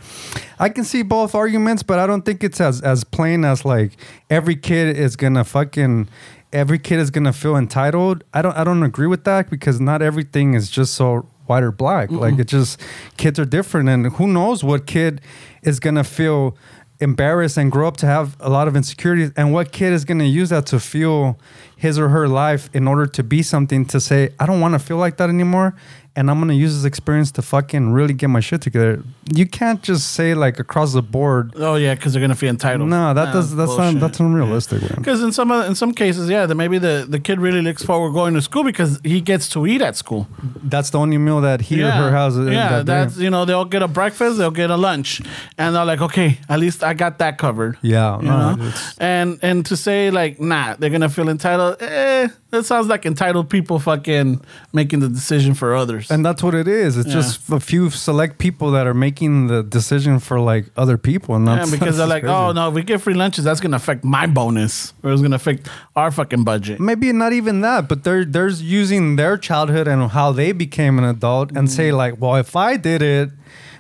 I 0.60 0.68
can 0.68 0.84
see 0.84 1.04
both 1.04 1.34
arguments, 1.34 1.84
but 1.84 2.00
I 2.00 2.06
don't 2.06 2.26
think 2.26 2.44
it's 2.44 2.60
as 2.60 2.82
as 2.82 3.06
plain 3.06 3.46
as 3.46 3.64
like 3.64 3.94
every 4.30 4.58
kid 4.58 4.98
is 4.98 5.16
gonna 5.16 5.46
fucking 5.46 6.10
every 6.52 6.80
kid 6.80 7.00
is 7.00 7.12
gonna 7.12 7.34
feel 7.34 7.56
entitled. 7.56 8.26
I 8.34 8.42
don't 8.42 8.58
I 8.58 8.66
don't 8.66 8.84
agree 8.84 9.08
with 9.08 9.24
that 9.24 9.50
because 9.50 9.80
not 9.80 10.02
everything 10.02 10.54
is 10.54 10.70
just 10.70 10.96
so 10.96 11.30
white 11.46 11.64
or 11.64 11.72
black. 11.72 12.12
Like 12.12 12.38
it 12.38 12.48
just 12.48 12.80
kids 13.18 13.40
are 13.40 13.46
different 13.46 13.90
and 13.90 14.06
who 14.14 14.28
knows 14.28 14.64
what 14.64 14.86
kid 14.86 15.22
is 15.64 15.80
gonna 15.80 16.04
feel 16.04 16.56
embarrassed 17.00 17.58
and 17.58 17.72
grow 17.72 17.88
up 17.88 17.98
to 17.98 18.06
have 18.06 18.36
a 18.40 18.50
lot 18.50 18.68
of 18.68 18.76
insecurities. 18.76 19.32
And 19.38 19.54
what 19.54 19.72
kid 19.72 19.94
is 19.94 20.06
going 20.06 20.20
to 20.20 20.26
use 20.26 20.50
that 20.50 20.66
to 20.68 20.80
fuel 20.80 21.40
his 21.80 21.98
or 21.98 22.10
her 22.10 22.28
life 22.28 22.70
in 22.74 22.88
order 22.88 23.06
to 23.08 23.24
be 23.24 23.42
something 23.42 23.86
to 23.86 24.02
say 24.02 24.30
i 24.38 24.46
don't 24.46 24.60
want 24.60 24.74
to 24.74 24.80
feel 24.80 24.98
like 24.98 25.16
that 25.18 25.30
anymore 25.30 25.74
and 26.20 26.30
i'm 26.30 26.38
to 26.48 26.54
use 26.66 26.74
this 26.76 26.86
experience 26.86 27.32
to 27.32 27.42
fucking 27.42 27.94
really 27.98 28.14
get 28.14 28.30
my 28.30 28.42
shit 28.42 28.62
together 28.62 29.02
you 29.40 29.46
can't 29.46 29.82
just 29.84 30.14
say 30.14 30.34
like 30.34 30.60
across 30.60 30.94
the 30.94 31.02
board 31.02 31.54
Oh 31.56 31.76
yeah, 31.76 31.94
because 31.96 32.14
they're 32.14 32.22
gonna 32.22 32.36
feel 32.36 32.50
entitled. 32.50 32.90
no 32.90 33.14
that 33.14 33.34
does 33.34 33.56
that's 33.56 33.78
not 33.78 34.00
that's 34.00 34.20
unrealistic. 34.20 34.82
Because 34.96 35.22
in 35.22 35.32
some 35.32 35.52
in 35.52 35.76
some 35.76 35.94
cases, 35.94 36.30
yeah, 36.30 36.46
that 36.46 36.56
maybe 36.56 36.78
the, 36.80 37.06
the 37.08 37.20
kid 37.20 37.40
really 37.40 37.62
looks 37.62 37.84
forward 37.84 38.12
going 38.14 38.34
to 38.34 38.42
school 38.42 38.64
because 38.64 39.00
he 39.04 39.22
gets 39.22 39.50
to 39.50 39.68
eat 39.68 39.82
at 39.82 39.96
school. 39.96 40.28
that's 40.64 40.90
the 40.90 40.98
only 40.98 41.18
meal 41.18 41.42
that 41.42 41.62
he 41.62 41.82
or 41.84 41.92
her 41.92 42.12
has 42.12 42.38
yeah, 42.38 42.70
that 42.70 42.86
that's 42.86 43.18
you 43.18 43.30
know 43.30 43.46
they'll 43.46 43.66
get 43.76 43.82
a 43.84 43.88
breakfast, 43.88 44.38
they'll 44.38 44.58
get 44.64 44.70
a 44.70 44.78
lunch, 44.78 45.22
and 45.58 45.76
they're 45.76 45.86
like, 45.86 46.02
okay, 46.02 46.40
at 46.48 46.60
least 46.60 46.84
I 46.84 46.94
got 46.94 47.18
that 47.20 47.38
covered. 47.38 47.78
yeah 47.82 48.20
no, 48.22 48.72
and 48.98 49.40
and 49.42 49.66
to 49.68 49.76
say 49.78 50.12
like, 50.12 50.40
nah, 50.40 50.76
they're 50.78 50.90
gonna 50.90 51.10
feel 51.10 51.30
entitled. 51.30 51.82
Eh, 51.82 52.28
that 52.52 52.66
sounds 52.66 52.88
like 52.88 53.06
entitled 53.06 53.50
people 53.50 53.80
fucking 53.80 54.42
making 54.74 55.00
the 55.00 55.10
decision 55.10 55.54
for 55.54 55.76
others. 55.76 56.10
and 56.12 56.26
that's 56.26 56.42
what 56.42 56.54
it 56.56 56.68
is 56.68 56.98
it's 56.98 57.08
Yeah. 57.08 57.14
just 57.16 57.50
a 57.52 57.60
few 57.60 57.90
select 57.90 58.38
people 58.38 58.72
that 58.72 58.88
are 58.88 58.94
making 58.94 59.48
the 59.48 59.64
decision 59.64 60.20
for 60.20 60.40
like 60.40 60.66
other 60.76 60.98
people 60.98 61.36
and 61.36 61.46
yeah, 61.46 61.56
that's 61.56 61.72
because 61.78 61.98
they're 61.98 62.08
that's 62.08 62.24
like, 62.24 62.32
oh 62.32 62.52
no, 62.52 62.70
if 62.70 62.74
we 62.74 62.84
get 62.84 63.02
free 63.02 63.14
lunches, 63.14 63.44
that's 63.44 63.60
gonna 63.60 63.76
affect 63.78 64.04
my 64.04 64.26
bonus, 64.26 64.94
or 65.04 65.12
it's 65.12 65.22
gonna 65.22 65.36
affect 65.36 65.68
our 65.96 66.12
fucking 66.12 66.44
budget. 66.44 66.80
maybe 66.80 67.12
not 67.14 67.34
even 67.34 67.62
that, 67.62 67.88
but 67.88 68.04
they're 68.04 68.26
they're 68.26 68.50
using 68.50 69.16
their 69.16 69.38
childhood 69.38 69.88
and 69.88 70.12
how 70.12 70.32
they 70.32 70.52
became 70.52 70.98
an 70.98 71.04
adult 71.06 71.52
and 71.52 71.68
mm. 71.68 71.72
say 71.72 71.92
like, 71.92 72.20
well, 72.20 72.36
if 72.36 72.56
I 72.56 72.78
did 72.78 73.02
it, 73.02 73.30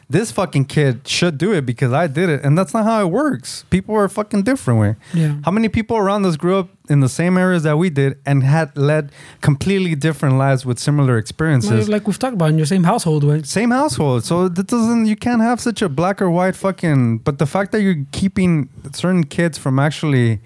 this 0.09 0.31
fucking 0.31 0.65
kid 0.65 1.07
should 1.07 1.37
do 1.37 1.53
it 1.53 1.65
because 1.67 1.93
I 1.93 2.07
did 2.07 2.29
it, 2.29 2.43
and 2.43 2.57
that's 2.57 2.73
not 2.73 2.83
how 2.83 3.03
it 3.03 3.11
works. 3.11 3.63
People 3.69 3.95
are 3.95 4.09
fucking 4.09 4.41
different 4.41 4.79
way. 4.79 4.95
Yeah. 5.13 5.35
How 5.45 5.51
many 5.51 5.69
people 5.69 5.97
around 5.97 6.25
us 6.25 6.35
grew 6.35 6.57
up 6.57 6.69
in 6.89 7.01
the 7.01 7.09
same 7.09 7.37
areas 7.37 7.61
that 7.61 7.77
we 7.77 7.91
did 7.91 8.17
and 8.25 8.43
had 8.43 8.75
led 8.75 9.11
completely 9.41 9.93
different 9.93 10.39
lives 10.39 10.65
with 10.65 10.79
similar 10.79 11.17
experiences? 11.19 11.87
Like 11.87 12.07
we've 12.07 12.17
talked 12.17 12.33
about 12.33 12.49
in 12.49 12.57
your 12.57 12.65
same 12.65 12.83
household 12.85 13.23
way. 13.23 13.43
same 13.43 13.69
household. 13.69 14.25
So 14.25 14.47
that 14.47 14.65
doesn't 14.65 15.05
you 15.05 15.15
can't 15.15 15.41
have 15.41 15.61
such 15.61 15.83
a 15.83 15.89
black 15.89 16.21
or 16.21 16.31
white 16.31 16.55
fucking 16.55 17.19
but 17.19 17.37
the 17.37 17.45
fact 17.45 17.71
that 17.73 17.81
you're 17.81 18.03
keeping 18.11 18.69
certain 18.93 19.25
kids 19.25 19.59
from 19.59 19.77
actually 19.77 20.39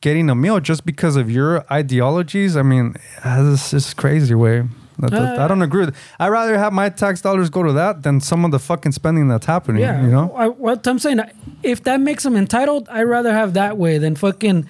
getting 0.00 0.30
a 0.30 0.34
meal 0.34 0.60
just 0.60 0.84
because 0.86 1.16
of 1.16 1.30
your 1.30 1.64
ideologies, 1.72 2.56
I 2.56 2.62
mean, 2.62 2.94
this 3.24 3.74
is 3.74 3.94
crazy 3.94 4.34
way. 4.34 4.64
That- 5.10 5.20
that- 5.20 5.38
I 5.40 5.48
don't 5.48 5.62
agree 5.62 5.84
with 5.86 5.96
I'd 6.18 6.28
rather 6.28 6.56
have 6.58 6.72
my 6.72 6.88
tax 6.88 7.20
dollars 7.20 7.50
go 7.50 7.62
to 7.62 7.72
that 7.74 8.02
than 8.02 8.20
some 8.20 8.44
of 8.44 8.50
the 8.50 8.58
fucking 8.58 8.92
spending 8.92 9.28
that's 9.28 9.46
happening. 9.46 9.82
Yeah, 9.82 10.02
You 10.02 10.10
know? 10.10 10.32
I, 10.36 10.48
what 10.48 10.86
I'm 10.86 10.98
saying, 10.98 11.20
if 11.62 11.82
that 11.84 12.00
makes 12.00 12.22
them 12.22 12.36
entitled, 12.36 12.88
I'd 12.88 13.02
rather 13.04 13.32
have 13.32 13.52
that 13.54 13.76
way 13.78 13.98
than 13.98 14.14
fucking 14.16 14.66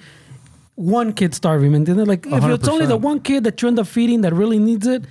one 0.75 1.13
kid 1.13 1.33
starving. 1.35 1.75
And 1.75 1.85
then, 1.85 1.97
like, 2.05 2.25
if 2.25 2.43
it's 2.43 2.67
only 2.67 2.85
the 2.85 2.97
one 2.97 3.19
kid 3.19 3.43
that 3.43 3.61
you 3.61 3.67
end 3.67 3.79
up 3.79 3.87
feeding 3.87 4.21
that 4.21 4.33
really 4.33 4.59
needs 4.59 4.87
it, 4.87 5.05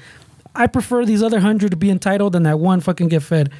I 0.55 0.67
prefer 0.67 1.05
these 1.07 1.23
other 1.23 1.41
hundred 1.41 1.71
to 1.71 1.77
be 1.77 1.89
entitled 1.91 2.33
than 2.35 2.43
that 2.43 2.59
one 2.59 2.81
fucking 2.81 3.09
get 3.09 3.23
fed. 3.23 3.51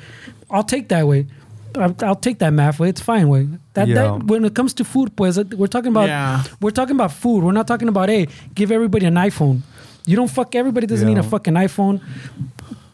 I'll 0.51 0.65
take 0.65 0.89
that 0.89 1.07
way. 1.07 1.27
I'll, 1.75 1.97
I'll 2.03 2.17
take 2.17 2.39
that 2.41 2.51
math 2.53 2.79
way. 2.79 2.91
It's 2.91 3.01
fine 3.01 3.29
way. 3.29 3.49
That, 3.75 3.89
Yeah. 3.89 3.95
that 3.95 4.25
when 4.25 4.45
it 4.45 4.55
comes 4.55 4.75
to 4.75 4.85
food, 4.85 5.17
pues 5.17 5.39
we're 5.39 5.69
talking 5.69 5.89
about 5.91 6.09
Yeah. 6.09 6.43
we're 6.61 6.71
talking 6.71 6.95
about 6.95 7.13
food. 7.13 7.43
We're 7.45 7.53
not 7.53 7.67
talking 7.67 7.89
about 7.89 8.11
hey, 8.11 8.27
give 8.55 8.71
everybody 8.71 9.07
an 9.07 9.15
iPhone. 9.15 9.63
You 10.07 10.17
don't 10.17 10.31
fuck 10.31 10.55
everybody 10.55 10.87
doesn't 10.87 11.07
need 11.07 11.19
a 11.19 11.23
fucking 11.23 11.55
iPhone, 11.55 12.01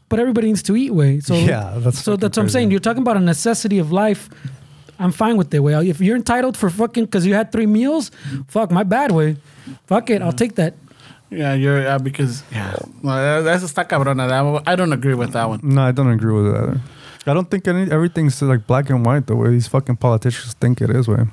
but 0.08 0.18
everybody 0.20 0.48
needs 0.48 0.62
to 0.64 0.76
eat 0.76 0.90
way. 0.92 1.20
So 1.20 1.34
Yeah, 1.34 1.74
that's 1.78 2.02
so 2.02 2.16
that's 2.16 2.36
what 2.36 2.42
I'm 2.42 2.46
crazy. 2.46 2.52
saying. 2.52 2.70
You're 2.70 2.80
talking 2.80 3.02
about 3.02 3.16
a 3.16 3.20
necessity 3.20 3.78
of 3.78 3.92
life. 3.92 4.28
I'm 4.98 5.12
fine 5.12 5.36
with 5.36 5.50
that 5.50 5.62
way. 5.62 5.74
If 5.88 6.00
you're 6.00 6.16
entitled 6.16 6.56
for 6.56 6.68
fucking 6.70 7.04
because 7.06 7.24
you 7.24 7.34
had 7.34 7.52
three 7.52 7.66
meals, 7.66 8.10
fuck 8.48 8.70
my 8.70 8.82
bad 8.82 9.12
way. 9.12 9.36
Fuck 9.86 10.10
it, 10.10 10.22
I'll 10.22 10.32
take 10.32 10.56
that. 10.56 10.74
Yeah, 11.30 11.52
you're 11.54 11.86
uh, 11.86 11.98
because 11.98 12.42
yeah, 12.50 12.74
well, 13.02 13.42
that's 13.42 13.62
está 13.62 13.84
cabrona. 13.86 14.26
That 14.28 14.62
I 14.66 14.74
don't 14.76 14.92
agree 14.92 15.14
with 15.14 15.32
that 15.32 15.48
one. 15.48 15.60
No, 15.62 15.82
I 15.82 15.92
don't 15.92 16.10
agree 16.10 16.32
with 16.32 16.46
it 16.54 16.56
either. 16.56 16.80
I 17.26 17.34
don't 17.34 17.50
think 17.50 17.68
any, 17.68 17.90
everything's 17.92 18.40
like 18.40 18.66
black 18.66 18.88
and 18.88 19.04
white 19.04 19.26
the 19.26 19.36
way 19.36 19.50
these 19.50 19.68
fucking 19.68 19.96
politicians 19.96 20.54
think 20.54 20.80
it 20.80 20.88
is 20.90 21.06
way. 21.06 21.24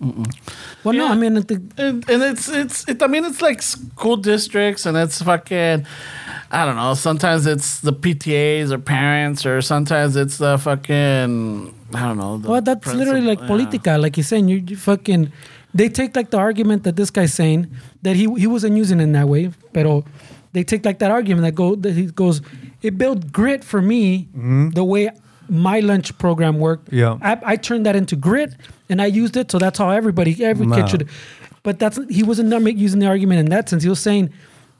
Well, 0.00 0.94
no, 0.94 1.08
I 1.08 1.14
mean, 1.14 1.36
I 1.36 1.42
think- 1.42 1.72
And, 1.76 2.08
and 2.08 2.22
it's 2.22 2.48
it's 2.48 2.88
it, 2.88 3.02
I 3.02 3.06
mean 3.06 3.24
it's 3.26 3.42
like 3.42 3.60
school 3.60 4.16
districts 4.16 4.86
and 4.86 4.96
it's 4.96 5.20
fucking 5.20 5.86
I 6.50 6.64
don't 6.64 6.76
know. 6.76 6.94
Sometimes 6.94 7.46
it's 7.46 7.80
the 7.80 7.92
PTAs 7.92 8.72
or 8.72 8.78
parents 8.78 9.44
or 9.44 9.60
sometimes 9.60 10.16
it's 10.16 10.38
the 10.38 10.56
fucking 10.58 11.74
I 11.94 12.00
don't 12.00 12.16
know. 12.16 12.38
the 12.38 12.48
well, 12.48 12.62
that's 12.62 12.86
literally 12.86 13.20
like 13.20 13.38
principal- 13.38 13.60
yeah. 13.60 13.66
politica, 13.66 14.00
like 14.00 14.16
you're 14.16 14.24
saying. 14.24 14.48
You, 14.48 14.64
you 14.66 14.76
fucking 14.76 15.32
they 15.74 15.88
take 15.88 16.16
like 16.16 16.30
the 16.30 16.38
argument 16.38 16.84
that 16.84 16.96
this 16.96 17.10
guy's 17.10 17.34
saying 17.34 17.70
that 18.02 18.16
he 18.16 18.32
he 18.38 18.46
wasn't 18.46 18.76
using 18.76 19.00
it 19.00 19.04
in 19.04 19.12
that 19.12 19.28
way, 19.28 19.50
pero 19.72 20.04
they 20.52 20.64
take 20.64 20.84
like 20.84 20.98
that 20.98 21.10
argument 21.10 21.44
that 21.44 21.54
go 21.54 21.76
that 21.76 21.92
he 21.92 22.06
goes, 22.06 22.40
it 22.82 22.96
built 22.96 23.30
grit 23.32 23.62
for 23.64 23.82
me 23.82 24.28
mm-hmm. 24.34 24.70
the 24.70 24.82
way 24.82 25.10
my 25.50 25.80
lunch 25.80 26.16
program 26.18 26.58
worked. 26.58 26.92
Yeah. 26.92 27.18
I, 27.20 27.38
I 27.44 27.56
turned 27.56 27.84
that 27.86 27.96
into 27.96 28.16
grit 28.16 28.54
and 28.88 29.02
I 29.02 29.06
used 29.06 29.36
it, 29.36 29.50
so 29.50 29.58
that's 29.58 29.78
how 29.78 29.90
everybody 29.90 30.42
every 30.44 30.66
Nah. 30.66 30.76
kid 30.76 30.88
should. 30.88 31.08
But 31.62 31.78
that's 31.78 31.98
he 32.08 32.22
wasn't 32.22 32.50
using 32.78 33.00
the 33.00 33.06
argument 33.06 33.40
in 33.40 33.46
that 33.50 33.68
sense. 33.68 33.82
He 33.82 33.88
was 33.88 34.00
saying 34.00 34.32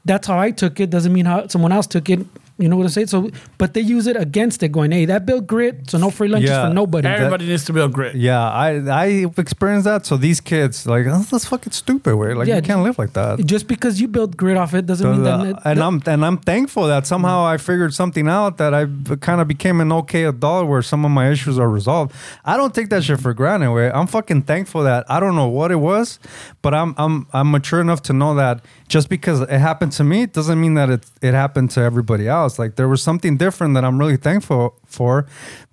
that's 0.05 0.27
how 0.27 0.39
I 0.39 0.51
took 0.51 0.79
it. 0.79 0.89
Doesn't 0.89 1.13
mean 1.13 1.25
how 1.25 1.47
someone 1.47 1.71
else 1.71 1.85
took 1.87 2.09
it. 2.09 2.25
You 2.61 2.69
know 2.69 2.77
what 2.77 2.83
I'm 2.83 2.89
saying? 2.89 3.07
So, 3.07 3.29
but 3.57 3.73
they 3.73 3.81
use 3.81 4.07
it 4.07 4.15
against 4.15 4.61
it, 4.63 4.69
going, 4.71 4.91
"Hey, 4.91 5.05
that 5.05 5.25
built 5.25 5.47
grit, 5.47 5.89
so 5.89 5.97
no 5.97 6.09
free 6.09 6.27
lunches 6.27 6.49
Yeah. 6.51 6.67
for 6.67 6.73
nobody." 6.73 7.07
Everybody 7.07 7.45
needs 7.47 7.65
to 7.65 7.73
build 7.73 7.91
grit. 7.93 8.15
Yeah, 8.15 8.41
I 8.41 8.69
I 9.03 9.05
experienced 9.37 9.85
that. 9.85 10.05
So 10.05 10.17
these 10.17 10.39
kids, 10.39 10.85
like, 10.85 11.05
oh, 11.07 11.25
that's 11.31 11.45
fucking 11.45 11.73
stupid. 11.73 12.15
Way, 12.15 12.33
like, 12.33 12.47
Yeah. 12.47 12.57
you 12.57 12.61
can't 12.61 12.83
live 12.83 12.97
like 12.99 13.13
that. 13.13 13.45
Just 13.45 13.67
because 13.67 13.99
you 14.01 14.07
build 14.07 14.37
grit 14.37 14.57
off 14.57 14.73
it 14.73 14.85
doesn't 14.85 15.09
mean 15.11 15.23
that. 15.23 15.39
Uh, 15.39 15.43
that- 15.43 15.61
and 15.65 15.79
I'm 15.83 16.01
and 16.05 16.25
I'm 16.25 16.37
thankful 16.37 16.87
that 16.87 17.07
somehow 17.07 17.45
I 17.45 17.57
figured 17.57 17.93
something 17.93 18.27
out 18.27 18.57
that 18.57 18.73
I 18.73 18.85
kind 19.27 19.41
of 19.41 19.47
became 19.47 19.81
an 19.81 19.91
okay 20.01 20.23
adult 20.25 20.67
where 20.67 20.81
some 20.81 21.05
of 21.05 21.11
my 21.11 21.29
issues 21.29 21.57
are 21.59 21.69
resolved. 21.69 22.11
I 22.45 22.57
don't 22.57 22.73
take 22.73 22.89
that 22.89 23.03
shit 23.03 23.19
for 23.19 23.33
granted. 23.33 23.71
Way 23.71 23.91
I'm 23.91 24.07
fucking 24.07 24.43
thankful 24.43 24.83
that 24.83 25.05
I 25.09 25.19
don't 25.19 25.35
know 25.35 25.47
what 25.47 25.71
it 25.71 25.79
was, 25.79 26.19
but 26.61 26.73
I'm 26.73 26.93
I'm 26.97 27.27
I'm 27.33 27.49
mature 27.51 27.81
enough 27.81 28.01
to 28.03 28.13
know 28.13 28.35
that 28.35 28.61
just 28.87 29.07
because 29.09 29.39
it 29.41 29.49
happened 29.69 29.91
to 29.93 30.03
me 30.03 30.25
doesn't 30.25 30.59
mean 30.59 30.73
that 30.75 30.89
it 30.89 31.03
it 31.21 31.33
happened 31.33 31.71
to 31.71 31.81
everybody 31.81 32.27
else. 32.27 32.50
Like 32.59 32.75
there 32.75 32.87
was 32.87 33.01
something 33.01 33.37
different 33.37 33.73
that 33.75 33.83
I'm 33.85 33.97
really 33.97 34.17
thankful 34.17 34.75
for, 34.85 35.25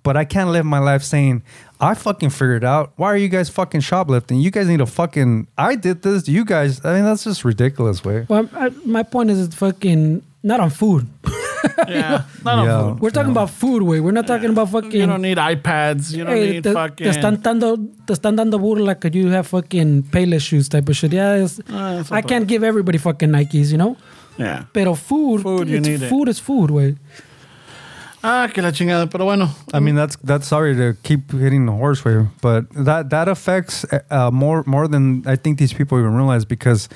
but 0.03 0.15
I 0.17 0.25
can't 0.25 0.49
live 0.51 0.65
my 0.65 0.79
life 0.79 1.03
saying. 1.03 1.43
I 1.81 1.93
fucking 1.93 2.31
figured 2.31 2.65
out. 2.65 2.91
Why 2.97 3.07
are 3.07 3.15
you 3.17 3.29
guys 3.29 3.47
fucking 3.47 3.79
shoplifting? 3.81 4.41
You 4.41 4.51
guys 4.51 4.67
need 4.67 4.79
to 4.79 4.85
fucking. 4.85 5.47
I 5.57 5.75
did 5.75 6.01
this. 6.01 6.27
You 6.27 6.43
guys. 6.43 6.83
I 6.83 6.95
mean, 6.95 7.05
that's 7.05 7.23
just 7.23 7.45
ridiculous. 7.45 8.03
Way. 8.03 8.25
well, 8.27 8.49
I, 8.53 8.67
my 8.83 9.01
point 9.03 9.29
is, 9.31 9.39
it's 9.39 9.55
fucking 9.55 10.21
not 10.43 10.59
on 10.59 10.71
food. 10.71 11.07
Yeah, 11.87 12.23
not 12.43 12.65
Yeah. 12.65 12.75
on 12.75 12.93
food. 12.95 13.01
We're 13.01 13.09
talking 13.11 13.31
about 13.31 13.49
food, 13.49 13.83
way. 13.83 14.01
We're 14.01 14.11
not 14.11 14.27
talking 14.27 14.49
about 14.49 14.69
fucking. 14.71 14.91
You 14.91 15.05
don't 15.07 15.21
need 15.21 15.37
iPads. 15.37 16.11
You 16.13 16.25
don't 16.25 16.35
Hey, 16.35 16.51
need 16.51 16.63
te, 16.65 16.73
fucking. 16.73 17.05
te 17.05 17.09
están 17.17 17.41
dando, 17.41 17.77
te 17.77 18.13
están 18.13 18.35
dando 18.35 18.59
burla 18.59 18.99
que 18.99 19.09
you 19.13 19.29
have 19.29 19.47
fucking 19.47 20.03
Payless 20.11 20.41
shoes 20.41 20.67
type 20.67 20.89
of 20.89 20.97
shit. 20.97 21.13
Yeah, 21.13 21.35
it's, 21.45 21.61
Ah, 21.69 21.99
it's 21.99 22.11
I 22.11 22.21
can't 22.21 22.45
give 22.47 22.63
everybody 22.63 22.97
fucking 22.97 23.29
Nikes, 23.29 23.71
you 23.71 23.77
know. 23.77 23.95
Yeah. 24.39 24.63
Pero 24.73 24.95
food, 24.95 25.41
Food, 25.43 25.67
you 25.69 25.79
need 25.79 26.01
it. 26.01 26.09
food 26.09 26.27
is 26.29 26.39
food, 26.39 26.71
way. 26.71 26.95
Ah, 28.23 28.49
que 28.53 28.61
la 28.61 28.71
chingada. 28.71 29.09
Pero 29.09 29.25
bueno. 29.25 29.49
I 29.73 29.79
mean, 29.79 29.95
that's 29.95 30.17
that's 30.23 30.47
sorry 30.47 30.75
to 30.75 30.93
keep 31.03 31.31
hitting 31.31 31.65
the 31.65 31.71
horse 31.71 32.03
way, 32.03 32.27
but 32.41 32.65
that 32.73 33.09
that 33.11 33.27
affects 33.29 33.85
uh, 34.11 34.29
more 34.31 34.63
more 34.65 34.87
than 34.89 35.23
I 35.25 35.37
think 35.37 35.57
these 35.57 35.73
people 35.73 35.99
even 35.99 36.13
realize 36.15 36.45
because. 36.45 36.89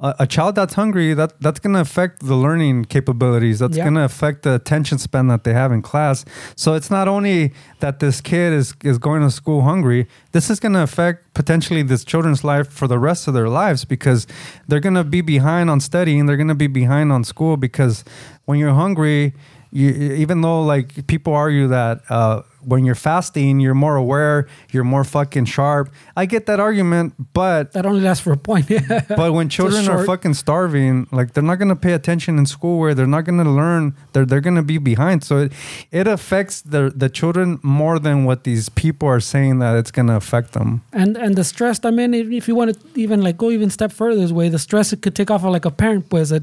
A, 0.00 0.14
a 0.20 0.26
child 0.26 0.54
that's 0.54 0.74
hungry, 0.74 1.12
that 1.14 1.40
that's 1.40 1.58
gonna 1.58 1.80
affect 1.80 2.24
the 2.24 2.36
learning 2.36 2.84
capabilities. 2.84 3.58
That's 3.58 3.76
Yeah. 3.76 3.84
gonna 3.84 4.04
affect 4.04 4.42
the 4.44 4.54
attention 4.54 4.98
span 4.98 5.26
that 5.28 5.42
they 5.44 5.52
have 5.54 5.72
in 5.72 5.82
class. 5.82 6.24
So 6.54 6.74
it's 6.74 6.90
not 6.90 7.08
only 7.08 7.52
that 7.80 7.98
this 7.98 8.20
kid 8.20 8.52
is 8.52 8.74
is 8.84 8.98
going 8.98 9.22
to 9.22 9.30
school 9.30 9.62
hungry. 9.62 10.06
This 10.32 10.50
is 10.50 10.60
gonna 10.60 10.82
affect 10.82 11.34
potentially 11.34 11.82
this 11.82 12.04
children's 12.04 12.44
life 12.44 12.68
for 12.68 12.86
the 12.86 12.98
rest 12.98 13.26
of 13.28 13.34
their 13.34 13.48
lives 13.48 13.84
because 13.84 14.26
they're 14.68 14.80
gonna 14.80 15.04
be 15.04 15.20
behind 15.20 15.68
on 15.70 15.80
studying. 15.80 16.26
They're 16.26 16.36
gonna 16.36 16.54
be 16.54 16.68
behind 16.68 17.10
on 17.12 17.24
school 17.24 17.56
because 17.56 18.04
when 18.44 18.58
you're 18.60 18.74
hungry, 18.74 19.34
you, 19.72 19.90
even 19.90 20.40
though 20.42 20.62
like 20.62 21.06
people 21.08 21.34
argue 21.34 21.66
that 21.68 22.00
uh, 22.08 22.42
when 22.68 22.84
you're 22.84 22.94
fasting 23.10 23.60
you're 23.60 23.74
more 23.74 23.96
aware 23.96 24.46
you're 24.72 24.84
more 24.84 25.04
fucking 25.04 25.44
sharp 25.44 25.90
i 26.16 26.26
get 26.26 26.46
that 26.46 26.60
argument 26.60 27.14
but 27.32 27.72
That 27.72 27.86
only 27.86 28.00
lasts 28.00 28.22
for 28.22 28.32
a 28.32 28.36
point. 28.36 28.68
but 29.20 29.32
when 29.32 29.48
children 29.48 29.88
are 29.88 30.04
fucking 30.04 30.34
starving 30.34 31.06
like 31.12 31.32
they're 31.32 31.48
not 31.52 31.58
going 31.58 31.74
to 31.76 31.82
pay 31.88 31.92
attention 31.92 32.38
in 32.38 32.46
school 32.46 32.78
where 32.78 32.94
they're 32.94 33.14
not 33.16 33.24
going 33.24 33.42
to 33.42 33.50
learn 33.50 33.94
they're, 34.12 34.26
they're 34.26 34.46
going 34.48 34.56
to 34.56 34.68
be 34.74 34.78
behind 34.78 35.24
so 35.24 35.38
it, 35.44 35.52
it 35.90 36.06
affects 36.06 36.60
the, 36.62 36.92
the 36.94 37.08
children 37.08 37.58
more 37.62 37.98
than 37.98 38.24
what 38.24 38.44
these 38.44 38.68
people 38.68 39.08
are 39.08 39.20
saying 39.20 39.58
that 39.58 39.76
it's 39.76 39.90
going 39.90 40.06
to 40.06 40.14
affect 40.14 40.52
them 40.52 40.82
and 40.92 41.16
and 41.16 41.36
the 41.36 41.44
stress. 41.44 41.84
I 41.84 41.90
mean, 41.90 42.14
if, 42.14 42.48
you 42.48 42.54
want 42.54 42.74
to 42.74 43.00
even 43.00 43.22
like 43.22 43.36
go 43.36 43.50
even 43.50 43.70
step 43.70 43.92
further 43.92 44.20
this 44.20 44.32
way, 44.32 44.48
the 44.48 44.58
stress 44.58 44.92
it 44.92 45.02
could 45.02 45.14
take 45.14 45.30
off 45.30 45.44
of 45.44 45.52
like 45.52 45.64
a 45.64 45.70
parent, 45.70 46.08
pues, 46.08 46.30
that 46.30 46.42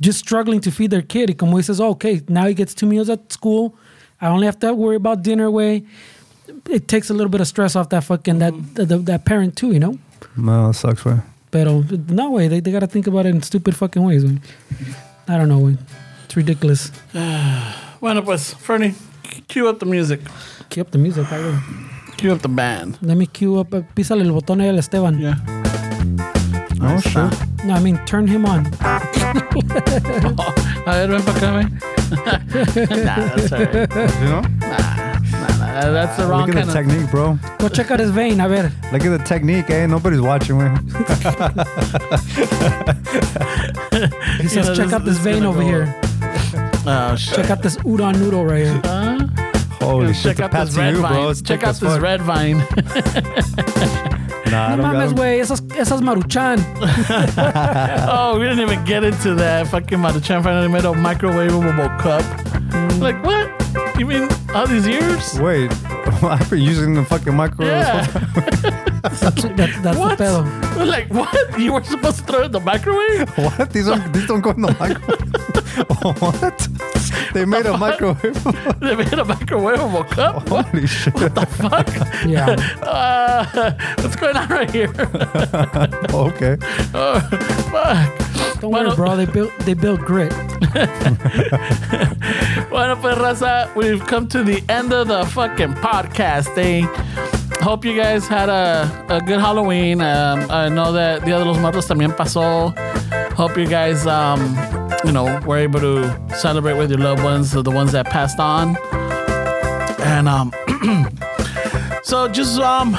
just 0.00 0.18
struggling 0.18 0.60
to 0.60 0.70
feed 0.70 0.90
their 0.90 1.02
kid. 1.02 1.30
Y 1.30 1.34
como 1.34 1.56
he 1.56 1.62
says, 1.62 1.80
oh, 1.80 1.90
okay, 1.90 2.22
now 2.28 2.46
he 2.46 2.54
gets 2.54 2.74
two 2.74 2.86
meals 2.86 3.08
at 3.08 3.32
school. 3.32 3.74
I 4.20 4.28
only 4.28 4.46
have 4.46 4.58
to 4.60 4.74
worry 4.74 4.96
about 4.96 5.22
dinner 5.22 5.50
way. 5.50 5.84
It 6.68 6.88
takes 6.88 7.10
a 7.10 7.14
little 7.14 7.30
bit 7.30 7.40
of 7.40 7.46
stress 7.46 7.76
off 7.76 7.88
that 7.90 8.04
fucking 8.04 8.38
that 8.40 8.52
that, 8.74 9.06
that 9.06 9.24
parent 9.24 9.56
too, 9.56 9.72
you 9.72 9.80
know. 9.80 9.98
no 10.36 10.68
that 10.68 10.74
sucks 10.74 11.04
way 11.04 11.20
Pero 11.50 11.84
no 12.08 12.30
way, 12.30 12.48
they, 12.48 12.60
they 12.60 12.70
got 12.70 12.80
to 12.80 12.86
think 12.86 13.06
about 13.06 13.26
it 13.26 13.30
in 13.34 13.42
stupid 13.42 13.74
fucking 13.76 14.04
ways. 14.04 14.24
Way. 14.24 14.38
I 15.26 15.36
don't 15.36 15.48
know. 15.48 15.58
Way. 15.58 15.76
It's 16.24 16.36
ridiculous. 16.36 16.90
Bueno, 18.00 18.22
pues, 18.22 18.54
Fernie, 18.54 18.94
cue 19.46 19.68
up 19.68 19.78
the 19.78 19.84
music. 19.84 20.20
Cue 20.70 20.80
up 20.80 20.90
the 20.90 20.96
music. 20.96 21.30
I 21.30 21.38
will. 21.38 21.58
Cue 22.16 22.32
up 22.32 22.40
the 22.40 22.48
band. 22.48 22.96
Let 23.02 23.18
me 23.18 23.26
cue 23.26 23.58
up. 23.60 23.74
Uh, 23.74 23.82
písale 23.94 24.22
el 24.22 24.32
botón 24.32 24.62
ahí 24.62 24.70
al 24.70 24.78
Esteban. 24.78 25.18
Yeah. 25.20 25.34
oh 26.80 26.98
shit 27.00 27.64
No, 27.66 27.74
I 27.74 27.80
mean 27.80 27.98
turn 28.06 28.26
him 28.26 28.46
on. 28.46 28.66
A 30.86 30.92
ver, 30.96 31.08
ven 31.08 31.22
para 31.22 31.36
acá, 31.36 31.52
ven. 31.58 31.78
Nah, 32.10 33.36
that's 33.36 33.52
all 33.52 33.58
right. 33.64 33.74
you 34.20 34.28
know 34.28 34.42
Nah, 34.60 35.46
nah, 35.58 35.92
that's 35.92 36.16
the 36.16 36.26
wrong 36.26 36.46
look 36.46 36.56
at 36.56 36.64
kind 36.64 36.68
the 36.70 36.78
of. 36.80 36.86
technique 36.86 37.10
bro 37.10 37.38
Go 37.58 37.68
check 37.68 37.90
out 37.90 38.00
his 38.00 38.10
vein. 38.10 38.40
A 38.40 38.48
ver. 38.48 38.72
look 38.92 39.04
at 39.04 39.10
the 39.18 39.24
technique 39.24 39.70
eh 39.70 39.86
nobody's 39.86 40.20
watching 40.20 40.56
way 40.58 40.68
He 44.40 44.48
says, 44.48 44.66
know, 44.68 44.74
check 44.74 44.86
this- 44.86 44.92
out 44.94 45.04
this 45.04 45.16
this 45.16 45.18
is 45.18 45.18
vein 45.24 45.42
gonna 45.42 45.48
over 45.50 45.60
go- 45.60 45.66
here. 45.66 46.00
Oh, 46.86 47.14
shit. 47.14 47.34
Check 47.36 47.50
out 47.50 47.60
this 47.62 47.76
udon 47.78 48.18
noodle 48.18 48.44
right 48.46 48.64
here. 48.64 48.80
Huh? 48.84 49.26
holy 49.84 50.14
shit 50.14 50.22
Check 50.22 50.36
the 50.38 50.44
out 50.44 50.50
path 50.50 50.66
this 50.68 50.74
to 50.76 50.80
red 50.80 50.94
you, 50.94 51.00
bro. 51.00 51.08
vine. 51.10 51.30
It's 51.30 51.42
Check 51.42 51.60
thick 51.60 51.66
out 51.66 51.70
as 51.70 51.80
this 51.80 51.92
fuck. 51.92 52.02
red 52.02 52.22
vine. 52.22 54.16
Nah, 54.50 54.66
I 54.66 54.76
No 54.76 54.82
don't 54.82 54.94
mames, 54.94 55.10
him. 55.10 55.16
güey. 55.18 55.40
Esas, 55.40 55.60
esas 55.76 56.00
maruchan. 56.00 56.58
oh, 58.10 58.38
we 58.38 58.44
didn't 58.48 58.60
even 58.60 58.84
get 58.84 59.04
into 59.04 59.34
that. 59.36 59.66
Fucking 59.68 59.98
Maruchan 59.98 60.42
finally 60.42 60.68
made 60.68 60.84
a 60.84 60.92
microwavable 60.92 61.98
cup. 61.98 62.24
Like, 63.00 63.22
what? 63.24 63.48
You 63.98 64.06
mean 64.06 64.28
all 64.54 64.66
these 64.66 64.86
years? 64.86 65.38
Wait, 65.40 65.70
I've 66.22 66.48
been 66.50 66.60
using 66.62 66.94
the 66.94 67.04
fucking 67.04 67.34
microwave. 67.34 67.70
Yeah. 67.72 68.06
That's, 69.02 69.20
that, 69.42 69.80
that's 69.82 69.98
What? 69.98 70.18
the 70.18 70.24
pedo. 70.24 70.86
like, 70.86 71.08
what? 71.10 71.58
You 71.58 71.72
were 71.74 71.84
supposed 71.84 72.18
to 72.18 72.24
throw 72.24 72.40
it 72.42 72.46
in 72.46 72.52
the 72.52 72.60
microwave? 72.60 73.28
What? 73.38 73.70
These 73.72 73.86
don't 73.86 74.12
these 74.12 74.26
don't 74.26 74.40
go 74.40 74.50
in 74.50 74.62
the 74.62 74.72
microwave. 74.78 76.20
what? 76.20 76.68
They 77.34 77.44
made 77.44 77.66
a 77.66 77.76
microwave. 77.76 78.20
they 78.80 78.96
made 78.96 79.12
a 79.12 79.24
microwavable 79.24 80.08
cup? 80.10 80.48
Holy 80.48 80.86
shit! 80.86 81.14
What 81.14 81.34
the 81.34 81.46
fuck. 81.46 81.88
Yeah. 82.26 82.56
Uh, 82.82 83.72
what's 84.02 84.16
going 84.16 84.36
on 84.36 84.48
right 84.48 84.70
here? 84.70 84.92
okay. 86.12 86.56
Oh, 86.94 87.20
fuck. 87.70 88.60
Don't 88.60 88.70
Bueno. 88.72 88.88
worry, 88.88 88.96
bro. 88.96 89.16
They 89.16 89.26
built 89.26 89.52
they 89.60 89.74
built 89.74 90.00
grit. 90.00 90.32
Bueno, 92.70 92.96
pues, 93.00 93.16
raza, 93.18 93.74
we've 93.74 94.04
come 94.06 94.28
to 94.28 94.42
the 94.42 94.62
end 94.68 94.92
of 94.92 95.08
the 95.08 95.24
fucking 95.26 95.74
podcast, 95.74 96.56
eh? 96.58 96.82
Hope 97.62 97.84
you 97.84 97.94
guys 98.00 98.26
had 98.28 98.48
a, 98.48 98.88
a 99.08 99.20
good 99.20 99.40
Halloween. 99.40 100.00
Um, 100.00 100.50
I 100.50 100.68
know 100.68 100.92
that 100.92 101.24
Dia 101.24 101.38
de 101.38 101.44
los 101.44 101.58
Muertos 101.58 101.86
también 101.88 102.16
pasó. 102.16 102.72
Hope 103.40 103.56
you 103.56 103.66
guys, 103.66 104.06
um, 104.06 104.54
you 105.02 105.12
know, 105.12 105.40
were 105.46 105.56
able 105.56 105.80
to 105.80 106.14
celebrate 106.36 106.74
with 106.74 106.90
your 106.90 106.98
loved 106.98 107.24
ones, 107.24 107.52
the 107.52 107.70
ones 107.70 107.90
that 107.92 108.04
passed 108.04 108.38
on. 108.38 108.76
And 110.02 110.28
um, 110.28 110.52
so 112.02 112.28
just 112.28 112.60
um, 112.60 112.98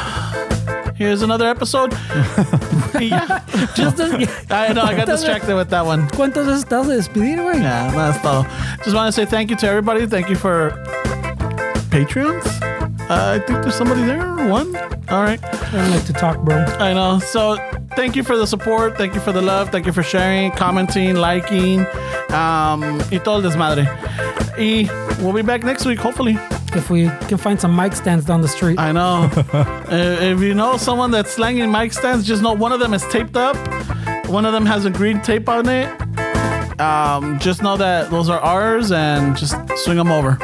here's 0.96 1.22
another 1.22 1.46
episode. 1.46 1.94
yeah, 3.00 3.44
Just 3.76 4.02
I 4.50 4.74
know 4.74 4.82
I 4.82 4.96
got 4.96 5.06
distracted 5.16 5.56
with 5.56 5.70
that 5.70 5.86
one. 5.86 6.08
¿Cuántas 6.08 6.48
veces 6.48 6.68
te 6.68 6.76
vas 6.76 6.88
a 6.88 6.94
despedir, 6.94 7.38
güey? 7.38 7.62
Yeah, 7.62 7.92
that's 7.92 8.20
todo. 8.24 8.44
Just 8.84 8.96
want 8.96 9.14
to 9.14 9.22
say 9.22 9.28
thank 9.28 9.52
you 9.52 9.56
to 9.58 9.68
everybody. 9.68 10.08
Thank 10.08 10.28
you 10.28 10.36
for 10.36 10.72
Patreons. 11.92 12.48
Uh, 13.08 13.34
I 13.36 13.40
think 13.46 13.62
there's 13.62 13.76
somebody 13.76 14.06
there. 14.06 14.26
One. 14.50 14.76
All 15.08 15.22
right. 15.22 15.40
I 15.44 15.88
like 15.90 16.06
to 16.06 16.14
talk, 16.14 16.40
bro. 16.40 16.66
I 16.80 16.94
know. 16.94 17.20
So 17.20 17.58
thank 17.96 18.16
you 18.16 18.24
for 18.24 18.38
the 18.38 18.46
support. 18.46 18.98
Thank 18.98 19.14
you 19.14 19.22
for 19.22 19.32
the 19.32 19.42
love. 19.42 19.70
Thank 19.70 19.86
you 19.86 19.94
for 19.94 20.04
sharing, 20.04 20.52
commenting, 20.52 21.16
liking, 21.16 21.82
um, 22.32 23.00
y 23.12 23.20
todo 23.24 23.36
el 23.36 23.42
desmadre. 23.42 23.86
Y 24.58 24.90
we'll 25.22 25.34
be 25.34 25.42
back 25.42 25.64
next 25.64 25.86
week, 25.86 26.00
hopefully. 26.00 26.38
If 26.74 26.90
we 26.90 27.10
can 27.28 27.38
find 27.38 27.60
some 27.60 27.76
mic 27.76 27.94
stands 27.94 28.24
down 28.24 28.42
the 28.42 28.48
street. 28.48 28.80
I 28.80 28.92
know. 28.92 29.30
Uh, 29.92 30.18
if 30.22 30.40
you 30.40 30.54
know 30.54 30.78
someone 30.78 31.12
that's 31.12 31.32
slanging 31.32 31.70
mic 31.70 31.92
stands, 31.92 32.26
just 32.26 32.42
know 32.42 32.54
one 32.54 32.72
of 32.72 32.80
them 32.80 32.94
is 32.94 33.06
taped 33.08 33.36
up. 33.36 33.58
One 34.30 34.46
of 34.46 34.54
them 34.54 34.66
has 34.66 34.86
a 34.86 34.90
green 34.90 35.22
tape 35.22 35.50
on 35.50 35.68
it. 35.68 35.90
Um, 36.80 37.38
just 37.40 37.62
know 37.62 37.76
that 37.76 38.10
those 38.10 38.30
are 38.30 38.40
ours 38.40 38.94
and 38.94 39.36
just 39.36 39.54
swing 39.76 39.98
them 39.98 40.10
over. 40.10 40.38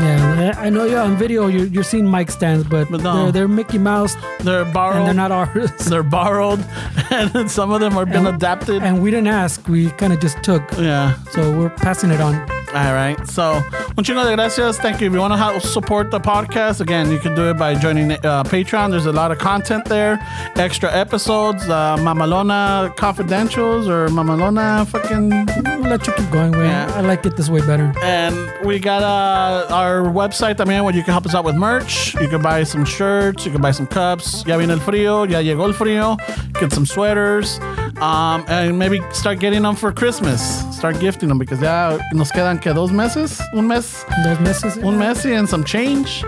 Yeah, 0.00 0.54
I 0.56 0.70
know 0.70 0.84
you're 0.84 1.00
on 1.00 1.16
video. 1.16 1.46
You're, 1.48 1.66
you're 1.66 1.82
seeing 1.84 2.10
mic 2.10 2.30
stands, 2.30 2.66
but, 2.66 2.90
But 2.90 3.02
no. 3.02 3.24
they're, 3.24 3.32
they're 3.32 3.48
Mickey 3.48 3.78
Mouse 3.78 4.16
They're 4.40 4.64
borrowed. 4.64 4.96
and 4.98 5.06
they're 5.06 5.14
not 5.14 5.30
ours. 5.32 5.70
They're 5.88 6.02
borrowed, 6.02 6.64
and 7.10 7.50
some 7.50 7.70
of 7.72 7.80
them 7.80 7.96
are 7.96 8.06
been 8.06 8.26
And- 8.26 8.36
adapted. 8.36 8.82
and 8.82 9.02
we 9.02 9.10
didn't 9.10 9.28
ask. 9.28 9.66
We 9.68 9.90
kind 9.92 10.12
of 10.12 10.20
just 10.20 10.42
took. 10.42 10.62
yeah. 10.78 11.16
So 11.32 11.56
we're 11.58 11.70
passing 11.70 12.10
it 12.10 12.20
on. 12.20 12.34
All 12.74 12.94
right. 12.94 13.18
So, 13.28 13.62
un 13.98 14.04
chingo 14.04 14.24
de 14.24 14.34
gracias. 14.34 14.78
Thank 14.78 15.02
you. 15.02 15.06
If 15.06 15.12
you 15.12 15.20
want 15.20 15.34
to 15.34 15.36
help 15.36 15.62
support 15.62 16.10
the 16.10 16.18
podcast, 16.18 16.80
again, 16.80 17.10
you 17.10 17.18
can 17.18 17.34
do 17.34 17.50
it 17.50 17.58
by 17.58 17.74
joining 17.74 18.12
uh, 18.12 18.44
Patreon. 18.44 18.90
There's 18.90 19.04
a 19.04 19.12
lot 19.12 19.30
of 19.30 19.38
content 19.38 19.84
there, 19.84 20.18
extra 20.56 20.90
episodes, 20.90 21.68
uh, 21.68 21.96
Mamalona 21.98 22.94
confidentials 22.96 23.88
or 23.88 24.08
Mamalona 24.08 24.86
fucking. 24.86 25.82
Let 25.82 26.06
you 26.06 26.14
keep 26.14 26.30
going, 26.30 26.52
way. 26.52 26.64
Yeah. 26.64 26.90
I 26.94 27.02
like 27.02 27.26
it 27.26 27.36
this 27.36 27.50
way 27.50 27.60
better. 27.60 27.92
And 28.02 28.64
we 28.64 28.78
got 28.78 29.02
uh, 29.02 29.74
our 29.74 30.02
website 30.04 30.54
también 30.54 30.84
where 30.84 30.94
you 30.94 31.02
can 31.02 31.12
help 31.12 31.26
us 31.26 31.34
out 31.34 31.44
with 31.44 31.56
merch. 31.56 32.14
You 32.14 32.28
can 32.28 32.40
buy 32.40 32.62
some 32.62 32.86
shirts, 32.86 33.44
you 33.44 33.52
can 33.52 33.60
buy 33.60 33.72
some 33.72 33.86
cups. 33.86 34.44
Ya 34.46 34.56
viene 34.56 34.70
el 34.70 34.80
frío, 34.80 35.28
ya 35.28 35.42
llegó 35.42 35.66
el 35.66 35.74
frío. 35.74 36.16
Get 36.58 36.72
some 36.72 36.86
sweaters. 36.86 37.58
Um, 38.00 38.44
and 38.48 38.78
maybe 38.78 39.00
start 39.12 39.38
getting 39.38 39.62
them 39.62 39.76
for 39.76 39.92
Christmas. 39.92 40.40
Start 40.76 40.98
gifting 40.98 41.28
them 41.28 41.38
because 41.38 41.60
ya 41.60 41.98
nos 42.12 42.30
quedan 42.32 42.60
que 42.60 42.72
dos 42.72 42.90
meses, 42.90 43.40
un 43.54 43.68
mes, 43.68 44.04
Dos 44.24 44.40
meses. 44.40 44.76
un 44.82 44.98
mes 44.98 45.24
y 45.24 45.32
and 45.34 45.48
some 45.48 45.62
change. 45.64 46.24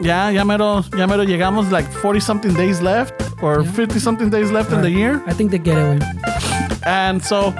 Ya, 0.00 0.28
ya 0.30 0.44
mero, 0.44 0.82
ya 0.96 1.06
mero 1.06 1.22
llegamos 1.24 1.70
like 1.70 1.86
40 2.02 2.20
something 2.20 2.54
days 2.54 2.80
left 2.82 3.14
or 3.42 3.62
50 3.62 3.98
something 4.00 4.28
days 4.28 4.50
left 4.50 4.72
in 4.72 4.80
the 4.82 4.90
year. 4.90 5.22
I 5.26 5.32
think 5.34 5.50
they 5.50 5.58
get 5.58 5.78
it, 5.78 5.84
way. 5.88 5.98
And 6.84 7.22
so, 7.22 7.54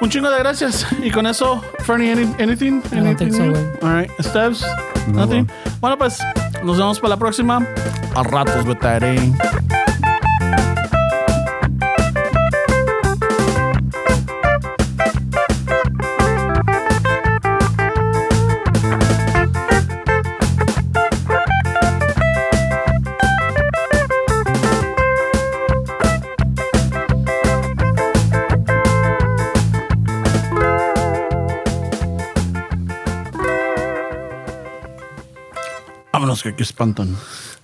un 0.00 0.10
chingo 0.10 0.28
de 0.30 0.38
gracias. 0.42 0.84
Y 1.02 1.10
con 1.10 1.26
eso, 1.26 1.60
Fernie, 1.84 2.10
any, 2.10 2.24
anything? 2.40 2.82
I 2.86 2.96
don't 2.96 3.06
anything 3.06 3.30
think 3.30 3.34
so, 3.34 3.46
new? 3.46 3.52
güey. 3.52 3.82
All 3.82 3.90
right. 3.94 4.10
Steps? 4.20 4.64
Nothing? 5.08 5.48
Bueno, 5.80 5.96
pues, 5.96 6.18
nos 6.64 6.76
vemos 6.76 6.98
para 6.98 7.10
la 7.10 7.16
próxima. 7.16 7.64
Al 8.16 8.24
ratos 8.24 8.66
with 8.66 8.80
that, 8.80 9.02
eh? 9.04 9.75
Vámonos 36.46 36.54
que 36.54 36.62
aquí 36.62 36.62
espantan. 36.62 37.16